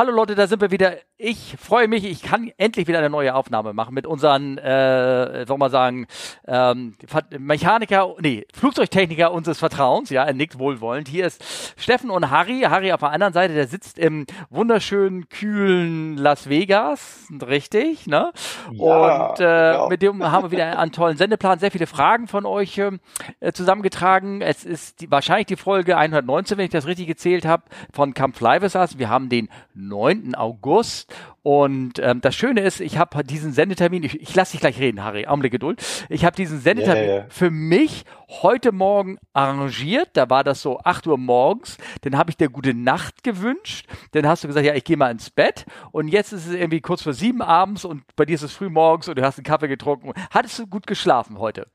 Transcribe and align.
Hallo 0.00 0.12
Leute, 0.12 0.34
da 0.34 0.46
sind 0.46 0.62
wir 0.62 0.70
wieder. 0.70 0.94
Ich 1.18 1.56
freue 1.60 1.86
mich, 1.86 2.06
ich 2.06 2.22
kann 2.22 2.50
endlich 2.56 2.88
wieder 2.88 3.00
eine 3.00 3.10
neue 3.10 3.34
Aufnahme 3.34 3.74
machen 3.74 3.92
mit 3.92 4.06
unseren, 4.06 4.56
äh, 4.56 5.44
soll 5.46 5.58
man 5.58 5.70
sagen, 5.70 6.06
ähm, 6.48 6.96
Mechaniker, 7.38 8.14
nee, 8.18 8.46
Flugzeugtechniker 8.54 9.30
unseres 9.30 9.58
Vertrauens. 9.58 10.08
Ja, 10.08 10.24
er 10.24 10.32
nickt 10.32 10.58
wohlwollend. 10.58 11.06
Hier 11.06 11.26
ist 11.26 11.44
Steffen 11.76 12.08
und 12.08 12.30
Harry. 12.30 12.62
Harry 12.62 12.92
auf 12.92 13.00
der 13.00 13.10
anderen 13.10 13.34
Seite, 13.34 13.52
der 13.52 13.66
sitzt 13.66 13.98
im 13.98 14.24
wunderschönen, 14.48 15.28
kühlen 15.28 16.16
Las 16.16 16.48
Vegas. 16.48 17.28
Richtig, 17.46 18.06
ne? 18.06 18.32
Ja, 18.72 19.32
und 19.32 19.40
äh, 19.40 19.72
genau. 19.72 19.88
mit 19.90 20.00
dem 20.00 20.24
haben 20.24 20.44
wir 20.44 20.50
wieder 20.50 20.78
einen 20.78 20.92
tollen 20.92 21.18
Sendeplan. 21.18 21.58
Sehr 21.58 21.70
viele 21.70 21.86
Fragen 21.86 22.26
von 22.26 22.46
euch 22.46 22.78
äh, 22.78 23.52
zusammengetragen. 23.52 24.40
Es 24.40 24.64
ist 24.64 25.02
die, 25.02 25.10
wahrscheinlich 25.10 25.48
die 25.48 25.56
Folge 25.56 25.98
119, 25.98 26.56
wenn 26.56 26.64
ich 26.64 26.70
das 26.70 26.86
richtig 26.86 27.06
gezählt 27.06 27.44
habe, 27.44 27.64
von 27.92 28.14
Camp 28.14 28.34
Fly 28.34 28.62
Wir 28.62 29.10
haben 29.10 29.28
den 29.28 29.50
9. 29.90 30.34
August. 30.34 31.14
Und 31.42 31.98
ähm, 31.98 32.20
das 32.20 32.34
Schöne 32.34 32.60
ist, 32.60 32.80
ich 32.80 32.98
habe 32.98 33.24
diesen 33.24 33.52
Sendetermin, 33.52 34.02
ich, 34.02 34.20
ich 34.20 34.34
lasse 34.34 34.52
dich 34.52 34.60
gleich 34.60 34.78
reden, 34.78 35.04
Harry, 35.04 35.26
Augenblick 35.26 35.52
Geduld. 35.52 35.82
Ich 36.08 36.24
habe 36.24 36.36
diesen 36.36 36.60
Sendetermin 36.60 37.02
yeah, 37.02 37.16
yeah. 37.16 37.26
für 37.28 37.50
mich 37.50 38.04
heute 38.28 38.72
Morgen 38.72 39.18
arrangiert. 39.32 40.10
Da 40.14 40.30
war 40.30 40.44
das 40.44 40.62
so 40.62 40.78
8 40.80 41.06
Uhr 41.06 41.18
morgens. 41.18 41.76
Dann 42.02 42.16
habe 42.16 42.30
ich 42.30 42.36
dir 42.36 42.48
gute 42.48 42.74
Nacht 42.74 43.22
gewünscht. 43.22 43.86
Dann 44.12 44.26
hast 44.26 44.44
du 44.44 44.48
gesagt, 44.48 44.66
ja, 44.66 44.74
ich 44.74 44.84
gehe 44.84 44.96
mal 44.96 45.10
ins 45.10 45.30
Bett. 45.30 45.66
Und 45.92 46.08
jetzt 46.08 46.32
ist 46.32 46.46
es 46.46 46.54
irgendwie 46.54 46.80
kurz 46.80 47.02
vor 47.02 47.12
sieben 47.12 47.42
abends 47.42 47.84
und 47.84 48.02
bei 48.16 48.24
dir 48.24 48.34
ist 48.34 48.42
es 48.42 48.52
früh 48.52 48.68
morgens 48.68 49.08
und 49.08 49.18
du 49.18 49.22
hast 49.22 49.38
einen 49.38 49.44
Kaffee 49.44 49.68
getrunken. 49.68 50.12
Hattest 50.30 50.58
du 50.58 50.66
gut 50.66 50.86
geschlafen 50.86 51.38
heute? 51.38 51.66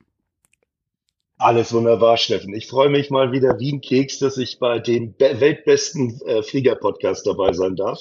Alles 1.38 1.74
wunderbar, 1.74 2.16
Steffen. 2.18 2.54
Ich 2.54 2.68
freue 2.68 2.90
mich 2.90 3.10
mal 3.10 3.32
wieder 3.34 3.60
wie 3.60 3.74
ein 3.74 3.82
Keks, 3.82 4.20
dass 4.20 4.38
ich 4.38 4.58
bei 4.58 4.80
dem 4.80 5.14
weltbesten 5.20 6.22
äh, 6.26 6.42
Flieger-Podcast 6.42 7.28
dabei 7.28 7.52
sein 7.52 7.76
darf. 7.76 8.00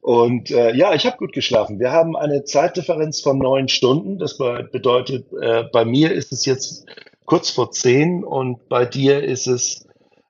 Und 0.00 0.50
äh, 0.50 0.74
ja, 0.74 0.92
ich 0.94 1.06
habe 1.06 1.16
gut 1.16 1.32
geschlafen. 1.32 1.78
Wir 1.78 1.92
haben 1.92 2.16
eine 2.16 2.44
Zeitdifferenz 2.44 3.20
von 3.20 3.38
neun 3.38 3.68
Stunden. 3.68 4.18
Das 4.18 4.36
bedeutet, 4.36 5.32
äh, 5.40 5.64
bei 5.72 5.84
mir 5.84 6.12
ist 6.12 6.32
es 6.32 6.44
jetzt 6.44 6.86
kurz 7.24 7.50
vor 7.50 7.70
zehn 7.70 8.24
und 8.24 8.68
bei 8.68 8.84
dir 8.84 9.22
ist 9.22 9.46
es 9.46 9.86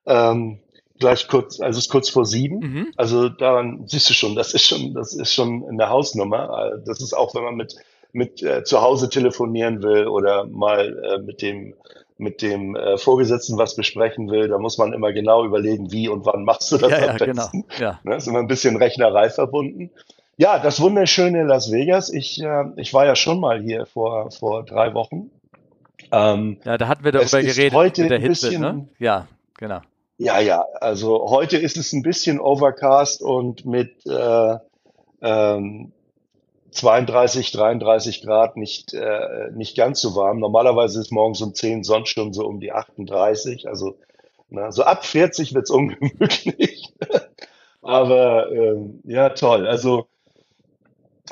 ähm, 0.06 0.58
gleich 0.98 1.28
kurz, 1.28 1.60
also 1.60 1.78
es 1.78 1.86
ist 1.86 1.90
kurz 1.90 2.10
vor 2.10 2.26
sieben. 2.26 2.58
Mhm. 2.58 2.86
Also 2.96 3.28
daran 3.30 3.84
siehst 3.86 4.10
du 4.10 4.14
schon, 4.14 4.34
das 4.34 4.52
ist 4.52 4.66
schon, 4.66 4.92
das 4.94 5.14
ist 5.14 5.32
schon 5.32 5.66
eine 5.68 5.88
Hausnummer. 5.88 6.74
Äh, 6.74 6.84
das 6.86 7.00
ist 7.00 7.14
auch, 7.14 7.34
wenn 7.34 7.44
man 7.44 7.56
mit 7.56 7.76
mit 8.16 8.42
äh, 8.42 8.64
zu 8.64 8.80
Hause 8.80 9.10
telefonieren 9.10 9.82
will 9.82 10.06
oder 10.06 10.46
mal 10.46 10.98
äh, 11.04 11.18
mit 11.18 11.42
dem 11.42 11.74
mit 12.18 12.42
dem 12.42 12.76
äh, 12.76 12.96
Vorgesetzten 12.96 13.58
was 13.58 13.76
besprechen 13.76 14.30
will, 14.30 14.48
da 14.48 14.58
muss 14.58 14.78
man 14.78 14.92
immer 14.92 15.12
genau 15.12 15.44
überlegen, 15.44 15.92
wie 15.92 16.08
und 16.08 16.24
wann 16.24 16.44
machst 16.44 16.72
du 16.72 16.78
das 16.78 16.90
ja, 16.90 16.96
am 16.98 17.04
ja, 17.04 17.16
genau. 17.16 17.42
besten. 17.42 17.64
Genau. 17.68 17.90
Ja. 17.90 18.00
Ne, 18.04 18.16
ist 18.16 18.26
immer 18.26 18.38
ein 18.38 18.46
bisschen 18.46 18.76
Rechnerei 18.76 19.28
verbunden. 19.28 19.90
Ja, 20.38 20.58
das 20.58 20.80
wunderschöne 20.80 21.44
Las 21.44 21.72
Vegas. 21.72 22.12
Ich, 22.12 22.42
äh, 22.42 22.64
ich 22.76 22.92
war 22.92 23.06
ja 23.06 23.16
schon 23.16 23.40
mal 23.40 23.60
hier 23.60 23.86
vor, 23.86 24.30
vor 24.30 24.64
drei 24.64 24.94
Wochen. 24.94 25.30
Ähm, 26.12 26.58
ja, 26.64 26.78
da 26.78 26.88
hatten 26.88 27.04
wir 27.04 27.12
darüber 27.12 27.42
geredet 27.42 27.74
heute 27.74 28.02
mit 28.02 28.10
der 28.10 28.18
Hitze, 28.18 28.48
bisschen, 28.48 28.60
ne? 28.60 28.88
Ja, 28.98 29.26
genau. 29.58 29.80
Ja, 30.18 30.40
ja, 30.40 30.64
also 30.80 31.28
heute 31.28 31.58
ist 31.58 31.76
es 31.76 31.92
ein 31.92 32.02
bisschen 32.02 32.40
overcast 32.40 33.22
und 33.22 33.66
mit 33.66 34.06
äh, 34.06 34.56
ähm, 35.20 35.92
32, 36.76 37.52
33 37.52 38.22
Grad 38.22 38.56
nicht, 38.56 38.94
äh, 38.94 39.50
nicht 39.54 39.76
ganz 39.76 40.00
so 40.00 40.14
warm. 40.14 40.38
Normalerweise 40.38 41.00
ist 41.00 41.12
morgens 41.12 41.40
um 41.42 41.54
10 41.54 41.84
sonst 41.84 42.10
schon 42.10 42.32
so 42.32 42.46
um 42.46 42.60
die 42.60 42.72
38. 42.72 43.68
Also 43.68 43.98
na, 44.48 44.70
so 44.70 44.84
ab 44.84 45.04
40 45.04 45.54
wird's 45.54 45.70
ungemütlich. 45.70 46.92
Aber 47.82 48.50
ähm, 48.52 49.00
ja, 49.04 49.30
toll. 49.30 49.66
Also 49.66 50.06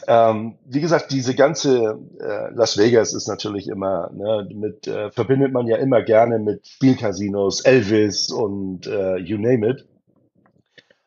ähm, 0.09 0.56
wie 0.65 0.81
gesagt, 0.81 1.12
diese 1.12 1.34
ganze 1.34 1.98
äh, 2.20 2.53
Las 2.55 2.77
Vegas 2.77 3.15
ist 3.15 3.28
natürlich 3.28 3.69
immer, 3.69 4.11
ne, 4.12 4.48
mit 4.53 4.87
äh, 4.87 5.11
verbindet 5.11 5.53
man 5.53 5.66
ja 5.66 5.77
immer 5.77 6.03
gerne 6.03 6.38
mit 6.38 6.66
Spielcasinos, 6.66 7.60
Elvis 7.60 8.31
und 8.31 8.87
äh, 8.87 9.16
you 9.19 9.38
name 9.38 9.69
it. 9.69 9.87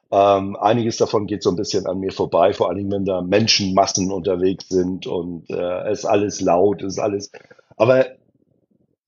Ähm, 0.10 0.56
einiges 0.56 0.98
davon 0.98 1.28
geht 1.28 1.44
so 1.44 1.50
ein 1.50 1.58
bisschen 1.58 1.86
an 1.86 2.00
mir 2.00 2.12
vorbei, 2.12 2.54
vor 2.54 2.70
allen 2.70 2.78
Dingen, 2.78 2.92
wenn 2.92 3.06
da 3.06 3.22
Menschenmassen 3.22 4.12
unterwegs 4.12 4.70
sind 4.70 5.06
und 5.06 5.50
äh, 5.50 5.90
es 5.90 6.00
ist 6.00 6.06
alles 6.06 6.40
laut, 6.40 6.82
ist 6.82 7.00
alles. 7.00 7.32
Aber 7.76 8.06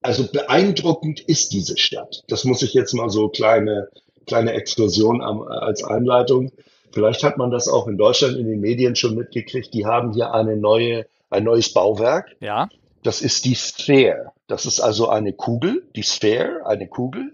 also 0.02 0.28
beeindruckend 0.32 1.22
ist 1.22 1.54
diese 1.54 1.78
Stadt. 1.78 2.24
Das 2.28 2.44
muss 2.44 2.62
ich 2.62 2.74
jetzt 2.74 2.94
mal 2.94 3.10
so 3.10 3.30
kleine, 3.30 3.90
kleine 4.28 4.54
Exkursion 4.54 5.22
am, 5.22 5.42
als 5.42 5.84
Einleitung. 5.84 6.52
Vielleicht 6.92 7.24
hat 7.24 7.38
man 7.38 7.52
das 7.52 7.68
auch 7.68 7.88
in 7.88 7.98
Deutschland 7.98 8.38
in 8.38 8.48
den 8.48 8.60
Medien 8.60 8.96
schon 8.96 9.16
mitgekriegt. 9.16 9.74
Die 9.74 9.86
haben 9.86 10.14
hier 10.14 10.34
eine 10.34 10.58
neue, 10.58 11.06
ein 11.30 11.44
neues 11.44 11.74
Bauwerk. 11.74 12.36
Ja. 12.40 12.70
Das 13.04 13.22
ist 13.22 13.46
die 13.46 13.56
Sphere. 13.56 14.32
Das 14.48 14.66
ist 14.66 14.80
also 14.80 15.08
eine 15.08 15.32
Kugel, 15.32 15.84
die 15.96 16.04
Sphere, 16.04 16.66
eine 16.66 16.88
Kugel 16.88 17.34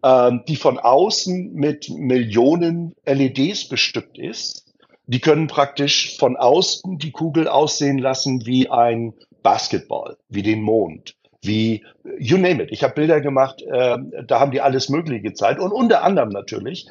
die 0.00 0.56
von 0.56 0.78
außen 0.78 1.54
mit 1.54 1.90
Millionen 1.90 2.94
LEDs 3.04 3.68
bestückt 3.68 4.16
ist. 4.16 4.64
Die 5.06 5.20
können 5.20 5.48
praktisch 5.48 6.16
von 6.18 6.36
außen 6.36 6.98
die 6.98 7.10
Kugel 7.10 7.48
aussehen 7.48 7.98
lassen 7.98 8.46
wie 8.46 8.68
ein 8.68 9.14
Basketball, 9.42 10.16
wie 10.28 10.42
den 10.42 10.62
Mond, 10.62 11.16
wie 11.42 11.84
you 12.18 12.36
name 12.36 12.62
it. 12.62 12.70
Ich 12.70 12.82
habe 12.82 12.94
Bilder 12.94 13.20
gemacht, 13.20 13.62
äh, 13.62 13.96
da 14.26 14.40
haben 14.40 14.50
die 14.50 14.60
alles 14.60 14.88
Mögliche 14.88 15.22
gezeigt 15.22 15.60
und 15.60 15.72
unter 15.72 16.04
anderem 16.04 16.28
natürlich 16.28 16.88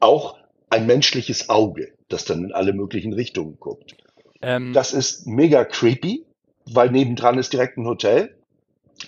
auch 0.00 0.36
ein 0.70 0.86
menschliches 0.86 1.48
Auge, 1.48 1.92
das 2.08 2.24
dann 2.24 2.44
in 2.44 2.52
alle 2.52 2.72
möglichen 2.72 3.12
Richtungen 3.12 3.56
guckt. 3.60 3.96
Ähm. 4.42 4.72
Das 4.72 4.92
ist 4.92 5.26
mega 5.26 5.64
creepy, 5.64 6.24
weil 6.66 6.90
nebendran 6.90 7.38
ist 7.38 7.52
direkt 7.52 7.78
ein 7.78 7.86
Hotel. 7.86 8.34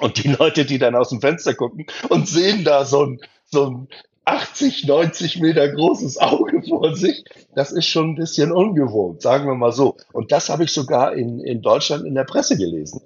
Und 0.00 0.22
die 0.22 0.28
Leute, 0.28 0.64
die 0.64 0.78
dann 0.78 0.94
aus 0.94 1.08
dem 1.10 1.20
Fenster 1.20 1.54
gucken 1.54 1.86
und 2.08 2.28
sehen 2.28 2.64
da 2.64 2.84
so 2.84 3.04
ein, 3.04 3.20
so 3.46 3.66
ein 3.66 3.88
80, 4.26 4.86
90 4.86 5.40
Meter 5.40 5.68
großes 5.68 6.18
Auge 6.18 6.62
vor 6.68 6.94
sich, 6.96 7.24
das 7.54 7.72
ist 7.72 7.86
schon 7.86 8.10
ein 8.10 8.14
bisschen 8.16 8.52
ungewohnt, 8.52 9.22
sagen 9.22 9.46
wir 9.46 9.54
mal 9.54 9.72
so. 9.72 9.96
Und 10.12 10.32
das 10.32 10.48
habe 10.48 10.64
ich 10.64 10.72
sogar 10.72 11.14
in, 11.14 11.40
in 11.40 11.62
Deutschland 11.62 12.04
in 12.04 12.14
der 12.14 12.24
Presse 12.24 12.56
gelesen. 12.56 13.02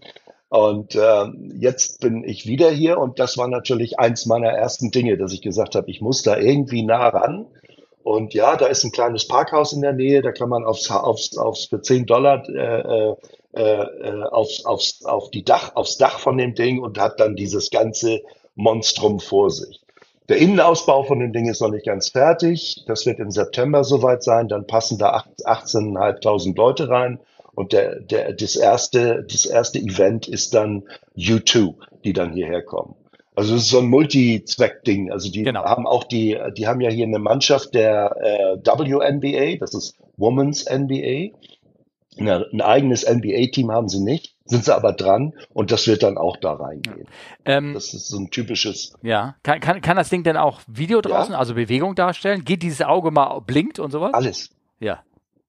Und 0.48 0.96
äh, 0.96 1.26
jetzt 1.58 2.00
bin 2.00 2.24
ich 2.24 2.46
wieder 2.46 2.70
hier 2.70 2.98
und 2.98 3.20
das 3.20 3.38
war 3.38 3.46
natürlich 3.46 4.00
eins 4.00 4.26
meiner 4.26 4.48
ersten 4.48 4.90
Dinge, 4.90 5.16
dass 5.16 5.32
ich 5.32 5.42
gesagt 5.42 5.76
habe, 5.76 5.88
ich 5.90 6.00
muss 6.00 6.22
da 6.22 6.36
irgendwie 6.38 6.82
nah 6.82 7.06
ran. 7.08 7.46
Und 8.02 8.34
ja, 8.34 8.56
da 8.56 8.66
ist 8.66 8.82
ein 8.82 8.90
kleines 8.90 9.28
Parkhaus 9.28 9.72
in 9.72 9.82
der 9.82 9.92
Nähe, 9.92 10.22
da 10.22 10.32
kann 10.32 10.48
man 10.48 10.64
aufs, 10.64 10.90
aufs, 10.90 11.36
aufs 11.36 11.66
für 11.66 11.82
10 11.82 12.06
Dollar 12.06 12.48
äh, 12.48 13.14
äh, 13.52 13.62
äh, 13.62 14.22
aufs, 14.30 14.64
aufs, 14.64 15.04
auf 15.04 15.30
die 15.30 15.44
Dach, 15.44 15.74
aufs 15.74 15.96
Dach 15.96 16.20
von 16.20 16.38
dem 16.38 16.54
Ding 16.54 16.80
und 16.80 16.98
hat 16.98 17.18
dann 17.18 17.34
dieses 17.34 17.70
ganze 17.70 18.20
Monstrum 18.54 19.18
vor 19.18 19.50
sich. 19.50 19.80
Der 20.28 20.36
Innenausbau 20.36 21.02
von 21.02 21.18
dem 21.18 21.32
Ding 21.32 21.48
ist 21.48 21.60
noch 21.60 21.70
nicht 21.70 21.86
ganz 21.86 22.10
fertig. 22.10 22.84
Das 22.86 23.06
wird 23.06 23.18
im 23.18 23.32
September 23.32 23.82
soweit 23.82 24.22
sein. 24.22 24.46
Dann 24.46 24.68
passen 24.68 24.98
da 24.98 25.24
18.500 25.44 26.56
Leute 26.56 26.88
rein. 26.88 27.18
Und 27.52 27.72
der, 27.72 27.98
der, 27.98 28.32
das, 28.34 28.54
erste, 28.54 29.26
das 29.28 29.44
erste 29.44 29.80
Event 29.80 30.28
ist 30.28 30.54
dann 30.54 30.84
U2, 31.16 31.74
die 32.04 32.12
dann 32.12 32.32
hierher 32.32 32.62
kommen. 32.62 32.94
Also 33.34 33.56
es 33.56 33.62
ist 33.62 33.70
so 33.70 33.80
ein 33.80 33.88
Multi-Zweck-Ding. 33.88 35.10
Also 35.10 35.32
die 35.32 35.42
genau. 35.42 35.64
haben 35.64 35.88
auch 35.88 36.04
die, 36.04 36.38
die 36.56 36.68
haben 36.68 36.80
ja 36.80 36.90
hier 36.90 37.06
eine 37.06 37.18
Mannschaft 37.18 37.74
der 37.74 38.14
äh, 38.20 38.56
WNBA, 38.64 39.56
das 39.58 39.74
ist 39.74 39.96
Women's 40.16 40.66
NBA 40.70 41.36
ein 42.18 42.60
eigenes 42.60 43.08
NBA-Team 43.08 43.70
haben 43.70 43.88
sie 43.88 44.00
nicht, 44.00 44.34
sind 44.44 44.64
sie 44.64 44.74
aber 44.74 44.92
dran 44.92 45.32
und 45.54 45.70
das 45.70 45.86
wird 45.86 46.02
dann 46.02 46.18
auch 46.18 46.36
da 46.36 46.54
reingehen. 46.54 47.06
Ähm, 47.44 47.72
das 47.72 47.94
ist 47.94 48.08
so 48.08 48.18
ein 48.18 48.30
typisches. 48.30 48.94
Ja, 49.02 49.36
kann, 49.42 49.60
kann, 49.60 49.80
kann 49.80 49.96
das 49.96 50.08
Ding 50.08 50.24
denn 50.24 50.36
auch 50.36 50.60
Video 50.66 51.00
draußen, 51.00 51.32
ja? 51.32 51.38
also 51.38 51.54
Bewegung 51.54 51.94
darstellen? 51.94 52.44
Geht 52.44 52.62
dieses 52.62 52.82
Auge 52.82 53.10
mal 53.10 53.40
blinkt 53.40 53.78
und 53.78 53.92
sowas? 53.92 54.12
Alles. 54.12 54.50
Ja. 54.80 55.02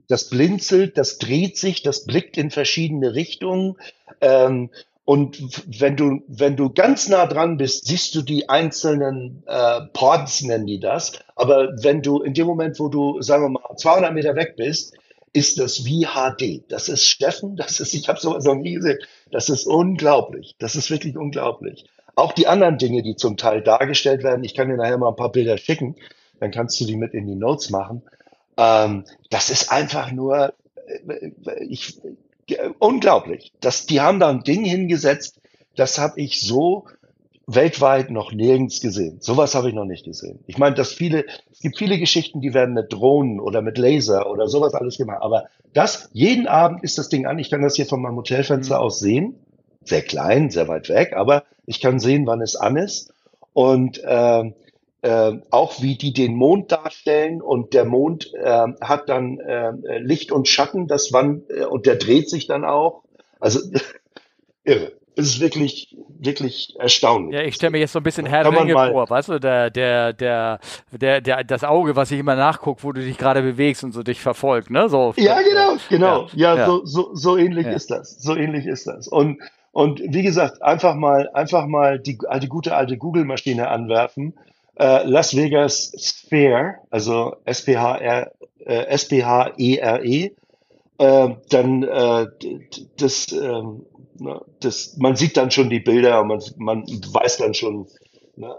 Das 0.08 0.30
blinzelt, 0.30 0.98
das 0.98 1.18
dreht 1.18 1.58
sich, 1.58 1.84
das 1.84 2.06
blickt 2.06 2.38
in 2.38 2.52
verschiedene 2.52 3.16
Richtungen. 3.16 3.78
Ähm, 4.20 4.70
und 5.04 5.64
wenn 5.80 5.98
du, 5.98 6.22
wenn 6.28 6.56
du 6.56 6.70
ganz 6.72 7.10
nah 7.10 7.26
dran 7.26 7.58
bist, 7.58 7.88
siehst 7.88 8.14
du 8.14 8.22
die 8.22 8.50
einzelnen 8.50 9.44
äh, 9.48 9.82
Pods, 9.94 10.44
nennen 10.44 10.68
die 10.68 10.80
das. 10.80 11.14
Aber 11.36 11.70
wenn 11.82 12.02
du 12.02 12.22
in 12.22 12.34
dem 12.34 12.46
Moment, 12.46 12.80
wo 12.80 12.88
du, 12.88 13.22
sagen 13.22 13.44
wir 13.44 13.50
mal, 13.50 13.76
200 13.76 14.14
Meter 14.14 14.36
weg 14.36 14.56
bist, 14.56 14.96
ist 15.34 15.60
das 15.60 15.86
wie 15.86 16.06
HD. 16.06 16.64
Das 16.70 16.90
ist 16.90 17.06
Steffen, 17.06 17.56
das 17.56 17.80
ist, 17.80 17.94
ich 17.94 18.10
habe 18.10 18.20
sowas 18.20 18.44
noch 18.44 18.56
nie 18.56 18.76
gesehen. 18.76 19.00
Das 19.32 19.50
ist 19.50 19.66
unglaublich. 19.66 20.56
Das 20.60 20.76
ist 20.76 20.90
wirklich 20.90 21.18
unglaublich. 21.18 21.86
Auch 22.16 22.34
die 22.34 22.48
anderen 22.48 22.78
Dinge, 22.78 23.02
die 23.04 23.16
zum 23.16 23.38
Teil 23.38 23.62
dargestellt 23.62 24.24
werden, 24.24 24.44
ich 24.44 24.54
kann 24.54 24.68
dir 24.68 24.76
nachher 24.76 24.98
mal 24.98 25.10
ein 25.10 25.16
paar 25.16 25.32
Bilder 25.32 25.58
schicken, 25.58 25.96
dann 26.40 26.52
kannst 26.52 26.80
du 26.82 26.86
die 26.86 26.98
mit 26.98 27.14
in 27.14 27.28
die 27.28 27.36
Notes 27.36 27.70
machen. 27.70 28.02
Ähm, 28.58 29.06
das 29.30 29.50
ist 29.50 29.72
einfach 29.72 30.12
nur 30.12 30.54
äh, 31.08 31.32
ich, 31.64 32.00
äh, 32.50 32.70
unglaublich. 32.80 33.54
Das, 33.62 33.86
die 33.86 34.02
haben 34.02 34.20
da 34.20 34.30
ein 34.30 34.44
Ding 34.44 34.66
hingesetzt, 34.66 35.40
das 35.76 35.98
habe 36.00 36.20
ich 36.20 36.42
so 36.42 36.86
weltweit 37.56 38.10
noch 38.10 38.32
nirgends 38.32 38.82
gesehen. 38.82 39.18
Sowas 39.20 39.56
habe 39.56 39.70
ich 39.70 39.76
noch 39.76 39.86
nicht 39.86 40.06
gesehen. 40.06 40.40
Ich 40.48 40.58
meine, 40.58 40.76
dass 40.76 40.94
viele, 40.94 41.26
es 41.52 41.60
gibt 41.60 41.78
viele 41.78 41.98
Geschichten, 41.98 42.42
die 42.42 42.54
werden 42.54 42.74
mit 42.74 42.92
Drohnen 42.92 43.40
oder 43.40 43.62
mit 43.62 43.78
Laser 43.78 44.30
oder 44.30 44.48
sowas 44.48 44.74
alles 44.74 44.98
gemacht. 44.98 45.20
Aber 45.22 45.46
das, 45.74 46.10
jeden 46.14 46.48
Abend 46.48 46.84
ist 46.84 46.98
das 46.98 47.10
Ding 47.10 47.26
an. 47.26 47.40
Ich 47.40 47.50
kann 47.50 47.62
das 47.62 47.76
hier 47.76 47.86
von 47.86 48.02
meinem 48.02 48.18
Hotelfenster 48.18 48.78
mhm. 48.78 48.82
aus 48.82 49.00
sehen. 49.00 49.36
Sehr 49.84 50.02
klein, 50.02 50.52
sehr 50.52 50.68
weit 50.68 50.90
weg, 50.90 51.14
aber 51.16 51.44
ich 51.66 51.82
kann 51.82 52.00
sehen, 52.00 52.28
wann 52.28 52.42
es 52.42 52.56
an 52.56 52.78
ist. 52.78 53.14
Und 53.54 54.02
äh, 54.04 54.52
äh, 55.02 55.34
auch 55.50 55.82
wie 55.82 55.98
die 55.98 56.14
den 56.14 56.36
Mond 56.36 56.72
darstellen 56.72 57.42
und 57.42 57.74
der 57.74 57.86
Mond 57.86 58.32
äh, 58.36 58.68
hat 58.82 59.10
dann 59.10 59.40
äh, 59.40 59.98
Licht 59.98 60.32
und 60.32 60.48
Schatten, 60.48 60.88
das 60.88 61.12
wann 61.12 61.44
äh, 61.50 61.66
und 61.66 61.88
der 61.88 61.96
dreht 61.96 62.30
sich 62.30 62.46
dann 62.46 62.64
auch. 62.64 63.04
Also 63.40 63.60
irre 64.64 64.92
es 65.16 65.28
ist 65.28 65.40
wirklich, 65.40 65.96
wirklich 66.20 66.76
erstaunlich. 66.80 67.34
Ja, 67.34 67.46
ich 67.46 67.56
stelle 67.56 67.72
mir 67.72 67.80
jetzt 67.80 67.92
so 67.92 68.00
ein 68.00 68.04
bisschen 68.04 68.26
Herr 68.26 68.46
Ringe 68.46 68.74
vor, 68.74 69.10
weißt 69.10 69.30
du, 69.30 69.40
der, 69.40 69.70
der, 69.70 70.14
der, 70.14 70.60
der, 70.92 71.22
der, 71.22 71.44
das 71.44 71.64
Auge, 71.64 71.96
was 71.96 72.10
sich 72.10 72.20
immer 72.20 72.36
nachguckt, 72.36 72.84
wo 72.84 72.92
du 72.92 73.02
dich 73.02 73.18
gerade 73.18 73.42
bewegst 73.42 73.84
und 73.84 73.92
so 73.92 74.04
dich 74.04 74.22
verfolgt, 74.22 74.70
ne? 74.70 74.88
So, 74.90 75.14
ja, 75.18 75.42
genau, 75.42 75.76
genau. 75.90 76.28
Ja, 76.34 76.54
ja, 76.54 76.58
ja. 76.58 76.66
So, 76.66 76.86
so, 76.86 77.16
so 77.16 77.38
ähnlich 77.38 77.66
ja. 77.66 77.74
ist 77.74 77.92
das. 77.92 78.22
So 78.22 78.36
ähnlich 78.36 78.66
ist 78.66 78.88
das. 78.88 79.08
Und, 79.08 79.40
und 79.72 80.02
wie 80.04 80.24
gesagt, 80.24 80.62
einfach 80.62 80.96
mal, 80.96 81.30
einfach 81.34 81.66
mal 81.66 82.00
die 82.00 82.18
alte, 82.28 82.48
gute 82.48 82.76
alte 82.76 82.98
Google-Maschine 82.98 83.68
anwerfen. 83.68 84.34
Äh, 84.76 85.04
Las 85.04 85.36
Vegas 85.36 85.94
Sphere, 86.00 86.76
also 86.90 87.36
S-P-H-R, 87.46 88.32
äh, 88.66 88.86
S-P-H-E-R-E, 88.86 90.26
-E, 90.28 90.32
äh, 91.02 91.36
dann 91.50 91.84
äh, 91.84 92.28
das, 92.98 93.32
äh, 93.32 93.62
Ne? 94.22 94.40
Das, 94.60 94.98
man 94.98 95.16
sieht 95.16 95.36
dann 95.36 95.50
schon 95.50 95.70
die 95.70 95.80
Bilder, 95.80 96.24
man, 96.24 96.42
man 96.58 96.84
weiß 96.84 97.38
dann 97.38 97.56
schon, 97.56 97.88
ne? 98.36 98.56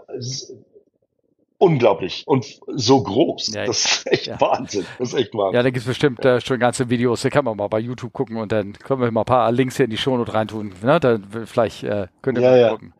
unglaublich 1.57 2.23
und 2.25 2.59
so 2.67 3.01
groß. 3.01 3.53
Ja, 3.53 3.65
das 3.65 3.85
ist 3.85 4.07
echt 4.07 4.27
ja. 4.27 4.41
Wahnsinn. 4.41 4.85
Das 4.99 5.13
ist 5.13 5.19
echt 5.19 5.33
Wahnsinn. 5.33 5.55
Ja, 5.55 5.63
da 5.63 5.69
gibt 5.69 5.77
es 5.77 5.85
bestimmt 5.85 6.25
äh, 6.25 6.41
schon 6.41 6.59
ganze 6.59 6.89
Videos, 6.89 7.21
da 7.21 7.29
kann 7.29 7.45
man 7.45 7.55
mal 7.55 7.69
bei 7.69 7.79
YouTube 7.79 8.11
gucken 8.11 8.35
und 8.35 8.51
dann 8.51 8.73
können 8.73 8.99
wir 8.99 9.09
mal 9.11 9.21
ein 9.21 9.25
paar 9.25 9.49
Links 9.53 9.77
hier 9.77 9.85
in 9.85 9.91
die 9.91 9.97
Shownote 9.97 10.33
reintun. 10.33 10.73
Ne? 10.83 10.99
Dann 10.99 11.25
vielleicht 11.45 11.83
äh, 11.83 12.07
könnt 12.21 12.37
ihr 12.37 12.43
ja, 12.43 12.51
mal 12.51 12.71
gucken. 12.71 12.93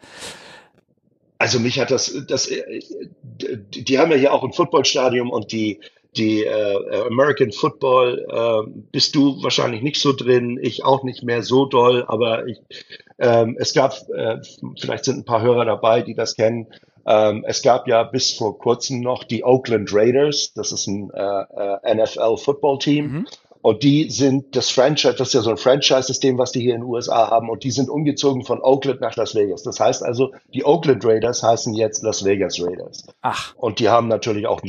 Also 1.37 1.59
mich 1.59 1.81
hat 1.81 1.91
das, 1.91 2.15
das, 2.29 2.47
äh, 2.47 2.79
die 3.21 3.99
haben 3.99 4.11
ja 4.11 4.17
hier 4.17 4.33
auch 4.33 4.45
ein 4.45 4.53
Footballstadion 4.53 5.29
und 5.29 5.51
die, 5.51 5.81
die 6.17 6.43
äh, 6.43 7.05
American 7.07 7.51
Football 7.51 8.25
äh, 8.29 8.71
bist 8.91 9.15
du 9.15 9.41
wahrscheinlich 9.43 9.81
nicht 9.81 9.99
so 9.99 10.13
drin, 10.13 10.59
ich 10.61 10.83
auch 10.83 11.03
nicht 11.03 11.23
mehr 11.23 11.43
so 11.43 11.65
doll, 11.65 12.05
aber 12.07 12.47
ich, 12.47 12.59
ähm, 13.19 13.57
es 13.59 13.73
gab, 13.73 13.93
äh, 14.09 14.37
vielleicht 14.79 15.05
sind 15.05 15.19
ein 15.19 15.25
paar 15.25 15.41
Hörer 15.41 15.65
dabei, 15.65 16.01
die 16.01 16.13
das 16.13 16.35
kennen. 16.35 16.67
Ähm, 17.05 17.43
es 17.47 17.61
gab 17.61 17.87
ja 17.87 18.03
bis 18.03 18.31
vor 18.31 18.57
kurzem 18.57 19.01
noch 19.01 19.23
die 19.23 19.43
Oakland 19.43 19.93
Raiders, 19.93 20.53
das 20.53 20.71
ist 20.71 20.87
ein 20.87 21.11
äh, 21.13 21.79
äh 21.83 21.95
NFL 21.95 22.37
Football 22.37 22.79
Team. 22.79 23.05
Mhm. 23.05 23.27
Und 23.61 23.81
die 23.81 24.09
sind 24.09 24.57
das 24.57 24.69
Franchise, 24.69 25.15
das 25.15 25.29
ist 25.29 25.35
ja 25.35 25.41
so 25.41 25.49
ein 25.49 25.57
Franchise-System, 25.57 26.37
was 26.37 26.51
die 26.51 26.59
hier 26.59 26.75
in 26.75 26.81
den 26.81 26.89
USA 26.89 27.29
haben. 27.29 27.49
Und 27.49 27.63
die 27.63 27.71
sind 27.71 27.89
umgezogen 27.89 28.43
von 28.43 28.61
Oakland 28.61 28.99
nach 28.99 29.15
Las 29.15 29.35
Vegas. 29.35 29.63
Das 29.63 29.79
heißt 29.79 30.03
also, 30.03 30.33
die 30.53 30.65
Oakland 30.65 31.05
Raiders 31.05 31.43
heißen 31.43 31.73
jetzt 31.73 32.03
Las 32.03 32.25
Vegas 32.25 32.61
Raiders. 32.61 33.05
Ach. 33.21 33.55
Und 33.55 33.79
die 33.79 33.87
haben 33.87 34.09
natürlich 34.09 34.47
auch 34.47 34.59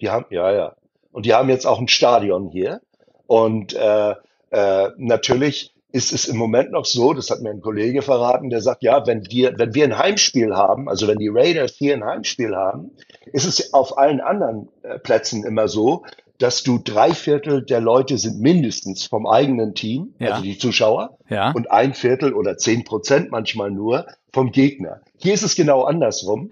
die 0.00 0.10
haben, 0.10 0.26
ja, 0.28 0.52
ja. 0.52 0.74
Und 1.14 1.26
die 1.26 1.32
haben 1.32 1.48
jetzt 1.48 1.64
auch 1.64 1.78
ein 1.78 1.86
Stadion 1.86 2.48
hier. 2.50 2.80
Und 3.28 3.72
äh, 3.72 4.14
äh, 4.50 4.88
natürlich 4.96 5.72
ist 5.92 6.12
es 6.12 6.26
im 6.26 6.36
Moment 6.36 6.72
noch 6.72 6.86
so, 6.86 7.14
das 7.14 7.30
hat 7.30 7.40
mir 7.40 7.50
ein 7.50 7.60
Kollege 7.60 8.02
verraten, 8.02 8.50
der 8.50 8.60
sagt, 8.60 8.82
ja, 8.82 9.06
wenn 9.06 9.24
wir, 9.30 9.56
wenn 9.56 9.74
wir 9.74 9.84
ein 9.84 9.96
Heimspiel 9.96 10.56
haben, 10.56 10.88
also 10.88 11.06
wenn 11.06 11.18
die 11.18 11.28
Raiders 11.28 11.76
hier 11.76 11.94
ein 11.94 12.04
Heimspiel 12.04 12.56
haben, 12.56 12.90
ist 13.26 13.44
es 13.44 13.72
auf 13.72 13.96
allen 13.96 14.20
anderen 14.20 14.68
äh, 14.82 14.98
Plätzen 14.98 15.44
immer 15.44 15.68
so, 15.68 16.02
dass 16.38 16.64
du 16.64 16.80
drei 16.82 17.12
Viertel 17.12 17.64
der 17.64 17.80
Leute 17.80 18.18
sind 18.18 18.40
mindestens 18.40 19.06
vom 19.06 19.28
eigenen 19.28 19.76
Team, 19.76 20.14
ja. 20.18 20.32
also 20.32 20.42
die 20.42 20.58
Zuschauer, 20.58 21.16
ja. 21.30 21.52
und 21.52 21.70
ein 21.70 21.94
Viertel 21.94 22.34
oder 22.34 22.58
zehn 22.58 22.82
Prozent 22.82 23.30
manchmal 23.30 23.70
nur 23.70 24.06
vom 24.32 24.50
Gegner. 24.50 25.00
Hier 25.18 25.32
ist 25.32 25.44
es 25.44 25.54
genau 25.54 25.84
andersrum, 25.84 26.50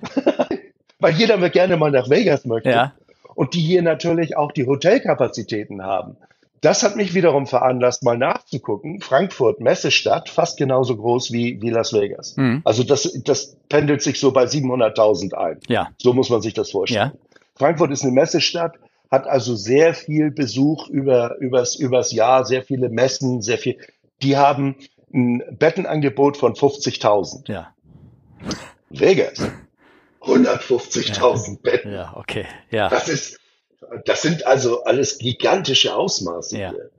weil 1.00 1.14
jeder 1.14 1.36
gerne 1.50 1.76
mal 1.76 1.90
nach 1.90 2.08
Vegas 2.08 2.44
möchte. 2.44 2.70
Ja 2.70 2.92
und 3.34 3.54
die 3.54 3.60
hier 3.60 3.82
natürlich 3.82 4.36
auch 4.36 4.52
die 4.52 4.66
Hotelkapazitäten 4.66 5.82
haben. 5.82 6.16
Das 6.62 6.84
hat 6.84 6.94
mich 6.94 7.12
wiederum 7.12 7.48
veranlasst, 7.48 8.04
mal 8.04 8.16
nachzugucken. 8.16 9.00
Frankfurt, 9.00 9.60
Messestadt, 9.60 10.28
fast 10.28 10.56
genauso 10.58 10.96
groß 10.96 11.32
wie, 11.32 11.60
wie 11.60 11.70
Las 11.70 11.92
Vegas. 11.92 12.36
Mhm. 12.36 12.62
Also 12.64 12.84
das, 12.84 13.20
das 13.24 13.56
pendelt 13.68 14.00
sich 14.00 14.20
so 14.20 14.30
bei 14.30 14.44
700.000 14.44 15.34
ein. 15.34 15.58
Ja. 15.66 15.88
So 15.98 16.12
muss 16.12 16.30
man 16.30 16.40
sich 16.40 16.54
das 16.54 16.70
vorstellen. 16.70 17.12
Ja. 17.14 17.38
Frankfurt 17.56 17.90
ist 17.90 18.04
eine 18.04 18.12
Messestadt, 18.12 18.76
hat 19.10 19.26
also 19.26 19.56
sehr 19.56 19.92
viel 19.92 20.30
Besuch 20.30 20.88
über, 20.88 21.36
übers, 21.40 21.74
übers 21.74 22.12
Jahr, 22.12 22.44
sehr 22.44 22.62
viele 22.62 22.90
Messen, 22.90 23.42
sehr 23.42 23.58
viel. 23.58 23.76
Die 24.22 24.36
haben 24.36 24.76
ein 25.12 25.42
Bettenangebot 25.58 26.36
von 26.36 26.54
50.000. 26.54 27.50
Ja. 27.50 27.74
Vegas 28.88 29.42
150.000 30.24 31.48
ja. 31.48 31.56
Betten. 31.62 31.92
Ja, 31.92 32.12
okay. 32.16 32.46
Ja. 32.70 32.88
Das 32.88 33.08
ist, 33.08 33.38
das 34.04 34.22
sind 34.22 34.46
also 34.46 34.84
alles 34.84 35.18
gigantische 35.18 35.94
Ausmaße 35.94 36.58
ja. 36.58 36.70
hier. 36.70 36.90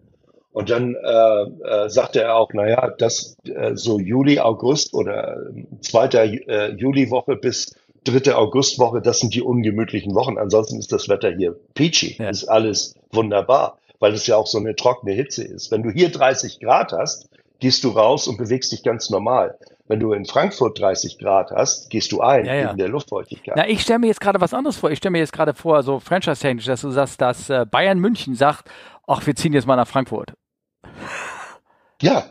Und 0.52 0.70
dann 0.70 0.96
äh, 0.96 1.44
äh, 1.68 1.90
sagte 1.90 2.22
er 2.22 2.36
auch, 2.36 2.54
naja, 2.54 2.94
das 3.00 3.36
äh, 3.44 3.72
so 3.76 4.00
Juli, 4.00 4.40
August 4.40 4.94
oder 4.94 5.48
zweiter 5.82 6.24
äh, 6.26 6.72
Juliwoche 6.76 7.36
bis 7.36 7.76
dritte 8.04 8.38
Augustwoche, 8.38 9.02
das 9.02 9.20
sind 9.20 9.34
die 9.34 9.42
ungemütlichen 9.42 10.14
Wochen. 10.14 10.38
Ansonsten 10.38 10.78
ist 10.78 10.92
das 10.92 11.10
Wetter 11.10 11.32
hier 11.36 11.56
peachy, 11.74 12.18
ja. 12.20 12.30
ist 12.30 12.46
alles 12.46 12.96
wunderbar, 13.12 13.80
weil 14.00 14.14
es 14.14 14.28
ja 14.28 14.36
auch 14.36 14.46
so 14.46 14.60
eine 14.60 14.76
trockene 14.76 15.14
Hitze 15.14 15.44
ist. 15.44 15.72
Wenn 15.72 15.82
du 15.82 15.90
hier 15.90 16.12
30 16.12 16.60
Grad 16.60 16.92
hast, 16.92 17.30
gehst 17.60 17.84
du 17.84 17.90
raus 17.90 18.28
und 18.28 18.38
bewegst 18.38 18.72
dich 18.72 18.84
ganz 18.84 19.10
normal. 19.10 19.58
Wenn 19.86 20.00
du 20.00 20.14
in 20.14 20.26
Frankfurt 20.26 20.80
30 20.80 21.20
Grad 21.20 21.52
hast, 21.52 21.90
gehst 21.90 22.12
du 22.14 22.22
ein 22.22 22.46
ja, 22.46 22.54
ja. 22.54 22.68
wegen 22.68 22.78
der 22.78 22.88
Luftfeuchtigkeit. 22.88 23.56
Na, 23.58 23.68
ich 23.68 23.82
stelle 23.82 24.00
mir 24.00 24.08
jetzt 24.08 24.22
gerade 24.22 24.40
was 24.40 24.54
anderes 24.54 24.78
vor. 24.78 24.92
Ich 24.92 25.00
stelle 25.00 25.12
mir 25.12 25.20
jetzt 25.20 25.34
gerade 25.34 25.54
vor, 25.54 25.84
so 25.84 26.00
franchise-technisch, 26.00 26.66
dass 26.66 26.82
du 26.82 26.92
sagst, 26.92 27.20
dass 27.20 27.50
äh, 27.50 27.66
Bayern 27.70 28.00
München 28.00 28.36
sagt, 28.36 28.70
ach, 29.08 29.26
wir 29.26 29.36
ziehen 29.36 29.52
jetzt 29.52 29.68
mal 29.68 29.76
nach 29.76 29.88
Frankfurt. 29.88 30.34
Ja, 32.02 32.30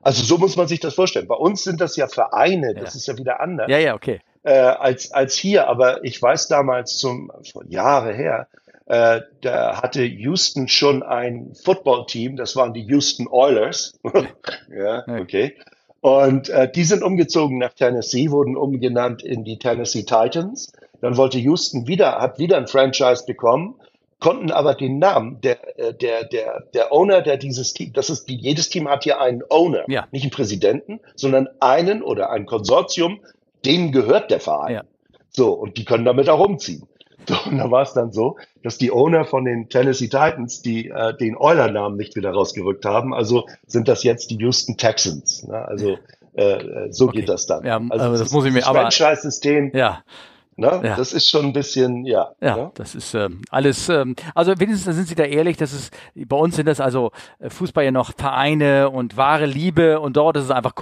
also 0.00 0.22
so 0.22 0.38
muss 0.38 0.56
man 0.56 0.66
sich 0.66 0.80
das 0.80 0.94
vorstellen. 0.94 1.28
Bei 1.28 1.34
uns 1.34 1.64
sind 1.64 1.80
das 1.80 1.96
ja 1.96 2.08
Vereine, 2.08 2.74
das 2.74 2.94
ist 2.94 3.06
ja 3.06 3.18
wieder 3.18 3.40
anders. 3.40 3.68
Ja, 3.70 3.78
ja, 3.78 3.94
okay. 3.94 4.20
Äh, 4.42 4.52
als, 4.52 5.12
als 5.12 5.34
hier, 5.34 5.68
aber 5.68 6.04
ich 6.04 6.20
weiß 6.20 6.48
damals 6.48 6.98
zum, 6.98 7.32
vor 7.50 7.64
Jahre 7.66 8.12
her, 8.12 8.48
äh, 8.86 9.22
da 9.40 9.82
hatte 9.82 10.02
Houston 10.04 10.68
schon 10.68 11.02
ein 11.02 11.54
Footballteam, 11.54 12.36
das 12.36 12.54
waren 12.54 12.74
die 12.74 12.82
Houston 12.82 13.28
Oilers. 13.28 13.94
ja, 14.68 15.04
okay. 15.08 15.56
Und 16.04 16.50
äh, 16.50 16.70
die 16.70 16.84
sind 16.84 17.02
umgezogen 17.02 17.56
nach 17.56 17.72
Tennessee, 17.72 18.30
wurden 18.30 18.58
umgenannt 18.58 19.22
in 19.22 19.42
die 19.42 19.58
Tennessee 19.58 20.02
Titans. 20.02 20.70
Dann 21.00 21.16
wollte 21.16 21.38
Houston 21.38 21.86
wieder, 21.86 22.20
hat 22.20 22.38
wieder 22.38 22.58
ein 22.58 22.66
Franchise 22.66 23.24
bekommen, 23.26 23.76
konnten 24.20 24.50
aber 24.50 24.74
den 24.74 24.98
Namen 24.98 25.40
der, 25.40 25.78
äh, 25.78 25.94
der, 25.94 26.24
der, 26.24 26.64
der 26.74 26.92
Owner, 26.92 27.22
der 27.22 27.38
dieses 27.38 27.72
Team, 27.72 27.94
das 27.94 28.10
ist 28.10 28.28
die, 28.28 28.36
jedes 28.36 28.68
Team 28.68 28.86
hat 28.86 29.04
hier 29.04 29.18
einen 29.18 29.44
Owner, 29.48 29.84
ja. 29.88 30.06
nicht 30.10 30.24
einen 30.24 30.30
Präsidenten, 30.30 31.00
sondern 31.14 31.48
einen 31.60 32.02
oder 32.02 32.28
ein 32.28 32.44
Konsortium, 32.44 33.20
denen 33.64 33.90
gehört 33.90 34.30
der 34.30 34.40
Verein. 34.40 34.74
Ja. 34.74 34.82
So, 35.30 35.54
und 35.54 35.78
die 35.78 35.86
können 35.86 36.04
damit 36.04 36.28
auch 36.28 36.40
umziehen. 36.46 36.86
So, 37.26 37.34
und 37.50 37.58
da 37.58 37.70
war 37.70 37.82
es 37.82 37.92
dann 37.94 38.12
so, 38.12 38.36
dass 38.62 38.78
die 38.78 38.90
Owner 38.90 39.24
von 39.24 39.44
den 39.44 39.68
Tennessee 39.68 40.08
Titans 40.08 40.62
die 40.62 40.88
äh, 40.88 41.16
den 41.16 41.36
Euler-Namen 41.36 41.96
nicht 41.96 42.16
wieder 42.16 42.32
rausgerückt 42.32 42.84
haben. 42.84 43.14
Also 43.14 43.46
sind 43.66 43.88
das 43.88 44.02
jetzt 44.02 44.30
die 44.30 44.36
Houston 44.36 44.76
Texans. 44.76 45.46
Ne? 45.46 45.56
Also 45.56 45.98
äh, 46.34 46.90
so 46.90 47.06
okay. 47.06 47.20
geht 47.20 47.28
das 47.28 47.46
dann. 47.46 47.64
Ja, 47.64 47.80
also 47.88 48.10
das, 48.10 48.20
das 48.20 48.32
muss 48.32 48.44
ich 48.44 48.52
mir 48.52 48.60
das 48.60 48.68
aber 48.68 48.90
Franchise-System. 48.90 49.70
Ja. 49.74 50.02
Ne? 50.56 50.80
Ja. 50.84 50.96
Das 50.96 51.12
ist 51.12 51.28
schon 51.28 51.46
ein 51.46 51.52
bisschen, 51.52 52.04
ja. 52.04 52.30
Ja, 52.40 52.56
ne? 52.56 52.70
das 52.74 52.94
ist 52.94 53.14
ähm, 53.14 53.42
alles, 53.50 53.88
ähm, 53.88 54.14
also 54.36 54.52
wenigstens 54.58 54.94
sind 54.94 55.08
Sie 55.08 55.16
da 55.16 55.24
ehrlich, 55.24 55.56
das 55.56 55.72
ist, 55.72 55.92
bei 56.14 56.36
uns 56.36 56.54
sind 56.54 56.66
das 56.66 56.80
also 56.80 57.10
äh, 57.40 57.50
Fußball 57.50 57.84
ja 57.84 57.90
noch 57.90 58.12
Vereine 58.16 58.90
und 58.90 59.16
wahre 59.16 59.46
Liebe 59.46 59.98
und 59.98 60.16
dort 60.16 60.36
ist 60.36 60.44
es 60.44 60.50
einfach, 60.52 60.72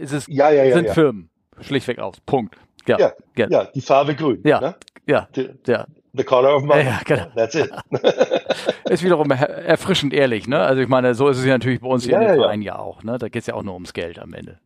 ist 0.00 0.12
es, 0.12 0.26
ja, 0.28 0.50
ja, 0.50 0.74
sind. 0.74 0.90
Firmen, 0.90 1.30
schlichtweg 1.60 2.00
aus, 2.00 2.16
Punkt. 2.26 2.56
Ja, 2.90 2.98
ja, 2.98 3.12
ja. 3.36 3.46
ja 3.48 3.64
die 3.74 3.80
Farbe 3.80 4.14
grün. 4.14 4.40
Ja, 4.44 4.60
ne? 4.60 4.74
ja, 5.06 5.28
the, 5.34 5.50
ja. 5.66 5.86
The 6.12 6.24
color 6.24 6.56
of 6.56 6.64
my 6.64 6.82
ja, 6.82 7.00
genau. 7.04 7.26
That's 7.36 7.54
it. 7.54 7.70
ist 8.90 9.04
wiederum 9.04 9.30
erfrischend 9.30 10.12
ehrlich, 10.12 10.48
ne? 10.48 10.58
Also 10.58 10.82
ich 10.82 10.88
meine, 10.88 11.14
so 11.14 11.28
ist 11.28 11.38
es 11.38 11.44
ja 11.44 11.52
natürlich 11.52 11.80
bei 11.80 11.88
uns 11.88 12.04
hier 12.04 12.14
ja, 12.14 12.20
in 12.20 12.26
den 12.26 12.36
ja, 12.36 12.42
Vereinen 12.42 12.62
ja 12.62 12.78
auch, 12.78 13.04
ne? 13.04 13.16
Da 13.18 13.28
geht 13.28 13.42
es 13.42 13.46
ja 13.46 13.54
auch 13.54 13.62
nur 13.62 13.74
ums 13.74 13.92
Geld 13.92 14.18
am 14.18 14.34
Ende. 14.34 14.58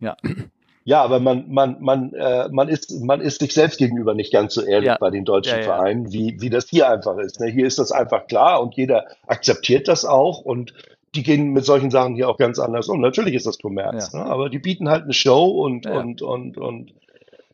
Ja. 0.00 0.16
Ja, 0.84 1.02
aber 1.02 1.20
man, 1.20 1.44
man, 1.48 1.76
man, 1.80 2.14
äh, 2.14 2.48
man, 2.50 2.68
ist, 2.68 2.90
man 3.02 3.20
ist 3.20 3.40
sich 3.40 3.52
selbst 3.52 3.76
gegenüber 3.76 4.14
nicht 4.14 4.32
ganz 4.32 4.54
so 4.54 4.62
ehrlich 4.62 4.86
Ja. 4.86 4.96
bei 4.98 5.10
den 5.10 5.26
deutschen 5.26 5.58
Ja, 5.58 5.58
ja. 5.58 5.64
Vereinen, 5.64 6.10
wie, 6.14 6.40
wie 6.40 6.48
das 6.48 6.66
hier 6.70 6.88
einfach 6.88 7.18
ist. 7.18 7.40
Ne? 7.40 7.48
Hier 7.48 7.66
ist 7.66 7.78
das 7.78 7.92
einfach 7.92 8.26
klar 8.26 8.62
und 8.62 8.74
jeder 8.74 9.04
akzeptiert 9.26 9.86
das 9.86 10.06
auch 10.06 10.40
und 10.40 10.72
die 11.14 11.22
gehen 11.22 11.52
mit 11.52 11.66
solchen 11.66 11.90
Sachen 11.90 12.14
hier 12.14 12.30
auch 12.30 12.38
ganz 12.38 12.58
anders 12.58 12.88
um. 12.88 13.02
Natürlich 13.02 13.34
ist 13.34 13.46
das 13.46 13.58
Kommerz, 13.58 14.14
ne? 14.14 14.24
aber 14.24 14.48
die 14.48 14.58
bieten 14.58 14.88
halt 14.88 15.04
eine 15.04 15.12
Show 15.12 15.44
und, 15.62 15.86
und, 15.86 16.22
und, 16.22 16.56
und 16.56 16.94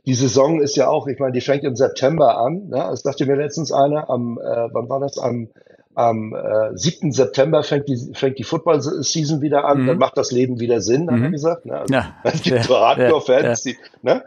die 0.07 0.15
Saison 0.15 0.61
ist 0.61 0.77
ja 0.77 0.89
auch, 0.89 1.07
ich 1.07 1.19
meine, 1.19 1.33
die 1.33 1.41
fängt 1.41 1.65
im 1.65 1.77
September 1.77 2.39
an. 2.39 2.69
Ne? 2.69 2.77
Das 2.77 3.03
sagte 3.03 3.27
mir 3.27 3.37
letztens 3.37 3.73
einer, 3.73 4.11
am, 4.11 4.39
äh, 4.39 4.69
wann 4.73 4.89
war 4.89 5.01
das? 5.01 5.19
Am, 5.19 5.49
am 5.95 6.35
äh, 6.35 6.77
7. 6.77 7.13
September 7.13 7.63
fängt 7.63 7.89
die, 7.89 8.13
fängt 8.15 8.39
die 8.39 8.45
Football-Season 8.45 9.41
wieder 9.41 9.65
an, 9.65 9.83
mhm. 9.83 9.87
dann 9.87 9.99
macht 9.99 10.17
das 10.17 10.31
Leben 10.33 10.61
wieder 10.61 10.81
Sinn, 10.81 11.05
mhm. 11.05 11.11
hat 11.11 11.21
er 11.21 11.29
mhm. 11.29 11.33
gesagt. 11.33 11.67
Ne? 11.67 11.79
Also, 11.79 11.95
ja. 11.95 12.17
Es 12.25 12.43
gibt 12.43 12.65
so 12.65 12.77
Hardcore-Fans, 12.77 13.65
ja, 13.65 13.73
ja. 13.73 14.15
ne? 14.15 14.25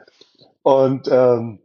Und 0.63 1.07
ähm, 1.09 1.59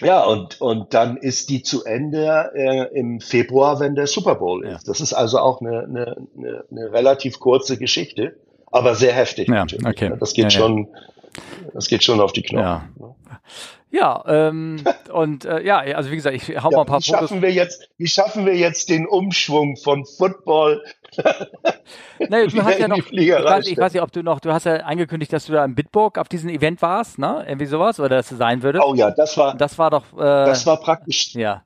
ja, 0.00 0.24
und, 0.24 0.60
und 0.60 0.94
dann 0.94 1.16
ist 1.16 1.48
die 1.48 1.62
zu 1.62 1.84
Ende 1.84 2.50
äh, 2.54 2.98
im 2.98 3.20
Februar, 3.20 3.78
wenn 3.78 3.94
der 3.94 4.06
Super 4.08 4.34
Bowl 4.34 4.64
ist. 4.64 4.88
Das 4.88 5.00
ist 5.00 5.12
also 5.12 5.38
auch 5.38 5.60
eine, 5.60 5.84
eine, 5.84 6.16
eine, 6.36 6.64
eine 6.70 6.92
relativ 6.92 7.38
kurze 7.38 7.76
Geschichte, 7.76 8.34
aber 8.70 8.94
sehr 8.96 9.12
heftig 9.12 9.48
ja, 9.48 9.54
natürlich. 9.54 9.86
Okay. 9.86 10.08
Ne? 10.08 10.16
Das 10.18 10.34
geht 10.34 10.52
schon, 10.52 10.88
das 11.74 11.88
geht 11.88 12.04
schon 12.04 12.20
auf 12.20 12.32
die 12.32 12.42
Knochen. 12.42 12.64
Ja. 12.64 12.88
Ne? 12.98 13.14
Ja, 13.92 14.24
ähm, 14.26 14.82
und 15.12 15.44
äh, 15.44 15.62
ja, 15.62 15.78
also 15.78 16.10
wie 16.10 16.16
gesagt, 16.16 16.34
ich 16.34 16.48
hau 16.62 16.70
ja, 16.70 16.76
mal 16.76 16.80
ein 16.80 16.86
paar 16.86 17.00
wie 17.00 17.04
Fotos. 17.04 17.28
Schaffen 17.28 17.42
wir 17.42 17.52
jetzt, 17.52 17.88
wie 17.98 18.08
schaffen 18.08 18.46
wir 18.46 18.56
jetzt 18.56 18.88
den 18.88 19.06
Umschwung 19.06 19.76
von 19.76 20.06
Football? 20.06 20.82
naja, 22.18 22.46
du 22.46 22.62
hast 22.64 22.78
ja 22.78 22.88
noch, 22.88 22.96
ich 22.96 23.30
weiß, 23.30 23.66
ich 23.66 23.76
weiß 23.76 23.92
nicht, 23.92 24.02
ob 24.02 24.10
du 24.10 24.22
noch, 24.22 24.40
du 24.40 24.50
hast 24.50 24.64
ja 24.64 24.76
angekündigt, 24.76 25.32
dass 25.32 25.44
du 25.44 25.52
da 25.52 25.64
in 25.64 25.74
Bitburg 25.74 26.16
auf 26.16 26.28
diesem 26.28 26.48
Event 26.48 26.80
warst, 26.80 27.18
ne? 27.18 27.44
Irgendwie 27.46 27.66
sowas, 27.66 28.00
oder 28.00 28.16
dass 28.16 28.30
du 28.30 28.36
sein 28.36 28.62
würdest. 28.62 28.82
Oh 28.84 28.94
ja, 28.94 29.10
das 29.10 29.36
war, 29.36 29.54
das 29.54 29.78
war 29.78 29.90
doch, 29.90 30.04
äh, 30.14 30.20
das 30.20 30.64
war 30.64 30.80
praktisch. 30.80 31.34
Ja. 31.34 31.62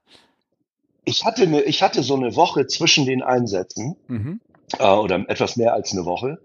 Ich 1.05 1.25
hatte 1.25 1.43
eine, 1.43 1.63
ich 1.63 1.85
hatte 1.85 2.03
so 2.03 2.17
eine 2.17 2.35
Woche 2.35 2.67
zwischen 2.67 3.07
den 3.07 3.23
Einsätzen, 3.23 3.97
mhm. 4.09 4.41
äh, 4.81 4.85
oder 4.85 5.25
etwas 5.29 5.57
mehr 5.57 5.75
als 5.75 5.93
eine 5.93 6.05
Woche. 6.05 6.39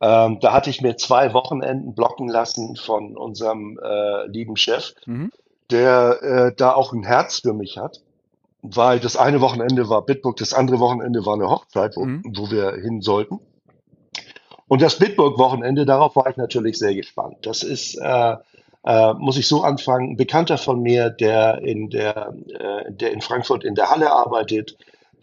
Ähm, 0.00 0.38
da 0.40 0.52
hatte 0.52 0.70
ich 0.70 0.82
mir 0.82 0.96
zwei 0.96 1.32
Wochenenden 1.32 1.94
blocken 1.94 2.28
lassen 2.28 2.76
von 2.76 3.16
unserem 3.16 3.78
äh, 3.82 4.26
lieben 4.26 4.56
Chef, 4.56 4.94
mhm. 5.06 5.32
der 5.70 6.22
äh, 6.22 6.54
da 6.54 6.74
auch 6.74 6.92
ein 6.92 7.02
Herz 7.02 7.40
für 7.40 7.54
mich 7.54 7.78
hat, 7.78 8.02
weil 8.62 9.00
das 9.00 9.16
eine 9.16 9.40
Wochenende 9.40 9.88
war 9.88 10.04
Bitburg, 10.04 10.36
das 10.36 10.52
andere 10.52 10.80
Wochenende 10.80 11.24
war 11.24 11.34
eine 11.34 11.48
Hochzeit, 11.48 11.96
wo, 11.96 12.04
mhm. 12.04 12.22
wo 12.36 12.50
wir 12.50 12.72
hin 12.72 13.00
sollten. 13.00 13.40
Und 14.68 14.82
das 14.82 14.98
Bitburg-Wochenende, 14.98 15.86
darauf 15.86 16.16
war 16.16 16.28
ich 16.28 16.36
natürlich 16.36 16.78
sehr 16.78 16.94
gespannt. 16.94 17.38
Das 17.42 17.62
ist, 17.62 17.94
äh, 17.96 18.36
äh, 18.84 19.14
muss 19.14 19.38
ich 19.38 19.46
so 19.46 19.62
anfangen, 19.62 20.10
ein 20.12 20.16
Bekannter 20.16 20.58
von 20.58 20.82
mir, 20.82 21.08
der 21.10 21.62
in 21.62 21.88
der, 21.88 22.34
äh, 22.48 22.92
der 22.92 23.12
in 23.12 23.20
Frankfurt 23.20 23.64
in 23.64 23.76
der 23.76 23.90
Halle 23.90 24.10
arbeitet, 24.10 24.76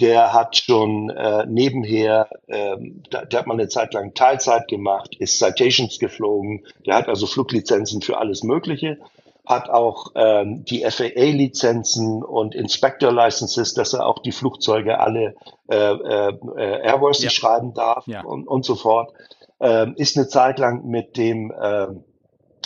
der 0.03 0.33
hat 0.33 0.57
schon 0.57 1.09
äh, 1.11 1.45
nebenher, 1.47 2.27
ähm, 2.49 3.03
der, 3.09 3.25
der 3.25 3.39
hat 3.39 3.47
mal 3.47 3.53
eine 3.53 3.69
Zeit 3.69 3.93
lang 3.93 4.13
Teilzeit 4.13 4.67
gemacht, 4.67 5.15
ist 5.17 5.39
Citations 5.39 5.97
geflogen, 5.97 6.65
der 6.85 6.95
hat 6.95 7.07
also 7.07 7.25
Fluglizenzen 7.25 8.01
für 8.01 8.17
alles 8.17 8.43
Mögliche, 8.43 8.97
hat 9.45 9.69
auch 9.69 10.11
ähm, 10.15 10.65
die 10.65 10.83
FAA-Lizenzen 10.83 12.21
und 12.21 12.53
Inspector-Licenses, 12.53 13.73
dass 13.75 13.93
er 13.93 14.05
auch 14.05 14.19
die 14.19 14.33
Flugzeuge 14.33 14.99
alle 14.99 15.35
äh, 15.69 15.75
äh, 15.75 16.37
Airworthy 16.83 17.23
ja. 17.23 17.29
schreiben 17.29 17.73
darf 17.73 18.05
ja. 18.05 18.23
und, 18.23 18.45
und 18.45 18.65
so 18.65 18.75
fort. 18.75 19.13
Ähm, 19.61 19.93
ist 19.95 20.17
eine 20.17 20.27
Zeit 20.27 20.59
lang 20.59 20.85
mit 20.85 21.15
dem 21.15 21.49
äh, 21.51 21.87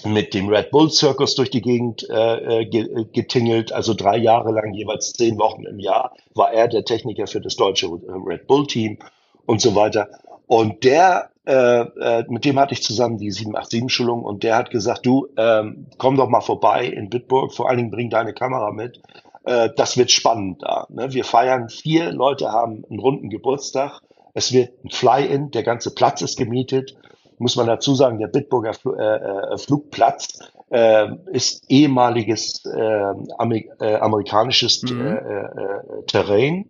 mit 0.05 0.33
dem 0.33 0.49
Red 0.49 0.71
Bull 0.71 0.91
Circus 0.91 1.35
durch 1.35 1.49
die 1.49 1.61
Gegend 1.61 2.07
äh, 2.09 2.61
äh 2.61 3.05
getingelt, 3.13 3.71
also 3.71 3.93
drei 3.93 4.17
Jahre 4.17 4.51
lang, 4.51 4.73
jeweils 4.73 5.13
zehn 5.13 5.37
Wochen 5.39 5.63
im 5.65 5.79
Jahr, 5.79 6.13
war 6.35 6.51
er 6.53 6.67
der 6.67 6.85
Techniker 6.85 7.27
für 7.27 7.41
das 7.41 7.55
deutsche 7.55 7.87
Red 7.87 8.47
Bull 8.47 8.67
Team 8.67 8.99
und 9.45 9.61
so 9.61 9.75
weiter. 9.75 10.09
Und 10.45 10.83
der, 10.83 11.29
äh, 11.45 11.81
äh, 11.81 12.25
mit 12.29 12.45
dem 12.45 12.59
hatte 12.59 12.73
ich 12.73 12.83
zusammen 12.83 13.17
die 13.17 13.31
787-Schulung 13.31 14.23
und 14.23 14.43
der 14.43 14.55
hat 14.55 14.69
gesagt, 14.69 15.05
du, 15.05 15.27
ähm, 15.37 15.87
komm 15.97 16.15
doch 16.15 16.29
mal 16.29 16.41
vorbei 16.41 16.85
in 16.85 17.09
Bitburg, 17.09 17.53
vor 17.53 17.67
allen 17.67 17.77
Dingen 17.77 17.91
bring 17.91 18.09
deine 18.09 18.33
Kamera 18.33 18.71
mit. 18.71 19.01
Äh, 19.45 19.69
das 19.75 19.97
wird 19.97 20.11
spannend 20.11 20.63
da. 20.63 20.87
Ne? 20.89 21.11
Wir 21.13 21.25
feiern, 21.25 21.69
vier 21.69 22.11
Leute 22.11 22.51
haben 22.51 22.85
einen 22.89 22.99
runden 22.99 23.29
Geburtstag. 23.29 24.01
Es 24.33 24.53
wird 24.53 24.71
ein 24.85 24.91
Fly-In, 24.91 25.51
der 25.51 25.63
ganze 25.63 25.93
Platz 25.93 26.21
ist 26.21 26.37
gemietet 26.37 26.95
muss 27.37 27.55
man 27.55 27.67
dazu 27.67 27.95
sagen, 27.95 28.19
der 28.19 28.27
Bitburger 28.27 28.73
Fl 28.73 28.95
äh, 28.97 29.53
äh, 29.53 29.57
Flugplatz 29.57 30.39
äh, 30.69 31.07
ist 31.31 31.63
ehemaliges 31.69 32.65
äh, 32.65 33.13
Amer 33.37 33.61
äh, 33.79 33.95
amerikanisches 33.95 34.83
mhm. 34.83 35.05
Äh, 35.05 35.15
äh, 35.15 36.03
Terrain. 36.07 36.69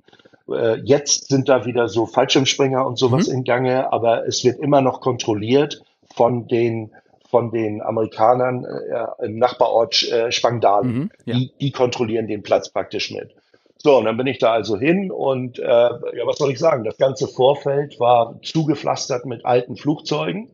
Äh, 0.49 0.79
jetzt 0.83 1.29
sind 1.29 1.49
da 1.49 1.65
wieder 1.65 1.87
so 1.87 2.05
Fallschirmspringer 2.05 2.85
und 2.85 2.97
sowas 2.97 3.27
mhm. 3.27 3.35
in 3.35 3.43
Gange, 3.43 3.91
aber 3.91 4.27
es 4.27 4.43
wird 4.43 4.59
immer 4.59 4.81
noch 4.81 5.01
kontrolliert 5.01 5.81
von 6.15 6.47
den 6.47 6.91
von 7.29 7.51
den 7.51 7.81
Amerikanern 7.81 8.63
äh, 8.63 9.25
im 9.25 9.37
Nachbarort 9.37 10.01
äh, 10.03 10.31
Spangdalen. 10.31 10.87
Mhm, 10.87 11.09
ja. 11.25 11.35
die, 11.35 11.51
die 11.59 11.71
kontrollieren 11.71 12.27
den 12.27 12.41
Platz 12.41 12.69
praktisch 12.69 13.11
mit. 13.11 13.35
So, 13.79 13.97
und 13.97 14.05
dann 14.05 14.17
bin 14.17 14.27
ich 14.27 14.39
da 14.39 14.53
also 14.53 14.77
hin 14.77 15.11
und 15.11 15.59
äh, 15.59 15.63
ja, 15.63 16.25
was 16.25 16.37
soll 16.37 16.51
ich 16.51 16.59
sagen? 16.59 16.83
Das 16.83 16.97
ganze 16.97 17.27
Vorfeld 17.27 17.99
war 17.99 18.39
zugepflastert 18.41 19.25
mit 19.25 19.45
alten 19.45 19.75
Flugzeugen 19.75 20.49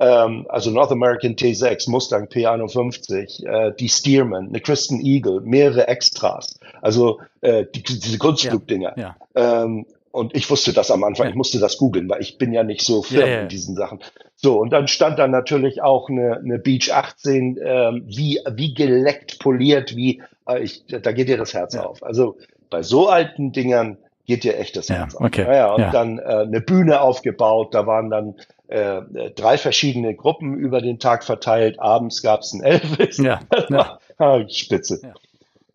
ähm, 0.00 0.46
also 0.48 0.70
North 0.70 0.90
American 0.90 1.34
T6, 1.36 1.88
Mustang 1.90 2.26
P51, 2.26 3.46
äh, 3.46 3.72
die 3.78 3.88
Stearman, 3.88 4.48
eine 4.48 4.60
Kristen 4.60 5.00
Eagle, 5.00 5.40
mehrere 5.42 5.88
Extras, 5.88 6.58
also 6.82 7.20
äh, 7.40 7.64
die, 7.74 7.82
diese 7.82 8.18
Kunstflugdinger. 8.18 8.94
Ja, 8.96 9.16
ja. 9.36 9.62
Ähm, 9.62 9.86
und 10.10 10.36
ich 10.36 10.48
wusste 10.48 10.72
das 10.72 10.92
am 10.92 11.02
Anfang, 11.02 11.26
ja. 11.26 11.30
ich 11.30 11.36
musste 11.36 11.58
das 11.58 11.76
googeln, 11.76 12.08
weil 12.08 12.20
ich 12.20 12.38
bin 12.38 12.52
ja 12.52 12.62
nicht 12.62 12.82
so 12.82 13.02
firm 13.02 13.42
in 13.42 13.48
diesen 13.48 13.74
Sachen. 13.74 13.98
So, 14.36 14.60
und 14.60 14.70
dann 14.70 14.86
stand 14.86 15.18
da 15.18 15.26
natürlich 15.26 15.82
auch 15.82 16.08
eine, 16.08 16.36
eine 16.36 16.58
Beach 16.60 16.92
18, 16.92 17.58
ähm, 17.60 18.04
wie, 18.06 18.38
wie 18.52 18.74
geleckt, 18.74 19.40
poliert, 19.40 19.96
wie, 19.96 20.22
äh, 20.46 20.62
ich, 20.62 20.84
da 20.86 21.10
geht 21.10 21.28
dir 21.28 21.36
das 21.36 21.52
Herz 21.52 21.74
auf. 21.74 22.04
Also 22.04 22.36
bei 22.70 22.82
so 22.82 23.08
alten 23.08 23.50
Dingern 23.50 23.96
geht 24.24 24.44
dir 24.44 24.56
echt 24.56 24.76
das 24.76 24.88
Herz 24.88 25.16
auf. 25.16 25.20
Okay. 25.20 25.44
Naja, 25.44 25.74
und 25.74 25.92
dann 25.92 26.18
äh, 26.18 26.22
eine 26.22 26.60
Bühne 26.60 27.00
aufgebaut, 27.00 27.74
da 27.74 27.86
waren 27.86 28.08
dann 28.08 28.36
äh, 28.68 29.02
drei 29.34 29.58
verschiedene 29.58 30.14
Gruppen 30.14 30.56
über 30.56 30.80
den 30.80 30.98
Tag 30.98 31.24
verteilt. 31.24 31.78
Abends 31.80 32.22
gab 32.22 32.40
es 32.40 32.52
ein 32.52 32.62
Elvis. 32.62 33.18
Ja, 33.18 33.40
ja. 33.68 33.98
Ah, 34.18 34.48
spitze. 34.48 35.00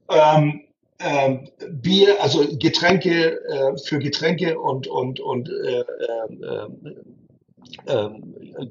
Ja. 0.09 0.37
Ähm, 0.37 0.61
ähm, 0.99 1.47
Bier, 1.69 2.21
also 2.21 2.45
Getränke 2.57 3.39
äh, 3.47 3.77
für 3.77 3.99
Getränke 3.99 4.59
und 4.59 4.87
und 4.87 5.19
und 5.19 5.49
äh, 5.49 5.79
äh, 5.79 6.67
äh, 7.85 8.09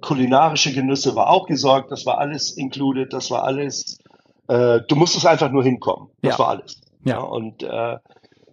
kulinarische 0.01 0.73
Genüsse 0.73 1.15
war 1.15 1.31
auch 1.31 1.47
gesorgt. 1.47 1.91
Das 1.91 2.05
war 2.05 2.19
alles 2.19 2.51
included. 2.51 3.13
Das 3.13 3.31
war 3.31 3.45
alles. 3.45 3.99
Äh, 4.49 4.81
du 4.89 4.97
musstest 4.97 5.27
einfach 5.27 5.51
nur 5.51 5.63
hinkommen. 5.63 6.11
Das 6.23 6.35
ja. 6.35 6.39
war 6.39 6.49
alles. 6.49 6.81
Ja. 7.05 7.15
ja 7.15 7.21
und 7.21 7.63
äh, 7.63 7.97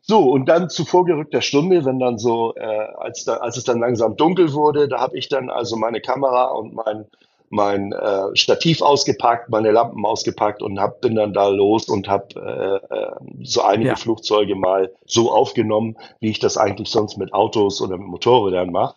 so, 0.07 0.29
und 0.29 0.45
dann 0.45 0.69
zu 0.69 0.85
vorgerückter 0.85 1.41
Stunde, 1.41 1.83
wenn 1.83 1.97
dann 1.97 2.19
so, 2.19 2.53
äh, 2.55 2.63
als, 2.63 3.23
da, 3.23 3.37
als 3.37 3.57
es 3.57 3.63
dann 3.63 3.79
langsam 3.79 4.15
dunkel 4.15 4.53
wurde, 4.53 4.87
da 4.87 4.99
habe 4.99 5.17
ich 5.17 5.29
dann 5.29 5.49
also 5.49 5.77
meine 5.77 5.99
Kamera 5.99 6.51
und 6.51 6.75
mein, 6.75 7.05
mein 7.49 7.91
äh, 7.91 8.35
Stativ 8.35 8.83
ausgepackt, 8.83 9.49
meine 9.49 9.71
Lampen 9.71 10.05
ausgepackt 10.05 10.61
und 10.61 10.79
hab, 10.79 11.01
bin 11.01 11.15
dann 11.15 11.33
da 11.33 11.47
los 11.47 11.85
und 11.89 12.07
habe 12.07 12.81
äh, 12.91 12.95
äh, 12.95 13.43
so 13.43 13.63
einige 13.63 13.89
ja. 13.89 13.95
Flugzeuge 13.95 14.53
mal 14.53 14.91
so 15.07 15.31
aufgenommen, 15.31 15.97
wie 16.19 16.29
ich 16.29 16.39
das 16.39 16.55
eigentlich 16.55 16.89
sonst 16.89 17.17
mit 17.17 17.33
Autos 17.33 17.81
oder 17.81 17.97
mit 17.97 18.07
Motorrädern 18.07 18.71
mache. 18.71 18.95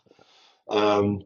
Ähm, 0.70 1.24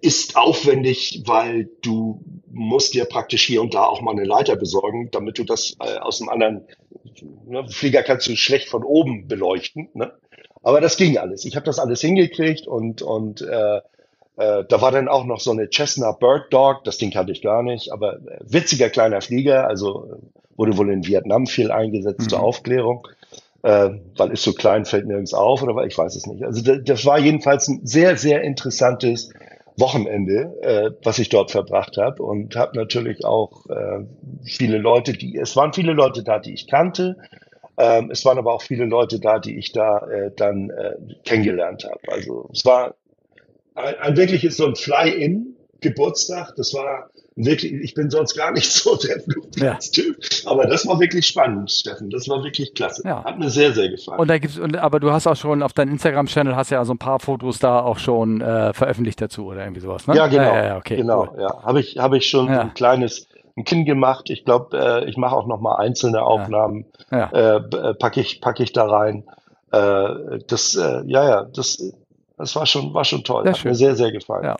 ist 0.00 0.36
aufwendig, 0.36 1.22
weil 1.26 1.68
du 1.82 2.20
musst 2.50 2.94
dir 2.94 3.04
praktisch 3.04 3.44
hier 3.44 3.60
und 3.60 3.74
da 3.74 3.84
auch 3.84 4.00
mal 4.00 4.12
eine 4.12 4.24
Leiter 4.24 4.56
besorgen, 4.56 5.10
damit 5.10 5.38
du 5.38 5.44
das 5.44 5.76
äh, 5.80 5.98
aus 5.98 6.20
einem 6.20 6.30
anderen 6.30 6.64
ne, 7.46 7.68
Flieger 7.68 8.02
kannst 8.02 8.26
du 8.28 8.36
schlecht 8.36 8.68
von 8.68 8.82
oben 8.82 9.28
beleuchten. 9.28 9.88
Ne? 9.94 10.12
Aber 10.62 10.80
das 10.80 10.96
ging 10.96 11.18
alles. 11.18 11.44
Ich 11.44 11.54
habe 11.56 11.66
das 11.66 11.78
alles 11.78 12.00
hingekriegt 12.00 12.66
und 12.66 13.02
und 13.02 13.42
äh, 13.42 13.80
äh, 14.36 14.64
da 14.68 14.80
war 14.80 14.92
dann 14.92 15.08
auch 15.08 15.24
noch 15.24 15.40
so 15.40 15.50
eine 15.50 15.68
Cessna 15.70 16.12
Bird 16.12 16.52
Dog, 16.52 16.84
das 16.84 16.98
Ding 16.98 17.10
kannte 17.10 17.32
ich 17.32 17.42
gar 17.42 17.62
nicht, 17.62 17.92
aber 17.92 18.16
äh, 18.16 18.38
witziger 18.40 18.90
kleiner 18.90 19.20
Flieger, 19.20 19.66
also 19.66 20.18
wurde 20.56 20.76
wohl 20.76 20.90
in 20.90 21.06
Vietnam 21.06 21.46
viel 21.46 21.70
eingesetzt 21.70 22.22
mhm. 22.22 22.28
zur 22.28 22.42
Aufklärung 22.42 23.06
äh, 23.62 23.90
weil 24.16 24.30
ist 24.30 24.42
so 24.42 24.52
klein, 24.52 24.84
fällt 24.84 25.06
nirgends 25.06 25.34
auf 25.34 25.62
oder 25.62 25.74
weil 25.74 25.88
ich 25.88 25.96
weiß 25.96 26.14
es 26.16 26.26
nicht. 26.26 26.44
Also 26.44 26.62
das, 26.62 26.78
das 26.84 27.04
war 27.04 27.18
jedenfalls 27.18 27.68
ein 27.68 27.80
sehr, 27.84 28.16
sehr 28.16 28.42
interessantes 28.42 29.30
Wochenende, 29.76 30.54
äh, 30.62 30.90
was 31.02 31.18
ich 31.18 31.28
dort 31.28 31.50
verbracht 31.50 31.96
habe 31.98 32.22
und 32.22 32.56
habe 32.56 32.76
natürlich 32.76 33.24
auch 33.24 33.66
äh, 33.68 34.04
viele 34.44 34.78
Leute, 34.78 35.12
die 35.12 35.36
es 35.36 35.54
waren 35.54 35.72
viele 35.72 35.92
Leute 35.92 36.22
da, 36.22 36.38
die 36.38 36.54
ich 36.54 36.66
kannte. 36.66 37.16
Ähm, 37.76 38.10
es 38.10 38.24
waren 38.24 38.38
aber 38.38 38.54
auch 38.54 38.62
viele 38.62 38.86
Leute 38.86 39.20
da, 39.20 39.38
die 39.38 39.58
ich 39.58 39.72
da 39.72 39.98
äh, 40.08 40.30
dann 40.34 40.70
äh, 40.70 40.94
kennengelernt 41.24 41.84
habe. 41.84 42.00
Also 42.08 42.48
es 42.52 42.64
war 42.64 42.94
ein, 43.74 43.94
ein 43.96 44.16
wirkliches 44.16 44.56
so 44.56 44.66
ein 44.66 44.76
Fly-in 44.76 45.56
Geburtstag. 45.80 46.54
Das 46.56 46.72
war 46.72 47.10
wirklich, 47.36 47.72
ich 47.72 47.94
bin 47.94 48.10
sonst 48.10 48.34
gar 48.34 48.50
nicht 48.50 48.70
so 48.72 48.96
der 48.96 49.22
ja. 49.56 49.78
aber 50.46 50.66
das 50.66 50.86
war 50.86 50.98
wirklich 50.98 51.26
spannend, 51.26 51.70
Steffen. 51.70 52.10
Das 52.10 52.28
war 52.28 52.42
wirklich 52.42 52.74
klasse. 52.74 53.02
Ja. 53.04 53.24
Hat 53.24 53.38
mir 53.38 53.50
sehr, 53.50 53.72
sehr 53.72 53.90
gefallen. 53.90 54.18
Und 54.18 54.28
da 54.28 54.38
gibt's, 54.38 54.58
und, 54.58 54.76
aber 54.76 55.00
du 55.00 55.12
hast 55.12 55.26
auch 55.26 55.36
schon 55.36 55.62
auf 55.62 55.72
deinem 55.72 55.92
Instagram-Channel 55.92 56.56
hast 56.56 56.70
ja 56.70 56.84
so 56.84 56.94
ein 56.94 56.98
paar 56.98 57.20
Fotos 57.20 57.58
da 57.58 57.80
auch 57.80 57.98
schon 57.98 58.40
äh, 58.40 58.72
veröffentlicht 58.72 59.20
dazu 59.20 59.46
oder 59.46 59.62
irgendwie 59.62 59.80
sowas, 59.80 60.06
ne? 60.06 60.16
Ja, 60.16 60.26
genau. 60.26 60.54
Ja, 60.54 60.64
ja, 60.64 60.76
okay, 60.76 60.96
genau, 60.96 61.28
cool. 61.32 61.42
ja. 61.42 61.62
Habe 61.62 61.80
ich, 61.80 61.98
habe 61.98 62.16
ich 62.16 62.28
schon 62.28 62.48
ein 62.48 62.74
kleines 62.74 63.28
ein 63.56 63.64
Kind 63.64 63.86
gemacht. 63.86 64.28
Ich 64.30 64.44
glaube, 64.44 64.76
äh, 64.78 65.08
ich 65.08 65.16
mache 65.16 65.34
auch 65.34 65.46
noch 65.46 65.60
mal 65.60 65.76
einzelne 65.76 66.22
Aufnahmen. 66.22 66.84
Äh, 67.10 67.56
äh, 67.56 67.94
packe 67.94 68.20
ich, 68.20 68.40
pack 68.40 68.60
ich 68.60 68.72
da 68.72 68.84
rein. 68.84 69.24
Äh, 69.72 70.40
das, 70.46 70.74
äh, 70.76 71.02
ja, 71.06 71.28
ja, 71.28 71.44
das, 71.44 71.92
das 72.36 72.54
war 72.54 72.66
schon, 72.66 72.92
war 72.92 73.04
schon 73.04 73.24
toll. 73.24 73.48
Hat 73.48 73.64
mir 73.64 73.74
sehr, 73.74 73.96
sehr 73.96 74.12
gefallen. 74.12 74.44
Ja. 74.44 74.56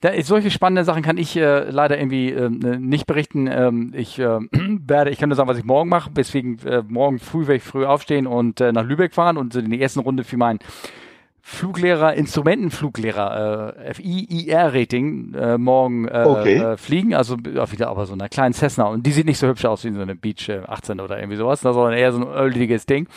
Da, 0.00 0.10
solche 0.22 0.50
spannende 0.50 0.84
Sachen 0.84 1.02
kann 1.02 1.18
ich 1.18 1.36
äh, 1.36 1.68
leider 1.68 1.98
irgendwie 1.98 2.30
äh, 2.30 2.48
nicht 2.48 3.06
berichten. 3.06 3.48
Ähm, 3.48 3.92
ich 3.96 4.18
äh, 4.18 4.38
werde, 4.52 5.10
ich 5.10 5.18
kann 5.18 5.28
nur 5.28 5.36
sagen, 5.36 5.48
was 5.48 5.58
ich 5.58 5.64
morgen 5.64 5.90
mache. 5.90 6.10
Deswegen 6.10 6.58
äh, 6.60 6.82
morgen 6.86 7.18
früh 7.18 7.42
werde 7.42 7.56
ich 7.56 7.62
früh 7.62 7.84
aufstehen 7.84 8.26
und 8.26 8.60
äh, 8.60 8.72
nach 8.72 8.84
Lübeck 8.84 9.12
fahren 9.14 9.36
und 9.36 9.54
in 9.56 9.70
die 9.70 9.82
ersten 9.82 10.00
Runde 10.00 10.22
für 10.22 10.36
meinen 10.36 10.60
Fluglehrer, 11.52 12.14
Instrumentenfluglehrer, 12.14 13.74
äh, 13.76 13.94
FIIR-Rating 13.94 15.34
äh, 15.34 15.58
morgen 15.58 16.06
äh, 16.06 16.24
okay. 16.24 16.56
äh, 16.56 16.76
fliegen, 16.76 17.12
also 17.12 17.36
auch 17.58 17.72
wieder 17.72 17.88
aber 17.88 18.06
so 18.06 18.12
einer 18.12 18.28
kleinen 18.28 18.54
Cessna 18.54 18.84
und 18.84 19.04
die 19.04 19.10
sieht 19.10 19.26
nicht 19.26 19.38
so 19.38 19.48
hübsch 19.48 19.64
aus 19.64 19.82
wie 19.84 19.90
so 19.90 20.00
eine 20.00 20.14
Beach 20.14 20.48
äh, 20.48 20.60
18 20.64 21.00
oder 21.00 21.18
irgendwie 21.18 21.36
sowas, 21.36 21.60
sondern 21.60 21.92
eher 21.92 22.12
so 22.12 22.20
ein 22.20 22.28
öliges 22.28 22.86
Ding. 22.86 23.08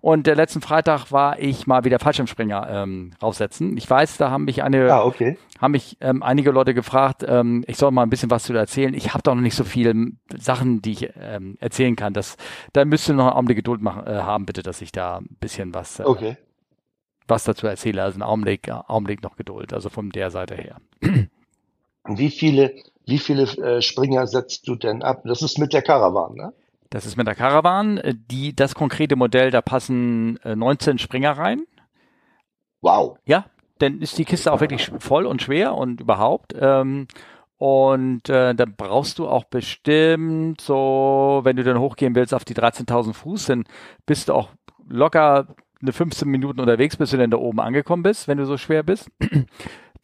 Und 0.00 0.26
der 0.26 0.36
letzten 0.36 0.62
Freitag 0.62 1.12
war 1.12 1.38
ich 1.38 1.66
mal 1.66 1.84
wieder 1.84 1.98
Fallschirmspringer 1.98 2.66
ähm, 2.70 3.10
raussetzen. 3.22 3.76
Ich 3.76 3.88
weiß, 3.88 4.16
da 4.16 4.30
haben 4.30 4.46
mich 4.46 4.62
eine, 4.62 4.90
ah, 4.90 5.04
okay. 5.04 5.36
haben 5.60 5.72
mich 5.72 5.98
ähm, 6.00 6.22
einige 6.22 6.50
Leute 6.50 6.72
gefragt, 6.72 7.24
ähm, 7.28 7.62
ich 7.68 7.76
soll 7.76 7.90
mal 7.90 8.02
ein 8.02 8.10
bisschen 8.10 8.30
was 8.30 8.44
zu 8.44 8.54
erzählen. 8.54 8.94
Ich 8.94 9.12
habe 9.12 9.22
doch 9.22 9.34
noch 9.34 9.42
nicht 9.42 9.54
so 9.54 9.64
viele 9.64 9.94
Sachen, 10.34 10.80
die 10.80 10.92
ich 10.92 11.10
ähm, 11.20 11.58
erzählen 11.60 11.94
kann. 11.94 12.14
Das, 12.14 12.38
da 12.72 12.86
müsst 12.86 13.08
ihr 13.08 13.14
noch 13.14 13.26
einen 13.26 13.34
Augenblick 13.34 13.58
Geduld 13.58 13.82
machen, 13.82 14.06
äh, 14.06 14.14
haben, 14.14 14.46
bitte, 14.46 14.62
dass 14.62 14.80
ich 14.80 14.92
da 14.92 15.18
ein 15.18 15.36
bisschen 15.38 15.74
was 15.74 16.00
äh, 16.00 16.04
okay 16.04 16.36
was 17.32 17.44
dazu 17.44 17.66
erzähle. 17.66 18.02
Also 18.02 18.18
ein 18.18 18.22
Augenblick, 18.22 18.70
Augenblick 18.70 19.22
noch 19.22 19.36
Geduld, 19.36 19.72
also 19.72 19.88
von 19.88 20.10
der 20.10 20.30
Seite 20.30 20.54
her. 20.54 20.76
Wie 22.04 22.30
viele, 22.30 22.74
wie 23.06 23.18
viele 23.18 23.42
äh, 23.42 23.80
Springer 23.80 24.26
setzt 24.26 24.66
du 24.68 24.74
denn 24.74 25.02
ab? 25.02 25.22
Das 25.24 25.42
ist 25.42 25.58
mit 25.58 25.72
der 25.72 25.82
Caravan, 25.82 26.34
ne? 26.34 26.52
Das 26.90 27.06
ist 27.06 27.16
mit 27.16 27.26
der 27.26 27.34
Caravan. 27.34 28.00
Die, 28.30 28.54
das 28.54 28.74
konkrete 28.74 29.16
Modell, 29.16 29.50
da 29.50 29.62
passen 29.62 30.36
äh, 30.44 30.54
19 30.54 30.98
Springer 30.98 31.32
rein. 31.32 31.62
Wow. 32.82 33.16
Ja, 33.24 33.46
dann 33.78 34.00
ist 34.00 34.18
die 34.18 34.24
Kiste 34.24 34.52
auch 34.52 34.60
wirklich 34.60 34.90
voll 34.98 35.26
und 35.26 35.40
schwer 35.40 35.74
und 35.74 36.00
überhaupt. 36.00 36.54
Ähm, 36.58 37.06
und 37.56 38.28
äh, 38.28 38.54
dann 38.54 38.74
brauchst 38.76 39.20
du 39.20 39.28
auch 39.28 39.44
bestimmt 39.44 40.60
so, 40.60 41.40
wenn 41.44 41.56
du 41.56 41.62
dann 41.62 41.78
hochgehen 41.78 42.14
willst 42.14 42.34
auf 42.34 42.44
die 42.44 42.54
13.000 42.54 43.14
Fuß, 43.14 43.46
dann 43.46 43.64
bist 44.04 44.28
du 44.28 44.34
auch 44.34 44.50
locker 44.88 45.46
eine 45.82 45.92
15 45.92 46.28
Minuten 46.28 46.60
unterwegs, 46.60 46.96
bis 46.96 47.10
du 47.10 47.16
dann 47.16 47.30
da 47.30 47.36
oben 47.36 47.60
angekommen 47.60 48.02
bist, 48.02 48.28
wenn 48.28 48.38
du 48.38 48.46
so 48.46 48.56
schwer 48.56 48.82
bist. 48.82 49.10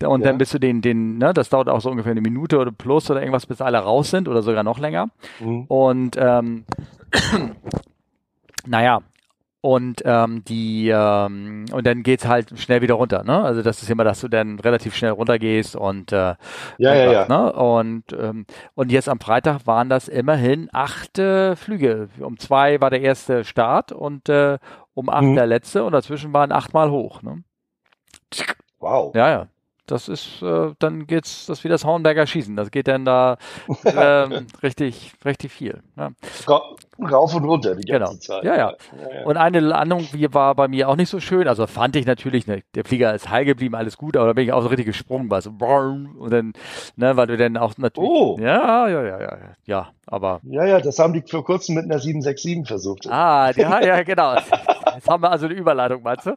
Und 0.05 0.21
ja. 0.21 0.29
dann 0.29 0.39
bist 0.39 0.55
du 0.55 0.61
den, 0.61 0.81
den, 0.81 1.19
ne, 1.19 1.35
das 1.35 1.49
dauert 1.49 1.69
auch 1.69 1.81
so 1.81 1.91
ungefähr 1.91 2.13
eine 2.13 2.21
Minute 2.21 2.59
oder 2.59 2.71
plus 2.71 3.11
oder 3.11 3.21
irgendwas, 3.21 3.47
bis 3.47 3.61
alle 3.61 3.79
raus 3.79 4.11
sind 4.11 4.29
oder 4.29 4.43
sogar 4.43 4.63
noch 4.63 4.79
länger. 4.79 5.09
Mhm. 5.41 5.65
Und 5.65 6.17
ähm, 6.17 6.65
naja, 8.67 9.01
und 9.61 10.03
ähm, 10.05 10.45
die 10.45 10.89
ähm, 10.89 11.65
und 11.73 11.85
dann 11.85 12.05
geht's 12.05 12.29
halt 12.29 12.57
schnell 12.61 12.81
wieder 12.81 12.95
runter, 12.95 13.25
ne? 13.25 13.43
Also 13.43 13.63
das 13.63 13.83
ist 13.83 13.91
immer, 13.91 14.05
dass 14.05 14.21
du 14.21 14.29
dann 14.29 14.61
relativ 14.61 14.95
schnell 14.95 15.11
runtergehst 15.11 15.75
und 15.75 16.13
äh, 16.13 16.37
ja, 16.79 16.95
ja, 16.95 17.13
ja. 17.13 17.29
Ne? 17.29 17.53
Und 17.53 18.05
ähm, 18.13 18.47
und 18.75 18.93
jetzt 18.93 19.09
am 19.09 19.19
Freitag 19.19 19.67
waren 19.67 19.89
das 19.89 20.07
immerhin 20.07 20.69
acht 20.73 21.19
äh, 21.19 21.57
Flüge. 21.57 22.09
Um 22.21 22.39
zwei 22.39 22.81
war 22.81 22.91
der 22.91 23.01
erste 23.01 23.45
Start 23.45 23.91
und 23.91 24.29
äh, 24.29 24.59
um 24.99 25.09
acht 25.09 25.23
mhm. 25.23 25.37
der 25.37 25.47
letzte 25.47 25.85
und 25.85 25.93
dazwischen 25.93 26.33
waren 26.33 26.50
achtmal 26.50 26.90
hoch. 26.90 27.23
Ne? 27.23 27.45
Wow. 28.81 29.14
Ja, 29.14 29.31
ja. 29.31 29.47
Das 29.87 30.09
ist, 30.09 30.43
äh, 30.43 30.75
dann 30.81 31.07
geht's, 31.07 31.47
das 31.47 31.62
wie 31.62 31.69
das 31.69 31.85
Hornberger 31.85 32.26
Schießen. 32.26 32.57
Das 32.57 32.73
geht 32.73 32.88
dann 32.88 33.05
da 33.05 33.38
ähm, 33.85 34.49
richtig, 34.62 35.12
richtig 35.25 35.52
viel. 35.52 35.83
Ja. 35.97 36.11
Rauf 37.00 37.35
und 37.35 37.45
runter 37.45 37.76
die 37.76 37.87
ganze 37.87 38.11
genau. 38.11 38.21
Zeit. 38.21 38.45
Ja, 38.45 38.57
ja, 38.57 38.75
ja, 39.14 39.25
Und 39.25 39.37
eine 39.37 39.61
Landung 39.61 40.07
war 40.33 40.55
bei 40.55 40.69
mir 40.69 40.88
auch 40.88 40.97
nicht 40.97 41.09
so 41.09 41.21
schön. 41.21 41.47
Also 41.47 41.67
fand 41.67 41.95
ich 41.97 42.07
natürlich, 42.07 42.47
ne, 42.47 42.62
der 42.75 42.85
Flieger 42.85 43.14
ist 43.14 43.31
heil 43.31 43.45
geblieben, 43.45 43.76
alles 43.76 43.97
gut, 43.97 44.17
aber 44.17 44.26
da 44.26 44.33
bin 44.33 44.45
ich 44.45 44.52
auch 44.52 44.62
so 44.62 44.69
richtig 44.69 44.87
gesprungen, 44.87 45.31
war 45.31 45.40
so, 45.40 45.50
und 45.50 46.33
dann, 46.33 46.52
ne, 46.97 47.16
weil 47.16 47.27
du 47.27 47.37
dann 47.37 47.57
auch 47.57 47.77
natürlich. 47.79 48.11
Oh. 48.11 48.37
Ja, 48.40 48.88
ja, 48.88 49.03
ja, 49.03 49.20
ja, 49.20 49.38
ja, 49.64 49.88
aber. 50.07 50.40
Ja, 50.44 50.64
ja, 50.64 50.81
das 50.81 50.99
haben 50.99 51.12
die 51.12 51.23
vor 51.23 51.44
kurzem 51.44 51.77
mit 51.77 51.85
einer 51.85 51.99
767 52.01 52.66
versucht. 52.66 53.07
Ah, 53.09 53.53
ja, 53.55 53.81
ja, 53.85 54.03
genau. 54.03 54.35
Jetzt 54.35 55.09
haben 55.09 55.23
wir 55.23 55.31
also 55.31 55.46
eine 55.46 55.55
Überleitung, 55.55 56.03
meinst 56.03 56.27
du? 56.27 56.35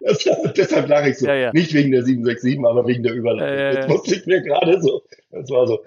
Das, 0.00 0.24
deshalb 0.56 0.88
lache 0.88 1.10
ich 1.10 1.18
so. 1.18 1.26
Ja, 1.26 1.34
ja. 1.34 1.52
Nicht 1.52 1.72
wegen 1.74 1.92
der 1.92 2.02
767, 2.02 2.64
aber 2.64 2.86
wegen 2.86 3.02
der 3.02 3.12
Überleitung. 3.12 3.58
Ja, 3.58 3.72
Jetzt 3.72 3.88
musste 3.88 4.14
ich 4.14 4.26
mir 4.26 4.42
gerade 4.42 4.80
so. 4.80 5.02
Das 5.30 5.50
war 5.50 5.66
so. 5.66 5.80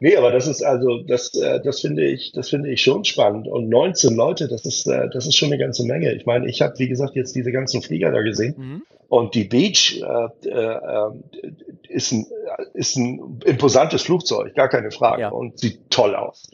Nee, 0.00 0.16
aber 0.16 0.30
das 0.30 0.46
ist 0.46 0.62
also, 0.62 1.02
das, 1.02 1.34
äh, 1.34 1.60
das 1.62 1.80
finde 1.80 2.04
ich, 2.04 2.32
das 2.32 2.50
finde 2.50 2.70
ich 2.70 2.82
schon 2.82 3.04
spannend. 3.04 3.48
Und 3.48 3.68
19 3.68 4.14
Leute, 4.14 4.48
das 4.48 4.64
ist, 4.64 4.86
äh, 4.86 5.08
das 5.12 5.26
ist 5.26 5.36
schon 5.36 5.48
eine 5.48 5.58
ganze 5.58 5.84
Menge. 5.84 6.12
Ich 6.12 6.26
meine, 6.26 6.48
ich 6.48 6.62
habe, 6.62 6.78
wie 6.78 6.88
gesagt, 6.88 7.14
jetzt 7.14 7.34
diese 7.34 7.52
ganzen 7.52 7.82
Flieger 7.82 8.10
da 8.10 8.22
gesehen. 8.22 8.54
Mhm. 8.56 8.82
Und 9.08 9.34
die 9.34 9.44
Beach 9.44 10.02
äh, 10.02 10.48
äh, 10.48 11.10
ist, 11.88 12.12
ein, 12.12 12.26
ist 12.72 12.96
ein 12.96 13.40
imposantes 13.44 14.02
Flugzeug, 14.02 14.54
gar 14.54 14.68
keine 14.68 14.90
Frage. 14.90 15.22
Ja. 15.22 15.28
Und 15.28 15.58
sieht 15.58 15.90
toll 15.90 16.14
aus. 16.14 16.50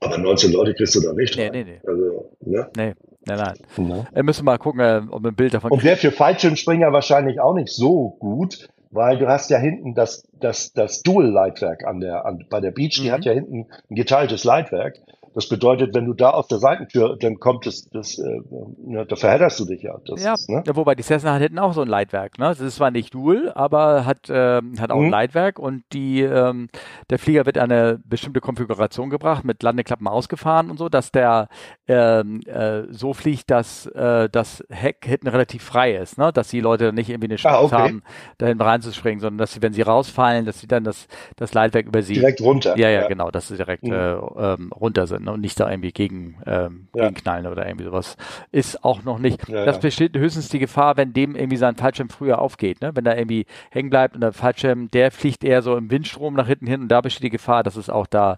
Aber 0.00 0.18
19 0.18 0.52
Leute 0.52 0.74
kriegst 0.74 0.94
du 0.94 1.00
da 1.00 1.12
nicht 1.12 1.36
nee, 1.36 1.44
rein. 1.44 1.52
Nee, 1.52 1.64
nee. 1.64 1.80
Also, 1.86 2.30
ne? 2.40 2.68
Nee. 2.76 2.94
Nein, 3.26 3.38
nein. 3.38 3.54
Mhm. 3.76 4.06
Wir 4.12 4.22
müssen 4.22 4.44
mal 4.44 4.58
gucken, 4.58 4.80
äh, 4.80 5.00
ob 5.10 5.22
wir 5.22 5.30
ein 5.30 5.34
Bild 5.34 5.54
davon 5.54 5.70
Und 5.70 5.82
wäre 5.82 5.96
für 5.96 6.10
Fallschirmspringer 6.12 6.92
wahrscheinlich 6.92 7.40
auch 7.40 7.54
nicht 7.54 7.72
so 7.72 8.16
gut, 8.18 8.68
weil 8.94 9.18
du 9.18 9.28
hast 9.28 9.50
ja 9.50 9.58
hinten 9.58 9.94
das, 9.94 10.26
das, 10.40 10.72
das 10.72 11.02
Dual-Leitwerk 11.02 11.84
an 11.84 12.00
der, 12.00 12.24
an, 12.24 12.46
bei 12.48 12.60
der 12.60 12.70
Beach, 12.70 12.94
die 12.94 13.08
mhm. 13.08 13.12
hat 13.12 13.24
ja 13.24 13.32
hinten 13.32 13.66
ein 13.90 13.94
geteiltes 13.94 14.44
Leitwerk. 14.44 15.00
Das 15.34 15.48
bedeutet, 15.48 15.94
wenn 15.94 16.06
du 16.06 16.14
da 16.14 16.30
aus 16.30 16.46
der 16.46 16.58
Seitentür, 16.58 17.16
dann 17.18 17.40
kommt 17.40 17.66
es, 17.66 17.90
das, 17.90 18.18
äh, 18.18 18.40
ne, 18.78 19.04
da 19.04 19.16
verhedderst 19.16 19.58
du 19.58 19.64
dich 19.64 19.82
ja. 19.82 19.98
Das 20.06 20.22
ja, 20.22 20.34
ist, 20.34 20.48
ne? 20.48 20.62
ja, 20.64 20.76
wobei 20.76 20.94
die 20.94 21.02
Cessna 21.02 21.34
hat 21.34 21.42
hinten 21.42 21.58
auch 21.58 21.74
so 21.74 21.82
ein 21.82 21.88
Leitwerk. 21.88 22.38
Ne? 22.38 22.46
Das 22.46 22.60
ist 22.60 22.76
zwar 22.76 22.92
nicht 22.92 23.12
Dual, 23.12 23.50
aber 23.52 24.06
hat, 24.06 24.30
äh, 24.30 24.62
hat 24.78 24.92
auch 24.92 24.98
mhm. 24.98 25.06
ein 25.06 25.10
Leitwerk 25.10 25.58
und 25.58 25.82
die, 25.92 26.20
ähm, 26.22 26.68
der 27.10 27.18
Flieger 27.18 27.46
wird 27.46 27.58
eine 27.58 28.00
bestimmte 28.04 28.40
Konfiguration 28.40 29.10
gebracht, 29.10 29.44
mit 29.44 29.60
Landeklappen 29.64 30.06
ausgefahren 30.06 30.70
und 30.70 30.78
so, 30.78 30.88
dass 30.88 31.10
der 31.10 31.48
ähm, 31.88 32.40
äh, 32.46 32.82
so 32.90 33.12
fliegt, 33.12 33.50
dass 33.50 33.86
äh, 33.86 34.28
das 34.30 34.62
Heck 34.70 35.04
hinten 35.04 35.26
relativ 35.26 35.64
frei 35.64 35.96
ist, 35.96 36.16
ne? 36.16 36.32
dass 36.32 36.48
die 36.48 36.60
Leute 36.60 36.92
nicht 36.92 37.10
irgendwie 37.10 37.28
eine 37.28 37.36
Chance 37.36 37.58
ah, 37.58 37.78
okay. 37.78 37.88
haben, 37.88 38.02
dahin 38.38 38.60
reinzuspringen, 38.60 39.18
sondern 39.18 39.38
dass 39.38 39.54
sie, 39.54 39.62
wenn 39.62 39.72
sie 39.72 39.82
rausfallen, 39.82 40.46
dass 40.46 40.60
sie 40.60 40.68
dann 40.68 40.84
das, 40.84 41.08
das 41.34 41.54
Leitwerk 41.54 41.86
über 41.86 42.02
sie 42.02 42.14
direkt 42.14 42.40
runter. 42.40 42.78
Ja, 42.78 42.88
ja, 42.88 43.02
ja. 43.02 43.08
genau, 43.08 43.32
dass 43.32 43.48
sie 43.48 43.56
direkt 43.56 43.82
mhm. 43.82 43.92
äh, 43.92 44.14
ähm, 44.14 44.70
runter 44.72 45.08
sind 45.08 45.23
ne? 45.24 45.32
und 45.32 45.40
nicht 45.40 45.58
da 45.58 45.70
irgendwie 45.70 45.92
gegen, 45.92 46.36
ähm, 46.46 46.88
ja. 46.94 47.10
knallen 47.10 47.46
oder 47.46 47.66
irgendwie 47.66 47.84
sowas. 47.84 48.16
Ist 48.52 48.84
auch 48.84 49.04
noch 49.04 49.18
nicht. 49.18 49.48
Ja, 49.48 49.64
das 49.64 49.80
besteht 49.80 50.16
höchstens 50.16 50.48
die 50.48 50.58
Gefahr, 50.58 50.96
wenn 50.96 51.12
dem 51.12 51.34
irgendwie 51.34 51.56
sein 51.56 51.76
Fallschirm 51.76 52.08
früher 52.08 52.40
aufgeht. 52.40 52.80
Ne? 52.80 52.92
Wenn 52.94 53.04
da 53.04 53.14
irgendwie 53.14 53.46
hängen 53.70 53.90
bleibt 53.90 54.14
und 54.14 54.20
der 54.20 54.32
Fallschirm, 54.32 54.90
der 54.90 55.10
fliegt 55.10 55.44
eher 55.44 55.62
so 55.62 55.76
im 55.76 55.90
Windstrom 55.90 56.34
nach 56.34 56.46
hinten 56.46 56.66
hin 56.66 56.82
und 56.82 56.88
da 56.88 57.00
besteht 57.00 57.24
die 57.24 57.30
Gefahr, 57.30 57.62
dass 57.62 57.76
es 57.76 57.90
auch 57.90 58.06
da 58.06 58.36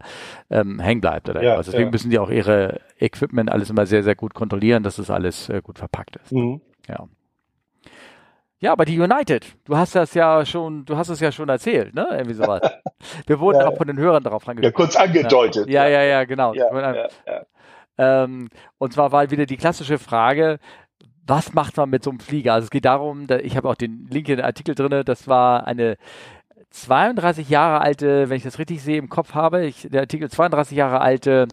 ähm, 0.51 0.81
hängen 0.81 1.01
bleibt. 1.01 1.29
Oder 1.29 1.43
ja, 1.43 1.57
Deswegen 1.57 1.91
müssen 1.91 2.11
die 2.11 2.19
auch 2.19 2.31
ihre 2.31 2.81
Equipment 2.99 3.51
alles 3.51 3.71
immer 3.71 3.87
sehr, 3.87 4.03
sehr 4.03 4.15
gut 4.15 4.35
kontrollieren, 4.35 4.83
dass 4.83 4.99
es 4.99 5.11
alles 5.11 5.49
äh, 5.49 5.61
gut 5.63 5.79
verpackt 5.79 6.17
ist. 6.17 6.33
Mhm. 6.33 6.61
Ja. 6.89 7.09
Ja, 8.59 8.73
aber 8.73 8.87
die 8.87 8.99
United, 8.99 9.55
du 9.65 9.77
hast 9.77 9.95
das 9.95 10.15
ja 10.15 10.45
schon, 10.47 10.85
du 10.87 10.97
hast 10.97 11.11
es 11.11 11.21
ja 11.21 11.31
schon 11.31 11.49
erzählt, 11.49 11.95
ne? 11.95 12.07
Irgendwie 12.11 12.35
sowas. 12.35 12.63
Wir 13.27 13.39
wurden 13.39 13.61
ja, 13.61 13.69
auch 13.69 13.77
von 13.77 13.87
den 13.87 13.99
Hörern 13.99 14.23
darauf 14.23 14.49
angesprochen. 14.49 14.65
Ja, 14.65 14.71
kurz 14.71 14.97
angedeutet. 14.97 15.69
Ja, 15.69 15.87
ja, 15.87 16.03
ja, 16.03 16.25
genau. 16.25 16.55
Ja, 16.55 17.09
ähm, 17.99 18.49
und 18.79 18.93
zwar 18.93 19.13
war 19.13 19.31
wieder 19.31 19.47
die 19.47 19.57
klassische 19.57 19.99
Frage, 19.99 20.59
was 21.27 21.53
macht 21.55 21.77
man 21.77 21.91
mit 21.91 22.05
so 22.05 22.11
einem 22.11 22.21
Flieger? 22.21 22.55
Also 22.55 22.67
es 22.67 22.71
geht 22.71 22.85
darum, 22.85 23.27
da, 23.27 23.39
ich 23.39 23.57
habe 23.57 23.69
auch 23.69 23.75
den 23.75 24.07
Link 24.11 24.29
in 24.29 24.37
den 24.37 24.45
Artikel 24.45 24.75
drin, 24.75 25.03
das 25.05 25.29
war 25.29 25.67
eine 25.67 25.97
32 26.71 27.49
Jahre 27.49 27.81
alte, 27.81 28.29
wenn 28.29 28.37
ich 28.37 28.43
das 28.43 28.59
richtig 28.59 28.83
sehe, 28.83 28.99
im 28.99 29.09
Kopf 29.09 29.35
habe, 29.35 29.65
ich, 29.65 29.89
der 29.91 30.03
Artikel 30.03 30.31
32 30.31 30.77
Jahre 30.77 31.01
alte 31.01 31.49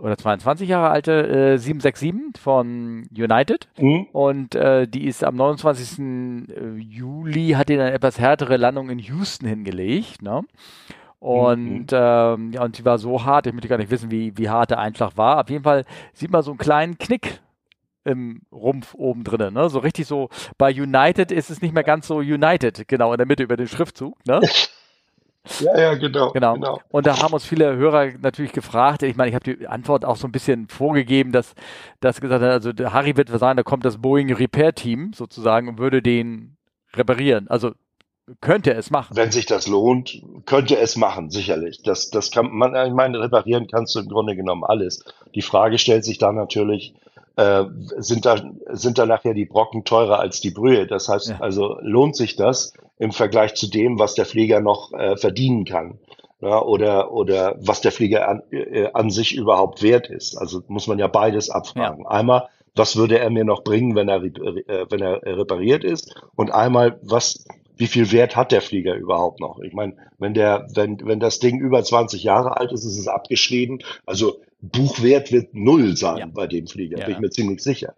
oder 0.00 0.16
22 0.16 0.68
Jahre 0.68 0.90
alte 0.90 1.54
äh, 1.54 1.58
767 1.58 2.42
von 2.42 3.06
United 3.16 3.68
mhm. 3.78 4.06
und 4.12 4.54
äh, 4.54 4.88
die 4.88 5.06
ist 5.06 5.22
am 5.22 5.36
29. 5.36 5.98
Äh, 5.98 6.74
Juli 6.78 7.50
hat 7.50 7.68
die 7.68 7.74
eine 7.74 7.92
etwas 7.92 8.18
härtere 8.18 8.56
Landung 8.56 8.90
in 8.90 8.98
Houston 8.98 9.46
hingelegt, 9.46 10.22
ne? 10.22 10.42
Und, 11.20 11.90
mhm. 11.90 11.98
ähm, 11.98 12.52
ja, 12.52 12.62
und 12.62 12.76
die 12.76 12.84
war 12.84 12.98
so 12.98 13.24
hart, 13.24 13.46
ich 13.46 13.54
möchte 13.54 13.68
gar 13.68 13.78
nicht 13.78 13.90
wissen, 13.90 14.10
wie, 14.10 14.36
wie 14.36 14.50
hart 14.50 14.70
der 14.70 14.78
Einschlag 14.78 15.16
war. 15.16 15.40
Auf 15.40 15.48
jeden 15.48 15.64
Fall 15.64 15.86
sieht 16.12 16.30
man 16.30 16.42
so 16.42 16.50
einen 16.50 16.58
kleinen 16.58 16.98
Knick 16.98 17.40
im 18.04 18.42
Rumpf 18.52 18.92
oben 18.94 19.24
drinnen, 19.24 19.54
ne? 19.54 19.70
So 19.70 19.78
richtig 19.78 20.06
so, 20.06 20.28
bei 20.58 20.70
United 20.70 21.32
ist 21.32 21.48
es 21.48 21.62
nicht 21.62 21.72
mehr 21.72 21.84
ganz 21.84 22.06
so 22.08 22.16
United, 22.16 22.86
genau, 22.88 23.12
in 23.12 23.16
der 23.16 23.26
Mitte 23.26 23.42
über 23.42 23.56
den 23.56 23.68
Schriftzug, 23.68 24.18
ne? 24.26 24.40
Ja, 25.60 25.78
ja, 25.78 25.94
genau, 25.94 26.32
genau. 26.32 26.54
genau. 26.54 26.80
Und 26.88 27.06
da 27.06 27.20
haben 27.20 27.34
uns 27.34 27.44
viele 27.44 27.76
Hörer 27.76 28.12
natürlich 28.18 28.52
gefragt. 28.52 29.02
Ich 29.02 29.16
meine, 29.16 29.28
ich 29.28 29.34
habe 29.34 29.56
die 29.56 29.66
Antwort 29.66 30.04
auch 30.04 30.16
so 30.16 30.26
ein 30.26 30.32
bisschen 30.32 30.68
vorgegeben, 30.68 31.32
dass 31.32 31.54
das 32.00 32.20
gesagt 32.20 32.42
hat, 32.42 32.50
also 32.50 32.70
Harry 32.92 33.16
wird 33.16 33.28
sagen, 33.28 33.56
da 33.58 33.62
kommt 33.62 33.84
das 33.84 33.98
Boeing 33.98 34.32
Repair 34.32 34.74
Team 34.74 35.12
sozusagen 35.14 35.68
und 35.68 35.78
würde 35.78 36.00
den 36.00 36.56
reparieren. 36.94 37.48
Also 37.48 37.72
könnte 38.40 38.72
es 38.72 38.90
machen. 38.90 39.16
Wenn 39.16 39.30
sich 39.30 39.44
das 39.44 39.66
lohnt, 39.66 40.22
könnte 40.46 40.78
es 40.78 40.96
machen, 40.96 41.30
sicherlich. 41.30 41.82
Das, 41.82 42.10
das 42.10 42.30
kann 42.30 42.50
man, 42.50 42.74
ich 42.86 42.94
meine, 42.94 43.20
reparieren 43.20 43.66
kannst 43.70 43.94
du 43.94 44.00
im 44.00 44.08
Grunde 44.08 44.34
genommen 44.34 44.64
alles. 44.64 45.04
Die 45.34 45.42
Frage 45.42 45.78
stellt 45.78 46.04
sich 46.04 46.18
dann 46.18 46.34
natürlich, 46.34 46.94
äh, 47.36 47.64
sind 47.98 48.26
da, 48.26 48.36
sind 48.70 48.98
da 48.98 49.06
nachher 49.06 49.34
die 49.34 49.46
Brocken 49.46 49.84
teurer 49.84 50.20
als 50.20 50.40
die 50.40 50.50
Brühe? 50.50 50.86
Das 50.86 51.08
heißt, 51.08 51.30
ja. 51.30 51.40
also 51.40 51.78
lohnt 51.80 52.16
sich 52.16 52.36
das 52.36 52.74
im 52.98 53.12
Vergleich 53.12 53.54
zu 53.54 53.68
dem, 53.68 53.98
was 53.98 54.14
der 54.14 54.26
Flieger 54.26 54.60
noch 54.60 54.92
äh, 54.92 55.16
verdienen 55.16 55.64
kann? 55.64 55.98
Ja, 56.40 56.60
oder, 56.60 57.12
oder 57.12 57.56
was 57.58 57.80
der 57.80 57.92
Flieger 57.92 58.28
an, 58.28 58.42
äh, 58.50 58.90
an 58.92 59.10
sich 59.10 59.34
überhaupt 59.34 59.82
wert 59.82 60.08
ist. 60.08 60.36
Also 60.36 60.62
muss 60.68 60.86
man 60.86 60.98
ja 60.98 61.06
beides 61.06 61.48
abfragen. 61.48 62.04
Ja. 62.04 62.10
Einmal, 62.10 62.48
was 62.74 62.96
würde 62.96 63.18
er 63.18 63.30
mir 63.30 63.44
noch 63.44 63.64
bringen, 63.64 63.94
wenn 63.94 64.08
er, 64.08 64.22
äh, 64.22 64.86
wenn 64.90 65.00
er 65.00 65.22
repariert 65.22 65.84
ist? 65.84 66.14
Und 66.34 66.52
einmal, 66.52 66.98
was, 67.02 67.46
wie 67.76 67.86
viel 67.86 68.12
Wert 68.12 68.36
hat 68.36 68.52
der 68.52 68.62
Flieger 68.62 68.94
überhaupt 68.94 69.40
noch? 69.40 69.58
Ich 69.60 69.72
meine, 69.72 69.94
wenn 70.18 70.34
der, 70.34 70.66
wenn, 70.74 70.98
wenn 71.04 71.20
das 71.20 71.38
Ding 71.38 71.60
über 71.60 71.82
20 71.82 72.22
Jahre 72.22 72.56
alt 72.56 72.72
ist, 72.72 72.84
ist 72.84 72.98
es 72.98 73.08
abgeschrieben. 73.08 73.80
Also 74.06 74.40
Buchwert 74.60 75.32
wird 75.32 75.54
null 75.54 75.96
sein 75.96 76.18
ja. 76.18 76.26
bei 76.26 76.46
dem 76.46 76.66
Flieger, 76.66 76.98
ja. 76.98 77.06
bin 77.06 77.14
ich 77.14 77.20
mir 77.20 77.30
ziemlich 77.30 77.62
sicher. 77.62 77.94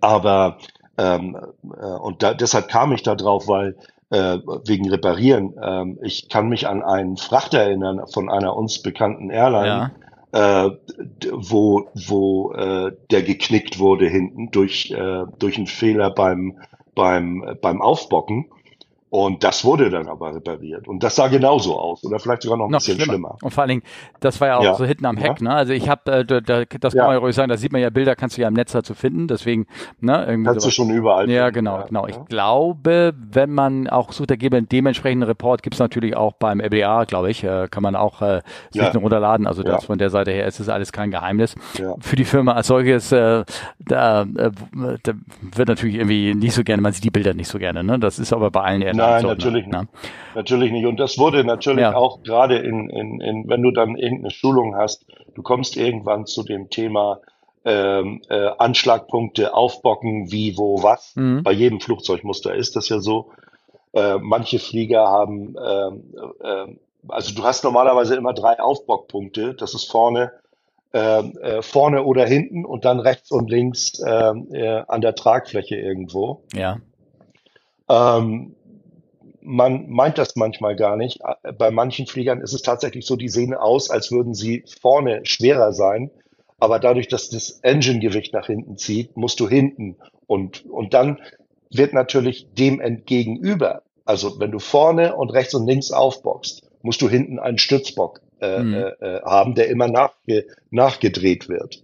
Aber 0.00 0.58
ähm, 0.98 1.36
äh, 1.80 1.86
und 1.86 2.22
da, 2.22 2.34
deshalb 2.34 2.68
kam 2.68 2.92
ich 2.92 3.02
da 3.02 3.14
drauf, 3.14 3.48
weil 3.48 3.76
äh, 4.10 4.38
wegen 4.64 4.88
Reparieren. 4.90 5.54
Ähm, 5.60 5.98
ich 6.02 6.28
kann 6.28 6.48
mich 6.48 6.68
an 6.68 6.82
einen 6.82 7.16
Frachter 7.16 7.60
erinnern 7.60 8.02
von 8.12 8.30
einer 8.30 8.56
uns 8.56 8.80
bekannten 8.82 9.30
Airline, 9.30 9.92
ja. 10.32 10.66
äh, 10.66 10.70
wo, 11.32 11.88
wo 11.94 12.52
äh, 12.52 12.92
der 13.10 13.22
geknickt 13.22 13.78
wurde 13.78 14.06
hinten 14.06 14.50
durch, 14.50 14.90
äh, 14.90 15.24
durch 15.38 15.56
einen 15.56 15.66
Fehler 15.66 16.10
beim, 16.10 16.58
beim, 16.94 17.56
beim 17.60 17.80
Aufbocken. 17.80 18.46
Und 19.14 19.44
das 19.44 19.64
wurde 19.64 19.90
dann 19.90 20.08
aber 20.08 20.34
repariert. 20.34 20.88
Und 20.88 21.04
das 21.04 21.14
sah 21.14 21.28
genauso 21.28 21.78
aus. 21.78 22.02
Oder 22.02 22.18
vielleicht 22.18 22.42
sogar 22.42 22.58
noch 22.58 22.64
ein 22.64 22.72
noch 22.72 22.80
bisschen 22.80 22.96
schlimmer. 22.96 23.12
schlimmer. 23.12 23.36
Und 23.42 23.54
vor 23.54 23.62
allen 23.62 23.68
Dingen, 23.68 23.82
das 24.18 24.40
war 24.40 24.48
ja 24.48 24.56
auch 24.56 24.64
ja. 24.64 24.74
so 24.74 24.84
hinten 24.84 25.06
am 25.06 25.16
Heck. 25.16 25.40
Ja. 25.40 25.50
Ne? 25.50 25.54
Also 25.54 25.72
ich 25.72 25.88
habe, 25.88 26.10
äh, 26.10 26.24
da, 26.24 26.40
da, 26.40 26.64
das 26.64 26.94
kann 26.96 27.06
man 27.06 27.14
ja 27.14 27.18
ruhig 27.20 27.36
sagen, 27.36 27.48
da 27.48 27.56
sieht 27.56 27.70
man 27.70 27.80
ja 27.80 27.90
Bilder, 27.90 28.16
kannst 28.16 28.36
du 28.36 28.42
ja 28.42 28.48
im 28.48 28.54
Netz 28.54 28.72
dazu 28.72 28.92
finden. 28.94 29.28
Deswegen, 29.28 29.68
ne, 30.00 30.24
irgendwie 30.26 30.46
Kannst 30.46 30.62
sowas. 30.62 30.74
du 30.74 30.82
schon 30.82 30.90
überall. 30.90 31.30
Ja, 31.30 31.50
genau, 31.50 31.84
genau. 31.86 32.08
Ich 32.08 32.18
glaube, 32.24 33.14
wenn 33.16 33.52
man 33.52 33.86
auch 33.86 34.10
sucht, 34.10 34.32
da 34.32 34.34
gäbe 34.34 34.56
einen 34.56 34.68
dementsprechenden 34.68 35.28
Report, 35.28 35.62
gibt 35.62 35.74
es 35.74 35.78
natürlich 35.78 36.16
auch 36.16 36.32
beim 36.32 36.58
LBA, 36.60 37.04
glaube 37.04 37.30
ich, 37.30 37.44
äh, 37.44 37.68
kann 37.70 37.84
man 37.84 37.94
auch 37.94 38.20
äh, 38.20 38.42
sich 38.72 38.82
runterladen. 38.96 39.46
Also 39.46 39.62
das 39.62 39.84
von 39.84 39.98
der 39.98 40.10
Seite 40.10 40.32
her 40.32 40.48
ist 40.48 40.58
es 40.58 40.68
alles 40.68 40.90
kein 40.90 41.12
Geheimnis. 41.12 41.54
Für 42.00 42.16
die 42.16 42.24
Firma 42.24 42.54
als 42.54 42.66
solches, 42.66 43.12
äh, 43.12 43.44
da, 43.78 44.22
äh, 44.22 44.50
da 45.04 45.12
wird 45.40 45.68
natürlich 45.68 45.94
irgendwie 45.94 46.34
nicht 46.34 46.54
so 46.54 46.64
gerne, 46.64 46.82
man 46.82 46.92
sieht 46.92 47.04
die 47.04 47.10
Bilder 47.10 47.32
nicht 47.32 47.46
so 47.46 47.60
gerne. 47.60 47.84
Ne? 47.84 48.00
Das 48.00 48.18
ist 48.18 48.32
aber 48.32 48.50
bei 48.50 48.62
allen 48.62 48.82
eher 48.82 49.03
Nein, 49.06 49.20
so, 49.22 49.26
ne? 49.28 49.34
natürlich 49.34 49.66
ne? 49.66 49.80
nicht. 49.80 49.90
Natürlich 50.34 50.72
nicht. 50.72 50.86
Und 50.86 50.98
das 50.98 51.18
wurde 51.18 51.44
natürlich 51.44 51.82
ja. 51.82 51.94
auch 51.94 52.22
gerade 52.22 52.58
in, 52.58 52.90
in, 52.90 53.20
in, 53.20 53.48
wenn 53.48 53.62
du 53.62 53.70
dann 53.70 53.96
irgendeine 53.96 54.30
Schulung 54.30 54.76
hast, 54.76 55.06
du 55.34 55.42
kommst 55.42 55.76
irgendwann 55.76 56.26
zu 56.26 56.42
dem 56.42 56.70
Thema 56.70 57.20
ähm, 57.64 58.20
äh, 58.28 58.50
Anschlagpunkte 58.58 59.54
aufbocken, 59.54 60.30
wie, 60.30 60.56
wo, 60.58 60.82
was. 60.82 61.14
Mhm. 61.16 61.42
Bei 61.42 61.52
jedem 61.52 61.80
Flugzeugmuster 61.80 62.54
ist 62.54 62.76
das 62.76 62.88
ja 62.88 62.98
so. 62.98 63.30
Äh, 63.92 64.18
manche 64.20 64.58
Flieger 64.58 65.06
haben, 65.06 65.54
ähm, 65.64 66.14
äh, 66.42 66.74
also 67.08 67.34
du 67.34 67.44
hast 67.44 67.64
normalerweise 67.64 68.16
immer 68.16 68.34
drei 68.34 68.60
Aufbockpunkte. 68.60 69.54
Das 69.54 69.74
ist 69.74 69.90
vorne, 69.90 70.32
ähm, 70.92 71.38
äh, 71.40 71.62
vorne 71.62 72.04
oder 72.04 72.26
hinten 72.26 72.64
und 72.64 72.84
dann 72.84 73.00
rechts 73.00 73.30
und 73.30 73.50
links 73.50 74.00
ähm, 74.06 74.48
äh, 74.52 74.82
an 74.88 75.00
der 75.00 75.14
Tragfläche 75.14 75.76
irgendwo. 75.76 76.42
Ja. 76.52 76.78
Ähm, 77.88 78.56
man 79.44 79.88
meint 79.90 80.18
das 80.18 80.36
manchmal 80.36 80.74
gar 80.74 80.96
nicht. 80.96 81.20
Bei 81.58 81.70
manchen 81.70 82.06
Fliegern 82.06 82.40
ist 82.40 82.54
es 82.54 82.62
tatsächlich 82.62 83.06
so, 83.06 83.16
die 83.16 83.28
sehen 83.28 83.54
aus, 83.54 83.90
als 83.90 84.10
würden 84.10 84.34
sie 84.34 84.64
vorne 84.80 85.20
schwerer 85.24 85.72
sein. 85.72 86.10
Aber 86.58 86.78
dadurch, 86.78 87.08
dass 87.08 87.28
das 87.28 87.60
Engine-Gewicht 87.62 88.32
nach 88.32 88.46
hinten 88.46 88.78
zieht, 88.78 89.16
musst 89.16 89.38
du 89.40 89.48
hinten 89.48 89.96
und, 90.26 90.64
und 90.66 90.94
dann 90.94 91.20
wird 91.70 91.92
natürlich 91.92 92.46
dem 92.54 92.80
entgegenüber, 92.80 93.82
also 94.04 94.38
wenn 94.40 94.50
du 94.50 94.58
vorne 94.58 95.14
und 95.16 95.30
rechts 95.30 95.54
und 95.54 95.66
links 95.66 95.90
aufbockst, 95.90 96.62
musst 96.82 97.02
du 97.02 97.08
hinten 97.08 97.38
einen 97.38 97.58
Stützbock 97.58 98.20
äh, 98.40 98.62
mhm. 98.62 98.74
äh, 98.74 99.20
haben, 99.22 99.54
der 99.54 99.68
immer 99.68 99.88
nachge 99.88 100.46
nachgedreht 100.70 101.48
wird. 101.48 101.82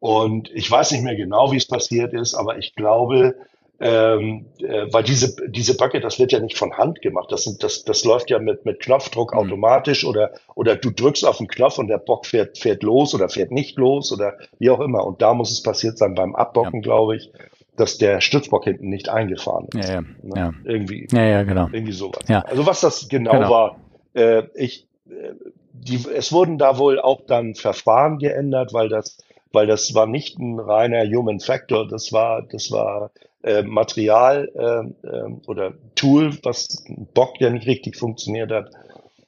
Und 0.00 0.50
ich 0.52 0.70
weiß 0.70 0.92
nicht 0.92 1.02
mehr 1.02 1.16
genau, 1.16 1.50
wie 1.50 1.56
es 1.56 1.66
passiert 1.66 2.12
ist, 2.12 2.34
aber 2.34 2.58
ich 2.58 2.74
glaube, 2.74 3.36
ähm, 3.80 4.46
äh, 4.58 4.86
weil 4.92 5.02
diese, 5.02 5.34
diese 5.48 5.76
Backe, 5.76 6.00
das 6.00 6.18
wird 6.18 6.32
ja 6.32 6.38
nicht 6.38 6.56
von 6.56 6.76
Hand 6.76 7.02
gemacht. 7.02 7.30
Das, 7.30 7.44
sind, 7.44 7.62
das, 7.62 7.84
das 7.84 8.04
läuft 8.04 8.30
ja 8.30 8.38
mit, 8.38 8.64
mit 8.64 8.80
Knopfdruck 8.80 9.32
mhm. 9.32 9.40
automatisch 9.40 10.04
oder, 10.04 10.30
oder 10.54 10.76
du 10.76 10.90
drückst 10.90 11.26
auf 11.26 11.38
den 11.38 11.48
Knopf 11.48 11.78
und 11.78 11.88
der 11.88 11.98
Bock 11.98 12.26
fährt, 12.26 12.58
fährt 12.58 12.82
los 12.82 13.14
oder 13.14 13.28
fährt 13.28 13.50
nicht 13.50 13.76
los 13.76 14.12
oder 14.12 14.38
wie 14.58 14.70
auch 14.70 14.80
immer. 14.80 15.04
Und 15.04 15.22
da 15.22 15.34
muss 15.34 15.50
es 15.50 15.62
passiert 15.62 15.98
sein 15.98 16.14
beim 16.14 16.34
Abbocken, 16.34 16.80
ja. 16.80 16.82
glaube 16.82 17.16
ich, 17.16 17.32
dass 17.76 17.98
der 17.98 18.20
Stützbock 18.20 18.64
hinten 18.64 18.88
nicht 18.88 19.08
eingefahren 19.08 19.66
ist. 19.74 19.88
Ja, 19.88 19.94
ja. 19.94 20.00
Ne? 20.00 20.32
ja. 20.36 20.52
Irgendwie. 20.64 21.08
Ja, 21.10 21.24
ja, 21.24 21.42
genau. 21.42 21.68
Irgendwie 21.72 21.92
sowas. 21.92 22.22
Ja. 22.28 22.40
Also 22.42 22.66
was 22.66 22.80
das 22.80 23.08
genau, 23.08 23.32
genau. 23.32 23.50
war, 23.50 23.76
äh, 24.14 24.44
ich, 24.54 24.86
äh, 25.08 25.32
die, 25.72 25.98
es 26.14 26.32
wurden 26.32 26.58
da 26.58 26.78
wohl 26.78 27.00
auch 27.00 27.22
dann 27.26 27.56
Verfahren 27.56 28.18
geändert, 28.18 28.72
weil 28.72 28.88
das 28.88 29.18
weil 29.54 29.66
das 29.68 29.94
war 29.94 30.06
nicht 30.06 30.38
ein 30.38 30.58
reiner 30.58 31.04
Human 31.04 31.38
Factor, 31.40 31.86
das 31.86 32.12
war, 32.12 32.42
das 32.42 32.72
war 32.72 33.12
äh, 33.44 33.62
Material 33.62 34.50
äh, 34.54 35.06
äh, 35.06 35.36
oder 35.46 35.74
Tool, 35.94 36.36
was 36.42 36.84
ein 36.88 37.06
Bock, 37.12 37.38
der 37.38 37.50
nicht 37.50 37.66
richtig 37.66 37.96
funktioniert 37.96 38.50
hat. 38.50 38.70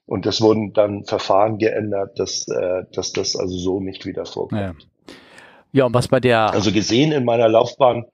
Und 0.06 0.24
das 0.24 0.40
wurden 0.40 0.72
dann 0.72 1.04
Verfahren 1.04 1.58
geändert, 1.58 2.18
dass, 2.18 2.46
äh, 2.48 2.84
dass 2.92 3.12
das 3.12 3.36
also 3.36 3.56
so 3.56 3.80
nicht 3.80 4.06
wieder 4.06 4.24
vorkommt. 4.24 4.60
Ja. 4.60 4.74
ja, 5.72 5.84
und 5.86 5.94
was 5.94 6.08
bei 6.08 6.20
der. 6.20 6.52
Also 6.52 6.72
gesehen 6.72 7.12
in 7.12 7.24
meiner 7.24 7.48
Laufbahn 7.48 8.06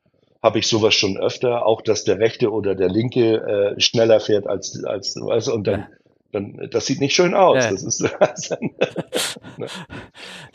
habe 0.43 0.59
ich 0.59 0.67
sowas 0.67 0.95
schon 0.95 1.19
öfter, 1.19 1.67
auch 1.67 1.83
dass 1.83 2.05
der 2.05 2.19
rechte 2.19 2.51
oder 2.51 2.75
der 2.75 2.89
linke 2.89 3.37
äh, 3.77 3.81
schneller 3.81 4.21
fährt 4.21 4.47
als, 4.47 4.83
als 4.85 5.15
weißt, 5.17 5.49
und 5.51 5.67
dann 5.67 5.81
ja 5.81 5.87
dann, 6.33 6.69
das 6.71 6.87
sieht 6.87 7.01
nicht 7.01 7.15
schön 7.15 7.35
aus. 7.35 7.63
Ja. 7.63 7.71
Das 7.71 7.83
ist, 7.83 8.01
ne? 9.59 9.67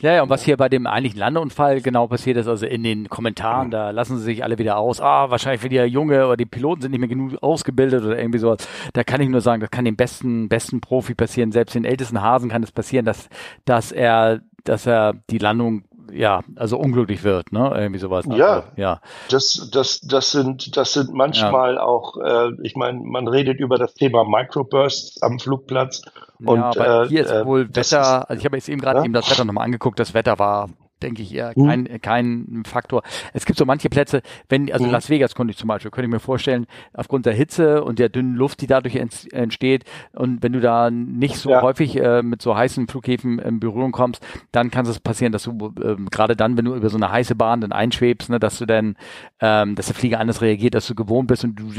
ja, 0.00 0.14
ja, 0.14 0.22
und 0.22 0.28
was 0.28 0.42
hier 0.42 0.56
bei 0.56 0.68
dem 0.68 0.86
eigentlichen 0.86 1.20
Landeunfall 1.20 1.80
genau 1.80 2.08
passiert 2.08 2.36
ist, 2.36 2.48
also 2.48 2.66
in 2.66 2.82
den 2.82 3.08
Kommentaren, 3.08 3.70
da 3.70 3.90
lassen 3.90 4.18
sie 4.18 4.24
sich 4.24 4.44
alle 4.44 4.58
wieder 4.58 4.76
aus, 4.76 5.00
ah, 5.00 5.30
wahrscheinlich 5.30 5.60
für 5.60 5.68
die 5.68 5.76
Junge 5.76 6.26
oder 6.26 6.36
die 6.36 6.46
Piloten 6.46 6.82
sind 6.82 6.90
nicht 6.90 7.00
mehr 7.00 7.08
genug 7.08 7.40
ausgebildet 7.42 8.02
oder 8.04 8.18
irgendwie 8.18 8.40
sowas. 8.40 8.68
Da 8.92 9.04
kann 9.04 9.20
ich 9.20 9.28
nur 9.28 9.40
sagen, 9.40 9.60
das 9.60 9.70
kann 9.70 9.84
dem 9.84 9.96
besten, 9.96 10.48
besten 10.48 10.80
Profi 10.80 11.14
passieren, 11.14 11.52
selbst 11.52 11.74
den 11.74 11.84
ältesten 11.84 12.20
Hasen 12.20 12.50
kann 12.50 12.64
es 12.64 12.72
passieren, 12.72 13.04
dass, 13.04 13.28
dass 13.64 13.92
er, 13.92 14.40
dass 14.64 14.84
er 14.84 15.14
die 15.30 15.38
Landung 15.38 15.84
ja, 16.12 16.42
also 16.56 16.78
unglücklich 16.78 17.22
wird, 17.24 17.52
ne? 17.52 17.72
Irgendwie 17.74 18.00
sowas. 18.00 18.24
Ja, 18.30 18.46
also, 18.46 18.68
ja. 18.76 19.00
Das, 19.30 19.68
das, 19.72 20.00
das 20.00 20.30
sind, 20.32 20.76
das 20.76 20.92
sind 20.92 21.12
manchmal 21.12 21.74
ja. 21.74 21.82
auch, 21.82 22.16
äh, 22.16 22.50
ich 22.62 22.76
meine, 22.76 23.00
man 23.00 23.28
redet 23.28 23.60
über 23.60 23.78
das 23.78 23.94
Thema 23.94 24.24
Microbursts 24.24 25.22
am 25.22 25.38
Flugplatz. 25.38 26.02
Und, 26.44 26.58
ja, 26.58 26.64
aber 26.66 27.04
äh, 27.04 27.08
hier 27.08 27.22
ist 27.22 27.46
wohl 27.46 27.68
Wetter, 27.68 27.80
ist, 27.82 27.94
also 27.94 28.38
ich 28.38 28.44
habe 28.44 28.56
jetzt 28.56 28.68
eben 28.68 28.80
gerade 28.80 29.00
ja? 29.00 29.04
eben 29.04 29.12
das 29.12 29.30
Wetter 29.30 29.44
nochmal 29.44 29.64
angeguckt, 29.64 29.98
das 29.98 30.14
Wetter 30.14 30.38
war 30.38 30.68
denke 31.02 31.22
ich 31.22 31.34
eher 31.34 31.54
kein, 31.54 31.82
mhm. 31.82 32.00
kein 32.00 32.62
Faktor. 32.66 33.02
Es 33.32 33.46
gibt 33.46 33.58
so 33.58 33.64
manche 33.64 33.88
Plätze, 33.88 34.22
wenn, 34.48 34.72
also 34.72 34.86
mhm. 34.86 34.92
Las 34.92 35.10
Vegas 35.10 35.34
konnte 35.34 35.52
ich 35.52 35.56
zum 35.56 35.68
Beispiel, 35.68 35.90
könnte 35.90 36.06
ich 36.06 36.12
mir 36.12 36.20
vorstellen, 36.20 36.66
aufgrund 36.92 37.26
der 37.26 37.34
Hitze 37.34 37.84
und 37.84 37.98
der 37.98 38.08
dünnen 38.08 38.34
Luft, 38.34 38.60
die 38.60 38.66
dadurch 38.66 38.96
entsteht 38.96 39.84
und 40.12 40.42
wenn 40.42 40.52
du 40.52 40.60
da 40.60 40.90
nicht 40.90 41.36
so 41.36 41.50
ja. 41.50 41.62
häufig 41.62 41.96
äh, 41.96 42.22
mit 42.22 42.42
so 42.42 42.56
heißen 42.56 42.88
Flughäfen 42.88 43.38
in 43.38 43.60
Berührung 43.60 43.92
kommst, 43.92 44.24
dann 44.52 44.70
kann 44.70 44.86
es 44.86 45.00
passieren, 45.00 45.32
dass 45.32 45.44
du 45.44 45.72
äh, 45.80 45.96
gerade 46.10 46.36
dann, 46.36 46.56
wenn 46.56 46.64
du 46.64 46.74
über 46.74 46.88
so 46.88 46.96
eine 46.96 47.10
heiße 47.10 47.34
Bahn 47.34 47.60
dann 47.60 47.72
einschwebst, 47.72 48.30
ne, 48.30 48.38
dass 48.38 48.58
du 48.58 48.66
dann, 48.66 48.96
ähm, 49.40 49.74
dass 49.74 49.86
der 49.86 49.94
Flieger 49.94 50.20
anders 50.20 50.40
reagiert, 50.40 50.74
dass 50.74 50.86
du 50.86 50.94
gewohnt 50.94 51.28
bist 51.28 51.44
und 51.44 51.56
du 51.56 51.72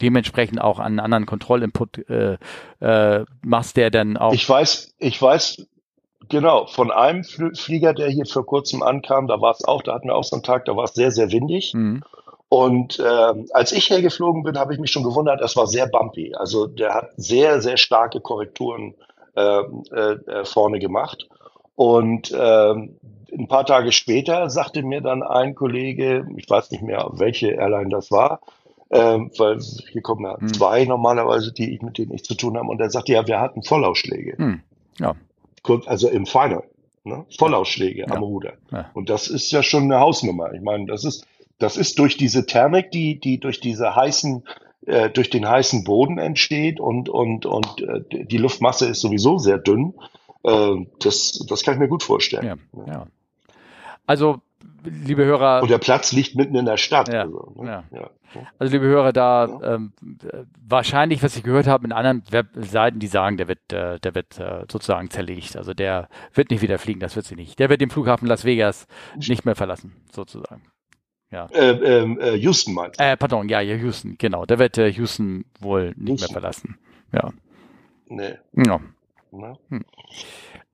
dementsprechend 0.00 0.60
auch 0.60 0.78
einen 0.78 1.00
anderen 1.00 1.26
Kontrollinput 1.26 2.08
äh, 2.08 2.36
äh, 2.80 3.24
machst, 3.42 3.76
der 3.76 3.90
dann 3.90 4.16
auch. 4.16 4.32
Ich 4.32 4.48
weiß, 4.48 4.94
ich 4.98 5.20
weiß, 5.20 5.66
Genau, 6.28 6.66
von 6.66 6.90
einem 6.90 7.24
Flieger, 7.24 7.92
der 7.92 8.08
hier 8.08 8.26
vor 8.26 8.46
kurzem 8.46 8.82
ankam, 8.82 9.26
da 9.26 9.40
war 9.40 9.50
es 9.52 9.64
auch, 9.64 9.82
da 9.82 9.94
hatten 9.94 10.08
wir 10.08 10.14
auch 10.14 10.24
so 10.24 10.36
einen 10.36 10.42
Tag, 10.42 10.64
da 10.64 10.76
war 10.76 10.84
es 10.84 10.94
sehr, 10.94 11.10
sehr 11.10 11.32
windig. 11.32 11.74
Mhm. 11.74 12.02
Und 12.48 13.00
äh, 13.00 13.34
als 13.52 13.72
ich 13.72 13.90
hergeflogen 13.90 14.44
bin, 14.44 14.58
habe 14.58 14.72
ich 14.72 14.78
mich 14.78 14.92
schon 14.92 15.02
gewundert, 15.02 15.40
es 15.40 15.56
war 15.56 15.66
sehr 15.66 15.88
bumpy. 15.88 16.34
Also 16.34 16.66
der 16.66 16.94
hat 16.94 17.10
sehr, 17.16 17.60
sehr 17.60 17.76
starke 17.76 18.20
Korrekturen 18.20 18.94
äh, 19.34 19.60
äh, 19.60 20.44
vorne 20.44 20.78
gemacht. 20.78 21.28
Und 21.74 22.30
äh, 22.30 22.72
ein 22.72 23.48
paar 23.48 23.66
Tage 23.66 23.90
später 23.90 24.50
sagte 24.50 24.84
mir 24.84 25.00
dann 25.00 25.24
ein 25.24 25.56
Kollege, 25.56 26.28
ich 26.36 26.48
weiß 26.48 26.70
nicht 26.70 26.84
mehr, 26.84 27.08
welche 27.14 27.48
Airline 27.48 27.88
das 27.88 28.12
war, 28.12 28.40
äh, 28.90 28.98
weil 28.98 29.58
hier 29.90 30.02
kommen 30.02 30.24
ja 30.24 30.36
mhm. 30.38 30.52
zwei 30.52 30.84
normalerweise, 30.84 31.52
die 31.52 31.74
ich, 31.74 31.82
mit 31.82 31.98
denen 31.98 32.12
ich 32.12 32.24
zu 32.24 32.36
tun 32.36 32.56
habe, 32.56 32.68
und 32.68 32.80
er 32.80 32.90
sagte, 32.90 33.14
ja, 33.14 33.26
wir 33.26 33.40
hatten 33.40 33.64
Vollausschläge. 33.64 34.36
Mhm. 34.38 34.60
Ja 35.00 35.16
also 35.86 36.08
im 36.08 36.26
Final, 36.26 36.64
ne? 37.04 37.24
Vollausschläge 37.36 38.00
ja. 38.00 38.08
am 38.08 38.22
Ruder. 38.22 38.54
Ja. 38.70 38.90
Und 38.94 39.10
das 39.10 39.28
ist 39.28 39.50
ja 39.52 39.62
schon 39.62 39.84
eine 39.84 40.00
Hausnummer. 40.00 40.52
Ich 40.52 40.62
meine, 40.62 40.86
das 40.86 41.04
ist, 41.04 41.26
das 41.58 41.76
ist 41.76 41.98
durch 41.98 42.16
diese 42.16 42.46
Thermik, 42.46 42.90
die, 42.90 43.18
die 43.18 43.38
durch 43.38 43.60
diese 43.60 43.94
heißen 43.94 44.44
äh, 44.86 45.08
durch 45.10 45.30
den 45.30 45.48
heißen 45.48 45.84
Boden 45.84 46.18
entsteht 46.18 46.78
und, 46.78 47.08
und, 47.08 47.46
und 47.46 47.80
äh, 47.80 48.26
die 48.26 48.36
Luftmasse 48.36 48.86
ist 48.86 49.00
sowieso 49.00 49.38
sehr 49.38 49.56
dünn. 49.56 49.94
Äh, 50.42 50.74
das, 51.00 51.42
das 51.48 51.62
kann 51.62 51.74
ich 51.74 51.80
mir 51.80 51.88
gut 51.88 52.02
vorstellen. 52.02 52.60
Ja, 52.76 52.84
ja. 52.86 53.06
Also 54.06 54.40
liebe 54.84 55.24
Hörer. 55.24 55.62
Und 55.62 55.70
der 55.70 55.78
Platz 55.78 56.12
liegt 56.12 56.34
mitten 56.34 56.56
in 56.56 56.66
der 56.66 56.76
Stadt. 56.76 57.08
Ja, 57.12 57.22
also, 57.22 57.54
ne? 57.56 57.84
ja. 57.90 58.10
also, 58.58 58.72
liebe 58.72 58.86
Hörer, 58.86 59.12
da 59.12 59.60
ähm, 59.62 59.92
wahrscheinlich, 60.66 61.22
was 61.22 61.36
ich 61.36 61.42
gehört 61.42 61.66
habe 61.66 61.84
in 61.86 61.92
anderen 61.92 62.22
Webseiten, 62.30 62.98
die 62.98 63.06
sagen, 63.06 63.36
der 63.36 63.48
wird, 63.48 63.72
äh, 63.72 63.98
der 64.00 64.14
wird 64.14 64.38
äh, 64.38 64.64
sozusagen 64.70 65.10
zerlegt. 65.10 65.56
Also 65.56 65.74
der 65.74 66.08
wird 66.32 66.50
nicht 66.50 66.62
wieder 66.62 66.78
fliegen, 66.78 67.00
das 67.00 67.16
wird 67.16 67.26
sie 67.26 67.36
nicht. 67.36 67.58
Der 67.58 67.70
wird 67.70 67.80
den 67.80 67.90
Flughafen 67.90 68.28
Las 68.28 68.44
Vegas 68.44 68.86
nicht 69.16 69.44
mehr 69.44 69.56
verlassen, 69.56 69.92
sozusagen. 70.12 70.62
Ja. 71.30 71.46
Äh, 71.46 71.70
ähm, 71.70 72.20
äh, 72.20 72.36
Houston 72.36 72.74
meinst 72.74 73.00
du? 73.00 73.04
Äh, 73.04 73.16
pardon, 73.16 73.48
ja, 73.48 73.60
ja, 73.60 73.74
Houston, 73.74 74.16
genau. 74.18 74.44
Der 74.46 74.58
wird 74.58 74.78
äh, 74.78 74.90
Houston 74.92 75.44
wohl 75.58 75.92
nicht 75.96 76.20
Houston. 76.20 76.26
mehr 76.26 76.40
verlassen. 76.40 76.78
Ja. 77.12 77.32
Nee. 78.06 78.34
Ja. 78.52 78.80
Hm. 79.68 79.84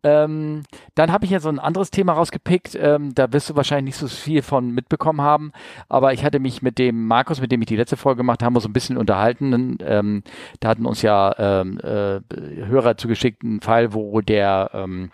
Ähm, 0.02 0.62
dann 0.94 1.12
habe 1.12 1.24
ich 1.24 1.30
ja 1.30 1.40
so 1.40 1.48
ein 1.48 1.58
anderes 1.58 1.90
Thema 1.90 2.14
rausgepickt. 2.14 2.74
Ähm, 2.80 3.14
da 3.14 3.32
wirst 3.32 3.50
du 3.50 3.56
wahrscheinlich 3.56 3.96
nicht 3.96 3.96
so 3.96 4.08
viel 4.08 4.42
von 4.42 4.70
mitbekommen 4.70 5.20
haben. 5.20 5.52
Aber 5.88 6.12
ich 6.12 6.24
hatte 6.24 6.38
mich 6.38 6.62
mit 6.62 6.78
dem 6.78 7.06
Markus, 7.06 7.40
mit 7.40 7.52
dem 7.52 7.60
ich 7.62 7.66
die 7.66 7.76
letzte 7.76 7.96
Folge 7.96 8.18
gemacht 8.18 8.42
habe, 8.42 8.60
so 8.60 8.68
ein 8.68 8.72
bisschen 8.72 8.96
unterhalten. 8.96 9.78
Ähm, 9.80 10.22
da 10.60 10.68
hatten 10.68 10.86
uns 10.86 11.02
ja 11.02 11.34
ähm, 11.38 11.78
äh, 11.80 12.20
Hörer 12.66 12.96
zugeschickt, 12.96 13.44
einen 13.44 13.60
Fall, 13.60 13.92
wo 13.92 14.20
der 14.20 14.70
ähm, 14.74 15.10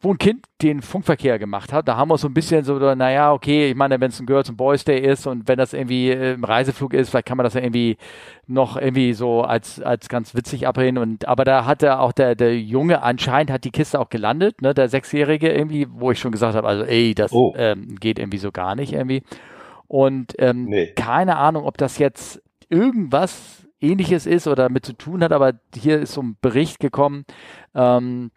wo 0.00 0.12
ein 0.12 0.18
Kind 0.18 0.44
den 0.62 0.82
Funkverkehr 0.82 1.38
gemacht 1.38 1.72
hat. 1.72 1.88
Da 1.88 1.96
haben 1.96 2.08
wir 2.08 2.18
so 2.18 2.28
ein 2.28 2.34
bisschen 2.34 2.64
so, 2.64 2.78
naja, 2.78 3.32
okay, 3.32 3.70
ich 3.70 3.74
meine, 3.74 4.00
wenn 4.00 4.10
es 4.10 4.20
ein 4.20 4.26
Girls 4.26 4.48
and 4.48 4.56
Boys 4.56 4.84
Day 4.84 5.00
ist 5.00 5.26
und 5.26 5.48
wenn 5.48 5.58
das 5.58 5.72
irgendwie 5.72 6.10
im 6.10 6.44
Reiseflug 6.44 6.94
ist, 6.94 7.10
vielleicht 7.10 7.26
kann 7.26 7.36
man 7.36 7.44
das 7.44 7.54
ja 7.54 7.60
irgendwie 7.60 7.96
noch 8.46 8.76
irgendwie 8.76 9.12
so 9.12 9.42
als, 9.42 9.80
als 9.80 10.08
ganz 10.08 10.34
witzig 10.34 10.68
abreden. 10.68 10.98
Und 10.98 11.26
aber 11.26 11.44
da 11.44 11.64
hatte 11.64 11.98
auch 11.98 12.12
der, 12.12 12.34
der 12.34 12.58
Junge 12.58 13.02
anscheinend 13.02 13.50
hat 13.50 13.64
die 13.64 13.70
Kiste 13.72 13.98
auch 14.00 14.08
gelandet, 14.08 14.62
ne, 14.62 14.74
der 14.74 14.88
Sechsjährige 14.88 15.50
irgendwie, 15.52 15.86
wo 15.90 16.10
ich 16.12 16.18
schon 16.18 16.32
gesagt 16.32 16.54
habe, 16.54 16.68
also 16.68 16.84
ey, 16.84 17.14
das 17.14 17.32
oh. 17.32 17.54
ähm, 17.56 17.96
geht 17.96 18.18
irgendwie 18.18 18.38
so 18.38 18.52
gar 18.52 18.74
nicht 18.74 18.92
irgendwie. 18.92 19.22
Und 19.88 20.34
ähm, 20.38 20.66
nee. 20.66 20.92
keine 20.94 21.36
Ahnung, 21.36 21.64
ob 21.64 21.78
das 21.78 21.98
jetzt 21.98 22.42
irgendwas 22.68 23.66
ähnliches 23.80 24.26
ist 24.26 24.46
oder 24.46 24.64
damit 24.64 24.84
zu 24.84 24.92
tun 24.92 25.22
hat, 25.22 25.32
aber 25.32 25.54
hier 25.74 26.00
ist 26.00 26.12
so 26.12 26.22
ein 26.22 26.36
Bericht 26.40 26.80
gekommen, 26.80 27.24
ähm, 27.74 28.30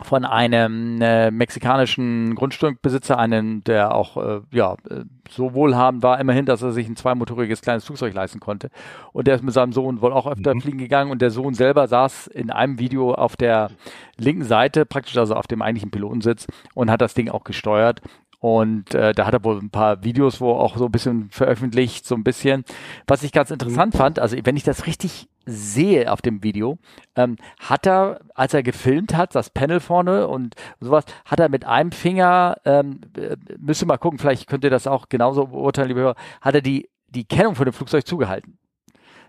von 0.00 0.24
einem 0.24 1.00
äh, 1.00 1.30
mexikanischen 1.30 2.34
Grundstückbesitzer, 2.34 3.18
einen, 3.18 3.64
der 3.64 3.94
auch 3.94 4.16
äh, 4.16 4.40
ja 4.52 4.74
äh, 4.88 5.04
so 5.28 5.54
wohlhabend 5.54 6.02
war, 6.02 6.20
immerhin, 6.20 6.46
dass 6.46 6.62
er 6.62 6.72
sich 6.72 6.88
ein 6.88 6.96
zweimotoriges 6.96 7.60
kleines 7.60 7.84
Flugzeug 7.84 8.14
leisten 8.14 8.40
konnte. 8.40 8.70
Und 9.12 9.26
der 9.26 9.34
ist 9.34 9.42
mit 9.42 9.54
seinem 9.54 9.72
Sohn 9.72 10.00
wohl 10.00 10.12
auch 10.12 10.26
öfter 10.26 10.54
mhm. 10.54 10.60
fliegen 10.60 10.78
gegangen 10.78 11.10
und 11.10 11.20
der 11.20 11.30
Sohn 11.30 11.54
selber 11.54 11.88
saß 11.88 12.28
in 12.28 12.50
einem 12.50 12.78
Video 12.78 13.12
auf 13.12 13.36
der 13.36 13.70
linken 14.16 14.44
Seite, 14.44 14.86
praktisch 14.86 15.16
also 15.16 15.34
auf 15.34 15.46
dem 15.46 15.62
eigentlichen 15.62 15.90
Pilotensitz 15.90 16.46
und 16.74 16.90
hat 16.90 17.00
das 17.00 17.14
Ding 17.14 17.28
auch 17.28 17.44
gesteuert. 17.44 18.00
Und 18.40 18.94
äh, 18.94 19.12
da 19.12 19.26
hat 19.26 19.34
er 19.34 19.42
wohl 19.42 19.58
ein 19.58 19.70
paar 19.70 20.04
Videos, 20.04 20.40
wo 20.40 20.52
auch 20.52 20.76
so 20.76 20.84
ein 20.84 20.92
bisschen 20.92 21.28
veröffentlicht, 21.30 22.06
so 22.06 22.14
ein 22.14 22.22
bisschen. 22.22 22.64
Was 23.06 23.24
ich 23.24 23.32
ganz 23.32 23.50
interessant 23.50 23.94
mhm. 23.94 23.98
fand, 23.98 24.18
also 24.20 24.36
wenn 24.44 24.56
ich 24.56 24.62
das 24.62 24.86
richtig 24.86 25.28
sehe 25.48 26.12
auf 26.12 26.22
dem 26.22 26.42
Video, 26.42 26.78
ähm, 27.16 27.36
hat 27.58 27.86
er, 27.86 28.20
als 28.34 28.54
er 28.54 28.62
gefilmt 28.62 29.16
hat, 29.16 29.34
das 29.34 29.50
Panel 29.50 29.80
vorne 29.80 30.28
und 30.28 30.54
sowas, 30.80 31.04
hat 31.24 31.40
er 31.40 31.48
mit 31.48 31.64
einem 31.64 31.92
Finger, 31.92 32.56
ähm, 32.64 33.00
äh, 33.16 33.36
müsste 33.58 33.86
mal 33.86 33.98
gucken, 33.98 34.18
vielleicht 34.18 34.48
könnt 34.48 34.64
ihr 34.64 34.70
das 34.70 34.86
auch 34.86 35.08
genauso 35.08 35.46
beurteilen, 35.48 35.88
liebe 35.88 36.00
Hörer, 36.00 36.16
hat 36.40 36.54
er 36.54 36.62
die, 36.62 36.88
die 37.08 37.24
Kennung 37.24 37.54
von 37.54 37.64
dem 37.64 37.72
Flugzeug 37.72 38.06
zugehalten. 38.06 38.58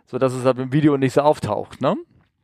So 0.06 0.18
dass 0.18 0.34
es 0.34 0.44
halt 0.44 0.58
im 0.58 0.74
Video 0.74 0.98
nicht 0.98 1.14
so 1.14 1.22
auftaucht, 1.22 1.82
ne? 1.82 1.96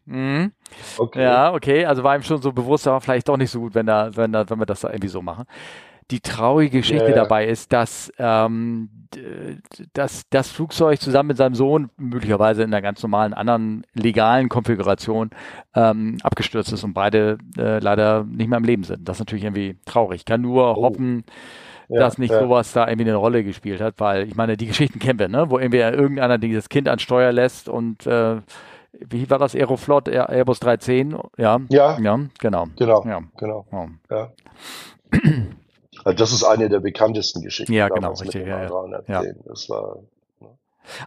Mhm. 0.06 0.52
Okay. 0.98 1.24
Ja, 1.24 1.52
okay, 1.54 1.86
also 1.86 2.04
war 2.04 2.16
ihm 2.16 2.22
schon 2.22 2.42
so 2.42 2.52
bewusst, 2.52 2.88
aber 2.88 3.02
vielleicht 3.02 3.28
doch 3.28 3.38
nicht 3.38 3.50
so 3.50 3.60
gut, 3.60 3.74
wenn 3.74 3.88
da, 3.88 4.16
wenn 4.16 4.32
da, 4.32 4.48
wenn 4.50 4.60
wir 4.60 4.68
das 4.68 4.82
da 4.82 4.90
irgendwie 4.90 5.08
so 5.08 5.22
machen 5.22 5.46
die 6.12 6.20
traurige 6.20 6.80
Geschichte 6.80 7.06
ja, 7.06 7.15
ja. 7.15 7.24
dabei 7.24 7.48
ist, 7.48 7.74
dass, 7.74 8.12
ähm, 8.20 8.89
dass 9.94 10.30
das 10.30 10.50
Flugzeug 10.50 11.02
zusammen 11.02 11.28
mit 11.28 11.38
seinem 11.38 11.56
Sohn 11.56 11.89
möglicherweise 11.98 12.62
in 12.62 12.72
einer 12.72 12.82
ganz 12.82 13.02
normalen 13.02 13.34
anderen 13.34 13.86
legalen 13.94 14.50
Konfiguration 14.50 15.32
ähm, 15.74 16.18
abgestürzt 16.22 16.72
ist 16.72 16.84
und 16.84 16.94
beide 16.94 17.38
äh, 17.58 17.80
leider 17.80 18.24
nicht 18.24 18.50
mehr 18.50 18.60
im 18.60 18.65
Leben 18.65 18.84
sind. 18.84 19.08
Das 19.10 19.18
ist 19.18 19.22
natürlich 19.22 19.46
irgendwie 19.46 19.78
traurig. 19.86 20.22
Ich 20.22 20.26
kann 20.26 20.41
nur 20.41 20.78
oh. 20.78 20.84
hoffen, 20.84 21.24
ja, 21.89 22.00
dass 22.00 22.18
nicht 22.20 22.34
sowas 22.34 22.74
da 22.74 22.88
irgendwie 22.88 23.10
eine 23.10 23.18
Rolle 23.18 23.44
gespielt 23.44 23.82
hat, 23.82 23.96
weil 23.98 24.28
ich 24.28 24.36
meine, 24.36 24.58
die 24.58 24.68
Geschichten 24.68 25.00
kennen 25.00 25.18
wir, 25.18 25.28
ne? 25.28 25.50
wo 25.50 25.58
irgendwie 25.58 25.80
irgendeiner 25.80 26.38
dieses 26.38 26.70
Kind 26.70 26.88
an 26.88 27.00
Steuer 27.00 27.32
lässt 27.32 27.68
und 27.68 28.06
äh, 28.06 28.38
wie 29.10 29.30
war 29.30 29.39
das 29.39 29.56
Aeroflot, 29.56 30.08
Airbus 30.08 30.60
310? 30.60 31.18
Ja, 31.38 31.60
ja, 31.70 31.98
ja 32.00 32.28
genau. 32.39 32.65
Genau, 32.78 33.04
ja. 33.06 33.22
genau. 33.38 33.65
Ja. 34.10 34.32
Also 36.06 36.18
das 36.18 36.32
ist 36.32 36.44
eine 36.44 36.70
der 36.70 36.80
bekanntesten 36.80 37.41
Geschichten. 37.41 37.74
Ja, 37.74 37.89
genau, 37.89 38.13
richtig. 38.13 38.46
Ja, 38.46 38.63
ja. 39.08 39.24
Das 39.46 39.68
war 39.70 39.98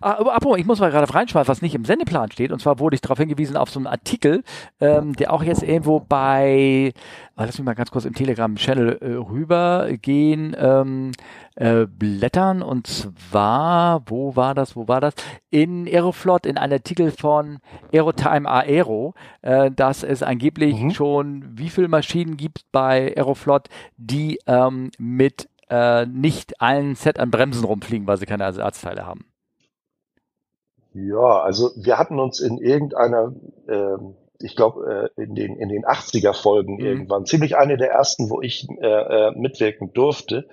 Ah, 0.01 0.19
aber 0.19 0.35
apropos, 0.35 0.59
ich 0.59 0.67
muss 0.67 0.81
mal 0.81 0.91
gerade 0.91 1.12
reinschmeißen, 1.12 1.49
was 1.49 1.62
nicht 1.62 1.75
im 1.75 1.85
Sendeplan 1.85 2.31
steht. 2.31 2.53
Und 2.53 2.61
zwar 2.61 2.79
wurde 2.79 2.95
ich 2.95 3.01
darauf 3.01 3.19
hingewiesen 3.19 3.57
auf 3.57 3.71
so 3.71 3.79
einen 3.79 3.87
Artikel, 3.87 4.43
ähm, 4.81 5.14
der 5.14 5.33
auch 5.33 5.43
jetzt 5.43 5.62
irgendwo 5.62 6.01
bei, 6.01 6.93
oh, 7.37 7.43
lass 7.45 7.59
mich 7.59 7.64
mal 7.64 7.75
ganz 7.75 7.91
kurz 7.91 8.05
im 8.05 8.14
Telegram-Channel 8.14 8.99
äh, 9.01 9.12
rübergehen, 9.14 10.57
ähm, 10.59 11.12
äh, 11.57 11.87
blättern. 11.87 12.62
Und 12.62 12.87
zwar, 12.87 14.03
wo 14.07 14.37
war 14.37 14.55
das, 14.55 14.77
wo 14.77 14.88
war 14.88 15.01
das? 15.01 15.14
In 15.51 15.87
Aeroflot, 15.87 16.47
in 16.47 16.59
einem 16.59 16.75
Artikel 16.75 17.11
von 17.11 17.59
Aerotime 17.93 18.49
Aero, 18.49 19.14
äh, 19.43 19.71
dass 19.71 20.03
es 20.03 20.23
angeblich 20.23 20.81
mhm. 20.81 20.91
schon 20.91 21.45
wie 21.59 21.69
viele 21.69 21.88
Maschinen 21.88 22.37
gibt 22.37 22.62
bei 22.73 23.14
Aeroflot, 23.17 23.69
die 23.97 24.38
ähm, 24.47 24.91
mit 24.99 25.49
äh, 25.71 26.07
nicht 26.07 26.61
allen 26.61 26.95
Set 26.95 27.19
an 27.19 27.31
Bremsen 27.31 27.64
rumfliegen, 27.64 28.07
weil 28.07 28.17
sie 28.17 28.27
keine 28.27 28.45
Ersatzteile 28.45 29.07
haben. 29.07 29.25
Ja, 31.07 31.41
also 31.41 31.71
wir 31.77 31.99
hatten 31.99 32.19
uns 32.19 32.41
in 32.41 32.59
irgendeiner, 32.59 33.33
äh, 33.69 33.99
ich 34.41 34.57
glaube, 34.57 35.11
äh, 35.17 35.23
in, 35.23 35.35
den, 35.35 35.57
in 35.57 35.69
den 35.69 35.85
80er 35.85 36.33
Folgen 36.33 36.75
mhm. 36.75 36.85
irgendwann, 36.85 37.27
ziemlich 37.27 37.57
eine 37.57 37.77
der 37.77 37.91
ersten, 37.91 38.31
wo 38.31 38.41
ich 38.41 38.69
äh, 38.81 38.87
äh, 38.87 39.31
mitwirken 39.33 39.93
durfte, 39.93 40.47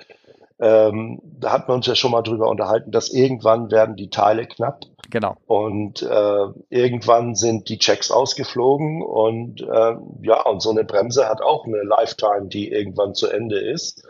ähm, 0.59 1.21
da 1.39 1.51
hatten 1.51 1.67
wir 1.67 1.75
uns 1.75 1.87
ja 1.87 1.95
schon 1.95 2.11
mal 2.11 2.21
drüber 2.21 2.47
unterhalten, 2.49 2.91
dass 2.91 3.09
irgendwann 3.09 3.71
werden 3.71 3.95
die 3.95 4.09
Teile 4.09 4.45
knapp. 4.45 4.85
Genau. 5.09 5.35
Und 5.45 6.01
äh, 6.01 6.45
irgendwann 6.69 7.35
sind 7.35 7.69
die 7.69 7.77
Checks 7.77 8.09
ausgeflogen 8.09 9.01
und 9.01 9.61
äh, 9.61 9.95
ja, 10.21 10.41
und 10.45 10.61
so 10.61 10.71
eine 10.71 10.83
Bremse 10.83 11.27
hat 11.27 11.41
auch 11.41 11.65
eine 11.65 11.83
Lifetime, 11.83 12.47
die 12.47 12.71
irgendwann 12.71 13.13
zu 13.13 13.27
Ende 13.27 13.59
ist. 13.59 14.07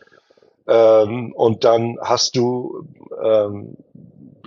Ähm, 0.67 1.34
und 1.34 1.63
dann 1.63 1.98
hast 2.02 2.36
du 2.36 2.88
ähm, 3.21 3.76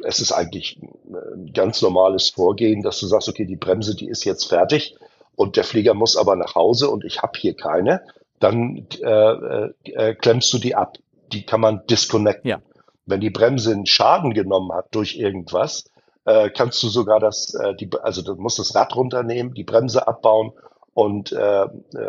es 0.04 0.20
ist 0.20 0.32
eigentlich 0.32 0.80
ein 0.82 1.52
ganz 1.52 1.82
normales 1.82 2.30
Vorgehen, 2.30 2.82
dass 2.82 3.00
du 3.00 3.06
sagst, 3.06 3.28
okay, 3.28 3.44
die 3.44 3.56
Bremse, 3.56 3.94
die 3.94 4.08
ist 4.08 4.24
jetzt 4.24 4.44
fertig 4.44 4.96
und 5.36 5.56
der 5.56 5.64
Flieger 5.64 5.94
muss 5.94 6.16
aber 6.16 6.36
nach 6.36 6.54
Hause 6.54 6.90
und 6.90 7.04
ich 7.04 7.22
habe 7.22 7.38
hier 7.38 7.54
keine, 7.54 8.02
dann 8.40 8.86
äh, 9.00 9.70
äh, 9.84 10.14
klemmst 10.14 10.52
du 10.52 10.58
die 10.58 10.74
ab. 10.74 10.98
Die 11.32 11.44
kann 11.44 11.60
man 11.60 11.86
disconnecten. 11.86 12.48
Ja. 12.48 12.60
Wenn 13.06 13.20
die 13.20 13.30
Bremse 13.30 13.72
einen 13.72 13.86
Schaden 13.86 14.34
genommen 14.34 14.72
hat 14.72 14.86
durch 14.92 15.16
irgendwas, 15.16 15.84
äh, 16.24 16.50
kannst 16.50 16.82
du 16.82 16.88
sogar 16.88 17.20
das, 17.20 17.54
äh, 17.54 17.74
die, 17.74 17.90
also 18.02 18.22
du 18.22 18.34
musst 18.36 18.58
das 18.58 18.74
Rad 18.74 18.94
runternehmen, 18.96 19.54
die 19.54 19.64
Bremse 19.64 20.06
abbauen 20.06 20.52
und 20.94 21.32
äh, 21.32 21.62
äh 21.62 21.68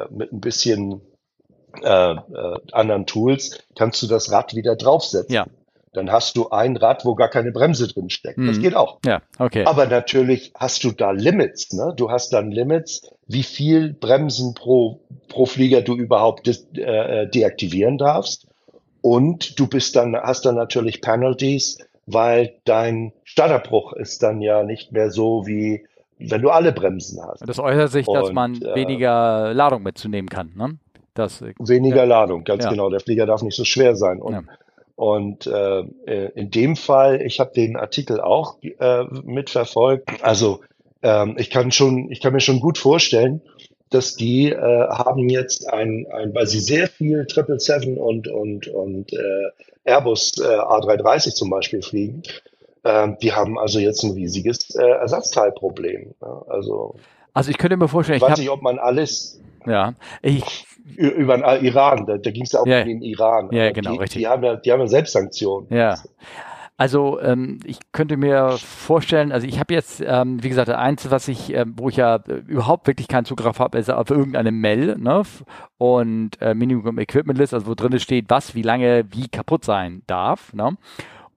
mit 0.10 0.32
ein 0.32 0.41
bisschen 0.41 1.02
äh, 1.84 2.12
äh, 2.13 2.58
anderen 2.71 3.06
Tools 3.06 3.60
kannst 3.75 4.02
du 4.02 4.08
das 4.08 4.32
Rad 4.32 4.56
wieder 4.56 4.75
draufsetzen. 4.75 5.34
Ja 5.34 5.45
dann 5.93 6.12
hast 6.12 6.38
du 6.38 6.49
ein 6.49 6.78
Rad, 6.78 7.06
wo 7.06 7.15
gar 7.15 7.30
keine 7.30 7.52
Bremse 7.52 7.88
drin 7.88 8.10
steckt. 8.10 8.38
Mhm. 8.38 8.47
Das 8.47 8.60
geht 8.60 8.75
auch. 8.75 8.99
Ja, 9.06 9.21
okay. 9.38 9.65
Aber 9.65 9.88
natürlich 9.88 10.52
hast 10.56 10.84
du 10.84 10.91
da 10.91 11.12
Limits. 11.12 11.73
Ne? 11.73 11.93
Du 11.95 12.12
hast 12.12 12.32
dann 12.32 12.52
Limits, 12.52 13.10
wie 13.28 13.43
viel 13.43 13.93
Bremsen 13.93 14.54
pro, 14.54 15.02
pro 15.28 15.45
Flieger 15.45 15.82
du 15.82 15.95
überhaupt 15.95 16.47
de 16.47 16.84
äh, 16.84 17.28
deaktivieren 17.30 17.97
darfst. 17.97 18.47
Und 19.02 19.60
du 19.60 19.67
bist 19.67 19.95
dann, 19.95 20.15
hast 20.15 20.45
dann 20.45 20.56
natürlich 20.56 21.02
Penalties, 21.02 21.78
weil 22.06 22.56
dein 22.65 23.13
Starterbruch 23.23 23.93
ist 23.93 24.21
dann 24.23 24.41
ja 24.41 24.63
nicht 24.63 24.91
mehr 24.91 25.10
so 25.10 25.47
wie 25.47 25.86
wenn 26.19 26.41
du 26.41 26.49
alle 26.49 26.73
Bremsen 26.73 27.21
hast. 27.23 27.47
Das 27.47 27.60
äußert 27.60 27.91
sich, 27.91 28.06
dass 28.06 28.30
Und, 28.30 28.36
man 28.36 28.62
äh, 28.62 28.75
weniger 28.75 29.54
Ladung 29.54 29.84
mitzunehmen 29.84 30.28
kann, 30.28 30.52
ne? 30.56 30.78
Das, 31.13 31.41
weniger 31.41 31.97
ja. 31.97 32.04
Ladung, 32.04 32.43
ganz 32.43 32.65
ja. 32.65 32.69
genau. 32.69 32.89
Der 32.89 32.99
Flieger 32.99 33.25
darf 33.25 33.41
nicht 33.41 33.56
so 33.56 33.65
schwer 33.65 33.95
sein. 33.95 34.21
Und 34.21 34.34
ja. 34.34 34.43
Und 35.00 35.48
äh, 35.48 35.80
äh, 36.08 36.30
in 36.36 36.52
dem 36.52 36.76
Fall, 36.76 37.22
ich 37.22 37.40
habe 37.40 37.54
den 37.56 37.78
Artikel 37.78 38.20
auch 38.20 38.58
äh, 38.62 39.06
mitverfolgt. 39.24 40.22
Also 40.22 40.60
ähm, 41.02 41.38
ich 41.40 41.50
kann 41.50 41.72
schon, 41.72 42.12
ich 42.12 42.20
kann 42.20 42.34
mir 42.34 42.42
schon 42.42 42.60
gut 42.60 42.78
vorstellen, 42.78 43.40
dass 43.92 44.18
die 44.18 44.52
äh, 44.52 44.58
haben 44.58 45.30
jetzt 45.30 45.72
ein, 45.72 46.06
ein, 46.12 46.36
weil 46.36 46.48
sie 46.48 46.60
sehr 46.60 46.90
viel 46.90 47.26
777 47.30 47.98
und 47.98 48.28
und 48.28 48.68
und 48.68 49.14
äh, 49.14 49.52
Airbus 49.86 50.38
äh, 50.38 50.44
A330 50.44 51.34
zum 51.34 51.50
Beispiel 51.50 51.82
fliegen, 51.82 52.24
ähm, 52.84 53.16
die 53.22 53.32
haben 53.32 53.58
also 53.58 53.80
jetzt 53.80 54.04
ein 54.04 54.12
riesiges 54.12 54.76
äh, 54.76 54.84
Ersatzteilproblem. 54.84 56.14
Ja, 56.22 56.42
also, 56.50 56.96
also 57.34 57.52
ich 57.52 57.58
könnte 57.58 57.78
mir 57.78 57.88
vorstellen, 57.88 58.18
ich 58.18 58.22
weiß 58.22 58.38
nicht, 58.38 58.50
ob 58.50 58.62
man 58.62 58.80
alles 58.80 59.40
ja, 59.66 59.94
ich, 60.22 60.66
über 60.95 61.38
den 61.38 61.65
Iran, 61.65 62.06
da, 62.06 62.17
da 62.17 62.32
ging 62.32 62.43
es 62.43 62.52
ja 62.52 62.62
auch 62.62 62.67
ja, 62.67 62.82
um 62.82 62.88
den 62.88 63.02
Iran. 63.02 63.49
Ja, 63.52 63.71
genau, 63.71 63.93
die, 63.93 63.97
richtig. 63.99 64.19
Die 64.19 64.28
haben 64.28 64.43
ja, 64.43 64.56
die 64.56 64.71
haben 64.71 64.80
ja 64.80 64.88
Selbstsanktionen. 64.88 65.67
Ja. 65.71 65.95
Also 66.80 67.19
ähm, 67.19 67.60
ich 67.65 67.78
könnte 67.91 68.15
mir 68.15 68.56
vorstellen, 68.58 69.34
also 69.34 69.45
ich 69.45 69.60
habe 69.60 69.73
jetzt, 69.73 70.02
ähm, 70.02 70.41
wie 70.41 70.47
gesagt, 70.47 70.69
eins, 70.69 71.12
was 71.12 71.28
ich, 71.28 71.54
äh, 71.54 71.65
wo 71.67 71.89
ich 71.89 71.97
ja 71.97 72.15
äh, 72.15 72.36
überhaupt 72.47 72.88
wirklich 72.88 73.10
keinen 73.10 73.25
Zugriff 73.25 73.60
habe, 73.60 73.78
ist 73.78 73.91
auf 73.91 74.10
irgendeine 74.10 74.54
Mail 74.54 74.97
ne? 74.97 75.23
und 75.78 76.41
äh, 76.41 76.54
Minimum 76.54 76.97
Equipment 76.97 77.38
List, 77.38 77.54
also 77.54 77.67
wo 77.67 77.75
drin 77.75 77.99
steht, 77.99 78.30
was, 78.30 78.56
wie 78.56 78.62
lange, 78.62 79.04
wie 79.12 79.28
kaputt 79.28 79.65
sein 79.65 80.04
darf. 80.08 80.54
Ne? 80.54 80.78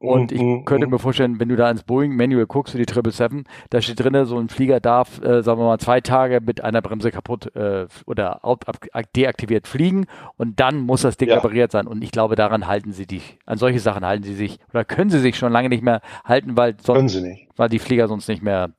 Und 0.03 0.33
ich 0.33 0.41
mhm, 0.41 0.65
könnte 0.65 0.87
mhm. 0.87 0.95
mir 0.95 0.99
vorstellen, 0.99 1.39
wenn 1.39 1.49
du 1.49 1.55
da 1.55 1.71
ins 1.71 1.85
Boeing 1.85 2.17
Manual 2.17 2.47
guckst 2.47 2.73
für 2.73 2.79
die 2.79 2.85
777, 2.85 3.45
da 3.71 3.81
steht 3.81 4.01
drin, 4.01 4.25
so 4.25 4.37
ein 4.37 4.49
Flieger 4.49 4.81
darf, 4.81 5.23
äh, 5.23 5.43
sagen 5.43 5.61
wir 5.61 5.65
mal, 5.65 5.79
zwei 5.79 6.01
Tage 6.01 6.41
mit 6.45 6.63
einer 6.65 6.83
Bremse 6.83 7.13
kaputt 7.13 7.55
äh, 7.55 7.87
oder 8.07 8.41
deaktiviert 9.15 9.69
fliegen 9.69 10.07
und 10.37 10.59
dann 10.59 10.81
muss 10.81 11.03
das 11.03 11.17
Ding 11.17 11.29
ja. 11.29 11.37
repariert 11.37 11.71
sein. 11.71 11.87
Und 11.87 12.03
ich 12.03 12.11
glaube, 12.11 12.35
daran 12.35 12.67
halten 12.67 12.93
sie 12.93 13.07
dich, 13.07 13.39
an 13.47 13.59
solche 13.59 13.79
Sachen 13.79 14.05
halten 14.05 14.25
sie 14.25 14.35
sich 14.35 14.59
oder 14.73 14.85
können 14.85 15.11
sie 15.11 15.21
sich 15.21 15.37
schon 15.37 15.53
lange 15.53 15.69
nicht 15.69 15.85
mehr 15.85 16.01
halten, 16.25 16.57
weil 16.57 16.75
sonst, 16.83 17.23
weil 17.57 17.69
die 17.69 17.79
Flieger 17.79 18.09
sonst 18.09 18.29
nicht 18.29 18.43
mehr 18.43 18.71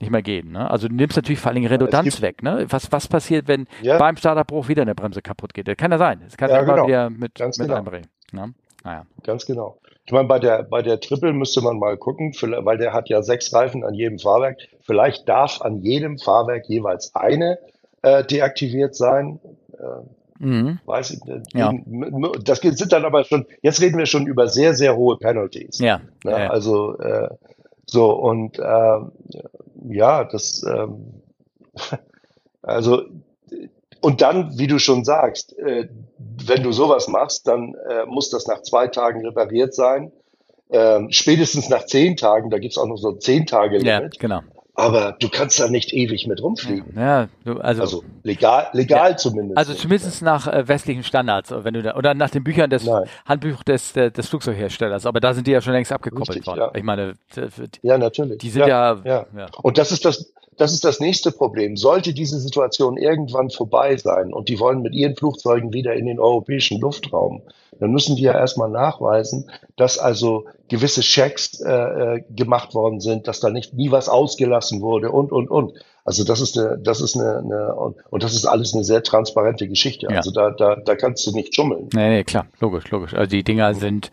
nicht 0.00 0.10
mehr 0.10 0.22
gehen. 0.22 0.52
Ne? 0.52 0.70
Also 0.70 0.86
du 0.86 0.94
nimmst 0.94 1.16
natürlich 1.16 1.40
vor 1.40 1.50
allem 1.50 1.66
Redundanz 1.66 2.22
weg. 2.22 2.44
Ne? 2.44 2.66
Was, 2.68 2.92
was 2.92 3.08
passiert, 3.08 3.48
wenn 3.48 3.66
ja. 3.82 3.98
beim 3.98 4.16
Starterbruch 4.16 4.68
wieder 4.68 4.82
eine 4.82 4.94
Bremse 4.94 5.22
kaputt 5.22 5.54
geht? 5.54 5.66
Das 5.66 5.76
kann 5.76 5.90
ja 5.90 5.98
sein. 5.98 6.20
Das 6.22 6.36
kann 6.36 6.50
ja, 6.50 6.60
immer 6.60 6.74
genau. 6.74 6.86
wieder 6.86 7.10
mit, 7.10 7.34
Ganz 7.34 7.58
mit 7.58 7.66
genau. 7.66 7.78
einbringen. 7.78 8.06
Ne? 8.30 8.54
Naja. 8.84 9.06
Ganz 9.22 9.46
genau. 9.46 9.78
Ich 10.06 10.12
meine, 10.12 10.26
bei 10.26 10.38
der, 10.38 10.62
bei 10.62 10.80
der 10.80 11.00
Triple 11.00 11.32
müsste 11.34 11.60
man 11.60 11.78
mal 11.78 11.96
gucken, 11.98 12.32
weil 12.40 12.78
der 12.78 12.94
hat 12.94 13.10
ja 13.10 13.22
sechs 13.22 13.52
Reifen 13.52 13.84
an 13.84 13.92
jedem 13.92 14.18
Fahrwerk. 14.18 14.58
Vielleicht 14.80 15.28
darf 15.28 15.60
an 15.60 15.82
jedem 15.82 16.18
Fahrwerk 16.18 16.66
jeweils 16.66 17.14
eine 17.14 17.58
äh, 18.02 18.24
deaktiviert 18.24 18.94
sein. 18.94 19.38
Äh, 19.78 20.44
mhm. 20.44 20.78
Weiß 20.86 21.10
ich 21.10 21.22
nicht. 21.24 21.54
Ja. 21.54 21.72
Das 22.42 22.60
sind 22.60 22.92
dann 22.92 23.04
aber 23.04 23.24
schon, 23.24 23.44
jetzt 23.60 23.82
reden 23.82 23.98
wir 23.98 24.06
schon 24.06 24.26
über 24.26 24.48
sehr, 24.48 24.74
sehr 24.74 24.96
hohe 24.96 25.18
Penalties. 25.18 25.78
Ja. 25.78 26.00
Ne? 26.24 26.30
ja. 26.30 26.48
Also, 26.48 26.96
äh, 26.98 27.28
so, 27.84 28.10
und 28.12 28.58
äh, 28.58 28.98
ja, 29.90 30.24
das, 30.24 30.62
ähm, 30.62 31.22
also, 32.62 33.02
und 34.00 34.20
dann, 34.20 34.58
wie 34.58 34.66
du 34.66 34.78
schon 34.78 35.04
sagst, 35.04 35.58
äh, 35.58 35.88
wenn 36.18 36.62
du 36.62 36.72
sowas 36.72 37.08
machst, 37.08 37.46
dann 37.48 37.74
äh, 37.88 38.06
muss 38.06 38.30
das 38.30 38.46
nach 38.46 38.62
zwei 38.62 38.86
Tagen 38.88 39.24
repariert 39.26 39.74
sein. 39.74 40.12
Ähm, 40.70 41.08
spätestens 41.10 41.68
nach 41.68 41.86
zehn 41.86 42.16
Tagen, 42.16 42.50
da 42.50 42.58
gibt's 42.58 42.78
auch 42.78 42.86
noch 42.86 42.98
so 42.98 43.12
zehn 43.12 43.46
Tage 43.46 43.78
Limit. 43.78 43.86
Ja, 43.86 44.08
genau. 44.18 44.40
Aber 44.78 45.16
du 45.18 45.28
kannst 45.28 45.58
da 45.58 45.68
nicht 45.68 45.92
ewig 45.92 46.28
mit 46.28 46.40
rumfliegen. 46.40 46.94
Ja, 46.96 47.28
du, 47.44 47.58
also, 47.58 47.82
also 47.82 48.04
legal, 48.22 48.68
legal 48.74 49.10
ja, 49.10 49.16
zumindest. 49.16 49.58
Also 49.58 49.74
zumindest 49.74 50.22
nach 50.22 50.46
äh, 50.46 50.68
westlichen 50.68 51.02
Standards, 51.02 51.52
wenn 51.52 51.74
du 51.74 51.82
da, 51.82 51.96
oder 51.96 52.14
nach 52.14 52.30
den 52.30 52.44
Büchern 52.44 52.70
des 52.70 52.84
Nein. 52.84 53.08
Handbuch 53.26 53.64
des, 53.64 53.92
des, 53.92 54.28
Flugzeugherstellers. 54.28 55.04
Aber 55.04 55.18
da 55.18 55.34
sind 55.34 55.48
die 55.48 55.50
ja 55.50 55.60
schon 55.60 55.72
längst 55.72 55.90
abgekoppelt 55.90 56.28
Richtig, 56.28 56.46
worden. 56.46 56.60
Ja. 56.60 56.70
Ich 56.76 56.84
meine, 56.84 57.14
die, 57.34 57.68
ja 57.82 57.98
natürlich. 57.98 58.38
Die 58.38 58.50
sind 58.50 58.68
ja, 58.68 58.98
ja. 59.04 59.26
Und 59.62 59.78
das 59.78 59.90
ist 59.90 60.04
das, 60.04 60.32
das 60.58 60.72
ist 60.72 60.84
das 60.84 61.00
nächste 61.00 61.32
Problem. 61.32 61.76
Sollte 61.76 62.12
diese 62.12 62.38
Situation 62.38 62.96
irgendwann 62.96 63.50
vorbei 63.50 63.96
sein 63.96 64.32
und 64.32 64.48
die 64.48 64.58
wollen 64.58 64.82
mit 64.82 64.94
ihren 64.94 65.16
Flugzeugen 65.16 65.72
wieder 65.72 65.94
in 65.94 66.06
den 66.06 66.18
europäischen 66.18 66.80
Luftraum, 66.80 67.42
dann 67.80 67.92
müssen 67.92 68.16
die 68.16 68.22
ja 68.22 68.32
erstmal 68.32 68.68
nachweisen, 68.68 69.50
dass 69.76 69.98
also 69.98 70.46
gewisse 70.68 71.00
Checks 71.00 71.60
äh, 71.60 71.72
äh, 71.72 72.24
gemacht 72.30 72.74
worden 72.74 73.00
sind, 73.00 73.28
dass 73.28 73.40
da 73.40 73.50
nicht 73.50 73.74
nie 73.74 73.90
was 73.90 74.08
ausgelassen 74.08 74.80
wurde 74.82 75.10
und 75.10 75.32
und 75.32 75.48
und. 75.48 75.72
Also 76.04 76.24
das 76.24 76.40
ist 76.40 76.58
eine, 76.58 76.78
das 76.78 77.00
ist 77.00 77.16
eine, 77.16 77.38
eine 77.38 77.74
und 77.74 78.22
das 78.22 78.34
ist 78.34 78.46
alles 78.46 78.74
eine 78.74 78.82
sehr 78.82 79.02
transparente 79.02 79.68
Geschichte. 79.68 80.08
Ja. 80.10 80.16
Also 80.16 80.30
da, 80.30 80.50
da, 80.50 80.76
da 80.76 80.96
kannst 80.96 81.26
du 81.26 81.32
nicht 81.32 81.54
schummeln. 81.54 81.88
Nee, 81.94 82.08
nee, 82.08 82.24
klar, 82.24 82.46
logisch, 82.60 82.90
logisch. 82.90 83.14
Also 83.14 83.30
die 83.30 83.44
Dinger 83.44 83.74
sind, 83.74 84.10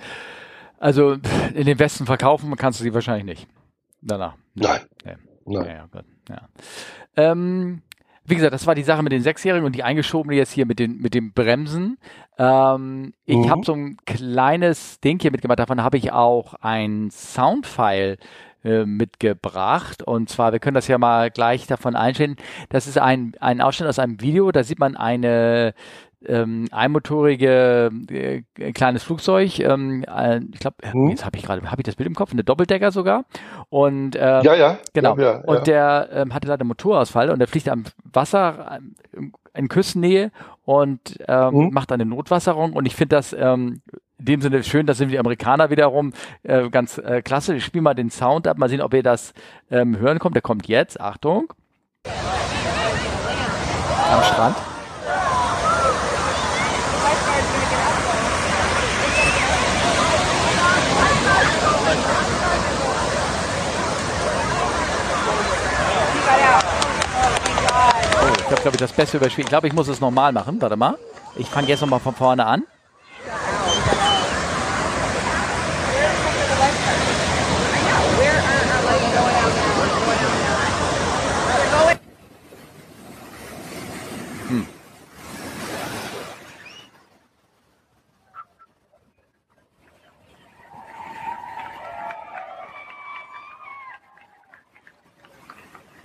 also 0.78 1.16
in 1.54 1.66
den 1.66 1.80
Westen 1.80 2.06
verkaufen 2.06 2.56
kannst 2.56 2.80
du 2.80 2.84
sie 2.84 2.94
wahrscheinlich 2.94 3.26
nicht. 3.26 3.48
Danach. 4.02 4.36
Nein. 4.54 4.82
Nee. 5.04 5.16
Nein. 5.46 5.66
Ja, 5.66 5.74
ja, 5.74 5.86
gut. 5.92 6.06
Ja. 6.30 6.50
Ähm, 7.16 7.82
wie 8.26 8.36
gesagt, 8.36 8.54
das 8.54 8.66
war 8.66 8.74
die 8.74 8.84
Sache 8.84 9.04
mit 9.04 9.12
den 9.12 9.22
Sechsjährigen 9.22 9.66
und 9.66 9.76
die 9.76 9.84
eingeschobene 9.84 10.36
jetzt 10.36 10.52
hier 10.52 10.66
mit 10.66 10.80
den, 10.80 10.98
mit 10.98 11.14
den 11.14 11.32
Bremsen. 11.34 11.98
Ähm, 12.38 13.14
ich 13.26 13.38
mhm. 13.38 13.50
habe 13.50 13.62
so 13.64 13.74
ein 13.74 13.98
kleines 14.06 15.00
Ding 15.00 15.20
hier 15.22 15.32
mitgemacht. 15.32 15.60
Davon 15.60 15.84
habe 15.84 15.98
ich 15.98 16.12
auch 16.12 16.56
ein 16.56 17.12
Soundfile 17.12 18.18
äh, 18.64 18.86
mitgebracht. 18.86 20.02
Und 20.02 20.30
zwar, 20.30 20.52
wir 20.52 20.60
können 20.60 20.74
das 20.74 20.88
ja 20.88 20.98
mal 20.98 21.30
gleich 21.30 21.68
davon 21.68 21.96
einstellen. 21.96 22.36
Das 22.70 22.88
ist 22.88 22.98
ein, 22.98 23.34
ein 23.40 23.62
Ausschnitt 23.62 23.88
aus 23.88 24.00
einem 24.00 24.20
Video. 24.22 24.52
Da 24.52 24.64
sieht 24.64 24.80
man 24.80 24.98
eine 24.98 25.76
ähm, 26.28 26.68
einmotorige 26.72 27.92
äh, 28.10 28.42
kleines 28.74 29.04
Flugzeug. 29.04 29.60
Ähm, 29.60 30.04
äh, 30.04 30.40
ich 30.54 30.60
glaube, 30.60 30.78
hm. 30.84 31.10
jetzt 31.10 31.26
habe 31.26 31.38
ich 31.38 31.44
gerade, 31.44 31.70
habe 31.70 31.82
ich 31.82 31.86
das 31.86 31.96
Bild 31.96 32.08
im 32.08 32.16
Kopf, 32.16 32.32
eine 32.32 32.44
Doppeldecker 32.44 32.92
sogar. 32.92 33.26
Und 33.70 34.16
ähm, 34.16 34.44
ja, 34.44 34.56
ja, 34.56 34.78
genau. 34.94 35.18
Ja, 35.18 35.24
ja, 35.24 35.38
und 35.42 35.68
der 35.68 36.10
ähm, 36.12 36.34
hatte 36.34 36.48
leider 36.48 36.66
Motorausfall 36.66 37.30
und 37.30 37.40
der 37.40 37.48
fliegt 37.48 37.70
am 37.70 37.84
Wasser 38.04 38.80
ähm, 39.14 39.34
in 39.54 39.70
Küstennähe 39.70 40.32
und 40.66 41.18
ähm, 41.28 41.52
hm. 41.52 41.70
macht 41.72 41.92
eine 41.92 42.06
Notwasserung. 42.06 42.74
Und 42.74 42.86
ich 42.86 42.96
finde 42.96 43.16
das 43.16 43.34
ähm, 43.34 43.82
in 44.20 44.26
dem 44.26 44.42
Sinne 44.42 44.64
schön, 44.64 44.86
das 44.86 44.98
sind 44.98 45.10
die 45.10 45.20
Amerikaner 45.20 45.70
wiederum 45.70 46.14
äh, 46.44 46.70
ganz 46.70 46.98
äh, 46.98 47.22
klasse. 47.22 47.56
Ich 47.56 47.66
spiele 47.66 47.82
mal 47.82 47.94
den 47.94 48.10
Sound 48.10 48.48
ab, 48.48 48.58
mal 48.58 48.70
sehen, 48.70 48.82
ob 48.82 48.94
ihr 48.94 49.04
das 49.04 49.34
ähm, 49.70 50.00
hören 50.00 50.20
kommt. 50.20 50.36
Der 50.36 50.42
kommt 50.42 50.68
jetzt, 50.68 51.00
Achtung. 51.00 51.54
Am 52.06 52.14
Strand. 54.24 54.75
Ich 68.46 68.52
habe, 68.52 68.62
glaube 68.62 68.76
ich, 68.76 68.80
das 68.80 68.94
Beste 68.94 69.18
überspielt. 69.18 69.48
Ich 69.48 69.50
glaube, 69.50 69.68
ich 69.68 69.74
muss 69.74 69.88
es 69.88 70.00
nochmal 70.00 70.32
machen. 70.32 70.62
Warte 70.62 70.76
mal. 70.76 71.00
Ich 71.36 71.50
fange 71.50 71.68
jetzt 71.68 71.82
nochmal 71.82 72.00
von 72.00 72.14
vorne 72.14 72.46
an. 72.46 72.64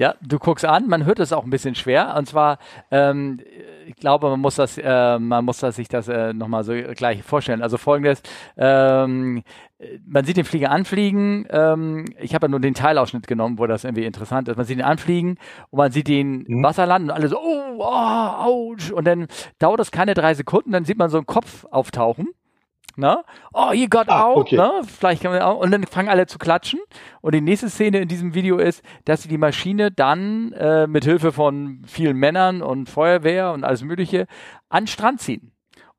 Ja, 0.00 0.14
du 0.22 0.38
guckst 0.38 0.64
an, 0.64 0.88
man 0.88 1.04
hört 1.04 1.18
es 1.18 1.30
auch 1.30 1.44
ein 1.44 1.50
bisschen 1.50 1.74
schwer. 1.74 2.14
Und 2.16 2.26
zwar, 2.26 2.56
ähm, 2.90 3.38
ich 3.86 3.96
glaube, 3.96 4.30
man 4.30 4.40
muss 4.40 4.54
das, 4.54 4.78
äh, 4.78 5.18
man 5.18 5.44
muss 5.44 5.58
das 5.58 5.76
sich 5.76 5.88
das 5.88 6.08
äh, 6.08 6.32
nochmal 6.32 6.64
so 6.64 6.72
gleich 6.72 7.22
vorstellen. 7.22 7.60
Also 7.60 7.76
folgendes, 7.76 8.22
ähm, 8.56 9.42
man 10.06 10.24
sieht 10.24 10.38
den 10.38 10.46
Flieger 10.46 10.70
anfliegen. 10.70 11.46
Ähm, 11.50 12.06
ich 12.18 12.34
habe 12.34 12.46
ja 12.46 12.48
nur 12.48 12.60
den 12.60 12.72
Teilausschnitt 12.72 13.26
genommen, 13.26 13.58
wo 13.58 13.66
das 13.66 13.84
irgendwie 13.84 14.06
interessant 14.06 14.48
ist. 14.48 14.56
Man 14.56 14.64
sieht 14.64 14.78
ihn 14.78 14.84
anfliegen 14.84 15.36
und 15.68 15.76
man 15.76 15.92
sieht 15.92 16.08
ihn 16.08 16.46
im 16.46 16.60
mhm. 16.60 16.62
Wasser 16.62 16.86
landen 16.86 17.10
und 17.10 17.14
alle 17.14 17.28
so, 17.28 17.38
oh, 17.38 17.76
oh, 17.76 18.72
ouch. 18.72 18.92
Und 18.92 19.04
dann 19.04 19.26
dauert 19.58 19.80
das 19.80 19.90
keine 19.90 20.14
drei 20.14 20.32
Sekunden, 20.32 20.72
dann 20.72 20.86
sieht 20.86 20.96
man 20.96 21.10
so 21.10 21.18
einen 21.18 21.26
Kopf 21.26 21.66
auftauchen 21.70 22.28
ne? 23.00 23.24
Oh, 23.52 23.72
he 23.72 23.88
got 23.88 24.08
ah, 24.08 24.26
out, 24.26 24.36
okay. 24.36 24.56
ne? 24.56 24.82
Vielleicht 24.86 25.22
kann 25.22 25.32
man 25.32 25.42
auch, 25.42 25.58
und 25.58 25.70
dann 25.70 25.84
fangen 25.84 26.08
alle 26.08 26.26
zu 26.26 26.38
klatschen. 26.38 26.80
Und 27.20 27.34
die 27.34 27.40
nächste 27.40 27.68
Szene 27.68 28.00
in 28.00 28.08
diesem 28.08 28.34
Video 28.34 28.58
ist, 28.58 28.82
dass 29.04 29.22
sie 29.22 29.28
die 29.28 29.38
Maschine 29.38 29.90
dann 29.90 30.52
äh, 30.52 30.86
mit 30.86 31.04
Hilfe 31.04 31.32
von 31.32 31.82
vielen 31.86 32.16
Männern 32.16 32.62
und 32.62 32.88
Feuerwehr 32.88 33.52
und 33.52 33.64
alles 33.64 33.82
Mögliche 33.82 34.26
an 34.68 34.86
Strand 34.86 35.20
ziehen. 35.20 35.52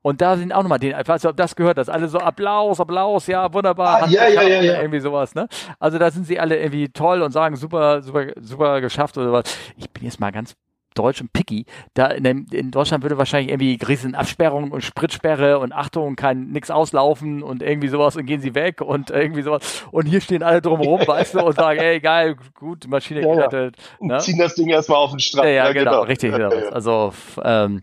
Und 0.03 0.21
da 0.21 0.35
sind 0.35 0.51
auch 0.51 0.63
nochmal 0.63 0.79
den, 0.79 0.99
ich 0.99 1.07
weiß 1.07 1.21
nicht, 1.21 1.29
ob 1.29 1.37
das 1.37 1.55
gehört, 1.55 1.77
dass 1.77 1.89
alle 1.89 2.07
so 2.07 2.17
Applaus, 2.17 2.79
Applaus, 2.79 3.27
ja, 3.27 3.53
wunderbar. 3.53 4.03
Ah, 4.03 4.07
ja, 4.07 4.27
ja, 4.27 4.41
ja, 4.41 4.61
ja. 4.61 4.81
Irgendwie 4.81 4.99
sowas, 4.99 5.35
ne? 5.35 5.47
Also 5.79 5.99
da 5.99 6.09
sind 6.09 6.25
sie 6.25 6.39
alle 6.39 6.57
irgendwie 6.57 6.89
toll 6.89 7.21
und 7.21 7.31
sagen 7.31 7.55
super, 7.55 8.01
super, 8.01 8.27
super 8.39 8.81
geschafft 8.81 9.17
oder 9.17 9.31
was. 9.31 9.55
Ich 9.77 9.91
bin 9.91 10.05
jetzt 10.05 10.19
mal 10.19 10.31
ganz 10.31 10.55
deutsch 10.93 11.21
und 11.21 11.33
picky. 11.33 11.65
Da 11.93 12.07
in, 12.07 12.23
dem, 12.23 12.45
in 12.51 12.71
Deutschland 12.71 13.03
würde 13.03 13.17
wahrscheinlich 13.17 13.51
irgendwie 13.51 13.79
riesen 13.85 14.15
Absperrungen 14.15 14.71
und 14.71 14.81
Spritsperre 14.81 15.59
und 15.59 15.73
Achtung, 15.73 16.15
kann 16.15 16.49
nichts 16.49 16.71
auslaufen 16.71 17.43
und 17.43 17.61
irgendwie 17.61 17.87
sowas 17.87 18.15
und 18.15 18.25
gehen 18.25 18.41
sie 18.41 18.55
weg 18.55 18.81
und 18.81 19.09
irgendwie 19.09 19.41
sowas. 19.41 19.85
Und 19.91 20.05
hier 20.05 20.21
stehen 20.21 20.43
alle 20.43 20.61
drumherum, 20.61 21.01
weißt 21.07 21.35
du, 21.35 21.39
und 21.41 21.55
sagen, 21.55 21.79
ey, 21.79 21.99
geil, 21.99 22.35
gut, 22.55 22.87
Maschine 22.87 23.21
ja, 23.21 23.33
gerettet. 23.33 23.75
Ja. 23.99 24.07
Ne? 24.07 24.17
Ziehen 24.19 24.37
das 24.37 24.55
Ding 24.55 24.69
erstmal 24.69 24.97
auf 24.99 25.11
den 25.11 25.19
Strand. 25.19 25.47
Ja, 25.47 25.51
ja, 25.51 25.71
genau, 25.71 25.91
genau, 25.91 26.03
richtig. 26.03 26.33
Genau. 26.33 26.51
Also, 26.71 27.13
ähm, 27.43 27.81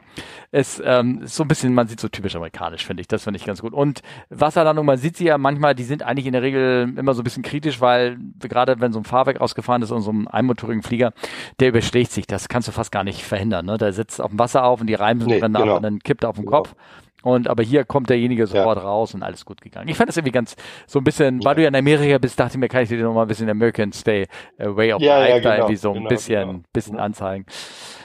es 0.51 0.83
ähm, 0.85 1.23
ist 1.23 1.35
so 1.37 1.45
ein 1.45 1.49
bisschen, 1.49 1.75
man 1.75 1.89
sieht 1.89 2.01
so 2.01 2.09
typisch 2.09 2.35
amerikanisch, 2.35 2.87
finde 2.87 3.03
ich. 3.03 3.09
Das 3.09 3.25
finde 3.25 3.39
ich 3.39 3.45
ganz 3.45 3.61
gut. 3.61 3.73
Und 3.73 4.01
Wasserlandung, 4.31 4.87
man 4.87 4.97
sieht 4.97 5.17
sie 5.17 5.25
ja 5.25 5.37
manchmal, 5.37 5.75
die 5.75 5.85
sind 5.85 6.03
eigentlich 6.03 6.27
in 6.27 6.33
der 6.33 6.43
Regel 6.43 6.95
immer 6.97 7.15
so 7.15 7.21
ein 7.21 7.25
bisschen 7.25 7.43
kritisch, 7.43 7.81
weil 7.81 8.19
gerade 8.41 8.81
wenn 8.81 8.93
so 8.93 8.99
ein 8.99 9.05
Fahrwerk 9.05 9.41
ausgefahren 9.41 9.83
ist 9.83 9.91
und 9.91 10.01
so 10.01 10.11
ein 10.11 10.27
einmotorigen 10.27 10.83
Flieger, 10.83 11.13
der 11.61 11.69
überschlägt 11.69 12.13
sich. 12.13 12.27
Das 12.27 12.49
kannst 12.49 12.69
du 12.69 12.73
fast 12.73 12.93
gar 12.93 13.05
nicht 13.05 13.23
verhindern. 13.25 13.67
Ne? 13.67 13.77
Der 13.77 13.93
sitzt 13.93 14.21
auf 14.21 14.31
dem 14.31 14.39
Wasser 14.39 14.65
auf 14.65 14.81
und 14.81 14.87
die 14.87 14.95
Reiben 14.95 15.21
sind 15.21 15.29
nee, 15.29 15.41
genau. 15.41 15.77
und 15.77 15.83
dann 15.83 15.99
kippt 15.99 16.25
er 16.25 16.31
auf 16.31 16.37
den 16.37 16.47
genau. 16.47 16.59
Kopf. 16.59 16.75
Und 17.23 17.49
aber 17.49 17.65
hier 17.65 17.85
kommt 17.85 18.11
derjenige 18.11 18.47
sofort 18.47 18.79
ja. 18.79 18.85
raus 18.85 19.13
und 19.13 19.25
alles 19.25 19.45
gut 19.45 19.61
gegangen. 19.61 19.89
Ich 19.89 19.97
fand 19.97 20.09
das 20.09 20.17
irgendwie 20.17 20.33
ganz 20.33 20.55
so 20.87 21.01
ein 21.01 21.05
bisschen, 21.05 21.41
ja. 21.41 21.49
weil 21.49 21.57
du 21.57 21.63
ja 21.63 21.69
in 21.69 21.75
Amerika 21.75 22.19
bist, 22.19 22.39
dachte 22.39 22.53
ich 22.53 22.59
mir, 22.59 22.69
kann 22.69 22.85
ich 22.85 22.89
dir 22.89 23.03
noch 23.03 23.13
mal 23.13 23.23
ein 23.23 23.29
bisschen 23.29 23.51
American 23.51 23.93
Stay 23.93 24.27
uh, 24.61 24.77
Way 24.77 24.93
of 24.93 25.03
ja, 25.03 25.19
Life 25.19 25.31
ja, 25.31 25.39
genau, 25.39 25.49
da 25.49 25.57
irgendwie 25.57 25.77
so 25.77 25.89
ein 25.91 25.95
genau, 25.95 26.09
bisschen, 26.09 26.49
genau. 26.49 26.61
bisschen 26.73 27.01
anzeigen. 27.01 27.47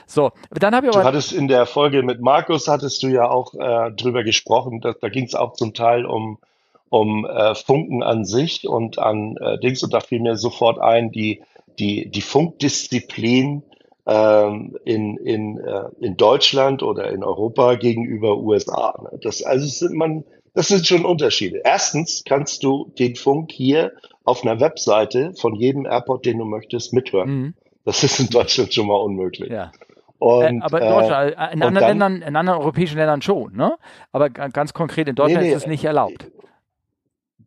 So, 0.07 0.31
dann 0.51 0.75
habe 0.75 0.87
ich 0.87 0.93
aber. 0.93 1.01
Du 1.01 1.07
hattest 1.07 1.31
in 1.31 1.47
der 1.47 1.65
Folge 1.67 2.01
mit 2.01 2.21
Markus 2.21 2.67
hattest 2.67 3.03
du 3.03 3.07
ja 3.07 3.29
auch 3.29 3.53
äh, 3.53 3.91
drüber 3.91 4.23
gesprochen, 4.23 4.81
dass, 4.81 4.99
da 4.99 5.09
ging 5.09 5.25
es 5.25 5.35
auch 5.35 5.53
zum 5.53 5.73
Teil 5.73 6.05
um 6.05 6.39
um 6.89 7.25
äh, 7.25 7.55
Funken 7.55 8.03
an 8.03 8.23
sich 8.23 8.67
und 8.67 8.99
an 8.99 9.35
äh, 9.37 9.57
Dings 9.57 9.81
und 9.81 9.93
da 9.95 9.99
fiel 9.99 10.19
mir 10.19 10.35
sofort 10.37 10.79
ein 10.79 11.11
die 11.11 11.41
die 11.79 12.09
die 12.09 12.21
Funkdisziplin 12.21 13.63
ähm, 14.05 14.77
in, 14.85 15.17
in, 15.17 15.59
äh, 15.59 15.85
in 15.99 16.17
Deutschland 16.17 16.83
oder 16.83 17.11
in 17.11 17.23
Europa 17.23 17.75
gegenüber 17.75 18.37
USA. 18.37 18.99
Ne? 19.01 19.19
Das, 19.21 19.43
also 19.43 19.65
sind 19.65 19.95
man, 19.95 20.23
das 20.53 20.67
sind 20.67 20.85
schon 20.85 21.05
Unterschiede. 21.05 21.61
Erstens 21.63 22.23
kannst 22.25 22.63
du 22.63 22.91
den 22.99 23.15
Funk 23.15 23.51
hier 23.51 23.93
auf 24.23 24.43
einer 24.43 24.59
Webseite 24.59 25.33
von 25.35 25.55
jedem 25.55 25.85
Airport, 25.85 26.25
den 26.25 26.37
du 26.37 26.45
möchtest, 26.45 26.93
mithören. 26.93 27.29
Mhm. 27.29 27.53
Das 27.85 28.03
ist 28.03 28.19
in 28.19 28.29
Deutschland 28.29 28.73
schon 28.73 28.87
mal 28.87 28.95
unmöglich. 28.95 29.51
Ja. 29.51 29.71
Und, 30.19 30.43
äh, 30.43 30.59
aber 30.61 30.81
in, 30.81 30.89
Deutschland, 30.89 31.31
äh, 31.31 31.53
in 31.53 31.63
anderen 31.63 31.73
dann, 31.73 31.87
Ländern, 31.87 32.21
in 32.21 32.35
anderen 32.35 32.59
europäischen 32.59 32.97
Ländern 32.97 33.21
schon, 33.21 33.55
ne? 33.55 33.75
Aber 34.11 34.29
ganz 34.29 34.73
konkret 34.73 35.07
in 35.09 35.15
Deutschland 35.15 35.41
nee, 35.41 35.49
nee, 35.49 35.55
ist 35.55 35.63
es 35.63 35.67
nicht 35.67 35.83
erlaubt. 35.83 36.31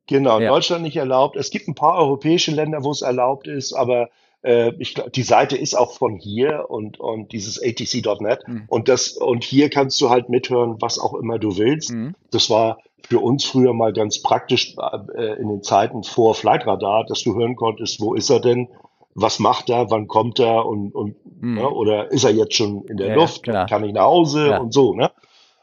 Genau, 0.06 0.36
in 0.36 0.44
ja. 0.44 0.50
Deutschland 0.50 0.82
nicht 0.82 0.96
erlaubt. 0.96 1.36
Es 1.36 1.50
gibt 1.50 1.68
ein 1.68 1.74
paar 1.74 1.96
europäische 1.98 2.52
Länder, 2.52 2.84
wo 2.84 2.90
es 2.90 3.02
erlaubt 3.02 3.48
ist, 3.48 3.72
aber 3.72 4.02
äh, 4.02 4.06
ich, 4.42 4.94
die 4.94 5.22
Seite 5.22 5.56
ist 5.56 5.74
auch 5.74 5.92
von 5.92 6.16
hier 6.16 6.66
und, 6.68 7.00
und 7.00 7.32
dieses 7.32 7.60
atc.net 7.60 8.46
mhm. 8.46 8.64
und 8.68 8.88
das, 8.88 9.16
und 9.16 9.42
hier 9.42 9.70
kannst 9.70 10.00
du 10.00 10.10
halt 10.10 10.28
mithören, 10.28 10.76
was 10.80 10.98
auch 10.98 11.14
immer 11.14 11.38
du 11.38 11.56
willst. 11.56 11.92
Mhm. 11.92 12.14
Das 12.30 12.48
war 12.48 12.78
für 13.08 13.20
uns 13.20 13.44
früher 13.44 13.72
mal 13.72 13.92
ganz 13.92 14.22
praktisch 14.22 14.76
äh, 15.14 15.40
in 15.40 15.48
den 15.48 15.62
Zeiten 15.62 16.02
vor 16.02 16.34
Flightradar, 16.34 17.04
dass 17.06 17.22
du 17.22 17.34
hören 17.34 17.56
konntest, 17.56 18.00
wo 18.00 18.14
ist 18.14 18.30
er 18.30 18.40
denn? 18.40 18.68
Was 19.14 19.38
macht 19.38 19.70
er? 19.70 19.90
Wann 19.90 20.08
kommt 20.08 20.38
er? 20.38 20.66
Und, 20.66 20.94
und 20.94 21.16
mhm. 21.40 21.58
ja, 21.58 21.66
oder 21.68 22.10
ist 22.10 22.24
er 22.24 22.32
jetzt 22.32 22.54
schon 22.54 22.84
in 22.84 22.96
der 22.96 23.08
ja, 23.08 23.14
Luft? 23.14 23.44
Klar. 23.44 23.66
Kann 23.66 23.84
ich 23.84 23.92
nach 23.92 24.04
Hause 24.04 24.48
ja. 24.48 24.58
und 24.58 24.72
so, 24.72 24.94
ne? 24.94 25.10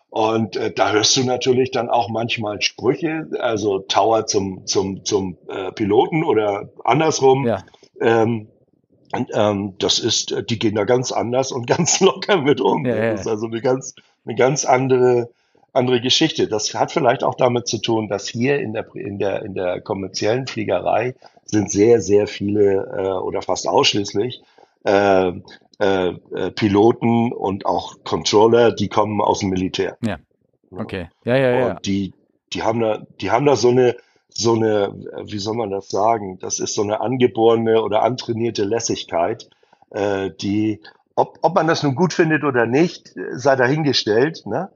Und 0.09 0.57
äh, 0.57 0.71
da 0.71 0.91
hörst 0.91 1.17
du 1.17 1.23
natürlich 1.23 1.71
dann 1.71 1.89
auch 1.89 2.07
manchmal 2.07 2.61
Sprüche, 2.61 3.27
also 3.39 3.79
Tower 3.79 4.27
zum 4.27 4.65
zum 4.67 5.03
zum 5.05 5.37
äh, 5.47 5.71
Piloten 5.71 6.23
oder 6.23 6.69
andersrum. 6.83 7.47
Ja. 7.47 7.63
Ähm, 7.99 8.47
und, 9.13 9.29
ähm, 9.33 9.73
das 9.77 9.99
ist, 9.99 10.31
äh, 10.31 10.43
die 10.43 10.57
gehen 10.59 10.75
da 10.75 10.85
ganz 10.85 11.11
anders 11.11 11.51
und 11.51 11.67
ganz 11.67 11.99
locker 11.99 12.37
mit 12.37 12.61
um. 12.61 12.85
Ja, 12.85 13.11
das 13.11 13.21
ist 13.21 13.27
also 13.27 13.45
eine 13.45 13.61
ganz, 13.61 13.95
eine 14.25 14.35
ganz 14.35 14.65
andere, 14.65 15.29
andere 15.71 16.01
Geschichte. 16.01 16.47
Das 16.47 16.73
hat 16.73 16.91
vielleicht 16.91 17.23
auch 17.23 17.35
damit 17.35 17.67
zu 17.67 17.77
tun, 17.79 18.07
dass 18.07 18.27
hier 18.27 18.59
in 18.59 18.73
der, 18.73 18.87
in 18.95 19.19
der, 19.19 19.43
in 19.43 19.53
der 19.53 19.81
kommerziellen 19.81 20.47
Fliegerei 20.47 21.15
sind 21.45 21.69
sehr, 21.71 22.01
sehr 22.01 22.27
viele 22.27 22.87
äh, 22.97 23.19
oder 23.19 23.41
fast 23.41 23.67
ausschließlich 23.67 24.41
äh, 24.85 25.31
äh, 25.79 26.07
äh 26.09 26.51
Piloten 26.51 27.31
und 27.31 27.65
auch 27.65 28.03
Controller, 28.03 28.71
die 28.71 28.87
kommen 28.87 29.21
aus 29.21 29.39
dem 29.39 29.49
Militär. 29.49 29.97
Ja. 30.03 30.17
Okay. 30.71 31.09
Ja, 31.23 31.35
ja, 31.37 31.51
ja. 31.51 31.69
Und 31.69 31.85
die, 31.85 32.13
die 32.53 32.63
haben 32.63 32.79
da, 32.79 33.05
die 33.21 33.29
haben 33.29 33.45
da 33.45 33.55
so 33.55 33.69
eine, 33.69 33.95
so 34.33 34.53
eine, 34.53 34.93
wie 35.23 35.39
soll 35.39 35.55
man 35.55 35.69
das 35.69 35.89
sagen, 35.89 36.39
das 36.39 36.59
ist 36.59 36.75
so 36.75 36.81
eine 36.81 37.01
angeborene 37.01 37.81
oder 37.83 38.03
antrainierte 38.03 38.63
Lässigkeit, 38.63 39.49
äh, 39.91 40.31
die, 40.41 40.81
ob, 41.15 41.39
ob 41.41 41.55
man 41.55 41.67
das 41.67 41.83
nun 41.83 41.95
gut 41.95 42.13
findet 42.13 42.43
oder 42.43 42.65
nicht, 42.65 43.13
sei 43.31 43.55
dahingestellt. 43.55 44.45
Ne? 44.45 44.69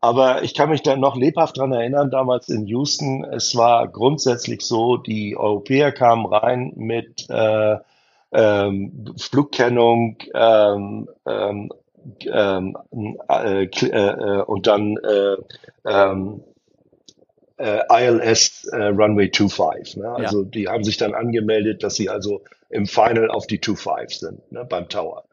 Aber 0.00 0.42
ich 0.42 0.54
kann 0.54 0.70
mich 0.70 0.82
da 0.82 0.96
noch 0.96 1.16
lebhaft 1.16 1.58
dran 1.58 1.72
erinnern, 1.72 2.10
damals 2.10 2.48
in 2.48 2.66
Houston, 2.66 3.24
es 3.24 3.54
war 3.54 3.86
grundsätzlich 3.88 4.62
so, 4.62 4.96
die 4.96 5.36
Europäer 5.36 5.92
kamen 5.92 6.26
rein 6.26 6.72
mit 6.76 7.28
äh, 7.28 7.76
ähm, 8.32 9.14
Flugkennung 9.18 10.16
ähm, 10.34 11.08
ähm, 11.26 11.72
ähm 12.32 12.76
äh, 13.28 13.64
äh, 13.64 14.42
und 14.42 14.66
dann 14.66 14.96
äh, 14.96 15.36
ähm, 15.84 16.44
äh, 17.60 17.80
ILS 17.90 18.64
äh, 18.72 18.86
Runway 18.86 19.30
25. 19.32 19.98
Ne? 19.98 20.08
Also 20.08 20.42
ja. 20.42 20.48
die 20.48 20.68
haben 20.68 20.84
sich 20.84 20.96
dann 20.96 21.14
angemeldet, 21.14 21.82
dass 21.82 21.94
sie 21.94 22.08
also 22.08 22.42
im 22.70 22.86
Final 22.86 23.30
auf 23.30 23.46
die 23.46 23.60
25 23.62 24.18
sind, 24.18 24.52
ne? 24.52 24.64
beim 24.64 24.88
Tower. 24.88 25.24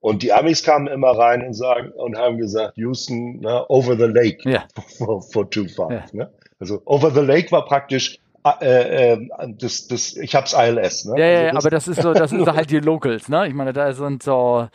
Und 0.00 0.22
die 0.22 0.32
Amis 0.32 0.62
kamen 0.62 0.86
immer 0.86 1.10
rein 1.10 1.46
und 1.46 1.52
sagen 1.54 1.92
und 1.92 2.16
haben 2.16 2.38
gesagt, 2.38 2.76
Houston, 2.76 3.40
ne, 3.40 3.66
over 3.68 3.96
the 3.96 4.06
lake 4.06 4.48
ja. 4.48 4.64
for, 4.98 5.22
for 5.22 5.46
25. 5.50 5.76
Ja. 5.78 6.04
Ne? 6.12 6.32
Also 6.58 6.80
over 6.86 7.10
the 7.10 7.20
lake 7.20 7.52
war 7.52 7.66
praktisch 7.66 8.18
äh, 8.62 9.12
äh, 9.12 9.28
das, 9.58 9.88
das, 9.88 10.16
ich 10.16 10.34
hab's 10.34 10.54
ILS. 10.54 11.04
Ne? 11.04 11.20
Ja, 11.20 11.26
ja, 11.26 11.38
also 11.50 11.54
das, 11.54 11.64
aber 11.64 11.70
das 11.70 11.88
ist 11.88 12.02
so, 12.02 12.12
das 12.14 12.30
sind 12.30 12.44
so 12.46 12.54
halt 12.54 12.70
die 12.70 12.78
Locals, 12.78 13.28
ne? 13.28 13.46
Ich 13.46 13.52
meine, 13.52 13.74
da 13.74 13.92
sind 13.92 14.22
so 14.22 14.66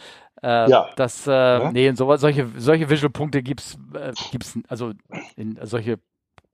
äh, 0.43 0.69
ja. 0.69 0.89
Das, 0.95 1.25
äh, 1.25 1.31
ja. 1.31 1.71
nee, 1.71 1.91
so, 1.93 2.15
solche, 2.17 2.47
solche 2.57 2.87
Visual-Punkte 2.87 3.41
gibt's, 3.41 3.79
äh, 3.95 4.13
gibt's, 4.31 4.53
also 4.67 4.91
in, 5.35 5.57
solche 5.63 5.97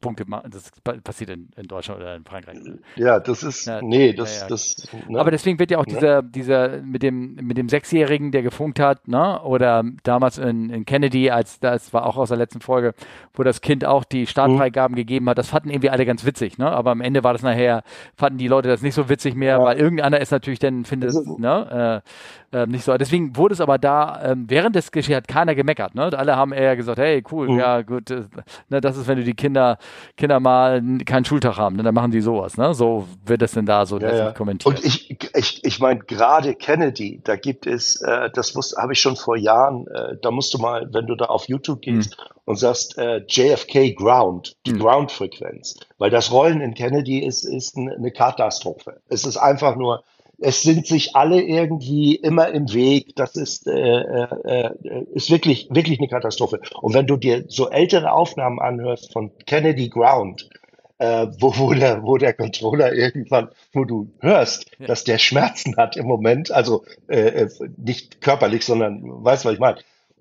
Punkte 0.01 0.25
machen. 0.27 0.51
Das 0.51 0.71
passiert 1.03 1.29
in, 1.29 1.49
in, 1.55 1.67
Deutschland 1.67 2.01
oder 2.01 2.15
in 2.15 2.25
Frankreich. 2.25 2.57
Ja, 2.95 3.19
das 3.19 3.43
ist, 3.43 3.65
ja, 3.65 3.81
nee, 3.81 4.13
das, 4.13 4.37
ja, 4.37 4.41
ja. 4.41 4.47
das. 4.49 4.87
Ne? 5.07 5.19
Aber 5.19 5.31
deswegen 5.31 5.59
wird 5.59 5.71
ja 5.71 5.77
auch 5.77 5.85
ne? 5.85 5.93
dieser, 5.93 6.21
dieser 6.21 6.81
mit 6.81 7.03
dem, 7.03 7.35
mit 7.35 7.57
dem 7.57 7.69
Sechsjährigen, 7.69 8.31
der 8.31 8.41
gefunkt 8.41 8.79
hat, 8.79 9.07
ne? 9.07 9.41
Oder 9.43 9.83
damals 10.03 10.37
in, 10.37 10.69
in 10.69 10.85
Kennedy, 10.85 11.29
als 11.29 11.59
das 11.59 11.93
war 11.93 12.05
auch 12.05 12.17
aus 12.17 12.29
der 12.29 12.37
letzten 12.37 12.61
Folge, 12.61 12.93
wo 13.33 13.43
das 13.43 13.61
Kind 13.61 13.85
auch 13.85 14.03
die 14.03 14.27
Startfreigaben 14.27 14.93
mhm. 14.93 14.97
gegeben 14.97 15.29
hat. 15.29 15.37
Das 15.37 15.49
fanden 15.49 15.69
irgendwie 15.69 15.89
alle 15.89 16.05
ganz 16.05 16.25
witzig, 16.25 16.57
ne? 16.57 16.69
Aber 16.69 16.91
am 16.91 17.01
Ende 17.01 17.23
war 17.23 17.33
das 17.33 17.43
nachher, 17.43 17.83
fanden 18.15 18.39
die 18.39 18.47
Leute 18.47 18.67
das 18.67 18.81
nicht 18.81 18.95
so 18.95 19.07
witzig 19.07 19.35
mehr, 19.35 19.59
weil 19.59 19.77
irgendeiner 19.77 20.19
ist 20.19 20.31
natürlich 20.31 20.59
dann, 20.59 20.83
findet, 20.83 21.13
ne? 21.37 22.01
Äh, 22.03 22.09
äh, 22.51 22.67
nicht 22.67 22.83
so. 22.83 22.95
Deswegen 22.97 23.35
wurde 23.37 23.53
es 23.53 23.61
aber 23.61 23.77
da, 23.77 24.19
ähm, 24.23 24.45
während 24.49 24.75
des 24.75 24.91
Geschehens 24.91 25.17
hat 25.17 25.27
keiner 25.27 25.55
gemeckert. 25.55 25.95
Ne? 25.95 26.11
Alle 26.13 26.35
haben 26.35 26.51
eher 26.51 26.75
gesagt, 26.75 26.99
hey, 26.99 27.23
cool, 27.31 27.49
mhm. 27.49 27.59
ja 27.59 27.81
gut, 27.81 28.11
äh, 28.11 28.23
ne, 28.69 28.81
das 28.81 28.97
ist, 28.97 29.07
wenn 29.07 29.17
du 29.17 29.23
die 29.23 29.33
Kinder, 29.33 29.77
Kinder 30.17 30.39
mal 30.39 30.81
keinen 31.05 31.25
Schultag 31.25 31.57
haben, 31.57 31.75
ne, 31.75 31.83
dann 31.83 31.93
machen 31.93 32.11
die 32.11 32.21
sowas. 32.21 32.57
Ne? 32.57 32.73
So 32.73 33.07
wird 33.25 33.41
es 33.41 33.53
denn 33.53 33.65
da 33.65 33.85
so 33.85 33.99
ja, 33.99 34.15
ja. 34.15 34.31
kommentiert. 34.31 34.75
Und 34.75 34.85
ich, 34.85 35.17
ich, 35.35 35.63
ich 35.63 35.79
meine, 35.79 35.99
gerade 36.01 36.55
Kennedy, 36.55 37.21
da 37.23 37.35
gibt 37.35 37.67
es, 37.67 38.01
äh, 38.01 38.29
das 38.33 38.53
habe 38.77 38.93
ich 38.93 39.01
schon 39.01 39.15
vor 39.15 39.37
Jahren, 39.37 39.87
äh, 39.87 40.17
da 40.21 40.31
musst 40.31 40.53
du 40.53 40.57
mal, 40.57 40.89
wenn 40.91 41.07
du 41.07 41.15
da 41.15 41.25
auf 41.25 41.47
YouTube 41.47 41.81
gehst 41.81 42.17
mhm. 42.17 42.41
und 42.45 42.55
sagst 42.57 42.97
äh, 42.97 43.23
JFK 43.27 43.93
Ground, 43.95 44.57
die 44.65 44.73
mhm. 44.73 44.79
Ground-Frequenz, 44.79 45.79
weil 45.97 46.09
das 46.09 46.31
Rollen 46.31 46.61
in 46.61 46.73
Kennedy 46.73 47.19
ist, 47.19 47.43
ist 47.43 47.77
eine 47.77 48.11
Katastrophe. 48.11 49.01
Es 49.07 49.25
ist 49.25 49.37
einfach 49.37 49.75
nur 49.75 50.03
es 50.41 50.63
sind 50.63 50.87
sich 50.87 51.15
alle 51.15 51.41
irgendwie 51.41 52.15
immer 52.15 52.49
im 52.49 52.73
Weg. 52.73 53.15
Das 53.15 53.35
ist, 53.35 53.67
äh, 53.67 53.71
äh, 53.71 54.27
äh, 54.43 55.05
ist 55.13 55.29
wirklich, 55.29 55.67
wirklich 55.69 55.99
eine 55.99 56.07
Katastrophe. 56.07 56.59
Und 56.81 56.93
wenn 56.93 57.07
du 57.07 57.15
dir 57.15 57.45
so 57.47 57.69
ältere 57.69 58.11
Aufnahmen 58.11 58.59
anhörst 58.59 59.13
von 59.13 59.31
Kennedy 59.45 59.89
Ground, 59.89 60.49
äh, 60.97 61.27
wo, 61.39 61.53
wo, 61.57 61.73
der, 61.73 62.03
wo 62.03 62.17
der 62.17 62.33
Controller 62.33 62.93
irgendwann, 62.93 63.49
wo 63.73 63.85
du 63.85 64.11
hörst, 64.19 64.65
ja. 64.79 64.87
dass 64.87 65.03
der 65.03 65.19
Schmerzen 65.19 65.77
hat 65.77 65.95
im 65.95 66.07
Moment, 66.07 66.51
also 66.51 66.83
äh, 67.07 67.43
äh 67.43 67.49
nicht 67.77 68.21
körperlich, 68.21 68.65
sondern 68.65 69.23
weißt 69.23 69.45
du, 69.45 69.49
was 69.49 69.53
ich 69.53 69.59
meine, 69.59 69.77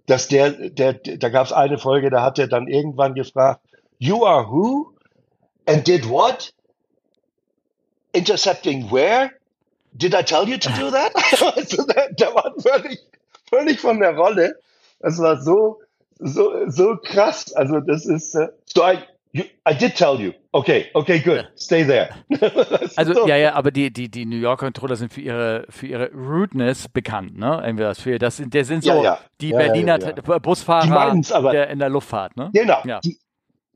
dass 0.06 0.28
der, 0.28 0.50
der, 0.50 0.94
da 0.94 1.28
gab 1.30 1.46
es 1.46 1.52
eine 1.52 1.78
Folge, 1.78 2.10
da 2.10 2.22
hat 2.22 2.38
er 2.38 2.46
dann 2.46 2.68
irgendwann 2.68 3.14
gefragt, 3.14 3.60
You 3.98 4.24
are 4.24 4.50
who? 4.50 4.92
And 5.66 5.86
did 5.86 6.08
what? 6.08 6.52
Intercepting 8.12 8.90
where? 8.90 9.30
Did 9.92 10.14
I 10.14 10.22
tell 10.22 10.48
you 10.48 10.58
to 10.58 10.68
do 10.70 10.90
that? 10.90 11.12
also, 11.56 11.84
der, 11.86 12.12
der 12.12 12.34
war 12.34 12.54
völlig, 12.58 12.98
völlig 13.48 13.80
von 13.80 14.00
der 14.00 14.16
Rolle. 14.16 14.54
Es 15.00 15.18
war 15.18 15.40
so, 15.42 15.80
so, 16.18 16.52
so 16.68 16.96
krass. 17.02 17.52
Also, 17.54 17.80
das 17.80 18.06
ist, 18.06 18.34
uh, 18.34 18.46
so 18.66 18.82
I, 18.82 18.98
you, 19.32 19.44
I 19.68 19.74
did 19.74 19.96
tell 19.96 20.20
you. 20.20 20.32
Okay, 20.52 20.86
okay, 20.94 21.18
good. 21.18 21.48
Stay 21.56 21.84
there. 21.84 22.10
also, 22.96 23.14
so. 23.14 23.26
ja, 23.26 23.36
ja, 23.36 23.54
aber 23.54 23.70
die, 23.70 23.92
die, 23.92 24.08
die 24.08 24.26
New 24.26 24.36
York 24.36 24.60
Controller 24.60 24.96
sind 24.96 25.12
für 25.12 25.20
ihre, 25.20 25.66
für 25.68 25.86
ihre 25.86 26.10
Rudeness 26.12 26.88
bekannt, 26.88 27.36
ne? 27.36 27.60
Entweder 27.64 27.94
für, 27.94 28.18
das 28.18 28.36
sind, 28.36 28.54
der 28.54 28.64
sind 28.64 28.84
so 28.84 28.90
ja, 28.90 29.02
ja. 29.02 29.18
die 29.40 29.50
ja, 29.50 29.58
Berliner 29.58 29.98
Busfahrer 29.98 31.20
aber, 31.32 31.52
der 31.52 31.70
in 31.70 31.78
der 31.78 31.88
Luftfahrt, 31.88 32.36
ne? 32.36 32.50
Genau. 32.52 32.82
Die, 33.04 33.18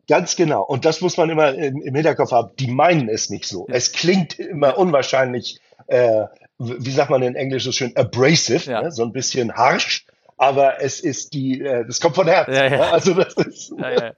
Ganz 0.09 0.37
genau. 0.37 0.63
Und 0.63 0.85
das 0.85 1.01
muss 1.01 1.17
man 1.17 1.31
immer 1.31 1.55
im, 1.55 1.81
im 1.81 1.95
Hinterkopf 1.95 2.33
haben. 2.33 2.51
Die 2.59 2.71
meinen 2.71 3.09
es 3.09 3.31
nicht 3.31 3.47
so. 3.47 3.67
Es 3.69 3.93
klingt 3.93 4.39
immer 4.39 4.77
unwahrscheinlich 4.77 5.61
äh, 5.87 6.25
wie 6.59 6.91
sagt 6.91 7.11
man 7.11 7.23
in 7.23 7.35
Englisch 7.35 7.65
so 7.65 7.73
schön, 7.73 7.97
abrasive, 7.97 8.71
ja. 8.71 8.83
ne? 8.83 8.93
so 8.93 9.03
ein 9.03 9.13
bisschen 9.13 9.53
harsch. 9.55 10.07
Aber 10.37 10.83
es 10.83 11.01
ist 11.01 11.33
die, 11.35 11.61
äh, 11.61 11.87
das 11.87 12.01
kommt 12.01 12.17
von 12.17 12.27
Herzen. 12.27 12.55
Ja, 12.55 12.67
ja. 12.67 12.81
Also 12.91 13.15
das 13.15 13.35
ist. 13.35 13.73
Ja. 13.79 14.13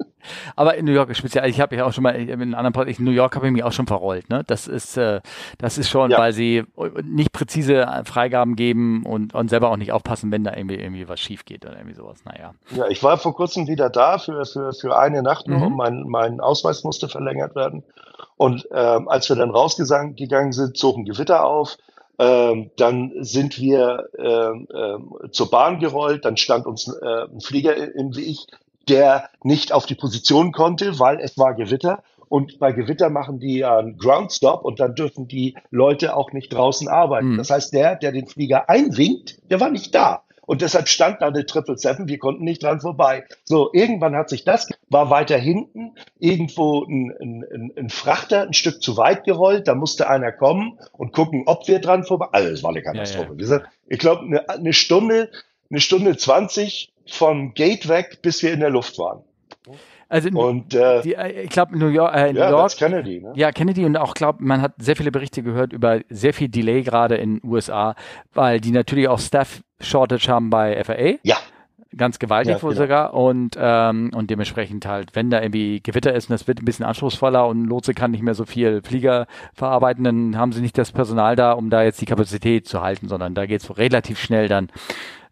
Aber 0.57 0.75
in 0.75 0.85
New 0.87 0.93
York 0.93 1.15
speziell, 1.17 1.49
ich 1.49 1.61
habe 1.61 1.77
ja 1.77 1.85
auch 1.85 1.93
schon 1.93 2.03
mal 2.03 2.17
in 2.17 2.29
einem 2.31 2.55
anderen 2.55 2.73
Podcast, 2.73 2.99
in 2.99 3.05
New 3.05 3.13
York 3.13 3.37
habe 3.37 3.47
ich 3.47 3.53
mich 3.53 3.63
auch 3.63 3.71
schon 3.71 3.87
verrollt. 3.87 4.29
Ne? 4.29 4.43
Das 4.47 4.67
ist, 4.67 4.97
äh, 4.97 5.21
das 5.59 5.79
ist 5.79 5.89
schon, 5.89 6.11
weil 6.11 6.33
sie 6.33 6.65
nicht 7.05 7.31
präzise 7.33 7.87
Freigaben 8.05 8.57
geben 8.57 9.05
und, 9.07 9.35
und 9.35 9.51
selber 9.51 9.71
auch 9.71 9.77
nicht 9.77 9.93
aufpassen, 9.93 10.33
wenn 10.33 10.43
da 10.43 10.55
irgendwie, 10.57 10.77
irgendwie 10.77 11.09
was 11.09 11.21
schief 11.21 11.45
geht 11.45 11.65
oder 11.65 11.77
irgendwie 11.77 11.95
sowas. 11.95 12.25
Naja. 12.25 12.55
Ja, 12.75 12.89
ich 12.89 13.03
war 13.05 13.19
vor 13.19 13.37
kurzem 13.37 13.69
wieder 13.69 13.89
da 13.89 14.19
für, 14.19 14.45
für, 14.47 14.73
für 14.73 14.99
eine 14.99 15.23
Nacht 15.23 15.47
nur 15.47 15.59
Mhm. 15.59 15.67
und 15.67 15.77
mein, 15.77 16.03
mein 16.09 16.41
Ausweis 16.41 16.83
musste 16.83 17.09
verlängert 17.09 17.55
werden. 17.55 17.85
Und 18.37 18.67
ähm, 18.73 19.09
als 19.09 19.29
wir 19.29 19.37
dann 19.37 19.51
rausgegangen 19.51 20.17
gegangen 20.17 20.53
sind, 20.53 20.77
zog 20.77 20.97
ein 20.97 21.05
Gewitter 21.05 21.45
auf. 21.45 21.77
Ähm, 22.19 22.71
dann 22.77 23.13
sind 23.21 23.59
wir 23.59 24.09
ähm, 24.19 24.69
ähm, 24.75 25.15
zur 25.33 25.51
Bahn 25.51 25.79
gerollt. 25.79 26.25
Dann 26.25 26.37
stand 26.37 26.67
uns 26.67 26.89
äh, 26.89 27.25
ein 27.25 27.41
Flieger 27.41 27.77
im 27.95 28.17
Weg, 28.17 28.39
der 28.89 29.29
nicht 29.43 29.73
auf 29.73 29.87
die 29.87 29.95
Position 29.95 30.53
konnte, 30.53 30.99
weil 30.99 31.21
es 31.21 31.37
war 31.37 31.55
Gewitter. 31.55 32.03
Und 32.29 32.59
bei 32.59 32.73
Gewitter 32.73 33.09
machen 33.09 33.39
die 33.39 33.59
ja 33.59 33.79
einen 33.79 33.99
Groundstop 33.99 34.65
und 34.65 34.81
dann 34.81 34.95
dürfen 34.95 35.29
die 35.29 35.55
Leute 35.71 36.17
auch 36.17 36.33
nicht 36.33 36.53
draußen 36.53 36.89
arbeiten. 36.89 37.33
Mhm. 37.33 37.37
Das 37.37 37.51
heißt, 37.51 37.73
der, 37.73 37.97
der 37.97 38.13
den 38.13 38.27
Flieger 38.27 38.69
einwinkt, 38.69 39.39
der 39.51 39.61
war 39.61 39.71
nicht 39.71 39.95
da. 39.95 40.23
Und 40.47 40.63
deshalb 40.63 40.89
stand 40.89 41.21
da 41.21 41.27
eine 41.27 41.41
777, 41.41 42.07
wir 42.07 42.19
konnten 42.19 42.45
nicht 42.45 42.63
dran 42.63 42.81
vorbei. 42.81 43.25
So, 43.45 43.71
irgendwann 43.73 44.15
hat 44.15 44.31
sich 44.31 44.45
das, 44.45 44.69
war 44.89 45.11
weiter 45.11 45.37
hinten, 45.37 45.97
irgendwo 46.19 46.85
ein, 46.85 47.13
ein, 47.21 47.73
ein, 47.77 47.91
Frachter 47.91 48.43
ein 48.43 48.55
Stück 48.55 48.81
zu 48.81 48.97
weit 48.97 49.25
gerollt, 49.25 49.69
da 49.69 49.75
musste 49.75 50.09
einer 50.09 50.33
kommen 50.33 50.79
und 50.93 51.13
gucken, 51.13 51.43
ob 51.47 51.67
wir 51.69 51.81
dran 51.81 52.05
vorbei. 52.05 52.29
Also, 52.33 52.51
es 52.51 52.63
war 52.63 52.71
eine 52.71 52.83
Katastrophe. 52.83 53.35
Ja, 53.39 53.47
sind, 53.47 53.63
ich 53.89 53.99
glaube, 53.99 54.23
eine, 54.23 54.49
eine 54.49 54.73
Stunde, 54.73 55.31
eine 55.69 55.81
Stunde 55.81 56.17
20 56.17 56.93
vom 57.09 57.55
Gate 57.55 57.89
weg, 57.89 58.21
bis 58.23 58.43
wir 58.43 58.53
in 58.53 58.61
der 58.61 58.71
Luft 58.71 58.99
waren. 58.99 59.25
Also 60.09 60.29
Und 60.31 60.73
äh, 60.75 61.03
die, 61.03 61.15
äh, 61.15 61.43
ich 61.43 61.51
glaube, 61.51 61.77
New 61.79 61.89
York, 61.89 62.15
äh, 62.15 62.33
New 62.33 62.39
ja, 62.39 62.51
York 62.51 62.77
Kennedy. 62.77 63.21
Ne? 63.21 63.33
Ja, 63.35 63.51
Kennedy 63.51 63.85
und 63.85 63.97
auch 63.97 64.15
glaube, 64.15 64.43
man 64.45 64.63
hat 64.63 64.75
sehr 64.79 64.95
viele 64.97 65.11
Berichte 65.11 65.43
gehört 65.43 65.73
über 65.73 66.01
sehr 66.09 66.33
viel 66.33 66.49
Delay 66.49 66.83
gerade 66.83 67.17
in 67.17 67.41
USA, 67.43 67.95
weil 68.33 68.61
die 68.61 68.71
natürlich 68.71 69.09
auch 69.09 69.19
Staff 69.19 69.63
Shortage 69.81 70.29
haben 70.29 70.49
bei 70.51 70.83
FAA. 70.85 71.19
Ja. 71.25 71.37
Ganz 71.97 72.19
gewaltig 72.19 72.55
Ja, 72.57 72.63
wohl 72.63 72.73
genau. 72.75 72.83
sogar 72.85 73.15
und 73.15 73.57
ähm, 73.59 74.11
und 74.15 74.29
dementsprechend 74.29 74.87
halt, 74.87 75.15
wenn 75.17 75.31
da 75.31 75.41
irgendwie 75.41 75.81
Gewitter 75.83 76.13
ist 76.15 76.29
und 76.29 76.35
das 76.35 76.47
wird 76.47 76.61
ein 76.61 76.65
bisschen 76.67 76.85
anspruchsvoller 76.85 77.47
und 77.47 77.65
Lotse 77.65 77.95
kann 77.95 78.11
nicht 78.11 78.23
mehr 78.23 78.35
so 78.35 78.45
viel 78.45 78.83
Flieger 78.83 79.27
verarbeiten, 79.55 80.05
dann 80.05 80.37
haben 80.37 80.53
sie 80.53 80.61
nicht 80.61 80.77
das 80.77 80.93
Personal 80.93 81.37
da, 81.37 81.53
um 81.53 81.71
da 81.71 81.83
jetzt 81.85 82.01
die 82.01 82.05
Kapazität 82.07 82.67
zu 82.69 82.83
halten, 82.83 83.09
sondern 83.09 83.35
da 83.35 83.47
geht's 83.47 83.79
relativ 83.79 84.19
schnell 84.21 84.47
dann 84.49 84.69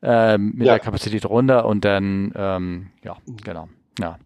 ähm, 0.03 0.53
mit 0.55 0.67
Ja. 0.67 0.75
der 0.75 0.81
Kapazität 0.81 1.27
runter 1.27 1.67
und 1.67 1.85
dann 1.85 2.33
ähm, 2.35 2.87
ja 3.05 3.17
genau 3.45 3.69
ja 3.99 4.17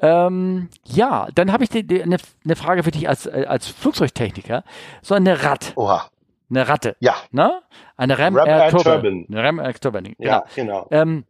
ähm, 0.00 0.68
ja, 0.84 1.28
dann 1.34 1.52
habe 1.52 1.64
ich 1.64 1.70
eine, 1.74 2.18
eine 2.44 2.56
Frage 2.56 2.82
für 2.82 2.90
dich 2.90 3.08
als, 3.08 3.26
äh, 3.26 3.44
als 3.48 3.66
Flugzeugtechniker. 3.68 4.62
So 5.02 5.14
eine 5.14 5.42
Rat, 5.42 5.72
Oha. 5.76 6.08
eine 6.50 6.68
Ratte, 6.68 6.96
Ja, 7.00 7.14
ne? 7.32 7.60
Eine 7.96 8.18
Ram, 8.18 8.36
Ram 8.36 8.46
Air 8.48 8.62
Air 8.64 8.70
Turbine. 8.70 8.94
Turbine. 9.00 9.26
Eine 9.28 9.42
Ram 9.44 9.58
Air 9.58 9.74
Turbine, 9.74 10.14
genau. 10.14 10.30
ja, 10.30 10.44
genau. 10.54 10.86
Ähm, 10.90 11.24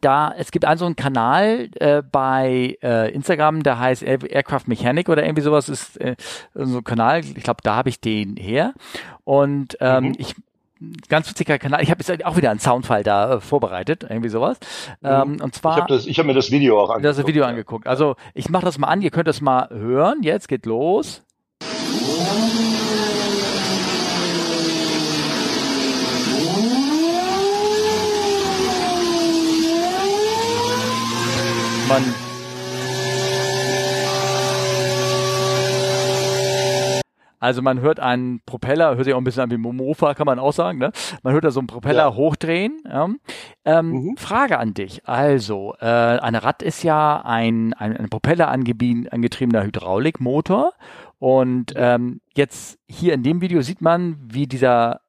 da, 0.00 0.34
es 0.36 0.50
gibt 0.50 0.64
einen 0.64 0.78
so 0.78 0.84
einen 0.86 0.96
Kanal 0.96 1.68
äh, 1.76 2.02
bei 2.02 2.76
äh, 2.82 3.12
Instagram, 3.12 3.62
der 3.62 3.78
heißt 3.78 4.02
Air 4.02 4.18
Aircraft 4.28 4.62
Mechanic 4.66 5.08
oder 5.08 5.22
irgendwie 5.22 5.42
sowas 5.42 5.68
ist 5.68 6.00
äh, 6.00 6.16
so 6.54 6.78
ein 6.78 6.84
Kanal. 6.84 7.20
Ich 7.20 7.34
glaube, 7.44 7.60
da 7.62 7.76
habe 7.76 7.88
ich 7.88 8.00
den 8.00 8.36
her. 8.36 8.74
Und 9.22 9.76
ähm, 9.80 10.06
Mhm. 10.06 10.14
ich 10.18 10.34
ganz 11.08 11.28
witziger 11.30 11.58
Kanal. 11.58 11.82
Ich 11.82 11.90
habe 11.90 12.02
jetzt 12.06 12.24
auch 12.24 12.36
wieder 12.36 12.50
einen 12.50 12.60
Soundfall 12.60 13.02
da 13.02 13.34
äh, 13.34 13.40
vorbereitet, 13.40 14.06
irgendwie 14.08 14.28
sowas. 14.28 14.58
Ähm, 15.02 15.38
und 15.40 15.54
Ich 15.54 15.60
zwar 15.60 15.76
habe 15.76 15.94
hab 15.98 16.26
mir 16.26 16.34
das 16.34 16.50
Video 16.50 16.78
auch 16.80 16.90
angeguckt. 16.90 17.18
das 17.18 17.26
Video 17.26 17.42
ja. 17.44 17.48
angeguckt. 17.48 17.86
Also 17.86 18.16
ich 18.34 18.48
mache 18.50 18.64
das 18.64 18.78
mal 18.78 18.88
an, 18.88 19.02
ihr 19.02 19.10
könnt 19.10 19.28
das 19.28 19.40
mal 19.40 19.68
hören. 19.70 20.22
Jetzt 20.22 20.48
geht 20.48 20.66
los. 20.66 21.22
Man 31.88 32.25
Also 37.38 37.60
man 37.62 37.80
hört 37.80 38.00
einen 38.00 38.40
Propeller, 38.46 38.94
hört 38.96 39.04
sich 39.04 39.14
auch 39.14 39.18
ein 39.18 39.24
bisschen 39.24 39.42
an 39.42 39.50
wie 39.50 39.56
Momofa, 39.56 40.14
kann 40.14 40.24
man 40.26 40.38
auch 40.38 40.52
sagen, 40.52 40.78
ne? 40.78 40.90
Man 41.22 41.32
hört 41.34 41.44
da 41.44 41.50
so 41.50 41.60
einen 41.60 41.66
Propeller 41.66 42.04
Ja. 42.04 42.14
hochdrehen. 42.14 42.82
Ja. 42.88 43.08
Ähm, 43.64 43.90
Mhm. 43.90 44.16
Frage 44.16 44.58
an 44.58 44.72
dich. 44.74 45.06
Also, 45.06 45.74
äh, 45.80 45.84
eine 45.86 46.42
Rad 46.44 46.62
ist 46.62 46.82
ja 46.82 47.20
ein, 47.24 47.74
ein, 47.74 47.96
ein 47.96 48.08
Propeller 48.08 48.48
angetriebener 48.48 49.62
Hydraulikmotor. 49.64 50.72
Und 51.18 51.72
ähm, 51.76 52.20
jetzt 52.34 52.78
hier 52.88 53.14
in 53.14 53.22
dem 53.22 53.40
Video 53.40 53.62
sieht 53.62 53.80
man, 53.80 54.16
wie 54.22 54.46
dieser, 54.46 55.00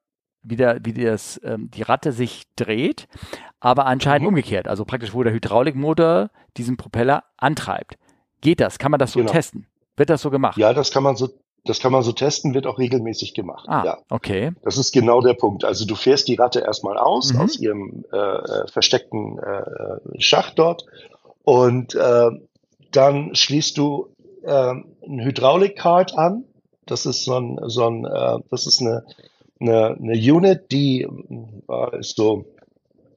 wie, 0.42 0.56
der, 0.56 0.78
wie 0.84 0.92
das, 0.94 1.40
ähm, 1.44 1.70
die 1.70 1.82
Ratte 1.82 2.12
sich 2.12 2.44
dreht, 2.56 3.08
aber 3.60 3.86
anscheinend 3.86 4.22
Mhm. 4.22 4.28
umgekehrt. 4.28 4.68
Also 4.68 4.84
praktisch, 4.84 5.12
wo 5.12 5.22
der 5.22 5.32
Hydraulikmotor 5.32 6.30
diesen 6.56 6.76
Propeller 6.76 7.24
antreibt. 7.36 7.96
Geht 8.40 8.60
das? 8.60 8.78
Kann 8.78 8.90
man 8.90 8.98
das 8.98 9.12
so 9.12 9.18
Genau. 9.20 9.32
testen? 9.32 9.66
Wird 9.96 10.10
das 10.10 10.22
so 10.22 10.30
gemacht? 10.30 10.56
Ja, 10.56 10.72
das 10.72 10.90
kann 10.92 11.02
man 11.02 11.16
so, 11.16 11.28
das 11.68 11.80
kann 11.80 11.92
man 11.92 12.02
so 12.02 12.12
testen, 12.12 12.54
wird 12.54 12.66
auch 12.66 12.78
regelmäßig 12.78 13.34
gemacht. 13.34 13.66
Ah, 13.68 13.84
Ja, 13.84 13.98
okay. 14.10 14.52
das 14.62 14.78
ist 14.78 14.92
genau 14.92 15.20
der 15.20 15.34
Punkt. 15.34 15.64
Also 15.64 15.84
du 15.86 15.94
fährst 15.94 16.28
die 16.28 16.34
Ratte 16.36 16.60
erstmal 16.60 16.96
aus 16.98 17.32
Mhm. 17.32 17.40
aus 17.40 17.58
ihrem 17.58 18.04
äh, 18.12 18.16
äh, 18.16 18.66
versteckten 18.68 19.38
äh, 19.38 20.20
Schacht 20.20 20.58
dort 20.58 20.84
und 21.44 21.94
äh, 21.94 22.30
dann 22.92 23.34
schließt 23.34 23.76
du 23.76 24.08
äh, 24.44 24.70
ein 24.72 25.20
Hydraulik-Card 25.20 26.16
an. 26.16 26.44
Das 26.86 27.04
ist 27.06 27.24
so 27.24 27.34
ein, 27.38 27.58
so 27.66 27.86
ein 27.86 28.04
äh, 28.06 28.38
das 28.50 28.66
ist 28.66 28.80
eine, 28.80 29.04
eine, 29.60 29.96
eine 30.00 30.12
Unit, 30.14 30.72
die 30.72 31.02
äh, 31.68 31.98
ist 31.98 32.16
so 32.16 32.44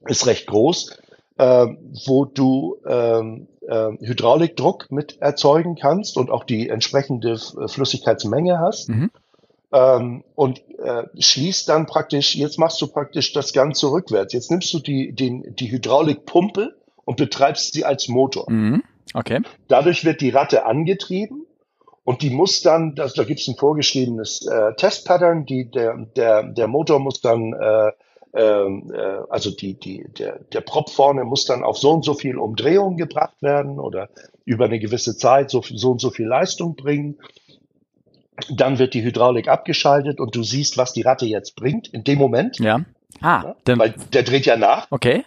ist 0.06 0.26
recht 0.26 0.46
groß, 0.48 0.98
äh, 1.38 1.66
wo 2.06 2.24
du 2.24 2.76
ähm, 2.86 3.46
äh, 3.68 3.90
Hydraulikdruck 4.00 4.90
mit 4.90 5.20
erzeugen 5.20 5.76
kannst 5.76 6.16
und 6.16 6.30
auch 6.30 6.44
die 6.44 6.68
entsprechende 6.68 7.32
F- 7.32 7.54
Flüssigkeitsmenge 7.66 8.58
hast. 8.58 8.88
Mhm. 8.88 9.10
Ähm, 9.72 10.24
und 10.34 10.62
äh, 10.78 11.04
schließt 11.18 11.68
dann 11.68 11.86
praktisch, 11.86 12.34
jetzt 12.34 12.58
machst 12.58 12.80
du 12.82 12.86
praktisch 12.86 13.32
das 13.32 13.52
Ganze 13.52 13.90
rückwärts. 13.90 14.34
Jetzt 14.34 14.50
nimmst 14.50 14.72
du 14.74 14.78
die, 14.80 15.12
den, 15.12 15.56
die 15.56 15.70
Hydraulikpumpe 15.70 16.74
und 17.04 17.16
betreibst 17.16 17.72
sie 17.72 17.84
als 17.84 18.08
Motor. 18.08 18.50
Mhm. 18.50 18.82
Okay. 19.14 19.40
Dadurch 19.68 20.04
wird 20.04 20.20
die 20.20 20.30
Ratte 20.30 20.66
angetrieben 20.66 21.46
und 22.04 22.22
die 22.22 22.30
muss 22.30 22.62
dann, 22.62 22.94
das, 22.94 23.14
da 23.14 23.24
gibt 23.24 23.40
es 23.40 23.48
ein 23.48 23.56
vorgeschriebenes 23.56 24.46
äh, 24.46 24.74
Testpattern, 24.74 25.46
die, 25.46 25.70
der, 25.70 26.06
der, 26.16 26.42
der 26.42 26.66
Motor 26.66 26.98
muss 26.98 27.20
dann, 27.20 27.52
äh, 27.52 27.92
ähm, 28.34 28.92
äh, 28.94 29.18
also 29.28 29.50
die, 29.50 29.74
die, 29.74 30.04
der, 30.18 30.38
der 30.52 30.60
Prop 30.62 30.90
vorne 30.90 31.24
muss 31.24 31.44
dann 31.44 31.62
auf 31.64 31.78
so 31.78 31.90
und 31.90 32.04
so 32.04 32.14
viel 32.14 32.38
Umdrehungen 32.38 32.96
gebracht 32.96 33.40
werden 33.40 33.78
oder 33.78 34.08
über 34.44 34.64
eine 34.64 34.78
gewisse 34.78 35.16
Zeit 35.16 35.50
so, 35.50 35.62
so 35.62 35.92
und 35.92 36.00
so 36.00 36.10
viel 36.10 36.26
Leistung 36.26 36.74
bringen. 36.74 37.18
Dann 38.50 38.78
wird 38.78 38.94
die 38.94 39.02
Hydraulik 39.02 39.48
abgeschaltet 39.48 40.18
und 40.18 40.34
du 40.34 40.42
siehst, 40.42 40.78
was 40.78 40.92
die 40.92 41.02
Ratte 41.02 41.26
jetzt 41.26 41.54
bringt 41.56 41.88
in 41.88 42.04
dem 42.04 42.18
Moment, 42.18 42.58
Ja. 42.58 42.84
Ah, 43.20 43.42
ne? 43.42 43.56
dann, 43.64 43.78
weil 43.78 43.94
der 44.12 44.22
dreht 44.22 44.46
ja 44.46 44.56
nach. 44.56 44.86
okay. 44.90 45.24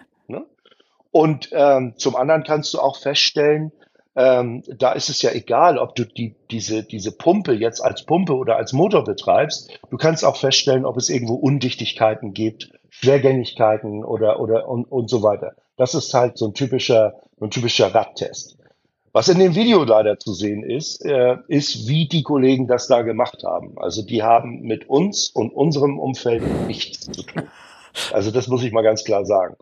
Und 1.11 1.47
ähm, 1.53 1.93
zum 1.95 2.17
anderen 2.17 2.43
kannst 2.43 2.73
du 2.73 2.79
auch 2.79 2.97
feststellen, 2.97 3.71
ähm, 4.15 4.63
da 4.67 4.93
ist 4.93 5.09
es 5.09 5.21
ja 5.21 5.31
egal, 5.31 5.77
ob 5.77 5.95
du 5.95 6.05
die, 6.05 6.35
diese, 6.49 6.83
diese 6.83 7.11
Pumpe 7.11 7.53
jetzt 7.53 7.81
als 7.81 8.03
Pumpe 8.03 8.35
oder 8.35 8.55
als 8.55 8.71
Motor 8.73 9.03
betreibst. 9.03 9.77
Du 9.89 9.97
kannst 9.97 10.23
auch 10.23 10.37
feststellen, 10.37 10.85
ob 10.85 10.97
es 10.97 11.09
irgendwo 11.09 11.35
Undichtigkeiten 11.35 12.33
gibt, 12.33 12.71
Schwergängigkeiten 12.89 14.05
oder, 14.05 14.39
oder 14.39 14.69
und, 14.69 14.85
und 14.85 15.09
so 15.09 15.21
weiter. 15.21 15.55
Das 15.77 15.93
ist 15.95 16.13
halt 16.13 16.37
so 16.37 16.47
ein 16.47 16.53
typischer, 16.53 17.15
so 17.37 17.45
ein 17.45 17.51
typischer 17.51 17.93
Radtest. 17.93 18.57
Was 19.11 19.29
in 19.29 19.39
dem 19.39 19.55
Video 19.55 19.83
leider 19.83 20.19
zu 20.19 20.33
sehen 20.33 20.63
ist, 20.63 21.05
äh, 21.05 21.37
ist, 21.47 21.87
wie 21.87 22.07
die 22.07 22.23
Kollegen 22.23 22.67
das 22.67 22.87
da 22.87 23.01
gemacht 23.01 23.43
haben. 23.45 23.77
Also 23.77 24.01
die 24.01 24.23
haben 24.23 24.61
mit 24.61 24.89
uns 24.89 25.29
und 25.29 25.53
unserem 25.53 25.99
Umfeld 25.99 26.43
nichts 26.67 27.01
zu 27.11 27.23
tun. 27.23 27.43
Also 28.11 28.31
das 28.31 28.47
muss 28.47 28.63
ich 28.63 28.73
mal 28.73 28.81
ganz 28.81 29.05
klar 29.05 29.25
sagen. 29.25 29.55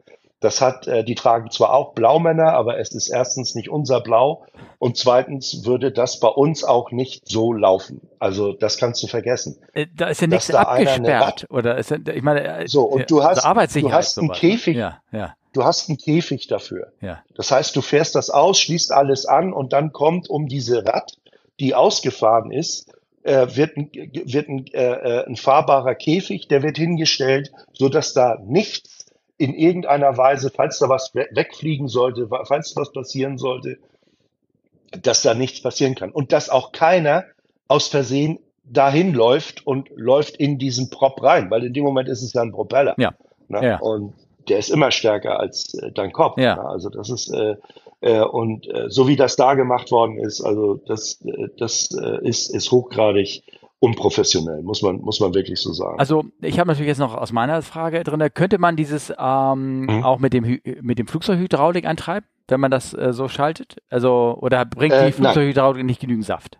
Das 0.43 0.59
hat, 0.59 0.87
äh, 0.87 1.03
die 1.05 1.15
tragen 1.15 1.49
zwar 1.51 1.73
auch 1.73 1.93
Blaumänner, 1.93 2.53
aber 2.53 2.77
es 2.77 2.93
ist 2.93 3.07
erstens 3.07 3.55
nicht 3.55 3.69
unser 3.69 4.01
Blau 4.01 4.45
und 4.77 4.97
zweitens 4.97 5.65
würde 5.65 5.91
das 5.91 6.19
bei 6.19 6.27
uns 6.27 6.63
auch 6.65 6.91
nicht 6.91 7.27
so 7.29 7.53
laufen. 7.53 8.01
Also 8.19 8.51
das 8.51 8.77
kannst 8.77 9.01
du 9.01 9.07
vergessen. 9.07 9.57
Äh, 9.73 9.87
Da 9.95 10.07
ist 10.07 10.19
ja 10.21 10.27
nichts 10.27 10.47
da 10.47 10.63
abgesperrt. 10.63 11.47
Oder 11.49 11.77
ist 11.77 11.91
ich 11.91 12.21
meine, 12.21 12.43
äh, 12.63 12.67
So, 12.67 12.83
und 12.83 13.01
äh, 13.03 13.05
du 13.05 13.23
hast- 13.23 13.45
also 13.45 13.79
du 13.79 13.91
hast 13.93 14.17
einen 14.19 14.27
sowas, 14.27 14.41
ne? 14.41 14.49
Käfig. 14.49 14.75
Ja, 14.77 14.99
ja, 15.11 15.33
Du 15.53 15.63
hast 15.63 15.87
einen 15.87 15.97
Käfig 15.97 16.47
dafür. 16.47 16.91
ja. 16.99 17.21
Das 17.35 17.51
heißt, 17.51 17.75
du 17.75 17.81
fährst 17.81 18.15
das 18.15 18.29
aus, 18.29 18.59
schließt 18.59 18.91
alles 18.91 19.25
an 19.25 19.53
und 19.53 19.71
dann 19.71 19.93
kommt 19.93 20.29
um 20.29 20.47
diese 20.47 20.85
Rad, 20.85 21.13
die 21.59 21.73
ausgefahren 21.75 22.51
ist, 22.51 22.91
äh, 23.23 23.47
wird, 23.55 23.77
ein, 23.77 23.89
wird 23.93 24.49
ein, 24.49 24.65
äh, 24.73 25.23
ein 25.25 25.35
fahrbarer 25.37 25.95
Käfig, 25.95 26.47
der 26.49 26.63
wird 26.63 26.77
hingestellt, 26.77 27.51
so 27.71 27.87
dass 27.87 28.13
da 28.13 28.37
nichts 28.45 29.02
in 29.43 29.53
irgendeiner 29.53 30.17
Weise, 30.17 30.49
falls 30.49 30.79
da 30.79 30.87
was 30.87 31.13
wegfliegen 31.13 31.89
sollte, 31.89 32.29
falls 32.45 32.73
was 32.77 32.93
passieren 32.93 33.37
sollte, 33.37 33.77
dass 35.01 35.21
da 35.21 35.33
nichts 35.33 35.61
passieren 35.61 35.95
kann. 35.95 36.11
Und 36.11 36.31
dass 36.31 36.49
auch 36.49 36.71
keiner 36.71 37.25
aus 37.67 37.89
Versehen 37.89 38.39
dahin 38.63 39.13
läuft 39.13 39.67
und 39.67 39.89
läuft 39.93 40.37
in 40.37 40.59
diesen 40.59 40.89
Prop 40.89 41.21
rein, 41.21 41.51
weil 41.51 41.65
in 41.65 41.73
dem 41.73 41.83
Moment 41.83 42.07
ist 42.07 42.21
es 42.21 42.31
ja 42.31 42.41
ein 42.41 42.53
Propeller. 42.53 42.95
Ja. 42.97 43.11
Ne? 43.49 43.65
ja. 43.65 43.79
Und 43.79 44.13
der 44.47 44.59
ist 44.59 44.69
immer 44.69 44.91
stärker 44.91 45.41
als 45.41 45.73
äh, 45.73 45.91
dein 45.91 46.13
Kopf. 46.13 46.37
Ja. 46.37 46.55
Ne? 46.55 46.65
Also 46.65 46.89
das 46.89 47.09
ist 47.09 47.29
äh, 47.29 47.55
äh, 47.99 48.21
und 48.21 48.65
äh, 48.67 48.89
so 48.89 49.09
wie 49.09 49.17
das 49.17 49.35
da 49.35 49.55
gemacht 49.55 49.91
worden 49.91 50.19
ist, 50.19 50.41
also 50.41 50.75
das 50.75 51.19
äh, 51.25 51.49
das 51.57 51.89
äh, 51.91 52.25
ist 52.25 52.47
ist 52.47 52.71
hochgradig 52.71 53.43
unprofessionell, 53.84 54.61
muss 54.63 54.81
man 54.81 55.01
muss 55.01 55.19
man 55.19 55.34
wirklich 55.34 55.59
so 55.59 55.73
sagen. 55.73 55.99
Also 55.99 56.23
ich 56.41 56.57
habe 56.57 56.69
natürlich 56.69 56.88
jetzt 56.88 56.99
noch 56.99 57.13
aus 57.15 57.34
meiner 57.34 57.61
Frage 57.61 58.03
drin, 58.03 58.23
könnte 58.34 58.57
man 58.57 58.75
dieses 58.77 59.11
ähm, 59.19 59.81
Mhm. 59.81 60.03
auch 60.05 60.19
mit 60.19 60.31
dem 60.34 60.59
mit 60.81 60.99
dem 60.99 61.07
Flugzeughydraulik 61.07 61.86
antreiben, 61.86 62.25
wenn 62.47 62.61
man 62.61 62.71
das 62.71 62.93
äh, 62.93 63.11
so 63.11 63.27
schaltet? 63.27 63.77
Also 63.89 64.38
oder 64.39 64.63
bringt 64.65 64.93
Äh, 64.93 64.97
die 64.99 65.03
nein. 65.03 65.13
Flugzeughydraulik 65.13 65.84
nicht 65.86 65.99
genügend 65.99 66.25
Saft? 66.25 66.59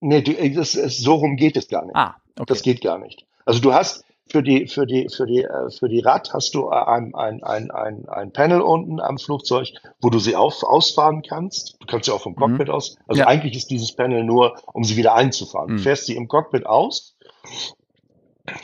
nee, 0.00 0.22
du, 0.22 0.32
äh, 0.32 0.50
das, 0.54 0.74
ist- 0.74 1.00
so 1.02 1.14
rum 1.14 1.36
geht 1.36 1.56
es 1.56 1.66
gar 1.68 1.84
nicht. 1.84 1.96
Ah, 1.96 2.14
okay. 2.36 2.44
Das 2.46 2.62
geht 2.62 2.80
gar 2.80 2.98
nicht. 2.98 3.26
Also 3.44 3.60
du 3.60 3.72
hast 3.74 4.04
für 4.30 4.42
die, 4.42 4.66
für 4.68 4.86
die, 4.86 5.08
für 5.08 5.26
die, 5.26 5.42
äh, 5.42 5.70
für 5.70 5.88
die 5.88 6.00
Rad 6.00 6.32
hast 6.32 6.54
du 6.54 6.68
ein, 6.68 7.14
ein, 7.14 7.42
ein, 7.42 7.70
ein, 7.70 8.08
ein 8.08 8.32
Panel 8.32 8.60
unten 8.60 9.00
am 9.00 9.18
Flugzeug, 9.18 9.68
wo 10.00 10.10
du 10.10 10.18
sie 10.18 10.36
auf, 10.36 10.62
ausfahren 10.62 11.22
kannst. 11.22 11.76
Du 11.80 11.86
kannst 11.86 12.06
sie 12.06 12.12
auch 12.12 12.20
vom 12.22 12.36
Cockpit 12.36 12.70
aus. 12.70 12.96
Also 13.06 13.20
Mhm. 13.20 13.24
Ja. 13.24 13.26
eigentlich 13.26 13.56
ist 13.56 13.70
dieses 13.70 13.92
Panel 13.92 14.22
nur, 14.24 14.56
um 14.72 14.84
sie 14.84 14.96
wieder 14.96 15.14
einzufahren. 15.14 15.72
Mhm. 15.72 15.76
Du 15.78 15.82
fährst 15.82 16.06
sie 16.06 16.16
im 16.16 16.28
Cockpit 16.28 16.64
aus, 16.66 17.16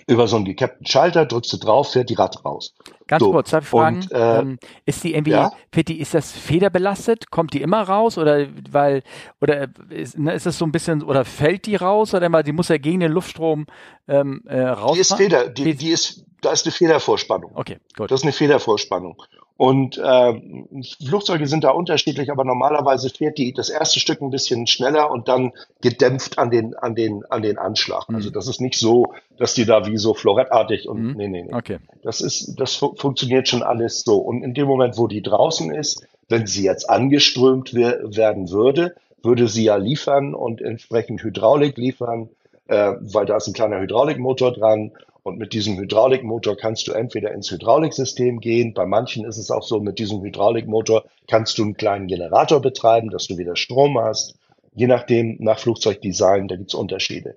über 0.06 0.26
so 0.28 0.36
einen 0.36 0.44
gekappten 0.44 0.86
Schalter, 0.86 1.26
drückst 1.26 1.52
du 1.52 1.56
drauf, 1.58 1.92
fährt 1.92 2.10
die 2.10 2.14
Rad 2.14 2.44
raus. 2.44 2.74
Ganz 3.06 3.22
So, 3.22 3.30
kurz, 3.30 3.50
darf 3.50 3.64
ich 3.64 3.70
fragen, 3.70 3.96
und, 4.02 4.12
äh, 4.12 4.38
ähm, 4.38 4.58
ist 4.84 5.04
die 5.04 5.14
irgendwie, 5.14 5.30
ja? 5.30 5.52
wird 5.72 5.88
die, 5.88 6.00
ist 6.00 6.14
das 6.14 6.32
federbelastet? 6.32 7.30
Kommt 7.30 7.52
die 7.54 7.62
immer 7.62 7.82
raus 7.82 8.18
oder 8.18 8.46
weil 8.70 9.02
oder 9.40 9.68
ist, 9.90 10.18
ne, 10.18 10.32
ist 10.34 10.46
das 10.46 10.58
so 10.58 10.64
ein 10.64 10.72
bisschen 10.72 11.02
oder 11.02 11.24
fällt 11.24 11.66
die 11.66 11.76
raus 11.76 12.14
oder 12.14 12.28
mal, 12.28 12.42
die 12.42 12.52
muss 12.52 12.68
ja 12.68 12.78
gegen 12.78 13.00
den 13.00 13.12
Luftstrom 13.12 13.66
ähm, 14.08 14.42
äh, 14.46 14.60
raus? 14.60 14.94
Die 14.94 15.00
ist 15.00 15.14
Feder, 15.14 15.48
die, 15.48 15.74
die 15.74 15.90
ist, 15.90 16.24
da 16.40 16.52
ist 16.52 16.66
eine 16.66 16.72
Federvorspannung. 16.72 17.52
Okay, 17.54 17.78
gut. 17.96 18.10
Das 18.10 18.20
ist 18.20 18.24
eine 18.24 18.32
Federvorspannung. 18.32 19.22
Und 19.58 20.00
ähm, 20.04 20.68
Flugzeuge 21.02 21.46
sind 21.46 21.64
da 21.64 21.70
unterschiedlich, 21.70 22.30
aber 22.30 22.44
normalerweise 22.44 23.08
fährt 23.08 23.38
die 23.38 23.54
das 23.54 23.70
erste 23.70 24.00
Stück 24.00 24.20
ein 24.20 24.30
bisschen 24.30 24.66
schneller 24.66 25.10
und 25.10 25.28
dann 25.28 25.52
gedämpft 25.80 26.38
an 26.38 26.50
den, 26.50 26.74
an 26.76 26.94
den, 26.94 27.24
an 27.30 27.40
den 27.40 27.56
Anschlag. 27.56 28.08
Mhm. 28.08 28.16
Also 28.16 28.30
das 28.30 28.48
ist 28.48 28.60
nicht 28.60 28.78
so, 28.78 29.14
dass 29.38 29.54
die 29.54 29.64
da 29.64 29.86
wie 29.86 29.96
so 29.96 30.12
florettartig 30.12 30.88
und 30.88 31.02
Mhm. 31.02 31.14
nee, 31.16 31.28
nee, 31.28 31.42
nee. 31.42 31.54
Okay. 31.54 31.78
Das 32.02 32.20
ist, 32.20 32.56
das 32.60 32.74
fu 32.74 32.94
funktioniert 32.96 33.48
schon 33.48 33.62
alles 33.62 34.02
so. 34.02 34.18
Und 34.18 34.42
in 34.42 34.52
dem 34.52 34.66
Moment, 34.66 34.98
wo 34.98 35.06
die 35.06 35.22
draußen 35.22 35.72
ist, 35.74 36.06
wenn 36.28 36.46
sie 36.46 36.64
jetzt 36.64 36.90
angeströmt 36.90 37.72
wer 37.72 38.00
werden 38.14 38.50
würde, 38.50 38.94
würde 39.22 39.48
sie 39.48 39.64
ja 39.64 39.76
liefern 39.76 40.34
und 40.34 40.60
entsprechend 40.60 41.22
Hydraulik 41.22 41.76
liefern, 41.78 42.28
äh, 42.68 42.92
weil 43.00 43.26
da 43.26 43.36
ist 43.36 43.46
ein 43.46 43.54
kleiner 43.54 43.80
Hydraulikmotor 43.80 44.52
dran. 44.52 44.92
Und 45.26 45.38
mit 45.38 45.54
diesem 45.54 45.76
Hydraulikmotor 45.76 46.56
kannst 46.56 46.86
du 46.86 46.92
entweder 46.92 47.32
ins 47.32 47.50
Hydrauliksystem 47.50 48.38
gehen. 48.38 48.74
Bei 48.74 48.86
manchen 48.86 49.24
ist 49.24 49.38
es 49.38 49.50
auch 49.50 49.64
so, 49.64 49.80
mit 49.80 49.98
diesem 49.98 50.22
Hydraulikmotor 50.22 51.02
kannst 51.26 51.58
du 51.58 51.64
einen 51.64 51.76
kleinen 51.76 52.06
Generator 52.06 52.62
betreiben, 52.62 53.10
dass 53.10 53.26
du 53.26 53.36
wieder 53.36 53.56
Strom 53.56 53.98
hast. 53.98 54.36
Je 54.72 54.86
nachdem, 54.86 55.36
nach 55.40 55.58
Flugzeugdesign, 55.58 56.46
da 56.46 56.54
gibt's 56.54 56.74
Unterschiede. 56.74 57.34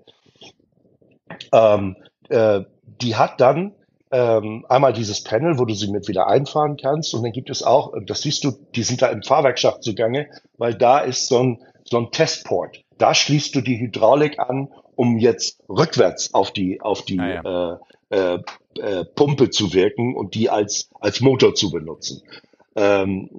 Ähm, 1.51 1.95
äh, 2.29 2.61
die 3.01 3.15
hat 3.15 3.41
dann 3.41 3.73
ähm, 4.11 4.67
einmal 4.69 4.93
dieses 4.93 5.23
Panel, 5.23 5.57
wo 5.57 5.65
du 5.65 5.73
sie 5.73 5.89
mit 5.89 6.07
wieder 6.07 6.27
einfahren 6.27 6.77
kannst. 6.77 7.15
Und 7.15 7.23
dann 7.23 7.31
gibt 7.31 7.49
es 7.49 7.63
auch, 7.63 7.95
äh, 7.95 8.05
das 8.05 8.21
siehst 8.21 8.43
du, 8.43 8.51
die 8.75 8.83
sind 8.83 9.01
da 9.01 9.07
im 9.07 9.23
Fahrwerksschacht 9.23 9.81
zugange, 9.81 10.27
weil 10.59 10.75
da 10.75 10.99
ist 10.99 11.25
so 11.25 11.39
ein, 11.39 11.63
so 11.85 11.97
ein 11.97 12.11
Testport. 12.11 12.83
Da 12.99 13.15
schließt 13.15 13.55
du 13.55 13.61
die 13.61 13.79
Hydraulik 13.79 14.37
an, 14.37 14.67
um 14.99 15.17
jetzt 15.17 15.59
rückwärts 15.69 16.33
auf 16.33 16.51
die, 16.51 16.81
auf 16.81 17.03
die 17.03 17.19
Ah, 17.21 17.79
äh, 18.11 18.15
äh, 18.35 18.39
äh, 18.79 19.05
Pumpe 19.05 19.49
zu 19.49 19.73
wirken 19.73 20.13
und 20.13 20.35
die 20.35 20.49
als, 20.49 20.89
als 20.99 21.21
Motor 21.21 21.55
zu 21.55 21.71
benutzen. 21.71 22.21
Ähm, 22.75 23.29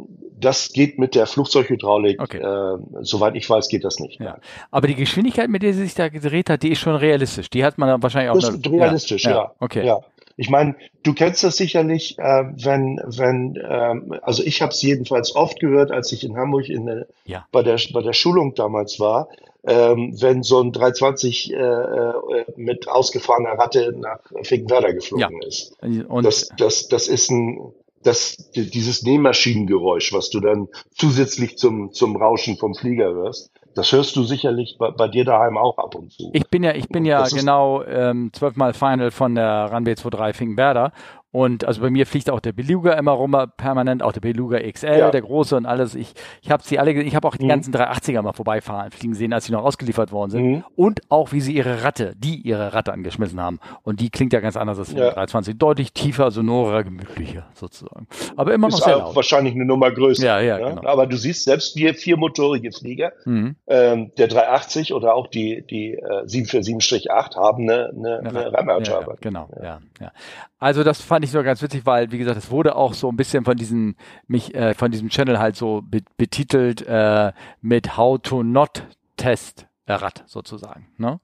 das 0.40 0.72
geht 0.72 0.98
mit 0.98 1.14
der 1.14 1.26
Flugzeughydraulik, 1.26 2.18
Okay. 2.22 2.38
äh, 2.38 2.78
soweit 3.02 3.34
ich 3.36 3.48
weiß, 3.50 3.68
geht 3.68 3.84
das 3.84 3.98
nicht. 4.00 4.18
Ja. 4.20 4.38
Aber 4.70 4.86
die 4.86 4.94
Geschwindigkeit, 4.94 5.50
mit 5.50 5.62
der 5.62 5.74
sie 5.74 5.82
sich 5.82 5.94
da 5.94 6.08
gedreht 6.08 6.48
hat, 6.48 6.62
die 6.62 6.70
ist 6.70 6.78
schon 6.78 6.96
realistisch. 6.96 7.50
Die 7.50 7.62
hat 7.62 7.76
man 7.76 8.02
wahrscheinlich 8.02 8.30
auch 8.30 8.34
Das 8.40 8.50
noch- 8.50 8.56
ist 8.58 8.70
realistisch, 8.70 9.24
ja. 9.24 9.52
Okay. 9.60 9.84
Ja. 9.86 10.00
Ich 10.38 10.48
meine, 10.48 10.74
du 11.02 11.12
kennst 11.12 11.44
das 11.44 11.58
sicherlich, 11.58 12.18
äh, 12.18 12.22
wenn, 12.64 12.98
wenn, 13.04 13.58
ähm, 13.68 14.14
also 14.22 14.42
ich 14.42 14.62
habe 14.62 14.72
es 14.72 14.80
jedenfalls 14.80 15.36
oft 15.36 15.60
gehört, 15.60 15.90
als 15.90 16.10
ich 16.12 16.24
in 16.24 16.38
Hamburg 16.38 16.70
in 16.70 17.04
Ja. 17.26 17.46
bei, 17.52 17.62
der, 17.62 17.78
bei 17.92 18.00
der 18.00 18.14
Schulung 18.14 18.54
damals 18.54 18.98
war, 18.98 19.28
ähm, 19.64 20.14
wenn 20.20 20.42
so 20.42 20.60
ein 20.60 20.72
320 20.72 21.52
äh, 21.52 21.56
äh, 21.56 22.44
mit 22.56 22.88
ausgefahrener 22.88 23.58
Ratte 23.58 23.94
nach 23.98 24.20
Finkenwerder 24.42 24.94
geflogen 24.94 25.42
ist. 25.42 25.76
Und 25.82 26.24
Das, 26.24 26.48
das, 26.56 26.88
das 26.88 27.08
ist 27.08 27.30
ein, 27.30 27.72
das, 28.02 28.50
dieses 28.54 29.02
Nähmaschinengeräusch, 29.02 30.12
was 30.12 30.30
du 30.30 30.40
dann 30.40 30.68
zusätzlich 30.94 31.58
zum, 31.58 31.92
zum 31.92 32.16
Rauschen 32.16 32.56
vom 32.56 32.74
Flieger 32.74 33.12
hörst, 33.12 33.50
das 33.74 33.92
hörst 33.92 34.16
du 34.16 34.24
sicherlich 34.24 34.76
bei, 34.78 34.90
bei 34.90 35.08
dir 35.08 35.24
daheim 35.24 35.56
auch 35.56 35.78
ab 35.78 35.94
und 35.94 36.12
zu. 36.12 36.30
Ich 36.32 36.48
bin 36.48 36.64
ja, 36.64 36.74
ich 36.74 36.88
bin 36.88 37.04
ja 37.04 37.24
genau 37.28 37.82
ähm, 37.84 38.30
zwölfmal 38.32 38.74
Final 38.74 39.10
von 39.10 39.34
der 39.34 39.70
Runway 39.72 39.94
23 39.94 40.36
Finkenwerder. 40.36 40.92
Und 41.32 41.64
also 41.64 41.80
bei 41.80 41.90
mir 41.90 42.06
fliegt 42.06 42.28
auch 42.28 42.40
der 42.40 42.52
Beluga 42.52 42.94
immer 42.94 43.12
rum, 43.12 43.36
permanent, 43.56 44.02
auch 44.02 44.10
der 44.10 44.20
Beluga 44.20 44.58
XL, 44.58 44.98
Ja. 44.98 45.10
der 45.12 45.20
große 45.22 45.56
und 45.56 45.64
alles. 45.64 45.94
Ich, 45.94 46.12
ich 46.42 46.50
habe 46.50 46.62
sie 46.64 46.78
alle, 46.80 46.90
ich 46.92 47.14
habe 47.14 47.28
auch 47.28 47.36
die 47.36 47.44
Mhm. 47.44 47.48
ganzen 47.50 47.72
380er 47.72 48.20
mal 48.22 48.32
vorbeifahren, 48.32 48.90
fliegen 48.90 49.14
sehen, 49.14 49.32
als 49.32 49.44
sie 49.44 49.52
noch 49.52 49.62
ausgeliefert 49.64 50.10
worden 50.10 50.30
sind. 50.30 50.44
Mhm. 50.44 50.64
Und 50.74 51.02
auch, 51.08 51.30
wie 51.30 51.40
sie 51.40 51.52
ihre 51.54 51.84
Ratte, 51.84 52.14
die 52.18 52.34
ihre 52.36 52.74
Ratte 52.74 52.92
angeschmissen 52.92 53.40
haben. 53.40 53.60
Und 53.82 54.00
die 54.00 54.10
klingt 54.10 54.32
ja 54.32 54.40
ganz 54.40 54.56
anders 54.56 54.78
als 54.80 54.88
die 54.90 54.96
Ja. 54.96 55.10
320. 55.12 55.56
Deutlich 55.56 55.92
tiefer, 55.92 56.32
sonorer, 56.32 56.82
gemütlicher 56.82 57.46
sozusagen. 57.54 58.08
Aber 58.36 58.52
immer 58.52 58.68
noch 58.68 58.78
ist 58.78 58.84
sehr 58.84 58.96
auch 58.96 59.06
laut. 59.08 59.16
wahrscheinlich 59.16 59.54
eine 59.54 59.64
Nummer 59.64 59.90
größer. 59.92 60.24
Ja, 60.26 60.40
ja, 60.40 60.58
ne? 60.58 60.74
genau. 60.76 60.88
Aber 60.88 61.06
du 61.06 61.16
siehst 61.16 61.44
selbst 61.44 61.76
wir 61.76 61.94
viermotorige 61.94 62.72
Flieger, 62.72 63.12
Mhm. 63.24 63.54
ähm, 63.68 64.10
der 64.18 64.26
380 64.26 64.92
oder 64.94 65.14
auch 65.14 65.28
die, 65.28 65.62
die 65.68 65.94
äh, 65.94 66.26
747-8 66.26 67.36
haben 67.36 67.68
eine, 67.70 67.90
eine, 67.96 68.18
eine 68.18 68.32
Ja, 68.34 68.42
ja, 68.42 68.48
Rammerturbine. 68.48 69.16
genau, 69.20 69.48
ja. 69.62 69.80
ja, 70.00 70.12
Also 70.58 70.82
das 70.84 71.00
fand 71.00 71.19
ich 71.24 71.30
so 71.30 71.42
ganz 71.42 71.62
witzig, 71.62 71.86
weil, 71.86 72.10
wie 72.12 72.18
gesagt, 72.18 72.38
es 72.38 72.50
wurde 72.50 72.76
auch 72.76 72.94
so 72.94 73.08
ein 73.10 73.16
bisschen 73.16 73.44
von 73.44 73.56
diesem, 73.56 73.96
mich, 74.26 74.54
äh, 74.54 74.74
von 74.74 74.90
diesem 74.90 75.08
Channel 75.08 75.38
halt 75.38 75.56
so 75.56 75.82
be 75.82 76.00
betitelt 76.16 76.82
äh, 76.86 77.32
mit 77.60 77.96
How 77.96 78.20
to 78.20 78.42
Not 78.42 78.84
Test 79.16 79.66
Rad 79.86 80.22
sozusagen. 80.26 80.88
Ne? 80.98 81.20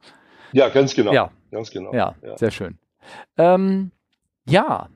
Ja, 0.53 0.69
ganz 0.69 0.95
genau. 0.95 1.13
Ja. 1.13 1.31
Ganz 1.53 1.71
genau. 1.71 1.95
Ja, 1.95 2.17
sehr 2.37 2.51
schön. 2.51 2.79
Ähm, 3.39 3.93
ja, 4.47 4.89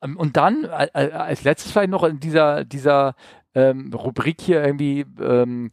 Ähm, 0.00 0.16
und 0.16 0.36
dann 0.36 0.64
äh, 0.64 0.88
äh, 0.94 1.12
als 1.12 1.44
letztes 1.44 1.72
vielleicht 1.72 1.90
noch 1.90 2.04
in 2.04 2.20
dieser, 2.20 2.64
dieser 2.64 3.14
ähm, 3.54 3.92
Rubrik 3.92 4.40
hier 4.40 4.64
irgendwie 4.64 5.04
ähm, 5.20 5.70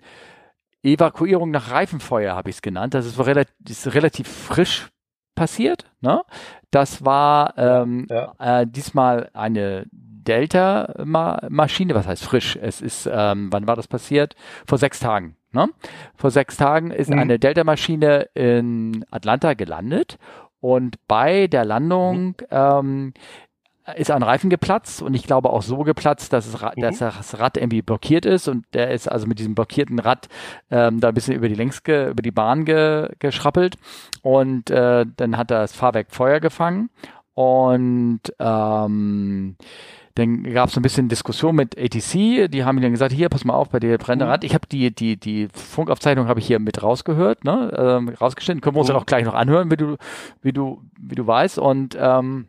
Evakuierung 0.84 1.52
nach 1.52 1.72
Reifenfeuer 1.72 2.36
habe 2.36 2.50
ich 2.50 2.58
es 2.58 2.62
genannt. 2.62 2.94
Das 2.94 3.06
ist, 3.06 3.20
relativ, 3.20 3.54
ist 3.68 3.94
relativ 3.94 4.28
frisch 4.28 4.88
passiert. 5.36 5.86
Ne? 6.02 6.22
Das 6.72 7.06
war 7.06 7.54
ähm, 7.58 8.08
Ja. 8.10 8.34
äh, 8.40 8.68
diesmal 8.68 9.30
eine 9.34 9.86
Delta-Maschine. 9.92 11.96
Was 11.96 12.08
heißt 12.08 12.24
frisch? 12.24 12.58
Es 12.62 12.82
ist, 12.82 13.10
ähm, 13.12 13.50
wann 13.52 13.68
war 13.68 13.76
das 13.76 13.88
passiert? 13.88 14.36
Vor 14.68 14.78
sechs 14.78 15.00
Tagen. 15.00 15.36
Ne? 15.52 15.70
Vor 16.16 16.32
sechs 16.32 16.58
Tagen 16.58 16.92
ist 16.92 17.10
Mhm. 17.10 17.20
eine 17.20 17.40
Delta-Maschine 17.40 18.30
in 18.34 19.06
Atlanta 19.12 19.54
gelandet 19.54 20.18
und 20.60 20.96
bei 21.08 21.48
der 21.48 21.66
Landung 21.66 22.36
ähm, 22.52 23.14
ist 23.98 24.10
ein 24.12 24.24
Reifen 24.24 24.50
geplatzt 24.50 25.02
und 25.02 25.14
ich 25.14 25.24
glaube 25.28 25.52
auch 25.52 25.62
so 25.62 25.78
geplatzt, 25.80 26.34
dass, 26.34 26.48
es, 26.48 26.60
Mhm. 26.62 26.82
dass 26.82 26.98
das 27.00 27.40
Rad 27.40 27.58
irgendwie 27.58 27.82
blockiert 27.82 28.26
ist 28.26 28.48
und 28.48 28.66
der 28.74 28.92
ist 28.92 29.08
also 29.08 29.28
mit 29.28 29.38
diesem 29.40 29.54
blockierten 29.56 30.00
Rad 30.00 30.28
ähm, 30.72 31.00
da 31.00 31.10
ein 31.10 31.14
bisschen 31.14 31.36
über 31.36 31.48
die 31.50 31.56
Längs 31.56 31.82
über 31.86 32.22
die 32.22 32.32
Bahn 32.32 32.66
ge, 32.66 33.10
geschrappelt 33.20 33.76
und 34.24 34.70
äh, 34.72 35.06
dann 35.18 35.38
hat 35.38 35.52
das 35.52 35.74
Fahrwerk 35.74 36.08
Feuer 36.12 36.40
gefangen 36.40 36.90
und 37.36 38.22
ähm, 38.40 39.56
dann 40.16 40.44
gab 40.54 40.70
es 40.70 40.78
ein 40.78 40.82
bisschen 40.82 41.10
Diskussion 41.10 41.56
mit 41.56 41.78
ATC, 41.78 42.50
die 42.50 42.64
haben 42.64 42.82
dann 42.82 42.92
gesagt, 42.92 43.12
hier, 43.12 43.28
pass 43.28 43.44
mal 43.44 43.54
auf, 43.54 43.70
bei 43.70 43.82
dir 43.82 43.98
brennt 43.98 44.22
Mhm. 44.22 44.30
Rad. 44.30 44.44
Ich 44.46 44.54
habe 44.54 44.66
die, 44.66 44.96
die, 44.96 45.18
die 45.18 45.50
Funkaufzeichnung 45.54 46.30
habe 46.30 46.40
ich 46.40 46.48
hier 46.48 46.60
mit 46.60 46.82
rausgehört, 46.82 47.44
ne, 47.44 47.74
ähm, 47.78 48.10
rausgeschnitten. 48.10 48.62
Können 48.62 48.78
wir 48.78 48.80
uns 48.80 48.88
Mhm. 48.88 48.94
dann 48.94 49.02
auch 49.02 49.06
gleich 49.06 49.26
noch 49.26 49.34
anhören, 49.34 49.70
wie 49.70 49.76
du, 49.76 49.98
wie 50.42 50.54
du, 50.54 50.82
wie 50.98 51.16
du 51.16 51.28
weißt. 51.28 51.60
Und 51.60 51.98
ähm, 52.00 52.48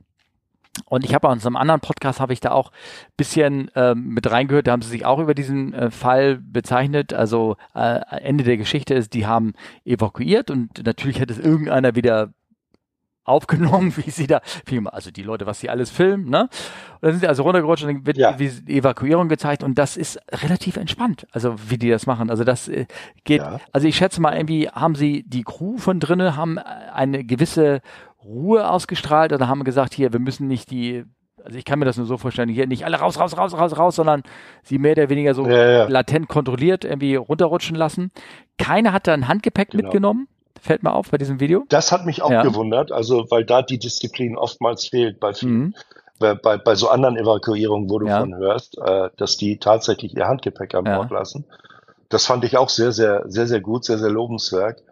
und 0.84 1.04
ich 1.04 1.14
habe 1.14 1.26
bei 1.26 1.32
unserem 1.32 1.56
anderen 1.56 1.80
Podcast 1.80 2.20
habe 2.20 2.32
ich 2.32 2.40
da 2.40 2.52
auch 2.52 2.70
bisschen 3.16 3.70
ähm, 3.74 4.08
mit 4.08 4.30
reingehört, 4.30 4.66
da 4.66 4.72
haben 4.72 4.82
sie 4.82 4.90
sich 4.90 5.04
auch 5.04 5.18
über 5.18 5.34
diesen 5.34 5.72
äh, 5.72 5.90
Fall 5.90 6.36
bezeichnet. 6.36 7.12
Also 7.12 7.56
äh, 7.74 8.00
Ende 8.20 8.44
der 8.44 8.56
Geschichte 8.56 8.94
ist, 8.94 9.14
die 9.14 9.26
haben 9.26 9.54
evakuiert 9.84 10.50
und 10.50 10.84
natürlich 10.84 11.18
hätte 11.18 11.32
es 11.32 11.38
irgendeiner 11.38 11.94
wieder 11.94 12.30
aufgenommen, 13.26 13.92
wie 14.04 14.10
sie 14.10 14.26
da, 14.26 14.40
also 14.86 15.10
die 15.10 15.22
Leute, 15.22 15.46
was 15.46 15.60
sie 15.60 15.68
alles 15.68 15.90
filmen, 15.90 16.30
ne? 16.30 16.42
Und 16.42 17.02
dann 17.02 17.10
sind 17.12 17.20
sie 17.20 17.26
also 17.28 17.42
runtergerutscht 17.42 17.84
und 17.84 17.92
dann 17.92 18.06
wird 18.06 18.16
ja. 18.16 18.38
wie 18.38 18.48
die 18.48 18.78
Evakuierung 18.78 19.28
gezeigt 19.28 19.62
und 19.62 19.78
das 19.78 19.96
ist 19.96 20.18
relativ 20.42 20.76
entspannt, 20.76 21.26
also 21.32 21.56
wie 21.68 21.76
die 21.76 21.90
das 21.90 22.06
machen. 22.06 22.30
Also 22.30 22.44
das 22.44 22.68
äh, 22.68 22.86
geht, 23.24 23.42
ja. 23.42 23.60
also 23.72 23.86
ich 23.86 23.96
schätze 23.96 24.20
mal, 24.20 24.34
irgendwie 24.34 24.68
haben 24.68 24.94
sie 24.94 25.24
die 25.24 25.42
Crew 25.42 25.76
von 25.76 26.00
drinnen, 26.00 26.36
haben 26.36 26.58
eine 26.58 27.24
gewisse 27.24 27.80
Ruhe 28.26 28.68
ausgestrahlt 28.68 29.32
oder 29.32 29.48
haben 29.48 29.64
gesagt, 29.64 29.94
hier, 29.94 30.12
wir 30.12 30.20
müssen 30.20 30.48
nicht 30.48 30.70
die 30.70 31.04
also 31.46 31.58
ich 31.58 31.64
kann 31.64 31.78
mir 31.78 31.84
das 31.84 31.96
nur 31.96 32.06
so 32.06 32.18
vorstellen, 32.18 32.48
hier 32.48 32.66
nicht 32.66 32.84
alle 32.84 32.96
raus, 32.96 33.20
raus, 33.20 33.36
raus, 33.36 33.54
raus, 33.54 33.78
raus, 33.78 33.96
sondern 33.96 34.24
sie 34.64 34.78
mehr 34.78 34.92
oder 34.92 35.08
weniger 35.08 35.32
so 35.32 35.46
ja, 35.46 35.70
ja. 35.70 35.88
latent 35.88 36.28
kontrolliert 36.28 36.84
irgendwie 36.84 37.14
runterrutschen 37.14 37.76
lassen. 37.76 38.10
Keiner 38.58 38.92
hat 38.92 39.06
da 39.06 39.14
ein 39.14 39.28
Handgepäck 39.28 39.70
genau. 39.70 39.84
mitgenommen. 39.84 40.28
Fällt 40.60 40.82
mir 40.82 40.92
auf 40.92 41.10
bei 41.10 41.18
diesem 41.18 41.38
Video. 41.38 41.64
Das 41.68 41.92
hat 41.92 42.04
mich 42.04 42.20
auch 42.20 42.32
ja. 42.32 42.42
gewundert, 42.42 42.90
also 42.90 43.30
weil 43.30 43.44
da 43.44 43.62
die 43.62 43.78
Disziplin 43.78 44.36
oftmals 44.36 44.88
fehlt 44.88 45.20
bei 45.20 45.34
vielen. 45.34 45.58
Mhm. 45.58 45.74
Bei, 46.18 46.34
bei, 46.34 46.56
bei 46.56 46.74
so 46.74 46.88
anderen 46.88 47.16
Evakuierungen, 47.16 47.90
wo 47.90 47.98
du 47.98 48.06
ja. 48.06 48.20
von 48.20 48.34
hörst, 48.34 48.78
äh, 48.78 49.10
dass 49.18 49.36
die 49.36 49.58
tatsächlich 49.58 50.16
ihr 50.16 50.26
Handgepäck 50.26 50.74
an 50.74 50.84
Bord 50.84 51.10
lassen. 51.10 51.44
Das 52.08 52.24
fand 52.24 52.42
ich 52.44 52.56
auch 52.56 52.70
sehr, 52.70 52.90
sehr, 52.90 53.24
sehr, 53.26 53.46
sehr 53.46 53.60
gut, 53.60 53.84
sehr, 53.84 53.98
sehr 53.98 54.10
lobenswert. 54.10 54.82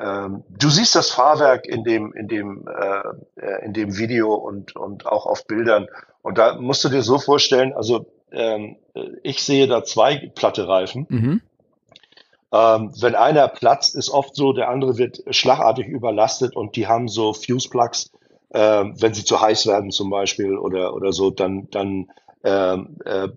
Ähm, 0.00 0.44
du 0.48 0.70
siehst 0.70 0.94
das 0.94 1.10
Fahrwerk 1.10 1.66
in 1.66 1.84
dem, 1.84 2.12
in 2.12 2.28
dem, 2.28 2.68
äh, 2.68 3.40
äh, 3.40 3.64
in 3.64 3.72
dem 3.72 3.98
Video 3.98 4.34
und, 4.34 4.76
und 4.76 5.06
auch 5.06 5.26
auf 5.26 5.46
Bildern. 5.46 5.88
Und 6.22 6.38
da 6.38 6.56
musst 6.60 6.84
du 6.84 6.88
dir 6.88 7.02
so 7.02 7.18
vorstellen, 7.18 7.72
also 7.72 8.06
ähm, 8.30 8.76
ich 9.22 9.42
sehe 9.42 9.66
da 9.66 9.84
zwei 9.84 10.30
platte 10.34 10.68
Reifen. 10.68 11.06
Mhm. 11.08 11.40
Ähm, 12.52 12.92
wenn 13.00 13.14
einer 13.14 13.48
platzt, 13.48 13.94
ist 13.94 14.10
oft 14.10 14.34
so, 14.34 14.52
der 14.52 14.68
andere 14.68 14.98
wird 14.98 15.22
schlagartig 15.30 15.86
überlastet 15.86 16.56
und 16.56 16.76
die 16.76 16.86
haben 16.86 17.08
so 17.08 17.32
Fuse 17.34 17.68
Plugs, 17.68 18.12
äh, 18.50 18.84
wenn 18.94 19.14
sie 19.14 19.24
zu 19.24 19.40
heiß 19.40 19.66
werden 19.66 19.90
zum 19.90 20.10
Beispiel 20.10 20.56
oder, 20.56 20.94
oder 20.94 21.12
so, 21.12 21.30
dann, 21.30 21.68
dann 21.70 22.08
ähm, 22.44 22.96
äh, 23.04 23.28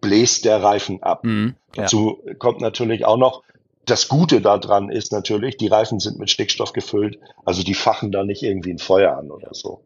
bläst 0.00 0.44
der 0.44 0.62
Reifen 0.62 1.02
ab. 1.02 1.24
Mhm, 1.24 1.54
ja. 1.76 1.82
Dazu 1.82 2.18
kommt 2.38 2.60
natürlich 2.60 3.04
auch 3.04 3.16
noch, 3.16 3.42
das 3.90 4.08
Gute 4.08 4.40
daran 4.40 4.90
ist 4.90 5.12
natürlich, 5.12 5.56
die 5.56 5.68
Reifen 5.68 6.00
sind 6.00 6.18
mit 6.18 6.30
Stickstoff 6.30 6.72
gefüllt, 6.72 7.18
also 7.44 7.62
die 7.62 7.74
fachen 7.74 8.12
da 8.12 8.24
nicht 8.24 8.42
irgendwie 8.42 8.72
ein 8.72 8.78
Feuer 8.78 9.16
an 9.16 9.30
oder 9.30 9.50
so. 9.52 9.82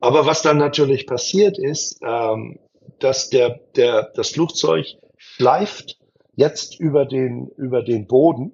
Aber 0.00 0.26
was 0.26 0.42
dann 0.42 0.58
natürlich 0.58 1.06
passiert 1.06 1.58
ist, 1.58 2.00
ähm, 2.04 2.58
dass 2.98 3.30
der, 3.30 3.60
der, 3.76 4.10
das 4.14 4.30
Flugzeug 4.30 4.86
schleift 5.16 5.98
jetzt 6.34 6.78
über 6.80 7.04
den, 7.04 7.48
über 7.56 7.82
den 7.82 8.06
Boden. 8.06 8.52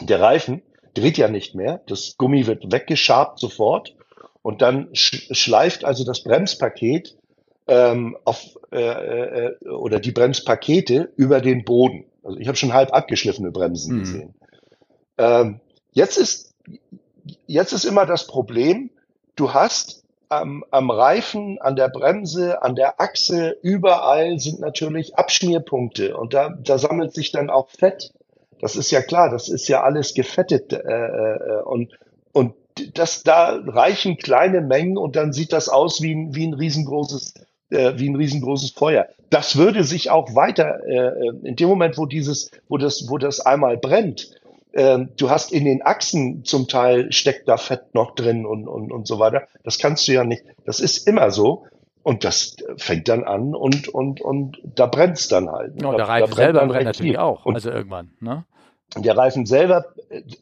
Der 0.00 0.20
Reifen 0.20 0.62
dreht 0.94 1.18
ja 1.18 1.28
nicht 1.28 1.54
mehr. 1.54 1.82
Das 1.86 2.16
Gummi 2.16 2.46
wird 2.46 2.70
weggeschabt 2.70 3.40
sofort. 3.40 3.94
Und 4.42 4.62
dann 4.62 4.88
schleift 4.92 5.84
also 5.84 6.04
das 6.04 6.22
Bremspaket 6.22 7.16
ähm, 7.66 8.16
auf, 8.24 8.58
äh, 8.72 8.78
äh, 8.78 9.68
oder 9.68 10.00
die 10.00 10.12
Bremspakete 10.12 11.12
über 11.16 11.40
den 11.40 11.64
Boden. 11.64 12.04
Also 12.24 12.38
ich 12.38 12.48
habe 12.48 12.56
schon 12.56 12.72
halb 12.72 12.92
abgeschliffene 12.92 13.50
Bremsen 13.50 13.96
mhm. 13.96 14.00
gesehen. 14.00 14.34
Ähm, 15.18 15.60
jetzt 15.92 16.16
ist 16.16 16.54
jetzt 17.46 17.72
ist 17.72 17.84
immer 17.84 18.06
das 18.06 18.26
Problem, 18.26 18.90
du 19.36 19.54
hast 19.54 20.04
am, 20.28 20.64
am 20.70 20.90
Reifen, 20.90 21.60
an 21.60 21.76
der 21.76 21.88
Bremse, 21.88 22.62
an 22.62 22.74
der 22.74 23.00
Achse, 23.00 23.56
überall 23.62 24.38
sind 24.38 24.60
natürlich 24.60 25.16
Abschmierpunkte 25.16 26.16
und 26.16 26.34
da, 26.34 26.50
da 26.50 26.78
sammelt 26.78 27.14
sich 27.14 27.30
dann 27.30 27.50
auch 27.50 27.68
Fett. 27.70 28.12
Das 28.60 28.76
ist 28.76 28.90
ja 28.90 29.02
klar, 29.02 29.30
das 29.30 29.48
ist 29.48 29.68
ja 29.68 29.82
alles 29.82 30.14
gefettet 30.14 30.72
äh, 30.72 30.78
äh, 30.78 31.62
und 31.64 31.92
und 32.32 32.54
das 32.94 33.22
da 33.22 33.60
reichen 33.64 34.16
kleine 34.16 34.60
Mengen 34.60 34.96
und 34.96 35.14
dann 35.16 35.32
sieht 35.32 35.52
das 35.52 35.68
aus 35.68 36.02
wie 36.02 36.14
ein, 36.14 36.34
wie 36.34 36.46
ein 36.46 36.54
riesengroßes 36.54 37.34
äh, 37.74 37.98
wie 37.98 38.08
ein 38.08 38.16
riesengroßes 38.16 38.70
Feuer. 38.70 39.06
Das 39.30 39.56
würde 39.56 39.84
sich 39.84 40.10
auch 40.10 40.34
weiter 40.34 40.80
äh, 40.86 41.28
in 41.46 41.56
dem 41.56 41.68
Moment, 41.68 41.98
wo 41.98 42.06
dieses, 42.06 42.50
wo 42.68 42.78
das, 42.78 43.08
wo 43.08 43.18
das 43.18 43.40
einmal 43.40 43.76
brennt, 43.76 44.30
äh, 44.72 45.06
du 45.16 45.30
hast 45.30 45.52
in 45.52 45.64
den 45.64 45.82
Achsen 45.82 46.44
zum 46.44 46.68
Teil 46.68 47.12
steckt 47.12 47.48
da 47.48 47.56
Fett 47.56 47.94
noch 47.94 48.14
drin 48.14 48.46
und, 48.46 48.66
und, 48.68 48.92
und 48.92 49.06
so 49.06 49.18
weiter. 49.18 49.48
Das 49.62 49.78
kannst 49.78 50.06
du 50.08 50.12
ja 50.12 50.24
nicht. 50.24 50.44
Das 50.64 50.80
ist 50.80 51.06
immer 51.06 51.30
so. 51.30 51.64
Und 52.02 52.22
das 52.22 52.56
fängt 52.76 53.08
dann 53.08 53.24
an 53.24 53.54
und, 53.54 53.88
und, 53.88 54.20
und 54.20 54.60
da 54.62 54.84
brennt 54.84 55.16
es 55.16 55.28
dann 55.28 55.50
halt. 55.50 55.80
Ja, 55.80 55.96
der 55.96 56.06
Reifen 56.06 56.34
selber 56.34 56.66
brennt 56.66 56.84
natürlich 56.84 57.16
auch, 57.16 57.46
und 57.46 57.54
also 57.54 57.70
irgendwann. 57.70 58.10
Ne? 58.20 58.44
Der 58.98 59.16
Reifen 59.16 59.46
selber 59.46 59.86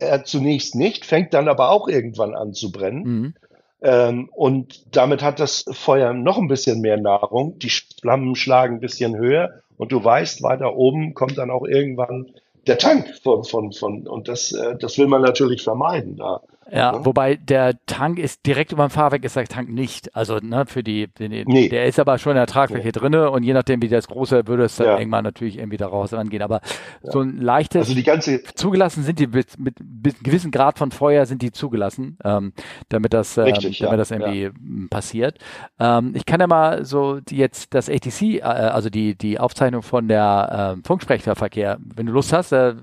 äh, 0.00 0.24
zunächst 0.24 0.74
nicht, 0.74 1.06
fängt 1.06 1.32
dann 1.34 1.48
aber 1.48 1.70
auch 1.70 1.86
irgendwann 1.86 2.34
an 2.34 2.52
zu 2.52 2.72
brennen. 2.72 3.02
Mhm. 3.04 3.34
Ähm, 3.82 4.28
und 4.32 4.96
damit 4.96 5.22
hat 5.22 5.40
das 5.40 5.64
Feuer 5.72 6.12
noch 6.12 6.38
ein 6.38 6.48
bisschen 6.48 6.80
mehr 6.80 6.96
Nahrung. 6.96 7.58
Die 7.58 7.70
Flammen 8.00 8.36
schlagen 8.36 8.76
ein 8.76 8.80
bisschen 8.80 9.16
höher 9.16 9.62
und 9.76 9.90
du 9.92 10.02
weißt, 10.02 10.42
weiter 10.42 10.76
oben 10.76 11.14
kommt 11.14 11.38
dann 11.38 11.50
auch 11.50 11.64
irgendwann 11.64 12.30
der 12.66 12.78
Tank 12.78 13.08
von, 13.22 13.42
von, 13.42 13.72
von, 13.72 14.06
und 14.06 14.28
das, 14.28 14.52
äh, 14.52 14.76
das 14.78 14.98
will 14.98 15.08
man 15.08 15.22
natürlich 15.22 15.62
vermeiden 15.62 16.16
da. 16.16 16.42
Ja, 16.72 16.92
ne? 16.92 17.04
wobei 17.04 17.36
der 17.36 17.74
Tank 17.84 18.18
ist 18.18 18.46
direkt 18.46 18.72
über 18.72 18.86
dem 18.86 18.90
Fahrwerk 18.90 19.24
ist 19.24 19.36
der 19.36 19.44
Tank 19.44 19.68
nicht. 19.68 20.16
Also 20.16 20.38
ne, 20.38 20.64
für 20.66 20.82
die, 20.82 21.08
die 21.18 21.44
nee. 21.44 21.68
der 21.68 21.84
ist 21.84 22.00
aber 22.00 22.16
schon 22.16 22.32
in 22.32 22.36
der 22.36 22.46
Tragfläche 22.46 22.86
nee. 22.86 22.92
drinne 22.92 23.30
und 23.30 23.42
je 23.42 23.52
nachdem 23.52 23.82
wie 23.82 23.88
das 23.88 24.08
große 24.08 24.46
würde 24.46 24.64
es 24.64 24.76
dann 24.76 24.86
ja. 24.86 24.98
irgendwann 24.98 25.24
natürlich 25.24 25.58
irgendwie 25.58 25.76
daraus 25.76 26.14
rangehen. 26.14 26.42
Aber 26.42 26.62
ja. 27.02 27.12
so 27.12 27.20
ein 27.20 27.36
leichtes 27.36 27.82
also 27.82 27.94
die 27.94 28.02
ganze 28.02 28.42
zugelassen 28.42 29.02
sind 29.02 29.18
die 29.18 29.26
mit, 29.26 29.58
mit, 29.58 29.80
mit 29.80 30.14
einem 30.14 30.22
gewissen 30.22 30.50
Grad 30.50 30.78
von 30.78 30.92
Feuer 30.92 31.26
sind 31.26 31.42
die 31.42 31.52
zugelassen, 31.52 32.16
ähm, 32.24 32.54
damit 32.88 33.12
das 33.12 33.36
ähm, 33.36 33.44
Richtig, 33.44 33.78
damit 33.80 33.92
ja. 33.92 33.96
das 33.98 34.10
irgendwie 34.10 34.50
passiert. 34.88 35.38
Ähm, 35.78 36.12
ich 36.14 36.24
kann 36.24 36.40
ja 36.40 36.46
mal 36.46 36.86
so 36.86 37.20
jetzt 37.28 37.74
das 37.74 37.90
ATC, 37.90 38.22
äh, 38.22 38.40
also 38.40 38.88
die 38.88 39.14
die 39.14 39.38
Aufzeichnung 39.38 39.82
von 39.82 40.08
der 40.08 40.74
ähm, 40.74 40.84
Funksprechverkehr, 40.84 41.78
wenn 41.94 42.06
du 42.06 42.12
Lust 42.12 42.32
hast, 42.32 42.52
äh, 42.52 42.74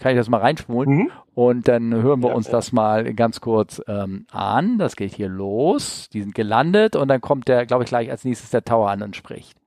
kann 0.00 0.12
ich 0.12 0.18
das 0.18 0.28
mal 0.28 0.40
reinspulen 0.40 0.90
mhm. 0.90 1.10
Und 1.36 1.68
dann 1.68 1.94
hören 1.94 2.22
wir 2.22 2.34
uns 2.34 2.48
das 2.48 2.72
mal 2.72 3.04
ganz 3.14 3.26
ganz 3.26 3.40
kurz 3.40 3.82
ähm, 3.88 4.26
an. 4.30 4.78
Das 4.78 4.94
geht 4.94 5.12
hier 5.12 5.28
los. 5.28 6.08
Die 6.10 6.22
sind 6.22 6.34
gelandet 6.34 6.94
und 6.94 7.08
dann 7.08 7.20
kommt 7.20 7.48
der, 7.48 7.66
glaube 7.66 7.82
ich, 7.82 7.90
gleich 7.90 8.08
als 8.08 8.24
nächstes 8.24 8.50
der 8.50 8.62
Tower 8.62 8.88
an 8.88 9.02
und 9.02 9.16
spricht. 9.16 9.58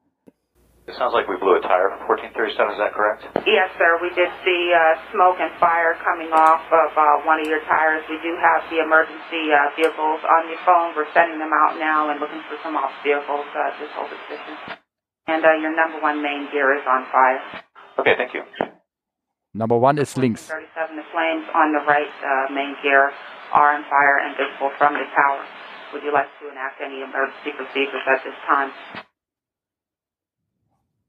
It 0.88 0.96
sounds 0.96 1.14
like 1.14 1.30
we 1.30 1.38
blew 1.38 1.54
a 1.54 1.62
tire 1.62 1.94
for 2.02 2.18
1437, 2.18 2.74
is 2.74 2.80
that 2.82 2.96
correct? 2.98 3.22
Yes, 3.46 3.70
sir. 3.78 4.02
We 4.02 4.10
did 4.18 4.32
see 4.42 4.74
uh, 4.74 4.98
smoke 5.14 5.38
and 5.38 5.54
fire 5.62 5.94
coming 6.02 6.34
off 6.34 6.66
of 6.74 6.90
uh, 6.98 7.30
one 7.30 7.38
of 7.38 7.46
your 7.46 7.62
tires. 7.70 8.02
We 8.10 8.18
do 8.26 8.34
have 8.42 8.66
the 8.74 8.82
emergency 8.82 9.54
uh, 9.54 9.70
vehicles 9.78 10.26
on 10.26 10.50
your 10.50 10.58
phone. 10.66 10.98
We're 10.98 11.12
sending 11.14 11.38
them 11.38 11.54
out 11.54 11.78
now 11.78 12.10
and 12.10 12.18
looking 12.18 12.42
for 12.50 12.58
some 12.66 12.74
off 12.74 12.96
vehicles. 13.06 13.46
Uh, 13.54 13.70
just 13.78 13.94
hold 13.94 14.10
the 14.10 14.18
position. 14.26 14.82
And 15.30 15.46
uh, 15.46 15.54
your 15.62 15.76
number 15.78 16.02
one 16.02 16.26
main 16.26 16.50
gear 16.50 16.74
is 16.74 16.82
on 16.90 17.06
fire. 17.14 17.44
Okay, 18.02 18.18
thank 18.18 18.34
you. 18.34 18.42
Number 19.54 19.78
one 19.78 19.98
is 19.98 20.16
links. 20.16 20.46
37, 20.46 20.96
the 20.96 21.04
flames 21.12 21.46
on 21.58 21.74
the 21.74 21.82
right 21.90 22.14
uh, 22.22 22.54
main 22.54 22.76
gear 22.84 23.10
are 23.52 23.74
on 23.74 23.82
fire 23.90 24.22
and 24.22 24.38
visible 24.38 24.70
from 24.78 24.94
the 24.94 25.06
tower. 25.18 25.42
Would 25.94 26.04
you 26.04 26.14
like 26.14 26.30
to 26.38 26.52
enact 26.52 26.78
any 26.82 27.02
emergency 27.02 27.58
procedures 27.58 28.06
at 28.06 28.22
this 28.22 28.38
time? 28.46 28.70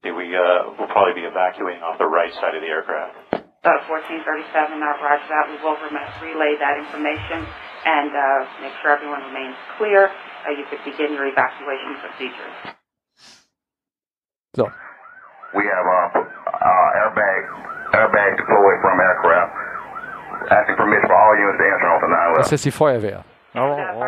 Yeah, 0.01 0.17
we 0.17 0.33
uh, 0.33 0.73
will 0.81 0.89
probably 0.89 1.21
be 1.21 1.29
evacuating 1.29 1.85
off 1.85 2.01
the 2.01 2.09
right 2.09 2.33
side 2.33 2.57
of 2.57 2.65
the 2.65 2.73
aircraft. 2.73 3.45
Uh, 3.61 3.77
1437, 3.93 4.25
uh, 4.25 4.97
roger 5.05 5.29
that. 5.29 5.45
We 5.53 5.61
will 5.61 5.77
relay 6.25 6.57
that 6.57 6.81
information 6.81 7.45
and 7.85 8.09
uh, 8.09 8.49
make 8.65 8.73
sure 8.81 8.97
everyone 8.97 9.21
remains 9.29 9.53
clear. 9.77 10.09
Uh, 10.49 10.57
you 10.57 10.65
could 10.73 10.81
begin 10.81 11.13
your 11.13 11.29
evacuation 11.29 11.93
procedures. 12.01 12.57
So. 14.57 14.73
We 15.53 15.67
have 15.67 15.83
uh, 15.85 16.25
uh, 16.25 16.99
airbag, 17.05 17.43
airbag 17.93 18.37
deployed 18.37 18.79
from 18.81 19.01
aircraft. 19.01 19.53
Asking 20.51 20.77
permission 20.77 21.07
for 21.07 21.17
all 21.17 21.37
units 21.37 21.59
to 21.59 21.65
enter 21.65 21.89
off 21.93 22.01
the 22.01 22.09
9 22.09 22.35
Das 22.37 22.53
ist 22.53 22.65
die 22.65 22.71
Feuerwehr. 22.71 23.25
Oh, 23.53 23.59
oh. 23.59 24.05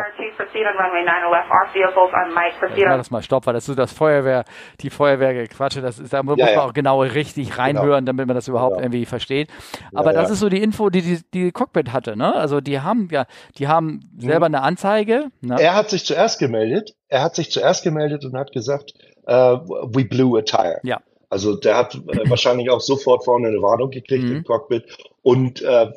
Ja, 2.77 2.95
das 2.95 3.11
mal 3.11 3.21
stopp, 3.21 3.45
weil 3.45 3.53
das 3.53 3.67
ist 3.67 3.77
das 3.77 3.91
Feuerwehr, 3.91 4.45
die 4.79 4.89
Feuerwehr 4.89 5.47
Quatsche, 5.47 5.81
das 5.81 5.99
ist, 5.99 6.13
da 6.13 6.23
muss 6.23 6.37
ja, 6.37 6.45
man 6.45 6.59
auch 6.59 6.73
genau 6.73 7.01
richtig 7.01 7.49
genau. 7.49 7.61
reinhören, 7.61 8.05
genau. 8.05 8.05
damit 8.05 8.27
man 8.27 8.35
das 8.35 8.47
überhaupt 8.47 8.75
genau. 8.75 8.85
irgendwie 8.85 9.05
versteht. 9.05 9.49
Aber 9.93 10.13
ja, 10.13 10.21
das 10.21 10.29
ist 10.29 10.39
so 10.39 10.47
die 10.47 10.63
Info, 10.63 10.89
die, 10.89 11.01
die 11.01 11.19
die 11.33 11.51
Cockpit 11.51 11.91
hatte, 11.91 12.15
ne? 12.17 12.33
Also 12.33 12.61
die 12.61 12.79
haben 12.79 13.09
ja, 13.11 13.25
die 13.57 13.67
haben 13.67 14.09
selber 14.17 14.47
mhm. 14.47 14.55
eine 14.55 14.63
Anzeige. 14.63 15.25
Ne? 15.41 15.57
Er 15.59 15.75
hat 15.75 15.89
sich 15.89 16.05
zuerst 16.05 16.39
gemeldet, 16.39 16.91
er 17.09 17.21
hat 17.21 17.35
sich 17.35 17.51
zuerst 17.51 17.83
gemeldet 17.83 18.23
und 18.23 18.37
hat 18.37 18.53
gesagt, 18.53 18.93
uh, 19.27 19.59
we 19.93 20.05
blew 20.05 20.37
a 20.37 20.41
tire. 20.41 20.79
Ja. 20.83 21.01
Also 21.33 21.55
der 21.55 21.75
hat 21.75 21.95
äh, 21.95 22.29
wahrscheinlich 22.29 22.69
auch 22.69 22.79
sofort 22.79 23.25
vorne 23.25 23.47
eine 23.47 23.59
Warnung 23.59 23.89
gekriegt 23.89 24.23
mhm. 24.23 24.35
im 24.37 24.43
Cockpit. 24.43 24.85
Und 25.23 25.63
äh, 25.63 25.91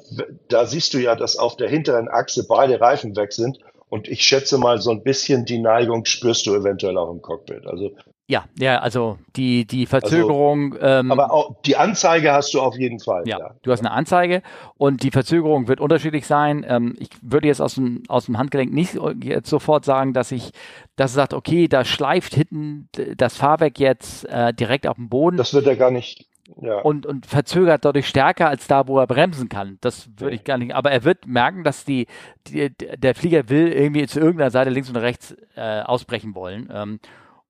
da 0.48 0.64
siehst 0.64 0.94
du 0.94 0.98
ja, 0.98 1.14
dass 1.14 1.36
auf 1.36 1.58
der 1.58 1.68
hinteren 1.68 2.08
Achse 2.08 2.46
beide 2.48 2.80
Reifen 2.80 3.14
weg 3.16 3.34
sind. 3.34 3.58
Und 3.90 4.08
ich 4.08 4.22
schätze 4.22 4.56
mal, 4.56 4.80
so 4.80 4.90
ein 4.90 5.02
bisschen 5.02 5.44
die 5.44 5.58
Neigung 5.58 6.06
spürst 6.06 6.46
du 6.46 6.54
eventuell 6.54 6.96
auch 6.96 7.10
im 7.10 7.20
Cockpit. 7.20 7.66
Also 7.66 7.92
Ja, 8.28 8.44
ja, 8.58 8.80
also 8.80 9.18
die, 9.36 9.66
die 9.66 9.86
Verzögerung. 9.86 10.74
Also, 10.74 10.84
ähm, 10.84 11.12
aber 11.12 11.32
auch 11.32 11.62
die 11.64 11.76
Anzeige 11.76 12.32
hast 12.32 12.52
du 12.54 12.60
auf 12.60 12.76
jeden 12.76 12.98
Fall. 12.98 13.22
Ja, 13.26 13.38
ja, 13.38 13.54
du 13.62 13.70
hast 13.70 13.80
eine 13.80 13.92
Anzeige 13.92 14.42
und 14.76 15.04
die 15.04 15.12
Verzögerung 15.12 15.68
wird 15.68 15.80
unterschiedlich 15.80 16.26
sein. 16.26 16.66
Ähm, 16.68 16.96
ich 16.98 17.10
würde 17.22 17.46
jetzt 17.46 17.60
aus 17.60 17.76
dem, 17.76 18.02
aus 18.08 18.26
dem 18.26 18.36
Handgelenk 18.36 18.72
nicht 18.72 18.98
jetzt 19.22 19.48
sofort 19.48 19.84
sagen, 19.84 20.12
dass 20.12 20.32
ich, 20.32 20.50
dass 20.96 21.12
es 21.12 21.14
sagt, 21.14 21.34
okay, 21.34 21.68
da 21.68 21.84
schleift 21.84 22.34
hinten 22.34 22.88
das 23.16 23.36
Fahrwerk 23.36 23.78
jetzt 23.78 24.24
äh, 24.24 24.52
direkt 24.52 24.88
auf 24.88 24.96
dem 24.96 25.08
Boden. 25.08 25.36
Das 25.36 25.54
wird 25.54 25.68
er 25.68 25.76
gar 25.76 25.92
nicht. 25.92 26.26
Ja. 26.60 26.80
Und, 26.80 27.06
und 27.06 27.26
verzögert 27.26 27.84
dadurch 27.84 28.08
stärker 28.08 28.48
als 28.48 28.66
da, 28.66 28.88
wo 28.88 28.98
er 28.98 29.06
bremsen 29.06 29.48
kann. 29.48 29.78
Das 29.80 30.08
würde 30.16 30.34
ich 30.34 30.44
gar 30.44 30.58
nicht. 30.58 30.74
Aber 30.74 30.90
er 30.90 31.04
wird 31.04 31.26
merken, 31.26 31.62
dass 31.62 31.84
die, 31.84 32.06
die, 32.48 32.70
der 32.70 33.14
Flieger 33.14 33.48
will 33.48 33.72
irgendwie 33.72 34.06
zu 34.06 34.18
irgendeiner 34.18 34.50
Seite 34.50 34.70
links 34.70 34.88
und 34.88 34.96
rechts 34.96 35.36
äh, 35.56 35.82
ausbrechen 35.82 36.34
wollen. 36.34 36.68
Ähm, 36.72 37.00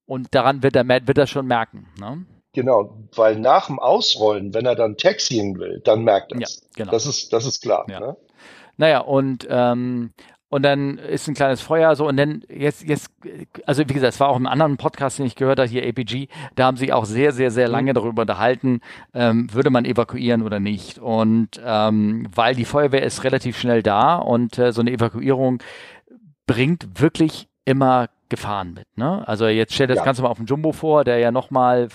und 0.06 0.34
daran 0.34 0.62
wird 0.62 0.76
er, 0.76 0.88
wird 0.88 1.18
er 1.18 1.26
schon 1.26 1.46
merken. 1.46 1.88
Ne? 1.98 2.24
Genau, 2.52 2.96
weil 3.14 3.38
nach 3.38 3.66
dem 3.66 3.78
Ausrollen, 3.78 4.54
wenn 4.54 4.64
er 4.64 4.74
dann 4.74 4.96
taxiing 4.96 5.58
will, 5.58 5.82
dann 5.84 6.04
merkt 6.04 6.32
er 6.32 6.40
es. 6.40 6.62
Ja, 6.62 6.84
genau. 6.84 6.92
Das 6.92 7.04
ist, 7.04 7.32
das 7.32 7.44
ist 7.44 7.60
klar. 7.60 7.84
Ja. 7.88 8.00
Ne? 8.00 8.16
Naja, 8.78 9.00
und 9.00 9.46
ähm, 9.50 10.12
und 10.48 10.62
dann 10.62 10.98
ist 10.98 11.26
ein 11.26 11.34
kleines 11.34 11.60
Feuer 11.60 11.96
so 11.96 12.06
und 12.06 12.16
dann 12.16 12.44
jetzt 12.48 12.84
jetzt 12.84 13.10
also 13.66 13.82
wie 13.88 13.92
gesagt 13.92 14.14
es 14.14 14.20
war 14.20 14.28
auch 14.28 14.36
im 14.36 14.46
anderen 14.46 14.76
Podcast 14.76 15.18
den 15.18 15.26
ich 15.26 15.34
gehört 15.34 15.58
habe 15.58 15.68
hier 15.68 15.86
APG 15.86 16.28
da 16.54 16.66
haben 16.66 16.76
sie 16.76 16.92
auch 16.92 17.04
sehr 17.04 17.32
sehr 17.32 17.50
sehr 17.50 17.66
lange 17.66 17.90
mhm. 17.90 17.94
darüber 17.94 18.22
unterhalten 18.22 18.80
ähm, 19.12 19.52
würde 19.52 19.70
man 19.70 19.84
evakuieren 19.84 20.42
oder 20.42 20.60
nicht 20.60 20.98
und 20.98 21.60
ähm, 21.64 22.28
weil 22.32 22.54
die 22.54 22.64
Feuerwehr 22.64 23.02
ist 23.02 23.24
relativ 23.24 23.58
schnell 23.58 23.82
da 23.82 24.16
und 24.16 24.56
äh, 24.58 24.72
so 24.72 24.82
eine 24.82 24.92
Evakuierung 24.92 25.62
bringt 26.46 27.00
wirklich 27.00 27.48
immer 27.64 28.08
Gefahren 28.28 28.74
mit. 28.74 28.86
Ne? 28.96 29.26
Also 29.26 29.46
jetzt 29.46 29.74
stell 29.74 29.86
das 29.86 29.98
ja. 29.98 30.04
Ganze 30.04 30.22
mal 30.22 30.28
auf 30.28 30.38
den 30.38 30.46
Jumbo 30.46 30.72
vor, 30.72 31.04
der 31.04 31.18
ja 31.18 31.30
nochmal 31.30 31.88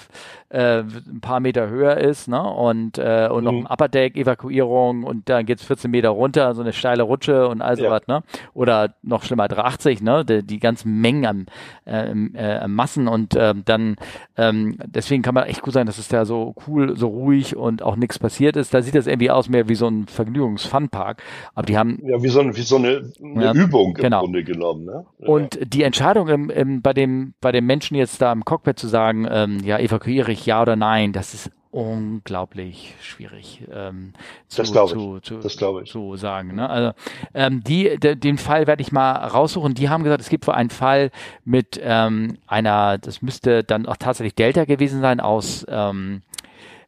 äh, 0.49 0.79
ein 0.79 1.19
paar 1.21 1.39
Meter 1.39 1.69
höher 1.69 1.97
ist 1.97 2.27
ne? 2.27 2.41
und, 2.41 2.97
äh, 2.97 3.29
und 3.31 3.39
mhm. 3.39 3.43
noch 3.43 3.53
ein 3.53 3.67
Upper 3.67 3.87
Deck 3.89 4.15
Evakuierung 4.15 5.03
und 5.03 5.29
dann 5.29 5.45
geht's 5.45 5.63
14 5.63 5.91
Meter 5.91 6.09
runter, 6.09 6.53
so 6.55 6.61
eine 6.61 6.73
steile 6.73 7.03
Rutsche 7.03 7.47
und 7.47 7.61
all 7.61 7.77
sowas. 7.77 8.03
Ja. 8.07 8.19
Ne? 8.19 8.23
Oder 8.53 8.95
noch 9.01 9.23
schlimmer 9.23 9.47
380, 9.47 10.01
ne? 10.01 10.25
die, 10.25 10.43
die 10.43 10.59
ganzen 10.59 11.01
Mengen 11.01 11.25
an, 11.25 11.45
äh, 11.85 12.11
äh, 12.11 12.67
Massen 12.67 13.07
und 13.07 13.35
äh, 13.35 13.53
dann 13.65 13.95
ähm, 14.37 14.77
deswegen 14.85 15.21
kann 15.21 15.35
man 15.35 15.45
echt 15.45 15.61
gut 15.61 15.73
sein, 15.73 15.85
dass 15.85 15.97
es 15.97 16.07
da 16.07 16.25
so 16.25 16.55
cool, 16.67 16.97
so 16.97 17.07
ruhig 17.07 17.55
und 17.55 17.83
auch 17.83 17.95
nichts 17.95 18.17
passiert 18.19 18.55
ist. 18.55 18.73
Da 18.73 18.81
sieht 18.81 18.95
das 18.95 19.07
irgendwie 19.07 19.29
aus 19.29 19.49
mehr 19.49 19.69
wie 19.69 19.75
so 19.75 19.87
ein 19.87 20.07
Vergnügungs-Funpark. 20.07 21.21
Aber 21.53 21.65
die 21.65 21.77
haben 21.77 21.99
ja 22.03 22.21
wie 22.21 22.29
so, 22.29 22.39
ein, 22.39 22.55
wie 22.55 22.61
so 22.61 22.77
eine, 22.77 23.11
eine 23.23 23.45
ja, 23.45 23.53
Übung 23.53 23.95
im 23.97 24.03
genau. 24.03 24.21
Grunde 24.21 24.43
genommen. 24.43 24.85
Ne? 24.85 25.05
Und 25.19 25.59
die 25.73 25.83
Entscheidung 25.83 26.20
Entscheidung 26.21 26.27
im, 26.27 26.49
im, 26.49 26.81
bei, 26.81 26.93
dem, 26.93 27.33
bei 27.41 27.51
dem 27.51 27.65
Menschen 27.65 27.95
jetzt 27.95 28.21
da 28.21 28.31
im 28.31 28.45
Cockpit 28.45 28.79
zu 28.79 28.87
sagen, 28.87 29.27
ähm, 29.29 29.59
ja, 29.63 29.77
evakuiere 29.77 30.31
ich 30.31 30.45
ja 30.45 30.61
oder 30.61 30.75
nein, 30.75 31.13
das 31.13 31.33
ist 31.33 31.51
unglaublich 31.71 32.95
schwierig 33.01 33.63
ähm, 33.71 34.11
zu, 34.49 34.61
das 34.61 34.71
zu, 34.71 35.19
zu, 35.21 35.37
das 35.37 35.55
ich. 35.55 35.89
zu 35.89 36.17
sagen. 36.17 36.55
Ne? 36.55 36.69
Also 36.69 36.91
ähm, 37.33 37.63
die, 37.63 37.97
de, 37.97 38.15
den 38.15 38.37
Fall 38.37 38.67
werde 38.67 38.81
ich 38.81 38.91
mal 38.91 39.13
raussuchen. 39.13 39.73
Die 39.73 39.87
haben 39.87 40.03
gesagt, 40.03 40.21
es 40.21 40.27
gibt 40.27 40.45
wohl 40.47 40.53
einen 40.53 40.69
Fall 40.69 41.11
mit 41.45 41.79
ähm, 41.81 42.37
einer, 42.45 42.97
das 42.97 43.21
müsste 43.21 43.63
dann 43.63 43.85
auch 43.85 43.95
tatsächlich 43.95 44.35
Delta 44.35 44.65
gewesen 44.65 44.99
sein 44.99 45.21
aus 45.21 45.65
ähm, 45.69 46.23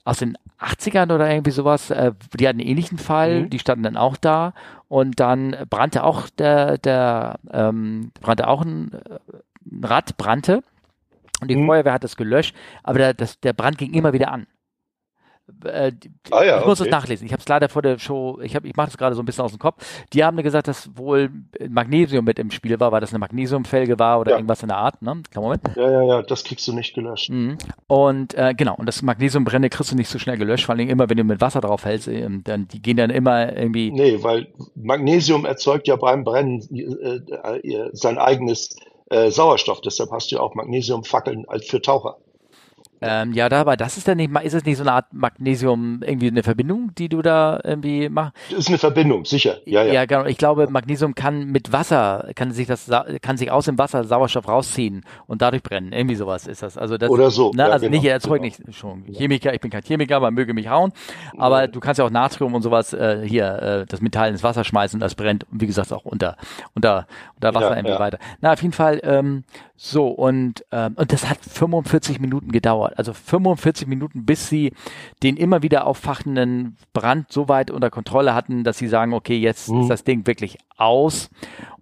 aus 0.05 0.19
den 0.19 0.37
80ern 0.63 1.13
oder 1.13 1.29
irgendwie 1.29 1.51
sowas. 1.51 1.89
Äh, 1.89 2.13
die 2.37 2.47
hatten 2.47 2.59
einen 2.59 2.69
ähnlichen 2.69 2.97
Fall, 2.97 3.41
mhm. 3.41 3.49
die 3.49 3.59
standen 3.59 3.83
dann 3.83 3.97
auch 3.97 4.17
da 4.17 4.53
und 4.87 5.19
dann 5.19 5.55
brannte 5.69 6.03
auch 6.03 6.29
der, 6.29 6.77
der 6.77 7.39
ähm, 7.51 8.11
brannte 8.21 8.47
auch 8.47 8.61
ein, 8.61 8.91
ein 9.65 9.83
Rad, 9.83 10.17
brannte. 10.17 10.63
Und 11.41 11.49
die 11.49 11.55
mhm. 11.55 11.65
Feuerwehr 11.65 11.93
hat 11.93 12.03
das 12.03 12.15
gelöscht, 12.15 12.55
aber 12.83 12.99
der, 12.99 13.13
das, 13.13 13.39
der 13.39 13.53
Brand 13.53 13.77
ging 13.77 13.93
immer 13.93 14.13
wieder 14.13 14.31
an. 14.31 14.47
Äh, 15.65 15.91
ah, 16.31 16.43
ja, 16.43 16.59
ich 16.59 16.65
muss 16.65 16.79
okay. 16.79 16.89
das 16.89 17.01
nachlesen. 17.01 17.25
Ich 17.25 17.33
habe 17.33 17.41
es 17.41 17.47
leider 17.47 17.67
vor 17.67 17.81
der 17.81 17.99
Show, 17.99 18.39
ich, 18.41 18.55
hab, 18.55 18.63
ich 18.63 18.75
mache 18.75 18.87
das 18.87 18.97
gerade 18.97 19.15
so 19.15 19.21
ein 19.21 19.25
bisschen 19.25 19.43
aus 19.43 19.51
dem 19.51 19.59
Kopf. 19.59 19.83
Die 20.13 20.23
haben 20.23 20.35
mir 20.35 20.43
gesagt, 20.43 20.67
dass 20.67 20.89
wohl 20.95 21.29
Magnesium 21.67 22.23
mit 22.23 22.39
im 22.39 22.49
Spiel 22.49 22.79
war, 22.79 22.91
weil 22.91 23.01
das 23.01 23.11
eine 23.11 23.19
Magnesiumfelge 23.19 23.99
war 23.99 24.19
oder 24.21 24.31
ja. 24.31 24.37
irgendwas 24.37 24.61
in 24.61 24.69
der 24.69 24.77
Art. 24.77 25.01
Ne? 25.01 25.21
Moment. 25.35 25.61
Ja, 25.75 25.91
ja, 25.91 26.03
ja, 26.03 26.21
das 26.21 26.43
kriegst 26.43 26.67
du 26.67 26.73
nicht 26.73 26.95
gelöscht. 26.95 27.29
Mhm. 27.29 27.57
Und 27.87 28.33
äh, 28.35 28.53
genau, 28.55 28.75
und 28.75 28.85
das 28.85 29.01
Magnesiumbrände 29.01 29.69
kriegst 29.69 29.91
du 29.91 29.95
nicht 29.95 30.09
so 30.09 30.17
schnell 30.17 30.37
gelöscht, 30.37 30.65
vor 30.65 30.75
allem 30.75 30.87
immer, 30.87 31.09
wenn 31.09 31.17
du 31.17 31.23
mit 31.25 31.41
Wasser 31.41 31.59
drauf 31.59 31.83
hältst, 31.83 32.07
ähm, 32.07 32.43
dann 32.45 32.67
die 32.69 32.81
gehen 32.81 32.97
dann 32.97 33.09
immer 33.09 33.55
irgendwie. 33.55 33.91
Nee, 33.91 34.23
weil 34.23 34.47
Magnesium 34.75 35.45
erzeugt 35.45 35.87
ja 35.87 35.97
beim 35.97 36.23
Brennen 36.23 36.61
äh, 36.71 37.67
äh, 37.67 37.89
sein 37.91 38.17
eigenes 38.17 38.75
äh, 39.09 39.29
Sauerstoff. 39.29 39.81
Deshalb 39.81 40.11
hast 40.11 40.31
du 40.31 40.37
ja 40.37 40.41
auch 40.41 40.55
Magnesiumfackeln 40.55 41.45
als 41.47 41.67
für 41.67 41.81
Taucher. 41.81 42.17
Ähm, 43.05 43.33
ja, 43.33 43.49
dabei, 43.49 43.75
das 43.75 43.97
ist 43.97 44.07
ja 44.07 44.15
nicht, 44.15 44.31
ist 44.43 44.53
es 44.53 44.65
nicht 44.65 44.77
so 44.77 44.83
eine 44.83 44.93
Art 44.93 45.13
Magnesium, 45.13 46.01
irgendwie 46.05 46.27
eine 46.27 46.43
Verbindung, 46.43 46.91
die 46.97 47.09
du 47.09 47.21
da 47.21 47.59
irgendwie 47.63 48.09
machst? 48.09 48.33
Das 48.49 48.59
ist 48.59 48.67
eine 48.69 48.77
Verbindung, 48.77 49.25
sicher. 49.25 49.57
Ja, 49.65 49.83
ja. 49.83 49.93
ja, 49.93 50.05
genau. 50.05 50.25
Ich 50.25 50.37
glaube, 50.37 50.67
Magnesium 50.69 51.15
kann 51.15 51.45
mit 51.47 51.71
Wasser, 51.71 52.29
kann 52.35 52.51
sich 52.51 52.67
das, 52.67 52.89
kann 53.21 53.37
sich 53.37 53.51
aus 53.51 53.65
dem 53.65 53.77
Wasser 53.77 54.03
Sauerstoff 54.03 54.47
rausziehen 54.47 55.03
und 55.27 55.41
dadurch 55.41 55.63
brennen. 55.63 55.91
Irgendwie 55.91 56.15
sowas 56.15 56.47
ist 56.47 56.63
das. 56.63 56.77
Also 56.77 56.97
das, 56.97 57.09
Oder 57.09 57.31
so. 57.31 57.51
Ne, 57.51 57.63
ja, 57.63 57.69
also 57.69 57.85
genau, 57.85 57.97
nicht 57.97 58.09
erzeugt 58.09 58.43
genau. 58.43 58.55
nicht 58.67 58.77
schon. 58.77 59.03
Chemiker, 59.13 59.53
ich 59.53 59.61
bin 59.61 59.71
kein 59.71 59.83
Chemiker, 59.83 60.19
man 60.19 60.33
möge 60.33 60.53
mich 60.53 60.69
hauen. 60.69 60.91
Aber 61.37 61.67
du 61.67 61.79
kannst 61.79 61.99
ja 61.99 62.05
auch 62.05 62.09
Natrium 62.09 62.53
und 62.53 62.61
sowas 62.61 62.93
äh, 62.93 63.23
hier, 63.27 63.61
äh, 63.61 63.85
das 63.85 64.01
Metall 64.01 64.29
ins 64.29 64.43
Wasser 64.43 64.63
schmeißen, 64.63 64.99
das 64.99 65.15
brennt 65.15 65.45
und 65.51 65.61
wie 65.61 65.67
gesagt 65.67 65.91
auch 65.91 66.05
unter, 66.05 66.37
unter, 66.75 67.07
unter 67.35 67.53
Wasser 67.53 67.75
irgendwie 67.75 67.99
weiter. 67.99 68.19
Na, 68.41 68.53
auf 68.53 68.61
jeden 68.61 68.73
Fall, 68.73 68.99
ähm, 69.03 69.43
so, 69.75 70.07
und, 70.07 70.63
ähm, 70.71 70.93
und 70.95 71.11
das 71.11 71.27
hat 71.27 71.39
45 71.41 72.19
Minuten 72.19 72.51
gedauert. 72.51 72.97
Also 72.97 73.11
45 73.11 73.87
Minuten, 73.87 74.25
bis 74.25 74.47
sie 74.47 74.71
den 75.23 75.35
immer 75.35 75.63
wieder 75.63 75.87
auffachenden 75.87 76.77
Brand 76.93 77.31
so 77.31 77.49
weit 77.49 77.71
unter 77.71 77.89
Kontrolle 77.89 78.35
hatten, 78.35 78.63
dass 78.63 78.77
sie 78.77 78.87
sagen, 78.87 79.13
okay, 79.13 79.37
jetzt 79.37 79.69
mhm. 79.69 79.81
ist 79.81 79.89
das 79.89 80.03
Ding 80.03 80.27
wirklich 80.27 80.59
aus. 80.83 81.29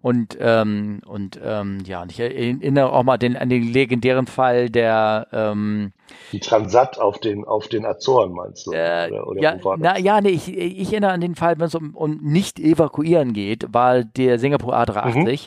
Und, 0.01 0.37
ähm, 0.41 1.01
und 1.05 1.39
ähm, 1.43 1.83
ja, 1.85 2.01
und 2.01 2.11
ich 2.11 2.19
erinnere 2.19 2.91
auch 2.91 3.03
mal 3.03 3.17
den, 3.17 3.37
an 3.37 3.49
den 3.49 3.71
legendären 3.71 4.25
Fall 4.25 4.69
der 4.71 5.27
ähm, 5.31 5.91
die 6.31 6.39
Transat 6.39 6.97
auf 6.99 7.19
den 7.19 7.45
auf 7.45 7.67
den 7.67 7.85
Azoren 7.85 8.31
meinst 8.31 8.67
du? 8.67 8.71
Äh, 8.71 9.09
oder, 9.11 9.27
oder 9.27 9.41
ja, 9.41 9.55
na, 9.77 9.99
ja, 9.99 10.21
nee, 10.21 10.29
ich, 10.29 10.57
ich 10.57 10.91
erinnere 10.91 11.11
an 11.11 11.21
den 11.21 11.35
Fall, 11.35 11.59
wenn 11.59 11.67
es 11.67 11.75
um, 11.75 11.95
um 11.95 12.17
nicht 12.17 12.59
evakuieren 12.59 13.33
geht, 13.33 13.73
war 13.73 14.03
der 14.03 14.39
Singapur 14.39 14.75
A380, 14.75 15.13
mhm. 15.15 15.37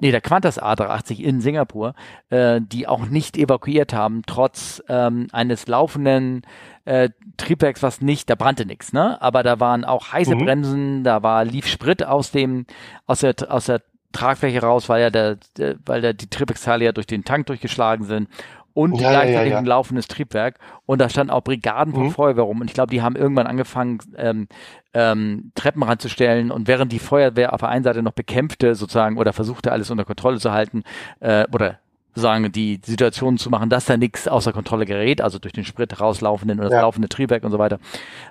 nee, 0.00 0.10
der 0.10 0.20
Qantas 0.20 0.60
A380 0.60 1.20
in 1.20 1.40
Singapur, 1.40 1.94
äh, 2.30 2.60
die 2.60 2.86
auch 2.86 3.06
nicht 3.06 3.36
evakuiert 3.36 3.94
haben, 3.94 4.22
trotz 4.26 4.82
ähm, 4.88 5.28
eines 5.32 5.66
laufenden 5.66 6.42
äh, 6.84 7.10
Triebwerks, 7.36 7.82
was 7.82 8.00
nicht, 8.00 8.28
da 8.30 8.34
brannte 8.34 8.66
nichts, 8.66 8.92
ne? 8.92 9.20
Aber 9.20 9.42
da 9.42 9.60
waren 9.60 9.84
auch 9.84 10.12
heiße 10.12 10.34
mhm. 10.34 10.44
Bremsen, 10.44 11.04
da 11.04 11.22
war 11.22 11.44
lief 11.44 11.66
Sprit 11.66 12.04
aus 12.04 12.30
dem 12.30 12.66
aus 13.06 13.20
der 13.20 13.34
aus 13.48 13.66
der 13.66 13.82
Tragfläche 14.12 14.60
raus, 14.60 14.88
weil 14.88 15.02
ja 15.02 15.10
der, 15.10 15.38
der 15.56 15.76
weil 15.86 16.00
da 16.02 16.12
die 16.12 16.28
Triebwerksteile 16.28 16.84
ja 16.84 16.92
durch 16.92 17.06
den 17.06 17.24
Tank 17.24 17.46
durchgeschlagen 17.46 18.04
sind 18.04 18.28
und 18.74 19.00
ja, 19.00 19.10
gleichzeitig 19.10 19.50
ja, 19.50 19.56
ja, 19.56 19.58
ein 19.58 19.66
laufendes 19.66 20.08
Triebwerk. 20.08 20.58
Und 20.86 21.00
da 21.00 21.08
standen 21.08 21.30
auch 21.30 21.42
Brigaden 21.42 21.92
von 21.92 22.04
mhm. 22.04 22.10
Feuerwehr 22.10 22.44
rum. 22.44 22.60
Und 22.60 22.68
ich 22.68 22.74
glaube, 22.74 22.90
die 22.90 23.02
haben 23.02 23.16
irgendwann 23.16 23.46
angefangen, 23.46 23.98
ähm, 24.16 24.48
ähm, 24.94 25.52
Treppen 25.54 25.82
ranzustellen. 25.82 26.50
Und 26.50 26.68
während 26.68 26.92
die 26.92 26.98
Feuerwehr 26.98 27.52
auf 27.52 27.60
der 27.60 27.68
einen 27.68 27.84
Seite 27.84 28.02
noch 28.02 28.12
bekämpfte, 28.12 28.74
sozusagen, 28.74 29.18
oder 29.18 29.32
versuchte, 29.32 29.72
alles 29.72 29.90
unter 29.90 30.04
Kontrolle 30.04 30.38
zu 30.38 30.52
halten, 30.52 30.84
äh, 31.20 31.46
oder 31.52 31.78
sagen, 32.14 32.52
die 32.52 32.80
Situation 32.84 33.38
zu 33.38 33.50
machen, 33.50 33.70
dass 33.70 33.86
da 33.86 33.96
nichts 33.96 34.28
außer 34.28 34.52
Kontrolle 34.52 34.84
gerät, 34.84 35.20
also 35.20 35.38
durch 35.38 35.52
den 35.52 35.64
Sprit 35.64 36.00
rauslaufenden 36.00 36.58
oder 36.58 36.68
das 36.68 36.76
ja. 36.76 36.82
laufende 36.82 37.08
Triebwerk 37.08 37.44
und 37.44 37.50
so 37.50 37.58
weiter, 37.58 37.78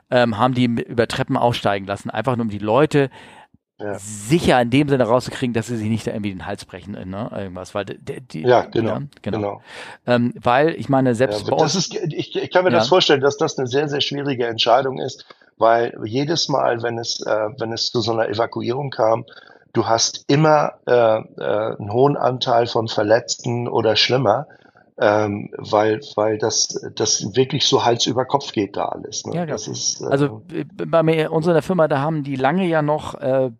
ähm, 0.09 0.37
haben 0.37 0.53
die 0.53 0.65
über 0.65 1.07
Treppen 1.07 1.37
aussteigen 1.37 1.87
lassen, 1.87 2.09
einfach 2.09 2.35
nur 2.35 2.43
um 2.43 2.49
die 2.49 2.59
Leute 2.59 3.09
ja. 3.81 3.97
sicher 3.97 4.61
in 4.61 4.69
dem 4.69 4.89
Sinne 4.89 5.03
rauszukriegen, 5.03 5.53
dass 5.53 5.67
sie 5.67 5.77
sich 5.77 5.89
nicht 5.89 6.05
da 6.05 6.11
irgendwie 6.11 6.31
den 6.31 6.45
Hals 6.45 6.65
brechen, 6.65 6.93
ne, 6.93 7.31
irgendwas, 7.35 7.73
weil 7.73 7.85
die, 7.85 8.21
die 8.21 8.41
ja 8.41 8.61
genau, 8.65 8.91
ja, 8.91 9.01
genau. 9.21 9.37
genau. 9.37 9.61
Ähm, 10.05 10.33
weil 10.39 10.75
ich 10.75 10.89
meine 10.89 11.15
selbst 11.15 11.47
ja, 11.47 11.55
das 11.55 11.75
ist, 11.75 11.95
ich, 11.95 12.35
ich 12.35 12.51
kann 12.51 12.63
mir 12.63 12.71
das 12.71 12.87
vorstellen, 12.87 13.21
dass 13.21 13.37
das 13.37 13.57
eine 13.57 13.67
sehr 13.67 13.89
sehr 13.89 14.01
schwierige 14.01 14.47
Entscheidung 14.47 14.99
ist, 14.99 15.25
weil 15.57 15.97
jedes 16.05 16.49
Mal, 16.49 16.83
wenn 16.83 16.97
es 16.97 17.21
äh, 17.25 17.49
wenn 17.57 17.73
es 17.73 17.91
zu 17.91 18.01
so 18.01 18.11
einer 18.11 18.29
Evakuierung 18.29 18.91
kam, 18.91 19.25
du 19.73 19.87
hast 19.87 20.25
immer 20.27 20.73
äh, 20.87 20.93
äh, 20.93 21.75
einen 21.77 21.91
hohen 21.91 22.17
Anteil 22.17 22.67
von 22.67 22.87
Verletzten 22.87 23.67
oder 23.67 23.95
schlimmer, 23.95 24.47
ähm, 24.97 25.49
weil, 25.57 26.01
weil 26.15 26.37
das, 26.37 26.79
das 26.95 27.35
wirklich 27.35 27.65
so 27.65 27.83
Hals 27.85 28.05
über 28.05 28.25
Kopf 28.25 28.51
geht 28.51 28.77
da 28.77 28.85
alles. 28.85 29.25
Ne? 29.25 29.35
Ja, 29.35 29.45
das 29.45 29.67
ist, 29.67 30.01
äh, 30.01 30.05
also 30.05 30.43
bei 30.85 31.03
mir, 31.03 31.31
unserer 31.31 31.61
Firma, 31.61 31.87
da 31.87 31.99
haben 31.99 32.23
die 32.23 32.35
lange 32.35 32.67
ja 32.67 32.81
noch 32.81 33.15
äh, 33.15 33.51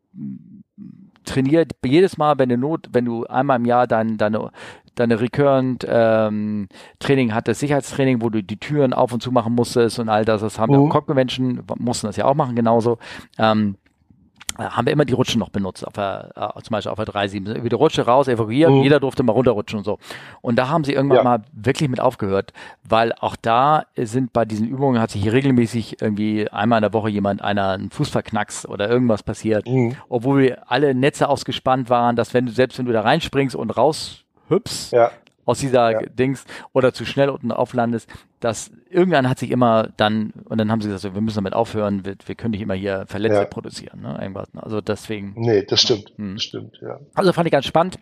trainiert, 1.26 1.72
jedes 1.86 2.18
Mal, 2.18 2.38
wenn 2.38 2.50
du 2.50 2.58
Not, 2.58 2.90
wenn 2.92 3.06
du 3.06 3.26
einmal 3.26 3.58
im 3.58 3.66
Jahr 3.66 3.88
dein, 3.88 4.18
deine 4.18 4.52
deine 4.96 5.22
Recurrent 5.22 5.86
ähm, 5.88 6.68
Training 7.00 7.34
hattest, 7.34 7.62
Sicherheitstraining, 7.62 8.22
wo 8.22 8.30
du 8.30 8.44
die 8.44 8.58
Türen 8.58 8.94
auf 8.94 9.14
und 9.14 9.24
zu 9.24 9.32
machen 9.32 9.56
musstest 9.56 10.00
und 10.00 10.10
all 10.10 10.26
das, 10.26 10.42
das 10.42 10.60
haben 10.60 10.74
wir 10.74 10.80
uh. 10.80 10.90
Cockpit-Menschen, 10.90 11.64
mussten 11.80 12.08
das 12.08 12.18
ja 12.18 12.26
auch 12.26 12.36
machen 12.36 12.56
genauso. 12.56 12.98
Ähm, 13.38 13.78
äh, 13.81 13.81
haben 14.58 14.86
wir 14.86 14.94
immer 14.94 15.06
die 15.06 15.14
Rutschen 15.14 15.40
noch 15.40 15.50
benutzt, 15.50 15.86
auf 15.86 15.94
der, 15.94 16.32
äh, 16.36 16.62
zum 16.62 16.72
Beispiel 16.72 16.92
auf 16.92 16.98
der 16.98 17.06
3.7. 17.06 17.56
Über 17.56 17.70
die 17.70 17.76
Rutsche 17.76 18.06
raus, 18.06 18.28
evakuieren, 18.28 18.76
mhm. 18.76 18.84
jeder 18.84 19.00
durfte 19.00 19.24
mal 19.24 19.34
runterrutschen 19.34 19.80
und 19.80 19.86
so. 19.86 19.98
Und 20.42 20.58
da 20.58 20.70
haben 20.70 20.84
sie 20.84 20.94
irgendwann 20.94 21.18
ja. 21.18 21.24
mal 21.24 21.44
wirklich 21.54 21.90
mit 21.90 22.00
aufgehört, 22.00 22.54
weil 22.84 23.14
auch 23.20 23.36
da 23.36 23.84
sind 23.96 24.34
bei 24.34 24.46
diesen 24.46 24.68
Übungen, 24.68 25.02
hat 25.02 25.12
sich 25.12 25.22
hier 25.22 25.34
regelmäßig 25.34 26.02
irgendwie 26.02 26.50
einmal 26.50 26.80
in 26.80 26.84
der 26.84 26.94
Woche 26.94 27.10
jemand 27.10 27.42
einer 27.42 27.70
einen 27.72 27.92
Fuß 27.92 28.10
verknackst 28.10 28.68
oder 28.68 28.90
irgendwas 28.90 29.24
passiert, 29.24 29.68
mhm. 29.68 29.96
obwohl 30.10 30.42
wir 30.42 30.72
alle 30.72 30.94
Netze 30.94 31.30
ausgespannt 31.30 31.90
waren, 31.90 32.16
dass 32.16 32.34
wenn 32.34 32.48
du, 32.48 32.52
selbst 32.52 32.78
wenn 32.78 32.86
du 32.86 32.94
da 32.94 33.02
reinspringst 33.02 33.56
und 33.56 33.70
raus 33.72 34.24
hüpfst, 34.50 34.92
ja 34.92 35.12
aus 35.46 35.60
dieser 35.60 35.92
ja. 35.92 36.02
Dings 36.02 36.46
oder 36.74 36.94
zu 36.94 37.06
schnell 37.06 37.30
unten 37.30 37.52
auflandest, 37.52 38.10
dass 38.40 38.72
irgendwann 38.90 39.30
hat 39.30 39.40
sich 39.40 39.52
immer 39.52 39.90
dann, 39.98 40.32
und 40.46 40.58
dann 40.58 40.72
haben 40.72 40.82
sie 40.82 40.90
gesagt, 40.90 41.14
wir 41.14 41.22
müssen 41.22 41.38
damit 41.38 41.54
aufhören, 41.54 42.06
wir, 42.06 42.16
wir 42.26 42.36
können 42.36 42.52
nicht 42.52 42.62
immer 42.62 42.74
hier 42.74 43.06
Verletzte 43.08 43.42
ja. 43.42 43.46
produzieren, 43.46 44.02
ne? 44.02 44.18
Irgendwas. 44.22 44.54
Ne? 44.54 44.64
Also 44.64 44.82
deswegen. 44.82 45.34
Nee, 45.36 45.64
das 45.64 45.82
stimmt. 45.82 46.14
Hm. 46.18 46.36
Das 46.36 46.44
stimmt, 46.44 46.80
ja. 46.82 47.00
Also 47.14 47.34
fand 47.34 47.48
ich 47.48 47.52
ganz 47.52 47.66
spannend. 47.66 48.00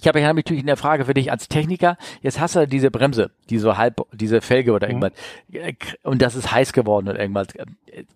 Ich 0.00 0.08
habe 0.08 0.20
ja 0.20 0.32
natürlich 0.32 0.62
eine 0.62 0.76
Frage 0.76 1.04
für 1.04 1.12
dich 1.12 1.30
als 1.30 1.48
Techniker. 1.48 1.98
Jetzt 2.22 2.40
hast 2.40 2.56
du 2.56 2.66
diese 2.66 2.90
Bremse, 2.90 3.30
die 3.50 3.58
so 3.58 3.76
halb, 3.76 4.00
diese 4.12 4.40
Felge 4.40 4.72
oder 4.72 4.86
mhm. 4.86 5.02
irgendwas. 5.02 5.12
Mhm. 5.48 5.76
Und 6.02 6.22
das 6.22 6.34
ist 6.34 6.50
heiß 6.50 6.72
geworden 6.72 7.08
oder 7.08 7.20
irgendwas. 7.20 7.48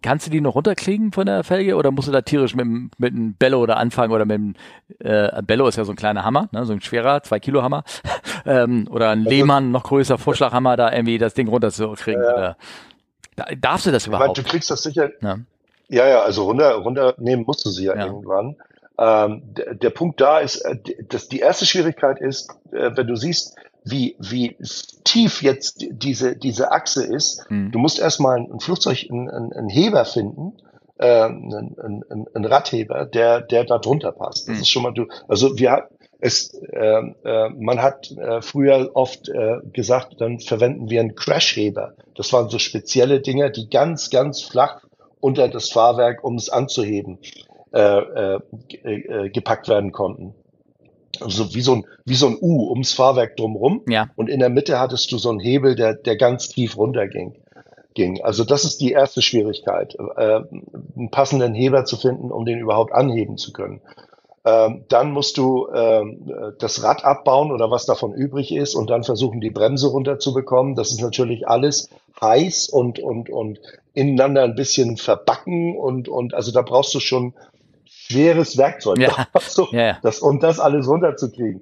Kannst 0.03 0.27
du 0.27 0.31
die 0.31 0.41
noch 0.41 0.55
runterkriegen 0.55 1.13
von 1.13 1.27
der 1.27 1.45
Felge 1.45 1.77
oder 1.77 1.91
musst 1.91 2.09
du 2.09 2.13
da 2.13 2.23
tierisch 2.23 2.55
mit, 2.55 2.67
mit 2.99 3.13
einem 3.13 3.35
Bello 3.35 3.61
oder 3.61 3.77
anfangen 3.77 4.13
oder 4.13 4.25
mit 4.25 4.37
einem, 4.37 4.55
äh, 5.01 5.43
Bello 5.43 5.69
ist 5.69 5.77
ja 5.77 5.85
so 5.85 5.93
ein 5.93 5.97
kleiner 5.97 6.25
Hammer, 6.25 6.49
ne, 6.53 6.65
so 6.65 6.73
ein 6.73 6.81
schwerer, 6.81 7.23
zwei 7.23 7.41
Kilo 7.41 7.63
Hammer. 7.63 7.85
ähm, 8.47 8.89
oder 8.91 9.11
ein 9.11 9.25
Lehmann, 9.25 9.71
noch 9.71 9.85
größer 9.85 10.17
Vorschlaghammer, 10.17 10.77
da 10.79 10.91
irgendwie 10.93 11.19
das 11.19 11.35
Ding 11.35 11.49
runterzukriegen. 11.49 12.23
Ja. 12.23 12.35
Oder, 12.35 12.57
da, 13.37 13.45
darfst 13.55 13.85
du 13.85 13.91
das 13.91 14.07
überhaupt? 14.07 14.29
Meine, 14.29 14.43
du 14.45 14.51
kriegst 14.51 14.71
das 14.71 14.83
sicher. 14.83 15.11
Ja. 15.21 15.39
ja, 15.89 16.09
ja, 16.09 16.23
also 16.23 16.45
runter, 16.45 16.73
runternehmen 16.77 17.45
musst 17.47 17.67
du 17.67 17.71
sie 17.71 17.85
ja, 17.85 17.97
ja. 17.97 18.07
irgendwann. 18.07 18.57
Ähm, 18.99 19.43
der, 19.45 19.75
der, 19.75 19.91
Punkt 19.91 20.21
da 20.21 20.39
ist, 20.39 20.57
äh, 20.63 20.77
dass 21.09 21.29
die 21.29 21.41
erste 21.41 21.67
Schwierigkeit 21.67 22.21
ist, 22.21 22.51
äh, 22.73 22.91
wenn 22.95 23.07
du 23.07 23.17
siehst, 23.17 23.55
wie, 23.85 24.17
wie 24.19 24.57
tief 25.05 25.43
jetzt 25.43 25.87
diese, 25.91 26.37
diese 26.37 26.73
Achse 26.73 27.05
ist, 27.05 27.49
mhm. 27.51 27.71
du 27.71 27.79
musst 27.79 27.99
erstmal 27.99 28.39
ein 28.39 28.59
Flugzeug, 28.59 29.07
einen, 29.11 29.29
einen 29.31 29.69
Heber 29.69 30.05
finden, 30.05 30.55
äh, 30.99 31.23
einen, 31.25 31.79
einen, 31.79 32.27
einen 32.35 32.45
Radheber, 32.45 33.05
der, 33.05 33.43
der 33.43 33.65
da 33.65 33.79
drunter 33.79 34.13
passt. 34.13 34.49
Das 34.49 34.57
mhm. 34.57 34.63
ist 34.63 34.71
schon 34.71 34.83
mal 34.83 34.95
du, 34.95 35.07
also 35.29 35.59
wir, 35.59 35.89
es, 36.19 36.55
äh, 36.55 37.03
äh, 37.25 37.49
man 37.51 37.83
hat 37.83 38.11
äh, 38.11 38.41
früher 38.41 38.91
oft 38.95 39.29
äh, 39.29 39.59
gesagt, 39.73 40.21
dann 40.21 40.41
verwenden 40.41 40.91
wir 40.91 41.01
einen 41.01 41.15
Crashheber. 41.15 41.95
Das 42.15 42.33
waren 42.33 42.49
so 42.49 42.59
spezielle 42.59 43.21
Dinger, 43.21 43.51
die 43.51 43.69
ganz, 43.69 44.11
ganz 44.11 44.43
flach 44.43 44.83
unter 45.21 45.49
das 45.49 45.71
Fahrwerk, 45.71 46.25
um 46.25 46.37
es 46.37 46.49
anzuheben. 46.49 47.19
Äh, 47.77 48.39
äh, 48.85 48.91
äh, 48.91 49.29
gepackt 49.29 49.69
werden 49.69 49.93
konnten. 49.93 50.33
Also 51.21 51.55
wie 51.55 51.61
so 51.61 51.75
ein, 51.75 51.87
wie 52.07 52.15
so 52.15 52.27
ein 52.27 52.39
U 52.41 52.71
ums 52.71 52.95
Fahrwerk 52.95 53.37
drumherum. 53.37 53.83
Ja. 53.87 54.09
Und 54.17 54.31
in 54.31 54.41
der 54.41 54.49
Mitte 54.49 54.81
hattest 54.81 55.13
du 55.13 55.19
so 55.19 55.29
einen 55.29 55.41
Hebel, 55.41 55.75
der, 55.75 55.93
der 55.93 56.17
ganz 56.17 56.49
tief 56.49 56.79
runterging. 56.79 57.35
Ging. 57.93 58.23
Also 58.23 58.45
das 58.45 58.65
ist 58.65 58.81
die 58.81 58.93
erste 58.93 59.21
Schwierigkeit, 59.21 59.95
äh, 60.17 60.41
einen 60.97 61.11
passenden 61.11 61.55
Heber 61.55 61.85
zu 61.85 61.99
finden, 61.99 62.31
um 62.31 62.47
den 62.47 62.61
überhaupt 62.61 62.93
anheben 62.93 63.37
zu 63.37 63.53
können. 63.53 63.83
Ähm, 64.47 64.85
dann 64.89 65.13
musst 65.13 65.37
du 65.37 65.69
ähm, 65.75 66.33
das 66.59 66.83
Rad 66.83 67.05
abbauen 67.05 67.53
oder 67.53 67.71
was 67.71 67.85
davon 67.85 68.15
übrig 68.15 68.55
ist 68.55 68.75
und 68.75 68.89
dann 68.89 69.03
versuchen, 69.03 69.43
die 69.43 69.51
Bremse 69.51 69.89
runterzubekommen. 69.89 70.77
Das 70.77 70.93
ist 70.93 71.03
natürlich 71.03 71.47
alles 71.47 71.91
heiß 72.23 72.71
und, 72.71 73.01
und, 73.01 73.29
und 73.29 73.61
ineinander 73.93 74.45
ein 74.45 74.55
bisschen 74.55 74.97
verbacken 74.97 75.77
und, 75.77 76.09
und 76.09 76.33
also 76.33 76.53
da 76.53 76.63
brauchst 76.63 76.95
du 76.95 77.01
schon 77.01 77.35
schweres 78.09 78.57
Werkzeug, 78.57 78.99
ja. 78.99 79.27
so, 79.41 79.69
ja, 79.73 79.99
Das, 80.03 80.21
um 80.21 80.41
das 80.41 80.61
alles 80.61 80.89
runterzukriegen. 80.89 81.61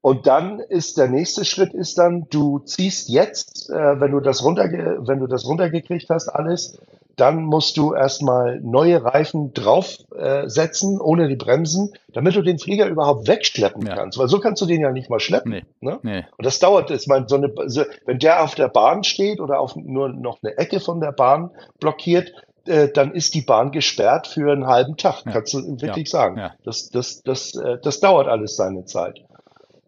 Und 0.00 0.26
dann 0.26 0.60
ist 0.60 0.98
der 0.98 1.08
nächste 1.08 1.44
Schritt 1.44 1.74
ist 1.74 1.98
dann, 1.98 2.26
du 2.30 2.60
ziehst 2.60 3.08
jetzt, 3.08 3.70
äh, 3.70 4.00
wenn 4.00 4.12
du 4.12 4.20
das 4.20 4.44
runterge 4.44 4.98
wenn 5.00 5.18
du 5.18 5.26
das 5.26 5.44
runtergekriegt 5.44 6.08
hast, 6.10 6.28
alles, 6.28 6.78
dann 7.16 7.42
musst 7.42 7.76
du 7.76 7.94
erstmal 7.94 8.60
neue 8.60 9.02
Reifen 9.02 9.52
draufsetzen, 9.54 10.98
äh, 10.98 11.00
ohne 11.00 11.28
die 11.28 11.36
Bremsen, 11.36 11.92
damit 12.12 12.36
du 12.36 12.42
den 12.42 12.58
Flieger 12.58 12.86
überhaupt 12.86 13.26
wegschleppen 13.26 13.86
ja. 13.86 13.96
kannst. 13.96 14.18
Weil 14.18 14.28
so 14.28 14.38
kannst 14.38 14.60
du 14.62 14.66
den 14.66 14.82
ja 14.82 14.92
nicht 14.92 15.08
mal 15.10 15.18
schleppen. 15.18 15.50
Nee. 15.50 15.64
Ne? 15.80 15.98
Nee. 16.02 16.24
Und 16.36 16.44
das 16.46 16.58
dauert, 16.58 16.90
ich 16.90 17.06
meine, 17.06 17.26
so 17.26 17.36
eine, 17.36 17.52
so, 17.66 17.82
wenn 18.04 18.18
der 18.18 18.44
auf 18.44 18.54
der 18.54 18.68
Bahn 18.68 19.02
steht 19.02 19.40
oder 19.40 19.58
auf 19.58 19.74
nur 19.76 20.10
noch 20.10 20.38
eine 20.42 20.56
Ecke 20.58 20.78
von 20.78 21.00
der 21.00 21.12
Bahn 21.12 21.50
blockiert, 21.80 22.32
äh, 22.66 22.88
dann 22.88 23.12
ist 23.12 23.34
die 23.34 23.42
Bahn 23.42 23.70
gesperrt 23.70 24.26
für 24.26 24.52
einen 24.52 24.66
halben 24.66 24.96
Tag, 24.96 25.24
ja. 25.24 25.32
kannst 25.32 25.54
du 25.54 25.58
wirklich 25.80 26.08
ja. 26.08 26.18
sagen. 26.18 26.38
Ja. 26.38 26.54
Das, 26.64 26.90
das, 26.90 27.22
das, 27.22 27.54
äh, 27.54 27.78
das 27.82 28.00
dauert 28.00 28.28
alles 28.28 28.56
seine 28.56 28.84
Zeit. 28.84 29.20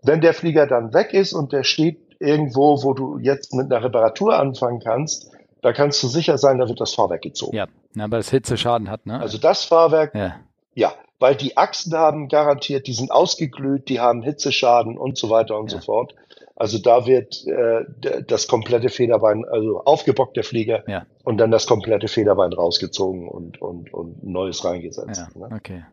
Wenn 0.02 0.20
der 0.20 0.34
Flieger 0.34 0.66
dann 0.66 0.94
weg 0.94 1.12
ist 1.12 1.32
und 1.32 1.52
der 1.52 1.64
steht 1.64 1.98
irgendwo, 2.20 2.82
wo 2.82 2.94
du 2.94 3.18
jetzt 3.18 3.54
mit 3.54 3.72
einer 3.72 3.84
Reparatur 3.84 4.38
anfangen 4.38 4.80
kannst, 4.80 5.30
da 5.62 5.72
kannst 5.72 6.02
du 6.02 6.08
sicher 6.08 6.38
sein, 6.38 6.58
da 6.58 6.68
wird 6.68 6.80
das 6.80 6.94
Fahrwerk 6.94 7.22
gezogen. 7.22 7.56
Ja, 7.56 7.66
aber 7.98 8.18
das 8.18 8.30
Hitzeschaden 8.30 8.90
hat, 8.90 9.06
ne? 9.06 9.20
Also 9.20 9.38
das 9.38 9.64
Fahrwerk, 9.64 10.14
ja. 10.14 10.36
ja, 10.74 10.92
weil 11.18 11.34
die 11.34 11.56
Achsen 11.56 11.94
haben 11.94 12.28
garantiert, 12.28 12.86
die 12.86 12.92
sind 12.92 13.10
ausgeglüht, 13.10 13.88
die 13.88 14.00
haben 14.00 14.22
Hitzeschaden 14.22 14.96
und 14.96 15.18
so 15.18 15.30
weiter 15.30 15.58
und 15.58 15.72
ja. 15.72 15.78
so 15.78 15.84
fort. 15.84 16.14
Also 16.58 16.78
da 16.78 17.06
wird 17.06 17.46
äh, 17.46 17.84
das 18.26 18.48
komplette 18.48 18.88
Federbein, 18.88 19.44
also 19.44 19.80
aufgebockt 19.84 20.36
der 20.36 20.42
Flieger 20.42 20.82
ja. 20.88 21.06
und 21.22 21.38
dann 21.38 21.52
das 21.52 21.68
komplette 21.68 22.08
Federbein 22.08 22.52
rausgezogen 22.52 23.28
und, 23.28 23.62
und, 23.62 23.94
und 23.94 24.24
neues 24.24 24.64
reingesetzt. 24.64 25.22
Ja, 25.34 25.48
ne? 25.48 25.54
Okay. 25.54 25.84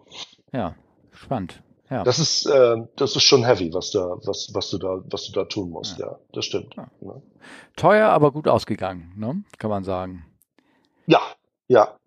Ja, 0.51 0.75
spannend. 1.11 1.61
Ja. 1.91 2.03
Das 2.03 2.17
ist, 2.17 2.47
äh, 2.47 2.77
das 2.95 3.15
ist 3.15 3.21
schon 3.21 3.45
heavy, 3.45 3.71
was 3.75 3.91
da, 3.91 4.17
was, 4.25 4.49
was 4.55 4.71
du 4.71 4.79
da, 4.79 5.03
was 5.05 5.27
du 5.27 5.33
da 5.33 5.45
tun 5.45 5.69
musst, 5.69 5.99
ja, 5.99 6.07
ja 6.07 6.19
das 6.33 6.45
stimmt. 6.45 6.75
Ja. 6.75 6.87
Ne? 6.99 7.21
Teuer, 7.75 8.09
aber 8.09 8.31
gut 8.31 8.47
ausgegangen, 8.47 9.13
ne? 9.15 9.43
Kann 9.59 9.69
man 9.69 9.83
sagen. 9.83 10.25
Ja, 11.05 11.21
ja. 11.67 11.99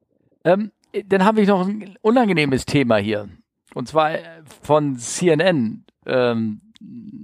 Ähm, 0.43 0.73
dann 1.07 1.25
habe 1.25 1.43
ich 1.43 1.49
noch 1.49 1.65
ein 1.65 1.97
unangenehmes 2.03 2.67
Thema 2.67 2.97
hier. 2.97 3.29
Und 3.75 3.87
zwar 3.87 4.19
von 4.63 4.97
CNN. 4.97 5.85
Ähm, 6.07 6.63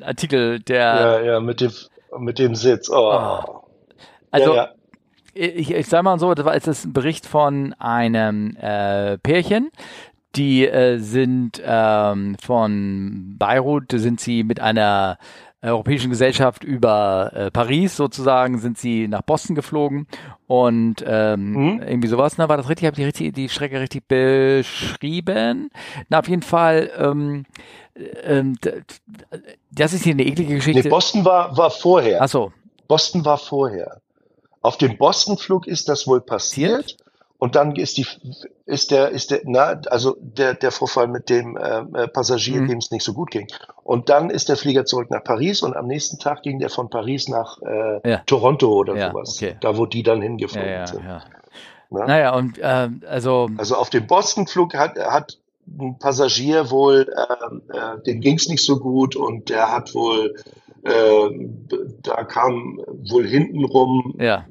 Artikel, 0.01 0.61
der. 0.61 0.81
Ja, 0.81 1.21
ja, 1.21 1.41
mit 1.41 1.61
dem, 1.61 1.73
mit 2.19 2.39
dem 2.39 2.55
Sitz. 2.55 2.89
Oh. 2.91 3.13
oh. 3.13 3.65
Also, 4.31 4.55
ja, 4.55 4.65
ja. 4.65 4.73
Ich, 5.35 5.73
ich 5.73 5.89
sag 5.89 6.05
mal 6.05 6.19
so, 6.19 6.33
das 6.35 6.45
war 6.45 6.55
jetzt 6.55 6.69
ein 6.69 6.93
Bericht 6.93 7.27
von 7.27 7.73
einem 7.79 8.57
äh, 8.57 9.19
Pärchen, 9.19 9.71
die 10.37 10.67
äh, 10.67 10.99
sind 10.99 11.61
ähm, 11.65 12.37
von 12.41 13.35
Beirut, 13.37 13.91
sind 13.91 14.21
sie 14.21 14.45
mit 14.45 14.61
einer 14.61 15.19
Europäischen 15.73 16.11
Gesellschaft 16.11 16.65
über 16.65 17.31
äh, 17.35 17.51
Paris 17.51 17.97
sozusagen 17.97 18.59
sind 18.59 18.79
sie 18.79 19.09
nach 19.09 19.23
Boston 19.23 19.55
geflogen 19.55 20.07
und 20.47 21.05
ähm, 21.07 21.53
mhm. 21.53 21.83
irgendwie 21.83 22.09
sowas. 22.09 22.39
Na, 22.39 22.49
war 22.49 22.57
das 22.57 22.69
richtig? 22.69 22.87
Habe 22.87 23.01
ich 23.01 23.13
die, 23.15 23.33
die 23.33 23.49
Strecke 23.49 23.81
richtig 23.81 24.07
beschrieben? 24.07 25.71
Na, 26.09 26.21
auf 26.21 26.29
jeden 26.29 26.43
Fall. 26.43 26.91
Ähm, 26.99 27.47
ähm, 28.23 28.57
das 29.71 29.93
ist 29.93 30.05
hier 30.05 30.15
eine 30.15 30.25
eklige 30.25 30.57
Geschichte. 30.57 30.83
Nee, 30.83 30.89
Boston 30.89 31.25
war, 31.25 31.57
war 31.57 31.71
vorher. 31.71 32.21
Ach 32.23 32.29
so. 32.29 32.53
Boston 32.89 33.25
war 33.25 33.39
vorher. 33.39 34.01
Auf 34.61 34.79
dem 34.79 34.97
Boston-Flug 34.97 35.67
ist 35.67 35.89
das 35.89 36.07
wohl 36.07 36.21
passiert. 36.21 36.97
Und 37.39 37.57
dann 37.57 37.75
ist 37.77 37.99
die, 37.99 38.07
ist 38.65 38.91
der, 38.91 39.11
ist 39.11 39.31
der, 39.31 39.41
na, 39.45 39.81
also 39.91 40.17
der, 40.21 40.55
der 40.55 40.71
Vorfall 40.71 41.09
mit 41.09 41.29
dem 41.29 41.57
äh, 41.57 42.05
äh 42.05 42.09
Passagier, 42.09 42.61
mhm. 42.61 42.69
dem 42.69 42.79
es 42.79 42.91
nicht 42.91 43.05
so 43.05 43.13
gut 43.13 43.31
ging. 43.31 43.49
Und 43.83 44.09
dann 44.09 44.31
ist 44.31 44.49
der 44.49 44.57
Flieger 44.57 44.87
zurück 44.87 45.11
nach 45.11 45.23
Paris 45.23 45.63
und 45.63 45.77
am 45.77 45.87
nächsten 45.87 46.19
Tag 46.19 46.43
ging 46.43 46.59
der 46.59 46.71
von 46.71 46.89
Paris 46.91 47.29
nach 47.29 47.61
äh, 47.61 48.09
ja. 48.09 48.23
Toronto 48.27 48.73
oder 48.73 48.97
ja, 48.97 49.11
sowas. 49.11 49.37
Okay. 49.37 49.57
Da, 49.61 49.77
wo 49.77 49.85
die 49.85 50.03
dann 50.03 50.23
hingeflogen 50.23 50.71
ja, 50.71 50.87
sind. 50.87 51.05
Ja. 51.05 51.23
Na? 51.91 52.07
Naja, 52.07 52.35
und 52.35 52.59
äh, 52.59 52.89
also. 53.07 53.51
Also 53.57 53.77
auf 53.77 53.91
dem 53.91 54.07
Boston-Flug 54.07 54.75
hat, 54.75 54.99
hat 54.99 55.39
ein 55.79 55.99
Passagier 55.99 56.71
wohl, 56.71 57.09
äh, 57.15 57.77
äh, 57.77 58.03
dem 58.07 58.21
ging 58.21 58.37
es 58.37 58.49
nicht 58.49 58.65
so 58.65 58.79
gut 58.79 59.17
und 59.17 59.49
der 59.51 59.71
hat 59.73 59.95
wohl, 59.95 60.35
äh, 60.85 61.31
da 62.03 62.25
kam 62.25 62.81
wohl 63.11 63.27
hintenrum 63.27 64.15
ja 64.19 64.45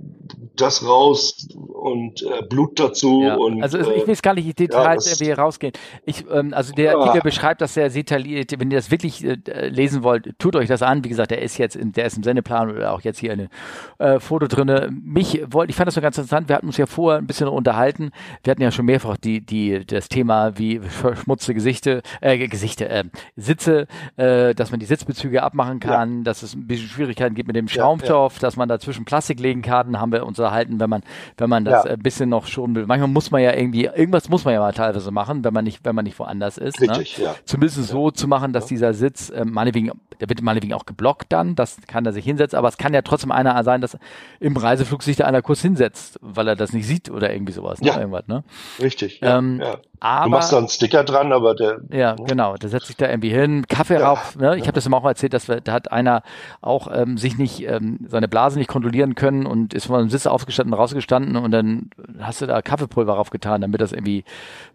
das 0.55 0.87
raus 0.87 1.47
und 1.55 2.21
äh, 2.21 2.43
Blut 2.47 2.79
dazu. 2.79 3.23
Ja. 3.23 3.35
Und, 3.35 3.61
also 3.61 3.79
ich 3.79 4.07
will 4.07 4.15
gar 4.21 4.35
nicht 4.35 4.47
die 4.47 4.53
Details 4.53 5.05
ja, 5.05 5.11
irgendwie 5.13 5.31
rausgehen. 5.31 5.73
Ich, 6.05 6.25
ähm, 6.31 6.53
also 6.53 6.73
der 6.73 6.97
Artikel 6.97 7.21
ah. 7.21 7.23
beschreibt 7.23 7.61
das 7.61 7.73
sehr 7.73 7.89
detailliert. 7.89 8.51
Wenn 8.57 8.71
ihr 8.71 8.77
das 8.77 8.91
wirklich 8.91 9.23
äh, 9.25 9.37
lesen 9.67 10.03
wollt, 10.03 10.37
tut 10.39 10.55
euch 10.55 10.67
das 10.67 10.81
an. 10.81 11.03
Wie 11.03 11.09
gesagt, 11.09 11.31
der 11.31 11.41
ist 11.41 11.57
jetzt 11.57 11.75
in, 11.75 11.91
der 11.91 12.05
ist 12.05 12.17
im 12.17 12.23
Sendeplan 12.23 12.71
oder 12.71 12.93
auch 12.93 13.01
jetzt 13.01 13.19
hier 13.19 13.33
ein 13.33 13.49
äh, 13.97 14.19
Foto 14.19 14.47
drin. 14.47 15.01
Mich 15.03 15.43
wollte, 15.47 15.71
ich 15.71 15.75
fand 15.75 15.87
das 15.87 15.95
so 15.95 16.01
ganz 16.01 16.17
interessant. 16.17 16.47
Wir 16.47 16.55
hatten 16.55 16.67
uns 16.67 16.77
ja 16.77 16.85
vorher 16.85 17.19
ein 17.19 17.27
bisschen 17.27 17.47
unterhalten. 17.47 18.11
Wir 18.43 18.51
hatten 18.51 18.61
ja 18.61 18.71
schon 18.71 18.85
mehrfach 18.85 19.17
die, 19.17 19.41
die, 19.45 19.85
das 19.85 20.07
Thema, 20.07 20.57
wie 20.57 20.79
verschmutzte 20.79 21.53
Gesichte, 21.53 22.01
äh, 22.21 22.47
Gesichte, 22.47 22.87
äh, 22.87 23.03
Sitze, 23.35 23.87
äh, 24.15 24.53
dass 24.53 24.71
man 24.71 24.79
die 24.79 24.85
Sitzbezüge 24.85 25.43
abmachen 25.43 25.79
kann, 25.79 26.17
ja. 26.17 26.23
dass 26.23 26.43
es 26.43 26.55
ein 26.55 26.67
bisschen 26.67 26.87
Schwierigkeiten 26.87 27.35
gibt 27.35 27.47
mit 27.47 27.55
dem 27.55 27.67
Schaumstoff, 27.67 28.39
dass 28.39 28.55
man 28.55 28.69
dazwischen 28.69 29.05
Plastik 29.05 29.39
legen 29.39 29.61
kann. 29.61 29.99
Haben 29.99 30.12
wir 30.13 30.25
uns 30.25 30.39
unterhalten, 30.39 30.79
wenn 30.79 30.89
man, 30.89 31.03
wenn 31.37 31.49
man 31.49 31.65
da 31.65 31.71
das 31.71 31.85
ein 31.85 31.99
bisschen 31.99 32.29
noch 32.29 32.47
schon 32.47 32.75
will. 32.75 32.85
Manchmal 32.85 33.09
muss 33.09 33.31
man 33.31 33.41
ja 33.41 33.53
irgendwie, 33.53 33.85
irgendwas 33.85 34.29
muss 34.29 34.45
man 34.45 34.53
ja 34.53 34.59
mal 34.59 34.73
teilweise 34.73 35.11
machen, 35.11 35.43
wenn 35.43 35.53
man 35.53 35.65
nicht, 35.65 35.83
wenn 35.83 35.95
man 35.95 36.05
nicht 36.05 36.17
woanders 36.19 36.57
ist. 36.57 36.79
Richtig, 36.79 37.17
ne? 37.17 37.25
ja. 37.25 37.35
Zumindest 37.45 37.83
so 37.87 38.11
zu 38.11 38.27
machen, 38.27 38.53
dass 38.53 38.67
dieser 38.67 38.93
Sitz, 38.93 39.29
äh, 39.29 39.43
meinetwegen, 39.45 39.91
der 40.19 40.29
wird 40.29 40.41
meinetwegen 40.41 40.73
auch 40.73 40.85
geblockt 40.85 41.33
dann, 41.33 41.55
das 41.55 41.77
kann 41.87 42.05
er 42.05 42.13
sich 42.13 42.23
hinsetzen, 42.23 42.57
aber 42.57 42.67
es 42.67 42.77
kann 42.77 42.93
ja 42.93 43.01
trotzdem 43.01 43.31
einer 43.31 43.61
sein, 43.63 43.81
dass 43.81 43.97
im 44.39 44.55
Reiseflug 44.55 45.03
sich 45.03 45.17
da 45.17 45.25
einer 45.25 45.41
kurz 45.41 45.61
hinsetzt, 45.61 46.19
weil 46.21 46.47
er 46.47 46.55
das 46.55 46.73
nicht 46.73 46.87
sieht 46.87 47.09
oder 47.09 47.33
irgendwie 47.33 47.53
sowas. 47.53 47.81
Ne? 47.81 47.87
Ja. 47.87 47.99
Irgendwas, 47.99 48.27
ne? 48.27 48.43
Richtig. 48.79 49.19
Ja, 49.21 49.37
Ähm, 49.37 49.59
ja. 49.61 49.77
Aber- 50.03 50.25
du 50.25 50.29
machst 50.31 50.51
da 50.53 50.57
einen 50.57 50.67
Sticker 50.67 51.03
dran, 51.03 51.31
aber 51.31 51.55
der. 51.55 51.79
Ja, 51.91 52.15
genau. 52.15 52.55
Der 52.55 52.69
setzt 52.69 52.87
sich 52.87 52.97
da 52.97 53.09
irgendwie 53.09 53.29
hin, 53.29 53.65
Kaffee 53.67 53.95
Ja. 53.99 54.09
rauf. 54.09 54.35
Ne? 54.35 54.57
Ich 54.57 54.63
habe 54.63 54.73
das 54.73 54.85
immer 54.85 54.97
auch 54.97 55.05
erzählt, 55.05 55.33
dass 55.33 55.47
wir, 55.47 55.61
da 55.61 55.71
hat 55.73 55.91
einer 55.91 56.23
auch 56.61 56.87
ähm, 56.93 57.17
sich 57.17 57.37
nicht 57.37 57.61
ähm, 57.67 57.99
seine 58.07 58.27
Blase 58.27 58.59
nicht 58.59 58.67
kontrollieren 58.67 59.15
können 59.15 59.45
und 59.45 59.73
ist 59.73 59.87
von 59.87 59.99
dem 59.99 60.09
Sitz 60.09 60.27
aufgestanden, 60.27 60.73
rausgestanden 60.73 61.35
und 61.37 61.51
dann 61.51 61.89
hast 62.19 62.41
du 62.41 62.45
da 62.45 62.61
Kaffeepulver 62.61 63.13
raufgetan, 63.13 63.61
damit 63.61 63.81
das 63.81 63.91
irgendwie 63.93 64.23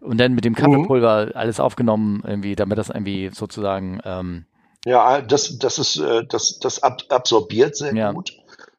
und 0.00 0.18
dann 0.18 0.34
mit 0.34 0.44
dem 0.44 0.54
Kaffeepulver 0.54 1.32
alles 1.34 1.60
aufgenommen 1.60 2.22
irgendwie, 2.26 2.56
damit 2.56 2.78
das 2.78 2.88
irgendwie 2.88 3.30
sozusagen 3.32 4.00
ähm, 4.04 4.44
Ja, 4.86 5.20
das, 5.20 5.58
das 5.58 5.78
ist, 5.78 5.98
äh, 5.98 6.24
das, 6.26 6.58
das 6.60 6.82
ab, 6.82 7.02
absorbiert 7.10 7.76
sehr 7.76 7.94
Ja. 7.94 8.12
gut. 8.12 8.32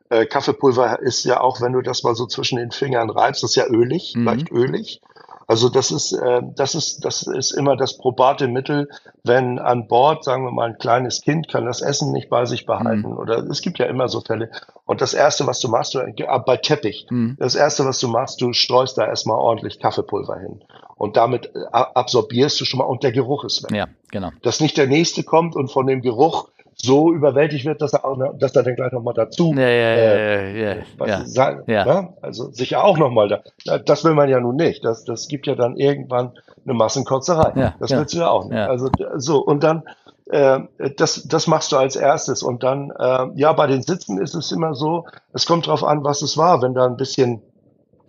Äh, 0.10 0.26
Kaffeepulver 0.26 1.00
ist 1.02 1.24
ja 1.26 1.40
auch, 1.40 1.62
wenn 1.62 1.74
du 1.74 1.82
das 1.82 2.02
mal 2.04 2.16
so 2.16 2.26
zwischen 2.26 2.58
den 2.58 2.72
Fingern 2.72 3.12
reibst, 3.12 3.44
das 3.44 3.52
ist 3.52 3.56
ja 3.58 3.68
ölig, 3.68 4.14
Mhm. 4.16 4.24
leicht 4.26 4.52
ölig. 4.52 5.02
Also 5.50 5.68
das 5.68 5.90
ist, 5.90 6.12
äh, 6.12 6.42
das 6.56 6.76
ist, 6.76 7.04
das 7.04 7.24
ist 7.24 7.50
immer 7.50 7.76
das 7.76 7.98
probate 7.98 8.48
Mittel, 8.48 8.88
wenn 9.24 9.58
an 9.58 9.88
Bord, 9.88 10.24
sagen 10.24 10.44
wir 10.46 10.52
mal, 10.52 10.68
ein 10.68 10.78
kleines 10.78 11.22
Kind 11.22 11.48
kann 11.50 11.66
das 11.66 11.82
Essen 11.82 12.12
nicht 12.12 12.30
bei 12.30 12.46
sich 12.46 12.68
behalten. 12.68 13.06
Oder 13.18 13.40
es 13.50 13.62
gibt 13.62 13.80
ja 13.80 13.88
immer 13.88 14.10
so 14.10 14.22
Fälle. 14.22 14.52
Und 14.86 15.02
das 15.02 15.16
erste, 15.16 15.48
was 15.48 15.60
du 15.60 15.68
machst, 15.68 15.96
du, 15.96 16.02
äh, 16.02 16.14
bei 16.46 16.58
Teppich, 16.58 17.08
Mhm. 17.10 17.36
das 17.40 17.56
erste, 17.56 17.84
was 17.84 18.00
du 18.00 18.10
machst, 18.10 18.40
du 18.42 18.54
streust 18.54 19.00
da 19.00 19.08
erstmal 19.08 19.38
ordentlich 19.38 19.80
Kaffeepulver 19.80 20.38
hin. 20.38 20.62
Und 20.98 21.18
damit 21.18 21.48
äh, 21.56 21.62
absorbierst 21.72 22.62
du 22.62 22.66
schon 22.66 22.78
mal, 22.78 22.84
und 22.84 23.02
der 23.02 23.12
Geruch 23.12 23.44
ist 23.44 23.64
weg 23.64 23.72
ja, 23.76 23.88
genau. 24.12 24.30
dass 24.44 24.60
nicht 24.60 24.78
der 24.78 24.86
nächste 24.86 25.24
kommt 25.24 25.56
und 25.56 25.72
von 25.72 25.88
dem 25.88 26.04
Geruch 26.04 26.50
so 26.82 27.12
überwältigt 27.14 27.66
wird, 27.66 27.82
dass 27.82 27.94
er 27.94 28.06
auch, 28.06 28.16
noch- 28.18 28.38
dass 28.38 28.56
er 28.56 28.64
dann 28.64 28.76
gleich 28.76 28.92
nochmal 28.92 29.14
dazu, 29.14 29.54
Ja, 29.56 29.62
ja, 29.62 29.68
ja, 29.68 29.96
äh, 29.96 30.62
ja, 30.62 30.70
ja, 30.76 30.82
was 30.98 31.10
ja. 31.10 31.26
sagen, 31.26 31.64
Ja. 31.68 31.86
ja. 31.86 32.14
also 32.22 32.52
sicher 32.52 32.84
auch 32.84 32.98
nochmal 32.98 33.28
da. 33.28 33.40
Ja, 33.64 33.78
Das 33.80 34.04
will 34.06 34.14
man 34.14 34.30
ja 34.30 34.40
nun 34.40 34.56
nicht. 34.56 34.86
Das, 34.86 35.04
das 35.04 35.28
gibt 35.28 35.46
ja 35.48 35.56
dann 35.56 35.76
irgendwann 35.76 36.32
eine 36.66 36.74
Massenkotzerei. 36.74 37.52
Ja, 37.60 37.76
das 37.80 37.90
ja. 37.92 38.00
willst 38.00 38.14
du 38.14 38.20
ja 38.20 38.30
auch 38.30 38.46
nicht. 38.46 38.54
Ja. 38.56 38.68
Also 38.68 38.90
so 39.18 39.40
und 39.40 39.64
dann 39.64 39.84
äh, 40.32 40.60
das, 40.98 41.24
das 41.28 41.48
machst 41.48 41.72
du 41.72 41.78
als 41.78 41.96
erstes 41.96 42.44
und 42.44 42.62
dann 42.64 42.92
äh, 42.98 43.28
ja 43.36 43.52
bei 43.54 43.66
den 43.68 43.82
Sitzen 43.82 44.22
ist 44.22 44.36
es 44.36 44.52
immer 44.52 44.76
so. 44.76 45.06
Es 45.34 45.46
kommt 45.48 45.66
drauf 45.68 45.84
an, 45.84 46.04
was 46.04 46.22
es 46.22 46.38
war. 46.38 46.62
Wenn 46.62 46.74
da 46.76 46.86
ein 46.86 46.98
bisschen 46.98 47.42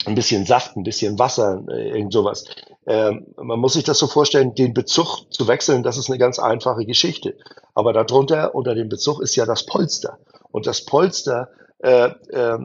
ein 0.06 0.14
bisschen 0.14 0.46
Saft, 0.46 0.76
ein 0.76 0.82
bisschen 0.82 1.18
Wasser, 1.18 1.62
äh, 1.68 1.90
irgend 1.90 2.12
sowas. 2.12 2.44
Ähm, 2.86 3.26
man 3.36 3.58
muss 3.60 3.74
sich 3.74 3.84
das 3.84 3.98
so 3.98 4.06
vorstellen, 4.06 4.54
den 4.54 4.72
Bezug 4.72 5.26
zu 5.30 5.46
wechseln, 5.46 5.82
das 5.82 5.98
ist 5.98 6.08
eine 6.08 6.18
ganz 6.18 6.38
einfache 6.38 6.86
Geschichte. 6.86 7.36
Aber 7.74 7.92
darunter, 7.92 8.54
unter 8.54 8.74
dem 8.74 8.88
Bezug, 8.88 9.20
ist 9.20 9.36
ja 9.36 9.44
das 9.46 9.66
Polster. 9.66 10.18
Und 10.50 10.66
das 10.66 10.84
Polster 10.84 11.48
äh, 11.82 12.10
äh, 12.30 12.58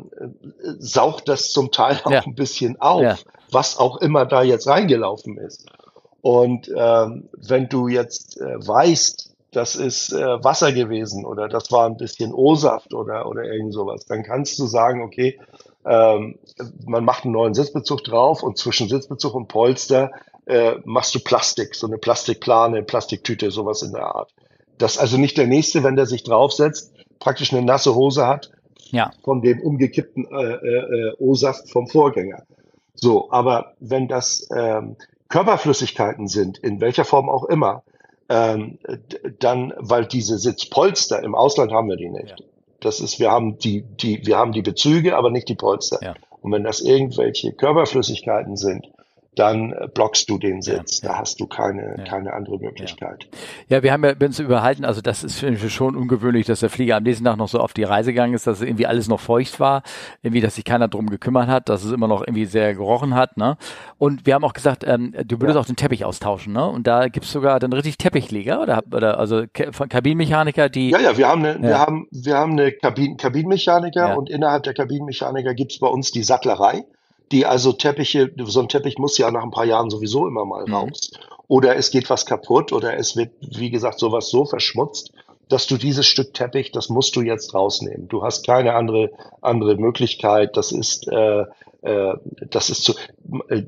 saugt 0.80 1.28
das 1.30 1.52
zum 1.52 1.72
Teil 1.72 2.00
auch 2.04 2.12
Ja. 2.12 2.22
ein 2.26 2.36
bisschen 2.36 2.80
auf, 2.82 3.02
Ja. 3.02 3.18
was 3.52 3.78
auch 3.78 3.98
immer 3.98 4.26
da 4.26 4.42
jetzt 4.44 4.68
reingelaufen 4.68 5.38
ist. 5.38 5.66
Und 6.22 6.72
ähm, 6.76 7.30
wenn 7.38 7.70
du 7.70 7.88
jetzt 7.88 8.40
äh, 8.42 8.56
weißt, 8.68 9.36
das 9.52 9.76
ist 9.76 10.12
äh, 10.12 10.44
Wasser 10.44 10.74
gewesen 10.74 11.26
oder 11.26 11.48
das 11.48 11.72
war 11.72 11.86
ein 11.86 11.96
bisschen 11.98 12.34
O-Saft 12.34 12.94
oder, 12.94 13.28
oder 13.30 13.44
irgend 13.44 13.74
sowas, 13.74 14.06
dann 14.06 14.24
kannst 14.24 14.58
du 14.60 14.66
sagen, 14.66 15.02
okay, 15.02 15.40
ähm, 15.86 16.40
man 16.86 17.06
macht 17.06 17.24
einen 17.24 17.34
neuen 17.34 17.54
Sitzbezug 17.54 18.04
drauf 18.04 18.44
und 18.44 18.58
zwischen 18.58 18.90
Sitzbezug 18.90 19.34
und 19.36 19.48
Polster 19.48 20.12
äh, 20.46 20.76
machst 20.84 21.14
du 21.16 21.20
Plastik, 21.20 21.76
so 21.76 21.88
eine 21.88 21.98
Plastikplane, 21.98 22.84
Plastiktüte, 22.84 23.52
sowas 23.52 23.82
in 23.82 23.92
der 23.92 24.16
Art. 24.16 24.34
Dass 24.78 24.98
also 24.98 25.18
nicht 25.18 25.38
der 25.38 25.48
Nächste, 25.48 25.84
wenn 25.84 25.96
der 25.96 26.06
sich 26.06 26.24
draufsetzt, 26.24 26.94
praktisch 27.20 27.54
eine 27.54 27.64
nasse 27.64 27.96
Hose 27.96 28.28
hat 28.28 28.52
Ja, 28.92 29.12
von 29.24 29.42
dem 29.42 29.62
umgekippten 29.62 30.26
äh, 30.26 30.54
äh, 30.54 31.10
äh, 31.10 31.14
O-Saft 31.18 31.72
vom 31.72 31.88
Vorgänger. 31.88 32.44
So, 32.94 33.32
aber 33.32 33.74
wenn 33.80 34.08
das 34.08 34.48
ähm, 34.56 34.96
Körperflüssigkeiten 35.30 36.28
sind, 36.28 36.58
in 36.60 36.82
welcher 36.82 37.06
Form 37.06 37.30
auch 37.30 37.46
immer, 37.46 37.84
ähm, 38.30 38.80
dann, 39.40 39.74
weil 39.78 40.06
diese 40.06 40.38
Sitzpolster 40.38 41.22
im 41.24 41.36
Ausland 41.36 41.72
haben 41.72 41.90
wir 41.90 41.98
die 41.98 42.10
nicht. 42.10 42.44
Das 42.86 43.00
ist, 43.00 43.20
wir 43.20 43.32
haben 43.32 43.58
die, 43.58 43.82
die, 43.82 44.28
wir 44.28 44.38
haben 44.38 44.52
die 44.52 44.62
Bezüge, 44.62 45.18
aber 45.18 45.32
nicht 45.32 45.50
die 45.50 45.56
Polster. 45.56 45.98
Ja. 46.04 46.14
Und 46.42 46.52
wenn 46.52 46.64
das 46.64 46.82
irgendwelche 46.82 47.52
Körperflüssigkeiten 47.52 48.56
sind, 48.56 48.86
dann 49.36 49.74
äh, 49.74 49.88
blockst 49.94 50.30
du 50.30 50.38
den 50.38 50.62
Sitz. 50.62 51.02
Da 51.02 51.18
hast 51.20 51.40
du 51.40 51.48
keine, 51.48 51.96
Ja. 51.98 52.04
keine 52.04 52.34
andere 52.34 52.58
Möglichkeit. 52.60 53.28
Ja, 53.70 53.84
wir 53.84 53.92
haben 53.92 54.04
ja 54.04 54.14
uns 54.22 54.40
überhalten, 54.40 54.86
also 54.86 55.02
das 55.02 55.24
ist 55.24 55.44
schon 55.72 55.96
ungewöhnlich, 55.96 56.46
dass 56.46 56.62
der 56.62 56.70
Flieger 56.70 56.98
am 56.98 57.04
nächsten 57.04 57.26
Tag 57.26 57.38
noch 57.38 57.48
so 57.48 57.60
auf 57.60 57.74
die 57.74 57.84
Reise 57.84 58.12
gegangen 58.12 58.34
ist, 58.34 58.48
dass 58.48 58.62
irgendwie 58.62 58.88
alles 58.88 59.08
noch 59.08 59.20
feucht 59.20 59.60
war, 59.60 59.84
irgendwie, 60.22 60.42
dass 60.42 60.56
sich 60.56 60.66
keiner 60.66 60.88
drum 60.88 61.10
gekümmert 61.10 61.48
hat, 61.48 61.70
dass 61.70 61.84
es 61.84 61.92
immer 61.92 62.08
noch 62.08 62.22
irgendwie 62.22 62.46
sehr 62.46 62.74
gerochen 62.74 63.16
hat, 63.16 63.38
ne? 63.38 63.58
Und 63.98 64.26
wir 64.26 64.34
haben 64.36 64.44
auch 64.44 64.54
gesagt, 64.54 64.84
ähm, 64.86 65.14
du 65.26 65.40
würdest 65.42 65.58
auch 65.58 65.66
den 65.66 65.76
Teppich 65.76 66.06
austauschen, 66.06 66.54
ne? 66.54 66.68
Und 66.68 66.88
da 66.88 67.08
gibt's 67.08 67.32
sogar 67.32 67.60
dann 67.60 67.74
richtig 67.74 67.98
Teppichleger 67.98 68.62
oder, 68.62 68.84
oder 68.92 69.20
also 69.20 69.44
von 69.72 69.90
Kabinenmechaniker, 69.90 70.70
die 70.70 70.90
Ja, 70.92 71.00
ja, 71.00 71.18
wir 71.18 71.28
haben 71.28 71.46
eine, 71.46 71.56
Ja. 71.56 71.62
wir 71.62 71.80
haben, 71.80 72.08
wir 72.12 72.38
haben 72.38 72.52
eine 72.54 72.72
Kabin 72.72 73.18
Kabinenmechaniker 73.18 74.10
Ja. 74.10 74.14
und 74.16 74.30
innerhalb 74.30 74.64
der 74.64 74.74
Kabinenmechaniker 74.74 75.54
gibt's 75.54 75.80
bei 75.80 75.88
uns 75.88 76.12
die 76.12 76.24
Sattlerei, 76.24 76.84
die 77.32 77.46
also 77.46 77.74
Teppiche, 77.74 78.32
so 78.46 78.60
ein 78.60 78.70
Teppich 78.70 78.98
muss 78.98 79.18
ja 79.18 79.32
nach 79.32 79.44
ein 79.44 79.52
paar 79.52 79.66
Jahren 79.66 79.90
sowieso 79.90 80.28
immer 80.28 80.46
mal 80.46 80.66
Mhm. 80.66 80.74
raus. 80.74 81.12
Oder 81.48 81.76
es 81.76 81.92
geht 81.92 82.10
was 82.10 82.26
kaputt 82.26 82.72
oder 82.74 82.98
es 82.98 83.16
wird, 83.16 83.32
wie 83.42 83.70
gesagt, 83.70 84.00
sowas 84.00 84.30
so 84.30 84.46
verschmutzt, 84.46 85.12
dass 85.50 85.68
du 85.68 85.78
dieses 85.78 86.08
Stück 86.08 86.34
Teppich, 86.34 86.72
das 86.72 86.90
musst 86.90 87.16
du 87.16 87.22
jetzt 87.22 87.54
rausnehmen. 87.54 88.08
Du 88.08 88.24
hast 88.24 88.46
keine 88.46 88.74
andere, 88.74 89.12
andere 89.42 89.76
Möglichkeit. 89.76 90.58
Das 90.58 90.72
ist, 90.72 91.08
äh, 91.08 91.46
äh, 91.84 92.14
das 92.50 92.72
ist 92.72 92.84
zu, 92.84 92.94
äh, 93.50 93.62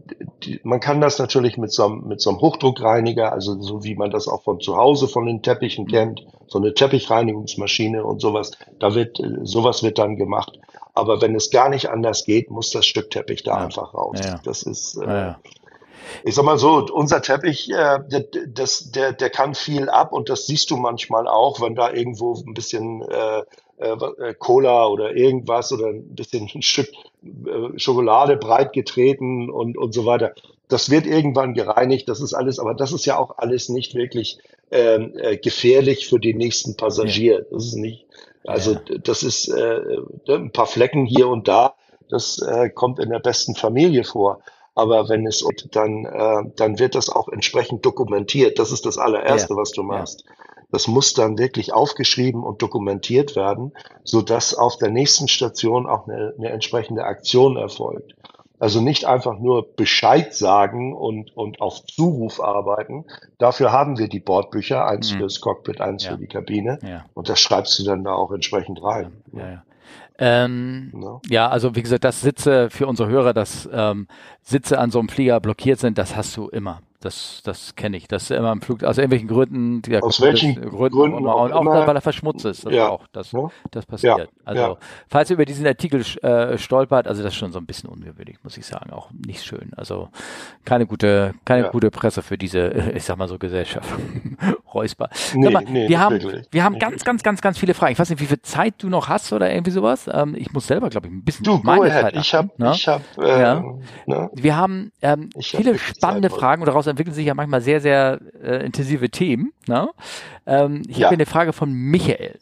die, 0.44 0.60
man 0.64 0.80
kann 0.80 1.02
das 1.02 1.20
natürlich 1.20 1.58
mit 1.58 1.72
so, 1.72 1.86
einem, 1.86 2.08
mit 2.08 2.20
so 2.20 2.32
einem 2.32 2.42
Hochdruckreiniger, 2.42 3.32
also 3.32 3.62
so 3.62 3.84
wie 3.84 3.94
man 3.94 4.10
das 4.10 4.28
auch 4.28 4.42
von 4.42 4.60
zu 4.60 4.76
Hause 4.76 5.08
von 5.08 5.28
den 5.28 5.44
Teppichen 5.44 5.86
kennt, 5.88 6.26
so 6.48 6.58
eine 6.58 6.74
Teppichreinigungsmaschine 6.74 8.04
und 8.04 8.22
sowas, 8.22 8.52
da 8.80 8.96
wird, 8.96 9.20
äh, 9.20 9.40
sowas 9.44 9.84
wird 9.84 10.00
dann 10.00 10.16
gemacht. 10.16 10.58
Aber 10.98 11.22
wenn 11.22 11.36
es 11.36 11.50
gar 11.52 11.70
nicht 11.70 11.90
anders 11.90 12.26
geht, 12.26 12.50
muss 12.50 12.72
das 12.72 12.86
Stück 12.86 13.10
Teppich 13.12 13.44
da 13.44 13.58
Ja. 13.58 13.66
einfach 13.66 13.94
raus. 13.94 14.20
Ja. 14.24 14.40
Das 14.44 14.64
ist, 14.64 14.98
äh, 14.98 15.34
ich 16.24 16.36
sag 16.36 16.46
mal 16.46 16.58
so, 16.58 16.86
unser 16.92 17.22
Teppich, 17.22 17.70
äh, 17.72 18.00
der, 18.08 18.26
das, 18.48 18.92
der, 18.92 19.14
der 19.14 19.30
kann 19.30 19.56
viel 19.56 19.90
ab 19.90 20.14
und 20.14 20.30
das 20.30 20.48
siehst 20.48 20.72
du 20.72 20.78
manchmal 20.78 21.28
auch, 21.28 21.62
wenn 21.62 21.76
da 21.76 21.92
irgendwo 21.92 22.34
ein 22.36 22.54
bisschen 22.54 23.02
äh, 23.04 23.44
äh, 23.78 24.34
Cola 24.40 24.88
oder 24.88 25.16
irgendwas 25.16 25.72
oder 25.72 25.88
ein 25.88 26.16
bisschen 26.16 26.50
ein 26.54 26.62
Stück 26.62 26.90
äh, 27.24 27.78
Schokolade 27.78 28.38
breit 28.38 28.74
getreten 28.74 29.50
und, 29.50 29.78
und 29.78 29.94
so 29.94 30.06
weiter. 30.06 30.34
Das 30.68 30.90
wird 30.90 31.06
irgendwann 31.06 31.54
gereinigt, 31.54 32.10
das 32.10 32.20
ist 32.20 32.34
alles, 32.34 32.60
aber 32.60 32.74
das 32.74 32.92
ist 32.92 33.06
ja 33.06 33.18
auch 33.18 33.38
alles 33.38 33.70
nicht 33.70 33.96
wirklich 33.96 34.40
ähm, 34.72 35.14
äh, 35.18 35.38
gefährlich 35.38 36.08
für 36.10 36.20
den 36.20 36.38
nächsten 36.38 36.76
Passagier. 36.76 37.46
Das 37.52 37.66
ist 37.66 37.76
nicht, 37.76 38.06
also 38.46 38.74
Ja. 38.74 38.80
das 39.04 39.24
ist 39.24 39.48
äh, 39.50 39.80
ein 40.30 40.52
paar 40.52 40.68
Flecken 40.68 41.06
hier 41.06 41.28
und 41.28 41.48
da, 41.48 41.76
das 42.10 42.42
äh, 42.42 42.70
kommt 42.70 43.00
in 43.00 43.10
der 43.10 43.20
besten 43.20 43.56
Familie 43.56 44.04
vor. 44.04 44.40
Aber 44.76 45.10
wenn 45.10 45.26
es 45.26 45.44
dann, 45.72 46.06
äh, 46.06 46.52
dann 46.56 46.78
wird 46.78 46.94
das 46.96 47.10
auch 47.10 47.28
entsprechend 47.30 47.84
dokumentiert. 47.86 48.60
Das 48.60 48.72
ist 48.72 48.86
das 48.86 48.98
allererste, 49.00 49.54
Ja. 49.54 49.60
was 49.60 49.72
du 49.72 49.82
Ja. 49.82 49.88
machst. 49.88 50.24
Das 50.72 50.88
muss 50.88 51.14
dann 51.14 51.38
wirklich 51.38 51.74
aufgeschrieben 51.74 52.44
und 52.44 52.62
dokumentiert 52.62 53.36
werden, 53.36 53.74
so 54.04 54.22
dass 54.22 54.54
auf 54.54 54.78
der 54.78 54.90
nächsten 54.90 55.28
Station 55.30 55.88
auch 55.88 56.08
eine, 56.08 56.34
eine 56.38 56.50
entsprechende 56.50 57.06
Aktion 57.06 57.58
erfolgt. 57.58 58.14
Also 58.60 58.82
nicht 58.82 59.06
einfach 59.06 59.38
nur 59.38 59.76
Bescheid 59.76 60.34
sagen 60.34 60.96
und, 60.96 61.36
und 61.38 61.62
auf 61.62 61.86
Zuruf 61.86 62.42
arbeiten. 62.42 63.06
Dafür 63.38 63.72
haben 63.72 64.00
wir 64.00 64.08
die 64.08 64.20
Bordbücher, 64.20 64.86
eins 64.88 65.14
Mhm. 65.14 65.18
fürs 65.18 65.42
Cockpit, 65.42 65.80
eins 65.80 66.06
Ja. 66.06 66.12
für 66.12 66.18
die 66.18 66.28
Kabine. 66.28 66.80
Ja. 66.82 67.06
Und 67.14 67.30
das 67.30 67.40
schreibst 67.40 67.78
du 67.78 67.84
dann 67.84 68.04
da 68.04 68.14
auch 68.14 68.32
entsprechend 68.32 68.84
rein. 68.84 69.12
Ja. 69.32 69.64
Ähm, 70.20 70.90
Ne? 70.94 71.20
ja, 71.30 71.48
also 71.48 71.76
wie 71.76 71.84
gesagt, 71.84 72.04
dass 72.04 72.22
Sitze 72.22 72.72
für 72.72 72.88
unsere 72.88 73.08
Hörer, 73.10 73.34
dass 73.34 73.70
ähm, 73.72 74.08
Sitze 74.42 74.80
an 74.80 74.90
so 74.90 74.98
einem 75.00 75.10
Flieger 75.10 75.40
blockiert 75.40 75.80
sind, 75.80 76.00
das 76.00 76.16
hast 76.16 76.36
du 76.38 76.48
immer. 76.50 76.82
Das, 77.00 77.42
das 77.44 77.76
kenne 77.76 77.96
ich. 77.98 78.08
Das 78.08 78.24
ist 78.24 78.32
immer 78.32 78.52
im 78.52 78.62
Flug, 78.62 78.84
aus 78.84 78.98
irgendwelchen 78.98 79.28
Gründen, 79.28 79.82
die 79.84 79.98
Aus 80.02 80.20
welchen 80.20 80.56
Gründen, 80.56 80.90
Gründen 80.98 81.18
immer, 81.20 81.36
auch 81.36 81.44
und 81.46 81.54
auch 81.54 81.62
immer. 81.62 81.86
weil 81.88 81.96
er 81.96 82.02
verschmutzt 82.02 82.46
ist. 82.46 82.66
Das 82.66 82.74
Ja. 82.74 82.90
auch. 82.90 83.06
Das, 83.12 83.32
Ja. 83.32 83.50
das 83.72 83.86
passiert. 83.86 84.18
Ja. 84.18 84.26
Also, 84.46 84.62
Ja. 84.62 84.78
falls 85.08 85.30
ihr 85.30 85.36
über 85.36 85.46
diesen 85.46 85.68
Artikel 85.68 86.02
äh, 86.24 86.58
stolpert, 86.58 87.08
also 87.08 87.22
das 87.22 87.34
ist 87.34 87.38
schon 87.40 87.52
so 87.52 87.60
ein 87.60 87.66
bisschen 87.68 87.90
ungewöhnlich, 87.90 88.38
muss 88.44 88.58
ich 88.58 88.66
sagen. 88.66 88.92
Auch 88.92 89.12
nicht 89.12 89.44
schön. 89.46 89.72
Also 89.78 90.10
keine 90.66 90.88
gute, 90.88 91.36
keine 91.46 91.66
Ja. 91.66 91.70
gute 91.70 91.92
Presse 91.92 92.22
für 92.24 92.38
diese, 92.38 92.68
ich 92.96 93.04
sag 93.04 93.18
mal 93.18 93.28
so, 93.28 93.38
Gesellschaft. 93.38 93.88
Räusper. 94.74 95.10
Nee, 95.34 95.50
mal, 95.50 95.64
nee, 95.68 95.88
wir 95.88 96.00
haben, 96.00 96.22
wirklich. 96.22 96.48
wir 96.52 96.64
haben 96.64 96.74
Nicht 96.74 96.82
ganz, 96.82 97.04
ganz, 97.04 97.24
ganz, 97.24 97.42
ganz 97.42 97.58
viele 97.58 97.74
Fragen. 97.74 97.94
Ich 97.94 98.00
weiß 98.00 98.10
nicht, 98.10 98.20
wie 98.22 98.26
viel 98.26 98.42
Zeit 98.42 98.76
du 98.80 98.90
noch 98.90 99.08
hast 99.08 99.32
oder 99.34 99.52
irgendwie 99.52 99.72
sowas. 99.72 100.10
Ähm, 100.12 100.36
ich 100.38 100.52
muss 100.52 100.68
selber, 100.68 100.90
glaube 100.90 101.08
ich, 101.08 101.14
ein 101.14 101.24
bisschen 101.24 101.44
Du, 101.44 101.60
meine. 101.64 101.90
Zeit 101.90 102.16
Ich 102.16 102.34
achten, 102.36 102.50
habe, 102.50 102.64
ne? 102.64 102.72
ich 102.76 102.88
habe, 102.88 103.04
äh, 103.22 103.42
Ja. 103.42 103.64
ne? 104.06 104.30
Wir 104.34 104.56
haben 104.58 104.92
ähm, 105.02 105.30
Ich 105.36 105.54
hab 105.54 105.62
viele 105.62 105.74
wirklich 105.74 105.88
spannende 105.96 106.30
Zeit, 106.30 106.40
Fragen 106.40 106.62
und 106.62 106.68
daraus 106.68 106.87
entwickeln 106.90 107.14
sich 107.14 107.26
ja 107.26 107.34
manchmal 107.34 107.62
sehr, 107.62 107.82
sehr 107.82 108.20
äh, 108.44 108.66
intensive 108.66 109.10
Themen. 109.10 109.52
Ne? 109.68 109.90
Ähm, 110.46 110.84
ich 110.88 110.98
Ja. 110.98 111.06
habe 111.08 111.16
eine 111.16 111.26
Frage 111.26 111.54
von 111.54 111.72
Michael. 111.72 112.40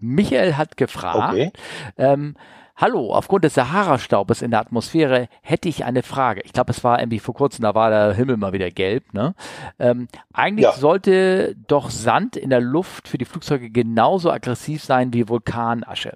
Michael 0.00 0.56
hat 0.56 0.76
gefragt, 0.76 1.32
Okay. 1.34 1.52
ähm, 1.96 2.34
Hallo, 2.80 3.12
aufgrund 3.12 3.42
des 3.42 3.54
Sahara-Staubes 3.54 4.40
in 4.40 4.52
der 4.52 4.60
Atmosphäre 4.60 5.26
hätte 5.42 5.68
ich 5.68 5.84
eine 5.84 6.04
Frage. 6.04 6.42
Ich 6.44 6.52
glaube, 6.52 6.70
es 6.70 6.84
war 6.84 7.00
irgendwie 7.00 7.18
vor 7.18 7.34
kurzem, 7.34 7.64
da 7.64 7.74
war 7.74 7.90
der 7.90 8.14
Himmel 8.14 8.36
mal 8.36 8.52
wieder 8.52 8.70
gelb. 8.70 9.12
Ne? 9.14 9.34
Ähm, 9.80 10.06
eigentlich 10.32 10.62
Ja. 10.62 10.72
sollte 10.74 11.56
doch 11.66 11.90
Sand 11.90 12.36
in 12.36 12.50
der 12.50 12.60
Luft 12.60 13.08
für 13.08 13.18
die 13.18 13.24
Flugzeuge 13.24 13.70
genauso 13.70 14.30
aggressiv 14.30 14.84
sein 14.84 15.12
wie 15.12 15.28
Vulkanasche. 15.28 16.12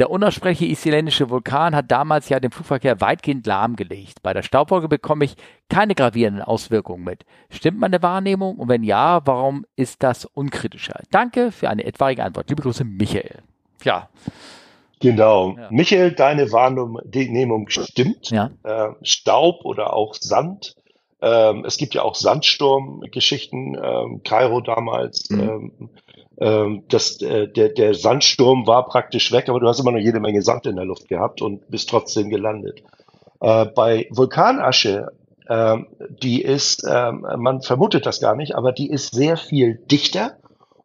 Der 0.00 0.10
unaussprechliche 0.10 0.72
isländische 0.72 1.28
Vulkan 1.28 1.76
hat 1.76 1.90
damals 1.90 2.30
ja 2.30 2.40
den 2.40 2.50
Flugverkehr 2.50 3.02
weitgehend 3.02 3.46
lahmgelegt. 3.46 4.22
Bei 4.22 4.32
der 4.32 4.42
Staubwolke 4.42 4.88
bekomme 4.88 5.26
ich 5.26 5.36
keine 5.68 5.94
gravierenden 5.94 6.42
Auswirkungen 6.42 7.04
mit. 7.04 7.26
Stimmt 7.50 7.78
meine 7.78 8.02
Wahrnehmung? 8.02 8.56
Und 8.56 8.70
wenn 8.70 8.82
ja, 8.82 9.20
warum 9.26 9.66
ist 9.76 10.02
das 10.02 10.24
unkritischer? 10.24 11.00
Danke 11.10 11.52
für 11.52 11.68
eine 11.68 11.84
etwaige 11.84 12.24
Antwort. 12.24 12.48
Liebe 12.48 12.62
Grüße, 12.62 12.82
Michael. 12.82 13.42
Ja, 13.84 14.08
Genau. 15.00 15.56
Ja. 15.56 15.68
Michael, 15.70 16.12
deine 16.12 16.50
Wahrnehmung 16.50 17.68
stimmt. 17.68 18.30
ja, 18.30 18.50
Äh, 18.62 18.88
Staub 19.02 19.64
oder 19.64 19.92
auch 19.94 20.14
Sand. 20.14 20.76
Ähm, 21.22 21.64
es 21.66 21.76
gibt 21.76 21.94
ja 21.94 22.02
auch 22.02 22.14
Sandsturmgeschichten, 22.14 23.78
ähm, 23.82 24.22
Kairo 24.24 24.60
damals. 24.60 25.28
Mhm. 25.30 25.40
Ähm, 25.40 25.90
ähm, 26.40 26.84
das, 26.88 27.20
äh, 27.20 27.48
der, 27.48 27.68
der 27.68 27.94
Sandsturm 27.94 28.66
war 28.66 28.86
praktisch 28.86 29.30
weg, 29.30 29.48
aber 29.48 29.60
du 29.60 29.68
hast 29.68 29.80
immer 29.80 29.92
noch 29.92 29.98
jede 29.98 30.20
Menge 30.20 30.42
Sand 30.42 30.66
in 30.66 30.76
der 30.76 30.86
Luft 30.86 31.08
gehabt 31.08 31.42
und 31.42 31.68
bist 31.70 31.90
trotzdem 31.90 32.30
gelandet. 32.30 32.82
Äh, 33.40 33.66
bei 33.66 34.08
Vulkanasche, 34.10 35.08
ähm, 35.48 35.88
die 36.08 36.40
ist, 36.40 36.84
ähm, 36.88 37.26
man 37.36 37.60
vermutet 37.60 38.06
das 38.06 38.20
gar 38.20 38.36
nicht, 38.36 38.54
aber 38.54 38.72
die 38.72 38.88
ist 38.88 39.14
sehr 39.14 39.36
viel 39.36 39.74
dichter 39.90 40.38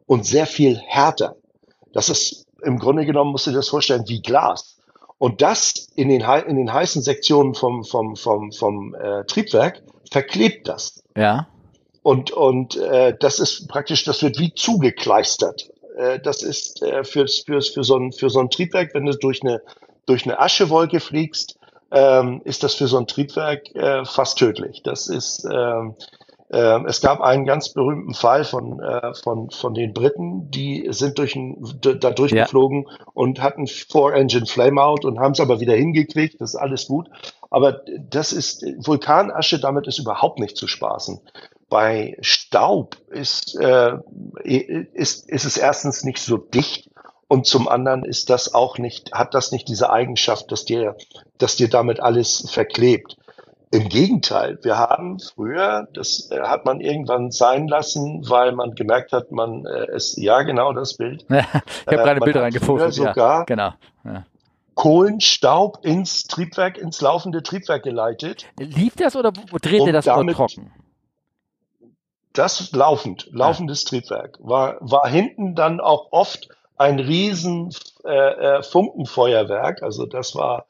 und 0.06 0.26
sehr 0.26 0.46
viel 0.46 0.78
härter. 0.78 1.36
Das 1.92 2.10
ist 2.10 2.46
im 2.62 2.78
Grunde 2.78 3.06
genommen, 3.06 3.30
musst 3.30 3.46
du 3.46 3.50
dir 3.50 3.56
das 3.56 3.68
vorstellen, 3.68 4.04
wie 4.08 4.20
Glas. 4.20 4.76
Und 5.18 5.40
das 5.40 5.88
in 5.96 6.08
den, 6.08 6.20
in 6.20 6.56
den 6.56 6.72
heißen 6.72 7.00
Sektionen 7.00 7.54
vom, 7.54 7.84
vom, 7.84 8.16
vom, 8.16 8.52
vom 8.52 8.94
äh, 8.94 9.24
Triebwerk 9.24 9.82
verklebt 10.10 10.68
das. 10.68 11.02
ja, 11.16 11.48
Und, 12.02 12.30
und 12.30 12.76
äh, 12.76 13.16
das 13.18 13.38
ist 13.38 13.68
praktisch, 13.68 14.04
das 14.04 14.22
wird 14.22 14.38
wie 14.38 14.54
zugekleistert. 14.54 15.70
Äh, 15.96 16.20
das 16.20 16.42
ist 16.42 16.82
äh, 16.82 17.04
fürs, 17.04 17.40
fürs, 17.40 17.70
für, 17.70 17.82
so 17.84 17.96
ein, 17.96 18.12
für 18.12 18.30
so 18.30 18.40
ein 18.40 18.50
Triebwerk, 18.50 18.94
wenn 18.94 19.06
du 19.06 19.12
durch 19.12 19.42
eine, 19.42 19.62
durch 20.06 20.24
eine 20.24 20.38
Aschewolke 20.38 21.00
fliegst, 21.00 21.58
ähm, 21.90 22.42
ist 22.44 22.62
das 22.62 22.74
für 22.74 22.86
so 22.86 22.98
ein 22.98 23.06
Triebwerk 23.06 23.74
äh, 23.74 24.04
fast 24.04 24.38
tödlich. 24.38 24.82
Das 24.82 25.08
ist, 25.08 25.44
ähm, 25.50 25.94
es 26.48 27.00
gab 27.00 27.20
einen 27.20 27.44
ganz 27.44 27.70
berühmten 27.70 28.14
Fall 28.14 28.44
von, 28.44 28.80
äh, 28.80 29.14
von, 29.14 29.50
von 29.50 29.74
den 29.74 29.92
Briten, 29.92 30.50
die 30.50 30.86
sind 30.90 31.18
durch 31.18 31.34
ein, 31.34 31.80
da 31.80 32.10
durchgeflogen 32.10 32.86
und 33.14 33.42
hatten 33.42 33.66
Four-Engine 33.66 34.46
Flameout 34.46 35.06
und 35.06 35.18
haben 35.18 35.32
es 35.32 35.40
aber 35.40 35.60
wieder 35.60 35.74
hingekriegt. 35.74 36.40
Das 36.40 36.54
ist 36.54 36.60
alles 36.60 36.86
gut. 36.86 37.08
Aber 37.50 37.80
das 38.10 38.32
ist 38.32 38.64
Vulkanasche, 38.78 39.58
damit 39.58 39.86
ist 39.86 39.98
überhaupt 39.98 40.38
nicht 40.38 40.56
zu 40.56 40.68
spaßen. 40.68 41.20
Bei 41.68 42.16
Staub 42.20 42.96
ist, 43.10 43.58
äh, 43.58 43.94
ist, 44.44 45.28
ist 45.28 45.44
es 45.44 45.56
erstens 45.56 46.04
nicht 46.04 46.18
so 46.18 46.36
dicht 46.36 46.90
und 47.28 47.46
zum 47.46 47.66
anderen 47.66 48.04
ist 48.04 48.30
das 48.30 48.54
auch 48.54 48.78
nicht, 48.78 49.12
hat 49.12 49.34
das 49.34 49.50
nicht 49.50 49.68
diese 49.68 49.90
Eigenschaft, 49.90 50.52
dass 50.52 50.64
dir, 50.64 50.96
dass 51.38 51.56
dir 51.56 51.68
damit 51.68 51.98
alles 51.98 52.48
verklebt. 52.48 53.16
Im 53.72 53.88
Gegenteil, 53.88 54.58
wir 54.62 54.78
haben 54.78 55.18
früher, 55.18 55.88
das 55.92 56.30
äh, 56.30 56.40
hat 56.40 56.64
man 56.64 56.80
irgendwann 56.80 57.32
sein 57.32 57.66
lassen, 57.66 58.24
weil 58.28 58.52
man 58.52 58.74
gemerkt 58.76 59.12
hat, 59.12 59.32
man 59.32 59.66
äh, 59.66 59.94
ist, 59.96 60.16
ja 60.18 60.42
genau 60.42 60.72
das 60.72 60.96
Bild, 60.96 61.24
ich 61.28 61.34
habe 61.36 61.46
Äh, 61.86 61.96
gerade 61.96 62.20
man 62.20 62.26
Bilder 62.26 62.42
reingepostet. 62.42 62.94
früher 62.94 63.06
Ja, 63.06 63.12
sogar- 63.12 63.44
genau. 63.46 63.72
Ja. 64.04 64.24
Kohlenstaub 64.74 65.84
ins 65.84 66.24
Triebwerk, 66.24 66.78
ins 66.78 67.00
laufende 67.00 67.42
Triebwerk 67.42 67.82
geleitet. 67.82 68.46
Lief 68.58 68.94
das 68.94 69.16
oder 69.16 69.32
drehte 69.32 69.90
das 69.90 70.04
damit- 70.04 70.36
trocken? 70.36 70.70
Das 72.34 72.70
laufend, 72.72 73.28
laufendes 73.32 73.84
Triebwerk, 73.84 74.38
war, 74.40 74.76
war 74.80 75.08
hinten 75.08 75.54
dann 75.54 75.80
auch 75.80 76.12
oft 76.12 76.48
ein 76.76 76.98
riesen 76.98 77.74
äh, 78.04 78.10
äh, 78.58 78.62
Funkenfeuerwerk. 78.62 79.82
Also 79.82 80.04
das 80.04 80.34
war 80.34 80.66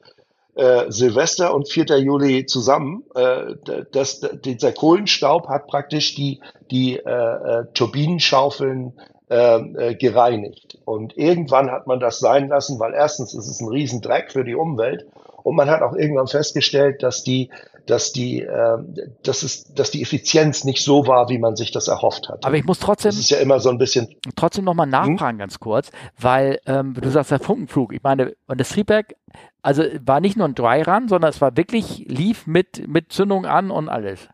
äh, 0.57 0.91
Silvester 0.91 1.53
und 1.53 1.69
4. 1.69 1.99
Juli 1.99 2.45
zusammen. 2.45 3.03
Äh, 3.15 3.55
das, 3.91 4.21
dieser 4.43 4.71
Kohlenstaub 4.71 5.47
hat 5.47 5.67
praktisch 5.67 6.15
die, 6.15 6.41
die 6.71 6.97
äh, 6.97 7.01
äh, 7.01 7.65
Turbinenschaufeln 7.73 8.93
äh, 9.29 9.57
äh, 9.57 9.95
gereinigt. 9.95 10.79
Und 10.85 11.17
irgendwann 11.17 11.69
hat 11.71 11.85
man 11.85 11.99
das 11.99 12.19
sein 12.19 12.47
lassen, 12.47 12.79
weil 12.79 12.93
erstens 12.93 13.33
ist 13.33 13.47
es 13.47 13.59
ein 13.61 13.67
Riesendreck 13.67 14.31
für 14.31 14.43
die 14.43 14.55
Umwelt 14.55 15.05
und 15.47 15.55
man 15.55 15.69
hat 15.69 15.81
auch 15.81 15.95
irgendwann 15.95 16.27
festgestellt, 16.27 17.01
dass 17.03 17.23
die, 17.23 17.49
dass 17.85 18.11
die, 18.11 18.41
äh, 18.41 18.77
dass 19.23 19.43
es, 19.43 19.73
dass 19.73 19.91
die 19.91 20.01
Effizienz 20.01 20.65
nicht 20.65 20.83
so 20.83 21.07
war, 21.07 21.29
wie 21.29 21.37
man 21.37 21.55
sich 21.55 21.71
das 21.71 21.87
erhofft 21.87 22.27
hat. 22.27 22.45
Aber 22.45 22.57
ich 22.57 22.65
muss 22.65 22.79
trotzdem, 22.79 23.11
das 23.11 23.19
ist 23.19 23.29
ja 23.29 23.37
immer 23.37 23.61
so 23.61 23.69
ein 23.69 23.77
bisschen 23.77 24.13
trotzdem 24.35 24.65
nochmal 24.65 24.87
Hm? 24.87 24.91
nachfragen, 24.91 25.37
ganz 25.37 25.57
kurz, 25.61 25.89
weil 26.19 26.59
ähm, 26.65 26.95
du 26.99 27.09
sagst, 27.09 27.31
der 27.31 27.39
Funkenflug, 27.39 27.93
ich 27.93 28.03
meine, 28.03 28.35
und 28.47 28.59
das 28.59 28.67
Triebwerk, 28.67 29.15
also 29.61 29.83
war 30.05 30.19
nicht 30.19 30.35
nur 30.35 30.49
ein 30.49 30.53
Dry 30.53 30.81
Run, 30.81 31.07
sondern 31.07 31.29
es 31.29 31.39
war 31.39 31.55
wirklich, 31.55 32.03
lief 32.09 32.45
mit, 32.45 32.85
mit 32.85 33.13
Zündung 33.13 33.45
an 33.45 33.71
und 33.71 33.87
alles. 33.87 34.27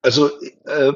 Also, 0.00 0.30
äh, 0.64 0.94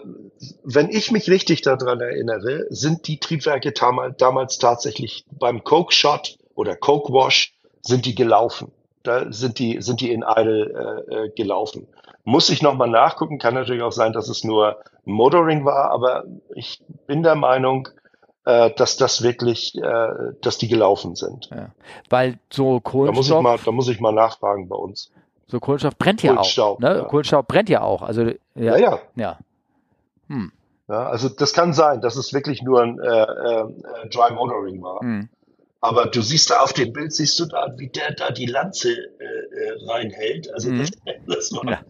wenn 0.65 0.89
ich 0.89 1.11
mich 1.11 1.29
richtig 1.29 1.61
daran 1.61 2.01
erinnere, 2.01 2.65
sind 2.71 3.07
die 3.07 3.19
Triebwerke 3.19 3.73
damals, 3.73 4.17
damals 4.17 4.57
tatsächlich 4.57 5.27
beim 5.31 5.63
Coke 5.63 5.93
Shot 5.93 6.39
oder 6.55 6.75
Coke 6.75 7.13
Wash 7.13 7.53
sind 7.83 8.07
die 8.07 8.15
gelaufen. 8.15 8.73
Da 9.03 9.33
sind 9.33 9.59
die, 9.59 9.83
sind 9.83 10.01
die 10.01 10.13
in 10.13 10.23
Idle 10.23 11.05
äh, 11.11 11.15
äh, 11.15 11.29
gelaufen. 11.31 11.89
Muss 12.25 12.49
ich 12.51 12.63
nochmal 12.63 12.89
nachgucken, 12.89 13.39
kann 13.39 13.55
natürlich 13.55 13.83
auch 13.83 13.93
sein, 13.93 14.13
dass 14.13 14.29
es 14.29 14.45
nur 14.45 14.77
Motoring 15.05 15.65
war, 15.65 15.91
aber 15.91 16.25
ich 16.55 16.81
bin 17.09 17.25
der 17.25 17.35
Meinung, 17.35 17.89
äh, 18.45 18.71
dass 18.77 18.97
das 18.97 19.23
wirklich, 19.23 19.77
äh, 19.77 20.09
dass 20.41 20.59
die 20.59 20.69
gelaufen 20.69 21.17
sind. 21.17 21.51
Weil 22.09 22.39
so 22.51 22.79
Da 22.79 22.91
muss 23.13 23.27
ich 23.27 23.33
Kohlenstoff, 23.33 23.43
mal, 23.43 23.59
da 23.65 23.73
muss 23.73 23.89
ich 23.89 24.01
mal 24.01 24.13
nachfragen 24.13 24.69
bei 24.69 24.77
uns. 24.77 25.11
so 25.49 25.59
Kohlenstoff 25.59 25.97
brennt 25.97 26.23
ja 26.23 26.39
auch. 26.39 26.79
Ne? 26.79 26.99
ja. 26.99 27.05
Kohlenstaub 27.05 27.49
brennt 27.49 27.69
ja 27.69 27.83
auch. 27.83 28.03
Also, 28.03 28.23
ja, 28.23 28.37
Ja, 28.55 28.77
ja. 28.77 28.99
ja. 29.17 29.39
Hm, 30.29 30.53
ja 30.89 31.09
also 31.09 31.29
das 31.29 31.53
kann 31.53 31.73
sein, 31.73 32.01
dass 32.01 32.15
es 32.15 32.33
wirklich 32.33 32.63
nur 32.63 32.83
ein 32.83 33.01
äh, 33.01 33.23
äh, 33.23 34.09
Dry 34.09 34.33
Motoring 34.33 34.81
war. 34.81 35.01
hm. 35.01 35.29
Aber 35.83 36.07
du 36.07 36.23
siehst 36.23 36.49
da 36.49 36.61
auf 36.61 36.73
dem 36.73 36.93
Bild, 36.93 37.13
siehst 37.13 37.39
du 37.41 37.45
da, 37.47 37.75
wie 37.77 37.89
der 37.89 38.15
da 38.15 38.31
die 38.31 38.47
Lanze 38.47 38.93
äh, 38.93 39.25
äh, 39.25 39.91
reinhält. 39.91 40.53
Also 40.55 40.71
Mhm. 40.71 40.79
das, 40.79 40.91
das 41.27 41.53
war, 41.53 41.69
Ja. 41.69 41.81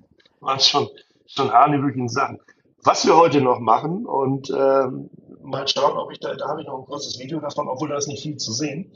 waren 0.40 0.58
schon, 0.60 0.88
schon 1.26 1.52
hanebüchen 1.52 2.08
Sachen. 2.08 2.40
Was 2.82 3.06
wir 3.06 3.16
heute 3.16 3.40
noch 3.42 3.60
machen 3.60 4.06
und 4.06 4.50
ähm, 4.50 5.10
mal 5.42 5.68
schauen, 5.68 5.96
ob 5.98 6.10
ich 6.10 6.18
da, 6.20 6.34
da 6.34 6.48
habe 6.48 6.62
ich 6.62 6.66
noch 6.66 6.78
ein 6.80 6.84
kurzes 6.86 7.18
Video 7.20 7.38
davon, 7.38 7.68
obwohl 7.68 7.90
da 7.90 7.96
ist 7.98 8.08
nicht 8.08 8.22
viel 8.22 8.38
zu 8.38 8.52
sehen, 8.52 8.90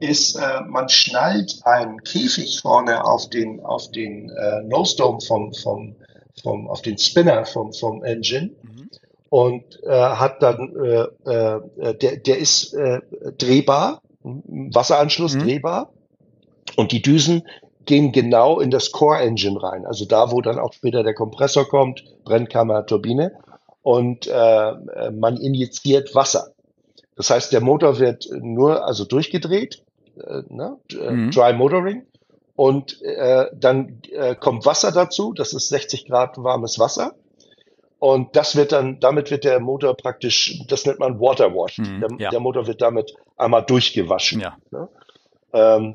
ist, 0.00 0.36
äh, 0.36 0.62
man 0.66 0.88
schnallt 0.88 1.60
einen 1.64 2.02
Käfig 2.02 2.60
vorne 2.62 3.04
auf 3.04 3.28
den, 3.28 3.60
auf 3.62 3.90
den 3.90 4.30
äh, 4.30 4.62
Nose 4.62 4.96
Dome 4.96 5.20
vom, 5.20 5.52
vom, 5.52 5.94
vom, 6.42 6.68
auf 6.70 6.80
den 6.80 6.96
Spinner 6.96 7.44
vom, 7.44 7.72
vom 7.74 8.02
Engine 8.02 8.50
Mhm. 8.62 8.90
und 9.28 9.82
äh, 9.84 9.90
hat 9.90 10.42
dann, 10.42 10.74
äh, 10.82 11.30
äh, 11.30 11.94
der, 11.94 12.16
der 12.16 12.38
ist 12.38 12.72
äh, 12.72 13.00
drehbar, 13.36 14.00
Wasseranschluss 14.22 15.34
Mhm. 15.34 15.40
drehbar 15.40 15.92
und 16.76 16.92
die 16.92 17.02
Düsen 17.02 17.42
gehen 17.86 18.12
genau 18.12 18.60
in 18.60 18.70
das 18.70 18.92
Core 18.92 19.20
Engine 19.20 19.62
rein, 19.62 19.86
also 19.86 20.04
da, 20.04 20.30
wo 20.30 20.40
dann 20.40 20.58
auch 20.58 20.72
später 20.72 21.02
der 21.02 21.14
Kompressor 21.14 21.66
kommt, 21.68 22.04
Brennkammer, 22.24 22.86
Turbine 22.86 23.32
und 23.82 24.26
äh, 24.26 25.10
man 25.10 25.36
injiziert 25.38 26.14
Wasser. 26.14 26.52
Das 27.16 27.30
heißt, 27.30 27.52
der 27.52 27.60
Motor 27.60 27.98
wird 27.98 28.28
nur 28.40 28.86
also 28.86 29.04
durchgedreht, 29.04 29.82
äh, 30.16 30.42
ne, 30.48 30.76
äh, 30.92 31.10
Mhm. 31.10 31.30
Dry 31.30 31.52
Motoring 31.54 32.06
und 32.56 33.00
äh, 33.02 33.46
dann 33.54 34.00
äh, 34.12 34.34
kommt 34.34 34.66
Wasser 34.66 34.92
dazu, 34.92 35.32
das 35.32 35.52
ist 35.54 35.68
60 35.70 36.06
Grad 36.06 36.36
warmes 36.36 36.78
Wasser. 36.78 37.14
Und 38.00 38.34
das 38.34 38.56
wird 38.56 38.72
dann, 38.72 38.98
damit 38.98 39.30
wird 39.30 39.44
der 39.44 39.60
Motor 39.60 39.94
praktisch, 39.94 40.58
das 40.66 40.86
nennt 40.86 40.98
man 40.98 41.20
Waterwash. 41.20 41.78
Mhm, 41.78 42.00
der, 42.00 42.08
ja. 42.18 42.30
der 42.30 42.40
Motor 42.40 42.66
wird 42.66 42.80
damit 42.80 43.14
einmal 43.36 43.62
durchgewaschen. 43.62 44.40
Ja. 44.40 44.56
Ne? 44.70 44.88
Ähm, 45.52 45.94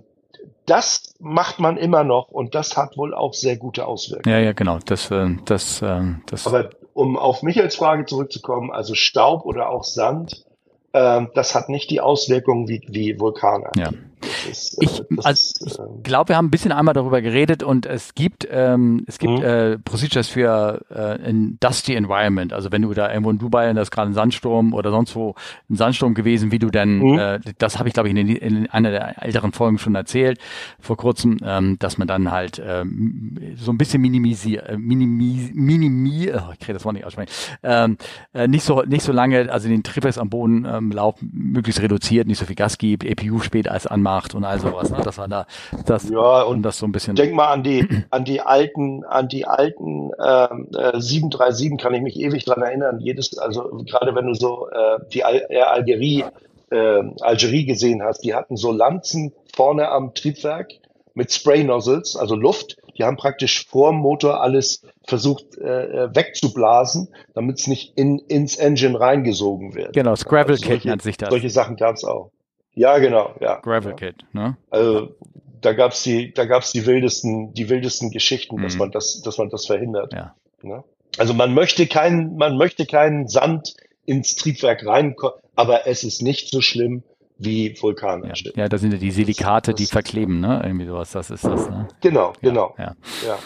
das 0.67 1.15
macht 1.19 1.59
man 1.59 1.77
immer 1.77 2.03
noch 2.03 2.29
und 2.29 2.53
das 2.53 2.77
hat 2.77 2.95
wohl 2.95 3.15
auch 3.15 3.33
sehr 3.33 3.57
gute 3.57 3.87
Auswirkungen. 3.87 4.33
Ja, 4.33 4.39
ja, 4.39 4.53
genau. 4.53 4.77
Das, 4.85 5.09
äh, 5.09 5.29
das, 5.45 5.81
äh, 5.81 6.01
das. 6.27 6.45
Aber 6.45 6.69
um 6.93 7.17
auf 7.17 7.41
Michaels 7.41 7.75
Frage 7.75 8.05
zurückzukommen, 8.05 8.71
also 8.71 8.93
Staub 8.93 9.43
oder 9.43 9.69
auch 9.69 9.83
Sand, 9.83 10.45
ähm, 10.93 11.31
das 11.33 11.55
hat 11.55 11.69
nicht 11.69 11.89
die 11.89 12.01
Auswirkungen 12.01 12.67
wie, 12.67 12.81
wie 12.87 13.19
Vulkane. 13.19 13.71
Ja. 13.75 13.89
Das 14.25 14.43
ist, 14.45 14.73
äh, 14.73 14.85
Ich, 14.85 15.01
das 15.09 15.25
also, 15.25 15.41
ist, 15.41 15.61
ich 15.65 15.79
ähm, 15.79 16.03
glaube, 16.03 16.29
wir 16.29 16.37
haben 16.37 16.47
ein 16.47 16.51
bisschen 16.51 16.71
einmal 16.71 16.93
darüber 16.93 17.21
geredet 17.21 17.63
und 17.63 17.85
es 17.85 18.13
gibt, 18.15 18.47
ähm, 18.49 19.03
es 19.07 19.17
gibt 19.19 19.39
Mhm. 19.39 19.43
äh, 19.43 19.77
Procedures 19.79 20.27
für 20.29 20.81
äh, 20.89 21.27
ein 21.27 21.57
Dusty 21.59 21.95
Environment. 21.95 22.53
Also 22.53 22.71
wenn 22.71 22.81
du 22.81 22.93
da 22.93 23.09
irgendwo 23.09 23.31
in 23.31 23.37
Dubai, 23.37 23.69
und 23.69 23.75
da 23.75 23.81
ist 23.81 23.91
gerade 23.91 24.09
ein 24.11 24.13
Sandsturm 24.13 24.73
oder 24.73 24.91
sonst 24.91 25.15
wo 25.15 25.35
ein 25.69 25.75
Sandsturm 25.75 26.13
gewesen, 26.13 26.51
wie 26.51 26.59
du 26.59 26.69
dann, 26.69 26.99
Mhm. 26.99 27.17
äh, 27.19 27.39
das 27.57 27.77
habe 27.79 27.87
ich 27.89 27.93
glaube 27.93 28.09
ich 28.09 28.15
in, 28.15 28.27
in 28.27 28.69
einer 28.69 28.91
der 28.91 29.23
älteren 29.23 29.51
Folgen 29.51 29.77
schon 29.77 29.95
erzählt 29.95 30.39
vor 30.79 30.97
kurzem, 30.97 31.37
ähm, 31.43 31.77
dass 31.79 31.97
man 31.97 32.07
dann 32.07 32.31
halt 32.31 32.61
ähm, 32.65 33.37
so 33.55 33.71
ein 33.71 33.77
bisschen 33.77 34.01
minimisiert, 34.01 34.67
äh, 34.69 34.77
minimi, 34.77 35.51
minimi, 35.53 36.31
oh, 36.33 36.51
ich 36.53 36.59
kriege 36.59 36.73
das 36.73 36.85
Wort 36.85 36.95
nicht 36.95 37.05
aussprechen, 37.05 37.31
ähm, 37.63 37.97
äh, 38.33 38.47
nicht 38.47 38.63
so 38.63 38.81
nicht 38.83 39.03
so 39.03 39.11
lange, 39.11 39.51
also 39.51 39.67
den 39.67 39.83
Triebwerks 39.83 40.17
am 40.17 40.29
Boden 40.29 40.65
ähm, 40.65 40.91
Lauf 40.91 41.15
möglichst 41.21 41.81
reduziert, 41.81 42.27
nicht 42.27 42.37
so 42.39 42.45
viel 42.45 42.55
Gas 42.55 42.77
gibt, 42.77 43.03
EPU 43.03 43.39
spät 43.39 43.67
als 43.69 43.87
anmacht 44.15 44.35
und 44.35 44.43
all 44.43 44.59
sowas. 44.59 44.89
Ne? 44.89 44.97
Das 45.03 45.17
war 45.17 45.27
da, 45.27 45.45
das, 45.85 46.09
Ja, 46.09 46.43
und 46.43 46.63
das 46.63 46.79
so 46.79 46.85
ein 46.85 46.91
bisschen. 46.91 47.15
denk 47.15 47.33
mal 47.33 47.51
an 47.51 47.63
die, 47.63 47.87
an 48.09 48.25
die 48.25 48.41
alten, 48.41 49.03
an 49.03 49.27
die 49.27 49.45
alten 49.45 50.11
ähm, 50.23 50.67
äh, 50.75 50.99
737 50.99 51.77
kann 51.77 51.93
ich 51.93 52.01
mich 52.01 52.19
ewig 52.19 52.45
dran 52.45 52.61
erinnern. 52.61 52.99
Jedes, 52.99 53.37
also 53.37 53.83
gerade 53.85 54.15
wenn 54.15 54.27
du 54.27 54.33
so 54.33 54.69
äh, 54.69 54.99
die 55.13 55.23
Al 55.23 55.45
Air 55.49 55.71
Algerie, 55.71 56.25
äh, 56.71 57.03
Algerie 57.21 57.65
gesehen 57.65 58.01
hast, 58.01 58.23
die 58.23 58.33
hatten 58.33 58.57
so 58.57 58.71
Lanzen 58.71 59.33
vorne 59.55 59.89
am 59.89 60.13
Triebwerk 60.13 60.71
mit 61.13 61.31
Spray-Nozzles, 61.31 62.17
also 62.17 62.35
Luft. 62.35 62.77
Die 62.97 63.03
haben 63.03 63.17
praktisch 63.17 63.67
vor 63.67 63.91
dem 63.91 63.99
Motor 63.99 64.41
alles 64.41 64.81
versucht 65.05 65.57
äh, 65.57 66.05
äh, 66.05 66.15
wegzublasen, 66.15 67.09
damit 67.33 67.59
es 67.59 67.67
nicht 67.67 67.97
in, 67.97 68.19
ins 68.19 68.55
Engine 68.55 68.99
reingesogen 68.99 69.75
wird. 69.75 69.93
Genau, 69.93 70.13
Gravel 70.13 70.51
Also 70.51 70.87
nennt 70.87 71.01
sich 71.01 71.17
das. 71.17 71.29
Solche 71.29 71.49
Sachen 71.49 71.75
gab 71.75 71.95
es 71.95 72.03
auch. 72.03 72.31
Ja, 72.75 72.97
genau, 72.99 73.33
ja. 73.39 73.59
Gravel 73.61 73.91
ja. 73.91 73.95
Kit, 73.95 74.15
ne? 74.33 74.57
Also 74.69 75.15
da 75.61 75.73
gab's 75.73 76.03
die, 76.03 76.33
da 76.33 76.45
gab's 76.45 76.71
die 76.71 76.85
wildesten, 76.85 77.53
die 77.53 77.69
wildesten 77.69 78.11
Geschichten, 78.11 78.61
dass 78.61 78.73
Mhm. 78.73 78.79
man 78.79 78.91
das, 78.91 79.21
dass 79.21 79.37
man 79.37 79.49
das 79.49 79.65
verhindert. 79.65 80.13
Ja. 80.13 80.35
Ne? 80.61 80.83
Also 81.17 81.33
man 81.33 81.53
möchte 81.53 81.87
keinen, 81.87 82.35
man 82.35 82.57
möchte 82.57 82.85
keinen 82.85 83.27
Sand 83.27 83.75
ins 84.05 84.35
Triebwerk 84.35 84.85
reinkommen, 84.85 85.39
aber 85.55 85.87
es 85.87 86.03
ist 86.03 86.21
nicht 86.21 86.49
so 86.49 86.61
schlimm 86.61 87.03
wie 87.37 87.75
Vulkane. 87.81 88.27
Ja. 88.35 88.51
ja, 88.55 88.69
da 88.69 88.77
sind 88.77 88.91
ja 88.93 88.97
die 88.99 89.11
Silikate, 89.11 89.73
die 89.73 89.83
das- 89.83 89.91
verkleben, 89.91 90.39
ne? 90.39 90.61
Irgendwie 90.63 90.85
sowas, 90.85 91.11
das 91.11 91.31
ist 91.31 91.43
das, 91.45 91.69
ne? 91.69 91.87
Genau, 92.01 92.33
genau. 92.41 92.75
Ja. 92.77 92.95
Ja. 93.25 93.39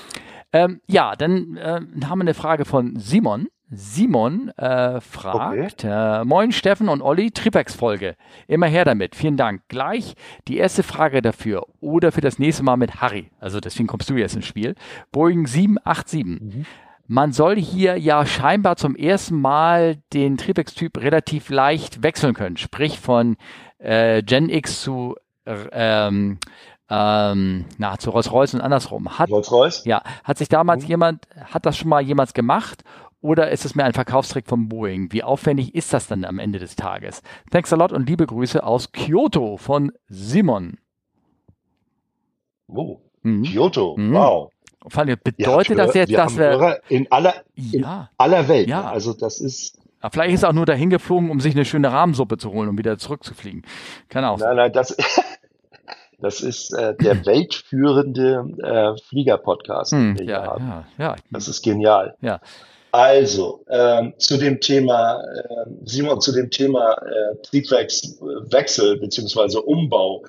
Ähm, 0.52 0.82
ja, 0.88 1.16
dann 1.16 1.58
äh, 1.58 1.80
haben 2.06 2.20
wir 2.20 2.22
eine 2.24 2.34
Frage 2.34 2.66
von 2.66 2.96
Simon. 3.00 3.48
Simon 3.72 4.50
äh, 4.58 5.00
fragt, 5.00 5.84
äh, 5.84 6.24
Moin 6.24 6.52
Steffen 6.52 6.90
und 6.90 7.02
Olli, 7.02 7.30
Tripex-Folge. 7.30 8.16
Immer 8.48 8.66
her 8.66 8.84
damit, 8.84 9.16
vielen 9.16 9.38
Dank. 9.38 9.62
Gleich 9.68 10.16
die 10.48 10.58
erste 10.58 10.82
Frage 10.82 11.22
dafür 11.22 11.68
oder 11.80 12.12
für 12.12 12.22
das 12.22 12.40
nächste 12.40 12.64
Mal 12.64 12.78
mit 12.78 13.00
Harry. 13.02 13.30
Also 13.40 13.60
deswegen 13.60 13.88
kommst 13.88 14.10
du 14.10 14.16
jetzt 14.16 14.36
ins 14.36 14.48
Spiel. 14.48 14.74
Boeing 15.12 15.46
787. 15.46 16.66
Man 17.06 17.32
soll 17.32 17.58
hier 17.58 17.98
ja 17.98 18.26
scheinbar 18.26 18.76
zum 18.76 18.96
ersten 18.96 19.40
Mal 19.40 19.98
den 20.14 20.38
Tripex-Typ 20.38 20.98
relativ 20.98 21.50
leicht 21.50 22.02
wechseln 22.02 22.34
können. 22.34 22.58
Sprich 22.58 23.00
von 23.00 23.38
äh, 23.78 24.24
Gen 24.24 24.50
X 24.50 24.82
zu 24.82 25.16
äh, 25.46 25.56
ähm, 25.72 26.40
ähm, 26.92 27.66
na, 27.78 28.00
zu 28.00 28.10
Rolls-Royce 28.10 28.56
und 28.56 28.62
andersrum. 28.62 29.20
Hat 29.20 29.30
Rolls-Royce? 29.30 29.86
ja, 29.86 30.02
hat 30.24 30.40
sich 30.40 30.50
damals 30.50 30.88
jemand, 30.88 31.28
hat 31.40 31.68
das 31.68 31.78
schon 31.78 31.90
mal 31.90 32.02
jemals 32.02 32.34
gemacht 32.34 32.84
oder 33.22 33.52
ist 33.52 33.66
es 33.66 33.76
mehr 33.76 33.86
ein 33.86 33.94
Verkaufstrick 33.94 34.48
von 34.48 34.70
Boeing? 34.70 35.12
Wie 35.12 35.24
aufwendig 35.24 35.76
ist 35.76 35.94
das 35.94 36.08
dann 36.08 36.24
am 36.26 36.40
Ende 36.40 36.60
des 36.60 36.76
Tages? 36.76 37.22
Thanks 37.52 37.74
a 37.74 37.76
lot 37.76 37.92
und 37.92 38.08
liebe 38.08 38.26
Grüße 38.26 38.64
aus 38.64 38.92
Kyoto 38.92 39.58
von 39.58 39.92
Simon. 40.08 40.78
Oh, 42.68 43.00
Mhm. 43.24 43.44
Kyoto. 43.44 43.96
Mhm. 43.98 44.14
Wow. 44.14 44.52
Ihr 45.06 45.18
bedeutet 45.18 45.78
habt 45.78 45.90
das 45.90 45.96
jetzt, 45.96 46.10
wir 46.10 46.18
dass 46.18 46.38
wir, 46.38 46.46
Hörer 46.52 46.80
in 46.88 47.12
aller, 47.12 47.34
in 47.56 47.82
ja, 47.82 48.10
aller 48.18 48.48
Welt. 48.48 48.70
Ja. 48.70 48.84
ne? 48.84 48.90
Also 48.90 49.14
das 49.14 49.42
ist, 49.42 49.78
aber 50.00 50.14
vielleicht 50.14 50.36
ist 50.36 50.44
er 50.44 50.50
auch 50.50 50.54
nur 50.54 50.66
dahin 50.66 50.90
geflogen, 50.90 51.30
um 51.30 51.42
sich 51.42 51.54
eine 51.54 51.66
schöne 51.66 51.92
Rahmensuppe 51.92 52.38
zu 52.38 52.52
holen 52.52 52.70
und 52.70 52.78
wieder 52.78 52.98
zurückzufliegen. 52.98 53.64
Kann 54.08 54.24
auch 54.24 54.40
nein, 54.40 54.56
nein, 54.56 54.72
das, 54.72 54.96
das 56.20 56.40
ist 56.40 56.74
äh, 56.74 56.96
der 56.96 57.26
weltführende 57.26 58.46
äh, 58.64 59.02
Flieger-Podcast, 59.10 59.92
Hm, 59.92 60.16
den 60.16 60.28
wir 60.28 60.34
ja, 60.36 60.46
haben. 60.46 60.66
ja, 60.66 60.86
ja, 60.98 61.16
Das 61.32 61.50
ist 61.50 61.62
genial. 61.62 62.16
ja. 62.22 62.40
Also, 62.92 63.64
ähm, 63.70 64.14
zu 64.18 64.38
dem 64.38 64.60
Thema, 64.60 65.22
äh, 65.22 65.66
Simon, 65.86 66.22
zu 66.22 66.32
dem 66.32 66.50
Thema 66.50 66.94
äh, 66.94 67.36
Triebwerkswechsel 67.44 68.98
beziehungsweise 68.98 69.62
Umbau, 69.62 70.24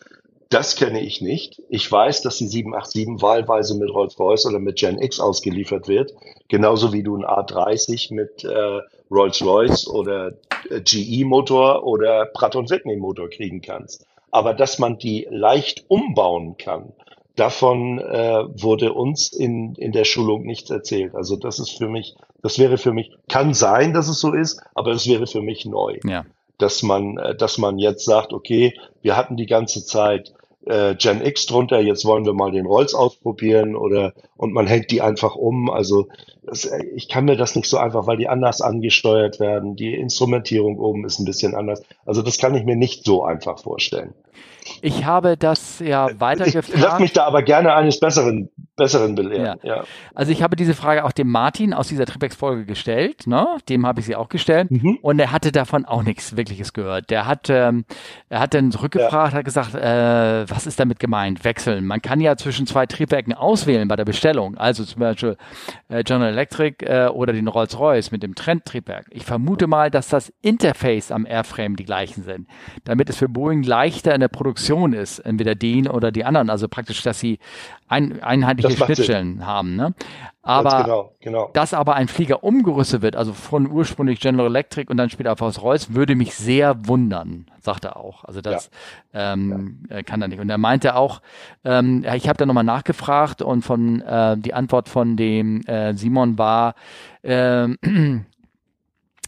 das 0.51 0.75
kenne 0.75 1.01
ich 1.01 1.21
nicht. 1.21 1.63
Ich 1.69 1.91
weiß, 1.91 2.23
dass 2.23 2.39
die 2.39 2.49
787 2.49 3.23
wahlweise 3.23 3.77
mit 3.77 3.89
Rolls-Royce 3.89 4.47
oder 4.47 4.59
mit 4.59 4.77
Gen 4.77 5.01
X 5.01 5.21
ausgeliefert 5.21 5.87
wird, 5.87 6.13
genauso 6.49 6.93
wie 6.93 7.05
du 7.05 7.17
ein 7.17 7.25
A30 7.25 8.13
mit 8.13 8.45
äh, 8.45 8.81
Rolls-Royce 9.11 9.87
oder 9.89 10.33
äh, 10.69 10.81
GE-Motor 10.81 11.85
oder 11.85 12.27
Pratt 12.27 12.57
Whitney-Motor 12.57 13.31
kriegen 13.31 13.63
kannst. 13.63 14.07
Aber 14.33 14.53
dass 14.53 14.79
man 14.79 14.99
die 14.99 15.27
leicht 15.31 15.85
umbauen 15.89 16.57
kann, 16.57 16.93
davon 17.41 17.99
äh, 17.99 18.45
wurde 18.63 18.93
uns 18.93 19.33
in, 19.33 19.75
in 19.77 19.93
der 19.93 20.05
Schulung 20.05 20.43
nichts 20.43 20.69
erzählt. 20.69 21.15
Also 21.15 21.37
das 21.37 21.59
ist 21.59 21.71
für 21.71 21.89
mich, 21.89 22.15
das 22.43 22.59
wäre 22.59 22.77
für 22.77 22.93
mich, 22.93 23.13
kann 23.29 23.55
sein, 23.55 23.95
dass 23.95 24.09
es 24.09 24.21
so 24.21 24.35
ist, 24.35 24.61
aber 24.75 24.91
es 24.91 25.09
wäre 25.09 25.27
für 25.27 25.41
mich 25.41 25.65
neu, 25.65 25.99
ja. 26.05 26.27
dass 26.59 26.83
man, 26.83 27.17
äh, 27.17 27.35
dass 27.35 27.57
man 27.57 27.79
jetzt 27.79 28.05
sagt, 28.05 28.35
okay, 28.35 28.75
wir 29.01 29.17
hatten 29.17 29.39
die 29.39 29.47
ganze 29.47 29.85
Zeit 29.87 30.35
äh, 30.67 30.95
Gen 30.95 31.25
X 31.25 31.47
drunter, 31.47 31.81
jetzt 31.81 32.05
wollen 32.05 32.27
wir 32.27 32.35
mal 32.35 32.51
den 32.51 32.67
Rolls 32.67 32.95
ausprobieren 32.95 33.75
oder 33.75 34.13
und 34.37 34.53
man 34.53 34.67
hängt 34.67 34.91
die 34.91 35.01
einfach 35.01 35.35
um. 35.35 35.71
Also 35.71 36.09
das, 36.43 36.67
äh, 36.67 36.85
ich 36.95 37.09
kann 37.09 37.25
mir 37.25 37.37
das 37.37 37.57
nicht 37.57 37.69
so 37.69 37.79
einfach, 37.79 38.07
weil 38.07 38.19
die 38.19 38.29
anders 38.29 38.61
angesteuert 38.61 39.41
werden. 39.41 39.77
Die 39.77 39.95
Instrumentierung 39.95 40.79
oben 40.79 41.07
ist 41.07 41.19
ein 41.19 41.25
bisschen 41.25 41.55
anders. 41.55 41.83
Also 42.05 42.21
das 42.21 42.37
kann 42.37 42.55
ich 42.55 42.65
mir 42.65 42.77
nicht 42.77 43.05
so 43.05 43.25
einfach 43.25 43.59
vorstellen. 43.59 44.13
Ich 44.83 45.05
habe 45.05 45.37
das 45.37 45.79
ja 45.81 46.07
Ich 46.07 46.13
lass 46.13 46.21
weitergefragt. 46.21 47.01
mich 47.01 47.13
da 47.13 47.27
aber 47.27 47.43
gerne 47.43 47.75
eines 47.75 48.01
Besseren, 48.01 48.49
Besseren 48.81 49.15
belehren. 49.15 49.59
Ja. 49.63 49.85
Also 50.15 50.33
ich 50.33 50.43
habe 50.43 50.57
diese 50.57 50.73
Frage 50.73 51.05
auch 51.05 51.13
dem 51.13 51.29
Martin 51.29 51.75
aus 51.75 51.89
dieser 51.89 52.07
Tripex-Folge 52.07 52.65
gestellt, 52.65 53.27
ne? 53.27 53.47
Dem 53.69 53.87
habe 53.87 54.01
ich 54.01 54.07
sie 54.07 54.17
auch 54.17 54.31
gestellt. 54.31 54.71
Mhm. 54.71 54.99
Und 55.03 55.19
er 55.19 55.33
hatte 55.33 55.53
davon 55.53 55.85
auch 55.85 56.03
nichts 56.03 56.35
Wirkliches 56.35 56.73
gehört. 56.73 57.11
Der 57.11 57.27
hat, 57.27 57.51
ähm, 57.51 57.85
er 58.31 58.41
hat 58.41 58.55
dann 58.55 58.73
zurückgefragt, 58.73 59.35
hat 59.35 59.45
gesagt, 59.45 59.75
äh, 59.75 60.49
was 60.49 60.67
ist 60.67 60.81
damit 60.81 60.99
gemeint? 60.99 61.45
Wechseln. 61.45 61.87
Man 61.87 62.01
kann 62.01 62.23
ja 62.23 62.37
zwischen 62.39 62.67
zwei 62.67 62.87
Triebwerken 62.87 63.35
auswählen 63.35 63.87
bei 63.87 63.97
der 63.97 64.07
Bestellung. 64.07 64.57
Also 64.57 64.83
zum 64.85 65.01
Beispiel 65.01 65.37
äh, 65.91 66.03
General 66.03 66.33
Electric 66.33 66.83
äh, 66.87 67.09
oder 67.09 67.35
den 67.35 67.49
Rolls-Royce 67.49 68.13
mit 68.13 68.23
dem 68.23 68.35
Trendtriebwerk. 68.35 69.09
Ich 69.11 69.27
vermute 69.27 69.67
mal, 69.67 69.91
dass 69.91 70.09
das 70.09 70.33
Interface 70.41 71.13
am 71.13 71.27
Airframe 71.27 71.77
die 71.77 71.85
gleichen 71.85 72.23
sind, 72.23 72.49
damit 72.85 73.11
es 73.11 73.19
für 73.19 73.29
Boeing 73.29 73.63
leichter 73.63 74.15
in 74.15 74.21
der 74.21 74.29
Produktion 74.29 74.95
ist, 74.95 75.19
entweder 75.19 75.55
den 75.55 75.87
oder 75.87 76.11
die 76.11 76.25
anderen. 76.25 76.49
Also 76.49 76.67
praktisch, 76.67 77.03
dass 77.03 77.21
sie 77.21 77.39
ein, 77.91 78.23
einheitliche 78.23 78.70
Das 78.71 78.81
macht 78.81 78.87
Sinn. 78.89 78.97
Schnittstellen 78.97 79.47
haben. 79.47 79.77
Ne? 79.77 79.95
Aber 80.43 80.83
genau, 80.83 81.13
genau. 81.21 81.51
dass 81.53 81.75
aber 81.75 81.95
ein 81.97 82.09
Flieger 82.09 82.43
umgerüstet 82.43 83.03
wird, 83.03 83.15
also 83.15 83.35
von 83.35 83.71
ursprünglich 83.71 84.21
General 84.21 84.47
Electric 84.47 84.91
und 84.91 84.97
dann 84.97 85.11
später 85.11 85.33
auf 85.33 85.43
Rolls-Royce, 85.43 85.95
würde 85.95 86.15
mich 86.15 86.35
sehr 86.35 86.87
wundern, 86.87 87.47
sagt 87.61 87.85
er 87.85 87.97
auch. 87.97 88.25
Also 88.25 88.41
das 88.41 88.71
ähm, 89.13 89.85
äh, 89.91 90.03
kann 90.03 90.23
er 90.23 90.29
nicht. 90.29 90.41
Und 90.41 90.49
er 90.49 90.59
meinte 90.59 90.97
auch, 90.97 91.21
ähm, 91.65 92.03
ja, 92.05 92.15
ich 92.15 92.27
habe 92.27 92.39
da 92.39 92.47
nochmal 92.47 92.65
nachgefragt 92.65 93.43
und 93.43 93.63
von 93.63 94.01
äh, 94.01 94.39
die 94.39 94.55
Antwort 94.55 94.89
von 94.89 95.17
dem 95.17 95.61
äh, 95.67 95.93
Simon 95.95 96.39
war, 96.39 96.75
ähm, 97.23 98.25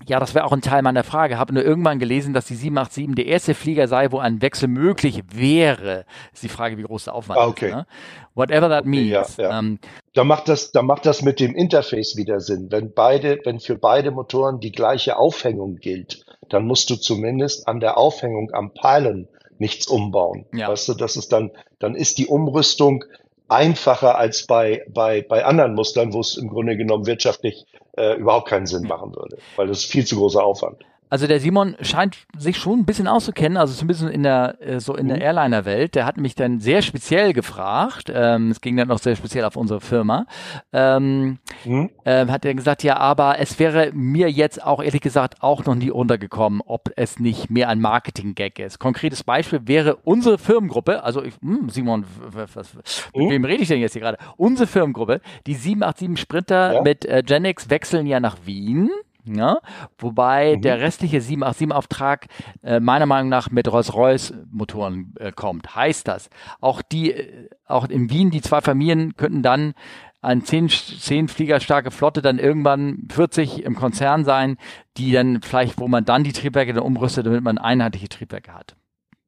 ja, 0.08 0.18
das 0.20 0.34
wäre 0.34 0.44
auch 0.44 0.52
ein 0.52 0.60
Teil 0.60 0.82
meiner 0.82 1.04
Frage. 1.04 1.38
Habe 1.38 1.54
nur 1.54 1.64
irgendwann 1.64 1.98
gelesen, 1.98 2.34
dass 2.34 2.46
die 2.46 2.54
787 2.54 3.14
der 3.16 3.26
erste 3.26 3.54
Flieger 3.54 3.88
sei, 3.88 4.10
wo 4.12 4.18
ein 4.18 4.42
Wechsel 4.42 4.68
möglich 4.68 5.22
wäre. 5.32 6.04
Ist 6.32 6.42
die 6.42 6.48
Frage, 6.48 6.78
wie 6.78 6.82
groß 6.82 7.04
der 7.04 7.14
Aufwand 7.14 7.38
Ah, 7.38 7.46
okay. 7.46 7.68
ist. 7.68 7.74
Ne? 7.74 7.86
Whatever 8.34 8.68
that 8.68 8.86
means. 8.86 9.08
ja, 9.10 9.24
ja. 9.38 9.58
Ähm, 9.58 9.78
Da 10.14 10.24
macht 10.24 10.48
das, 10.48 10.72
da 10.72 10.82
macht 10.82 11.06
das 11.06 11.22
mit 11.22 11.38
dem 11.40 11.54
Interface 11.54 12.16
wieder 12.16 12.40
Sinn. 12.40 12.68
Wenn 12.70 12.92
beide, 12.92 13.38
wenn 13.44 13.60
für 13.60 13.76
beide 13.76 14.10
Motoren 14.10 14.60
die 14.60 14.72
gleiche 14.72 15.16
Aufhängung 15.16 15.76
gilt, 15.76 16.24
dann 16.48 16.66
musst 16.66 16.90
du 16.90 16.96
zumindest 16.96 17.68
an 17.68 17.80
der 17.80 17.98
Aufhängung 17.98 18.50
am 18.52 18.72
Pylon 18.74 19.28
nichts 19.58 19.86
umbauen. 19.86 20.46
Ja. 20.52 20.68
Weißt 20.68 20.88
du, 20.88 20.94
das 20.94 21.16
ist 21.16 21.32
dann, 21.32 21.50
dann 21.78 21.94
ist 21.94 22.18
die 22.18 22.26
Umrüstung 22.26 23.04
einfacher 23.48 24.16
als 24.16 24.46
bei, 24.46 24.82
bei, 24.92 25.22
bei 25.22 25.44
anderen 25.44 25.74
Mustern, 25.74 26.12
wo 26.12 26.20
es 26.20 26.36
im 26.36 26.48
Grunde 26.48 26.76
genommen 26.76 27.06
wirtschaftlich 27.06 27.66
äh, 27.97 28.14
überhaupt 28.14 28.48
keinen 28.48 28.66
Sinn 28.66 28.86
machen 28.86 29.14
würde, 29.14 29.39
weil 29.56 29.66
das 29.66 29.81
ist 29.81 29.90
viel 29.90 30.06
zu 30.06 30.16
großer 30.16 30.43
Aufwand. 30.43 30.85
Also 31.12 31.26
der 31.26 31.40
Simon 31.40 31.76
scheint 31.82 32.16
sich 32.39 32.56
schon 32.56 32.78
ein 32.78 32.84
bisschen 32.86 33.06
auszukennen, 33.06 33.59
also 33.59 33.74
zumindest 33.74 34.09
in 34.09 34.22
der 34.22 34.56
äh, 34.62 34.80
so 34.80 34.97
in 34.97 35.09
der 35.09 35.18
Mhm. 35.18 35.22
Airliner-Welt. 35.24 35.94
Der 35.94 36.06
hat 36.06 36.16
mich 36.16 36.34
dann 36.34 36.59
sehr 36.60 36.80
speziell 36.80 37.34
gefragt. 37.34 38.10
Ähm, 38.10 38.51
es 38.51 38.62
ging 38.62 38.78
dann 38.78 38.90
auch 38.90 38.98
sehr 38.98 39.14
speziell 39.14 39.44
auf 39.44 39.55
unsere 39.56 39.82
Firma. 39.82 40.24
Ähm, 40.72 41.39
Hm? 41.64 41.90
ähm, 42.06 42.30
hat 42.32 42.47
er 42.47 42.55
gesagt, 42.55 42.82
ja, 42.82 42.97
aber 42.97 43.39
es 43.40 43.59
wäre 43.59 43.90
mir 43.93 44.30
jetzt 44.30 44.64
auch 44.64 44.82
ehrlich 44.82 45.02
gesagt 45.02 45.43
auch 45.43 45.66
noch 45.66 45.74
nie 45.74 45.90
untergekommen, 45.90 46.62
ob 46.64 46.89
es 46.97 47.18
nicht 47.18 47.51
mehr 47.51 47.68
ein 47.68 47.82
Marketing-Gag 47.82 48.59
ist. 48.59 48.78
Konkretes 48.78 49.22
Beispiel 49.22 49.60
wäre 49.66 49.97
unsere 50.05 50.39
Firmengruppe, 50.39 51.05
also 51.05 51.22
ich, 51.22 51.34
hm, 51.43 51.68
Simon, 51.68 52.06
was, 52.24 52.72
mit 52.74 52.86
Hm? 53.14 53.28
wem 53.28 53.44
rede 53.44 53.62
ich 53.62 53.68
denn 53.68 53.80
jetzt 53.80 53.93
hier 53.93 54.01
gerade? 54.01 54.16
Unsere 54.39 54.66
Firmengruppe, 54.66 55.20
die 55.47 55.56
787 55.56 56.18
Sprinter 56.18 56.72
Ja. 56.76 56.80
mit 56.82 57.05
äh, 57.05 57.22
Genix 57.22 57.68
wechseln 57.68 58.06
ja 58.06 58.18
nach 58.18 58.39
Wien. 58.47 58.89
Ja, 59.24 59.58
wobei 59.98 60.56
Mhm. 60.56 60.62
der 60.62 60.80
restliche 60.80 61.18
787-Auftrag 61.20 62.26
äh, 62.62 62.80
meiner 62.80 63.06
Meinung 63.06 63.28
nach 63.28 63.50
mit 63.50 63.70
Rolls-Royce-Motoren 63.70 65.14
äh, 65.18 65.32
kommt. 65.32 65.74
Heißt 65.76 66.08
das, 66.08 66.28
auch 66.60 66.82
die, 66.82 67.12
äh, 67.12 67.48
auch 67.66 67.88
in 67.88 68.10
Wien, 68.10 68.30
die 68.30 68.40
zwei 68.40 68.60
Familien 68.60 69.14
könnten 69.16 69.42
dann 69.42 69.74
eine 70.22 70.42
zehn, 70.44 70.68
zehn 70.68 71.28
Flieger 71.28 71.58
starke 71.60 71.90
Flotte 71.90 72.22
dann 72.22 72.38
irgendwann 72.38 73.08
40 73.12 73.64
im 73.64 73.74
Konzern 73.74 74.24
sein, 74.24 74.56
die 74.96 75.10
dann 75.12 75.40
vielleicht, 75.42 75.78
wo 75.80 75.88
man 75.88 76.04
dann 76.04 76.22
die 76.24 76.32
Triebwerke 76.32 76.72
dann 76.72 76.84
umrüstet, 76.84 77.26
damit 77.26 77.42
man 77.42 77.58
einheitliche 77.58 78.08
Triebwerke 78.08 78.54
hat. 78.54 78.76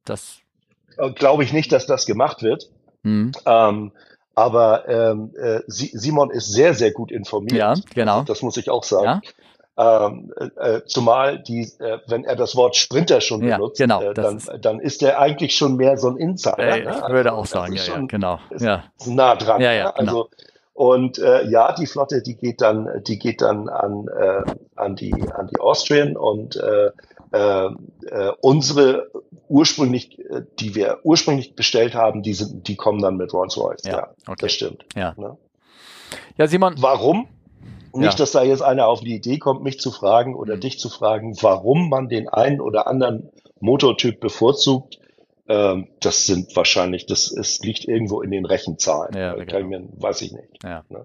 Das, 0.05 0.39
Äh, 0.99 1.11
Glaube 1.13 1.43
ich 1.45 1.53
nicht, 1.53 1.73
dass 1.73 1.87
das 1.87 2.07
gemacht 2.07 2.43
wird. 2.43 2.71
hm, 3.03 3.33
Ähm, 3.47 3.93
aber 4.37 4.89
ähm, 4.89 5.33
äh, 5.41 5.61
Si- 5.67 5.91
Simon 5.95 6.31
ist 6.31 6.53
sehr, 6.53 6.75
sehr 6.75 6.91
gut 6.93 7.11
informiert. 7.13 7.59
ja, 7.59 7.75
genau. 7.95 8.23
Das 8.23 8.43
muss 8.43 8.57
ich 8.57 8.71
auch 8.71 8.83
sagen. 8.85 9.05
Ja, 9.05 9.21
Ähm, 9.77 10.33
äh, 10.39 10.77
äh, 10.77 10.85
zumal 10.87 11.41
die, 11.43 11.63
äh, 11.81 11.99
wenn 12.07 12.23
er 12.25 12.37
das 12.37 12.55
Wort 12.55 12.77
Sprinter 12.77 13.21
schon 13.21 13.43
Ja, 13.43 13.57
benutzt, 13.57 13.79
genau, 13.81 14.01
äh, 14.03 14.15
dann, 14.15 14.37
ist- 14.37 14.53
dann 14.61 14.79
ist 14.79 15.03
er 15.03 15.19
eigentlich 15.19 15.57
schon 15.57 15.75
mehr 15.77 15.97
so 15.97 16.09
ein 16.11 16.17
Insider. 16.17 16.59
äh, 16.61 16.85
ne? 16.85 16.91
ich 17.03 17.09
würde 17.13 17.31
Also, 17.33 17.43
auch 17.43 17.47
sagen, 17.47 17.73
ja, 17.75 17.81
ist 17.83 17.89
ja, 17.89 17.95
schon- 17.95 18.07
genau. 18.09 18.39
ist- 18.51 18.63
Ja, 18.63 18.85
nah 19.07 19.35
dran. 19.35 19.61
Ja, 19.61 19.73
ja, 19.73 19.85
ne? 19.87 19.97
Also 19.97 20.29
und 20.75 21.19
äh, 21.19 21.45
ja, 21.49 21.73
die 21.73 21.87
Flotte, 21.87 22.23
die 22.23 22.37
geht 22.37 22.61
dann, 22.61 22.89
die 23.07 23.19
geht 23.19 23.41
dann 23.43 23.69
an 23.69 24.07
äh, 24.09 24.43
an 24.77 24.95
die 24.97 25.13
an 25.13 25.49
die 25.49 25.59
Austrian 25.61 26.17
und 26.17 26.55
äh, 26.57 26.91
äh, 27.33 27.67
äh, 27.67 28.33
unsere 28.43 29.11
ursprünglich, 29.49 30.19
äh, 30.21 30.43
die 30.61 30.75
wir 30.77 30.99
ursprünglich 31.03 31.55
bestellt 31.57 31.95
haben, 31.95 32.23
die 32.23 32.35
sind, 32.35 32.67
die 32.69 32.77
kommen 32.77 33.03
dann 33.03 33.17
mit 33.17 33.33
Rolls 33.33 33.57
Royce. 33.57 33.83
Ja, 33.85 33.93
Ja, 33.93 34.09
okay. 34.27 34.37
das 34.41 34.53
stimmt. 34.53 34.85
ja. 34.95 35.15
Ne? 35.17 35.37
Ja, 36.39 36.47
Simon, 36.47 36.75
Warum? 36.79 37.27
Nicht, 37.95 38.13
Ja. 38.13 38.17
dass 38.17 38.33
da 38.33 38.43
jetzt 38.43 38.63
einer 38.63 38.87
auf 38.89 39.01
die 39.01 39.15
Idee 39.15 39.39
kommt, 39.39 39.63
mich 39.63 39.79
zu 39.81 39.91
fragen 39.91 40.35
oder 40.35 40.57
Mhm. 40.57 40.61
dich 40.61 40.79
zu 40.79 40.89
fragen, 40.89 41.37
warum 41.41 41.89
man 41.89 42.09
den 42.09 42.29
einen 42.29 42.61
oder 42.61 42.87
anderen 42.87 43.31
Motortyp 43.61 44.21
bevorzugt. 44.21 44.99
Ähm, 45.49 45.89
das 46.01 46.25
sind 46.27 46.55
wahrscheinlich, 46.57 47.07
das 47.07 47.31
es 47.31 47.61
liegt 47.61 47.85
irgendwo 47.85 48.23
in 48.23 48.31
den 48.31 48.47
Rechenzahlen. 48.47 49.15
Ja, 49.15 49.35
Äh, 49.35 49.45
Kann 49.47 49.63
ich 49.63 49.67
mir, 49.69 49.83
weiß 49.99 50.23
ich 50.23 50.33
nicht. 50.33 50.49
Ja. 50.65 50.83
Ne? 50.89 51.05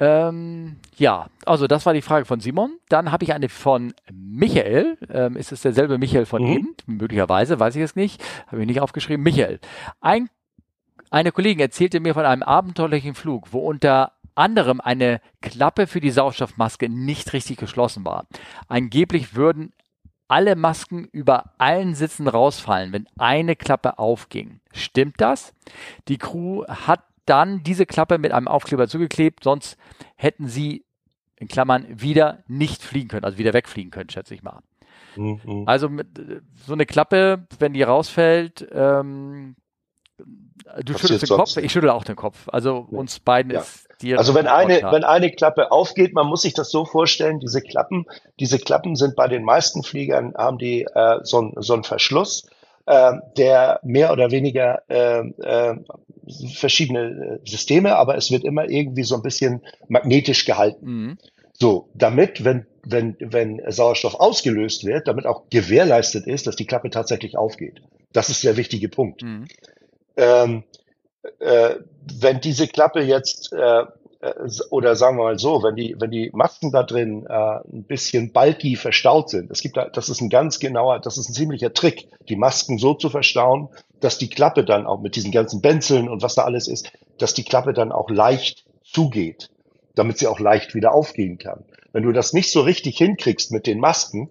Ähm, 0.00 0.76
ja, 0.96 1.26
also 1.44 1.66
das 1.66 1.84
war 1.84 1.92
die 1.92 2.02
Frage 2.02 2.24
von 2.24 2.38
Simon. 2.38 2.78
Dann 2.88 3.10
habe 3.10 3.24
ich 3.24 3.32
eine 3.32 3.48
von 3.48 3.92
Michael. 4.12 4.96
Ähm, 5.12 5.36
ist 5.36 5.50
es 5.50 5.62
derselbe 5.62 5.98
Michael 5.98 6.24
von 6.26 6.42
Mhm. 6.44 6.52
eben? 6.52 6.76
Möglicherweise, 6.86 7.58
weiß 7.58 7.74
ich 7.74 7.82
es 7.82 7.96
nicht. 7.96 8.22
Habe 8.46 8.60
ich 8.60 8.66
nicht 8.68 8.80
aufgeschrieben. 8.80 9.24
Michael. 9.24 9.58
Ein, 10.00 10.28
eine 11.10 11.32
Kollegin 11.32 11.58
erzählte 11.60 11.98
mir 11.98 12.14
von 12.14 12.24
einem 12.24 12.44
abenteuerlichen 12.44 13.14
Flug, 13.14 13.52
wo 13.52 13.58
unter 13.60 14.12
anderem 14.38 14.80
eine 14.80 15.20
Klappe 15.42 15.86
für 15.86 16.00
die 16.00 16.10
Sauerstoffmaske 16.10 16.88
nicht 16.88 17.32
richtig 17.32 17.58
geschlossen 17.58 18.04
war. 18.04 18.26
Angeblich 18.68 19.34
würden 19.34 19.72
alle 20.28 20.56
Masken 20.56 21.04
über 21.06 21.54
allen 21.58 21.94
Sitzen 21.94 22.28
rausfallen, 22.28 22.92
wenn 22.92 23.08
eine 23.18 23.56
Klappe 23.56 23.98
aufging. 23.98 24.60
Stimmt 24.72 25.20
das? 25.20 25.54
Die 26.08 26.18
Crew 26.18 26.64
hat 26.66 27.02
dann 27.24 27.62
diese 27.62 27.86
Klappe 27.86 28.18
mit 28.18 28.32
einem 28.32 28.48
Aufkleber 28.48 28.88
zugeklebt, 28.88 29.44
sonst 29.44 29.76
hätten 30.16 30.48
sie 30.48 30.84
in 31.36 31.48
Klammern 31.48 31.86
wieder 31.88 32.42
nicht 32.46 32.82
fliegen 32.82 33.08
können, 33.08 33.24
also 33.24 33.38
wieder 33.38 33.52
wegfliegen 33.54 33.90
können, 33.90 34.10
schätze 34.10 34.34
ich 34.34 34.42
mal. 34.42 34.60
Mhm. 35.16 35.64
Also 35.66 35.88
mit, 35.88 36.18
äh, 36.18 36.40
so 36.66 36.72
eine 36.72 36.86
Klappe, 36.86 37.46
wenn 37.58 37.72
die 37.72 37.82
rausfällt, 37.82 38.66
ähm, 38.72 39.56
du 40.18 40.24
Passiert 40.74 41.00
schüttelst 41.00 41.30
den 41.30 41.36
Kopf, 41.36 41.56
ich 41.56 41.72
schüttel 41.72 41.90
auch 41.90 42.04
den 42.04 42.16
Kopf. 42.16 42.48
Also 42.48 42.86
Nee. 42.90 42.98
uns 42.98 43.20
beiden 43.20 43.52
Ja. 43.52 43.60
ist 43.60 43.87
die 44.02 44.16
Also 44.16 44.34
wenn 44.34 44.46
eine, 44.46 44.82
wenn 44.90 45.04
eine 45.04 45.30
Klappe 45.30 45.72
aufgeht, 45.72 46.14
man 46.14 46.26
muss 46.26 46.42
sich 46.42 46.54
das 46.54 46.70
so 46.70 46.84
vorstellen, 46.84 47.40
diese 47.40 47.60
Klappen, 47.60 48.06
diese 48.38 48.58
Klappen 48.58 48.96
sind 48.96 49.16
bei 49.16 49.28
den 49.28 49.44
meisten 49.44 49.82
Fliegern, 49.82 50.34
haben 50.36 50.58
die 50.58 50.82
äh, 50.82 51.18
so, 51.22 51.52
so 51.56 51.74
einen 51.74 51.84
Verschluss, 51.84 52.48
äh, 52.86 53.14
der 53.36 53.80
mehr 53.82 54.12
oder 54.12 54.30
weniger 54.30 54.82
äh, 54.88 55.20
äh, 55.20 55.76
verschiedene 56.54 57.40
äh, 57.44 57.48
Systeme, 57.48 57.96
aber 57.96 58.16
es 58.16 58.30
wird 58.30 58.44
immer 58.44 58.68
irgendwie 58.68 59.02
so 59.02 59.16
ein 59.16 59.22
bisschen 59.22 59.62
magnetisch 59.88 60.44
gehalten. 60.44 60.86
Mhm. 60.86 61.18
So, 61.52 61.88
damit, 61.94 62.44
wenn, 62.44 62.66
wenn, 62.84 63.16
wenn 63.18 63.60
Sauerstoff 63.68 64.14
ausgelöst 64.14 64.84
wird, 64.84 65.08
damit 65.08 65.26
auch 65.26 65.50
gewährleistet 65.50 66.26
ist, 66.26 66.46
dass 66.46 66.54
die 66.54 66.66
Klappe 66.66 66.90
tatsächlich 66.90 67.36
aufgeht. 67.36 67.82
Das 68.12 68.28
ist 68.28 68.44
der 68.44 68.56
wichtige 68.56 68.88
Punkt. 68.88 69.22
Mhm. 69.22 69.46
Ähm, 70.16 70.62
äh, 71.40 71.76
wenn 72.20 72.40
diese 72.40 72.68
Klappe 72.68 73.00
jetzt, 73.00 73.52
äh, 73.52 73.84
äh, 74.20 74.48
oder 74.70 74.96
sagen 74.96 75.16
wir 75.16 75.24
mal 75.24 75.38
so, 75.38 75.62
wenn 75.62 75.76
die, 75.76 75.96
wenn 75.98 76.10
die 76.10 76.30
Masken 76.32 76.72
da 76.72 76.82
drin 76.82 77.26
äh, 77.28 77.32
ein 77.32 77.84
bisschen 77.84 78.32
bulky 78.32 78.76
verstaut 78.76 79.30
sind, 79.30 79.50
es 79.50 79.60
gibt 79.60 79.76
da, 79.76 79.88
das 79.88 80.08
ist 80.08 80.20
ein 80.20 80.30
ganz 80.30 80.58
genauer, 80.58 81.00
das 81.00 81.18
ist 81.18 81.28
ein 81.28 81.34
ziemlicher 81.34 81.72
Trick, 81.72 82.08
die 82.28 82.36
Masken 82.36 82.78
so 82.78 82.94
zu 82.94 83.10
verstauen, 83.10 83.68
dass 84.00 84.18
die 84.18 84.30
Klappe 84.30 84.64
dann 84.64 84.86
auch 84.86 85.00
mit 85.00 85.16
diesen 85.16 85.32
ganzen 85.32 85.60
Benzeln 85.60 86.08
und 86.08 86.22
was 86.22 86.34
da 86.34 86.44
alles 86.44 86.68
ist, 86.68 86.92
dass 87.18 87.34
die 87.34 87.44
Klappe 87.44 87.72
dann 87.72 87.92
auch 87.92 88.10
leicht 88.10 88.64
zugeht, 88.84 89.50
damit 89.94 90.18
sie 90.18 90.28
auch 90.28 90.40
leicht 90.40 90.74
wieder 90.74 90.92
aufgehen 90.94 91.38
kann. 91.38 91.64
Wenn 91.92 92.04
du 92.04 92.12
das 92.12 92.32
nicht 92.32 92.52
so 92.52 92.60
richtig 92.60 92.98
hinkriegst 92.98 93.50
mit 93.50 93.66
den 93.66 93.80
Masken, 93.80 94.30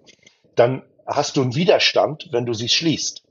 dann 0.54 0.82
hast 1.06 1.36
du 1.36 1.42
einen 1.42 1.54
Widerstand, 1.54 2.28
wenn 2.32 2.46
du 2.46 2.54
sie 2.54 2.68
schließt. 2.68 3.22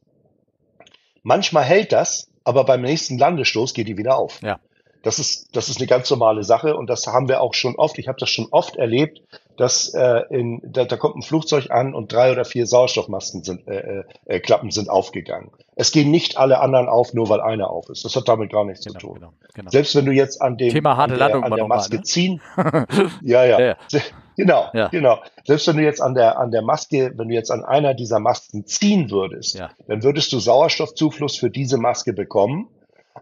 Manchmal 1.23 1.63
hält 1.63 1.91
das, 1.91 2.27
aber 2.48 2.64
beim 2.64 2.82
nächsten 2.82 3.18
Landestoß 3.18 3.74
geht 3.74 3.88
die 3.88 3.98
wieder 3.98 4.18
auf. 4.18 4.41
Ja. 4.41 4.60
Das 5.03 5.19
ist, 5.19 5.56
das 5.56 5.69
ist 5.69 5.78
eine 5.78 5.88
ganz 5.88 6.10
normale 6.10 6.44
Sache 6.44 6.76
und 6.76 6.90
das 6.90 7.06
haben 7.07 7.30
wir 7.30 7.41
auch 7.41 7.53
schon 7.53 7.76
oft. 7.76 7.98
Ich 7.99 8.07
habe 8.07 8.19
das 8.19 8.30
schon 8.30 8.48
oft 8.52 8.76
erlebt, 8.78 9.22
dass 9.56 9.94
äh, 9.94 10.24
in, 10.30 10.61
da, 10.64 10.86
da 10.86 10.98
kommt 10.98 11.15
ein 11.15 11.22
Flugzeug 11.22 11.72
an 11.72 11.94
und 11.94 12.11
drei 12.11 12.32
oder 12.32 12.45
vier 12.45 12.65
Sauerstoffmasken 12.65 13.44
sind, 13.44 13.68
äh, 13.68 14.03
äh, 14.26 14.40
Klappen 14.40 14.72
sind 14.72 14.90
aufgegangen. 14.90 15.52
Es 15.76 15.91
gehen 15.91 16.10
nicht 16.10 16.38
alle 16.38 16.60
anderen 16.60 16.90
auf, 16.90 17.14
nur 17.14 17.30
weil 17.30 17.41
eine 17.41 17.69
auf 17.69 17.90
ist. 17.90 18.06
Das 18.06 18.15
hat 18.15 18.28
damit 18.28 18.52
gar 18.52 18.65
nichts 18.65 18.86
Genau, 18.86 18.99
zu 18.99 19.07
tun. 19.07 19.14
genau, 19.15 19.34
genau. 19.53 19.69
Selbst 19.69 19.95
wenn 19.95 20.06
du 20.06 20.11
jetzt 20.11 20.41
an 20.41 20.57
dem 20.57 20.72
Thema 20.72 20.98
harte 20.98 21.14
an 21.14 21.19
der, 21.19 21.28
Landung 21.28 21.44
an 21.44 21.52
der 21.52 21.60
noch 21.60 21.68
mal, 21.68 21.76
Maske 21.76 21.98
ne? 21.98 22.03
ziehen, 22.03 22.41
ja, 23.22 23.45
ja, 23.45 23.60
Ja, 23.60 23.76
ja. 23.91 23.99
Genau, 24.38 24.69
Ja. 24.73 24.88
genau. 24.88 25.19
Selbst 25.45 25.68
wenn 25.68 25.77
du 25.77 25.84
jetzt 25.84 26.01
an 26.01 26.14
der 26.15 26.39
an 26.39 26.51
der 26.51 26.61
Maske, 26.61 27.11
wenn 27.15 27.27
du 27.27 27.34
jetzt 27.34 27.51
an 27.51 27.65
einer 27.65 27.93
dieser 27.93 28.19
Masken 28.19 28.65
ziehen 28.65 29.11
würdest, 29.11 29.55
Ja. 29.55 29.72
dann 29.88 30.03
würdest 30.03 30.31
du 30.31 30.39
Sauerstoffzufluss 30.39 31.35
für 31.38 31.49
diese 31.49 31.77
Maske 31.77 32.14
bekommen, 32.14 32.69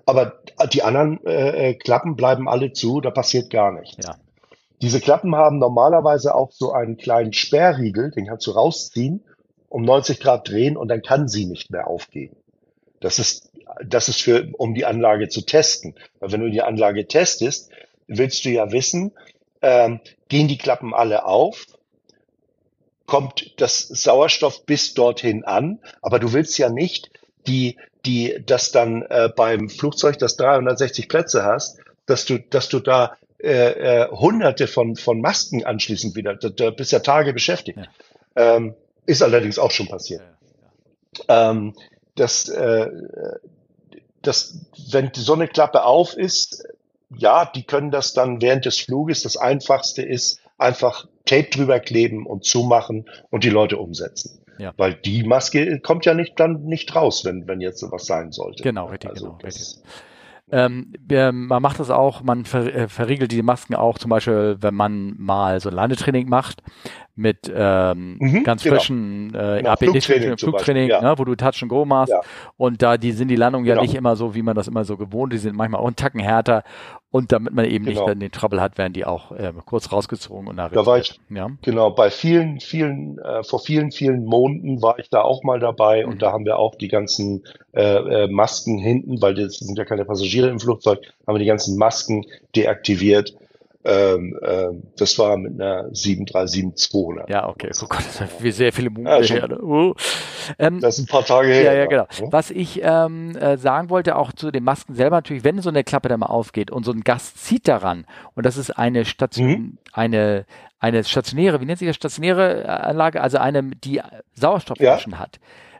aber 0.05 0.39
die 0.71 0.83
anderen 0.83 1.25
äh, 1.25 1.69
äh, 1.69 1.73
Klappen 1.73 2.15
bleiben 2.15 2.47
alle 2.47 2.73
zu, 2.73 3.01
da 3.01 3.09
passiert 3.11 3.49
gar 3.49 3.71
nichts. 3.71 4.05
Ja. 4.05 4.15
Diese 4.81 4.99
Klappen 4.99 5.35
haben 5.35 5.57
normalerweise 5.57 6.35
auch 6.35 6.51
so 6.51 6.73
einen 6.73 6.97
kleinen 6.97 7.33
Sperrriegel, 7.33 8.11
den 8.11 8.27
kannst 8.27 8.45
du 8.45 8.51
rausziehen, 8.51 9.23
um 9.69 9.83
90 9.83 10.19
Grad 10.19 10.49
drehen 10.49 10.75
und 10.77 10.89
dann 10.89 11.01
kann 11.01 11.27
sie 11.27 11.45
nicht 11.45 11.71
mehr 11.71 11.87
aufgehen. 11.87 12.35
Das 12.99 13.17
ist, 13.19 13.51
das 13.83 14.09
ist 14.09 14.21
für, 14.21 14.49
um 14.57 14.73
die 14.73 14.85
Anlage 14.85 15.29
zu 15.29 15.41
testen. 15.41 15.95
Weil 16.19 16.31
wenn 16.33 16.41
du 16.41 16.49
die 16.49 16.61
Anlage 16.61 17.07
testest, 17.07 17.71
willst 18.07 18.43
du 18.45 18.49
ja 18.49 18.71
wissen, 18.71 19.11
ähm, 19.65 19.99
gehen 20.29 20.47
die 20.47 20.59
Klappen 20.59 20.93
alle 20.93 21.25
auf? 21.25 21.65
Kommt 23.07 23.59
das 23.59 23.79
Sauerstoff 23.79 24.65
bis 24.65 24.93
dorthin 24.93 25.43
an? 25.43 25.79
Aber 26.01 26.19
du 26.19 26.33
willst 26.33 26.57
ja 26.57 26.69
nicht 26.69 27.09
die, 27.47 27.77
die, 28.05 28.41
das 28.45 28.71
dann 28.71 29.01
äh, 29.03 29.29
beim 29.35 29.69
Flugzeug, 29.69 30.19
das 30.19 30.37
360 30.37 31.09
Plätze 31.09 31.43
hast, 31.43 31.79
dass 32.05 32.25
du, 32.25 32.39
dass 32.39 32.69
du 32.69 32.79
da 32.79 33.17
äh, 33.39 34.03
äh, 34.03 34.09
hunderte 34.11 34.67
von, 34.67 34.95
von 34.95 35.19
Masken 35.19 35.65
anschließend 35.65 36.15
wieder, 36.15 36.35
da, 36.35 36.49
da 36.49 36.69
bist 36.69 36.91
ja 36.91 36.99
Tage 36.99 37.33
beschäftigt. 37.33 37.79
Ähm, 38.35 38.75
ist 39.07 39.23
allerdings 39.23 39.57
auch 39.57 39.71
schon 39.71 39.87
passiert. 39.87 40.21
Ähm, 41.27 41.73
das, 42.15 42.49
äh, 42.49 42.89
das, 44.21 44.59
wenn 44.91 45.11
die 45.11 45.21
so 45.21 45.33
eine 45.33 45.47
Klappe 45.47 45.83
auf 45.83 46.15
ist, 46.15 46.67
ja, 47.17 47.45
die 47.45 47.63
können 47.63 47.91
das 47.91 48.13
dann 48.13 48.41
während 48.41 48.65
des 48.65 48.79
Fluges. 48.79 49.23
Das 49.23 49.37
Einfachste 49.37 50.01
ist 50.01 50.39
einfach 50.57 51.05
Tape 51.25 51.49
drüber 51.49 51.79
kleben 51.79 52.25
und 52.25 52.45
zumachen 52.45 53.05
und 53.29 53.43
die 53.43 53.49
Leute 53.49 53.77
umsetzen. 53.77 54.39
Ja. 54.57 54.73
Weil 54.77 54.93
die 54.93 55.23
Maske 55.23 55.79
kommt 55.81 56.05
ja 56.05 56.13
nicht 56.13 56.39
dann 56.39 56.63
nicht 56.63 56.95
raus, 56.95 57.25
wenn, 57.25 57.45
wenn 57.47 57.59
jetzt 57.59 57.79
sowas 57.79 58.05
sein 58.05 58.31
sollte. 58.31 58.63
Genau, 58.63 58.85
richtig, 58.85 59.09
Also 59.09 59.25
genau, 59.25 59.37
richtig. 59.43 59.77
Ähm, 60.51 60.93
man 61.09 61.59
macht 61.61 61.79
das 61.79 61.89
auch, 61.89 62.21
man 62.21 62.45
äh, 62.45 62.87
verriegelt 62.87 63.31
die 63.31 63.41
Masken 63.41 63.73
auch, 63.73 63.97
zum 63.97 64.09
Beispiel, 64.09 64.57
wenn 64.61 64.75
man 64.75 65.15
mal 65.17 65.59
so 65.59 65.71
Landetraining 65.71 66.29
macht 66.29 66.61
mit 67.15 67.51
ähm, 67.53 68.17
Mhm, 68.19 68.43
ganz 68.43 68.61
genau. 68.61 68.75
frischen 68.75 69.33
äh, 69.33 69.63
APD 69.65 70.01
Flugtraining 70.01 70.37
Flugtraining, 70.37 70.89
ja. 70.89 71.01
ne, 71.01 71.15
wo 71.17 71.23
du 71.25 71.33
Touch 71.35 71.63
and 71.63 71.69
Go 71.69 71.83
machst. 71.85 72.11
Ja. 72.13 72.21
Und 72.57 72.83
da 72.83 72.97
die 72.97 73.11
sind 73.13 73.29
die 73.29 73.35
Landungen 73.35 73.65
ja 73.65 73.73
Genau. 73.73 73.81
nicht 73.83 73.95
immer 73.95 74.15
so, 74.15 74.35
wie 74.35 74.43
man 74.43 74.55
das 74.55 74.67
immer 74.67 74.85
so 74.85 74.97
gewohnt. 74.97 75.33
Die 75.33 75.39
sind 75.39 75.55
manchmal 75.55 75.81
auch 75.81 75.87
einen 75.87 75.95
Tacken 75.95 76.19
härter. 76.19 76.63
Und 77.15 77.31
damit 77.31 77.53
man 77.53 77.63
eben 77.63 77.85
nicht 77.85 77.93
Genau. 77.95 78.07
dann 78.07 78.19
den 78.19 78.29
Trouble 78.33 78.59
hat, 78.59 78.77
werden 78.77 78.91
die 78.91 79.05
auch 79.05 79.31
äh, 79.31 79.53
kurz 79.65 79.89
rausgezogen 79.93 80.49
und 80.49 80.57
Da 80.57 80.85
war 80.85 80.97
ich- 80.97 81.17
ja. 81.29 81.49
Genau, 81.61 81.89
bei 81.91 82.09
vielen, 82.09 82.59
vielen, 82.59 83.19
äh, 83.19 83.41
vor 83.45 83.59
vielen, 83.59 83.93
vielen 83.93 84.25
Monaten 84.25 84.81
war 84.81 84.99
ich 84.99 85.09
da 85.09 85.21
auch 85.21 85.41
mal 85.43 85.61
dabei 85.61 86.03
Mhm. 86.03 86.11
und 86.11 86.21
da 86.21 86.33
haben 86.33 86.43
wir 86.43 86.59
auch 86.59 86.75
die 86.75 86.89
ganzen 86.89 87.45
äh, 87.71 88.23
äh, 88.23 88.27
Masken 88.27 88.79
hinten, 88.79 89.21
weil 89.21 89.33
das 89.33 89.59
sind 89.59 89.77
ja 89.77 89.85
keine 89.85 90.03
Passagiere 90.03 90.49
im 90.49 90.59
Flugzeug, 90.59 90.99
haben 91.25 91.35
wir 91.35 91.39
die 91.39 91.45
ganzen 91.45 91.77
Masken 91.77 92.25
deaktiviert. 92.53 93.33
Ähm, 93.87 94.37
ähm, 94.41 94.83
das 94.97 95.17
war 95.19 95.37
mit 95.37 95.53
einer 95.61 95.89
737-200. 95.91 97.29
Ja, 97.29 97.47
okay. 97.47 97.69
Oh 97.81 97.85
Gott, 97.87 98.03
das 98.17 98.43
wie 98.43 98.51
sehr 98.51 98.73
viele 98.73 98.87
Ja, 98.89 98.93
Monate 98.93 99.23
schon. 99.27 99.37
her. 99.37 99.63
Uh. 99.63 99.93
Ähm, 100.59 100.79
Das 100.79 100.97
ist 100.97 101.05
ein 101.05 101.07
paar 101.07 101.23
Tage 101.25 101.49
her. 101.49 101.63
Ja, 101.63 101.73
ja, 101.73 101.85
genau. 101.85 102.07
ne? 102.19 102.27
Was 102.31 102.51
ich 102.51 102.81
ähm, 102.83 103.35
äh, 103.35 103.57
sagen 103.57 103.89
wollte, 103.89 104.15
auch 104.15 104.33
zu 104.33 104.51
den 104.51 104.63
Masken 104.63 104.95
selber 104.95 105.17
natürlich, 105.17 105.43
wenn 105.43 105.61
so 105.61 105.69
eine 105.69 105.83
Klappe 105.83 106.09
da 106.09 106.17
mal 106.17 106.25
aufgeht 106.27 106.71
und 106.71 106.83
so 106.83 106.91
ein 106.91 107.01
Gast 107.01 107.43
zieht 107.43 107.67
daran 107.67 108.05
und 108.33 108.45
das 108.45 108.57
ist 108.57 108.71
eine 108.71 109.05
Station, 109.05 109.45
Mhm. 109.47 109.77
eine, 109.93 110.45
eine 110.79 111.03
stationäre, 111.03 111.61
wie 111.61 111.65
nennt 111.65 111.79
sich 111.79 111.87
das, 111.87 111.95
stationäre 111.95 112.63
äh, 112.63 112.67
Anlage, 112.67 113.21
also 113.21 113.37
eine, 113.37 113.63
die 113.63 114.01
Sauerstoffflaschen 114.33 115.19
hat. 115.19 115.39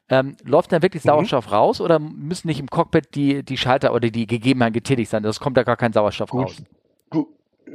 Ähm, 0.09 0.35
läuft 0.43 0.71
dann 0.71 0.83
wirklich 0.83 1.03
Mhm. 1.03 1.09
Sauerstoff 1.09 1.51
raus 1.51 1.81
oder 1.81 1.97
müssen 1.97 2.47
nicht 2.47 2.59
im 2.59 2.67
Cockpit 2.67 3.15
die, 3.15 3.43
die 3.43 3.57
Schalter 3.57 3.93
oder 3.93 4.09
die 4.11 4.27
Gegebenheiten 4.27 4.73
getätigt 4.73 5.09
sein? 5.09 5.23
Das 5.23 5.39
kommt 5.39 5.57
da 5.57 5.63
gar 5.63 5.77
kein 5.77 5.93
Sauerstoff 5.93 6.29
Gut. 6.29 6.43
raus. 6.45 6.63
Gu 7.09 7.25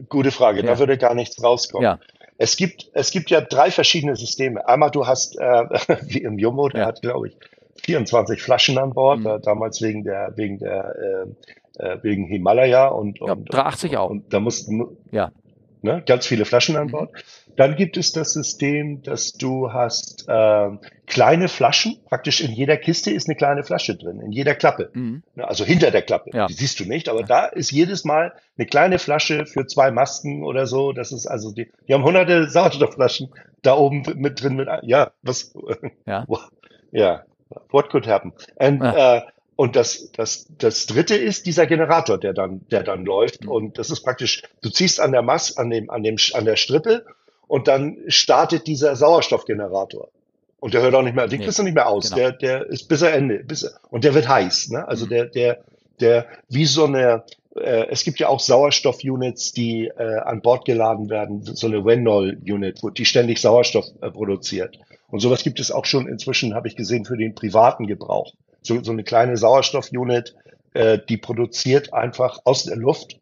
gute 0.08 0.30
Frage, 0.30 0.60
Ja. 0.60 0.66
da 0.66 0.78
würde 0.78 0.96
gar 0.98 1.14
nichts 1.14 1.42
rauskommen. 1.42 1.84
Ja. 1.84 1.98
Es 2.38 2.56
gibt, 2.56 2.90
es 2.94 3.10
gibt 3.10 3.30
ja 3.30 3.40
drei 3.40 3.70
verschiedene 3.70 4.16
Systeme. 4.16 4.66
Einmal 4.66 4.90
du 4.90 5.06
hast, 5.06 5.38
äh, 5.38 5.42
wie 6.08 6.18
im 6.22 6.38
Jumbo, 6.38 6.68
der 6.68 6.80
Ja. 6.82 6.86
hat, 6.86 7.02
glaube 7.02 7.28
ich, 7.28 7.36
24 7.84 8.40
Flaschen 8.42 8.78
an 8.78 8.92
Bord, 8.94 9.20
Mhm. 9.20 9.26
äh, 9.26 9.40
damals 9.40 9.80
wegen 9.82 10.04
der, 10.04 10.32
wegen 10.36 10.58
der, 10.58 10.94
äh, 11.78 11.84
äh, 11.84 11.98
wegen 12.02 12.26
Himalaya 12.26 12.88
und, 12.88 13.18
Ja, 13.20 13.32
und, 13.32 13.52
380 13.52 13.96
auch. 13.96 14.10
und 14.10 14.32
da 14.32 14.40
mussten, 14.40 14.96
Ja. 15.12 15.32
ne, 15.82 16.02
ganz 16.06 16.26
viele 16.26 16.44
Flaschen 16.44 16.76
an 16.76 16.88
Mhm. 16.88 17.08
Dann 17.56 17.76
gibt 17.76 17.96
es 17.96 18.12
das 18.12 18.32
System, 18.32 19.02
dass 19.02 19.32
du 19.32 19.72
hast 19.72 20.26
äh, 20.28 20.68
kleine 21.06 21.48
Flaschen, 21.48 21.98
praktisch 22.08 22.40
in 22.40 22.52
jeder 22.52 22.76
Kiste 22.76 23.10
ist 23.10 23.28
eine 23.28 23.36
kleine 23.36 23.64
Flasche 23.64 23.96
drin, 23.96 24.20
in 24.20 24.32
jeder 24.32 24.54
Klappe. 24.54 24.90
Mhm. 24.94 25.22
Ne, 25.34 25.46
Also 25.46 25.64
hinter 25.64 25.90
der 25.90 26.02
Klappe. 26.02 26.30
Ja. 26.32 26.46
Die 26.46 26.52
siehst 26.54 26.78
du 26.80 26.84
nicht, 26.84 27.08
aber 27.08 27.22
da 27.22 27.46
ist 27.46 27.70
jedes 27.70 28.04
Mal 28.04 28.32
eine 28.56 28.66
kleine 28.66 28.98
Flasche 28.98 29.46
für 29.46 29.66
zwei 29.66 29.90
Masken 29.90 30.44
oder 30.44 30.66
so. 30.66 30.92
Das 30.92 31.12
ist 31.12 31.26
also 31.26 31.52
die, 31.52 31.70
die 31.88 31.94
haben 31.94 32.04
hunderte 32.04 32.48
Sauerstoffflaschen 32.48 33.30
da 33.62 33.74
oben 33.76 34.02
mit 34.16 34.42
drin 34.42 34.56
mit, 34.56 34.68
ja, 34.82 35.10
was, 35.22 35.52
Ja. 36.06 36.26
ja, 36.92 37.24
what 37.70 37.90
could 37.90 38.06
happen? 38.06 38.32
And, 38.58 38.82
Ja. 38.82 39.16
äh, 39.18 39.22
und 39.56 39.76
das, 39.76 40.10
das, 40.12 40.46
das 40.56 40.86
dritte 40.86 41.16
ist 41.16 41.44
dieser 41.44 41.66
Generator, 41.66 42.16
der 42.16 42.32
dann, 42.32 42.66
der 42.70 42.82
dann 42.82 43.04
läuft. 43.04 43.44
Mhm. 43.44 43.50
Und 43.50 43.78
das 43.78 43.90
ist 43.90 44.02
praktisch, 44.02 44.42
du 44.62 44.70
ziehst 44.70 44.98
an 45.00 45.12
der 45.12 45.20
Mass, 45.20 45.58
an 45.58 45.68
dem, 45.68 45.90
an 45.90 46.02
dem, 46.02 46.16
an 46.32 46.46
der 46.46 46.56
Strippe 46.56 47.04
und 47.50 47.66
dann 47.66 47.96
startet 48.06 48.68
dieser 48.68 48.94
Sauerstoffgenerator. 48.94 50.08
Und 50.60 50.72
der 50.72 50.82
hört 50.82 50.94
auch 50.94 51.02
nicht 51.02 51.16
mehr, 51.16 51.26
den 51.26 51.40
Nee, 51.40 51.44
kriegst 51.46 51.58
du 51.58 51.64
nicht 51.64 51.74
mehr 51.74 51.88
aus. 51.88 52.04
genau. 52.04 52.16
Der, 52.16 52.32
der 52.32 52.66
ist 52.66 52.88
bis 52.88 53.02
er 53.02 53.12
Ende, 53.12 53.42
bis 53.42 53.64
er, 53.64 53.72
und 53.90 54.04
der 54.04 54.14
wird 54.14 54.28
heiß, 54.28 54.70
ne? 54.70 54.86
Also 54.86 55.06
Mhm. 55.06 55.10
der, 55.10 55.24
der, 55.26 55.58
der, 55.98 56.26
wie 56.48 56.64
so 56.64 56.84
eine, 56.84 57.24
äh, 57.56 57.86
es 57.90 58.04
gibt 58.04 58.20
ja 58.20 58.28
auch 58.28 58.38
Sauerstoff-Units, 58.38 59.50
die 59.52 59.86
äh, 59.88 60.18
an 60.18 60.42
Bord 60.42 60.64
geladen 60.64 61.10
werden, 61.10 61.42
so 61.44 61.66
eine 61.66 61.84
Wenol-Unit, 61.84 62.82
wo 62.84 62.90
die 62.90 63.04
ständig 63.04 63.40
Sauerstoff 63.40 63.86
äh, 64.00 64.10
produziert. 64.10 64.78
Und 65.08 65.18
sowas 65.18 65.42
gibt 65.42 65.58
es 65.58 65.72
auch 65.72 65.86
schon 65.86 66.06
inzwischen, 66.06 66.54
habe 66.54 66.68
ich 66.68 66.76
gesehen, 66.76 67.04
für 67.04 67.16
den 67.16 67.34
privaten 67.34 67.88
Gebrauch. 67.88 68.32
So, 68.62 68.80
so 68.84 68.92
eine 68.92 69.02
kleine 69.02 69.36
Sauerstoff-Unit, 69.36 70.36
äh, 70.74 70.98
die 71.08 71.16
produziert 71.16 71.92
einfach 71.92 72.38
aus 72.44 72.62
der 72.64 72.76
Luft 72.76 73.18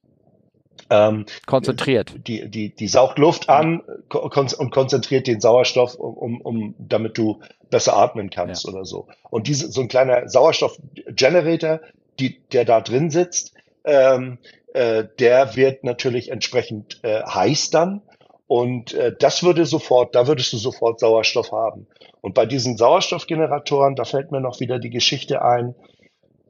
ähm, 0.90 1.27
Konzentriert. 1.47 2.15
die, 2.27 2.48
die, 2.48 2.74
die 2.74 2.89
saugt 2.89 3.19
Luft 3.19 3.48
an 3.48 3.82
kon 4.09 4.48
und 4.59 4.70
konzentriert 4.70 5.27
den 5.27 5.40
Sauerstoff, 5.40 5.94
um, 5.94 6.16
um, 6.16 6.40
um 6.40 6.74
damit 6.78 7.19
du 7.19 7.40
besser 7.70 7.97
atmen 7.97 8.31
kannst 8.31 8.66
oder 8.66 8.85
so. 8.85 9.06
Und 9.31 9.47
diese, 9.47 9.70
so 9.70 9.81
ein 9.81 9.89
kleiner 9.89 10.28
Sauerstoff-Generator, 10.28 11.81
die, 12.19 12.40
der 12.52 12.65
da 12.65 12.81
drin 12.81 13.10
sitzt, 13.10 13.52
ähm, 13.85 14.39
äh, 14.74 15.05
der 15.19 15.56
wird 15.56 15.85
natürlich 15.85 16.31
entsprechend 16.31 17.01
äh, 17.02 17.23
heiß 17.23 17.70
dann. 17.70 18.02
Und 18.47 18.94
äh, 18.94 19.15
das 19.19 19.43
würde 19.43 19.66
sofort, 19.66 20.15
da 20.15 20.27
würdest 20.27 20.52
du 20.55 20.56
sofort 20.56 21.01
Sauerstoff 21.01 21.52
haben. 21.52 21.86
Und 22.23 22.35
bei 22.35 22.47
diesen 22.47 22.78
Sauerstoffgeneratoren, 22.78 23.94
da 23.94 24.05
fällt 24.05 24.32
mir 24.32 24.40
noch 24.40 24.60
wieder 24.60 24.78
die 24.78 24.90
Geschichte 24.90 25.43
ein, 25.43 25.74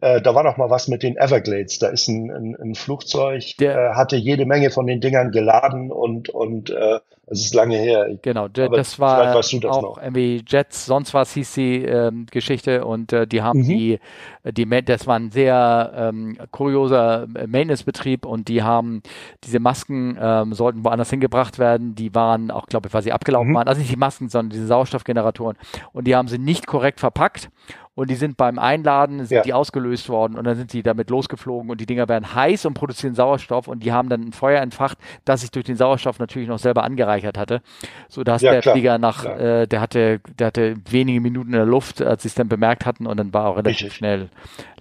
äh, 0.00 0.20
da 0.20 0.34
war 0.34 0.42
noch 0.44 0.56
mal 0.56 0.70
was 0.70 0.88
mit 0.88 1.02
den 1.02 1.16
Everglades. 1.16 1.78
Da 1.78 1.88
ist 1.88 2.08
ein, 2.08 2.30
ein, 2.30 2.56
ein 2.60 2.74
Flugzeug, 2.74 3.56
Der- 3.58 3.90
äh, 3.90 3.94
hatte 3.94 4.16
jede 4.16 4.46
Menge 4.46 4.70
von 4.70 4.86
den 4.86 5.00
Dingern 5.00 5.30
geladen 5.30 5.90
und 5.92 6.28
und 6.28 6.70
äh, 6.70 7.00
es 7.26 7.40
ist 7.44 7.54
lange 7.54 7.76
her. 7.76 8.08
Ich, 8.08 8.22
Genau, 8.22 8.48
das 8.48 8.98
war 8.98 9.34
weißt 9.34 9.52
du 9.52 9.60
das 9.60 9.70
auch 9.76 9.82
noch. 9.82 10.02
irgendwie 10.02 10.42
Jets, 10.46 10.86
sonst 10.86 11.14
was 11.14 11.34
hieß 11.34 11.54
die 11.54 11.84
ähm, 11.84 12.26
Geschichte 12.30 12.84
und 12.84 13.12
äh, 13.12 13.26
die 13.26 13.42
haben 13.42 13.60
Mhm. 13.60 13.68
die, 13.68 13.98
die, 14.44 14.66
das 14.84 15.06
war 15.06 15.16
ein 15.16 15.30
sehr 15.30 15.92
ähm, 15.94 16.36
kurioser 16.50 17.26
Maintenance-Betrieb 17.28 18.24
und 18.26 18.48
die 18.48 18.62
haben 18.62 19.02
diese 19.44 19.60
Masken 19.60 20.16
ähm, 20.20 20.52
sollten 20.54 20.84
woanders 20.84 21.10
hingebracht 21.10 21.58
werden, 21.58 21.94
die 21.94 22.14
waren 22.14 22.50
auch, 22.50 22.66
glaube 22.66 22.88
ich, 22.88 22.94
weil 22.94 23.02
sie 23.02 23.12
abgelaufen 23.12 23.50
Mhm. 23.50 23.54
waren, 23.54 23.68
also 23.68 23.80
nicht 23.80 23.92
die 23.92 23.96
Masken, 23.96 24.28
sondern 24.28 24.50
diese 24.50 24.66
Sauerstoffgeneratoren 24.66 25.56
und 25.92 26.06
die 26.06 26.16
haben 26.16 26.28
sie 26.28 26.38
nicht 26.38 26.66
korrekt 26.66 26.98
verpackt 27.00 27.50
und 27.98 28.08
die 28.10 28.14
sind 28.14 28.36
beim 28.36 28.60
Einladen, 28.60 29.24
sind 29.24 29.38
Ja. 29.38 29.42
die 29.42 29.52
ausgelöst 29.52 30.08
worden 30.08 30.38
und 30.38 30.44
dann 30.44 30.54
sind 30.56 30.72
die 30.72 30.84
damit 30.84 31.10
losgeflogen 31.10 31.68
und 31.68 31.80
die 31.80 31.86
Dinger 31.86 32.08
werden 32.08 32.32
heiß 32.32 32.64
und 32.66 32.74
produzieren 32.74 33.14
Sauerstoff 33.16 33.66
und 33.66 33.82
die 33.82 33.90
haben 33.92 34.08
dann 34.08 34.20
ein 34.28 34.32
Feuer 34.32 34.60
entfacht, 34.62 34.98
das 35.24 35.40
sich 35.40 35.50
durch 35.50 35.64
den 35.64 35.74
Sauerstoff 35.74 36.20
natürlich 36.20 36.46
noch 36.48 36.60
selber 36.60 36.84
angereichert 36.84 37.36
hatte, 37.36 37.60
sodass 38.08 38.42
Ja, 38.42 38.52
der 38.52 38.60
klar, 38.60 38.74
Flieger 38.76 38.98
nach, 38.98 39.22
klar. 39.22 39.40
äh, 39.40 39.66
der 39.66 39.80
hatte, 39.80 40.20
der 40.38 40.46
hatte 40.46 40.76
wenige 40.88 41.20
Minuten 41.20 41.48
in 41.48 41.56
der 41.56 41.66
Luft, 41.66 42.00
als 42.00 42.22
sie 42.22 42.28
es 42.28 42.34
dann 42.36 42.48
bemerkt 42.48 42.86
hatten 42.86 43.04
und 43.04 43.16
dann 43.16 43.34
war 43.34 43.46
auch 43.48 43.56
relativ 43.56 43.72
Richtig. 43.86 43.94
schnell 43.94 44.28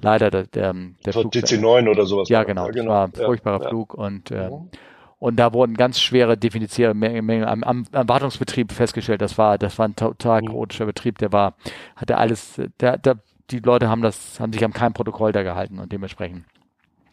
leider 0.01 0.29
der, 0.29 0.43
der, 0.43 0.75
der 1.03 1.13
so 1.13 1.21
Flug. 1.21 1.33
zu 1.33 1.39
Ende. 1.39 1.47
DC-9 1.67 1.89
oder 1.89 2.05
sowas. 2.05 2.29
Ja, 2.29 2.37
war 2.39 2.45
das. 2.45 2.55
genau. 2.55 2.67
Das 2.67 2.85
war 2.87 3.05
ein 3.07 3.11
Ja, 3.17 3.25
furchtbarer 3.25 3.63
ja. 3.63 3.69
Flug 3.69 3.95
und 3.95 4.29
äh, 4.29 4.47
Mhm. 4.51 4.69
Und 5.19 5.37
da 5.37 5.53
wurden 5.53 5.75
ganz 5.75 5.99
schwere 5.99 6.37
definizierte 6.37 6.93
Mengen, 6.93 7.43
am, 7.45 7.63
am, 7.63 7.85
am 7.91 8.07
Wartungsbetrieb 8.09 8.71
festgestellt. 8.71 9.21
Das 9.21 9.37
war, 9.37 9.57
das 9.57 9.77
war 9.79 9.87
ein 9.87 9.95
total 9.95 10.41
Mhm. 10.41 10.47
chaotischer 10.47 10.85
Betrieb. 10.85 11.17
Der 11.17 11.31
war, 11.31 11.55
hatte 11.95 12.17
alles, 12.17 12.61
der, 12.79 12.97
der, 12.97 13.17
die 13.49 13.59
Leute 13.59 13.89
haben 13.89 14.01
das, 14.01 14.39
haben 14.39 14.53
sich 14.53 14.63
am 14.63 14.73
keinem 14.73 14.93
Protokoll 14.93 15.31
da 15.31 15.41
gehalten 15.43 15.79
und 15.79 15.91
dementsprechend 15.91 16.45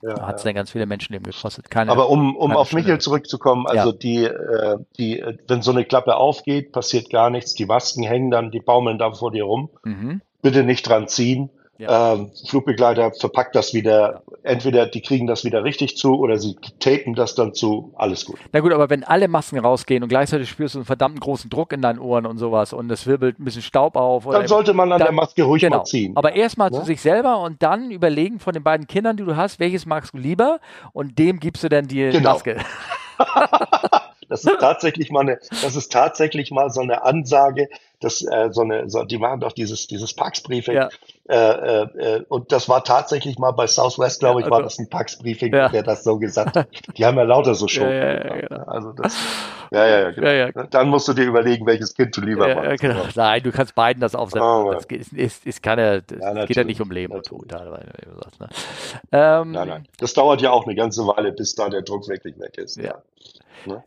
Ja, 0.03 0.27
hat 0.27 0.37
es 0.37 0.43
ja. 0.43 0.49
dann 0.49 0.55
ganz 0.57 0.71
viele 0.73 0.85
Menschenleben 0.85 1.25
gekostet. 1.31 1.71
Keine, 1.71 1.91
Aber 1.91 2.11
um, 2.11 2.37
um 2.37 2.49
keine 2.49 2.61
auf 2.61 2.73
Michael 2.73 2.85
Stunde. 2.85 2.99
zurückzukommen, 3.05 3.67
also 3.67 3.91
Ja. 3.93 3.97
die, 3.97 4.25
äh, 4.25 4.77
die, 4.99 5.25
wenn 5.49 5.63
so 5.63 5.71
eine 5.71 5.85
Klappe 5.87 6.17
aufgeht, 6.17 6.73
passiert 6.73 7.09
gar 7.11 7.31
nichts. 7.31 7.55
Die 7.55 7.65
Masken 7.65 8.03
hängen 8.03 8.31
dann, 8.31 8.51
die 8.51 8.61
baumeln 8.61 8.99
da 8.99 9.13
vor 9.13 9.31
dir 9.31 9.45
rum. 9.45 9.71
mhm. 9.85 10.21
Bitte 10.43 10.63
nicht 10.63 10.87
dran 10.87 11.09
ziehen. 11.09 11.49
Ja. 11.79 12.13
Ähm, 12.15 12.31
Flugbegleiter 12.49 13.11
verpackt 13.13 13.57
das 13.57 13.75
wieder. 13.75 14.23
Entweder 14.45 14.87
die 14.87 15.01
kriegen 15.01 15.27
das 15.27 15.45
wieder 15.45 15.65
richtig 15.65 15.97
zu 15.97 16.15
oder 16.19 16.39
sie 16.39 16.57
tapen 16.79 17.15
das 17.15 17.35
dann 17.35 17.53
zu. 17.53 17.93
Alles 17.97 18.25
gut. 18.25 18.39
Na 18.53 18.61
gut, 18.61 18.73
aber 18.73 18.91
wenn 18.91 19.03
alle 19.03 19.27
Masken 19.27 19.59
rausgehen 19.59 20.03
und 20.05 20.09
gleichzeitig 20.09 20.49
spürst 20.49 20.75
du 20.77 20.79
einen 20.79 20.85
verdammten 20.87 21.19
großen 21.21 21.51
Druck 21.51 21.73
in 21.73 21.83
deinen 21.83 21.99
Ohren 21.99 22.27
und 22.27 22.39
sowas 22.39 22.73
und 22.73 22.91
es 22.93 23.07
wirbelt 23.07 23.41
ein 23.41 23.45
bisschen 23.45 23.63
Staub 23.63 23.97
auf. 23.97 24.25
Dann 24.31 24.47
sollte 24.47 24.73
man 24.73 24.93
an 24.93 24.99
dann- 25.01 25.07
der 25.07 25.15
Maske 25.15 25.43
ruhig 25.43 25.63
genau. 25.63 25.79
mal 25.79 25.85
ziehen. 25.85 26.17
Aber 26.17 26.35
erstmal 26.37 26.71
zu 26.71 26.79
Ne? 26.81 26.85
sich 26.85 27.01
selber 27.01 27.41
und 27.41 27.63
dann 27.63 27.91
überlegen 27.91 28.39
von 28.39 28.53
den 28.55 28.63
beiden 28.63 28.87
Kindern, 28.87 29.17
die 29.17 29.25
du 29.25 29.35
hast, 29.37 29.59
welches 29.59 29.85
magst 29.85 30.15
du 30.15 30.19
lieber 30.19 30.61
und 30.93 31.19
dem 31.19 31.41
gibst 31.41 31.65
du 31.65 31.69
dann 31.69 31.89
die 31.89 32.11
Genau. 32.11 32.35
Maske. 32.35 32.57
Das 34.29 34.43
ist 34.45 34.59
tatsächlich 34.59 35.11
mal 35.11 35.21
eine, 35.21 35.39
das 35.63 35.77
ist 35.77 35.93
tatsächlich 35.93 36.51
mal 36.51 36.71
so 36.71 36.81
eine 36.81 37.05
Ansage, 37.05 37.69
dass 38.01 38.23
äh, 38.23 38.49
so 38.53 38.63
eine, 38.63 38.89
so, 38.89 39.05
die 39.05 39.19
machen 39.19 39.41
doch 39.41 39.53
dieses 39.53 39.87
dieses 39.87 40.15
Pax 40.15 40.43
Briefing. 40.43 40.75
Ja. 40.75 40.89
Äh, 41.27 41.37
äh, 41.37 41.83
äh, 42.17 42.25
und 42.29 42.53
das 42.53 42.69
war 42.69 42.85
tatsächlich 42.85 43.39
mal 43.39 43.53
bei 43.53 43.67
Southwest, 43.67 44.21
glaube 44.21 44.41
ich, 44.41 44.45
Ja, 44.47 44.51
war 44.51 44.59
also- 44.59 44.69
das 44.69 44.79
ein 44.79 44.91
Pax 44.91 45.17
Briefing, 45.19 45.55
Ja. 45.55 45.71
der 45.71 45.83
das 45.83 46.05
so 46.05 46.19
gesagt 46.19 46.55
hat. 46.55 46.69
Die 46.99 47.05
haben 47.07 47.17
ja 47.17 47.23
lauter 47.23 47.55
so 47.55 47.67
Show. 47.69 47.85
Ja, 47.85 47.91
ja, 47.95 48.13
ja, 48.27 48.41
genau. 48.47 48.65
Also 48.67 48.93
das, 48.93 49.17
ja, 49.71 49.87
ja, 49.87 50.11
genau. 50.11 50.29
Ja. 50.29 50.51
Dann 50.67 50.89
musst 50.91 51.09
du 51.09 51.15
dir 51.15 51.25
überlegen, 51.25 51.65
welches 51.65 51.95
Kind 51.95 52.15
du 52.15 52.21
lieber 52.21 52.47
Ja, 52.47 52.55
magst. 52.57 52.83
ja, 52.83 52.89
genau. 52.91 53.05
Nein, 53.15 53.43
du 53.43 53.53
kannst 53.53 53.75
beiden 53.75 54.01
das 54.03 54.15
aufsetzen. 54.15 54.47
Oh, 54.47 54.71
das 54.73 54.87
geht- 54.87 55.01
ist, 55.01 55.13
ist, 55.15 55.47
ist 55.47 55.63
keine, 55.63 56.03
das 56.03 56.19
Ja, 56.21 56.45
geht 56.45 56.57
ja 56.59 56.65
nicht 56.65 56.83
um 56.83 56.91
Leben 56.91 57.15
und. 57.15 57.25
Tod. 57.25 57.51
ne? 57.51 57.81
ähm, 59.13 59.53
Nein, 59.53 59.69
nein. 59.69 59.89
Das 59.99 60.13
dauert 60.13 60.43
ja 60.43 60.51
auch 60.51 60.67
eine 60.67 60.75
ganze 60.75 61.07
Weile, 61.07 61.33
bis 61.33 61.55
da 61.55 61.71
der 61.71 61.81
Druck 61.83 62.07
wirklich 62.07 62.39
weg 62.39 62.59
ist. 62.59 62.77
Ja. 62.77 62.97
Ne? 63.65 63.83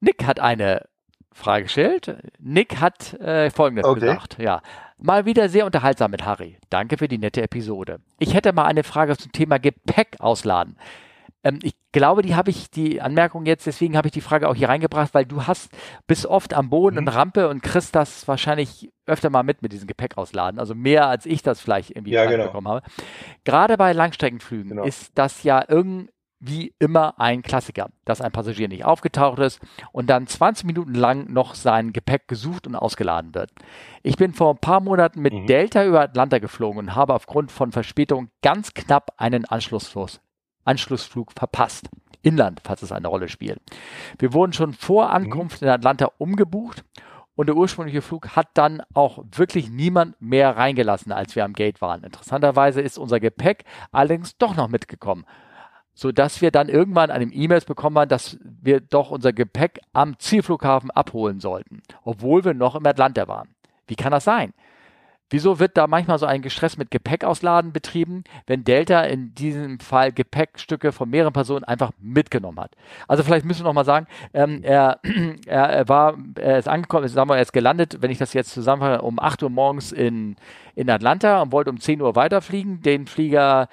Nick 0.00 0.24
hat 0.24 0.40
eine 0.40 0.86
Frage 1.32 1.64
gestellt. 1.64 2.16
Nick 2.38 2.80
hat 2.80 3.12
äh, 3.20 3.50
Folgendes 3.50 3.84
Okay. 3.84 4.00
gesagt. 4.00 4.38
Ja, 4.38 4.62
mal 4.98 5.24
wieder 5.26 5.48
sehr 5.48 5.66
unterhaltsam 5.66 6.10
mit 6.10 6.24
Harry. 6.24 6.58
Danke 6.70 6.96
für 6.98 7.08
die 7.08 7.18
nette 7.18 7.42
Episode. 7.42 8.00
Ich 8.18 8.34
hätte 8.34 8.52
mal 8.52 8.64
eine 8.64 8.82
Frage 8.84 9.16
zum 9.16 9.32
Thema 9.32 9.58
Gepäck 9.58 10.16
ausladen. 10.20 10.76
Ähm, 11.44 11.58
ich 11.62 11.74
glaube, 11.92 12.22
die 12.22 12.34
habe 12.34 12.50
ich, 12.50 12.70
die 12.70 13.00
Anmerkung 13.00 13.46
jetzt, 13.46 13.66
deswegen 13.66 13.96
habe 13.96 14.08
ich 14.08 14.12
die 14.12 14.20
Frage 14.20 14.48
auch 14.48 14.54
hier 14.54 14.68
reingebracht, 14.68 15.14
weil 15.14 15.24
du 15.26 15.46
hast 15.46 15.70
bis 16.06 16.26
oft 16.26 16.54
am 16.54 16.70
Boden 16.70 16.96
Mhm. 16.96 17.08
eine 17.08 17.14
Rampe 17.16 17.48
und 17.48 17.62
kriegst 17.62 17.94
das 17.94 18.26
wahrscheinlich 18.26 18.90
öfter 19.06 19.30
mal 19.30 19.42
mit 19.42 19.62
mit 19.62 19.72
diesem 19.72 19.86
Gepäck 19.86 20.16
ausladen. 20.18 20.58
Also 20.58 20.74
mehr 20.74 21.06
als 21.08 21.26
ich 21.26 21.42
das 21.42 21.60
vielleicht 21.60 21.90
irgendwie 21.90 22.12
Ja, 22.12 22.26
genau. 22.26 22.46
bekommen 22.46 22.68
habe. 22.68 22.82
Gerade 23.44 23.76
bei 23.76 23.92
Langstreckenflügen 23.92 24.70
Genau. 24.70 24.84
ist 24.84 25.12
das 25.14 25.42
ja 25.44 25.62
irgendwie 26.46 26.74
immer 26.78 27.18
ein 27.18 27.42
Klassiker, 27.42 27.88
dass 28.04 28.20
ein 28.20 28.30
Passagier 28.30 28.68
nicht 28.68 28.84
aufgetaucht 28.84 29.38
ist 29.40 29.60
und 29.92 30.08
dann 30.08 30.26
20 30.26 30.64
Minuten 30.64 30.94
lang 30.94 31.32
noch 31.32 31.54
sein 31.54 31.92
Gepäck 31.92 32.28
gesucht 32.28 32.66
und 32.66 32.76
ausgeladen 32.76 33.34
wird. 33.34 33.50
Ich 34.02 34.16
bin 34.16 34.32
vor 34.32 34.54
ein 34.54 34.58
paar 34.60 34.80
Monaten 34.80 35.20
mit 35.20 35.32
Mhm. 35.32 35.46
Delta 35.46 35.84
über 35.84 36.00
Atlanta 36.00 36.38
geflogen 36.38 36.78
und 36.78 36.94
habe 36.94 37.14
aufgrund 37.14 37.50
von 37.50 37.72
Verspätung 37.72 38.28
ganz 38.42 38.74
knapp 38.74 39.12
einen 39.16 39.44
Anschlussflug, 39.44 40.10
Anschlussflug 40.64 41.32
verpasst. 41.32 41.88
Inland, 42.22 42.60
falls 42.64 42.82
es 42.82 42.92
eine 42.92 43.08
Rolle 43.08 43.28
spielt. 43.28 43.60
Wir 44.18 44.32
wurden 44.32 44.52
schon 44.52 44.72
vor 44.72 45.10
Ankunft 45.10 45.62
in 45.62 45.68
Atlanta 45.68 46.10
umgebucht 46.18 46.84
und 47.36 47.46
der 47.46 47.56
ursprüngliche 47.56 48.02
Flug 48.02 48.34
hat 48.34 48.48
dann 48.54 48.82
auch 48.94 49.22
wirklich 49.32 49.70
niemand 49.70 50.20
mehr 50.20 50.56
reingelassen, 50.56 51.12
als 51.12 51.36
wir 51.36 51.44
am 51.44 51.52
Gate 51.52 51.80
waren. 51.80 52.02
Interessanterweise 52.02 52.80
ist 52.80 52.98
unser 52.98 53.20
Gepäck 53.20 53.64
allerdings 53.92 54.36
doch 54.38 54.56
noch 54.56 54.68
mitgekommen, 54.68 55.24
so 55.96 56.12
dass 56.12 56.42
wir 56.42 56.52
dann 56.52 56.68
irgendwann 56.68 57.10
an 57.10 57.20
dem 57.20 57.32
E-Mails 57.32 57.64
bekommen 57.64 57.98
haben, 57.98 58.08
dass 58.08 58.38
wir 58.42 58.80
doch 58.80 59.10
unser 59.10 59.32
Gepäck 59.32 59.80
am 59.94 60.18
Zielflughafen 60.18 60.90
abholen 60.90 61.40
sollten, 61.40 61.82
obwohl 62.04 62.44
wir 62.44 62.54
noch 62.54 62.76
im 62.76 62.86
Atlanta 62.86 63.26
waren. 63.26 63.48
Wie 63.88 63.96
kann 63.96 64.12
das 64.12 64.24
sein? 64.24 64.52
Wieso 65.30 65.58
wird 65.58 65.76
da 65.76 65.88
manchmal 65.88 66.18
so 66.18 66.26
ein 66.26 66.42
Gestress 66.42 66.76
mit 66.76 66.92
Gepäckausladen 66.92 67.72
betrieben, 67.72 68.22
wenn 68.46 68.62
Delta 68.62 69.02
in 69.02 69.34
diesem 69.34 69.80
Fall 69.80 70.12
Gepäckstücke 70.12 70.92
von 70.92 71.10
mehreren 71.10 71.32
Personen 71.32 71.64
einfach 71.64 71.90
mitgenommen 71.98 72.60
hat? 72.60 72.76
Also 73.08 73.24
vielleicht 73.24 73.44
müssen 73.44 73.62
wir 73.62 73.64
noch 73.64 73.72
mal 73.72 73.84
sagen, 73.84 74.06
ähm, 74.34 74.60
er, 74.62 75.00
er, 75.46 75.64
er 75.64 75.88
war, 75.88 76.16
er 76.36 76.58
ist 76.58 76.68
angekommen, 76.68 77.08
sagen 77.08 77.28
wir, 77.28 77.36
er 77.36 77.42
ist 77.42 77.52
gelandet, 77.52 78.02
wenn 78.02 78.12
ich 78.12 78.18
das 78.18 78.34
jetzt 78.34 78.52
zusammenfasse, 78.52 79.02
um 79.02 79.18
8 79.18 79.42
Uhr 79.42 79.50
morgens 79.50 79.90
in, 79.90 80.36
in 80.76 80.88
Atlanta 80.88 81.42
und 81.42 81.50
wollte 81.50 81.70
um 81.70 81.80
10 81.80 82.02
Uhr 82.02 82.14
weiterfliegen. 82.14 82.82
Den 82.82 83.06
Flieger 83.06 83.68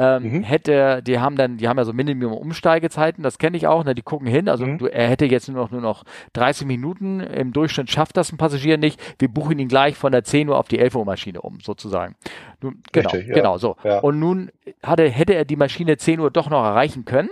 ähm, 0.00 0.22
Mhm. 0.22 0.42
hätte, 0.44 1.02
die 1.02 1.18
haben 1.18 1.34
dann, 1.34 1.56
die 1.56 1.68
haben 1.68 1.76
ja 1.76 1.84
so 1.84 1.92
Minimum 1.92 2.32
Umsteigezeiten, 2.32 3.24
das 3.24 3.38
kenne 3.38 3.56
ich 3.56 3.66
auch, 3.66 3.84
ne, 3.84 3.94
die 3.96 4.02
gucken 4.02 4.28
hin, 4.28 4.48
also 4.48 4.64
Mhm. 4.64 4.78
du, 4.78 4.86
er 4.86 5.08
hätte 5.08 5.24
jetzt 5.26 5.48
nur 5.48 5.60
noch, 5.60 5.70
nur 5.72 5.80
noch 5.80 6.04
30 6.34 6.66
Minuten, 6.68 7.20
im 7.20 7.52
Durchschnitt 7.52 7.90
schafft 7.90 8.16
das 8.16 8.30
ein 8.32 8.36
Passagier 8.36 8.78
nicht, 8.78 9.00
wir 9.18 9.28
buchen 9.28 9.58
ihn 9.58 9.66
gleich 9.68 9.96
von 9.96 10.12
der 10.12 10.22
10 10.22 10.48
Uhr 10.48 10.56
auf 10.58 10.68
die 10.68 10.78
11 10.78 10.94
Uhr 10.94 11.04
Maschine 11.04 11.40
um, 11.42 11.58
sozusagen. 11.60 12.14
Nun, 12.62 12.80
genau, 12.92 13.10
Richtig, 13.10 13.28
ja. 13.28 13.34
genau, 13.34 13.58
so. 13.58 13.76
Ja. 13.82 13.98
Und 13.98 14.18
nun 14.20 14.50
hatte, 14.82 15.08
hätte 15.08 15.34
er 15.34 15.44
die 15.44 15.56
Maschine 15.56 15.96
10 15.96 16.20
Uhr 16.20 16.30
doch 16.30 16.48
noch 16.48 16.64
erreichen 16.64 17.04
können, 17.04 17.30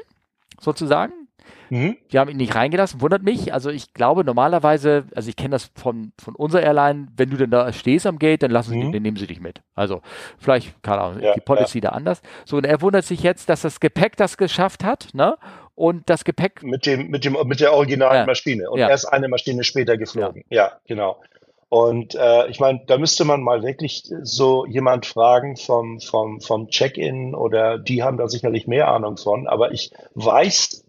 sozusagen, 0.61 1.13
Mhm. 1.71 1.97
die 2.13 2.19
haben 2.19 2.31
ihn 2.31 2.37
nicht 2.37 2.55
reingelassen, 2.55 3.01
wundert 3.01 3.23
mich. 3.23 3.53
Also 3.53 3.71
ich 3.71 3.93
glaube 3.95 4.25
normalerweise, 4.25 5.05
also 5.15 5.29
ich 5.29 5.37
kenne 5.37 5.51
das 5.51 5.71
von, 5.75 6.13
von 6.23 6.35
unserer 6.35 6.63
Airline, 6.63 7.09
wenn 7.17 7.31
du 7.31 7.37
denn 7.37 7.51
da 7.51 7.73
stehst 7.73 8.07
am 8.07 8.19
Gate, 8.19 8.43
dann 8.43 8.51
lassen 8.51 8.71
sie, 8.73 8.79
Mhm. 8.85 8.93
dann 8.93 9.03
nehmen 9.03 9.17
sie 9.17 9.27
dich 9.27 9.41
mit. 9.41 9.63
Also 9.75 10.01
vielleicht, 10.39 10.83
keine 10.83 11.01
Ahnung, 11.01 11.23
Ja, 11.23 11.35
die 11.35 11.41
Policy 11.41 11.81
da 11.81 11.91
anders. 11.91 12.23
So, 12.45 12.57
und 12.57 12.65
er 12.67 12.81
wundert 12.83 13.05
sich 13.05 13.23
jetzt, 13.23 13.49
dass 13.49 13.63
das 13.63 13.81
Gepäck 13.81 14.17
das 14.17 14.37
geschafft 14.37 14.85
hat, 14.85 15.09
ne? 15.13 15.37
Und 15.75 16.09
das 16.09 16.25
Gepäck, 16.25 16.63
Mit 16.63 16.87
dem, 16.87 17.09
mit 17.11 17.25
dem, 17.25 17.37
mit 17.45 17.61
der 17.61 17.75
originalen 17.75 18.21
Ja. 18.21 18.27
Maschine. 18.27 18.71
Und 18.71 18.79
Ja. 18.79 18.89
erst 18.89 19.13
eine 19.13 19.29
Maschine 19.29 19.63
später 19.63 19.99
geflogen. 19.99 20.43
Ja, 20.49 20.73
genau. 20.87 21.21
Und 21.69 22.15
äh, 22.15 22.47
ich 22.47 22.61
meine, 22.61 22.81
da 22.87 22.97
müsste 22.97 23.25
man 23.25 23.43
mal 23.43 23.63
wirklich 23.63 24.05
so 24.23 24.65
jemand 24.67 25.05
fragen 25.05 25.57
vom, 25.57 26.01
vom, 26.01 26.41
vom 26.41 26.69
Check-in 26.69 27.35
oder 27.35 27.77
die 27.79 28.03
haben 28.05 28.17
da 28.19 28.29
sicherlich 28.29 28.67
mehr 28.69 28.89
Ahnung 28.89 29.17
von. 29.17 29.49
Aber 29.49 29.73
ich 29.73 29.91
weiß, 30.15 30.86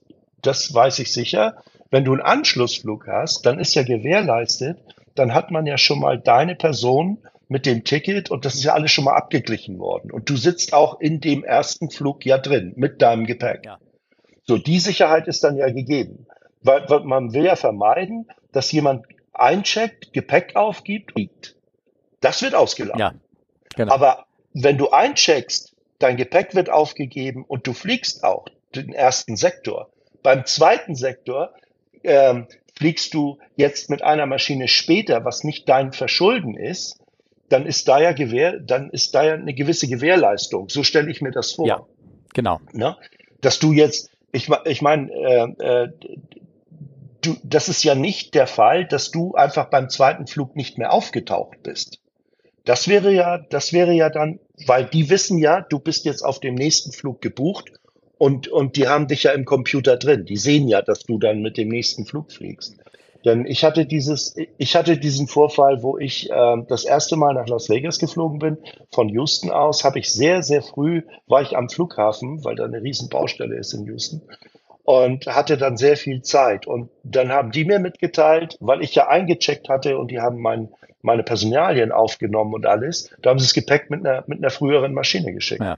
das 0.48 0.74
weiß 0.74 0.99
ich 0.99 1.11
sicher, 1.11 1.61
wenn 1.91 2.06
du 2.06 2.14
einen 2.14 2.22
Anschlussflug 2.22 3.07
hast, 3.07 3.45
dann 3.45 3.60
ist 3.60 3.76
ja 3.76 3.84
gewährleistet, 3.84 4.78
dann 5.15 5.34
hat 5.34 5.52
man 5.52 5.65
ja 5.65 5.78
schon 5.78 5.99
mal 5.99 6.18
deine 6.18 6.56
Person 6.56 7.19
mit 7.48 7.65
dem 7.65 7.84
Ticket 7.84 8.30
und 8.30 8.45
das 8.45 8.56
ist 8.56 8.64
ja 8.64 8.74
alles 8.74 8.91
schon 8.91 9.06
mal 9.06 9.15
abgeglichen 9.15 9.80
worden. 9.80 10.11
Und 10.11 10.30
du 10.30 10.36
sitzt 10.36 10.74
auch 10.74 10.99
in 10.99 11.22
dem 11.22 11.44
ersten 11.44 11.90
Flug 11.90 12.26
ja 12.26 12.38
drin 12.38 12.74
mit 12.76 13.02
deinem 13.02 13.26
Gepäck. 13.26 13.65
Ja. 13.65 13.80
So, 14.44 14.57
die 14.57 14.80
Sicherheit 14.80 15.28
ist 15.28 15.44
dann 15.44 15.57
ja 15.57 15.69
gegeben. 15.69 16.28
Weil, 16.61 16.90
weil 16.90 17.02
man 17.02 17.34
will 17.34 17.45
ja 17.45 17.56
vermeiden, 17.56 18.28
dass 18.52 18.72
jemand 18.72 19.06
eincheckt, 19.34 20.14
Gepäck 20.14 20.56
aufgibt, 20.56 21.14
fliegt. 21.14 21.56
Das 22.22 22.41
wird 22.41 22.56
ausgeladen. 22.56 22.99
ja, 22.99 23.14
genau. 23.76 23.94
Aber 23.94 24.26
wenn 24.53 24.78
du 24.78 24.90
eincheckst, 24.90 25.76
dein 25.99 26.18
Gepäck 26.18 26.56
wird 26.56 26.69
aufgegeben 26.69 27.45
und 27.45 27.68
du 27.68 27.74
fliegst 27.74 28.24
auch 28.24 28.45
den 28.76 28.94
ersten 28.94 29.38
Sektor. 29.38 29.90
Beim 30.23 30.45
zweiten 30.45 30.95
Sektor 30.95 31.53
ähm, 32.03 32.48
fliegst 32.77 33.14
du 33.14 33.39
jetzt 33.56 33.89
mit 33.89 34.02
einer 34.03 34.26
Maschine 34.26 34.68
später, 34.68 35.26
was 35.26 35.44
nicht 35.44 35.68
dein 35.68 35.94
Verschulden 35.94 36.56
ist, 36.56 36.99
dann 37.49 37.65
ist 37.65 37.88
da 37.88 37.99
ja 37.99 38.11
Gewähr, 38.11 38.60
dann 38.60 38.89
ist 38.89 39.15
da 39.15 39.23
ja 39.23 39.34
eine 39.34 39.53
gewisse 39.53 39.88
Gewährleistung. 39.88 40.69
So 40.69 40.84
stelle 40.84 41.10
ich 41.10 41.22
mir 41.22 41.31
das 41.31 41.53
vor. 41.53 41.68
Ja. 41.68 41.85
genau. 42.34 42.60
Ne? 42.73 42.98
Dass 43.41 43.60
du 43.60 43.72
jetzt, 43.72 44.10
ich, 44.31 44.49
ich 44.65 44.81
meine, 44.81 45.11
äh, 45.11 45.84
äh, 45.84 45.94
du, 47.22 47.38
das 47.44 47.69
ist 47.69 47.84
ja 47.84 47.95
nicht 47.95 48.35
der 48.35 48.48
Fall, 48.48 48.85
dass 48.85 49.11
du 49.11 49.34
einfach 49.35 49.69
beim 49.69 49.89
zweiten 49.89 50.27
Flug 50.27 50.56
nicht 50.56 50.77
mehr 50.77 50.91
aufgetaucht 50.91 51.64
bist. 51.64 51.99
Das 52.65 52.89
wäre 52.89 53.14
ja, 53.14 53.38
das 53.38 53.72
wäre 53.72 53.94
ja 53.94 54.10
dann, 54.10 54.39
weil 54.65 54.85
die 54.85 55.10
wissen 55.10 55.38
ja, 55.38 55.61
du 55.61 55.80
bist 55.80 56.03
jetzt 56.03 56.22
auf 56.22 56.41
dem 56.41 56.56
nächsten 56.56 56.91
Flug 56.91 57.22
gebucht 57.22 57.72
und, 58.18 58.48
und 58.48 58.76
die 58.76 58.88
haben 58.88 59.07
dich 59.07 59.23
ja 59.23 59.31
im 59.31 59.45
Computer 59.45 59.98
drin. 59.98 60.26
Die 60.26 60.38
sehen 60.38 60.68
ja, 60.68 60.81
dass 60.81 60.99
du 60.99 61.19
dann 61.19 61.41
mit 61.41 61.57
dem 61.57 61.69
nächsten 61.69 62.06
Flug 62.06 62.31
fliegst. 62.31 62.77
Denn 63.26 63.45
ich 63.45 63.64
hatte 63.64 63.85
dieses, 63.85 64.35
ich 64.57 64.76
hatte 64.76 64.98
diesen 64.98 65.27
Vorfall, 65.27 65.84
wo 65.84 65.98
ich 65.98 66.30
ähm, 66.31 66.65
das 66.69 66.85
erste 66.85 67.18
Mal 67.18 67.34
nach 67.34 67.48
Las 67.48 67.69
Vegas 67.69 67.99
geflogen 67.99 68.39
bin. 68.39 68.57
Von 68.91 69.10
Houston 69.10 69.52
aus 69.52 69.84
habe 69.84 69.99
ich 69.99 70.11
sehr, 70.11 70.44
sehr 70.44 70.61
früh 70.61 71.02
war 71.27 71.41
ich 71.41 71.57
am 71.57 71.69
Flughafen, 71.69 72.44
weil 72.45 72.56
da 72.56 72.65
eine 72.65 72.81
riesen 72.81 73.10
Baustelle 73.10 73.57
ist 73.57 73.73
in 73.73 73.85
Houston 73.85 74.22
und 74.88 75.26
hatte 75.27 75.57
dann 75.57 75.76
sehr 75.76 75.98
viel 75.98 76.22
Zeit. 76.22 76.65
Und 76.65 76.89
dann 77.03 77.30
haben 77.30 77.52
die 77.52 77.65
mir 77.65 77.80
mitgeteilt, 77.80 78.56
weil 78.61 78.81
ich 78.81 78.95
ja 78.95 79.07
eingecheckt 79.07 79.68
hatte 79.68 79.98
und 79.98 80.11
die 80.11 80.22
haben 80.22 80.39
mein, 80.39 80.69
meine 81.02 81.23
Personalien 81.23 81.91
aufgenommen 81.91 82.53
und 82.53 82.65
alles, 82.65 83.10
da 83.22 83.31
haben 83.31 83.39
sie 83.39 83.45
das 83.45 83.53
Gepäck 83.53 83.89
mit 83.89 84.06
einer, 84.06 84.23
mit 84.27 84.38
einer 84.38 84.49
früheren 84.49 84.94
Maschine 84.94 85.34
geschickt. 85.34 85.61
Ja. 85.61 85.77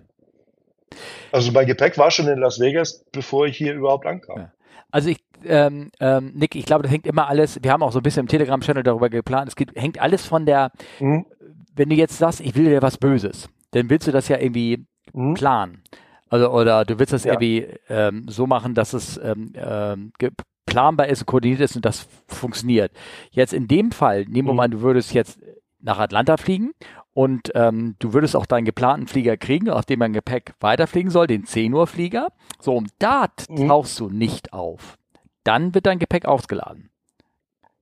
Also 1.32 1.52
mein 1.52 1.66
Gepäck 1.68 1.98
war 1.98 2.12
schon 2.12 2.28
in 2.28 2.40
Las 2.40 2.60
Vegas, 2.60 3.06
bevor 3.12 3.48
ich 3.48 3.58
hier 3.58 3.74
überhaupt 3.74 4.06
ankam. 4.06 4.38
Ja. 4.40 4.52
Also 4.92 5.10
ich, 5.10 5.18
ähm, 5.46 5.92
ähm, 6.00 6.32
Nick, 6.36 6.56
ich 6.56 6.66
glaube, 6.66 6.84
das 6.84 6.92
hängt 6.92 7.06
immer 7.06 7.28
alles, 7.28 7.60
wir 7.62 7.72
haben 7.72 7.84
auch 7.84 7.92
so 7.92 8.00
ein 8.00 8.04
bisschen 8.04 8.22
im 8.22 8.28
Telegram-Channel 8.28 8.84
darüber 8.84 9.10
geplant, 9.10 9.48
es 9.50 9.56
geht, 9.56 9.72
hängt 9.76 10.02
alles 10.02 10.26
von 10.26 10.46
der, 10.46 10.72
Mhm. 11.00 11.26
wenn 11.76 11.90
du 11.90 11.96
jetzt 11.96 12.18
sagst, 12.18 12.40
ich 12.42 12.56
will 12.56 12.66
dir 12.66 12.82
was 12.82 12.98
Böses, 12.98 13.50
dann 13.72 13.90
willst 13.90 14.08
du 14.08 14.12
das 14.12 14.28
ja 14.28 14.38
irgendwie 14.40 14.86
Mhm. 15.14 15.36
planen. 15.36 15.84
Also, 16.30 16.52
oder 16.52 16.86
du 16.86 16.98
willst 17.00 17.14
das 17.14 17.24
Ja. 17.24 17.34
irgendwie 17.34 17.68
ähm, 17.90 18.26
so 18.28 18.48
machen, 18.48 18.74
dass 18.76 18.94
es 18.94 19.20
ähm, 19.24 19.54
ähm, 19.56 20.12
planbar 20.66 21.08
ist, 21.08 21.26
koordiniert 21.26 21.62
ist 21.62 21.76
und 21.76 21.86
das 21.86 22.08
funktioniert. 22.28 22.92
Jetzt 23.32 23.54
in 23.54 23.68
dem 23.68 23.92
Fall, 23.92 24.26
nehmen 24.26 24.48
wir 24.48 24.54
Mhm. 24.54 24.58
mal, 24.58 24.64
an, 24.66 24.72
du 24.72 24.82
würdest 24.82 25.14
jetzt 25.14 25.40
nach 25.82 25.98
Atlanta 26.00 26.38
fliegen 26.38 26.72
und 27.14 27.52
ähm, 27.56 27.96
du 28.00 28.14
würdest 28.14 28.36
auch 28.36 28.46
deinen 28.46 28.66
geplanten 28.66 29.08
Flieger 29.08 29.36
kriegen, 29.38 29.70
auf 29.70 29.86
dem 29.86 30.00
dein 30.00 30.14
Gepäck 30.14 30.54
weiterfliegen 30.60 31.12
soll, 31.12 31.28
den 31.28 31.46
10 31.46 31.74
Uhr 31.74 31.88
Flieger. 31.88 32.30
So, 32.60 32.76
und 32.76 32.90
da 33.00 33.28
Mhm. 33.50 33.68
tauchst 33.68 34.00
du 34.00 34.10
nicht 34.10 34.54
auf. 34.54 34.98
Dann 35.44 35.74
wird 35.74 35.86
dein 35.86 36.00
Gepäck 36.00 36.26
ausgeladen. 36.26 36.90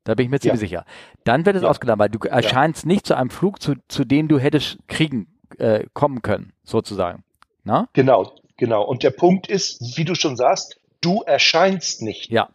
Da 0.04 0.16
bin 0.16 0.26
ich 0.26 0.32
mir 0.32 0.40
ziemlich 0.40 0.62
sicher. 0.62 0.86
Dann 1.26 1.46
wird 1.46 1.58
es 1.58 1.64
Ja. 1.64 1.70
ausgeladen, 1.70 2.00
weil 2.00 2.10
du 2.10 2.20
erscheinst 2.20 2.86
nicht 2.86 3.06
zu 3.06 3.16
einem 3.18 3.30
Flug, 3.30 3.62
zu, 3.62 3.74
zu 3.90 4.06
dem 4.06 4.28
du 4.30 4.40
hättest 4.40 4.78
kriegen, 4.88 5.28
äh, 5.58 5.86
kommen 5.94 6.22
können, 6.22 6.54
sozusagen. 6.64 7.24
Na? 7.66 7.90
Genau, 7.94 8.34
genau. 8.56 8.84
Und 8.86 9.04
der 9.04 9.10
Punkt 9.12 9.48
ist, 9.48 9.98
wie 9.98 10.06
du 10.06 10.16
schon 10.16 10.38
sagst, 10.38 10.80
du 11.02 11.24
erscheinst 11.24 12.02
nicht. 12.02 12.32
Ja. 12.32 12.50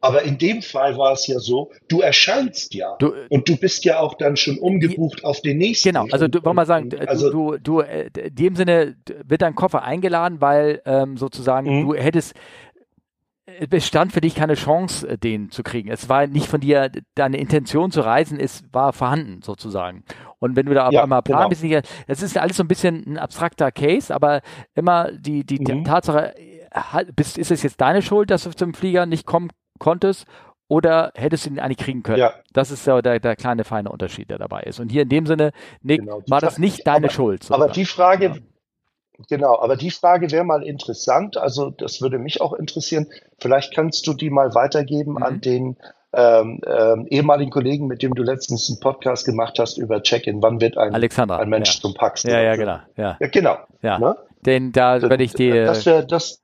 Aber 0.00 0.22
in 0.22 0.38
dem 0.38 0.62
Fall 0.62 0.96
war 0.96 1.12
es 1.12 1.26
ja 1.26 1.38
so, 1.38 1.70
du 1.88 2.00
erscheinst 2.00 2.74
ja. 2.74 2.96
Du, 2.98 3.12
und 3.28 3.48
du 3.48 3.56
bist 3.56 3.84
ja 3.84 4.00
auch 4.00 4.14
dann 4.14 4.36
schon 4.36 4.58
umgebucht 4.58 5.24
auf 5.24 5.40
den 5.42 5.58
nächsten. 5.58 5.90
Genau, 5.90 6.06
also 6.10 6.26
du, 6.26 6.42
wollen 6.44 6.56
wir 6.56 6.64
sagen, 6.66 6.90
also, 7.06 7.30
du, 7.30 7.58
du, 7.58 7.80
äh, 7.80 8.08
in 8.18 8.34
dem 8.34 8.56
Sinne 8.56 8.96
wird 9.24 9.42
dein 9.42 9.54
Koffer 9.54 9.82
eingeladen, 9.82 10.40
weil 10.40 10.80
ähm, 10.86 11.16
sozusagen 11.18 11.80
Mhm. 11.80 11.86
du 11.88 11.94
hättest, 11.94 12.34
es 13.58 13.68
bestand 13.68 14.12
für 14.12 14.20
dich 14.20 14.34
keine 14.34 14.54
Chance, 14.54 15.06
äh, 15.06 15.18
den 15.18 15.50
zu 15.50 15.62
kriegen. 15.62 15.90
Es 15.90 16.08
war 16.08 16.26
nicht 16.26 16.46
von 16.46 16.60
dir, 16.60 16.90
deine 17.14 17.36
Intention 17.38 17.90
zu 17.90 18.00
reisen 18.00 18.38
ist, 18.38 18.64
war 18.72 18.92
vorhanden 18.92 19.42
sozusagen. 19.42 20.04
Und 20.38 20.56
wenn 20.56 20.66
du 20.66 20.72
da 20.74 20.86
auf 20.86 20.92
Ja, 20.94 21.02
einmal 21.02 21.20
genau. 21.22 21.38
plan 21.38 21.48
bist, 21.50 21.62
nicht- 21.62 21.88
das 22.06 22.22
ist 22.22 22.38
alles 22.38 22.56
so 22.56 22.64
ein 22.64 22.68
bisschen 22.68 23.04
ein 23.06 23.18
abstrakter 23.18 23.70
Case, 23.72 24.14
aber 24.14 24.40
immer 24.74 25.10
die, 25.12 25.44
die, 25.44 25.58
die 25.58 25.74
Mhm. 25.74 25.84
Tatsache, 25.84 26.34
äh, 26.38 26.60
halt, 26.72 27.14
bist, 27.16 27.36
ist 27.36 27.50
es 27.50 27.62
jetzt 27.62 27.80
deine 27.80 28.00
Schuld, 28.00 28.30
dass 28.30 28.44
du 28.44 28.50
zum 28.50 28.72
Flieger 28.72 29.04
nicht 29.04 29.26
kommen 29.26 29.50
konntest? 29.80 30.26
oder 30.72 31.10
hättest 31.16 31.46
du 31.46 31.50
ihn 31.50 31.58
eigentlich 31.58 31.78
kriegen 31.78 32.04
können? 32.04 32.18
Ja. 32.18 32.32
Das 32.52 32.70
ist 32.70 32.84
so 32.84 33.00
der, 33.00 33.18
der 33.18 33.34
kleine 33.34 33.64
feine 33.64 33.90
Unterschied, 33.90 34.30
der 34.30 34.38
dabei 34.38 34.60
ist. 34.62 34.78
Und 34.78 34.88
hier 34.92 35.02
in 35.02 35.08
dem 35.08 35.26
Sinne, 35.26 35.50
Nick, 35.82 35.98
Genau, 36.02 36.22
war 36.28 36.40
das 36.40 36.58
nicht 36.58 36.86
deine 36.86 37.06
aber- 37.06 37.12
Schuld. 37.12 37.46
Aber 37.50 37.64
sozusagen. 37.66 37.72
die 37.74 37.84
Frage, 37.86 38.24
Ja. 38.26 38.34
genau, 39.28 39.58
aber 39.58 39.74
die 39.74 39.90
Frage 39.90 40.30
wäre 40.30 40.44
mal 40.44 40.62
interessant. 40.62 41.36
Also 41.36 41.70
das 41.70 42.00
würde 42.00 42.20
mich 42.20 42.40
auch 42.40 42.52
interessieren. 42.52 43.08
Vielleicht 43.40 43.74
kannst 43.74 44.06
du 44.06 44.14
die 44.14 44.30
mal 44.30 44.54
weitergeben 44.54 45.14
Mhm. 45.14 45.22
an 45.24 45.40
den 45.40 45.76
ähm, 46.12 46.60
ähm, 46.66 47.06
ehemaligen 47.08 47.50
Kollegen, 47.50 47.88
mit 47.88 48.02
dem 48.02 48.14
du 48.14 48.22
letztens 48.22 48.68
einen 48.70 48.78
Podcast 48.78 49.24
gemacht 49.26 49.58
hast 49.58 49.76
über 49.76 50.02
Check-in. 50.02 50.40
Wann 50.40 50.60
wird 50.60 50.76
ein, 50.78 50.94
ein 50.94 51.48
Mensch 51.48 51.74
ja. 51.74 51.80
zum 51.80 51.94
Paxton? 51.94 52.30
Ja, 52.30 52.40
ja, 52.42 52.54
genau. 52.54 52.78
Ja, 52.96 53.16
Ja, 53.20 53.26
genau. 53.28 53.56
ja. 53.82 53.98
Ne? 53.98 54.16
Denn 54.46 54.70
da 54.70 55.02
werde 55.02 55.24
ich 55.24 55.34
die. 55.34 55.50
das, 55.50 55.84
wär, 55.86 56.02
das, 56.04 56.40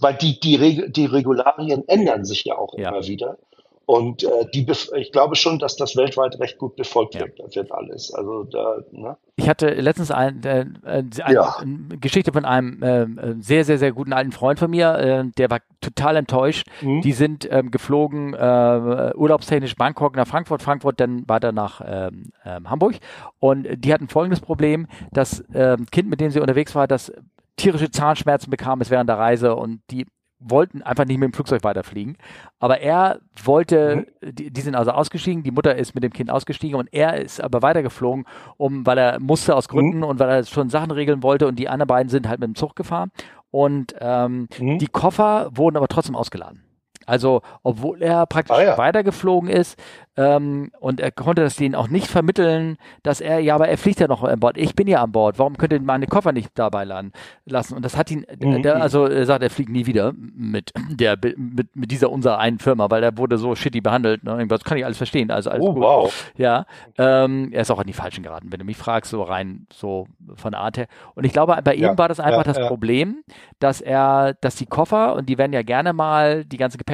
weil 0.00 0.14
die, 0.14 0.38
die, 0.40 0.56
Reg 0.56 0.92
die 0.94 1.06
Regularien 1.06 1.86
ändern 1.88 2.24
sich 2.24 2.44
ja 2.44 2.56
auch 2.56 2.74
Ja. 2.76 2.90
immer 2.90 3.06
wieder. 3.06 3.38
Und 3.86 4.24
äh, 4.24 4.46
die, 4.54 4.66
ich 4.96 5.12
glaube 5.12 5.36
schon, 5.36 5.58
dass 5.58 5.76
das 5.76 5.94
weltweit 5.94 6.38
recht 6.40 6.56
gut 6.56 6.74
befolgt 6.74 7.16
Ja. 7.16 7.20
wird, 7.20 7.54
wird 7.54 7.70
alles. 7.70 8.14
Also 8.14 8.44
da, 8.44 8.78
ne? 8.92 9.18
Ich 9.36 9.46
hatte 9.46 9.68
letztens 9.74 10.10
ein, 10.10 10.42
äh, 10.42 10.60
äh, 10.86 11.04
eine 11.22 11.34
Ja. 11.34 11.56
Geschichte 12.00 12.32
von 12.32 12.46
einem 12.46 12.82
äh, 12.82 13.34
sehr, 13.40 13.66
sehr, 13.66 13.76
sehr 13.76 13.92
guten 13.92 14.14
alten 14.14 14.32
Freund 14.32 14.58
von 14.58 14.70
mir, 14.70 14.94
äh, 14.94 15.24
der 15.36 15.50
war 15.50 15.58
total 15.82 16.16
enttäuscht. 16.16 16.66
Mhm. 16.80 17.02
Die 17.02 17.12
sind 17.12 17.46
ähm, 17.50 17.70
geflogen, 17.70 18.32
äh, 18.32 19.12
urlaubstechnisch 19.14 19.76
Bangkok 19.76 20.16
nach 20.16 20.26
Frankfurt, 20.26 20.62
Frankfurt 20.62 20.98
dann 20.98 21.28
weiter 21.28 21.52
nach 21.52 21.82
ähm, 21.84 22.32
ähm, 22.46 22.70
Hamburg. 22.70 22.94
Und 23.38 23.66
die 23.84 23.92
hatten 23.92 24.08
folgendes 24.08 24.40
Problem: 24.40 24.86
Das 25.12 25.44
ähm, 25.52 25.84
Kind, 25.92 26.08
mit 26.08 26.20
dem 26.22 26.30
sie 26.30 26.40
unterwegs 26.40 26.74
war, 26.74 26.88
das 26.88 27.12
tierische 27.56 27.90
Zahnschmerzen 27.90 28.50
bekam 28.50 28.80
es 28.80 28.90
während 28.90 29.08
der 29.08 29.18
Reise 29.18 29.54
und 29.56 29.80
die 29.90 30.06
wollten 30.40 30.82
einfach 30.82 31.06
nicht 31.06 31.18
mit 31.18 31.28
dem 31.30 31.32
Flugzeug 31.32 31.64
weiterfliegen. 31.64 32.18
Aber 32.58 32.80
er 32.80 33.20
wollte, 33.42 34.06
die, 34.22 34.50
die 34.50 34.60
sind 34.60 34.74
also 34.74 34.90
ausgestiegen, 34.90 35.42
die 35.42 35.50
Mutter 35.52 35.74
ist 35.74 35.94
mit 35.94 36.04
dem 36.04 36.12
Kind 36.12 36.30
ausgestiegen 36.30 36.78
und 36.78 36.92
er 36.92 37.16
ist 37.20 37.40
aber 37.40 37.62
weitergeflogen, 37.62 38.26
um, 38.58 38.84
weil 38.84 38.98
er 38.98 39.20
musste 39.20 39.56
aus 39.56 39.68
Gründen 39.68 40.02
und 40.02 40.18
weil 40.18 40.28
er 40.28 40.44
schon 40.44 40.68
Sachen 40.68 40.90
regeln 40.90 41.22
wollte 41.22 41.46
und 41.46 41.58
die 41.58 41.68
anderen 41.68 41.86
beiden 41.88 42.10
sind 42.10 42.28
halt 42.28 42.40
mit 42.40 42.48
dem 42.48 42.56
Zug 42.56 42.76
gefahren. 42.76 43.10
Und 43.50 43.94
ähm, 44.00 44.48
Mhm. 44.58 44.78
die 44.78 44.88
Koffer 44.88 45.48
wurden 45.54 45.76
aber 45.76 45.88
trotzdem 45.88 46.16
ausgeladen. 46.16 46.62
Also, 47.06 47.42
obwohl 47.62 48.02
er 48.02 48.26
praktisch 48.26 48.56
Ah, 48.56 48.62
ja. 48.62 48.78
weitergeflogen 48.78 49.48
ist 49.50 49.78
ähm, 50.16 50.70
und 50.78 51.00
er 51.00 51.10
konnte 51.10 51.42
das 51.42 51.56
denen 51.56 51.74
auch 51.74 51.88
nicht 51.88 52.06
vermitteln, 52.06 52.76
dass 53.02 53.20
er, 53.20 53.40
ja, 53.40 53.54
aber 53.56 53.68
er 53.68 53.76
fliegt 53.78 53.98
ja 54.00 54.06
noch 54.06 54.22
an 54.22 54.38
Bord. 54.40 54.56
Ich 54.56 54.74
bin 54.76 54.86
ja 54.86 55.02
an 55.02 55.10
Bord. 55.12 55.38
Warum 55.38 55.56
könnt 55.56 55.72
ihr 55.72 55.80
meine 55.80 56.06
Koffer 56.06 56.32
nicht 56.32 56.50
dabei 56.54 56.84
laden, 56.84 57.12
lassen? 57.46 57.74
Und 57.74 57.84
das 57.84 57.96
hat 57.96 58.10
ihn, 58.10 58.24
Mhm. 58.40 58.62
der, 58.62 58.80
also 58.80 59.06
er 59.06 59.26
sagt, 59.26 59.42
er 59.42 59.50
fliegt 59.50 59.70
nie 59.70 59.86
wieder 59.86 60.12
mit 60.16 60.72
der 60.90 61.16
mit, 61.36 61.74
mit 61.74 61.90
dieser 61.90 62.10
unserer 62.10 62.38
einen 62.38 62.58
Firma, 62.60 62.90
weil 62.90 63.02
er 63.02 63.18
wurde 63.18 63.38
so 63.38 63.54
shitty 63.56 63.80
behandelt. 63.80 64.22
Ne? 64.22 64.30
Irgendwas 64.32 64.62
kann 64.62 64.78
ich 64.78 64.84
alles 64.84 64.96
verstehen. 64.98 65.30
Also 65.32 65.50
alles 65.50 65.64
Oh, 65.64 65.74
gut. 65.74 65.82
wow. 65.82 66.32
Ja, 66.36 66.64
ähm, 66.96 67.50
er 67.52 67.62
ist 67.62 67.70
auch 67.72 67.78
an 67.80 67.86
die 67.86 67.92
Falschen 67.92 68.22
geraten, 68.22 68.52
wenn 68.52 68.60
du 68.60 68.64
mich 68.64 68.76
fragst, 68.76 69.10
so 69.10 69.22
rein 69.22 69.66
so 69.72 70.06
von 70.36 70.54
Art 70.54 70.76
her. 70.76 70.86
Und 71.16 71.24
ich 71.24 71.32
glaube, 71.32 71.58
bei 71.64 71.74
Ja, 71.74 71.90
ihm 71.90 71.98
war 71.98 72.08
das 72.08 72.20
einfach 72.20 72.46
ja, 72.46 72.52
das. 72.52 72.68
Problem, 72.68 73.24
dass 73.58 73.80
er, 73.80 74.34
dass 74.40 74.54
die 74.54 74.66
Koffer, 74.66 75.14
und 75.16 75.28
die 75.28 75.38
werden 75.38 75.52
ja 75.52 75.62
gerne 75.62 75.92
mal, 75.92 76.44
die 76.44 76.56
ganze 76.56 76.78
Gepäck, 76.78 76.93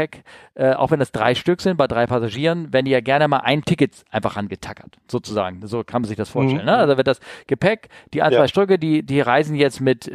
äh, 0.54 0.72
auch 0.72 0.90
wenn 0.90 0.98
das 0.98 1.12
drei 1.12 1.34
Stück 1.34 1.60
sind, 1.60 1.76
bei 1.76 1.86
drei 1.86 2.06
Passagieren, 2.06 2.72
werden 2.72 2.84
die 2.84 2.92
ja 2.92 3.00
gerne 3.00 3.28
mal 3.28 3.38
ein 3.38 3.62
Ticket 3.62 4.04
einfach 4.10 4.36
angetackert, 4.36 4.98
sozusagen. 5.08 5.66
So 5.66 5.84
kann 5.84 6.02
man 6.02 6.08
sich 6.08 6.16
das 6.16 6.28
vorstellen. 6.28 6.62
Mhm. 6.62 6.66
Ne? 6.66 6.76
Also 6.76 6.96
wird 6.96 7.06
das 7.06 7.20
Gepäck, 7.46 7.88
die 8.12 8.22
ein, 8.22 8.32
Ja. 8.32 8.38
zwei 8.38 8.48
Stücke, 8.48 8.78
die, 8.78 9.02
die 9.02 9.20
reisen 9.20 9.54
jetzt 9.54 9.80
mit 9.80 10.10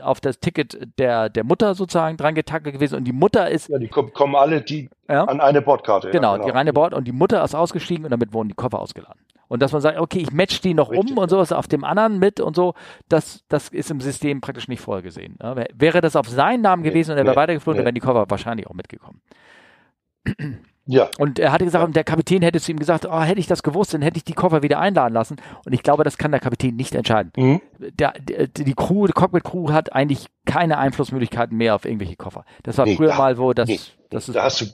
auf 0.00 0.20
das 0.20 0.40
Ticket 0.40 0.98
der, 0.98 1.28
der 1.28 1.44
Mutter 1.44 1.74
sozusagen 1.74 2.16
dran 2.16 2.34
getackert 2.34 2.72
gewesen 2.72 2.96
und 2.96 3.04
die 3.04 3.12
Mutter 3.12 3.48
ist 3.48 3.68
Ja, 3.68 3.78
die 3.78 3.88
kommen 3.88 4.34
alle 4.34 4.60
die 4.60 4.90
Ja. 5.10 5.24
an 5.24 5.40
eine 5.40 5.60
Bordkarte. 5.62 6.08
ja, 6.08 6.12
Genau, 6.12 6.38
die 6.38 6.50
reine 6.50 6.72
Bord 6.72 6.94
und 6.94 7.04
die 7.06 7.12
Mutter 7.12 7.42
ist 7.44 7.54
ausgestiegen 7.54 8.04
und 8.04 8.10
damit 8.10 8.32
wurden 8.32 8.48
die 8.48 8.54
Koffer 8.54 8.78
ausgeladen. 8.78 9.20
Und 9.48 9.60
dass 9.62 9.72
man 9.72 9.80
sagt, 9.80 9.98
okay, 9.98 10.20
ich 10.20 10.30
match 10.32 10.60
die 10.60 10.74
noch 10.74 10.90
Richtig, 10.90 11.10
um 11.10 11.18
und 11.18 11.28
sowas 11.28 11.50
auf 11.52 11.66
dem 11.66 11.82
anderen 11.82 12.20
mit 12.20 12.38
und 12.40 12.54
so, 12.54 12.74
das, 13.08 13.42
das 13.48 13.68
ist 13.70 13.90
im 13.90 14.00
System 14.00 14.40
praktisch 14.40 14.68
nicht 14.68 14.80
vorgesehen. 14.80 15.36
Ne? 15.42 15.56
Wär- 15.56 15.68
Wäre 15.74 16.00
das 16.00 16.14
auf 16.14 16.28
seinen 16.28 16.62
Namen 16.62 16.82
Nee, 16.82 16.90
gewesen 16.90 17.10
und 17.12 17.18
er 17.18 17.24
wäre 17.24 17.34
nee, 17.34 17.40
weitergeflogen, 17.40 17.78
dann 17.78 17.82
nee. 17.82 17.86
wären 17.86 17.94
die 17.96 18.00
Koffer 18.00 18.26
wahrscheinlich 18.30 18.68
auch 18.68 18.74
mitgekommen. 18.74 19.20
Ja, 20.86 21.08
Und 21.18 21.38
er 21.38 21.52
hatte 21.52 21.64
gesagt, 21.64 21.84
und 21.84 21.94
der 21.94 22.02
Kapitän 22.04 22.42
hätte 22.42 22.58
zu 22.60 22.72
ihm 22.72 22.78
gesagt, 22.78 23.06
oh, 23.08 23.20
hätte 23.20 23.38
ich 23.38 23.46
das 23.46 23.62
gewusst, 23.62 23.94
dann 23.94 24.02
hätte 24.02 24.16
ich 24.16 24.24
die 24.24 24.32
Koffer 24.32 24.62
wieder 24.62 24.80
einladen 24.80 25.14
lassen. 25.14 25.36
Und 25.64 25.72
ich 25.72 25.82
glaube, 25.84 26.02
das 26.02 26.18
kann 26.18 26.32
der 26.32 26.40
Kapitän 26.40 26.74
nicht 26.74 26.94
entscheiden. 26.96 27.32
Mhm. 27.36 27.60
Der, 27.78 28.12
der, 28.20 28.48
die 28.48 28.74
Crew, 28.74 29.06
die 29.06 29.12
Cockpit-Crew 29.12 29.70
hat 29.70 29.92
eigentlich 29.92 30.26
keine 30.46 30.78
Einflussmöglichkeiten 30.78 31.56
mehr 31.56 31.76
auf 31.76 31.84
irgendwelche 31.84 32.16
Koffer. 32.16 32.44
Das 32.64 32.76
war 32.76 32.86
Nee, 32.86 32.96
früher 32.96 33.08
da- 33.10 33.18
mal, 33.18 33.38
wo 33.38 33.52
das, 33.52 33.68
nee, 33.68 33.78
das 34.10 34.28
ist 34.28 34.34
da 34.34 34.42
hast 34.42 34.60
du, 34.62 34.64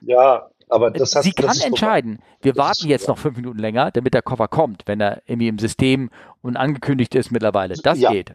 ja, 0.00 0.48
aber 0.68 0.90
das 0.90 1.14
hast 1.16 1.24
Sie 1.24 1.32
das 1.32 1.46
kann 1.46 1.54
vorbei. 1.54 1.66
entscheiden, 1.66 2.18
wir 2.42 2.52
Das 2.52 2.66
warten 2.66 2.88
jetzt 2.88 3.08
noch 3.08 3.18
fünf 3.18 3.36
Minuten 3.36 3.58
länger, 3.58 3.90
damit 3.90 4.14
der 4.14 4.22
Koffer 4.22 4.48
kommt, 4.48 4.82
wenn 4.86 5.00
er 5.00 5.22
irgendwie 5.26 5.48
im 5.48 5.58
System 5.58 6.10
und 6.42 6.56
angekündigt 6.56 7.14
ist 7.14 7.30
mittlerweile. 7.30 7.74
Das 7.74 7.98
Ja. 7.98 8.10
geht. 8.10 8.34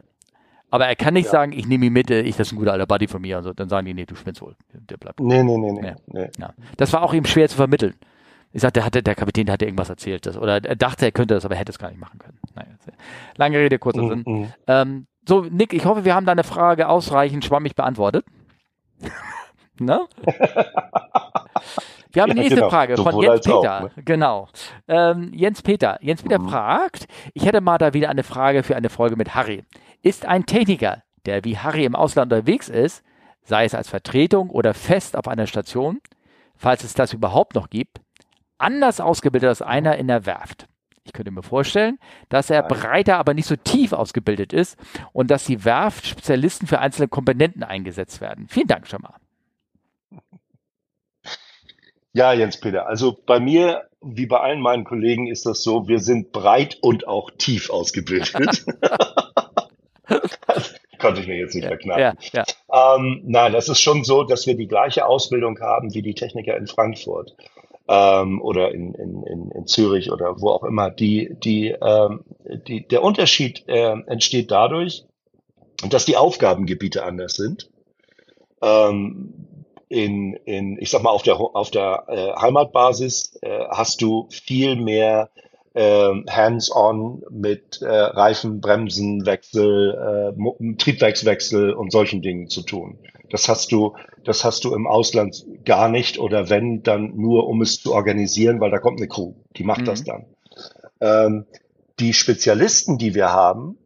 Aber 0.70 0.86
er 0.88 0.96
kann 0.96 1.14
nicht 1.14 1.26
Ja. 1.26 1.30
sagen, 1.30 1.52
ich 1.52 1.66
nehme 1.68 1.86
ihn 1.86 1.92
mit, 1.92 2.10
äh, 2.10 2.22
ich, 2.22 2.36
das 2.36 2.48
ist 2.48 2.52
ein 2.52 2.56
guter 2.58 2.72
alter 2.72 2.86
Buddy 2.86 3.06
von 3.06 3.22
mir 3.22 3.38
und 3.38 3.44
so. 3.44 3.52
Dann 3.52 3.68
sagen 3.68 3.86
die, 3.86 3.94
nee, 3.94 4.06
du 4.06 4.16
spinnst 4.16 4.42
wohl. 4.42 4.56
Der 4.72 4.96
bleibt. 4.96 5.20
Nee, 5.20 5.42
nee, 5.44 5.56
nee, 5.56 5.70
nee. 5.72 5.94
Nee. 6.08 6.28
Ja. 6.38 6.52
Das 6.76 6.92
war 6.92 7.02
auch 7.02 7.14
ihm 7.14 7.24
schwer 7.24 7.48
zu 7.48 7.54
vermitteln. 7.56 7.94
Ich 8.52 8.60
sagte, 8.62 8.80
der, 8.80 8.86
hatte, 8.86 9.02
der 9.02 9.14
Kapitän 9.14 9.50
hatte 9.50 9.64
irgendwas 9.64 9.88
erzählt. 9.88 10.26
Das, 10.26 10.36
oder 10.36 10.64
er 10.64 10.76
dachte, 10.76 11.04
er 11.04 11.12
könnte 11.12 11.34
das, 11.34 11.44
aber 11.44 11.54
er 11.54 11.60
hätte 11.60 11.70
es 11.72 11.78
gar 11.78 11.90
nicht 11.90 12.00
machen 12.00 12.18
können. 12.18 12.38
Naja, 12.56 12.68
lange 13.36 13.58
Rede, 13.58 13.78
kurzer 13.78 14.02
Mhm, 14.02 14.08
Sinn. 14.08 14.22
mhm. 14.26 14.52
Ähm, 14.66 15.06
so, 15.28 15.42
Nick, 15.42 15.72
ich 15.72 15.84
hoffe, 15.86 16.04
wir 16.04 16.14
haben 16.14 16.26
deine 16.26 16.44
Frage 16.44 16.88
ausreichend 16.88 17.44
schwammig 17.44 17.74
beantwortet. 17.76 18.24
Ne? 19.80 20.06
Wir 22.12 22.22
haben 22.22 22.28
Ja, 22.30 22.34
die 22.34 22.40
nächste 22.40 22.54
genau. 22.56 22.70
Frage 22.70 22.96
von 22.96 23.06
Sowohl 23.12 23.24
Jens 23.24 23.34
als 23.36 23.48
auch, 23.48 23.60
Peter. 23.62 23.80
ne? 23.80 23.90
Genau. 24.04 24.48
Ähm, 24.88 25.32
Jens 25.34 25.62
Peter. 25.62 25.98
Jens 26.00 26.22
Peter 26.22 26.38
Mhm. 26.38 26.48
fragt, 26.48 27.06
ich 27.32 27.44
hätte 27.44 27.60
mal 27.60 27.78
da 27.78 27.92
wieder 27.92 28.08
eine 28.10 28.22
Frage 28.22 28.62
für 28.62 28.76
eine 28.76 28.88
Folge 28.90 29.16
mit 29.16 29.34
Harry. 29.34 29.64
Ist 30.02 30.26
ein 30.26 30.46
Techniker, 30.46 31.02
der 31.26 31.44
wie 31.44 31.58
Harry 31.58 31.84
im 31.84 31.96
Ausland 31.96 32.32
unterwegs 32.32 32.68
ist, 32.68 33.02
sei 33.42 33.64
es 33.64 33.74
als 33.74 33.88
Vertretung 33.88 34.50
oder 34.50 34.74
fest 34.74 35.16
auf 35.16 35.26
einer 35.28 35.46
Station, 35.46 36.00
falls 36.56 36.84
es 36.84 36.94
das 36.94 37.12
überhaupt 37.12 37.54
noch 37.54 37.68
gibt, 37.70 38.00
anders 38.58 39.00
ausgebildet 39.00 39.48
als 39.48 39.62
einer 39.62 39.96
in 39.96 40.06
der 40.08 40.24
Werft? 40.26 40.66
Ich 41.06 41.12
könnte 41.12 41.30
mir 41.32 41.42
vorstellen, 41.42 41.98
dass 42.30 42.48
er 42.48 42.62
breiter, 42.62 43.18
aber 43.18 43.34
nicht 43.34 43.46
so 43.46 43.56
tief 43.56 43.92
ausgebildet 43.92 44.54
ist 44.54 44.78
und 45.12 45.30
dass 45.30 45.44
die 45.44 45.64
Werft 45.64 46.06
Spezialisten 46.06 46.66
für 46.66 46.78
einzelne 46.78 47.08
Komponenten 47.08 47.62
eingesetzt 47.62 48.22
werden. 48.22 48.46
Vielen 48.48 48.68
Dank 48.68 48.86
schon 48.86 49.02
mal. 49.02 49.14
Ja, 52.14 52.32
Jens 52.32 52.58
Peter. 52.58 52.86
Also 52.86 53.16
bei 53.26 53.38
mir, 53.38 53.88
wie 54.00 54.26
bei 54.26 54.40
allen 54.40 54.60
meinen 54.60 54.84
Kollegen, 54.84 55.26
ist 55.26 55.44
das 55.44 55.62
so, 55.62 55.88
wir 55.88 55.98
sind 55.98 56.32
breit 56.32 56.78
und 56.80 57.06
auch 57.06 57.30
tief 57.36 57.68
ausgebildet. 57.68 58.64
konnte 61.04 61.20
ich 61.20 61.26
mir 61.26 61.36
jetzt 61.36 61.54
nicht 61.54 61.66
verkneifen. 61.66 62.18
Ja, 62.32 62.44
ja. 62.72 62.96
Ähm, 62.96 63.20
nein, 63.24 63.52
das 63.52 63.68
ist 63.68 63.80
schon 63.80 64.04
so, 64.04 64.24
dass 64.24 64.46
wir 64.46 64.56
die 64.56 64.66
gleiche 64.66 65.04
Ausbildung 65.04 65.60
haben 65.60 65.92
wie 65.92 66.00
die 66.00 66.14
Techniker 66.14 66.56
in 66.56 66.66
Frankfurt 66.66 67.34
ähm, 67.88 68.40
oder 68.40 68.72
in, 68.72 68.94
in, 68.94 69.22
in, 69.22 69.50
in 69.50 69.66
Zürich 69.66 70.10
oder 70.10 70.40
wo 70.40 70.48
auch 70.48 70.64
immer. 70.64 70.90
Die, 70.90 71.36
die, 71.44 71.76
ähm, 71.80 72.24
die, 72.66 72.88
der 72.88 73.02
Unterschied 73.02 73.64
äh, 73.68 73.96
entsteht 74.06 74.50
dadurch, 74.50 75.04
dass 75.90 76.06
die 76.06 76.16
Aufgabengebiete 76.16 77.04
anders 77.04 77.34
sind. 77.34 77.68
Ähm, 78.62 79.34
in, 79.88 80.34
in, 80.44 80.78
ich 80.80 80.90
sag 80.90 81.02
mal, 81.02 81.10
auf 81.10 81.22
der, 81.22 81.38
auf 81.38 81.70
der 81.70 82.04
äh, 82.08 82.40
Heimatbasis 82.40 83.38
äh, 83.42 83.64
hast 83.70 84.02
du 84.02 84.26
viel 84.30 84.76
mehr 84.76 85.30
ähm, 85.74 86.24
hands-on 86.30 87.22
mit 87.30 87.82
äh, 87.82 87.88
Reifen, 87.88 88.60
Bremsen, 88.60 89.26
Wechsel, 89.26 90.32
äh, 90.36 90.76
Triebwerkswechsel 90.76 91.72
und 91.72 91.90
solchen 91.90 92.22
Dingen 92.22 92.48
zu 92.48 92.62
tun. 92.62 92.98
Das 93.30 93.48
hast 93.48 93.72
du, 93.72 93.96
das 94.22 94.44
hast 94.44 94.64
du 94.64 94.74
im 94.74 94.86
Ausland 94.86 95.44
gar 95.64 95.88
nicht 95.88 96.18
oder 96.18 96.48
wenn, 96.48 96.82
dann 96.82 97.16
nur, 97.16 97.48
um 97.48 97.60
es 97.62 97.80
zu 97.80 97.92
organisieren, 97.92 98.60
weil 98.60 98.70
da 98.70 98.78
kommt 98.78 99.00
eine 99.00 99.08
Crew, 99.08 99.34
die 99.56 99.64
macht 99.64 99.80
Mhm. 99.80 99.86
das 99.86 100.04
dann. 100.04 100.26
Ähm, 101.00 101.46
die 101.98 102.12
Spezialisten, 102.12 102.98
die 102.98 103.14
wir 103.14 103.30
haben, 103.32 103.78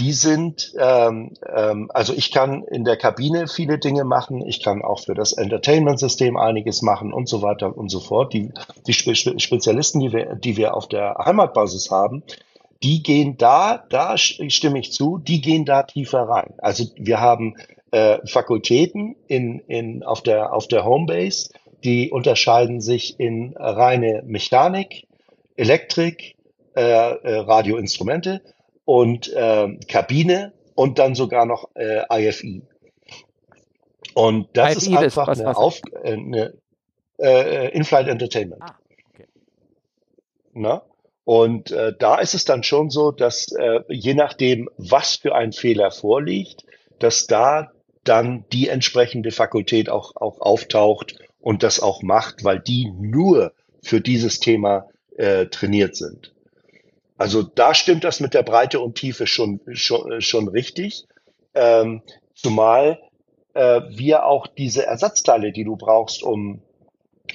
die 0.00 0.12
sind, 0.12 0.72
ähm, 0.78 1.34
ähm, 1.46 1.90
also 1.92 2.14
ich 2.14 2.32
kann 2.32 2.64
in 2.64 2.84
der 2.84 2.96
Kabine 2.96 3.46
viele 3.46 3.78
Dinge 3.78 4.04
machen, 4.04 4.44
ich 4.46 4.62
kann 4.62 4.82
auch 4.82 5.00
für 5.00 5.14
das 5.14 5.32
Entertainment-System 5.34 6.36
einiges 6.38 6.80
machen 6.82 7.12
und 7.12 7.28
so 7.28 7.42
weiter 7.42 7.76
und 7.76 7.90
so 7.90 8.00
fort. 8.00 8.32
Die, 8.32 8.50
die 8.86 8.94
Spe 8.94 9.14
Spe- 9.14 9.38
Spezialisten, 9.38 10.00
die 10.00 10.12
wir, 10.12 10.34
die 10.36 10.56
wir 10.56 10.74
auf 10.74 10.88
der 10.88 11.16
Heimatbasis 11.24 11.90
haben, 11.90 12.22
die 12.82 13.02
gehen 13.02 13.36
da, 13.36 13.84
da 13.90 14.16
stimme 14.16 14.78
ich 14.78 14.90
zu, 14.92 15.18
die 15.18 15.42
gehen 15.42 15.66
da 15.66 15.82
tiefer 15.82 16.22
rein. 16.22 16.54
Also 16.58 16.84
wir 16.96 17.20
haben 17.20 17.56
äh, 17.90 18.18
Fakultäten 18.26 19.16
in, 19.28 19.60
in, 19.68 20.02
auf, 20.02 20.22
der, 20.22 20.54
auf 20.54 20.66
der 20.66 20.84
Homebase, 20.84 21.50
die 21.84 22.10
unterscheiden 22.10 22.80
sich 22.80 23.20
in 23.20 23.54
reine 23.56 24.22
Mechanik, 24.26 25.06
Elektrik, 25.56 26.36
äh, 26.74 26.80
äh, 26.80 27.36
Radioinstrumente 27.40 28.40
und 28.90 29.32
ähm, 29.36 29.78
Kabine 29.86 30.52
und 30.74 30.98
dann 30.98 31.14
sogar 31.14 31.46
noch 31.46 31.70
äh, 31.76 32.02
IFI. 32.10 32.62
Und 34.14 34.48
das 34.54 34.72
IFI 34.72 34.78
ist 34.78 34.86
ist 34.88 34.96
einfach 34.96 35.28
was- 35.28 35.40
eine? 35.40 35.56
Auf, 35.56 35.80
äh, 36.02 36.12
eine 36.14 36.54
äh, 37.20 37.68
In-Flight 37.68 38.08
Entertainment. 38.08 38.60
Ah, 38.64 38.74
okay. 39.12 39.26
Ne? 40.54 40.82
Und 41.22 41.70
äh, 41.70 41.92
da 41.96 42.18
ist 42.18 42.34
es 42.34 42.44
dann 42.44 42.64
schon 42.64 42.90
so, 42.90 43.12
dass 43.12 43.52
äh, 43.52 43.78
je 43.90 44.14
nachdem, 44.14 44.68
was 44.76 45.14
für 45.14 45.36
ein 45.36 45.52
Fehler 45.52 45.92
vorliegt, 45.92 46.64
dass 46.98 47.28
da 47.28 47.70
dann 48.02 48.44
die 48.52 48.66
entsprechende 48.66 49.30
Fakultät 49.30 49.88
auch, 49.88 50.16
auch 50.16 50.40
auftaucht 50.40 51.16
und 51.38 51.62
das 51.62 51.78
auch 51.78 52.02
macht, 52.02 52.42
weil 52.42 52.58
die 52.58 52.90
nur 52.98 53.52
für 53.84 54.00
dieses 54.00 54.40
Thema 54.40 54.88
äh, 55.16 55.46
trainiert 55.46 55.94
sind. 55.94 56.32
Also 57.20 57.42
da 57.42 57.74
stimmt 57.74 58.02
das 58.04 58.20
mit 58.20 58.32
der 58.32 58.42
Breite 58.42 58.80
und 58.80 58.94
Tiefe 58.94 59.26
schon, 59.26 59.60
schon, 59.74 60.22
schon 60.22 60.48
richtig. 60.48 61.04
Ähm, 61.52 62.00
zumal 62.34 62.98
äh, 63.52 63.82
wir 63.90 64.24
auch 64.24 64.46
diese 64.46 64.86
Ersatzteile, 64.86 65.52
die 65.52 65.64
du 65.64 65.76
brauchst, 65.76 66.22
um, 66.22 66.62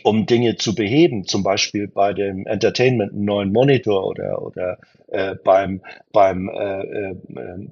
um 0.01 0.25
Dinge 0.25 0.55
zu 0.55 0.73
beheben, 0.73 1.25
zum 1.25 1.43
Beispiel 1.43 1.87
bei 1.87 2.13
dem 2.13 2.47
Entertainment 2.47 3.11
einen 3.11 3.25
neuen 3.25 3.53
Monitor 3.53 4.07
oder, 4.07 4.41
oder 4.41 4.79
äh, 5.09 5.35
beim, 5.35 5.81
beim, 6.11 6.49
äh, 6.49 6.81
äh, 6.81 7.15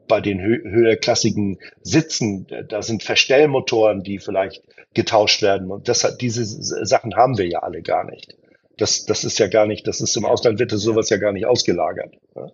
bei 0.07 0.21
den 0.21 0.39
hö 0.39 0.69
höherklassigen 0.69 1.57
Sitzen, 1.81 2.45
da 2.69 2.83
sind 2.83 3.01
Verstellmotoren, 3.01 4.03
die 4.03 4.19
vielleicht 4.19 4.61
getauscht 4.93 5.41
werden. 5.41 5.71
Und 5.71 5.87
das, 5.87 6.15
diese 6.19 6.45
Sachen 6.45 7.15
haben 7.15 7.39
wir 7.39 7.47
ja 7.47 7.63
alle 7.63 7.81
gar 7.81 8.03
nicht. 8.03 8.35
Das, 8.77 9.05
das 9.05 9.23
ist 9.23 9.37
ja 9.39 9.47
gar 9.47 9.65
nicht, 9.65 9.87
das 9.87 10.01
ist 10.01 10.15
im 10.17 10.25
Ausland 10.25 10.59
wird 10.59 10.71
das 10.71 10.81
sowas 10.81 11.09
ja 11.09 11.17
gar 11.17 11.31
nicht 11.31 11.45
ausgelagert. 11.45 12.15
Ne? 12.35 12.51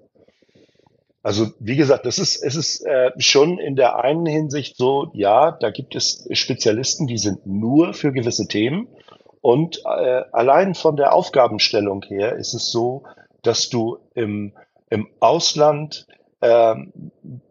Also 1.21 1.47
wie 1.59 1.75
gesagt, 1.75 2.05
das 2.05 2.17
ist, 2.17 2.41
es 2.41 2.55
ist 2.55 2.85
äh, 2.85 3.11
schon 3.17 3.59
in 3.59 3.75
der 3.75 3.97
einen 3.97 4.25
Hinsicht 4.25 4.77
so, 4.77 5.11
ja, 5.13 5.51
da 5.51 5.69
gibt 5.69 5.95
es 5.95 6.27
Spezialisten, 6.31 7.07
die 7.07 7.17
sind 7.17 7.45
nur 7.45 7.93
für 7.93 8.13
gewisse 8.13 8.47
Themen. 8.47 8.87
Und 9.41 9.81
äh, 9.85 10.23
allein 10.31 10.75
von 10.75 10.95
der 10.95 11.13
Aufgabenstellung 11.13 12.03
her 12.03 12.35
ist 12.35 12.53
es 12.53 12.71
so, 12.71 13.03
dass 13.41 13.69
du 13.69 13.97
im, 14.13 14.53
im 14.89 15.07
Ausland 15.19 16.07
äh, 16.41 16.75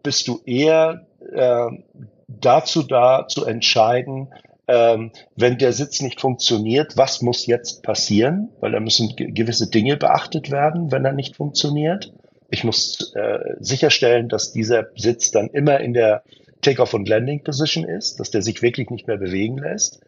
bist 0.03 0.27
du 0.27 0.41
eher 0.45 1.07
äh, 1.31 1.67
dazu 2.27 2.83
da 2.83 3.27
zu 3.27 3.45
entscheiden, 3.45 4.33
ähm, 4.69 5.11
wenn 5.35 5.57
der 5.57 5.73
Sitz 5.73 5.99
nicht 5.99 6.21
funktioniert, 6.21 6.95
was 6.95 7.23
muss 7.23 7.47
jetzt 7.47 7.81
passieren? 7.81 8.49
Weil 8.59 8.71
da 8.71 8.79
müssen 8.79 9.15
gewisse 9.15 9.67
Dinge 9.67 9.97
beachtet 9.97 10.51
werden, 10.51 10.91
wenn 10.91 11.03
er 11.03 11.11
nicht 11.11 11.35
funktioniert. 11.35 12.13
Ich 12.51 12.63
muss 12.63 13.11
äh, 13.15 13.39
sicherstellen, 13.59 14.29
dass 14.29 14.51
dieser 14.51 14.89
Sitz 14.95 15.31
dann 15.31 15.47
immer 15.47 15.79
in 15.79 15.93
der 15.93 16.21
Takeoff- 16.61 16.93
und 16.93 17.09
Landing-Position 17.09 17.83
ist, 17.83 18.19
dass 18.19 18.29
der 18.29 18.43
sich 18.43 18.61
wirklich 18.61 18.91
nicht 18.91 19.07
mehr 19.07 19.17
bewegen 19.17 19.57
lässt 19.57 20.01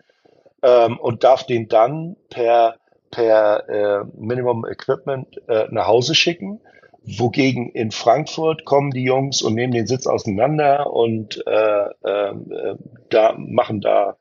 ähm, 0.61 0.99
und 0.99 1.23
darf 1.23 1.43
den 1.43 1.67
dann 1.67 2.15
per, 2.29 2.75
per 3.09 3.67
äh, 3.67 4.05
Minimum 4.15 4.67
Equipment 4.67 5.41
äh, 5.47 5.69
nach 5.71 5.87
Hause 5.87 6.13
schicken. 6.13 6.61
Wogegen 7.03 7.71
in 7.71 7.89
Frankfurt 7.89 8.63
kommen 8.65 8.91
die 8.91 9.05
Jungs 9.05 9.41
und 9.41 9.55
nehmen 9.55 9.73
den 9.73 9.87
Sitz 9.87 10.05
auseinander 10.05 10.93
und 10.93 11.43
äh, 11.47 11.85
äh, 12.03 12.75
da 13.09 13.33
machen 13.35 13.81
da 13.81 14.17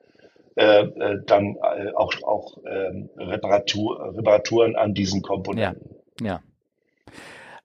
äh, 0.61 0.83
äh, 0.83 1.23
dann 1.25 1.57
äh, 1.57 1.91
auch, 1.95 2.13
auch 2.23 2.59
ähm, 2.71 3.09
Reparatur, 3.17 4.15
Reparaturen 4.15 4.77
an 4.77 4.93
diesen 4.93 5.23
Komponenten. 5.23 5.97
Ja, 6.21 6.27
ja. 6.27 6.41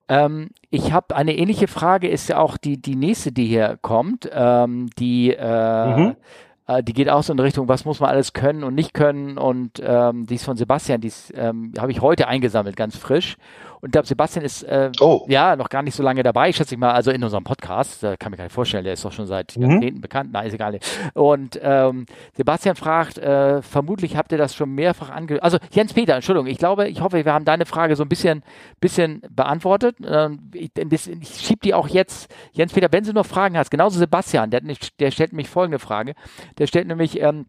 Ähm, 0.08 0.48
ich 0.70 0.92
habe 0.92 1.14
eine 1.14 1.36
ähnliche 1.36 1.68
Frage, 1.68 2.08
ist 2.08 2.30
ja 2.30 2.38
auch 2.38 2.56
die, 2.56 2.80
die 2.80 2.96
nächste, 2.96 3.32
die 3.32 3.44
hier 3.44 3.78
kommt. 3.82 4.30
Ähm, 4.32 4.88
die, 4.98 5.34
äh, 5.34 5.96
mhm. 5.96 6.16
äh, 6.66 6.82
die 6.82 6.94
geht 6.94 7.10
auch 7.10 7.22
so 7.22 7.34
in 7.34 7.38
Richtung, 7.38 7.68
was 7.68 7.84
muss 7.84 8.00
man 8.00 8.08
alles 8.08 8.32
können 8.32 8.64
und 8.64 8.74
nicht 8.74 8.94
können. 8.94 9.36
Und 9.36 9.72
ähm, 9.84 10.24
die 10.24 10.36
ist 10.36 10.44
von 10.46 10.56
Sebastian, 10.56 11.02
die 11.02 11.12
ähm, 11.34 11.74
habe 11.78 11.92
ich 11.92 12.00
heute 12.00 12.28
eingesammelt, 12.28 12.76
ganz 12.76 12.96
frisch. 12.96 13.36
Und 13.86 13.90
ich 13.90 13.92
glaube, 13.92 14.08
Sebastian 14.08 14.44
ist 14.44 14.64
äh, 14.64 14.90
oh. 15.00 15.24
ja 15.28 15.54
noch 15.54 15.68
gar 15.68 15.80
nicht 15.80 15.94
so 15.94 16.02
lange 16.02 16.24
dabei, 16.24 16.52
schätze 16.52 16.74
ich 16.74 16.80
mal, 16.80 16.90
also 16.90 17.12
in 17.12 17.22
unserem 17.22 17.44
Podcast. 17.44 18.02
Da 18.02 18.16
kann 18.16 18.32
mir 18.32 18.36
gar 18.36 18.42
nicht 18.42 18.52
vorstellen, 18.52 18.82
der 18.82 18.94
ist 18.94 19.04
doch 19.04 19.12
schon 19.12 19.26
seit 19.26 19.56
mhm. 19.56 19.70
Jahrzehnten 19.70 20.00
bekannt. 20.00 20.32
Nein, 20.32 20.48
ist 20.48 20.54
egal. 20.54 20.76
Und 21.14 21.60
ähm, 21.62 22.06
Sebastian 22.36 22.74
fragt, 22.74 23.16
äh, 23.18 23.62
vermutlich 23.62 24.16
habt 24.16 24.32
ihr 24.32 24.38
das 24.38 24.56
schon 24.56 24.70
mehrfach 24.70 25.10
ange... 25.10 25.40
Also 25.40 25.58
Jens 25.70 25.92
Peter, 25.94 26.16
Entschuldigung, 26.16 26.48
ich 26.48 26.58
glaube, 26.58 26.88
ich 26.88 27.00
hoffe, 27.00 27.24
wir 27.24 27.32
haben 27.32 27.44
deine 27.44 27.64
Frage 27.64 27.94
so 27.94 28.02
ein 28.02 28.08
bisschen, 28.08 28.42
bisschen 28.80 29.22
beantwortet. 29.30 29.98
Ähm, 30.04 30.50
ich, 30.52 30.72
das, 30.74 31.06
ich 31.06 31.28
schieb 31.36 31.60
die 31.62 31.72
auch 31.72 31.86
jetzt, 31.86 32.28
Jens 32.54 32.72
Peter, 32.72 32.88
wenn 32.90 33.04
du 33.04 33.12
noch 33.12 33.26
Fragen 33.26 33.56
hast, 33.56 33.70
genauso 33.70 34.00
Sebastian, 34.00 34.50
der, 34.50 34.62
der 34.98 35.12
stellt 35.12 35.32
nämlich 35.32 35.48
folgende 35.48 35.78
Frage. 35.78 36.14
Der 36.58 36.66
stellt 36.66 36.88
nämlich... 36.88 37.20
Ähm, 37.20 37.46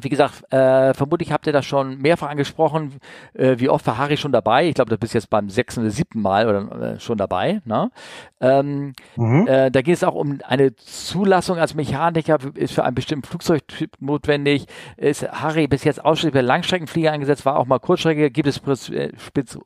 wie 0.00 0.08
gesagt, 0.08 0.50
äh, 0.52 0.94
vermutlich 0.94 1.32
habt 1.32 1.46
ihr 1.46 1.52
das 1.52 1.66
schon 1.66 1.98
mehrfach 1.98 2.30
angesprochen. 2.30 2.98
Äh, 3.34 3.56
wie 3.58 3.68
oft 3.68 3.86
war 3.86 3.98
Harry 3.98 4.16
schon 4.16 4.32
dabei? 4.32 4.68
Ich 4.68 4.74
glaube, 4.74 4.90
du 4.90 4.98
bist 4.98 5.14
jetzt 5.14 5.30
beim 5.30 5.50
sechsten 5.50 5.80
oder 5.80 5.90
siebten 5.90 6.22
Mal 6.22 6.48
oder 6.48 6.94
äh, 6.94 7.00
schon 7.00 7.18
dabei. 7.18 7.60
Ne? 7.64 7.90
Ähm, 8.40 8.94
mhm. 9.16 9.46
äh, 9.46 9.70
da 9.70 9.82
geht 9.82 9.94
es 9.94 10.04
auch 10.04 10.14
um 10.14 10.38
eine 10.46 10.74
Zulassung 10.76 11.58
als 11.58 11.74
Mechaniker, 11.74 12.38
ist 12.54 12.74
für 12.74 12.84
einen 12.84 12.94
bestimmten 12.94 13.26
Flugzeugtyp 13.26 13.96
notwendig. 14.00 14.66
Ist 14.96 15.30
Harry 15.30 15.66
bis 15.66 15.84
jetzt 15.84 16.04
ausschließlich 16.04 16.34
bei 16.34 16.40
Langstreckenflieger 16.40 17.12
eingesetzt, 17.12 17.44
war 17.44 17.56
auch 17.56 17.66
mal 17.66 17.78
Kurzstrecke. 17.78 18.30
Gibt 18.30 18.48
es 18.48 18.88
äh, 18.88 19.12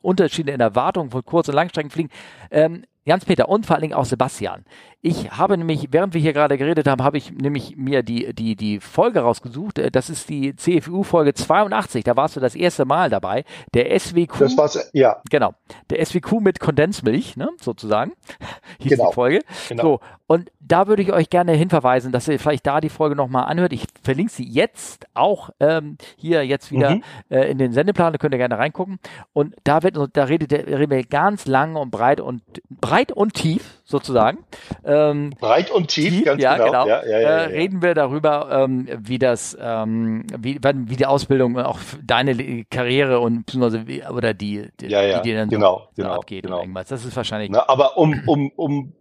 Unterschiede 0.01 0.51
in 0.51 0.59
der 0.59 0.75
Wartung 0.75 1.09
von 1.09 1.23
Kurz- 1.23 1.47
und 1.47 1.55
Langstreckenfliegen? 1.55 2.11
Ähm, 2.51 2.83
Jans-Peter 3.07 3.47
und 3.47 3.65
vor 3.65 3.77
allen 3.77 3.83
Dingen 3.83 3.93
auch 3.93 4.03
Sebastian. 4.03 4.65
Ich 5.07 5.31
habe 5.31 5.57
nämlich, 5.57 5.87
während 5.91 6.13
wir 6.13 6.19
hier 6.19 6.33
gerade 6.33 6.57
geredet 6.57 6.85
haben, 6.85 7.01
habe 7.01 7.17
ich 7.17 7.31
nämlich 7.31 7.77
mir 7.77 8.03
die, 8.03 8.33
die, 8.33 8.57
die 8.57 8.81
Folge 8.81 9.21
rausgesucht. 9.21 9.79
Äh, 9.79 9.89
das 9.89 10.09
ist 10.09 10.27
die 10.27 10.53
CFU-Folge 10.53 11.33
82. 11.33 12.03
Da 12.03 12.17
warst 12.17 12.35
du 12.35 12.41
das 12.41 12.55
erste 12.55 12.83
Mal 12.83 13.09
dabei. 13.09 13.45
Der 13.73 13.97
SWQ. 13.97 14.37
Das 14.37 14.57
war's, 14.57 14.89
ja. 14.91 15.21
Genau. 15.29 15.53
Der 15.89 16.05
SWQ 16.05 16.41
mit 16.41 16.59
Kondensmilch, 16.59 17.37
ne, 17.37 17.47
sozusagen. 17.61 18.11
Hieß 18.79 18.91
genau. 18.91 19.07
die 19.07 19.13
Folge. 19.13 19.41
Genau. 19.69 19.81
So. 19.81 19.99
Und 20.27 20.51
da 20.59 20.87
würde 20.87 21.01
ich 21.01 21.13
euch 21.13 21.29
gerne 21.29 21.53
hinverweisen, 21.53 22.11
dass 22.11 22.27
ihr 22.27 22.37
vielleicht 22.37 22.67
da 22.67 22.81
die 22.81 22.89
Folge 22.89 23.15
nochmal 23.15 23.45
anhört. 23.45 23.71
Ich 23.71 23.85
verlinke 24.03 24.33
sie 24.33 24.43
jetzt 24.43 25.07
auch 25.13 25.51
ähm, 25.61 25.97
hier 26.17 26.45
jetzt 26.45 26.69
wieder 26.69 26.95
mhm. 26.95 27.03
äh, 27.29 27.49
in 27.49 27.57
den 27.59 27.71
Sendeplan. 27.71 28.11
Da 28.11 28.17
könnt 28.17 28.33
ihr 28.33 28.39
gerne 28.39 28.57
reingucken. 28.57 28.99
Und 29.31 29.55
da 29.63 29.83
wird, 29.83 29.97
da 30.11 30.23
redet, 30.25 30.51
reden 30.51 30.91
wir 30.91 31.05
ganz 31.05 31.45
lang 31.45 31.77
und 31.77 31.91
breit 31.91 32.19
und 32.19 32.41
breit 32.69 33.13
und 33.13 33.35
tief 33.35 33.79
sozusagen. 33.87 34.39
Ähm, 34.83 35.31
breit 35.39 35.71
und 35.71 35.87
tief, 35.87 36.09
tief 36.09 36.25
ganz 36.25 36.43
ja, 36.43 36.57
genau. 36.57 36.83
genau. 36.83 36.87
Ja, 36.87 37.05
ja, 37.05 37.17
äh, 37.17 37.43
reden 37.45 37.81
wir 37.81 37.93
darüber, 37.93 38.49
ähm, 38.51 38.87
wie 38.99 39.17
das, 39.17 39.57
ähm, 39.59 40.25
wie, 40.37 40.59
wie 40.61 40.95
die 40.95 41.05
Ausbildung 41.05 41.57
auch 41.57 41.79
deine 42.03 42.65
Karriere 42.65 43.19
und 43.19 43.45
beziehungsweise 43.45 43.87
wie, 43.87 44.03
oder 44.03 44.33
die, 44.33 44.67
die, 44.79 44.87
die 44.87 45.21
dir 45.23 45.37
dann 45.37 45.49
genau, 45.49 45.87
so, 45.95 46.03
genau, 46.03 46.15
abgeht 46.15 46.43
genau. 46.43 46.59
irgendwas. 46.59 46.89
Das 46.89 47.05
ist 47.05 47.15
wahrscheinlich. 47.15 47.49
Na, 47.49 47.67
aber 47.67 47.97
um, 47.97 48.21
um, 48.27 48.51
um 48.55 48.93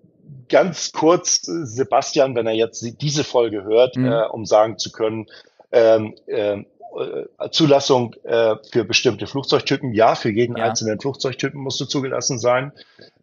ganz 0.49 0.93
kurz 0.93 1.43
Sebastian, 1.43 2.37
wenn 2.37 2.47
er 2.47 2.55
jetzt 2.55 3.03
diese 3.03 3.25
Folge 3.25 3.65
hört, 3.65 3.97
mhm. 3.97 4.07
äh, 4.07 4.27
um 4.27 4.47
sagen 4.47 4.79
zu 4.79 4.93
können, 4.93 5.27
ähm, 5.73 6.15
äh, 6.27 6.63
Zulassung 7.51 8.15
äh, 8.25 8.57
für 8.71 8.85
bestimmte 8.85 9.27
Flugzeugtypen. 9.27 9.93
Ja, 9.93 10.15
für 10.15 10.31
jeden 10.31 10.57
ja. 10.57 10.65
einzelnen 10.65 11.01
Flugzeugtypen 11.01 11.61
musst 11.61 11.81
du 11.81 11.85
zugelassen 11.85 12.39
sein. 12.39 12.73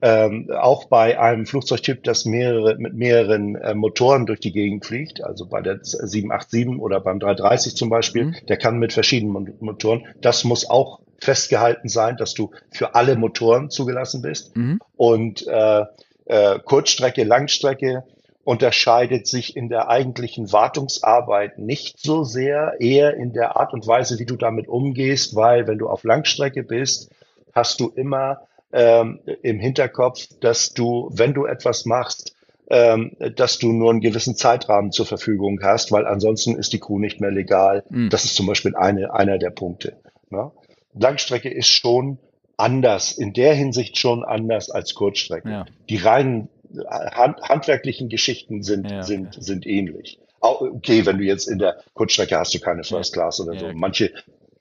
Ähm, 0.01 0.49
auch 0.51 0.85
bei 0.85 1.19
einem 1.19 1.45
Flugzeugtyp, 1.45 2.03
das 2.03 2.25
mehrere, 2.25 2.75
mit 2.77 2.93
mehreren 2.93 3.55
äh, 3.55 3.73
Motoren 3.73 4.25
durch 4.25 4.39
die 4.39 4.51
Gegend 4.51 4.85
fliegt, 4.85 5.23
also 5.23 5.45
bei 5.45 5.61
der 5.61 5.79
787 5.81 6.79
oder 6.79 6.99
beim 6.99 7.19
330 7.19 7.75
zum 7.75 7.89
Beispiel, 7.89 8.25
mhm. 8.25 8.35
der 8.47 8.57
kann 8.57 8.79
mit 8.79 8.93
verschiedenen 8.93 9.55
Motoren. 9.59 10.05
Das 10.21 10.43
muss 10.43 10.69
auch 10.69 10.99
festgehalten 11.19 11.87
sein, 11.87 12.17
dass 12.17 12.33
du 12.33 12.51
für 12.69 12.95
alle 12.95 13.15
Motoren 13.15 13.69
zugelassen 13.69 14.21
bist. 14.21 14.55
Mhm. 14.55 14.79
Und 14.97 15.47
äh, 15.47 15.85
äh, 16.25 16.59
Kurzstrecke, 16.59 17.23
Langstrecke 17.23 18.03
unterscheidet 18.43 19.27
sich 19.27 19.55
in 19.55 19.69
der 19.69 19.89
eigentlichen 19.89 20.51
Wartungsarbeit 20.51 21.59
nicht 21.59 21.99
so 21.99 22.23
sehr, 22.23 22.75
eher 22.79 23.15
in 23.15 23.31
der 23.31 23.57
Art 23.57 23.73
und 23.73 23.87
Weise, 23.87 24.19
wie 24.19 24.25
du 24.25 24.35
damit 24.35 24.67
umgehst, 24.67 25.35
weil 25.35 25.67
wenn 25.67 25.77
du 25.77 25.87
auf 25.87 26.03
Langstrecke 26.03 26.63
bist, 26.63 27.09
hast 27.53 27.79
du 27.79 27.89
immer 27.89 28.41
ähm, 28.73 29.19
im 29.43 29.59
Hinterkopf, 29.59 30.27
dass 30.41 30.73
du, 30.73 31.09
wenn 31.13 31.33
du 31.33 31.45
etwas 31.45 31.85
machst, 31.85 32.35
ähm, 32.69 33.11
dass 33.35 33.59
du 33.59 33.71
nur 33.71 33.91
einen 33.91 34.01
gewissen 34.01 34.35
Zeitrahmen 34.35 34.91
zur 34.91 35.05
Verfügung 35.05 35.59
hast, 35.61 35.91
weil 35.91 36.05
ansonsten 36.05 36.55
ist 36.55 36.73
die 36.73 36.79
Crew 36.79 36.99
nicht 36.99 37.21
mehr 37.21 37.31
legal. 37.31 37.83
Mhm. 37.89 38.09
Das 38.09 38.25
ist 38.25 38.35
zum 38.35 38.47
Beispiel 38.47 38.75
eine, 38.75 39.13
einer 39.13 39.37
der 39.37 39.51
Punkte. 39.51 39.97
Ne? 40.29 40.51
Langstrecke 40.93 41.49
ist 41.49 41.67
schon 41.67 42.17
anders, 42.57 43.11
in 43.11 43.33
der 43.33 43.53
Hinsicht 43.53 43.97
schon 43.97 44.23
anders 44.23 44.69
als 44.69 44.93
Kurzstrecke. 44.95 45.49
Ja. 45.49 45.65
Die 45.89 45.97
reinen 45.97 46.49
hand, 46.89 47.41
handwerklichen 47.41 48.09
Geschichten 48.09 48.63
sind, 48.63 48.89
ja, 48.89 49.03
sind, 49.03 49.35
sind 49.43 49.65
ähnlich. 49.65 50.19
Okay, 50.39 51.05
wenn 51.05 51.17
du 51.19 51.23
jetzt 51.23 51.47
in 51.47 51.57
der 51.59 51.77
Kurzstrecke 51.93 52.37
hast 52.37 52.53
du 52.53 52.59
keine 52.59 52.83
First 52.83 53.13
Class 53.13 53.39
oder 53.39 53.57
so. 53.57 53.71
Manche 53.73 54.11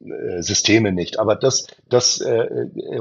äh, 0.05 0.41
Systeme 0.43 0.93
nicht. 0.93 1.19
Aber 1.19 1.35
das, 1.35 1.67
das 1.89 2.21
äh, 2.21 2.47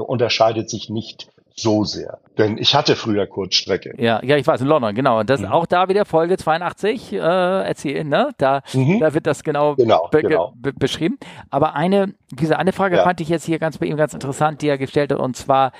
unterscheidet 0.00 0.68
sich 0.68 0.90
nicht 0.90 1.28
so 1.54 1.84
sehr. 1.84 2.18
Denn 2.38 2.56
ich 2.58 2.74
hatte 2.74 2.96
früher 2.96 3.26
Kurzstrecke. 3.26 3.92
Ja, 3.98 4.20
ja, 4.24 4.36
ich 4.38 4.46
weiß, 4.46 4.62
in 4.62 4.66
London, 4.66 4.94
genau. 4.94 5.20
Und 5.20 5.28
das 5.30 5.40
Mhm. 5.42 5.46
auch 5.48 5.66
da 5.66 5.88
wieder 5.88 6.06
Folge 6.06 6.38
82 6.38 7.12
äh, 7.12 7.18
erzählen, 7.18 8.08
ne? 8.08 8.30
Da, 8.38 8.62
Mhm. 8.72 8.98
da 9.00 9.12
wird 9.14 9.26
das 9.26 9.44
genau, 9.44 9.76
Genau, 9.76 10.08
be 10.10 10.22
genau. 10.22 10.54
be 10.56 10.72
beschrieben. 10.72 11.18
Aber 11.50 11.74
eine, 11.76 12.14
diese 12.32 12.58
eine 12.58 12.72
Frage 12.72 12.96
Ja. 12.96 13.04
fand 13.04 13.20
ich 13.20 13.28
jetzt 13.28 13.44
hier 13.44 13.58
ganz 13.58 13.76
bei 13.78 13.86
ihm 13.86 13.96
ganz 13.98 14.14
interessant, 14.14 14.62
die 14.62 14.68
er 14.68 14.78
gestellt 14.78 15.12
hat, 15.12 15.18
und 15.20 15.36
zwar, 15.36 15.72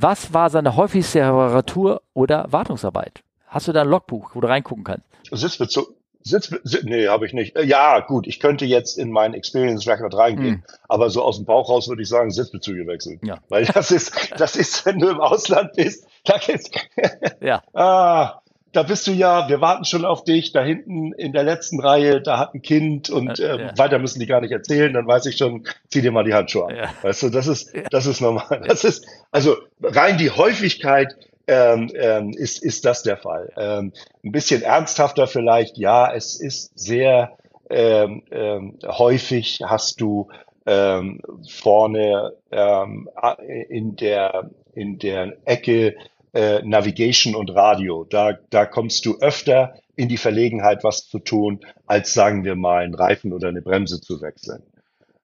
was 0.00 0.32
war 0.32 0.50
seine 0.50 0.76
häufigste 0.76 1.20
Reparatur 1.20 2.02
oder 2.14 2.46
Wartungsarbeit? 2.50 3.22
Hast 3.46 3.68
du 3.68 3.72
da 3.72 3.82
ein 3.82 3.88
Logbuch, 3.88 4.30
wo 4.34 4.40
du 4.40 4.48
reingucken 4.48 4.84
kannst? 4.84 5.04
Sitzbezug. 5.30 5.94
Sitz, 6.22 6.54
Sitz, 6.64 6.84
nee, 6.84 7.08
habe 7.08 7.26
ich 7.26 7.32
nicht. 7.32 7.56
Äh, 7.56 7.64
Ja, 7.64 8.00
gut, 8.00 8.26
ich 8.26 8.40
könnte 8.40 8.66
jetzt 8.66 8.98
in 8.98 9.10
meinen 9.10 9.32
Experience 9.32 9.86
Record 9.88 10.14
reingehen, 10.14 10.64
aber 10.86 11.08
so 11.08 11.22
aus 11.22 11.36
dem 11.36 11.46
Bauch 11.46 11.70
raus 11.70 11.88
würde 11.88 12.02
ich 12.02 12.08
sagen, 12.08 12.30
Sitzbezüge 12.30 12.86
wechseln. 12.86 13.20
Ja. 13.24 13.38
Weil 13.48 13.64
das 13.64 13.90
ist, 13.90 14.12
das 14.36 14.54
ist, 14.54 14.84
wenn 14.84 14.98
du 14.98 15.08
im 15.08 15.20
Ausland 15.20 15.72
bist, 15.76 16.06
da 16.24 16.36
geht's, 16.36 16.70
Ja. 17.40 17.62
ah, 17.72 18.42
da 18.72 18.82
bist 18.82 19.06
du 19.06 19.12
ja, 19.12 19.48
wir 19.48 19.60
warten 19.60 19.84
schon 19.84 20.04
auf 20.04 20.24
dich, 20.24 20.52
da 20.52 20.62
hinten 20.62 21.12
in 21.12 21.32
der 21.32 21.42
letzten 21.42 21.80
Reihe, 21.80 22.20
da 22.20 22.38
hat 22.38 22.54
ein 22.54 22.62
Kind 22.62 23.10
und 23.10 23.38
Äh, 23.40 23.58
ja. 23.58 23.78
weiter 23.78 23.98
müssen 23.98 24.20
die 24.20 24.26
gar 24.26 24.40
nicht 24.40 24.52
erzählen, 24.52 24.92
dann 24.92 25.06
weiß 25.06 25.26
ich 25.26 25.36
schon, 25.36 25.64
zieh 25.88 26.02
dir 26.02 26.12
mal 26.12 26.24
die 26.24 26.34
Handschuhe 26.34 26.66
an. 26.66 26.76
Ja. 26.76 26.90
Weißt 27.02 27.22
du, 27.24 27.30
das 27.30 27.46
ist, 27.46 27.72
das 27.90 28.06
ist 28.06 28.20
normal. 28.20 28.62
Das 28.66 28.84
ist, 28.84 29.06
also 29.30 29.56
rein 29.82 30.18
die 30.18 30.30
Häufigkeit 30.30 31.16
ähm, 31.46 31.90
ähm, 31.94 32.30
ist, 32.30 32.62
ist 32.62 32.84
das 32.84 33.02
der 33.02 33.16
Fall. 33.16 33.52
Ähm, 33.56 33.92
ein 34.24 34.32
bisschen 34.32 34.62
ernsthafter 34.62 35.26
vielleicht, 35.26 35.76
ja, 35.78 36.12
es 36.14 36.40
ist 36.40 36.78
sehr 36.78 37.36
ähm, 37.68 38.22
ähm, 38.30 38.78
häufig 38.84 39.60
hast 39.64 40.00
du 40.00 40.28
ähm, 40.66 41.20
vorne 41.48 42.32
ähm, 42.50 43.08
in 43.68 43.96
der 43.96 44.50
in 44.74 44.98
der 44.98 45.36
Ecke 45.44 45.96
äh, 46.32 46.62
Navigation 46.62 47.34
und 47.34 47.50
Radio. 47.54 48.04
Da, 48.04 48.38
da 48.50 48.66
kommst 48.66 49.04
du 49.06 49.18
öfter 49.20 49.74
in 49.96 50.08
die 50.08 50.16
Verlegenheit, 50.16 50.84
was 50.84 51.08
zu 51.08 51.18
tun, 51.18 51.60
als 51.86 52.14
sagen 52.14 52.44
wir 52.44 52.54
mal 52.56 52.82
einen 52.84 52.94
Reifen 52.94 53.32
oder 53.32 53.48
eine 53.48 53.62
Bremse 53.62 54.00
zu 54.00 54.20
wechseln. 54.22 54.62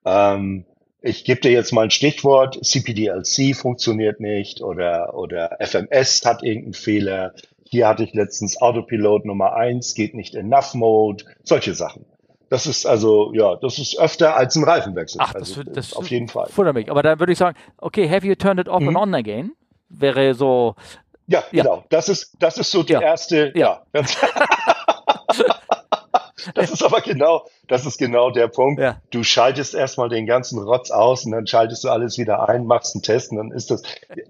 Ähm, 0.04 0.64
ich 1.02 1.24
gebe 1.24 1.40
dir 1.40 1.50
jetzt 1.52 1.72
mal 1.72 1.84
ein 1.84 1.90
Stichwort. 1.90 2.58
CPDLC 2.64 3.54
funktioniert 3.54 4.20
nicht 4.20 4.60
oder, 4.62 5.14
oder 5.14 5.56
FMS 5.60 6.22
hat 6.24 6.42
irgendeinen 6.42 6.74
Fehler. 6.74 7.34
Hier 7.68 7.88
hatte 7.88 8.04
ich 8.04 8.12
letztens 8.14 8.60
Autopilot 8.60 9.24
Nummer 9.24 9.54
eins 9.54 9.94
geht 9.94 10.14
nicht 10.14 10.34
in 10.34 10.46
Enough 10.52 10.74
Mode. 10.74 11.24
Solche 11.44 11.74
Sachen. 11.74 12.04
Das 12.48 12.66
ist 12.66 12.86
also, 12.86 13.32
ja, 13.34 13.56
das 13.56 13.78
ist 13.78 13.98
öfter 13.98 14.36
als 14.36 14.54
ein 14.54 14.62
Reifenwechsel. 14.64 15.20
Ach, 15.20 15.32
das, 15.32 15.42
also, 15.50 15.56
wird- 15.64 15.76
das 15.76 15.92
auf 15.94 16.08
jeden 16.10 16.28
Fall. 16.28 16.48
mich. 16.74 16.90
Aber 16.90 17.02
dann 17.02 17.18
würde 17.18 17.32
ich 17.32 17.38
sagen, 17.38 17.56
okay, 17.78 18.08
have 18.08 18.24
you 18.26 18.34
turned 18.36 18.60
it 18.60 18.68
off 18.68 18.80
Mhm. 18.82 18.88
and 18.88 18.96
on 18.98 19.14
again? 19.14 19.52
Wäre 19.88 20.34
so, 20.34 20.74
Ja, 21.28 21.42
Ja. 21.50 21.62
genau. 21.64 21.84
Das 21.88 22.08
ist, 22.08 22.32
das 22.38 22.56
ist 22.58 22.70
so 22.70 22.82
die 22.82 22.92
Ja. 22.92 23.00
erste, 23.00 23.52
Ja. 23.56 23.82
ja. 23.92 24.02
das 26.54 26.70
ist 26.70 26.82
aber 26.84 27.00
genau, 27.00 27.44
das 27.66 27.84
ist 27.86 27.98
genau 27.98 28.30
der 28.30 28.46
Punkt. 28.48 28.80
Ja. 28.80 29.00
Du 29.10 29.24
schaltest 29.24 29.74
erstmal 29.74 30.08
den 30.08 30.26
ganzen 30.26 30.62
Rotz 30.62 30.90
aus 30.92 31.24
und 31.24 31.32
dann 31.32 31.46
schaltest 31.46 31.82
du 31.84 31.88
alles 31.88 32.18
wieder 32.18 32.48
ein, 32.48 32.66
machst 32.66 32.94
einen 32.94 33.02
Test 33.02 33.32
und 33.32 33.38
dann 33.38 33.50
ist 33.50 33.70
das, 33.70 33.82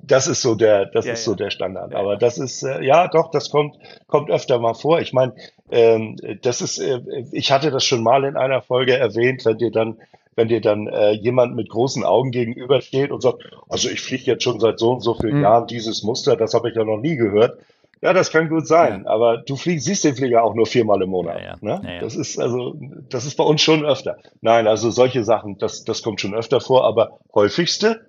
das 0.02 0.26
ist 0.26 0.40
so 0.40 0.54
der, 0.54 0.86
das 0.86 1.04
Ja, 1.04 1.12
ist 1.12 1.20
ja. 1.26 1.32
so 1.32 1.34
der 1.34 1.50
Standard. 1.50 1.94
Aber 1.94 2.16
das 2.16 2.38
ist, 2.38 2.62
äh, 2.62 2.82
ja, 2.82 3.08
doch, 3.08 3.30
das 3.30 3.50
kommt, 3.50 3.76
kommt 4.06 4.30
öfter 4.30 4.58
mal 4.58 4.74
vor. 4.74 5.00
Ich 5.00 5.12
meine, 5.12 5.34
ähm, 5.70 6.16
das 6.42 6.60
ist, 6.62 6.78
äh, 6.78 7.00
ich 7.32 7.52
hatte 7.52 7.70
das 7.70 7.84
schon 7.84 8.02
mal 8.02 8.24
in 8.24 8.36
einer 8.36 8.62
Folge 8.62 8.96
erwähnt, 8.96 9.44
wenn 9.44 9.58
dir 9.58 9.70
dann 9.70 9.98
wenn 10.36 10.48
dir 10.48 10.60
dann 10.60 10.86
äh, 10.86 11.12
jemand 11.12 11.56
mit 11.56 11.68
großen 11.70 12.04
Augen 12.04 12.30
gegenübersteht 12.30 13.10
und 13.10 13.22
sagt, 13.22 13.42
also 13.68 13.88
ich 13.88 14.00
fliege 14.00 14.24
jetzt 14.24 14.44
schon 14.44 14.60
seit 14.60 14.78
so 14.78 14.92
und 14.92 15.00
so 15.00 15.14
vielen 15.14 15.38
Mhm. 15.38 15.42
Jahren 15.42 15.66
dieses 15.66 16.02
Muster, 16.02 16.36
das 16.36 16.54
habe 16.54 16.70
ich 16.70 16.76
ja 16.76 16.84
noch 16.84 16.98
nie 16.98 17.16
gehört. 17.16 17.58
Ja, 18.02 18.12
das 18.12 18.30
kann 18.30 18.50
gut 18.50 18.68
sein, 18.68 19.06
aber 19.06 19.38
du 19.38 19.56
fliegst, 19.56 19.86
siehst 19.86 20.04
den 20.04 20.14
Flieger 20.14 20.44
auch 20.44 20.54
nur 20.54 20.66
viermal 20.66 21.00
im 21.00 21.08
Monat. 21.08 21.38
Ja, 21.38 21.44
ja. 21.44 21.56
Ne? 21.62 21.80
Ja, 21.82 21.90
ja. 21.94 22.00
Das 22.00 22.14
ist 22.14 22.38
also, 22.38 22.76
das 23.08 23.24
ist 23.24 23.36
bei 23.36 23.44
uns 23.44 23.62
schon 23.62 23.86
öfter. 23.86 24.18
Nein, 24.42 24.66
also 24.66 24.90
solche 24.90 25.24
Sachen, 25.24 25.56
das, 25.56 25.84
das 25.84 26.02
kommt 26.02 26.20
schon 26.20 26.34
öfter 26.34 26.60
vor, 26.60 26.84
aber 26.84 27.18
häufigste. 27.34 28.06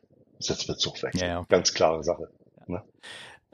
Ja, 1.21 1.27
ja, 1.27 1.39
okay. 1.39 1.47
Ganz 1.49 1.73
klare 1.73 2.03
Sache. 2.03 2.27
Ne? 2.67 2.83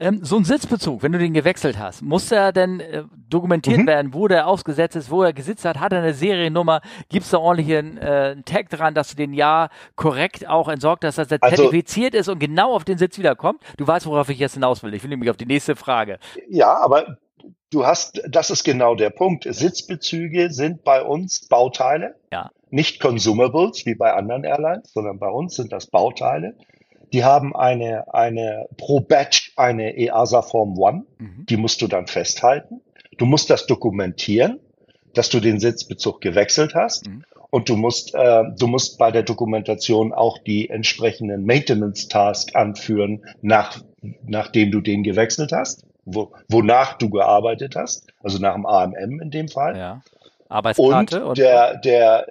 Ähm, 0.00 0.24
so 0.24 0.36
ein 0.36 0.44
Sitzbezug, 0.44 1.04
wenn 1.04 1.12
du 1.12 1.18
den 1.20 1.34
gewechselt 1.34 1.78
hast, 1.78 2.02
muss 2.02 2.32
er 2.32 2.52
denn 2.52 2.80
äh, 2.80 3.04
dokumentiert 3.28 3.78
Mhm. 3.82 3.86
werden, 3.86 4.12
wo 4.14 4.26
der 4.26 4.48
ausgesetzt 4.48 4.96
ist, 4.96 5.08
wo 5.08 5.22
er 5.22 5.32
gesitzt 5.32 5.64
hat? 5.64 5.78
Hat 5.78 5.92
er 5.92 6.00
eine 6.00 6.14
Seriennummer? 6.14 6.80
Gibt 7.08 7.24
es 7.24 7.30
da 7.30 7.38
ordentlich 7.38 7.76
einen, 7.78 7.96
äh, 7.98 8.32
einen 8.32 8.44
Tag 8.44 8.70
dran, 8.70 8.94
dass 8.94 9.10
du 9.10 9.16
den 9.16 9.32
ja 9.32 9.68
korrekt 9.94 10.48
auch 10.48 10.68
entsorgt 10.68 11.04
hast, 11.04 11.18
dass 11.18 11.30
er 11.30 11.38
Also- 11.40 11.56
zertifiziert 11.62 12.14
ist 12.14 12.28
und 12.28 12.40
genau 12.40 12.74
auf 12.74 12.84
den 12.84 12.98
Sitz 12.98 13.18
wiederkommt? 13.18 13.62
Du 13.76 13.86
weißt, 13.86 14.06
worauf 14.06 14.28
ich 14.30 14.38
jetzt 14.40 14.54
hinaus 14.54 14.82
will. 14.82 14.92
Ich 14.94 15.02
will 15.04 15.10
nämlich 15.10 15.30
auf 15.30 15.36
die 15.36 15.46
nächste 15.46 15.76
Frage. 15.76 16.18
Ja, 16.48 16.76
aber 16.82 17.18
du 17.70 17.86
hast, 17.86 18.20
das 18.28 18.50
ist 18.50 18.64
genau 18.64 18.96
der 18.96 19.10
Punkt. 19.10 19.46
Sitzbezüge 19.48 20.50
sind 20.50 20.82
bei 20.82 21.02
uns 21.02 21.46
Bauteile, 21.46 22.16
Ja. 22.32 22.50
nicht 22.70 22.98
Consumables 23.00 23.86
wie 23.86 23.94
bei 23.94 24.12
anderen 24.12 24.42
Airlines, 24.42 24.92
sondern 24.92 25.20
bei 25.20 25.28
uns 25.28 25.54
sind 25.54 25.72
das 25.72 25.86
Bauteile. 25.86 26.56
Die 27.12 27.24
haben 27.24 27.54
eine, 27.54 28.12
eine 28.12 28.66
pro 28.76 29.00
Batch 29.00 29.52
eine 29.56 29.96
EASA 29.96 30.42
Form 30.42 30.78
One, 30.78 31.04
Mhm. 31.18 31.46
die 31.48 31.56
musst 31.56 31.82
du 31.82 31.86
dann 31.86 32.06
festhalten. 32.06 32.80
Du 33.18 33.26
musst 33.26 33.50
das 33.50 33.66
dokumentieren, 33.66 34.60
dass 35.14 35.28
du 35.28 35.40
den 35.40 35.60
Sitzbezug 35.60 36.20
gewechselt 36.20 36.74
hast. 36.74 37.06
Mhm. 37.06 37.24
Und 37.50 37.68
du 37.68 37.76
musst, 37.76 38.14
äh, 38.16 38.42
du 38.58 38.66
musst 38.66 38.98
bei 38.98 39.12
der 39.12 39.22
Dokumentation 39.22 40.12
auch 40.12 40.38
die 40.38 40.68
entsprechenden 40.70 41.46
Maintenance 41.46 42.08
Task 42.08 42.56
anführen, 42.56 43.24
nach, 43.42 43.80
nachdem 44.26 44.72
du 44.72 44.80
den 44.80 45.04
gewechselt 45.04 45.52
hast, 45.52 45.84
wo, 46.04 46.32
wonach 46.48 46.94
du 46.98 47.10
gearbeitet 47.10 47.76
hast, 47.76 48.08
also 48.24 48.38
nach 48.38 48.54
dem 48.54 48.66
AMM 48.66 49.20
in 49.20 49.30
dem 49.30 49.48
Fall. 49.48 49.76
Ja. 49.76 49.92
Und 49.92 50.02
Arbeitskarte 50.48 51.24
und, 51.24 51.38
der, 51.38 51.76
der, 51.78 52.26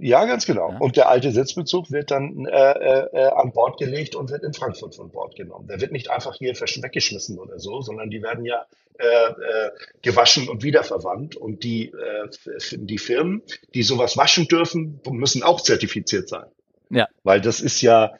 ja, 0.00 0.24
ganz 0.26 0.46
genau. 0.46 0.70
Ja. 0.70 0.78
Und 0.78 0.96
der 0.96 1.08
alte 1.08 1.32
Sitzbezug 1.32 1.90
wird 1.90 2.10
dann 2.10 2.46
äh, 2.46 2.72
äh, 2.72 3.08
äh, 3.12 3.28
an 3.30 3.52
Bord 3.52 3.78
gelegt 3.78 4.14
und 4.14 4.30
wird 4.30 4.44
in 4.44 4.52
Frankfurt 4.52 4.94
von 4.94 5.10
Bord 5.10 5.34
genommen. 5.34 5.66
Der 5.66 5.80
wird 5.80 5.92
nicht 5.92 6.10
einfach 6.10 6.36
hier 6.36 6.54
weggeschmissen 6.54 7.38
oder 7.38 7.58
so, 7.58 7.80
sondern 7.80 8.10
die 8.10 8.22
werden 8.22 8.44
ja 8.44 8.66
äh, 8.98 9.04
äh, 9.04 9.70
gewaschen 10.02 10.48
und 10.48 10.62
wiederverwandt. 10.62 11.36
Und 11.36 11.64
die, 11.64 11.88
äh, 11.88 12.28
die 12.72 12.98
Firmen, 12.98 13.42
die 13.74 13.82
sowas 13.82 14.16
waschen 14.16 14.46
dürfen, 14.46 15.00
müssen 15.10 15.42
auch 15.42 15.60
zertifiziert 15.60 16.28
sein. 16.28 16.46
Ja. 16.90 17.08
Weil 17.24 17.40
das 17.40 17.60
ist 17.60 17.80
ja, 17.80 18.14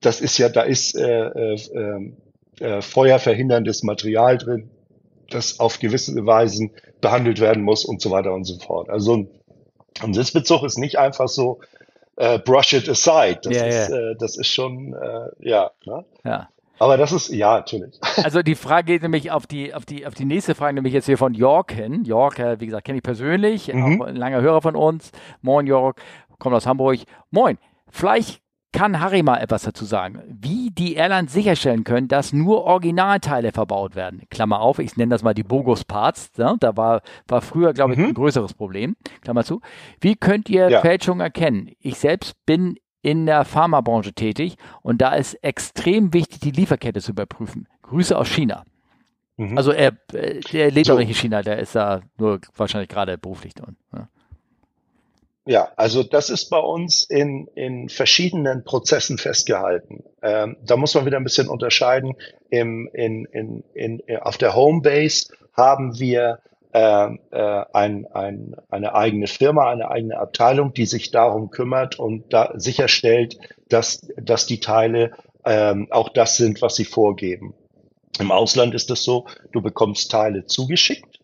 das 0.00 0.20
ist 0.20 0.38
ja, 0.38 0.48
da 0.48 0.62
ist 0.62 0.96
äh, 0.96 1.54
äh, 1.54 2.12
äh, 2.60 2.82
feuerverhinderndes 2.82 3.82
Material 3.82 4.38
drin, 4.38 4.70
das 5.30 5.58
auf 5.58 5.80
gewisse 5.80 6.14
Weisen 6.24 6.70
behandelt 7.00 7.40
werden 7.40 7.64
muss 7.64 7.84
und 7.84 8.00
so 8.00 8.10
weiter 8.10 8.32
und 8.32 8.44
so 8.44 8.58
fort. 8.58 8.88
Also 8.90 9.16
ein, 9.16 9.28
ein 10.02 10.14
Sitzbezug 10.14 10.62
ist 10.64 10.78
nicht 10.78 10.98
einfach 10.98 11.28
so 11.28 11.60
äh, 12.16 12.38
brush 12.38 12.72
it 12.72 12.88
aside. 12.88 13.40
Das, 13.42 13.56
Ja, 13.56 13.64
ist, 13.64 13.88
ja. 13.90 13.96
Äh, 13.96 14.16
das 14.16 14.36
ist 14.36 14.48
schon, 14.48 14.94
äh, 14.94 15.28
ja. 15.48 15.70
Ne? 15.84 16.04
ja. 16.24 16.48
Aber 16.78 16.96
das 16.96 17.12
ist, 17.12 17.28
ja, 17.28 17.54
natürlich. 17.56 17.98
Also 18.24 18.42
die 18.42 18.56
Frage 18.56 18.86
geht 18.86 19.02
nämlich 19.02 19.30
auf 19.30 19.46
die, 19.46 19.72
auf 19.74 19.84
die, 19.84 20.06
auf 20.06 20.14
die 20.14 20.24
nächste 20.24 20.54
Frage, 20.54 20.74
nämlich 20.74 20.92
jetzt 20.92 21.06
hier 21.06 21.18
von 21.18 21.34
York 21.34 21.72
hin. 21.72 22.04
York, 22.04 22.38
äh, 22.40 22.60
wie 22.60 22.66
gesagt, 22.66 22.84
kenne 22.86 22.98
ich 22.98 23.02
persönlich, 23.04 23.72
Mhm. 23.72 24.02
auch 24.02 24.06
ein 24.06 24.16
langer 24.16 24.40
Hörer 24.40 24.60
von 24.62 24.74
uns. 24.76 25.12
Moin 25.42 25.66
York, 25.66 26.00
kommt 26.38 26.54
aus 26.54 26.66
Hamburg. 26.66 26.98
Moin. 27.30 27.58
Vielleicht 27.90 28.40
kann 28.74 29.00
Harry 29.00 29.22
mal 29.22 29.38
etwas 29.38 29.62
dazu 29.62 29.86
sagen, 29.86 30.20
wie 30.28 30.70
die 30.70 30.94
Airlines 30.96 31.32
sicherstellen 31.32 31.84
können, 31.84 32.08
dass 32.08 32.32
nur 32.34 32.64
Originalteile 32.64 33.52
verbaut 33.52 33.94
werden. 33.96 34.22
Klammer 34.28 34.60
auf, 34.60 34.78
ich 34.80 34.96
nenne 34.98 35.10
das 35.14 35.22
mal 35.22 35.32
die 35.32 35.44
Bogus-Parts. 35.44 36.36
Ne? 36.36 36.56
Da 36.60 36.76
war, 36.76 37.00
war 37.28 37.40
früher, 37.40 37.72
glaube 37.72 37.92
ich, 37.94 37.98
Mhm. 37.98 38.06
ein 38.08 38.14
größeres 38.14 38.52
Problem. 38.52 38.96
Klammer 39.22 39.44
zu. 39.44 39.60
Wie 40.00 40.16
könnt 40.16 40.50
ihr 40.50 40.68
Ja. 40.68 40.80
Fälschungen 40.82 41.20
erkennen? 41.22 41.70
Ich 41.78 41.98
selbst 41.98 42.34
bin 42.44 42.76
in 43.00 43.24
der 43.26 43.44
Pharmabranche 43.44 44.12
tätig 44.12 44.56
und 44.82 45.00
da 45.00 45.14
ist 45.14 45.34
extrem 45.44 46.12
wichtig, 46.12 46.40
die 46.40 46.50
Lieferkette 46.50 47.00
zu 47.00 47.12
überprüfen. 47.12 47.68
Grüße 47.82 48.16
aus 48.18 48.28
China. 48.28 48.64
Mhm. 49.36 49.56
Also 49.56 49.72
er, 49.72 49.92
äh, 50.12 50.40
der 50.52 50.70
lebt 50.70 50.86
So. 50.86 50.94
auch 50.94 50.98
nicht 50.98 51.08
in 51.08 51.14
China, 51.14 51.42
der 51.42 51.58
ist 51.58 51.74
da 51.74 52.00
nur 52.18 52.40
wahrscheinlich 52.56 52.88
gerade 52.88 53.18
beruflich 53.18 53.54
drin. 53.54 53.76
Ja. 53.92 54.08
Ja, 55.46 55.72
also 55.76 56.02
das 56.02 56.30
ist 56.30 56.48
bei 56.48 56.58
uns 56.58 57.04
in, 57.04 57.48
in 57.54 57.90
verschiedenen 57.90 58.64
Prozessen 58.64 59.18
festgehalten. 59.18 60.02
Ähm, 60.22 60.56
da 60.64 60.76
muss 60.76 60.94
man 60.94 61.04
wieder 61.04 61.18
ein 61.18 61.24
bisschen 61.24 61.48
unterscheiden. 61.48 62.14
Im, 62.48 62.88
in, 62.94 63.26
in, 63.26 63.62
in, 63.74 64.02
auf 64.22 64.38
der 64.38 64.54
Homebase 64.54 65.34
haben 65.52 65.98
wir 65.98 66.38
ähm, 66.72 67.20
äh, 67.30 67.64
ein, 67.74 68.06
ein, 68.12 68.56
eine 68.70 68.94
eigene 68.94 69.26
Firma, 69.26 69.70
eine 69.70 69.90
eigene 69.90 70.18
Abteilung, 70.18 70.72
die 70.72 70.86
sich 70.86 71.10
darum 71.10 71.50
kümmert 71.50 71.98
und 71.98 72.32
da 72.32 72.52
sicherstellt, 72.54 73.38
dass, 73.68 74.08
dass 74.16 74.46
die 74.46 74.60
Teile 74.60 75.12
ähm, 75.44 75.88
auch 75.90 76.08
das 76.08 76.38
sind, 76.38 76.62
was 76.62 76.74
sie 76.74 76.86
vorgeben. 76.86 77.54
Im 78.18 78.32
Ausland 78.32 78.74
ist 78.74 78.90
es 78.90 79.04
so, 79.04 79.26
du 79.52 79.60
bekommst 79.60 80.10
Teile 80.10 80.46
zugeschickt 80.46 81.20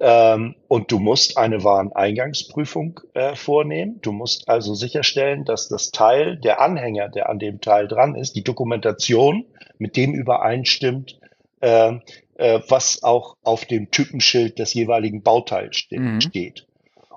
Ähm, 0.00 0.56
und 0.68 0.90
du 0.90 0.98
musst 0.98 1.38
eine 1.38 1.62
Wareneingangsprüfung 1.62 3.00
äh, 3.14 3.36
vornehmen. 3.36 4.00
Du 4.02 4.12
musst 4.12 4.48
also 4.48 4.74
sicherstellen, 4.74 5.44
dass 5.44 5.68
das 5.68 5.90
Teil, 5.90 6.36
der 6.36 6.60
Anhänger, 6.60 7.08
der 7.08 7.28
an 7.28 7.38
dem 7.38 7.60
Teil 7.60 7.86
dran 7.86 8.14
ist, 8.16 8.34
die 8.34 8.42
Dokumentation 8.42 9.44
mit 9.78 9.96
dem 9.96 10.14
übereinstimmt, 10.14 11.18
äh, 11.60 11.94
äh, 12.36 12.60
was 12.68 13.02
auch 13.02 13.36
auf 13.44 13.64
dem 13.64 13.90
Typenschild 13.90 14.58
des 14.58 14.74
jeweiligen 14.74 15.22
Bauteils 15.22 15.76
ste 15.76 16.00
Mhm. 16.00 16.20
steht. 16.20 16.66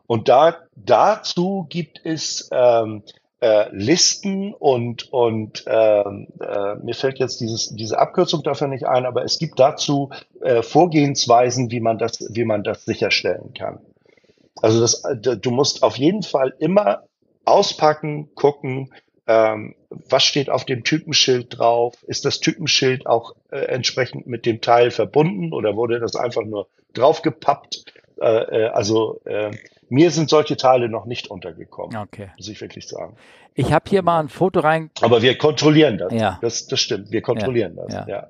Und 0.06 0.30
da, 0.30 0.58
dazu 0.76 1.66
gibt 1.70 2.02
es 2.04 2.48
ähm, 2.52 3.04
äh, 3.40 3.66
Listen 3.72 4.54
und, 4.54 5.12
und 5.14 5.64
ähm, 5.68 6.28
äh, 6.40 6.76
mir 6.76 6.96
fällt 6.96 7.20
jetzt 7.20 7.40
dieses, 7.40 7.70
diese 7.70 8.00
Abkürzung 8.00 8.44
dafür 8.44 8.68
nicht 8.68 8.86
ein, 8.86 9.06
aber 9.06 9.24
es 9.24 9.38
gibt 9.38 9.60
dazu 9.60 10.10
äh, 10.42 10.62
Vorgehensweisen, 10.62 11.70
wie 11.72 11.80
man 11.80 11.98
das, 11.98 12.20
wie 12.30 12.46
man 12.46 12.64
das 12.64 12.86
sicherstellen 12.86 13.54
kann. 13.54 13.80
Also 14.62 14.82
das, 14.82 15.04
äh, 15.06 15.38
du 15.38 15.52
musst 15.52 15.84
auf 15.84 15.98
jeden 15.98 16.24
Fall 16.24 16.54
immer 16.60 17.04
auspacken, 17.46 18.34
gucken, 18.36 18.92
ähm, 19.28 19.76
was 19.90 20.24
steht 20.24 20.50
auf 20.50 20.66
dem 20.66 20.84
Typenschild 20.84 21.58
drauf? 21.58 21.96
Ist 22.08 22.26
das 22.26 22.40
Typenschild 22.40 23.06
auch 23.06 23.36
äh, 23.52 23.58
entsprechend 23.58 24.26
mit 24.26 24.46
dem 24.46 24.62
Teil 24.62 24.90
verbunden 24.90 25.54
oder 25.54 25.76
wurde 25.76 26.00
das 26.00 26.16
einfach 26.16 26.44
nur 26.44 26.68
draufgepappt? 26.94 27.84
Äh, 28.22 28.64
äh, 28.64 28.68
also 28.70 29.20
äh, 29.26 29.52
mir 29.90 30.12
sind 30.12 30.30
solche 30.30 30.58
Teile 30.58 30.90
noch 30.90 31.06
nicht 31.06 31.28
untergekommen, 31.30 31.96
Okay. 31.98 32.30
muss 32.38 32.48
ich 32.48 32.60
wirklich 32.62 32.88
sagen. 32.88 33.16
Ich 33.54 33.72
habe 33.74 33.90
hier 33.90 34.04
mal 34.04 34.20
ein 34.20 34.30
Foto 34.30 34.60
rein. 34.60 34.92
Aber 35.02 35.22
wir 35.22 35.38
kontrollieren 35.38 35.98
das. 35.98 36.14
Ja. 36.14 36.38
Das, 36.42 36.68
das 36.68 36.80
stimmt. 36.80 37.12
Wir 37.12 37.22
kontrollieren 37.22 37.76
das. 37.76 37.94
ja. 37.94 38.06
Ja. 38.08 38.28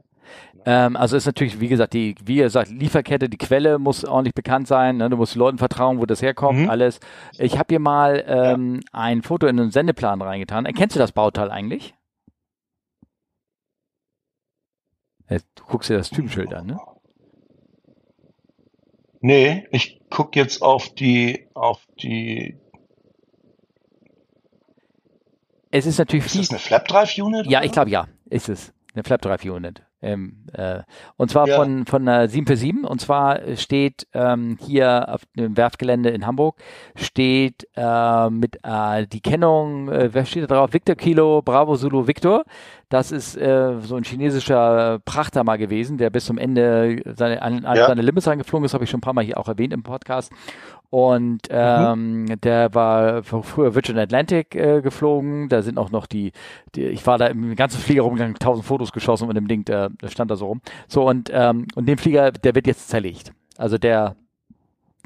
Ähm, 0.66 0.96
also 0.98 1.16
ist 1.16 1.26
natürlich, 1.26 1.60
wie 1.62 1.68
gesagt, 1.70 1.94
die, 1.94 2.16
wie 2.26 2.38
gesagt, 2.38 2.70
Lieferkette, 2.70 3.30
die 3.30 3.38
Quelle 3.38 3.80
muss 3.80 4.04
ordentlich 4.04 4.34
bekannt 4.36 4.68
sein. 4.68 4.98
Ne? 4.98 5.10
Du 5.10 5.16
musst 5.16 5.36
den 5.36 5.40
Leuten 5.40 5.58
vertrauen, 5.58 6.00
wo 6.00 6.06
das 6.06 6.22
herkommt, 6.22 6.60
Mhm. 6.60 6.70
alles. 6.70 7.00
Ich 7.38 7.58
habe 7.58 7.68
hier 7.70 7.80
mal 7.80 8.24
ähm, 8.28 8.82
ein 8.92 9.22
Foto 9.22 9.48
in 9.48 9.56
den 9.58 9.72
Sendeplan 9.72 10.22
reingetan. 10.22 10.66
Erkennst 10.66 10.96
du 10.96 11.00
das 11.00 11.12
Bauteil 11.14 11.52
eigentlich? 11.52 11.94
Äh, 15.28 15.40
Du 15.56 15.64
guckst 15.66 15.90
dir 15.90 15.98
das 15.98 16.10
Typenschild 16.10 16.54
an, 16.54 16.68
ne? 16.68 16.80
Nee, 19.20 19.68
ich 19.72 20.00
gucke 20.10 20.40
jetzt 20.40 20.62
auf 20.62 20.94
die, 20.94 21.48
auf 21.54 21.86
die, 22.02 22.58
Es 25.72 25.86
ist 25.86 25.98
natürlich 25.98 26.26
ist 26.26 26.32
viel. 26.32 26.42
das 26.42 26.50
eine 26.52 26.60
Flap 26.60 26.88
Drive 26.88 27.18
Unit? 27.18 27.46
Ja, 27.48 27.60
oder? 27.60 27.66
ich 27.66 27.72
glaube 27.72 27.90
ja, 27.90 28.08
ist 28.30 28.50
es. 28.50 28.74
Eine 28.94 29.04
Flap 29.04 29.22
Drive 29.22 29.44
Unit. 29.46 29.84
Ähm, 30.02 30.46
äh, 30.54 30.82
und 31.18 31.32
zwar 31.32 31.48
Ja. 31.48 31.56
von, 31.58 31.86
von 31.88 32.08
einer 32.08 32.28
747. 32.28 32.88
Und 32.90 33.02
zwar 33.02 33.56
steht 33.58 34.08
ähm, 34.14 34.58
hier 34.62 35.10
auf 35.10 35.22
dem 35.36 35.58
Werftgelände 35.58 36.10
in 36.10 36.26
Hamburg 36.26 36.62
steht 36.96 37.68
äh, 37.76 38.30
mit 38.30 38.60
äh, 38.64 39.08
die 39.08 39.22
Kennung, 39.22 39.90
äh, 39.90 40.14
wer 40.14 40.26
steht 40.26 40.44
da 40.44 40.48
drauf? 40.56 40.74
Victor 40.74 40.96
Kilo, 40.96 41.42
Bravo 41.42 41.76
Zulu 41.76 42.06
Victor. 42.08 42.44
Das 42.90 43.12
ist 43.12 43.36
äh, 43.36 43.80
so 43.82 43.96
ein 43.98 44.04
chinesischer 44.04 45.00
Prachter 45.04 45.44
mal 45.44 45.58
gewesen, 45.58 45.98
der 45.98 46.10
bis 46.10 46.26
zum 46.26 46.38
Ende 46.38 47.02
seine, 47.16 47.42
an, 47.42 47.66
an 47.66 47.76
Ja. 47.76 47.88
seine 47.88 48.02
Limits 48.02 48.28
angeflogen 48.28 48.66
ist, 48.66 48.74
habe 48.74 48.86
ich 48.86 48.90
schon 48.90 49.00
ein 49.00 49.02
paar 49.02 49.14
Mal 49.14 49.26
hier 49.26 49.38
auch 49.38 49.50
erwähnt 49.50 49.74
im 49.74 49.84
Podcast. 49.84 50.32
Und 50.90 51.42
ähm, 51.50 52.28
der 52.44 52.74
war 52.74 53.24
früher 53.24 53.76
Virgin 53.76 53.98
Atlantic 53.98 54.56
äh, 54.56 54.82
geflogen. 54.82 55.50
Da 55.50 55.62
sind 55.62 55.78
auch 55.78 55.92
noch 55.92 56.06
die, 56.06 56.32
die, 56.76 56.86
ich 56.86 57.06
war 57.06 57.18
da 57.18 57.28
im 57.28 57.56
ganzen 57.58 57.80
Flieger 57.82 58.04
rumgegangen, 58.04 58.36
tausend 58.36 58.66
Fotos 58.66 58.94
geschossen 58.94 59.28
mit 59.28 59.36
dem 59.36 59.50
Ding, 59.50 59.66
der, 59.66 59.90
der 59.90 60.08
stand 60.08 60.32
da 60.32 60.38
so 60.38 60.46
rum. 60.48 60.62
So 60.88 61.06
und 61.06 61.30
ähm, 61.34 61.68
und 61.76 61.88
den 61.90 61.98
Flieger, 61.98 62.32
der 62.32 62.56
wird 62.56 62.68
jetzt 62.68 62.88
zerlegt. 62.88 63.34
Also 63.58 63.78
der 63.78 64.16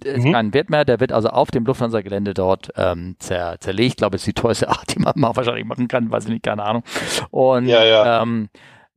ist 0.03 0.26
Mhm. 0.26 0.32
kein 0.34 0.53
Wert 0.53 0.69
mehr, 0.69 0.86
der 0.86 0.99
wird 0.99 1.11
also 1.11 1.30
auf 1.30 1.52
dem 1.52 1.65
Lufthansa-Gelände 1.65 2.34
dort 2.34 2.72
ähm, 2.76 3.15
zer, 3.19 3.57
zerlegt. 3.60 3.90
Ich 3.91 3.95
glaube, 3.98 4.15
es 4.15 4.22
ist 4.23 4.28
die 4.28 4.34
teuerste 4.34 4.68
Art, 4.69 4.94
die 4.95 4.99
man 4.99 5.14
mal 5.15 5.36
wahrscheinlich 5.36 5.65
machen 5.65 5.88
kann, 5.88 6.11
weiß 6.11 6.26
ich 6.26 6.32
nicht, 6.32 6.44
keine 6.44 6.64
Ahnung. 6.64 6.84
Und 7.32 7.65
Ja, 7.68 7.84
ja. 7.84 8.22
Ähm, 8.23 8.49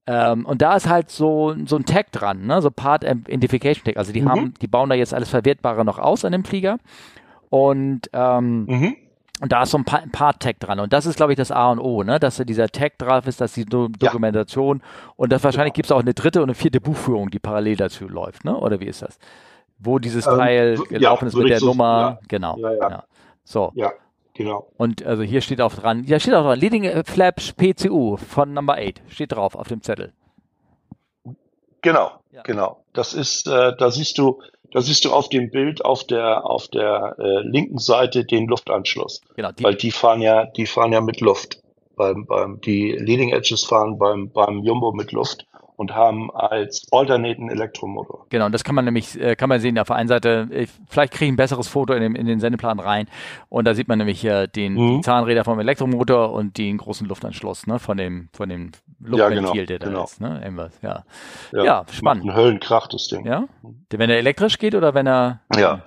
ähm, 0.06 0.44
und 0.44 0.60
da 0.60 0.76
ist 0.76 0.88
halt 0.88 1.10
so, 1.10 1.54
so 1.64 1.76
ein 1.76 1.86
Tag 1.86 2.12
dran, 2.12 2.46
ne? 2.46 2.60
so 2.60 2.70
Part 2.70 3.04
Identification 3.04 3.84
Tag. 3.84 3.96
Also 3.96 4.12
die 4.12 4.20
Mhm. 4.22 4.28
haben, 4.28 4.54
die 4.60 4.66
bauen 4.66 4.88
da 4.90 4.94
jetzt 4.94 5.14
alles 5.14 5.30
Verwertbare 5.30 5.84
noch 5.84 5.98
aus 5.98 6.24
an 6.26 6.32
dem 6.32 6.44
Flieger. 6.44 6.76
Und, 7.50 8.10
ähm, 8.12 8.64
Mhm. 8.66 8.96
und 9.40 9.52
da 9.52 9.62
ist 9.62 9.70
so 9.70 9.78
ein 9.78 9.84
Pa- 9.84 10.02
Part-Tag 10.10 10.60
dran. 10.60 10.80
Und 10.80 10.92
das 10.92 11.06
ist, 11.06 11.16
glaube 11.16 11.32
ich, 11.32 11.36
das 11.36 11.50
A 11.50 11.70
und 11.70 11.78
O, 11.78 12.02
ne? 12.02 12.18
dass 12.18 12.36
da 12.36 12.44
dieser 12.44 12.68
Tag 12.68 12.98
drauf 12.98 13.26
ist, 13.26 13.40
dass 13.40 13.52
die 13.54 13.64
Do 13.64 13.84
Ja. 14.00 14.08
Dokumentation 14.10 14.82
und 15.16 15.32
das 15.32 15.42
wahrscheinlich 15.44 15.72
Genau. 15.72 15.76
gibt 15.76 15.86
es 15.86 15.92
auch 15.92 16.00
eine 16.00 16.14
dritte 16.14 16.40
und 16.40 16.48
eine 16.50 16.54
vierte 16.54 16.80
Buchführung, 16.80 17.30
die 17.30 17.38
parallel 17.38 17.76
dazu 17.76 18.08
läuft, 18.08 18.44
ne? 18.44 18.56
Oder 18.56 18.80
wie 18.80 18.86
ist 18.86 19.02
das? 19.02 19.18
Wo 19.84 19.98
dieses 19.98 20.26
Ähm, 20.26 20.36
Teil 20.38 20.76
ja, 20.78 20.84
gelaufen 20.98 21.28
ist 21.28 21.34
würde 21.34 21.44
mit 21.44 21.52
der 21.52 21.60
so- 21.60 21.66
Nummer. 21.66 22.00
ja. 22.00 22.26
Genau. 22.28 22.56
Ja, 22.58 22.72
ja. 22.74 23.04
So. 23.44 23.72
Ja, 23.74 23.92
genau. 24.34 24.68
Und 24.76 25.04
also 25.04 25.22
hier 25.22 25.40
steht 25.40 25.60
auch 25.60 25.74
dran, 25.74 26.04
ja, 26.04 26.18
steht 26.18 26.34
auch 26.34 26.44
dran, 26.44 26.58
Leading 26.58 27.04
Flaps 27.04 27.52
PCU 27.52 28.16
von 28.16 28.52
Number 28.54 28.74
8. 28.74 29.02
Steht 29.08 29.32
drauf 29.32 29.54
auf 29.54 29.68
dem 29.68 29.82
Zettel. 29.82 30.12
Genau, 31.82 32.12
Ja. 32.32 32.42
genau. 32.42 32.82
Das 32.94 33.12
ist, 33.12 33.46
äh, 33.46 33.72
da 33.76 33.90
siehst 33.90 34.16
du, 34.18 34.40
da 34.70 34.80
siehst 34.80 35.04
du 35.04 35.12
auf 35.12 35.28
dem 35.28 35.50
Bild 35.50 35.84
auf 35.84 36.04
der 36.04 36.46
auf 36.46 36.68
der 36.68 37.14
äh, 37.18 37.40
linken 37.46 37.78
Seite 37.78 38.24
den 38.24 38.46
Luftanschluss, 38.46 39.20
Genau. 39.36 39.52
Die, 39.52 39.62
weil 39.62 39.74
die 39.74 39.90
fahren 39.90 40.20
ja, 40.22 40.46
die 40.46 40.66
fahren 40.66 40.92
ja 40.92 41.00
mit 41.00 41.20
Luft. 41.20 41.60
Beim, 41.96 42.26
beim, 42.26 42.60
die 42.60 42.90
Leading 42.92 43.28
Edges 43.30 43.64
fahren 43.64 43.98
beim, 43.98 44.30
beim 44.30 44.64
Jumbo 44.64 44.92
mit 44.92 45.12
Luft 45.12 45.46
und 45.76 45.94
haben 45.94 46.30
als 46.30 46.86
alternaten 46.92 47.48
Elektromotor. 47.50 48.26
Genau, 48.30 48.46
und 48.46 48.52
das 48.52 48.62
kann 48.64 48.74
man 48.74 48.84
nämlich, 48.84 49.20
äh, 49.20 49.34
kann 49.36 49.48
man 49.48 49.60
sehen, 49.60 49.78
auf 49.78 49.88
der 49.88 49.96
einen 49.96 50.08
Seite, 50.08 50.48
ich, 50.52 50.70
vielleicht 50.88 51.12
kriege 51.12 51.26
ich 51.26 51.32
ein 51.32 51.36
besseres 51.36 51.68
Foto 51.68 51.92
in, 51.94 52.00
dem, 52.02 52.14
in 52.14 52.26
den 52.26 52.40
Sendeplan 52.40 52.78
rein 52.80 53.06
und 53.48 53.66
da 53.66 53.74
sieht 53.74 53.88
man 53.88 53.98
nämlich 53.98 54.20
hier 54.20 54.46
den 54.46 54.74
Mhm. 54.74 55.02
Zahnräder 55.02 55.44
vom 55.44 55.58
Elektromotor 55.58 56.32
und 56.32 56.58
den 56.58 56.78
großen 56.78 57.06
Luftanschluss, 57.08 57.66
ne, 57.66 57.78
von 57.78 57.96
dem, 57.96 58.28
von 58.32 58.48
dem 58.48 58.70
Ja, 59.00 59.28
Luftventil, 59.28 59.52
genau, 59.52 59.66
der 59.66 59.78
da 59.80 59.86
genau. 59.88 60.04
ist, 60.04 60.20
ne, 60.20 60.40
irgendwas, 60.42 60.72
ja. 60.82 61.04
Ja, 61.52 61.78
macht 61.78 61.94
spannend. 61.94 62.24
einen 62.24 62.34
Höllenkrach, 62.36 62.86
das 62.86 63.08
Ding. 63.08 63.26
Ja? 63.26 63.44
Wenn 63.90 64.10
er 64.10 64.18
elektrisch 64.18 64.58
geht 64.58 64.74
oder 64.74 64.94
wenn 64.94 65.06
er, 65.06 65.40
Ja, 65.56 65.82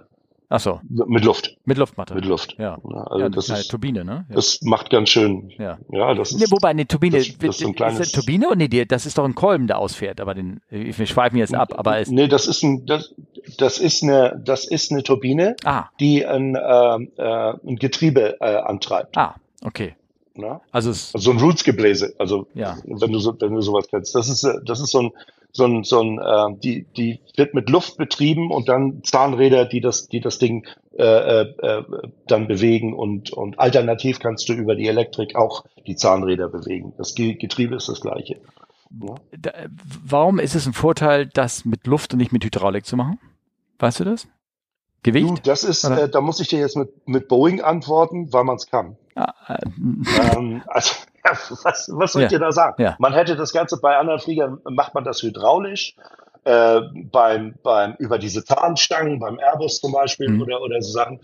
ach 0.49 0.59
so, 0.59 0.79
mit 0.89 1.23
Luft, 1.25 1.57
mit 1.65 1.77
Luftmatte. 1.77 2.15
mit 2.15 2.25
Luft. 2.25 2.55
Ja. 2.57 2.77
Ja, 2.83 2.89
ja, 2.91 3.03
also 3.03 3.15
eine 3.25 3.29
das 3.31 3.49
ist, 3.49 3.67
Turbine, 3.69 4.05
ne? 4.05 4.25
Ja. 4.29 4.35
das 4.35 4.61
macht 4.61 4.89
ganz 4.89 5.09
schön, 5.09 5.51
ja. 5.57 5.77
ja, 5.91 6.13
das 6.13 6.31
ist, 6.31 6.39
Nee, 6.39 6.45
wobei, 6.49 6.69
eine 6.69 6.87
Turbine, 6.87 7.17
das- 7.17 7.37
das 7.37 7.49
ist 7.49 7.59
so 7.59 7.67
ein 7.67 7.75
kleines- 7.75 7.97
das 7.99 8.11
Turbine 8.11 8.49
und 8.49 8.57
nee, 8.57 8.67
die- 8.67 8.87
das 8.87 9.05
ist 9.05 9.17
doch 9.17 9.25
ein 9.25 9.35
Kolben, 9.35 9.67
der 9.67 9.77
ausfährt, 9.79 10.19
aber 10.21 10.33
den, 10.33 10.61
wir 10.69 11.05
schweifen 11.05 11.37
jetzt 11.37 11.53
ab, 11.53 11.73
aber 11.77 11.99
es, 11.99 12.09
nee, 12.09 12.27
das 12.27 12.47
ist 12.47 12.63
ein, 12.63 12.85
das, 12.85 13.13
das 13.57 13.79
ist 13.79 14.03
eine, 14.03 14.41
das 14.43 14.65
ist 14.65 14.91
eine 14.91 15.03
Turbine, 15.03 15.55
ah, 15.63 15.85
die 15.99 16.25
ein, 16.25 16.55
ähm, 16.61 17.11
äh, 17.17 17.23
ein 17.67 17.75
Getriebe 17.77 18.39
äh, 18.41 18.55
antreibt. 18.57 19.17
ah, 19.17 19.35
okay. 19.63 19.95
Ne? 20.39 20.61
Also 20.71 20.91
es, 20.91 21.15
Also 21.15 21.31
so 21.31 21.37
ein 21.37 21.39
Roots-Gebläse, 21.43 22.13
also 22.19 22.45
Ja. 22.53 22.77
wenn 22.85 23.11
du 23.11 23.17
so, 23.17 23.35
wenn 23.39 23.55
du 23.55 23.61
sowas 23.61 23.87
kennst. 23.89 24.13
Das 24.13 24.29
ist, 24.29 24.43
äh, 24.43 24.53
das 24.63 24.79
ist 24.79 24.91
so 24.91 24.99
ein, 24.99 25.11
so 25.51 25.65
ein, 25.65 25.83
so 25.83 26.01
ein 26.01 26.19
äh, 26.19 26.59
die, 26.59 26.85
die 26.95 27.19
wird 27.35 27.53
mit 27.53 27.69
Luft 27.69 27.97
betrieben 27.97 28.51
und 28.51 28.69
dann 28.69 29.01
Zahnräder, 29.03 29.65
die 29.65 29.81
das, 29.81 30.07
die 30.07 30.19
das 30.19 30.37
Ding 30.39 30.67
äh, 30.97 31.03
äh, 31.03 31.53
äh, 31.61 31.83
dann 32.27 32.47
bewegen 32.47 32.93
und, 32.93 33.31
und 33.31 33.59
alternativ 33.59 34.19
kannst 34.19 34.49
du 34.49 34.53
über 34.53 34.75
die 34.75 34.87
Elektrik 34.87 35.35
auch 35.35 35.65
die 35.85 35.95
Zahnräder 35.95 36.49
bewegen. 36.49 36.93
Das 36.97 37.15
Ge- 37.15 37.35
Getriebe 37.35 37.75
ist 37.75 37.89
das 37.89 38.01
gleiche. 38.01 38.39
Ne? 38.89 39.15
da, 39.37 39.51
warum 40.05 40.39
ist 40.39 40.55
es 40.55 40.65
ein 40.65 40.73
Vorteil, 40.73 41.27
das 41.27 41.65
mit 41.65 41.87
Luft 41.87 42.13
und 42.13 42.19
nicht 42.19 42.31
mit 42.31 42.43
Hydraulik 42.43 42.85
zu 42.85 42.95
machen? 42.95 43.19
Weißt 43.79 43.99
du 43.99 44.05
das? 44.05 44.27
Gewicht? 45.03 45.29
Du, 45.29 45.35
das 45.43 45.63
ist, 45.63 45.83
äh, 45.83 46.09
da 46.09 46.21
muss 46.21 46.39
ich 46.39 46.47
dir 46.47 46.59
jetzt 46.59 46.75
mit, 46.75 47.07
mit 47.07 47.27
Boeing 47.27 47.61
antworten, 47.61 48.31
weil 48.33 48.43
man 48.43 48.55
es 48.55 48.67
kann. 48.67 48.97
Ah, 49.15 49.33
äh, 49.47 50.35
ähm, 50.35 50.63
also, 50.67 50.95
was, 51.63 51.89
was 51.93 52.13
soll 52.13 52.21
Ja. 52.21 52.27
ich 52.27 52.31
dir 52.33 52.39
da 52.39 52.51
sagen? 52.51 52.81
Ja. 52.81 52.95
Man 52.99 53.13
hätte 53.13 53.35
das 53.35 53.53
Ganze 53.53 53.79
bei 53.79 53.95
anderen 53.97 54.19
Fliegern, 54.19 54.59
macht 54.69 54.93
man 54.93 55.03
das 55.03 55.21
hydraulisch, 55.21 55.95
äh, 56.43 56.81
beim, 57.11 57.55
beim, 57.63 57.95
über 57.99 58.17
diese 58.19 58.43
Zahnstangen, 58.45 59.19
beim 59.19 59.37
Airbus 59.39 59.79
zum 59.81 59.91
Beispiel 59.91 60.29
Mhm. 60.29 60.41
oder, 60.41 60.61
oder 60.61 60.81
so 60.81 60.91
Sachen. 60.91 61.19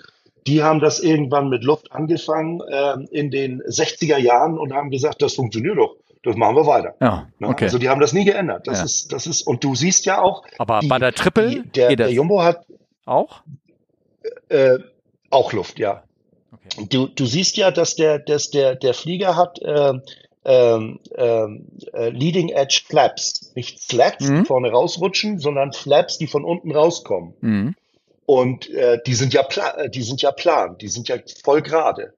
Die 0.48 0.62
haben 0.62 0.82
das 0.82 1.00
irgendwann 1.00 1.48
mit 1.48 1.64
Luft 1.64 1.92
angefangen 1.94 2.62
ähm, 2.70 3.08
in 3.12 3.32
den 3.32 3.62
60er 3.62 4.18
Jahren 4.18 4.58
und 4.60 4.74
haben 4.74 4.90
gesagt, 4.90 5.22
das 5.22 5.36
funktioniert 5.36 5.78
doch. 5.78 5.96
Das 6.24 6.36
machen 6.38 6.56
wir 6.56 6.66
weiter. 6.66 6.96
ja, 7.02 7.28
Ne? 7.40 7.48
okay. 7.50 7.66
Also 7.66 7.78
die 7.78 7.90
haben 7.90 8.00
das 8.02 8.14
nie 8.14 8.24
geändert. 8.26 8.68
Das 8.68 8.80
Ja. 8.80 8.86
ist, 8.86 9.12
das 9.14 9.28
ist, 9.28 9.42
und 9.48 9.64
du 9.64 9.76
siehst 9.76 10.06
ja 10.06 10.22
auch, 10.22 10.44
aber 10.58 10.80
die- 10.82 10.88
bei 10.88 11.00
der 11.00 11.14
Triple 11.14 11.50
die, 11.50 11.70
der, 11.70 11.96
der 11.96 12.12
Jumbo 12.12 12.42
hat 12.44 12.66
auch? 13.06 13.42
äh, 14.50 14.80
auch 15.30 15.52
Luft, 15.54 15.80
ja. 15.80 16.04
Okay. 16.66 16.88
Du, 16.90 17.08
du 17.08 17.26
siehst 17.26 17.58
ja, 17.58 17.72
dass 17.72 17.96
der, 17.96 18.20
dass 18.20 18.50
der, 18.50 18.76
der 18.76 18.94
Flieger 18.94 19.36
hat 19.36 19.60
ähm, 19.64 20.02
ähm, 20.46 21.00
äh, 21.94 22.10
Leading 22.10 22.50
Edge 22.50 22.82
Flaps. 22.86 23.54
Nicht 23.56 23.82
Slats, 23.82 24.28
Mhm. 24.28 24.40
die 24.40 24.46
vorne 24.46 24.72
rausrutschen, 24.72 25.40
sondern 25.40 25.72
Flaps, 25.74 26.18
die 26.18 26.28
von 26.28 26.44
unten 26.44 26.72
rauskommen. 26.72 27.34
Mhm. 27.42 27.76
Und 28.26 28.70
äh, 28.72 29.00
die 29.06 29.14
sind 29.14 29.34
ja 29.34 29.46
äh, 29.78 29.90
die 29.90 30.02
sind 30.02 30.22
ja 30.22 30.32
plan, 30.32 30.78
die 30.78 30.88
sind 30.88 31.08
ja 31.08 31.18
voll 31.44 31.62
gerade. 31.62 32.14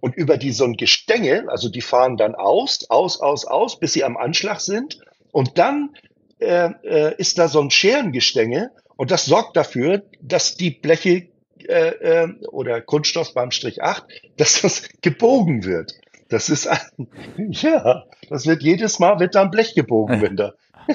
Und 0.00 0.16
über 0.16 0.36
die 0.38 0.52
so 0.52 0.64
ein 0.64 0.74
Gestänge, 0.76 1.46
also 1.48 1.68
die 1.68 1.80
fahren 1.80 2.16
dann 2.16 2.34
aus, 2.36 2.88
aus, 2.88 3.20
aus, 3.20 3.44
aus, 3.44 3.78
bis 3.80 3.92
sie 3.92 4.04
am 4.04 4.16
Anschlag 4.16 4.60
sind. 4.60 5.00
Und 5.32 5.58
dann 5.58 5.96
äh, 6.40 6.70
äh, 6.84 7.14
ist 7.18 7.38
da 7.38 7.48
so 7.48 7.60
ein 7.60 7.70
Scherengestänge 7.70 8.70
Und 8.96 9.12
das 9.12 9.26
sorgt 9.26 9.56
dafür, 9.56 10.02
dass 10.20 10.56
die 10.56 10.70
Bleche 10.70 11.27
äh, 11.68 12.24
äh, 12.24 12.28
oder 12.48 12.80
Kunststoff 12.80 13.34
beim 13.34 13.50
Strich 13.50 13.82
8, 13.82 14.04
dass 14.36 14.62
das 14.62 14.88
gebogen 15.02 15.64
wird. 15.64 15.92
Das 16.28 16.48
ist 16.50 16.66
ein, 16.66 17.08
ja, 17.52 18.04
das 18.28 18.46
wird 18.46 18.62
jedes 18.62 18.98
Mal 18.98 19.18
wird 19.18 19.34
da 19.34 19.42
ein 19.42 19.50
Blech 19.50 19.74
gebogen, 19.74 20.20
wenn 20.22 20.36
da. 20.36 20.52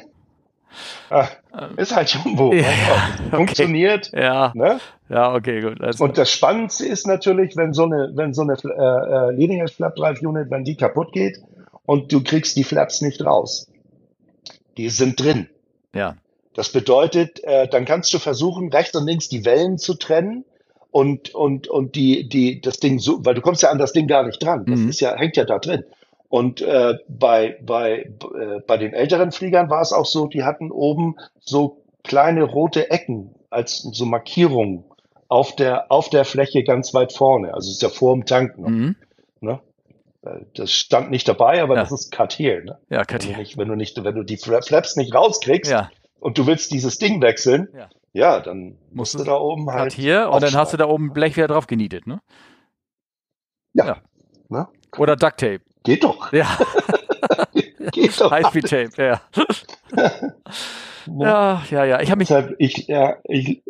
Ah, 1.09 1.27
ist 1.77 1.95
halt 1.95 2.09
Jumbo. 2.09 2.51
Ja, 2.51 2.61
okay. 2.63 3.29
Funktioniert. 3.35 4.11
Ja, 4.11 4.51
Ne? 4.55 4.79
ja, 5.09 5.35
okay, 5.35 5.61
gut. 5.61 5.79
Also, 5.81 6.03
Und 6.03 6.17
das 6.17 6.31
Spannendste 6.31 6.87
ist 6.87 7.05
natürlich, 7.05 7.55
wenn 7.55 7.73
so 7.73 7.83
eine, 7.83 8.11
wenn 8.15 8.33
so 8.33 8.41
eine 8.41 8.53
äh, 8.53 8.67
äh, 8.67 9.31
Leading 9.35 9.61
Edge 9.61 9.73
Flap 9.73 9.95
Drive 9.95 10.19
Unit, 10.23 10.49
wenn 10.49 10.63
die 10.63 10.75
kaputt 10.75 11.11
geht 11.13 11.37
und 11.85 12.11
du 12.11 12.23
kriegst 12.23 12.55
die 12.57 12.63
Flaps 12.63 13.01
nicht 13.01 13.23
raus. 13.23 13.69
Die 14.77 14.89
sind 14.89 15.21
drin. 15.21 15.47
ja, 15.93 16.15
Das 16.55 16.71
bedeutet, 16.71 17.43
äh, 17.43 17.67
dann 17.67 17.85
kannst 17.85 18.11
du 18.15 18.17
versuchen, 18.17 18.69
rechts 18.73 18.95
und 18.95 19.05
links 19.05 19.29
die 19.29 19.45
Wellen 19.45 19.77
zu 19.77 19.93
trennen 19.93 20.45
und, 20.93 21.33
und, 21.33 21.67
und 21.67 21.95
die, 21.95 22.29
die, 22.29 22.61
das 22.61 22.77
Ding 22.79 22.99
so, 22.99 23.25
weil 23.25 23.33
du 23.33 23.41
kommst 23.41 23.63
ja 23.63 23.69
an 23.71 23.79
das 23.79 23.93
Ding 23.93 24.07
gar 24.07 24.23
nicht 24.25 24.41
dran. 24.41 24.63
Das 24.67 24.79
Mhm. 24.79 24.89
ist 24.89 24.99
ja, 25.01 25.15
hängt 25.17 25.35
ja 25.35 25.43
da 25.43 25.57
drin. 25.59 25.83
Und 26.29 26.61
äh, 26.61 26.95
bei, 27.07 27.57
bei, 27.61 28.11
äh, 28.39 28.59
bei 28.67 28.77
den 28.77 28.93
älteren 28.93 29.31
Fliegern 29.31 29.69
war 29.69 29.81
es 29.81 29.91
auch 29.91 30.05
so, 30.05 30.27
die 30.27 30.43
hatten 30.43 30.71
oben 30.71 31.15
so 31.39 31.83
kleine 32.03 32.43
rote 32.43 32.91
Ecken 32.91 33.33
als 33.49 33.79
so 33.81 34.05
Markierungen 34.05 34.83
auf 35.29 35.55
der, 35.55 35.91
auf 35.91 36.09
der 36.09 36.25
Fläche 36.25 36.63
ganz 36.63 36.93
weit 36.93 37.11
vorne. 37.11 37.53
Also 37.53 37.71
ist 37.71 37.81
ja 37.81 37.89
vor 37.89 38.13
dem 38.13 38.25
Tank 38.25 38.57
noch. 38.59 38.69
mhm. 38.69 38.95
Ne? 39.41 39.59
Äh, 40.23 40.41
Das 40.55 40.71
stand 40.71 41.09
nicht 41.09 41.27
dabei, 41.27 41.61
aber 41.63 41.75
Ja. 41.75 41.81
das 41.81 41.91
ist 41.91 42.15
here. 42.37 42.63
Ne? 42.63 42.77
ja, 42.89 43.03
Wenn 43.09 43.19
du 43.19 43.37
nicht, 43.37 43.57
wenn 43.57 43.67
du 43.67 43.75
nicht, 43.75 44.03
wenn 44.03 44.15
du 44.15 44.23
die 44.23 44.37
Fla- 44.37 44.61
Flaps 44.65 44.95
nicht 44.95 45.13
rauskriegst, 45.15 45.71
Ja, 45.71 45.89
und 46.19 46.37
du 46.37 46.45
willst 46.45 46.71
dieses 46.71 46.99
Ding 46.99 47.19
wechseln, 47.21 47.67
Ja. 47.75 47.89
Ja, 48.13 48.39
dann 48.39 48.77
Musst 48.91 49.15
musst 49.15 49.19
du 49.19 49.23
da 49.23 49.35
oben 49.35 49.69
halt. 49.69 49.93
Hier 49.93 50.29
und 50.29 50.41
dann 50.43 50.53
hast 50.53 50.73
du 50.73 50.77
da 50.77 50.87
oben 50.87 51.13
Blech 51.13 51.35
wieder 51.35 51.47
drauf 51.47 51.67
genietet, 51.67 52.07
ne? 52.07 52.21
Ja. 53.73 53.85
Ja. 53.85 53.97
Ne? 54.49 54.67
Oder 54.97 55.15
Duct 55.15 55.39
Tape. 55.39 55.61
Geht 55.83 56.03
doch. 56.03 56.31
Ja, 56.33 56.47
Geht 57.91 58.19
doch. 58.19 58.31
Highspeed 58.31 58.69
Tape, 58.69 59.03
ja. 59.03 59.21
Ne? 61.05 61.25
Ja, 61.25 61.63
ja, 61.69 61.83
ja. 61.85 61.99
Ich 62.01 62.09
habe 62.11 62.19
mich 62.19 62.29
Deshalb, 62.29 62.55
ich, 62.59 62.87
ja, 62.87 63.17
ich, 63.25 63.61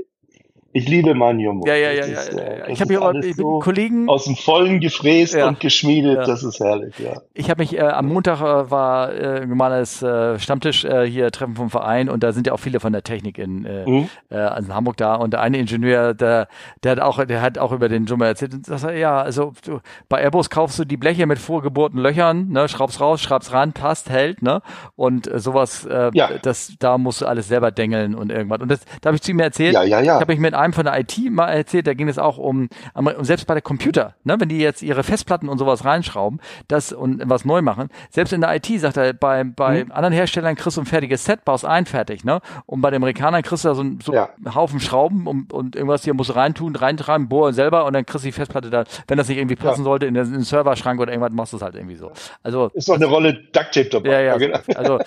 ich 0.73 0.87
liebe 0.89 1.13
meinen 1.13 1.39
Jumbo. 1.39 1.67
Ja, 1.67 1.75
ja, 1.75 1.91
ja, 1.91 2.05
ja. 2.05 2.19
ist, 2.19 2.33
ja, 2.33 2.39
äh, 2.39 2.71
Ich 2.71 2.81
habe 2.81 2.93
hier 2.93 3.13
mit 3.13 3.35
so 3.35 3.59
Kollegen, 3.59 4.09
aus 4.09 4.25
dem 4.25 4.35
Vollen 4.35 4.79
gefräst 4.79 5.33
Ja. 5.35 5.47
und 5.47 5.59
geschmiedet. 5.59 6.17
Ja. 6.17 6.25
Das 6.25 6.43
ist 6.43 6.59
herrlich, 6.59 6.97
ja. 6.99 7.21
ich 7.33 7.49
habe 7.49 7.61
mich 7.61 7.77
äh, 7.77 7.81
am 7.81 8.07
Montag 8.07 8.41
äh, 8.41 8.71
war 8.71 9.13
äh, 9.13 9.45
normales 9.45 10.01
äh, 10.01 10.37
Stammtisch 10.39 10.83
äh, 10.83 11.05
hier 11.07 11.31
Treffen 11.31 11.55
vom 11.55 11.69
Verein 11.69 12.09
und 12.09 12.23
da 12.23 12.31
sind 12.33 12.47
ja 12.47 12.53
auch 12.53 12.59
viele 12.59 12.79
von 12.79 12.91
der 12.91 13.03
Technik 13.03 13.37
in, 13.37 13.65
äh, 13.65 13.85
Mhm. 13.87 14.09
äh, 14.31 14.59
in 14.59 14.73
Hamburg 14.73 14.97
da 14.97 15.15
und 15.15 15.31
der 15.33 15.41
eine 15.41 15.57
Ingenieur, 15.57 16.13
der, 16.13 16.47
der 16.83 16.91
hat 16.93 16.99
auch, 16.99 17.23
der 17.23 17.41
hat 17.41 17.57
auch 17.57 17.71
über 17.71 17.87
den 17.89 18.05
Jumbo 18.05 18.25
erzählt 18.25 18.53
und 18.53 18.65
sagt, 18.65 18.97
ja, 18.97 19.21
also 19.21 19.53
du, 19.65 19.79
bei 20.09 20.21
Airbus 20.21 20.49
kaufst 20.49 20.79
du 20.79 20.85
die 20.85 20.97
Bleche 20.97 21.25
mit 21.27 21.39
vorgebohrten 21.39 21.99
Löchern, 21.99 22.49
ne, 22.49 22.67
schraubst 22.67 22.99
raus, 22.99 23.21
schraubst 23.21 23.53
ran, 23.53 23.73
passt, 23.73 24.09
hält, 24.09 24.41
ne, 24.41 24.61
und 24.95 25.27
äh, 25.31 25.39
sowas, 25.39 25.85
äh, 25.85 26.09
Ja. 26.13 26.29
das, 26.41 26.73
da 26.79 26.97
musst 26.97 27.21
du 27.21 27.25
alles 27.27 27.47
selber 27.47 27.71
dengeln 27.71 28.15
und 28.15 28.31
irgendwas 28.31 28.59
und 28.61 28.69
das, 28.69 28.79
da 29.01 29.09
habe 29.09 29.15
ich 29.17 29.21
zu 29.21 29.31
ihm 29.31 29.39
erzählt, 29.39 29.73
Ja, 29.73 29.83
ja, 29.83 29.99
ja. 29.99 30.15
ich 30.15 30.21
habe 30.21 30.31
mich 30.33 30.39
mit 30.39 30.53
einem 30.63 30.73
von 30.73 30.85
der 30.85 30.99
IT 30.99 31.17
mal 31.31 31.49
erzählt, 31.49 31.85
da 31.87 31.93
ging 31.93 32.07
es 32.09 32.17
auch 32.17 32.37
um, 32.37 32.69
um 32.95 33.23
selbst 33.23 33.45
bei 33.47 33.53
der 33.53 33.61
Computer, 33.61 34.15
ne, 34.23 34.39
wenn 34.39 34.49
die 34.49 34.59
jetzt 34.59 34.81
ihre 34.81 35.03
Festplatten 35.03 35.49
und 35.49 35.57
sowas 35.59 35.85
reinschrauben, 35.85 36.39
das 36.67 36.91
und 36.91 37.21
was 37.29 37.45
neu 37.45 37.61
machen, 37.61 37.89
selbst 38.09 38.33
in 38.33 38.41
der 38.41 38.55
IT 38.55 38.67
sagt 38.79 38.97
er, 38.97 39.13
bei, 39.13 39.43
bei 39.43 39.83
Mhm. 39.85 39.91
anderen 39.91 40.13
Herstellern 40.13 40.55
kriegst 40.55 40.77
du 40.77 40.81
ein 40.81 40.85
fertiges 40.85 41.23
Set, 41.25 41.45
baust 41.45 41.65
ein 41.65 41.85
fertig, 41.85 42.23
ne, 42.23 42.39
und 42.65 42.81
bei 42.81 42.89
den 42.89 42.97
Amerikanern 43.03 43.41
kriegst 43.43 43.63
du 43.65 43.69
da 43.69 43.75
so, 43.75 43.83
ein- 43.83 43.99
so 44.03 44.13
Ja. 44.13 44.29
einen 44.37 44.55
Haufen 44.55 44.79
Schrauben 44.79 45.27
und, 45.27 45.53
und 45.53 45.75
irgendwas 45.75 46.03
hier 46.03 46.13
musst 46.13 46.29
du 46.31 46.33
reintun, 46.35 46.75
reintreiben, 46.75 47.27
bohren 47.29 47.53
selber 47.53 47.85
und 47.85 47.93
dann 47.93 48.05
kriegst 48.05 48.23
du 48.25 48.27
die 48.29 48.31
Festplatte 48.31 48.69
da, 48.69 48.83
wenn 49.07 49.17
das 49.17 49.27
nicht 49.27 49.37
irgendwie 49.37 49.55
passen 49.55 49.81
Ja. 49.81 49.85
sollte, 49.85 50.05
in 50.05 50.13
den, 50.13 50.25
in 50.25 50.31
den 50.33 50.41
Serverschrank 50.43 50.99
oder 50.99 51.11
irgendwas 51.11 51.33
machst 51.33 51.53
du 51.53 51.57
es 51.57 51.63
halt 51.63 51.75
irgendwie 51.75 51.95
so. 51.95 52.11
Also, 52.41 52.71
Ist 52.73 52.87
noch 52.87 52.95
eine 52.95 53.05
Rolle 53.05 53.33
Duct 53.33 53.71
Tape 53.73 53.89
dabei. 53.89 54.09
ja, 54.09 54.19
ja, 54.21 54.37
genau. 54.37 54.59
also 54.75 54.99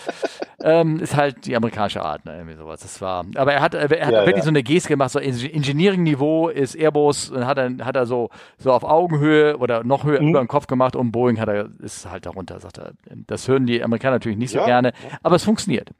ähm, 0.62 1.00
ist 1.00 1.14
halt 1.16 1.46
die 1.46 1.54
amerikanische 1.56 2.02
Art, 2.02 2.24
ne, 2.24 2.34
irgendwie 2.36 2.56
sowas. 2.56 2.80
Das 2.80 3.00
war, 3.00 3.24
aber 3.36 3.52
er 3.52 3.60
hat, 3.60 3.74
er 3.74 3.82
hat 4.06 4.12
Ja, 4.12 4.26
wirklich 4.26 4.42
so 4.44 4.48
eine 4.50 4.62
Geste 4.62 4.88
gemacht, 4.88 5.10
so 5.10 5.18
Engineering-Niveau 5.52 6.48
ist 6.48 6.74
Airbus, 6.74 7.32
hat 7.34 7.58
er, 7.58 7.70
hat 7.84 7.96
er 7.96 8.06
so, 8.06 8.30
so 8.58 8.72
auf 8.72 8.84
Augenhöhe 8.84 9.56
oder 9.58 9.84
noch 9.84 10.04
höher 10.04 10.20
Mhm. 10.20 10.28
über 10.30 10.38
den 10.40 10.48
Kopf 10.48 10.66
gemacht 10.66 10.96
und 10.96 11.12
Boeing 11.12 11.38
hat 11.40 11.48
er, 11.48 11.68
ist 11.80 12.10
halt 12.10 12.26
darunter, 12.26 12.60
sagt 12.60 12.78
er. 12.78 12.92
Das 13.26 13.48
hören 13.48 13.66
die 13.66 13.82
Amerikaner 13.82 14.16
natürlich 14.16 14.38
nicht 14.38 14.50
so 14.50 14.58
Ja. 14.58 14.66
gerne, 14.66 14.92
aber 15.22 15.36
es 15.36 15.44
funktioniert. 15.44 15.90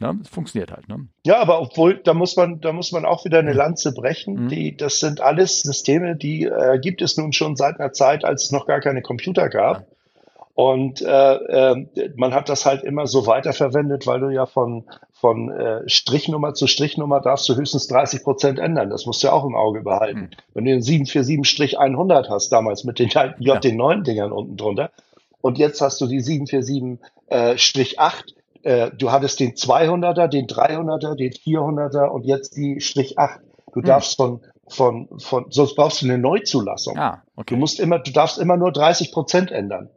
Ne? 0.00 0.16
Es 0.22 0.28
funktioniert 0.28 0.70
halt. 0.70 0.88
Ne? 0.88 1.08
Ja, 1.24 1.40
aber 1.40 1.60
obwohl, 1.60 1.96
da 2.04 2.14
muss 2.14 2.36
man, 2.36 2.60
da 2.60 2.72
muss 2.72 2.92
man 2.92 3.04
auch 3.04 3.24
wieder 3.24 3.40
eine 3.40 3.52
Lanze 3.52 3.92
brechen. 3.92 4.44
Mhm. 4.44 4.48
Die, 4.48 4.76
das 4.76 5.00
sind 5.00 5.20
alles 5.20 5.60
Systeme, 5.62 6.14
die 6.14 6.44
äh, 6.44 6.78
gibt 6.78 7.02
es 7.02 7.16
nun 7.16 7.32
schon 7.32 7.56
seit 7.56 7.80
einer 7.80 7.92
Zeit, 7.92 8.24
als 8.24 8.44
es 8.44 8.52
noch 8.52 8.66
gar 8.66 8.78
keine 8.80 9.02
Computer 9.02 9.48
gab. 9.48 9.86
Und 10.54 11.02
äh, 11.02 11.34
äh, 11.34 11.86
man 12.16 12.34
hat 12.34 12.48
das 12.48 12.66
halt 12.66 12.82
immer 12.82 13.06
so 13.06 13.26
weiterverwendet, 13.26 14.06
weil 14.08 14.18
du 14.20 14.28
ja 14.30 14.46
von, 14.46 14.84
von 15.20 15.50
äh, 15.50 15.88
Strichnummer 15.88 16.54
zu 16.54 16.66
Strichnummer 16.66 17.20
darfst 17.20 17.48
du 17.48 17.56
höchstens 17.56 17.88
30 17.88 18.22
Prozent 18.22 18.58
ändern. 18.58 18.90
Das 18.90 19.04
musst 19.06 19.22
du 19.22 19.26
ja 19.28 19.32
auch 19.32 19.44
im 19.44 19.56
Auge 19.56 19.82
behalten. 19.82 20.20
Mhm. 20.20 20.30
Wenn 20.54 20.64
du 20.64 20.70
den 20.72 20.80
747-100 20.82 22.28
hast, 22.28 22.50
damals 22.50 22.84
mit 22.84 22.98
den 22.98 23.14
alten 23.16 23.42
Ja. 23.42 23.56
JD9-Dingern 23.56 24.30
unten 24.32 24.56
drunter, 24.56 24.90
und 25.40 25.56
jetzt 25.58 25.80
hast 25.80 26.00
du 26.00 26.06
die 26.06 26.20
747-8, 26.20 26.98
äh, 28.62 28.90
du 28.96 29.12
hattest 29.12 29.40
den 29.40 29.52
200er, 29.54 30.26
den 30.28 30.46
300er, 30.46 31.14
den 31.14 31.32
400er 31.32 32.06
und 32.06 32.24
jetzt 32.24 32.56
die 32.56 32.80
Strich 32.80 33.18
8. 33.18 33.40
Du 33.72 33.80
Hm. 33.80 33.86
darfst 33.86 34.16
von, 34.16 34.40
von, 34.68 35.08
von, 35.18 35.46
sonst 35.50 35.74
brauchst 35.76 36.02
du 36.02 36.06
eine 36.06 36.18
Neuzulassung. 36.18 36.96
Ah, 36.98 37.22
Du 37.36 37.40
okay. 37.42 37.56
musst 37.56 37.78
immer, 37.80 37.98
du 38.00 38.10
darfst 38.12 38.38
immer 38.38 38.56
nur 38.56 38.72
30 38.72 39.12
Prozent 39.12 39.50
ändern. 39.52 39.90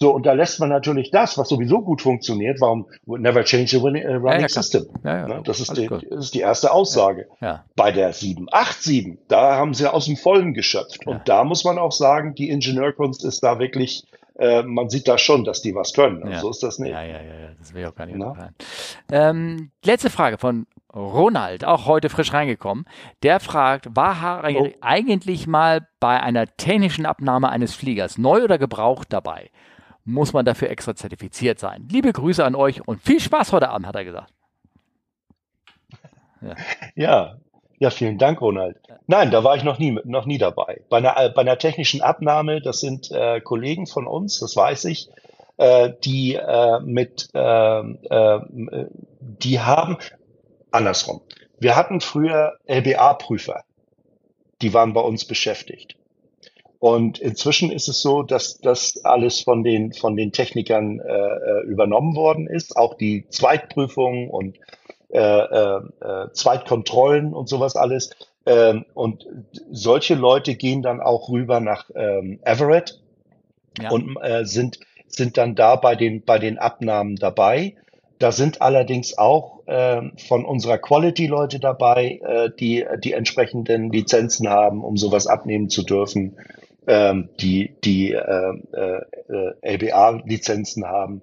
So, 0.00 0.12
und 0.14 0.26
da 0.26 0.32
lässt 0.32 0.60
man 0.60 0.68
natürlich 0.68 1.10
das, 1.10 1.36
was 1.38 1.48
sowieso 1.48 1.80
gut 1.82 2.02
funktioniert. 2.02 2.60
Warum 2.60 2.86
never 3.06 3.42
change 3.42 3.66
the 3.70 3.78
uh, 3.78 3.80
running 3.82 4.04
Ja, 4.24 4.38
ja, 4.38 4.48
system? 4.48 4.86
Ja, 5.02 5.26
Ne? 5.26 5.40
Das, 5.44 5.58
ist 5.58 5.76
die, 5.76 5.88
das 5.88 6.26
ist 6.26 6.34
die 6.34 6.40
erste 6.40 6.70
Aussage. 6.70 7.26
Bei 7.74 7.90
der 7.90 8.12
787, 8.12 9.18
da 9.26 9.56
haben 9.56 9.74
sie 9.74 9.92
aus 9.92 10.06
dem 10.06 10.16
Vollen 10.16 10.54
geschöpft. 10.54 11.04
Und 11.06 11.28
da 11.28 11.42
muss 11.42 11.64
man 11.64 11.78
auch 11.78 11.90
sagen, 11.90 12.34
die 12.36 12.48
Ingenieurkunst 12.50 13.24
ist 13.24 13.42
da 13.42 13.58
wirklich, 13.58 14.04
äh, 14.38 14.62
man 14.62 14.88
sieht 14.88 15.08
da 15.08 15.18
schon, 15.18 15.42
dass 15.44 15.62
die 15.62 15.74
was 15.74 15.92
können. 15.92 16.22
Also 16.22 16.32
Ja. 16.32 16.40
So 16.42 16.50
ist 16.50 16.62
das 16.62 16.78
nicht. 16.78 16.92
Ja, 16.92 17.02
ja, 17.02 17.20
ja, 17.20 17.48
das 17.58 17.74
will 17.74 17.82
ich 17.82 17.88
auch 17.88 17.94
gar 17.96 18.06
nicht. 18.06 18.18
Ähm, 19.10 19.72
letzte 19.84 20.10
Frage 20.10 20.38
von 20.38 20.66
Ronald, 20.94 21.64
auch 21.64 21.86
heute 21.86 22.08
frisch 22.08 22.32
reingekommen. 22.32 22.86
Der 23.22 23.40
fragt, 23.40 23.94
war 23.96 24.20
Harry 24.20 24.56
Oh. 24.58 24.68
eigentlich 24.80 25.46
mal 25.46 25.86
bei 26.00 26.20
einer 26.22 26.46
technischen 26.56 27.04
Abnahme 27.04 27.48
eines 27.50 27.74
Fliegers 27.74 28.16
neu 28.16 28.44
oder 28.44 28.58
gebraucht 28.58 29.08
dabei? 29.10 29.50
Muss 30.08 30.32
man 30.32 30.46
dafür 30.46 30.70
extra 30.70 30.94
zertifiziert 30.94 31.58
sein? 31.58 31.86
Liebe 31.92 32.14
Grüße 32.14 32.42
an 32.42 32.54
euch 32.54 32.88
und 32.88 33.02
viel 33.02 33.20
Spaß 33.20 33.52
heute 33.52 33.68
Abend, 33.68 33.86
hat 33.86 33.94
er 33.94 34.04
gesagt. 34.04 34.32
Ja, 36.94 37.36
ja, 37.78 37.90
vielen 37.90 38.16
Dank, 38.16 38.40
Ronald. 38.40 38.78
Nein, 39.06 39.30
da 39.30 39.44
war 39.44 39.56
ich 39.56 39.64
noch 39.64 39.78
nie, 39.78 40.00
noch 40.04 40.24
nie 40.24 40.38
dabei. 40.38 40.80
Bei 40.88 40.96
einer, 40.96 41.14
äh, 41.18 41.28
bei 41.28 41.42
einer 41.42 41.58
technischen 41.58 42.00
Abnahme, 42.00 42.62
das 42.62 42.80
sind 42.80 43.10
äh, 43.10 43.42
Kollegen 43.42 43.86
von 43.86 44.06
uns, 44.06 44.40
das 44.40 44.56
weiß 44.56 44.86
ich, 44.86 45.10
äh, 45.58 45.92
die 46.02 46.36
äh, 46.36 46.80
mit, 46.80 47.28
ähm, 47.34 47.98
äh, 48.08 48.38
die 49.20 49.60
haben, 49.60 49.98
andersrum. 50.70 51.20
Wir 51.58 51.76
hatten 51.76 52.00
früher 52.00 52.56
LBA-Prüfer, 52.66 53.62
die 54.62 54.72
waren 54.72 54.94
bei 54.94 55.02
uns 55.02 55.26
beschäftigt. 55.26 55.97
Und 56.80 57.18
inzwischen 57.18 57.72
ist 57.72 57.88
es 57.88 58.00
so, 58.00 58.22
dass 58.22 58.58
das 58.58 59.04
alles 59.04 59.40
von 59.40 59.64
den, 59.64 59.92
von 59.92 60.16
den 60.16 60.30
Technikern 60.30 61.00
äh, 61.00 61.12
äh, 61.12 61.62
übernommen 61.66 62.14
worden 62.14 62.46
ist, 62.46 62.76
auch 62.76 62.94
die 62.94 63.26
Zweitprüfung 63.28 64.30
und 64.30 64.58
äh, 65.10 65.18
äh, 65.18 65.80
äh, 66.00 66.32
Zweitkontrollen 66.32 67.34
und 67.34 67.48
sowas 67.48 67.74
alles. 67.74 68.10
Ähm, 68.46 68.84
und 68.94 69.26
solche 69.70 70.14
Leute 70.14 70.54
gehen 70.54 70.82
dann 70.82 71.00
auch 71.00 71.28
rüber 71.30 71.60
nach 71.60 71.90
ähm, 71.94 72.38
Everett 72.42 73.00
Ja. 73.80 73.90
und 73.90 74.16
äh, 74.22 74.44
sind, 74.44 74.78
sind 75.08 75.36
dann 75.36 75.54
da 75.56 75.76
bei 75.76 75.96
den, 75.96 76.22
bei 76.24 76.38
den 76.38 76.58
Abnahmen 76.58 77.16
dabei. 77.16 77.74
Da 78.18 78.32
sind 78.32 78.62
allerdings 78.62 79.16
auch 79.16 79.60
ähm, 79.66 80.12
von 80.28 80.44
unserer 80.44 80.78
Quality-Leute 80.78 81.60
dabei, 81.60 82.20
äh, 82.24 82.50
die 82.58 82.84
die 83.02 83.12
entsprechenden 83.12 83.90
Lizenzen 83.90 84.48
haben, 84.48 84.82
um 84.82 84.96
sowas 84.96 85.26
abnehmen 85.26 85.68
zu 85.70 85.82
dürfen, 85.84 86.36
ähm, 86.88 87.28
die 87.38 87.76
die 87.84 88.12
äh, 88.12 88.54
äh, 88.72 89.02
äh, 89.28 89.74
LBA-Lizenzen 89.76 90.86
haben, 90.86 91.22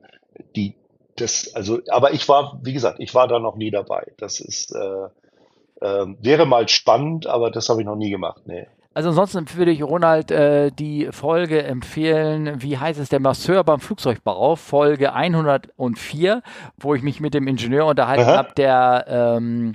die 0.55 0.75
das, 1.17 1.53
also, 1.55 1.79
aber 1.89 2.13
ich 2.13 2.27
war, 2.27 2.59
wie 2.63 2.73
gesagt, 2.73 2.99
ich 2.99 3.15
war 3.15 3.27
da 3.27 3.39
noch 3.39 3.55
nie 3.55 3.71
dabei. 3.71 4.11
Das 4.17 4.39
ist, 4.39 4.75
äh, 4.75 5.85
äh, 5.85 6.05
wäre 6.21 6.45
mal 6.45 6.67
spannend, 6.67 7.25
aber 7.27 7.51
das 7.51 7.69
habe 7.69 7.81
ich 7.81 7.85
noch 7.85 7.95
nie 7.95 8.09
gemacht. 8.09 8.41
Nee. 8.45 8.67
Also 8.93 9.09
ansonsten 9.09 9.45
würde 9.55 9.71
ich 9.71 9.83
Ronald 9.83 10.31
äh, 10.31 10.71
die 10.71 11.09
Folge 11.11 11.63
empfehlen, 11.63 12.61
wie 12.61 12.77
heißt 12.77 12.99
es, 12.99 13.09
der 13.09 13.19
Masseur 13.19 13.63
beim 13.65 13.81
Flugzeugbau, 13.81 14.55
Folge 14.55 15.13
104, 15.13 16.41
wo 16.77 16.95
ich 16.95 17.01
mich 17.01 17.19
mit 17.19 17.33
dem 17.33 17.47
Ingenieur 17.47 17.87
unterhalten 17.87 18.25
habe, 18.25 18.53
der, 18.55 19.05
ähm, 19.09 19.73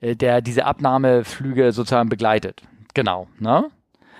äh, 0.00 0.16
der 0.16 0.40
diese 0.40 0.64
Abnahmeflüge 0.64 1.72
sozusagen 1.72 2.08
begleitet. 2.08 2.62
Genau, 2.94 3.28
ne? 3.38 3.70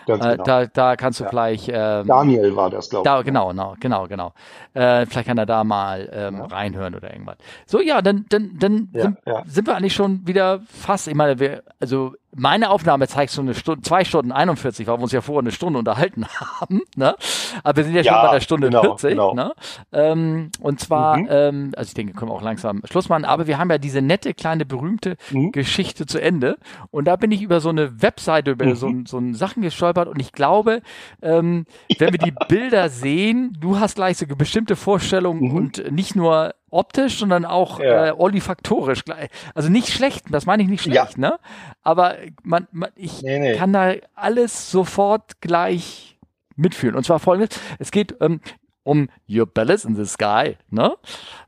Äh, 0.07 0.19
genau. 0.19 0.45
da, 0.45 0.67
da 0.67 0.97
kannst 0.97 1.21
du 1.21 1.25
gleich 1.25 1.69
ähm, 1.73 2.07
Daniel 2.07 2.57
war 2.57 2.71
das, 2.71 2.91
glaube 2.91 3.03
ich. 3.03 3.13
da, 3.13 3.23
genau, 3.23 3.49
genau, 3.51 3.75
genau, 3.81 4.07
genau. 4.09 4.33
Äh, 4.75 5.07
vielleicht 5.07 5.29
kann 5.29 5.39
er 5.39 5.47
da 5.47 5.65
mal 5.65 6.09
ähm, 6.13 6.41
reinhören 6.43 6.95
oder 6.95 7.13
irgendwas. 7.13 7.37
So, 7.67 7.81
ja, 7.81 8.03
dann, 8.03 8.27
dann, 8.29 8.59
dann 8.59 8.89
Ja, 8.93 9.03
sind, 9.03 9.19
ja. 9.27 9.43
sind 9.47 9.67
wir 9.67 9.77
eigentlich 9.77 9.95
schon 9.95 10.27
wieder 10.27 10.61
fast, 10.67 11.09
ich 11.09 11.15
meine, 11.15 11.39
wir, 11.39 11.63
also 11.81 12.15
meine 12.35 12.71
Aufnahme 12.71 13.07
zeigt 13.09 13.31
so 13.33 13.43
eine 13.43 13.55
Stunde, 13.55 13.83
zwei 13.83 14.05
Stunden 14.05 14.33
41, 14.33 14.87
weil 14.87 14.99
wir 14.99 15.03
uns 15.03 15.13
ja 15.13 15.21
vorher 15.21 15.41
eine 15.41 15.53
Stunde 15.53 15.79
unterhalten 15.79 16.27
haben, 16.61 16.81
ne? 16.97 17.15
Aber 17.63 17.77
wir 17.77 17.85
sind 17.85 17.95
ja, 17.95 18.03
schon 18.05 18.13
Ja, 18.15 18.27
bei 18.27 18.33
der 18.35 18.41
Stunde 18.41 18.69
genau, 18.69 18.83
40, 18.83 19.11
genau. 19.11 19.35
ne? 19.35 19.53
Ähm, 19.93 20.51
und 20.61 20.81
zwar, 20.81 21.19
Mhm. 21.19 21.27
ähm, 21.31 21.73
also 21.77 21.89
ich 21.89 21.95
denke, 21.95 22.15
können 22.15 22.31
wir 22.31 22.35
auch 22.35 22.43
langsam 22.43 22.81
Schluss 22.91 23.09
machen, 23.09 23.25
aber 23.27 23.47
wir 23.47 23.59
haben 23.59 23.71
ja 23.71 23.79
diese 23.79 24.01
nette, 24.01 24.33
kleine, 24.35 24.65
berühmte 24.65 25.17
Mhm. 25.31 25.53
Geschichte 25.53 26.07
zu 26.07 26.21
Ende. 26.21 26.57
Und 26.91 27.05
da 27.07 27.17
bin 27.17 27.31
ich 27.33 27.43
über 27.43 27.61
so 27.61 27.69
eine 27.69 28.01
Webseite, 28.03 28.53
über 28.53 28.65
Mhm. 28.65 28.75
so, 28.77 28.87
ein- 28.89 29.07
so 29.07 29.19
ein 29.19 29.35
Sachen 29.35 29.63
gestolpert 29.63 30.09
und 30.09 30.19
ich 30.21 30.33
glaube, 30.33 30.81
ähm, 31.21 31.67
wenn 31.99 32.13
wir 32.13 32.19
die 32.19 32.35
Bilder 32.49 32.89
sehen, 32.89 33.57
du 33.61 33.79
hast 33.79 33.97
gleich 33.97 34.17
so 34.17 34.27
bestimmte 34.27 34.77
Vorstellungen 34.77 35.51
und 35.53 35.93
nicht 35.93 36.17
nur 36.17 36.55
optisch, 36.73 37.19
sondern 37.19 37.45
auch. 37.45 37.79
Ja. 37.79 38.09
äh, 38.09 38.11
olfaktorisch. 38.13 39.05
gleich. 39.05 39.29
Also 39.55 39.69
nicht 39.69 39.89
schlecht, 39.91 40.25
das 40.31 40.47
meine 40.47 40.63
ich 40.63 40.69
nicht 40.69 40.85
Ja. 40.87 41.03
schlecht, 41.05 41.19
ne? 41.19 41.39
Aber 41.83 42.17
man, 42.43 42.67
man, 42.73 42.91
ich 42.97 43.23
Nee, 43.23 43.39
nee. 43.39 43.57
kann 43.57 43.73
da 43.73 43.95
alles 44.15 44.71
sofort 44.71 45.41
gleich 45.41 46.19
mitfühlen. 46.57 46.97
Und 46.97 47.05
zwar 47.05 47.19
folgendes, 47.19 47.59
es 47.79 47.91
geht 47.91 48.17
ähm, 48.21 48.41
um 48.85 49.09
Your 49.29 49.47
Balance 49.47 49.87
in 49.87 49.95
the 49.95 50.05
Sky, 50.07 50.57
ne? 50.71 50.95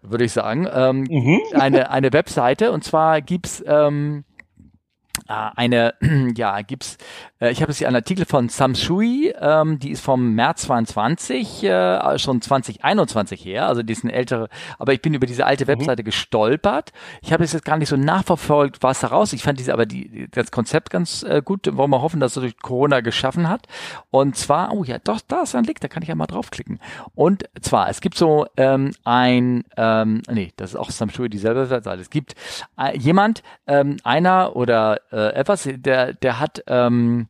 Würde 0.02 0.24
ich 0.24 0.32
sagen. 0.32 0.68
Ähm, 0.72 1.04
Mhm. 1.08 1.40
eine, 1.54 1.90
eine 1.90 2.12
Webseite 2.12 2.70
und 2.72 2.84
zwar 2.84 3.20
gibt's 3.20 3.62
ähm, 3.66 4.24
äh, 5.28 5.32
eine, 5.56 5.94
ja, 6.36 6.60
gibt's, 6.62 6.96
äh, 7.44 7.50
ich 7.50 7.60
habe 7.60 7.70
jetzt 7.70 7.78
hier 7.78 7.86
einen 7.86 7.96
Artikel 7.96 8.24
von 8.24 8.48
Samshui, 8.48 9.34
ähm, 9.38 9.78
die 9.78 9.90
ist 9.90 10.00
vom 10.00 10.34
März 10.34 10.62
22, 10.62 11.64
äh, 11.64 12.18
schon 12.18 12.40
2021 12.40 13.44
her, 13.44 13.68
also 13.68 13.82
die 13.82 13.92
ist 13.92 14.04
eine 14.04 14.12
ältere, 14.12 14.48
aber 14.78 14.92
ich 14.92 15.02
bin 15.02 15.14
über 15.14 15.26
diese 15.26 15.46
alte 15.46 15.66
Webseite 15.66 16.02
gestolpert. 16.02 16.92
Ich 17.22 17.32
habe 17.32 17.44
jetzt 17.44 17.64
gar 17.64 17.76
nicht 17.76 17.88
so 17.88 17.96
nachverfolgt, 17.96 18.82
was 18.82 19.00
da 19.00 19.08
raus. 19.08 19.32
Ich 19.32 19.42
fand 19.42 19.58
diese 19.58 19.72
aber 19.72 19.86
die, 19.86 20.28
das 20.30 20.50
Konzept 20.50 20.90
ganz 20.90 21.22
äh, 21.22 21.42
gut, 21.44 21.68
wollen 21.76 21.90
wir 21.90 22.02
hoffen, 22.02 22.20
dass 22.20 22.36
es 22.36 22.40
durch 22.40 22.58
Corona 22.58 23.00
geschaffen 23.00 23.48
hat. 23.48 23.66
Und 24.10 24.36
zwar, 24.36 24.72
oh 24.72 24.84
ja, 24.84 24.98
doch, 24.98 25.20
da 25.26 25.42
ist 25.42 25.54
ein 25.54 25.64
Link, 25.64 25.80
da 25.80 25.88
kann 25.88 26.02
ich 26.02 26.08
ja 26.08 26.14
mal 26.14 26.26
draufklicken. 26.26 26.80
Und 27.14 27.44
zwar, 27.60 27.88
es 27.88 28.00
gibt 28.00 28.16
so 28.16 28.46
ähm, 28.56 28.92
ein, 29.04 29.64
ähm, 29.76 30.22
nee, 30.30 30.52
das 30.56 30.70
ist 30.70 30.76
auch 30.76 30.90
Samshui 30.90 31.28
dieselbe 31.28 31.68
Webseite. 31.70 32.00
Es 32.00 32.10
gibt 32.10 32.34
äh, 32.78 32.96
jemand, 32.96 33.42
ähm, 33.66 33.96
einer 34.04 34.56
oder 34.56 35.00
äh, 35.12 35.34
etwas, 35.34 35.68
der, 35.68 36.14
der 36.14 36.40
hat 36.40 36.62
ähm, 36.66 37.28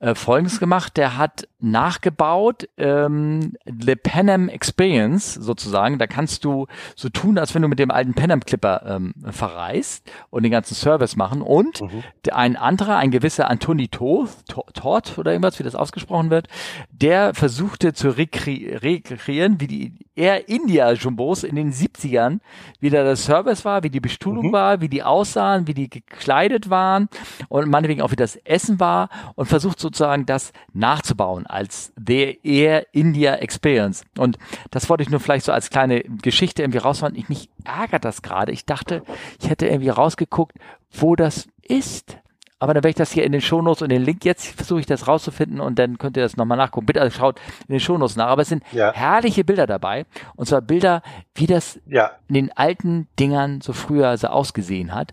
äh, 0.00 0.14
Folgendes 0.14 0.58
gemacht, 0.58 0.96
der 0.96 1.16
hat 1.16 1.48
nachgebaut 1.58 2.68
ähm, 2.76 3.54
The 3.66 3.96
Panam 3.96 4.48
Experience 4.48 5.34
sozusagen. 5.34 5.98
Da 5.98 6.06
kannst 6.06 6.44
du 6.44 6.66
so 6.94 7.08
tun, 7.08 7.38
als 7.38 7.54
wenn 7.54 7.62
du 7.62 7.68
mit 7.68 7.78
dem 7.78 7.90
alten 7.90 8.14
Panam 8.14 8.40
Clipper 8.40 8.82
ähm, 8.86 9.14
verreist 9.30 10.10
und 10.30 10.42
den 10.42 10.52
ganzen 10.52 10.74
Service 10.74 11.16
machen. 11.16 11.42
Und 11.42 11.80
der, 12.24 12.36
ein 12.36 12.56
anderer, 12.56 12.96
ein 12.98 13.10
gewisser 13.10 13.48
Antoni 13.50 13.88
Toth, 13.88 14.30
To- 14.48 14.66
Toth 14.74 15.18
oder 15.18 15.32
irgendwas, 15.32 15.58
wie 15.58 15.62
das 15.64 15.74
ausgesprochen 15.74 16.30
wird, 16.30 16.48
der 16.90 17.34
versuchte 17.34 17.92
zu 17.92 18.10
rekre 18.10 18.82
rekreieren, 18.82 19.60
wie 19.60 19.66
die 19.66 19.94
Air 20.14 20.48
India 20.48 20.92
Jumbos 20.92 21.42
in 21.44 21.56
den 21.56 21.72
70ern, 21.72 22.38
wie 22.80 22.88
da 22.90 23.02
der 23.02 23.16
Service 23.16 23.64
war, 23.64 23.82
wie 23.82 23.90
die 23.90 24.00
Bestuhlung 24.00 24.52
war, 24.52 24.80
wie 24.80 24.88
die 24.88 25.02
aussahen, 25.02 25.66
wie 25.66 25.74
die 25.74 25.90
gekleidet 25.90 26.70
waren 26.70 27.08
und 27.48 27.68
meinetwegen 27.68 28.00
auch 28.02 28.12
wie 28.12 28.16
das 28.16 28.36
Essen 28.36 28.80
war 28.80 29.08
und 29.34 29.46
versucht 29.46 29.78
sozusagen 29.78 30.24
das 30.26 30.52
nachzubauen 30.72 31.46
als 31.56 31.92
The 31.96 32.38
Air 32.44 32.86
India 32.92 33.34
Experience. 33.36 34.04
Und 34.18 34.36
das 34.70 34.90
wollte 34.90 35.02
ich 35.02 35.08
nur 35.10 35.20
vielleicht 35.20 35.46
so 35.46 35.52
als 35.52 35.70
kleine 35.70 36.02
Geschichte 36.02 36.62
irgendwie 36.62 36.78
rausfahren. 36.78 37.16
Ich 37.16 37.30
mich 37.30 37.48
ärgert 37.64 38.04
das 38.04 38.20
gerade. 38.20 38.52
Ich 38.52 38.66
dachte, 38.66 39.02
ich 39.40 39.48
hätte 39.48 39.66
irgendwie 39.66 39.88
rausgeguckt, 39.88 40.54
wo 40.92 41.16
das 41.16 41.48
ist. 41.62 42.18
Aber 42.58 42.72
dann 42.72 42.82
werde 42.82 42.90
ich 42.90 42.94
das 42.96 43.12
hier 43.12 43.24
in 43.24 43.32
den 43.32 43.40
Shownotes 43.42 43.82
und 43.82 43.90
den 43.90 44.02
Link, 44.02 44.24
jetzt 44.24 44.46
versuche 44.46 44.80
ich 44.80 44.86
das 44.86 45.06
rauszufinden 45.08 45.60
und 45.60 45.78
dann 45.78 45.98
könnt 45.98 46.16
ihr 46.16 46.22
das 46.22 46.36
nochmal 46.38 46.56
nachgucken. 46.56 46.86
Bitte 46.86 47.00
also 47.02 47.16
schaut 47.18 47.38
in 47.68 47.72
den 47.74 47.80
Shownotes 47.80 48.16
nach. 48.16 48.28
Aber 48.28 48.42
es 48.42 48.48
sind 48.48 48.62
Ja. 48.72 48.92
herrliche 48.94 49.44
Bilder 49.44 49.66
dabei. 49.66 50.04
Und 50.36 50.46
zwar 50.46 50.60
Bilder, 50.62 51.02
wie 51.34 51.46
das 51.46 51.80
Ja, 51.86 52.12
in 52.28 52.34
den 52.34 52.52
alten 52.56 53.08
Dingern 53.18 53.60
so 53.62 53.72
früher 53.74 54.16
so 54.18 54.28
ausgesehen 54.28 54.94
hat. 54.94 55.12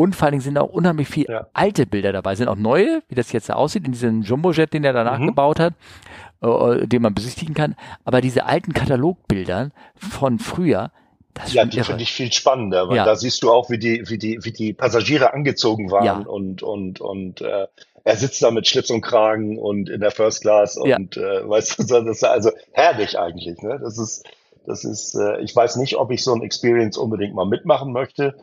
Und 0.00 0.16
vor 0.16 0.24
allen 0.24 0.32
Dingen 0.32 0.40
sind 0.42 0.56
auch 0.56 0.70
unheimlich 0.70 1.08
viele 1.08 1.30
Ja. 1.30 1.46
alte 1.52 1.84
Bilder 1.84 2.10
dabei. 2.12 2.34
Sind 2.34 2.48
auch 2.48 2.56
neue, 2.56 3.02
wie 3.10 3.14
das 3.14 3.32
jetzt 3.32 3.50
aussieht, 3.52 3.84
in 3.84 3.92
diesem 3.92 4.22
Jumbojet, 4.22 4.72
den 4.72 4.82
er 4.82 4.94
danach 4.94 5.18
Mhm. 5.18 5.26
gebaut 5.26 5.60
hat, 5.60 5.74
äh, 6.42 6.86
den 6.86 7.02
man 7.02 7.12
besichtigen 7.12 7.52
kann. 7.54 7.76
Aber 8.06 8.22
diese 8.22 8.46
alten 8.46 8.72
Katalogbilder 8.72 9.70
von 9.96 10.38
früher, 10.38 10.90
das 11.34 11.48
ist 11.48 11.54
ja, 11.54 11.66
die 11.66 11.82
finde 11.82 12.02
ich 12.02 12.12
viel 12.12 12.32
spannender, 12.32 12.88
weil 12.88 12.96
Ja. 12.96 13.04
da 13.04 13.14
siehst 13.14 13.42
du 13.42 13.50
auch, 13.52 13.68
wie 13.68 13.78
die, 13.78 14.02
wie 14.08 14.16
die, 14.16 14.38
wie 14.42 14.52
die 14.52 14.72
Passagiere 14.72 15.34
angezogen 15.34 15.90
waren 15.90 16.04
Ja. 16.06 16.14
und 16.14 16.62
und 16.62 17.02
und 17.02 17.42
äh, 17.42 17.66
er 18.04 18.16
sitzt 18.16 18.42
da 18.42 18.50
mit 18.50 18.66
Schlips 18.66 18.90
und 18.90 19.02
Kragen 19.02 19.58
und 19.58 19.90
in 19.90 20.00
der 20.00 20.12
First 20.12 20.40
Class 20.40 20.80
Ja. 20.82 20.96
und 20.96 21.18
äh, 21.18 21.46
weißt 21.46 21.78
du, 21.78 21.82
das 22.04 22.06
ist 22.06 22.24
also 22.24 22.50
herrlich 22.72 23.18
eigentlich. 23.18 23.60
Ne? 23.60 23.78
Das 23.82 23.98
ist, 23.98 24.24
das 24.66 24.84
ist, 24.84 25.14
äh, 25.14 25.40
ich 25.42 25.54
weiß 25.54 25.76
nicht, 25.76 25.96
ob 25.98 26.10
ich 26.10 26.24
so 26.24 26.32
ein 26.34 26.40
Experience 26.42 26.96
unbedingt 26.96 27.34
mal 27.34 27.44
mitmachen 27.44 27.92
möchte. 27.92 28.34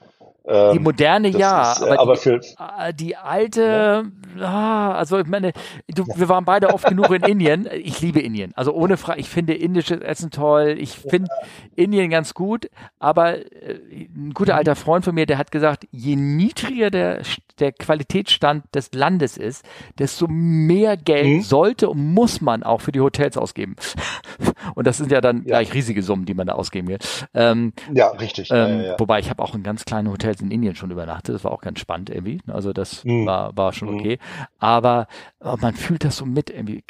Ähm, 0.47 0.71
Die 0.71 0.79
moderne 0.79 1.31
das 1.31 1.39
ja, 1.39 1.73
ist, 1.73 1.81
äh, 1.81 1.83
aber, 1.83 1.99
aber 1.99 2.13
die, 2.13 2.19
für 2.19 2.39
äh, 2.79 2.93
die 2.93 3.15
alte, 3.17 4.11
ah, 4.41 4.93
also 4.93 5.19
ich 5.19 5.27
meine, 5.27 5.51
du, 5.93 6.05
wir 6.15 6.29
waren 6.29 6.45
beide 6.45 6.71
oft 6.71 6.87
genug 6.87 7.11
in 7.11 7.23
Indien. 7.25 7.67
Ich 7.73 7.99
liebe 8.01 8.19
Indien. 8.21 8.53
Also 8.55 8.73
ohne 8.73 8.97
Frage, 8.97 9.19
ich 9.19 9.29
finde 9.29 9.53
indisches 9.53 9.99
Essen 10.01 10.31
toll. 10.31 10.75
Ich 10.79 10.91
finde 10.97 11.29
Indien 11.75 12.09
ganz 12.09 12.33
gut, 12.33 12.69
aber 12.99 13.37
äh, 13.39 13.79
ein 14.15 14.31
guter 14.33 14.53
Mhm. 14.53 14.57
alter 14.59 14.75
Freund 14.75 15.03
von 15.05 15.15
mir, 15.15 15.25
der 15.25 15.37
hat 15.37 15.51
gesagt, 15.51 15.85
je 15.91 16.15
niedriger 16.15 16.91
der, 16.91 17.21
der 17.59 17.71
Qualitätsstand 17.73 18.63
des 18.73 18.93
Landes 18.93 19.37
ist, 19.37 19.65
desto 19.99 20.27
mehr 20.29 20.95
Geld 20.97 21.27
Mhm. 21.27 21.41
sollte 21.41 21.89
und 21.89 22.13
muss 22.13 22.39
man 22.41 22.63
auch 22.63 22.81
für 22.81 22.91
die 22.93 23.01
Hotels 23.01 23.37
ausgeben. 23.37 23.75
Und 24.75 24.85
das 24.85 24.97
sind 24.97 25.11
ja 25.11 25.21
dann 25.21 25.37
Ja. 25.39 25.43
gleich 25.43 25.73
riesige 25.73 26.03
Summen, 26.03 26.25
die 26.25 26.33
man 26.33 26.47
da 26.47 26.53
ausgeben 26.53 26.87
will. 26.87 26.99
Ähm, 27.33 27.73
ja, 27.93 28.09
richtig. 28.09 28.49
ähm, 28.51 28.57
ja, 28.57 28.67
ja, 28.67 28.81
ja. 28.89 28.95
Wobei 28.99 29.19
ich 29.19 29.29
habe 29.29 29.41
auch 29.41 29.55
in 29.55 29.63
ganz 29.63 29.85
kleinen 29.85 30.07
Hotels 30.37 30.41
in 30.41 30.51
Indien 30.51 30.75
schon 30.75 30.91
übernachtet. 30.91 31.35
Das 31.35 31.43
war 31.43 31.51
auch 31.51 31.61
ganz 31.61 31.79
spannend 31.79 32.09
irgendwie. 32.09 32.41
Also 32.47 32.73
das 32.73 33.03
Mhm. 33.03 33.25
war, 33.25 33.55
war 33.55 33.73
schon 33.73 33.89
Mhm. 33.89 33.99
okay. 33.99 34.19
Aber 34.59 35.07
äh, 35.41 35.55
man 35.59 35.73
fühlt 35.73 36.03
das 36.03 36.17
so 36.17 36.25
mit 36.25 36.49
irgendwie. 36.49 36.83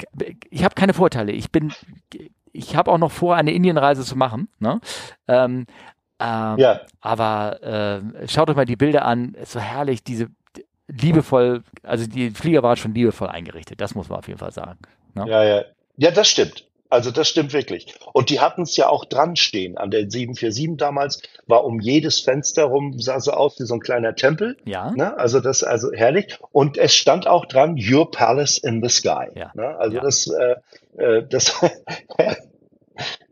Ich 0.50 0.64
habe 0.64 0.76
keine 0.76 0.94
Vorteile. 0.94 1.32
Ich 1.32 1.52
bin, 1.52 1.74
ich 2.52 2.76
habe 2.76 2.92
auch 2.92 2.98
noch 2.98 3.12
vor, 3.12 3.36
eine 3.36 3.52
Indienreise 3.52 4.04
zu 4.04 4.16
machen. 4.16 4.50
Ne? 4.60 4.80
Ähm, 5.28 5.66
ähm, 6.20 6.58
ja, 6.58 6.82
Aber 7.02 7.62
äh, 7.62 8.28
schaut 8.28 8.50
euch 8.50 8.56
mal 8.56 8.66
die 8.66 8.76
Bilder 8.76 9.06
an. 9.06 9.34
Ist 9.36 9.52
so 9.52 9.60
herrlich, 9.60 10.04
diese 10.04 10.28
liebevoll, 10.88 11.64
also 11.84 12.08
die 12.08 12.32
Flieger 12.32 12.64
waren 12.64 12.78
schon 12.78 12.94
liebevoll 12.94 13.28
eingerichtet. 13.28 13.82
Das 13.82 13.94
muss 13.94 14.10
man 14.10 14.20
auf 14.20 14.28
jeden 14.28 14.40
Fall 14.40 14.52
sagen. 14.52 14.80
Ne? 15.14 15.26
ja, 15.28 15.44
ja. 15.44 15.64
Ja, 16.00 16.12
das 16.12 16.28
stimmt. 16.30 16.67
Also 16.90 17.12
das 17.12 17.28
stimmt 17.28 17.54
wirklich. 17.54 17.94
Und 18.14 18.30
die 18.30 18.40
hatten 18.40 18.62
es 18.62 18.78
ja 18.78 18.88
auch 18.88 19.04
dran 19.06 19.36
stehen. 19.36 19.78
An 19.78 19.92
der 19.92 20.10
747 20.10 20.78
damals 20.78 21.22
war 21.46 21.66
um 21.66 21.80
jedes 21.80 22.22
Fenster 22.22 22.64
rum, 22.66 22.98
sah 23.00 23.20
so 23.20 23.32
aus 23.32 23.60
wie 23.60 23.66
so 23.66 23.74
ein 23.74 23.80
kleiner 23.82 24.16
Tempel. 24.16 24.56
Ja. 24.66 24.92
Ne? 24.92 25.18
Also 25.18 25.40
das 25.40 25.64
also 25.64 25.92
herrlich. 25.92 26.38
Und 26.52 26.78
es 26.78 26.96
stand 26.96 27.28
auch 27.28 27.46
dran, 27.46 27.78
Your 27.78 28.10
Palace 28.12 28.58
in 28.58 28.82
the 28.82 28.90
Sky. 28.90 29.28
Ja. 29.36 29.52
Ne? 29.54 29.76
Also 29.78 29.98
Ja. 29.98 30.02
das, 30.04 30.28
äh, 30.28 30.56
äh, 31.02 31.28
das 31.28 31.62
äh, 32.18 32.36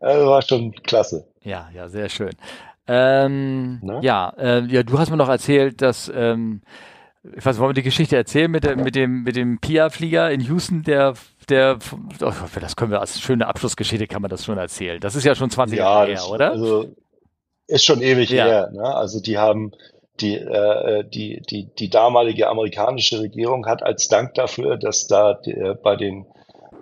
war 0.00 0.42
schon 0.42 0.72
klasse. 0.72 1.26
Ja, 1.42 1.68
ja, 1.74 1.88
sehr 1.88 2.08
schön. 2.08 2.32
Ähm, 2.88 3.80
Ne? 3.82 4.00
ja, 4.02 4.32
äh, 4.38 4.60
ja, 4.66 4.82
du 4.82 4.98
hast 4.98 5.10
mir 5.10 5.16
noch 5.16 5.28
erzählt, 5.28 5.82
dass 5.82 6.10
ähm, 6.14 6.62
ich 7.36 7.44
weiß, 7.44 7.58
wollen 7.58 7.70
wir 7.70 7.74
die 7.74 7.82
Geschichte 7.82 8.16
erzählen 8.16 8.50
mit, 8.50 8.64
der, 8.64 8.76
mit 8.76 8.94
dem 8.94 9.22
mit 9.22 9.36
dem 9.36 9.58
Pia-Flieger 9.58 10.30
in 10.30 10.40
Houston, 10.40 10.82
der 10.82 11.14
der 11.48 11.78
oh, 12.22 12.32
das 12.60 12.76
können 12.76 12.90
wir 12.90 13.00
als 13.00 13.20
schöne 13.20 13.46
Abschlussgeschichte 13.46 14.06
kann 14.06 14.22
man 14.22 14.30
das 14.30 14.44
schon 14.44 14.58
erzählen. 14.58 15.00
Das 15.00 15.14
ist 15.14 15.24
ja 15.24 15.34
schon 15.34 15.50
20 15.50 15.78
Jahre 15.78 16.12
her, 16.12 16.28
oder? 16.30 16.50
Also 16.50 16.94
ist 17.66 17.84
schon 17.84 18.02
ewig 18.02 18.30
Ja. 18.30 18.44
her. 18.44 18.70
Ne? 18.72 18.84
Also 18.94 19.20
die 19.20 19.38
haben 19.38 19.72
die, 20.20 20.34
äh, 20.36 21.04
die, 21.04 21.42
die, 21.42 21.68
die 21.78 21.90
damalige 21.90 22.48
amerikanische 22.48 23.20
Regierung 23.20 23.66
hat 23.66 23.82
als 23.82 24.08
Dank 24.08 24.34
dafür, 24.34 24.76
dass 24.76 25.06
da 25.06 25.34
die, 25.34 25.52
äh, 25.52 25.74
bei 25.74 25.96
den 25.96 26.26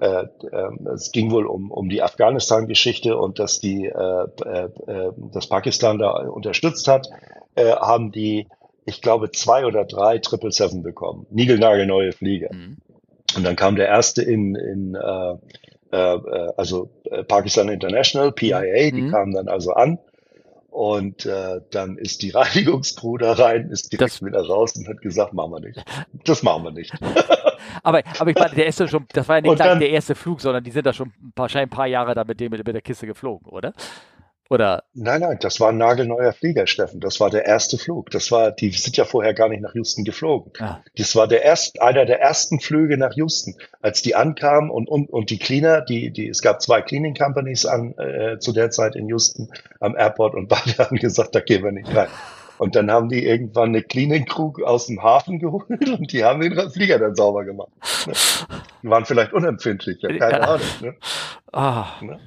äh, 0.00 0.26
ähm, 0.52 0.88
es 0.94 1.12
ging 1.12 1.30
wohl 1.30 1.46
um, 1.46 1.70
um 1.70 1.88
die 1.88 2.02
Afghanistan-Geschichte 2.02 3.16
und 3.16 3.38
dass 3.38 3.60
die 3.60 3.86
äh, 3.86 4.26
äh, 4.44 4.64
äh, 4.86 5.12
das 5.32 5.46
Pakistan 5.48 5.98
da 5.98 6.10
unterstützt 6.10 6.88
hat, 6.88 7.08
äh, 7.54 7.72
haben 7.72 8.10
die, 8.12 8.48
ich 8.86 9.00
glaube, 9.02 9.30
zwei 9.30 9.64
oder 9.66 9.84
drei 9.84 10.14
777 10.18 10.82
bekommen. 10.82 11.26
Niegelnagelneue 11.30 12.12
Flieger. 12.12 12.52
Mhm. 12.52 12.76
Und 13.36 13.44
dann 13.44 13.56
kam 13.56 13.76
der 13.76 13.88
erste 13.88 14.22
in, 14.22 14.54
in 14.54 14.94
äh, 14.94 15.34
äh, 15.90 16.52
also 16.56 16.90
äh, 17.10 17.24
Pakistan 17.24 17.68
International, 17.68 18.32
PIA, 18.32 18.90
die 18.90 19.02
Mhm. 19.02 19.10
kamen 19.10 19.32
dann 19.34 19.48
also 19.48 19.72
an. 19.72 19.98
Und 20.70 21.24
äh, 21.24 21.60
dann 21.70 21.98
ist 21.98 22.22
die 22.22 22.30
Reinigungscrew 22.34 23.16
da 23.18 23.32
rein, 23.34 23.70
ist 23.70 23.92
direkt 23.92 24.12
Das- 24.14 24.22
wieder 24.22 24.44
raus 24.44 24.74
und 24.76 24.88
hat 24.88 25.00
gesagt, 25.00 25.32
machen 25.32 25.52
wir 25.52 25.60
nicht. 25.60 25.82
Das 26.24 26.42
machen 26.42 26.64
wir 26.64 26.70
nicht. 26.72 26.92
Aber, 27.82 28.02
aber 28.18 28.30
ich 28.30 28.36
meine, 28.36 28.54
der 28.54 28.66
ist 28.66 28.78
ja 28.78 28.86
schon, 28.86 29.06
das 29.12 29.26
war 29.28 29.36
ja 29.36 29.42
nicht 29.42 29.58
dann- 29.58 29.80
der 29.80 29.90
erste 29.90 30.14
Flug, 30.14 30.40
sondern 30.40 30.62
die 30.62 30.70
sind 30.70 30.86
da 30.86 30.92
schon 30.92 31.12
wahrscheinlich 31.34 31.72
ein 31.72 31.76
paar 31.76 31.86
Jahre 31.86 32.14
da 32.14 32.22
mit 32.24 32.38
dem 32.38 32.52
mit 32.52 32.66
der 32.66 32.80
Kiste 32.82 33.06
geflogen, 33.06 33.48
oder? 33.48 33.72
Oder 34.50 34.84
Nein, 34.92 35.22
nein, 35.22 35.38
das 35.40 35.58
war 35.58 35.70
ein 35.70 35.78
nagelneuer 35.78 36.32
Flieger, 36.32 36.66
Steffen. 36.66 37.00
Das 37.00 37.18
war 37.18 37.30
der 37.30 37.46
erste 37.46 37.78
Flug. 37.78 38.10
Das 38.10 38.30
war, 38.30 38.52
die 38.52 38.70
sind 38.70 38.96
ja 38.96 39.04
vorher 39.04 39.32
gar 39.32 39.48
nicht 39.48 39.62
nach 39.62 39.74
Houston 39.74 40.04
geflogen. 40.04 40.52
Ah. 40.60 40.80
Das 40.96 41.16
war 41.16 41.26
der 41.26 41.42
erst, 41.42 41.80
einer 41.80 42.04
der 42.04 42.20
ersten 42.20 42.60
Flüge 42.60 42.98
nach 42.98 43.14
Houston, 43.14 43.56
als 43.80 44.02
die 44.02 44.14
ankamen 44.14 44.70
und, 44.70 44.88
und, 44.88 45.08
und 45.10 45.30
die 45.30 45.38
Cleaner, 45.38 45.80
die, 45.80 46.10
die, 46.10 46.28
es 46.28 46.42
gab 46.42 46.60
zwei 46.60 46.82
Cleaning 46.82 47.14
Companies 47.14 47.64
an, 47.64 47.94
äh, 47.96 48.38
zu 48.38 48.52
der 48.52 48.70
Zeit 48.70 48.96
in 48.96 49.08
Houston 49.08 49.50
am 49.80 49.96
Airport 49.96 50.34
und 50.34 50.48
beide 50.48 50.76
haben 50.78 50.96
gesagt, 50.96 51.34
da 51.34 51.40
gehen 51.40 51.64
wir 51.64 51.72
nicht 51.72 51.94
rein. 51.94 52.08
Und 52.58 52.76
dann 52.76 52.90
haben 52.90 53.08
die 53.08 53.24
irgendwann 53.24 53.70
eine 53.70 53.82
Cleaning 53.82 54.26
Crew 54.26 54.52
aus 54.64 54.86
dem 54.86 55.02
Hafen 55.02 55.38
geholt 55.40 55.68
und 55.70 56.12
die 56.12 56.22
haben 56.22 56.40
den 56.40 56.70
Flieger 56.70 56.98
dann 56.98 57.14
sauber 57.16 57.44
gemacht. 57.44 57.70
Die 58.82 58.90
waren 58.90 59.06
vielleicht 59.06 59.32
unempfindlicher, 59.32 60.08
keine 60.08 60.38
Ja. 60.38 60.40
Ahnung. 60.40 60.66
Ne? 60.82 60.94
ah. 61.54 61.86
Ne? 62.02 62.20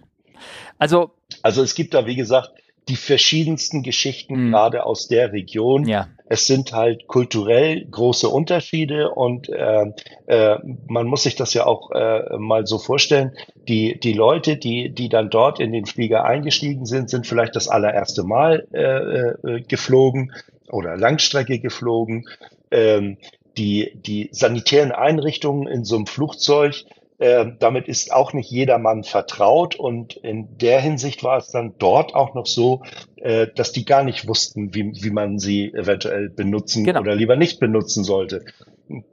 Also, 0.79 1.11
Also 1.43 1.61
es 1.63 1.75
gibt 1.75 1.93
da, 1.93 2.05
wie 2.05 2.15
gesagt, 2.15 2.51
die 2.87 2.95
verschiedensten 2.95 3.83
Geschichten 3.83 4.47
Mhm. 4.47 4.51
gerade 4.51 4.85
aus 4.85 5.07
der 5.07 5.31
Region. 5.33 5.87
ja. 5.87 6.07
Es 6.29 6.45
sind 6.45 6.73
halt 6.73 7.07
kulturell 7.07 7.85
große 7.89 8.27
Unterschiede 8.27 9.11
und 9.11 9.47
äh, 9.47 9.85
äh, 10.25 10.57
man 10.87 11.07
muss 11.07 11.23
sich 11.23 11.35
das 11.35 11.53
ja 11.53 11.65
auch 11.65 11.91
äh, 11.91 12.37
mal 12.37 12.67
so 12.67 12.79
vorstellen. 12.79 13.31
Die, 13.69 13.97
die 13.97 14.11
Leute, 14.11 14.57
die, 14.57 14.89
die 14.89 15.07
dann 15.07 15.29
dort 15.29 15.61
in 15.61 15.71
den 15.71 15.85
Flieger 15.85 16.25
eingestiegen 16.25 16.85
sind, 16.85 17.09
sind 17.09 17.27
vielleicht 17.27 17.55
das 17.55 17.69
allererste 17.69 18.23
Mal 18.23 18.67
äh, 18.73 18.81
äh, 18.81 19.61
geflogen 19.61 20.33
oder 20.69 20.97
Langstrecke 20.97 21.59
geflogen. 21.59 22.27
Ähm, 22.71 23.17
die, 23.57 23.93
die 23.95 24.27
sanitären 24.33 24.91
Einrichtungen 24.91 25.65
in 25.67 25.85
so 25.85 25.95
einem 25.95 26.07
Flugzeug, 26.07 26.83
äh, 27.19 27.45
damit 27.59 27.87
ist 27.87 28.13
auch 28.13 28.33
nicht 28.33 28.49
jedermann 28.51 29.03
vertraut 29.03 29.75
und 29.75 30.15
in 30.17 30.57
der 30.57 30.79
Hinsicht 30.81 31.23
war 31.23 31.37
es 31.37 31.49
dann 31.49 31.73
dort 31.79 32.13
auch 32.13 32.35
noch 32.35 32.45
so, 32.45 32.83
äh, 33.15 33.47
dass 33.55 33.71
die 33.71 33.85
gar 33.85 34.03
nicht 34.03 34.27
wussten, 34.27 34.73
wie, 34.75 34.91
wie 35.03 35.09
man 35.09 35.39
sie 35.39 35.73
eventuell 35.73 36.29
benutzen 36.29 36.83
Genau. 36.85 36.99
oder 37.01 37.15
lieber 37.15 37.35
nicht 37.35 37.59
benutzen 37.59 38.03
sollte. 38.03 38.45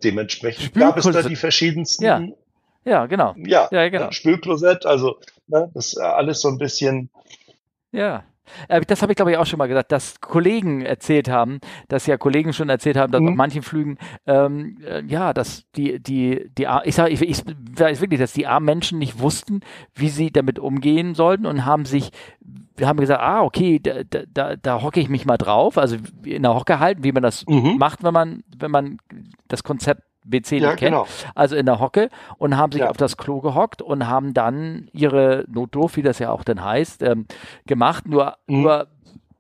Dementsprechend 0.05 0.75
gab 0.75 0.97
es 0.99 1.05
da 1.05 1.23
die 1.23 1.37
verschiedensten, 1.37 2.05
Ja. 2.05 2.23
Ja, 2.87 3.07
genau. 3.07 3.35
ja, 3.39 3.69
Ja, 3.73 3.89
genau. 3.89 4.07
ne, 4.07 4.13
Spülklosett, 4.13 4.85
also 4.85 5.17
ne, 5.47 5.71
das 5.73 5.87
ist 5.95 5.99
alles 5.99 6.43
so 6.43 6.49
ein 6.49 6.59
bisschen, 6.59 7.09
Ja. 7.93 8.25
Äh, 8.69 8.81
Das 8.83 9.03
habe 9.03 9.13
ich, 9.13 9.17
glaube 9.17 9.31
ich, 9.33 9.37
auch 9.39 9.47
schon 9.47 9.59
mal 9.59 9.69
gesagt, 9.69 9.93
dass 9.93 10.21
Kollegen 10.21 10.83
erzählt 10.83 11.29
haben, 11.29 11.59
dass 11.89 12.07
ja 12.07 12.17
Kollegen 12.17 12.53
schon 12.53 12.69
erzählt 12.69 12.97
haben, 12.97 13.13
dass 13.13 13.21
Mhm. 13.21 13.29
auf 13.31 13.35
manchen 13.35 13.63
Flügen, 13.63 13.99
ähm, 14.27 14.79
äh, 14.87 15.03
ja, 15.07 15.33
dass 15.33 15.65
die, 15.77 16.01
die, 16.01 16.51
die, 16.57 16.67
ich 16.85 16.95
sage, 16.95 17.11
ich, 17.11 17.23
ich 17.23 17.43
weiß 17.77 18.01
wirklich, 18.01 18.21
dass 18.21 18.33
die 18.33 18.47
armen 18.47 18.67
Menschen 18.67 18.99
nicht 18.99 19.19
wussten, 19.19 19.61
wie 19.95 20.09
sie 20.09 20.31
damit 20.31 20.59
umgehen 20.59 21.15
sollten 21.15 21.47
und 21.47 21.65
haben 21.65 21.85
sich, 21.85 22.11
haben 22.83 22.99
gesagt, 23.01 23.21
ah, 23.23 23.43
okay, 23.43 23.79
da, 23.79 24.03
da, 24.09 24.23
da, 24.33 24.57
da 24.57 24.83
hocke 24.83 25.01
ich 25.01 25.09
mich 25.09 25.27
mal 25.27 25.37
drauf, 25.37 25.79
also 25.79 25.97
in 26.25 26.43
der 26.43 26.55
Hocke 26.55 26.79
halten, 26.81 27.05
wie 27.05 27.13
man 27.13 27.23
das 27.23 27.45
Mhm. 27.47 27.77
macht, 27.79 28.03
wenn 28.03 28.15
man, 28.15 28.43
wenn 28.59 28.71
man 28.71 28.99
das 29.49 29.63
Konzept 29.63 30.03
WC 30.25 30.59
ja 30.59 30.71
kennt 30.71 30.81
genau, 30.93 31.07
also 31.35 31.55
in 31.57 31.67
der 31.67 31.81
Hocke 31.81 32.09
und 32.39 32.57
haben 32.57 32.73
sich 32.73 32.81
Ja. 32.81 32.89
auf 32.91 32.97
das 32.97 33.17
Klo 33.17 33.41
gehockt 33.41 33.83
und 33.83 34.09
haben 34.09 34.33
dann 34.35 34.89
ihre 34.93 35.45
Notdurft, 35.49 35.97
wie 35.97 36.03
das 36.03 36.19
ja 36.19 36.31
auch 36.31 36.45
dann 36.45 36.65
heißt, 36.65 37.03
ähm, 37.03 37.27
gemacht. 37.67 38.09
Nur, 38.09 38.37
Mhm. 38.47 38.63
nur 38.63 38.87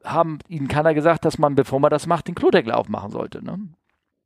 haben 0.04 0.38
ihnen 0.48 0.68
keiner 0.68 0.92
gesagt, 0.94 1.24
dass 1.24 1.38
man, 1.38 1.54
bevor 1.54 1.80
man 1.80 1.90
das 1.90 2.06
macht, 2.06 2.28
den 2.28 2.34
Klodeckel 2.34 2.72
aufmachen 2.72 3.10
sollte. 3.10 3.42
Ne? 3.44 3.58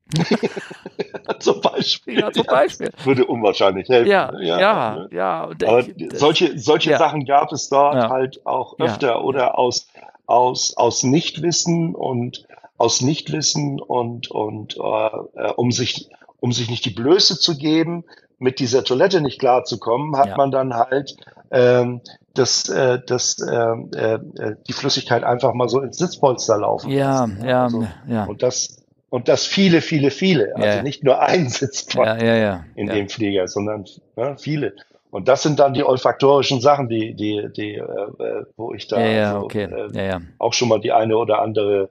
zum 1.38 1.60
Beispiel. 1.60 2.18
Ja, 2.20 2.32
zum 2.32 2.44
Beispiel. 2.46 2.90
Würde 3.04 3.26
unwahrscheinlich 3.26 3.88
helfen. 3.88 4.10
Ja, 4.10 4.32
ne? 4.32 4.44
ja, 4.46 4.94
ne? 4.96 5.08
ja. 5.12 5.40
Aber 5.66 5.80
ich- 5.80 5.94
solche, 6.18 6.58
solche 6.58 6.90
ja. 6.92 6.98
Sachen 6.98 7.24
gab 7.24 7.52
es 7.52 7.68
dort 7.68 7.94
Ja. 7.94 8.08
halt 8.10 8.44
auch 8.46 8.78
Ja. 8.78 8.86
öfter 8.86 9.22
oder 9.24 9.58
aus, 9.58 9.88
aus, 10.26 10.76
aus 10.76 11.02
Nichtwissen 11.02 11.94
und 11.94 12.46
aus 12.76 13.00
Nichtwissen 13.00 13.80
und, 13.80 14.30
und 14.30 14.76
äh, 14.76 14.80
äh, 14.80 15.52
um 15.56 15.70
sich, 15.72 16.08
um 16.40 16.52
sich 16.52 16.70
nicht 16.70 16.84
die 16.84 16.90
Blöße 16.90 17.38
zu 17.38 17.56
geben, 17.56 18.04
mit 18.38 18.60
dieser 18.60 18.84
Toilette 18.84 19.20
nicht 19.20 19.40
klarzukommen, 19.40 20.16
hat 20.16 20.28
Ja. 20.28 20.36
man 20.36 20.50
dann 20.50 20.74
halt 20.74 21.16
ähm, 21.50 22.00
das, 22.34 22.68
äh, 22.68 23.00
das, 23.04 23.38
äh, 23.40 23.54
äh, 23.54 24.14
äh, 24.14 24.56
die 24.68 24.72
Flüssigkeit 24.72 25.24
einfach 25.24 25.54
mal 25.54 25.68
so 25.68 25.80
ins 25.80 25.98
Sitzpolster 25.98 26.58
laufen 26.58 26.90
ja, 26.90 27.20
lassen. 27.22 27.44
ja, 27.44 27.64
Also, 27.64 27.88
ja, 28.06 28.24
Und 28.24 28.42
das, 28.42 28.84
und 29.10 29.28
das 29.28 29.46
viele, 29.46 29.80
viele, 29.80 30.10
viele. 30.10 30.54
Also 30.54 30.78
Ja. 30.78 30.82
nicht 30.82 31.02
nur 31.02 31.20
ein 31.20 31.48
Sitzpolster 31.48 32.24
ja, 32.24 32.36
ja, 32.36 32.64
in 32.76 32.86
dem 32.86 33.08
Flieger, 33.08 33.48
sondern 33.48 33.86
ne, 34.16 34.36
viele. 34.38 34.74
Und 35.10 35.26
das 35.26 35.42
sind 35.42 35.58
dann 35.58 35.72
die 35.72 35.84
olfaktorischen 35.84 36.60
Sachen, 36.60 36.88
die, 36.88 37.14
die, 37.14 37.48
die, 37.56 37.74
äh, 37.76 37.82
äh, 37.82 38.44
wo 38.56 38.74
ich 38.74 38.86
da 38.88 39.00
ja, 39.00 39.08
ja, 39.08 39.34
also, 39.34 39.46
okay. 39.46 39.64
äh, 39.64 40.20
auch 40.38 40.52
schon 40.52 40.68
mal 40.68 40.80
die 40.80 40.92
eine 40.92 41.16
oder 41.16 41.40
andere 41.40 41.88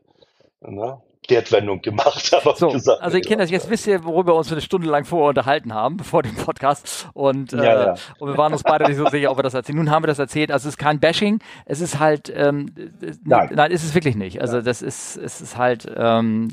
ne, 0.62 1.02
Kehrtwendung 1.28 1.82
gemacht 1.82 2.32
habe. 2.34 2.54
So, 2.58 2.70
gesagt, 2.70 3.02
also 3.02 3.18
ihr 3.18 3.24
kennt 3.24 3.42
das, 3.42 3.50
jetzt 3.52 3.70
wisst 3.70 3.88
ihr, 3.88 4.04
worüber 4.04 4.34
wir 4.34 4.38
uns 4.38 4.52
eine 4.52 4.62
Stunde 4.62 4.88
lang 4.90 5.06
vorher 5.06 5.30
unterhalten 5.30 5.74
haben, 5.74 5.98
bevor 5.98 6.24
dem 6.24 6.36
Podcast. 6.36 7.08
Und, 7.14 7.54
äh, 7.54 7.58
Ja, 7.58 7.86
ja. 7.86 7.96
und 8.20 8.30
wir 8.30 8.38
waren 8.38 8.54
uns 8.54 8.64
beide 8.64 8.86
nicht 8.86 8.98
so 8.98 9.08
sicher, 9.08 9.32
ob 9.32 9.38
wir 9.38 9.44
das 9.44 9.54
erzählen. 9.54 9.78
Nun 9.78 9.92
haben 9.92 10.04
wir 10.04 10.08
das 10.08 10.20
erzählt. 10.20 10.52
Also 10.52 10.68
es 10.68 10.74
ist 10.76 10.78
kein 10.78 11.00
Bashing, 11.00 11.40
es 11.66 11.82
ist 11.82 12.00
halt, 12.00 12.32
ähm, 12.36 12.68
äh, 13.02 13.12
Nein. 13.24 13.50
nein, 13.54 13.72
ist 13.72 13.84
es 13.84 13.94
wirklich 13.94 14.16
nicht. 14.16 14.42
Also 14.42 14.62
das 14.62 14.82
ist, 14.82 15.18
es 15.18 15.42
ist 15.42 15.58
halt, 15.58 15.86
ähm, 15.96 16.50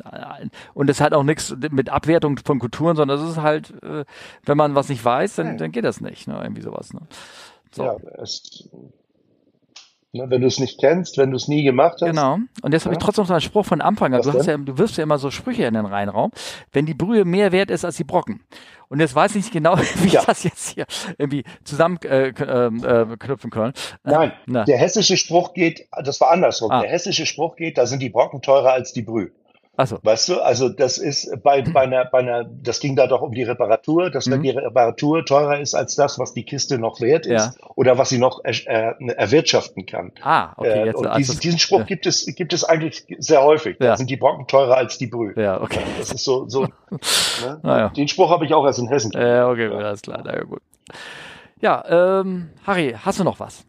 und 0.74 0.90
es 0.90 1.00
hat 1.00 1.14
auch 1.14 1.22
nichts 1.22 1.54
mit 1.70 1.88
Abwertung 1.90 2.38
von 2.44 2.58
Kulturen, 2.58 2.96
sondern 2.96 3.20
es 3.20 3.30
ist 3.30 3.40
halt, 3.42 3.72
äh, 3.82 4.04
wenn 4.44 4.56
man 4.56 4.74
was 4.74 4.88
nicht 4.88 5.04
weiß, 5.04 5.36
dann, 5.36 5.56
dann 5.58 5.72
geht 5.72 5.84
das 5.84 6.00
nicht, 6.00 6.26
ne? 6.28 6.38
Irgendwie 6.42 6.62
sowas. 6.62 6.92
Ne? 6.92 7.00
So. 7.72 7.84
Ja, 7.84 7.96
es, 8.22 8.68
wenn 10.14 10.40
du 10.40 10.46
es 10.46 10.58
nicht 10.58 10.78
kennst, 10.80 11.18
wenn 11.18 11.30
du 11.30 11.36
es 11.36 11.48
nie 11.48 11.64
gemacht 11.64 11.94
hast. 12.00 12.08
Genau. 12.08 12.38
Und 12.62 12.72
jetzt 12.72 12.84
habe 12.86 12.94
ich 12.94 13.00
Ja. 13.00 13.04
trotzdem 13.04 13.22
noch 13.22 13.28
so 13.28 13.34
einen 13.34 13.40
Spruch 13.40 13.66
von 13.66 13.80
Anfang 13.80 14.12
Du, 14.12 14.30
ja, 14.30 14.56
du 14.56 14.78
wirfst 14.78 14.96
ja 14.96 15.02
immer 15.02 15.18
so 15.18 15.30
Sprüche 15.30 15.64
in 15.64 15.74
den 15.74 15.86
Reinraum. 15.86 16.30
Wenn 16.72 16.86
die 16.86 16.94
Brühe 16.94 17.24
mehr 17.24 17.52
wert 17.52 17.70
ist 17.70 17.84
als 17.84 17.96
die 17.96 18.04
Brocken. 18.04 18.40
Und 18.88 19.00
jetzt 19.00 19.14
weiß 19.14 19.32
ich 19.32 19.36
nicht 19.44 19.52
genau, 19.52 19.76
wie 19.96 20.08
Ja. 20.08 20.20
ich 20.20 20.26
das 20.26 20.44
jetzt 20.44 20.68
hier 20.74 20.86
irgendwie 21.18 21.44
zusammen 21.64 21.98
äh, 22.02 22.28
ähm, 22.28 22.84
äh, 22.84 23.16
knüpfen 23.16 23.50
kann. 23.50 23.72
Nein, 24.04 24.32
Na. 24.46 24.64
der 24.64 24.78
hessische 24.78 25.16
Spruch 25.16 25.52
geht, 25.54 25.86
das 26.04 26.20
war 26.20 26.30
andersrum. 26.30 26.70
Ah. 26.70 26.82
Der 26.82 26.90
hessische 26.90 27.26
Spruch 27.26 27.56
geht, 27.56 27.76
da 27.78 27.86
sind 27.86 28.00
die 28.00 28.10
Brocken 28.10 28.40
teurer 28.42 28.72
als 28.72 28.92
die 28.92 29.02
Brühe. 29.02 29.30
Achso. 29.76 29.98
Weißt 30.04 30.28
du, 30.28 30.40
also 30.40 30.68
das 30.68 30.98
ist 30.98 31.42
bei, 31.42 31.62
bei 31.62 31.80
einer, 31.82 32.04
bei 32.04 32.18
einer, 32.20 32.44
das 32.44 32.78
ging 32.78 32.94
da 32.94 33.08
doch 33.08 33.22
um 33.22 33.32
die 33.32 33.42
Reparatur, 33.42 34.08
dass 34.08 34.30
wenn 34.30 34.38
Mhm. 34.38 34.42
die 34.44 34.50
Reparatur 34.50 35.24
teurer 35.24 35.58
ist 35.58 35.74
als 35.74 35.96
das, 35.96 36.16
was 36.20 36.32
die 36.32 36.44
Kiste 36.44 36.78
noch 36.78 37.00
wert 37.00 37.26
Ja. 37.26 37.36
ist 37.36 37.58
oder 37.74 37.98
was 37.98 38.08
sie 38.08 38.18
noch 38.18 38.40
er, 38.44 38.54
äh, 39.00 39.06
erwirtschaften 39.14 39.84
kann. 39.84 40.12
Ah, 40.22 40.52
okay. 40.56 40.68
Äh, 40.82 40.86
Jetzt, 40.86 40.96
und 40.98 41.06
also- 41.08 41.18
diesen, 41.18 41.40
diesen 41.40 41.58
Spruch 41.58 41.80
ja. 41.80 41.84
gibt 41.86 42.06
es, 42.06 42.24
gibt 42.24 42.52
es 42.52 42.62
eigentlich 42.62 43.04
sehr 43.18 43.42
häufig. 43.42 43.76
Da 43.80 43.86
Ja. 43.86 43.96
sind 43.96 44.08
die 44.10 44.16
Brocken 44.16 44.46
teurer 44.46 44.76
als 44.76 44.96
die 44.98 45.08
Brühe. 45.08 45.34
Ja, 45.36 45.60
okay. 45.60 45.80
Das 45.98 46.12
ist 46.12 46.24
so, 46.24 46.48
so. 46.48 46.68
Ne? 47.44 47.58
Naja. 47.64 47.88
Den 47.88 48.06
Spruch 48.06 48.30
habe 48.30 48.44
ich 48.46 48.54
auch 48.54 48.64
erst 48.64 48.78
in 48.78 48.86
Hessen. 48.88 49.10
Äh, 49.12 49.40
okay, 49.42 49.68
gut, 49.68 49.82
alles 49.82 50.02
klar. 50.02 50.22
Na 50.24 50.34
ja, 50.36 50.44
gut. 50.44 50.60
Ja, 51.60 52.20
ähm, 52.20 52.50
Harry, 52.64 52.94
hast 53.04 53.18
du 53.18 53.24
noch 53.24 53.40
was? 53.40 53.64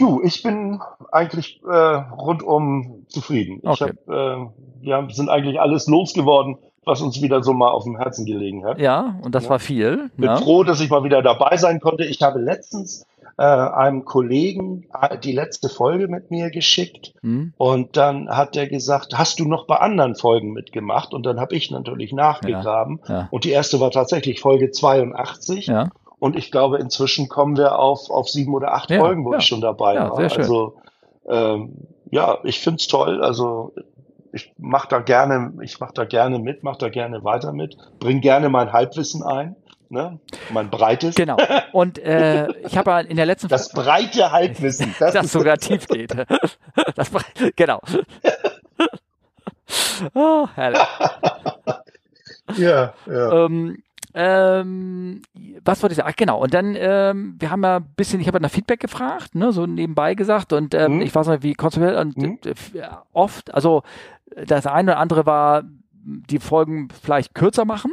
Du, 0.00 0.20
ich 0.24 0.42
bin 0.42 0.80
eigentlich 1.12 1.60
äh, 1.64 1.70
rundum 1.74 3.04
zufrieden. 3.08 3.60
Ich 3.62 3.68
Okay. 3.68 3.92
hab, 4.06 4.14
äh, 4.14 4.46
wir 4.80 4.96
haben- 4.96 5.10
sind 5.10 5.28
eigentlich 5.28 5.60
alles 5.60 5.86
losgeworden, 5.86 6.56
was 6.84 7.02
uns 7.02 7.20
wieder 7.22 7.42
so 7.42 7.52
mal 7.52 7.68
auf 7.70 7.84
dem 7.84 7.96
Herzen 7.98 8.24
gelegen 8.24 8.64
hat. 8.64 8.78
Ja, 8.80 9.16
und 9.22 9.34
das 9.34 9.44
Ja. 9.44 9.50
war 9.50 9.58
viel. 9.58 10.10
bin 10.16 10.30
Ne? 10.30 10.36
froh, 10.38 10.64
dass 10.64 10.80
ich 10.80 10.90
mal 10.90 11.04
wieder 11.04 11.22
dabei 11.22 11.56
sein 11.58 11.80
konnte. 11.80 12.04
Ich 12.04 12.22
habe 12.22 12.38
letztens 12.40 13.06
äh, 13.38 13.42
einem 13.42 14.04
Kollegen 14.04 14.84
äh, 15.00 15.16
die 15.16 15.32
letzte 15.32 15.70
Folge 15.70 16.08
mit 16.08 16.30
mir 16.30 16.50
geschickt 16.50 17.14
Hm? 17.22 17.54
und 17.56 17.96
dann 17.96 18.28
hat 18.28 18.54
er 18.54 18.66
gesagt, 18.68 19.16
hast 19.16 19.40
du 19.40 19.48
noch 19.48 19.66
bei 19.66 19.76
anderen 19.76 20.14
Folgen 20.14 20.52
mitgemacht? 20.52 21.14
Und 21.14 21.24
dann 21.24 21.40
habe 21.40 21.54
ich 21.54 21.70
natürlich 21.70 22.12
nachgegraben 22.12 23.00
Ja. 23.08 23.28
und 23.30 23.44
die 23.44 23.50
erste 23.50 23.80
war 23.80 23.90
tatsächlich 23.92 24.40
Folge 24.40 24.72
82 24.72 25.68
Ja. 25.68 25.88
Und 26.20 26.36
ich 26.36 26.52
glaube, 26.52 26.78
inzwischen 26.78 27.28
kommen 27.28 27.56
wir 27.56 27.78
auf, 27.78 28.10
auf 28.10 28.28
sieben 28.28 28.54
oder 28.54 28.74
acht 28.74 28.90
Ja, 28.90 29.00
Folgen, 29.00 29.24
wo 29.24 29.32
ja. 29.32 29.38
ich 29.38 29.46
schon 29.46 29.60
dabei 29.60 29.94
Ja, 29.94 30.10
war. 30.10 30.18
Also 30.18 30.76
ähm, 31.28 31.72
ja, 32.10 32.38
ich 32.44 32.60
find's 32.60 32.86
toll. 32.86 33.22
Also 33.24 33.72
ich 34.32 34.52
mache 34.58 34.88
da 34.88 35.00
gerne, 35.00 35.52
ich 35.62 35.80
mache 35.80 35.94
da 35.94 36.04
gerne 36.04 36.38
mit, 36.38 36.62
mache 36.62 36.78
da 36.78 36.88
gerne 36.88 37.24
weiter 37.24 37.52
mit, 37.52 37.76
bring 37.98 38.20
gerne 38.20 38.48
mein 38.48 38.72
Halbwissen 38.72 39.22
ein, 39.22 39.56
ne? 39.88 40.20
mein 40.52 40.70
breites. 40.70 41.14
Genau. 41.14 41.36
Und 41.72 41.98
äh, 41.98 42.48
ich 42.66 42.76
habe 42.76 42.90
ja 42.90 43.00
in 43.00 43.16
der 43.16 43.26
letzten 43.26 43.48
Das 43.48 43.70
breite 43.70 44.30
Halbwissen. 44.30 44.94
Das, 45.00 45.14
das 45.14 45.32
sogar 45.32 45.56
tief 45.58 45.86
geht. 45.88 46.14
Das, 46.94 47.10
genau. 47.56 47.80
Oh, 50.14 50.48
herrlich. 50.54 50.80
ja, 52.56 52.92
ja. 53.06 53.44
Ähm, 53.44 53.82
ähm, 54.14 55.22
was 55.64 55.82
wollte 55.82 55.92
ich 55.92 55.96
sagen? 55.98 56.08
Ach, 56.12 56.16
genau. 56.16 56.42
Und 56.42 56.54
dann, 56.54 56.74
ähm, 56.78 57.36
wir 57.38 57.50
haben 57.50 57.62
ja 57.62 57.76
ein 57.76 57.86
bisschen, 57.96 58.20
ich 58.20 58.26
habe 58.28 58.40
nach 58.40 58.50
Feedback 58.50 58.80
gefragt, 58.80 59.34
ne, 59.34 59.52
so 59.52 59.66
nebenbei 59.66 60.14
gesagt. 60.14 60.52
Und 60.52 60.74
ähm, 60.74 60.96
Mhm. 60.96 61.00
ich 61.02 61.14
weiß 61.14 61.28
nicht, 61.28 61.42
wie 61.42 61.54
konsequent 61.54 61.96
und 61.96 62.16
Mhm. 62.16 62.38
äh, 62.44 62.78
ja, 62.78 63.02
oft, 63.12 63.52
also 63.54 63.82
das 64.46 64.66
eine 64.66 64.92
oder 64.92 64.98
andere 65.00 65.26
war, 65.26 65.62
die 65.92 66.38
Folgen 66.38 66.88
vielleicht 67.02 67.34
kürzer 67.34 67.64
machen. 67.64 67.92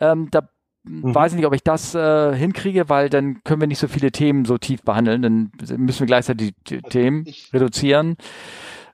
Ähm, 0.00 0.28
da 0.30 0.48
Mhm. 0.82 1.14
weiß 1.14 1.32
ich 1.32 1.36
nicht, 1.36 1.46
ob 1.46 1.52
ich 1.54 1.62
das 1.62 1.94
äh, 1.94 2.34
hinkriege, 2.34 2.88
weil 2.88 3.10
dann 3.10 3.44
können 3.44 3.60
wir 3.60 3.68
nicht 3.68 3.78
so 3.80 3.86
viele 3.86 4.10
Themen 4.12 4.46
so 4.46 4.56
tief 4.56 4.82
behandeln. 4.82 5.20
Dann 5.20 5.52
müssen 5.76 6.00
wir 6.00 6.06
gleichzeitig 6.06 6.54
die, 6.68 6.76
die 6.78 6.82
Themen 6.88 7.24
ich- 7.26 7.52
reduzieren. 7.52 8.16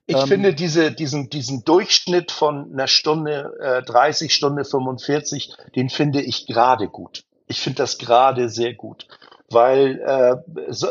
Ich 0.06 0.16
Ähm, 0.16 0.26
finde 0.28 0.54
diese, 0.54 0.92
diesen, 0.92 1.30
diesen 1.30 1.64
Durchschnitt 1.64 2.30
von 2.30 2.72
einer 2.72 2.86
Stunde 2.86 3.52
äh, 3.60 3.82
30, 3.82 4.32
Stunde 4.32 4.64
45, 4.64 5.52
den 5.74 5.90
finde 5.90 6.22
ich 6.22 6.46
gerade 6.46 6.88
gut. 6.88 7.24
Ich 7.48 7.60
finde 7.60 7.78
das 7.78 7.98
gerade 7.98 8.48
sehr 8.48 8.74
gut, 8.74 9.08
weil 9.50 10.00
äh, 10.00 10.36
so, 10.72 10.88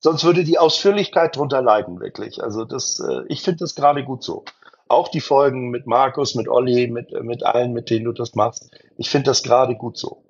sonst 0.00 0.24
würde 0.24 0.44
die 0.44 0.58
Ausführlichkeit 0.58 1.36
drunter 1.36 1.62
leiden, 1.62 2.00
wirklich. 2.00 2.42
Also 2.42 2.64
das, 2.64 3.00
äh, 3.00 3.22
ich 3.28 3.42
finde 3.42 3.60
das 3.60 3.74
gerade 3.74 4.04
gut 4.04 4.22
so. 4.22 4.44
Auch 4.88 5.08
die 5.08 5.20
Folgen 5.20 5.68
mit 5.68 5.86
Markus, 5.86 6.34
mit 6.34 6.48
Olli, 6.48 6.88
mit, 6.88 7.12
mit 7.22 7.44
allen, 7.44 7.74
mit 7.74 7.90
denen 7.90 8.06
du 8.06 8.12
das 8.12 8.34
machst. 8.34 8.70
Ich 8.96 9.10
finde 9.10 9.26
das 9.26 9.42
gerade 9.42 9.76
gut 9.76 9.98
so. 9.98 10.22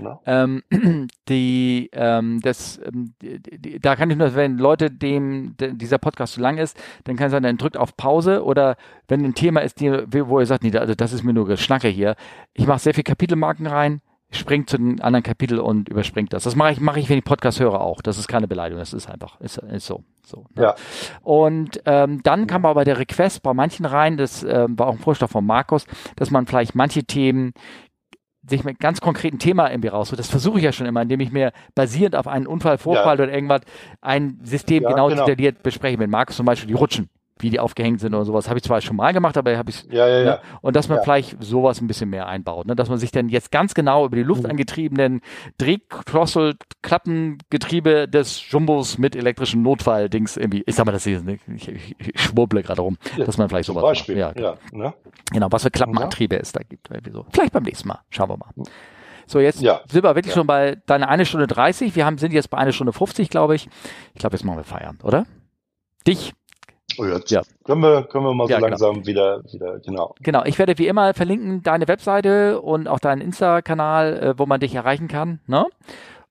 Ne? 0.00 0.18
Ähm, 0.26 0.62
die, 1.28 1.90
ähm, 1.92 2.40
das, 2.40 2.80
ähm, 2.84 3.14
die, 3.20 3.80
da 3.80 3.96
kann 3.96 4.10
ich 4.10 4.16
nur, 4.16 4.34
wenn 4.34 4.58
Leute 4.58 4.90
dem 4.90 5.56
de, 5.56 5.74
dieser 5.74 5.98
Podcast 5.98 6.34
zu 6.34 6.40
lang 6.40 6.58
ist, 6.58 6.78
dann 7.04 7.16
kann 7.16 7.26
es 7.26 7.32
sein, 7.32 7.42
dann 7.42 7.56
drückt 7.56 7.76
auf 7.76 7.96
Pause 7.96 8.44
oder 8.44 8.76
wenn 9.08 9.24
ein 9.24 9.34
Thema 9.34 9.60
ist, 9.60 9.80
die, 9.80 9.90
wo 9.90 10.40
ihr 10.40 10.46
sagt, 10.46 10.64
nee, 10.64 10.76
also 10.76 10.94
das 10.94 11.12
ist 11.12 11.22
mir 11.22 11.32
nur 11.32 11.46
Geschnacke 11.46 11.88
hier. 11.88 12.16
Ich 12.54 12.66
mache 12.66 12.78
sehr 12.78 12.94
viel 12.94 13.04
Kapitelmarken 13.04 13.66
rein, 13.66 14.00
springt 14.30 14.68
zu 14.68 14.76
den 14.76 15.00
anderen 15.00 15.22
Kapitel 15.22 15.58
und 15.58 15.88
überspringt 15.88 16.32
das. 16.32 16.44
Das 16.44 16.56
mache 16.56 16.72
ich, 16.72 16.80
mache 16.80 17.00
ich, 17.00 17.08
wenn 17.08 17.18
ich 17.18 17.24
Podcast 17.24 17.60
höre 17.60 17.80
auch. 17.80 18.02
Das 18.02 18.18
ist 18.18 18.28
keine 18.28 18.48
Beleidigung, 18.48 18.80
das 18.80 18.92
ist 18.92 19.08
einfach, 19.08 19.40
ist, 19.40 19.58
ist 19.58 19.86
so. 19.86 20.02
so 20.24 20.46
ne? 20.54 20.62
Ja. 20.62 20.74
Und 21.22 21.80
ähm, 21.86 22.22
dann 22.22 22.46
kam 22.46 22.64
aber 22.66 22.84
der 22.84 22.98
Request 22.98 23.42
bei 23.42 23.54
manchen 23.54 23.86
rein, 23.86 24.16
das 24.16 24.42
ähm, 24.42 24.78
war 24.78 24.88
auch 24.88 24.92
ein 24.92 24.98
Vorschlag 24.98 25.30
von 25.30 25.46
Markus, 25.46 25.86
dass 26.16 26.30
man 26.30 26.46
vielleicht 26.46 26.74
manche 26.74 27.04
Themen 27.04 27.52
sich 28.48 28.64
mit 28.64 28.78
ganz 28.78 29.00
konkreten 29.00 29.38
Thema 29.38 29.70
irgendwie 29.70 29.88
rausholt. 29.88 30.18
Das 30.18 30.28
versuche 30.28 30.58
ich 30.58 30.64
ja 30.64 30.72
schon 30.72 30.86
immer, 30.86 31.02
indem 31.02 31.20
ich 31.20 31.32
mir 31.32 31.52
basierend 31.74 32.16
auf 32.16 32.26
einen 32.28 32.46
Unfall, 32.46 32.78
Vorfall 32.78 33.20
oder 33.20 33.32
irgendwas 33.32 33.62
ein 34.00 34.38
System 34.42 34.82
Ja, 34.82 34.90
genau, 34.90 35.08
genau. 35.08 35.24
detailliert 35.24 35.62
bespreche. 35.62 35.98
Mit 35.98 36.10
Markus 36.10 36.36
zum 36.36 36.46
Beispiel 36.46 36.68
die 36.68 36.74
Rutschen, 36.74 37.08
wie 37.38 37.50
die 37.50 37.60
aufgehängt 37.60 38.00
sind 38.00 38.14
oder 38.14 38.24
sowas. 38.24 38.48
Habe 38.48 38.58
ich 38.58 38.64
zwar 38.64 38.80
schon 38.80 38.96
mal 38.96 39.12
gemacht, 39.12 39.36
aber 39.36 39.56
habe 39.58 39.68
ich 39.70 39.84
Ja, 39.90 40.08
ja, 40.08 40.18
ja. 40.18 40.24
Ne? 40.24 40.40
Und 40.62 40.74
dass 40.74 40.88
man 40.88 40.98
Ja. 40.98 41.04
vielleicht 41.04 41.36
sowas 41.42 41.82
ein 41.82 41.86
bisschen 41.86 42.08
mehr 42.08 42.26
einbaut, 42.28 42.66
ne? 42.66 42.74
dass 42.74 42.88
man 42.88 42.96
sich 42.98 43.10
dann 43.10 43.28
jetzt 43.28 43.52
ganz 43.52 43.74
genau 43.74 44.06
über 44.06 44.16
die 44.16 44.22
Mhm. 44.22 44.28
luftangetriebenen 44.28 45.20
Drehkrosselklappengetriebe 45.58 48.08
des 48.08 48.50
Jumbos 48.50 48.98
mit 48.98 49.16
elektrischen 49.16 49.62
Notfall-Dings 49.62 50.36
irgendwie, 50.36 50.62
ich 50.66 50.74
sag 50.74 50.86
mal, 50.86 50.92
das 50.92 51.04
hier, 51.04 51.20
ne? 51.22 51.38
ich, 51.54 51.68
ich, 51.68 51.94
ich 51.98 52.20
schwurble 52.20 52.62
gerade 52.62 52.82
rum, 52.82 52.96
dass 53.18 53.38
man 53.38 53.48
vielleicht 53.48 53.66
Zum 53.66 53.74
sowas 53.74 53.90
Beispiel. 53.90 54.16
macht. 54.16 54.38
Ja, 54.38 54.52
Ja, 54.52 54.56
ne? 54.72 54.94
genau, 55.32 55.48
was 55.50 55.62
für 55.62 55.70
Klappenantriebe 55.70 56.38
es 56.38 56.52
da 56.52 56.60
gibt. 56.62 56.88
So. 57.12 57.26
Vielleicht 57.32 57.52
beim 57.52 57.64
nächsten 57.64 57.88
Mal, 57.88 58.00
schauen 58.10 58.28
wir 58.30 58.36
mal. 58.36 58.50
So, 59.26 59.40
jetzt 59.40 59.60
Ja. 59.60 59.80
sind 59.90 60.04
wir 60.04 60.14
wirklich 60.14 60.34
schon 60.34 60.46
bei 60.46 60.76
deiner 60.86 61.08
eine 61.08 61.26
Stunde 61.26 61.46
30. 61.48 61.96
Wir 61.96 62.06
haben, 62.06 62.16
sind 62.18 62.32
jetzt 62.32 62.48
bei 62.48 62.58
einer 62.58 62.72
Stunde 62.72 62.92
50, 62.92 63.28
glaube 63.28 63.56
ich. 63.56 63.68
Ich 64.14 64.20
glaube, 64.20 64.36
jetzt 64.36 64.44
machen 64.44 64.58
wir 64.58 64.64
Feierabend, 64.64 65.02
oder? 65.04 65.26
Dich 66.06 66.32
Oh, 66.98 67.04
jetzt 67.04 67.30
Ja. 67.30 67.42
können 67.64 67.82
wir, 67.82 68.02
können 68.04 68.24
wir 68.24 68.34
mal 68.34 68.48
Ja, 68.48 68.56
so 68.56 68.66
genau. 68.66 68.68
langsam 68.68 69.06
wieder, 69.06 69.42
wieder, 69.52 69.78
genau. 69.80 70.14
Genau, 70.20 70.44
ich 70.44 70.58
werde 70.58 70.78
wie 70.78 70.86
immer 70.88 71.14
verlinken 71.14 71.62
deine 71.62 71.88
Webseite 71.88 72.60
und 72.60 72.88
auch 72.88 72.98
deinen 72.98 73.20
Insta-Kanal, 73.20 74.16
äh, 74.22 74.38
wo 74.38 74.46
man 74.46 74.60
dich 74.60 74.74
erreichen 74.74 75.08
kann. 75.08 75.40
Ne? 75.46 75.66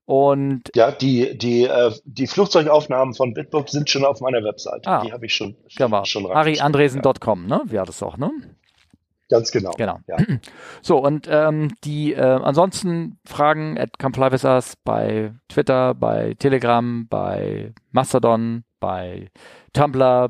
Und 0.06 0.70
Ja, 0.76 0.92
die, 0.92 1.36
die, 1.38 1.64
äh, 1.64 1.92
die 2.06 2.28
Flugzeugaufnahmen 2.28 3.16
von 3.16 3.34
Bitbook 3.34 3.70
sind 3.70 3.90
schon 3.90 4.06
auf 4.06 4.22
meiner 4.22 4.44
Webseite. 4.44 4.88
Ah. 4.90 5.02
Die 5.04 5.12
habe 5.12 5.26
ich 5.26 5.34
schon, 5.34 5.56
genau, 5.76 6.06
schon 6.06 6.26
reingeschrieben. 6.26 6.60
harryandresen.com, 6.62 7.48
ne? 7.48 7.62
Wie 7.66 7.80
hat 7.80 7.90
es 7.90 8.04
auch, 8.04 8.18
ne? 8.18 8.30
Ja, 9.32 9.40
ganz 9.40 9.52
genau. 9.52 9.72
Genau. 9.78 9.98
Ja. 10.08 10.18
So, 10.84 10.98
und 11.00 11.28
ähm, 11.28 11.74
die 11.84 12.14
äh, 12.14 12.20
ansonsten 12.22 13.18
Fragen 13.26 13.80
at 13.80 13.98
Come 13.98 14.14
Fly 14.14 14.32
With 14.32 14.44
Us 14.44 14.76
bei 14.84 15.34
Twitter, 15.50 15.96
bei 15.96 16.36
Telegram, 16.38 17.08
bei 17.10 17.74
Mastodon, 17.92 18.64
bei 18.86 19.32
Tumblr, 19.74 20.30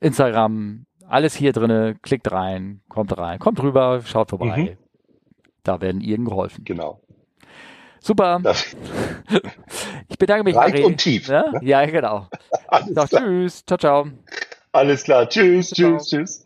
Instagram, 0.00 0.86
alles 1.08 1.34
hier 1.34 1.52
drinne. 1.52 1.96
Klickt 2.02 2.30
rein, 2.30 2.80
kommt 2.88 3.16
rein, 3.18 3.40
kommt 3.40 3.60
rüber, 3.60 4.00
schaut 4.04 4.30
vorbei. 4.30 4.76
Mhm. 4.78 4.86
Da 5.64 5.80
werden 5.80 6.00
Ihnen 6.00 6.24
geholfen. 6.24 6.64
Genau. 6.64 7.00
Super. 7.98 8.38
Das, 8.44 8.76
Ich 10.08 10.18
bedanke 10.18 10.44
mich, 10.44 10.54
Breit 10.54 10.78
und 10.84 10.98
tief, 10.98 11.26
Ja, 11.26 11.50
ne? 11.50 11.58
ja 11.62 11.84
genau. 11.86 12.28
klar. 13.08 13.08
tschüss. 13.08 13.64
Ciao, 13.66 13.76
ciao. 13.76 14.06
alles 14.70 15.02
klar. 15.02 15.28
Tschüss, 15.28 15.70
Ciao. 15.70 15.96
tschüss, 15.96 16.08
tschüss. 16.08 16.45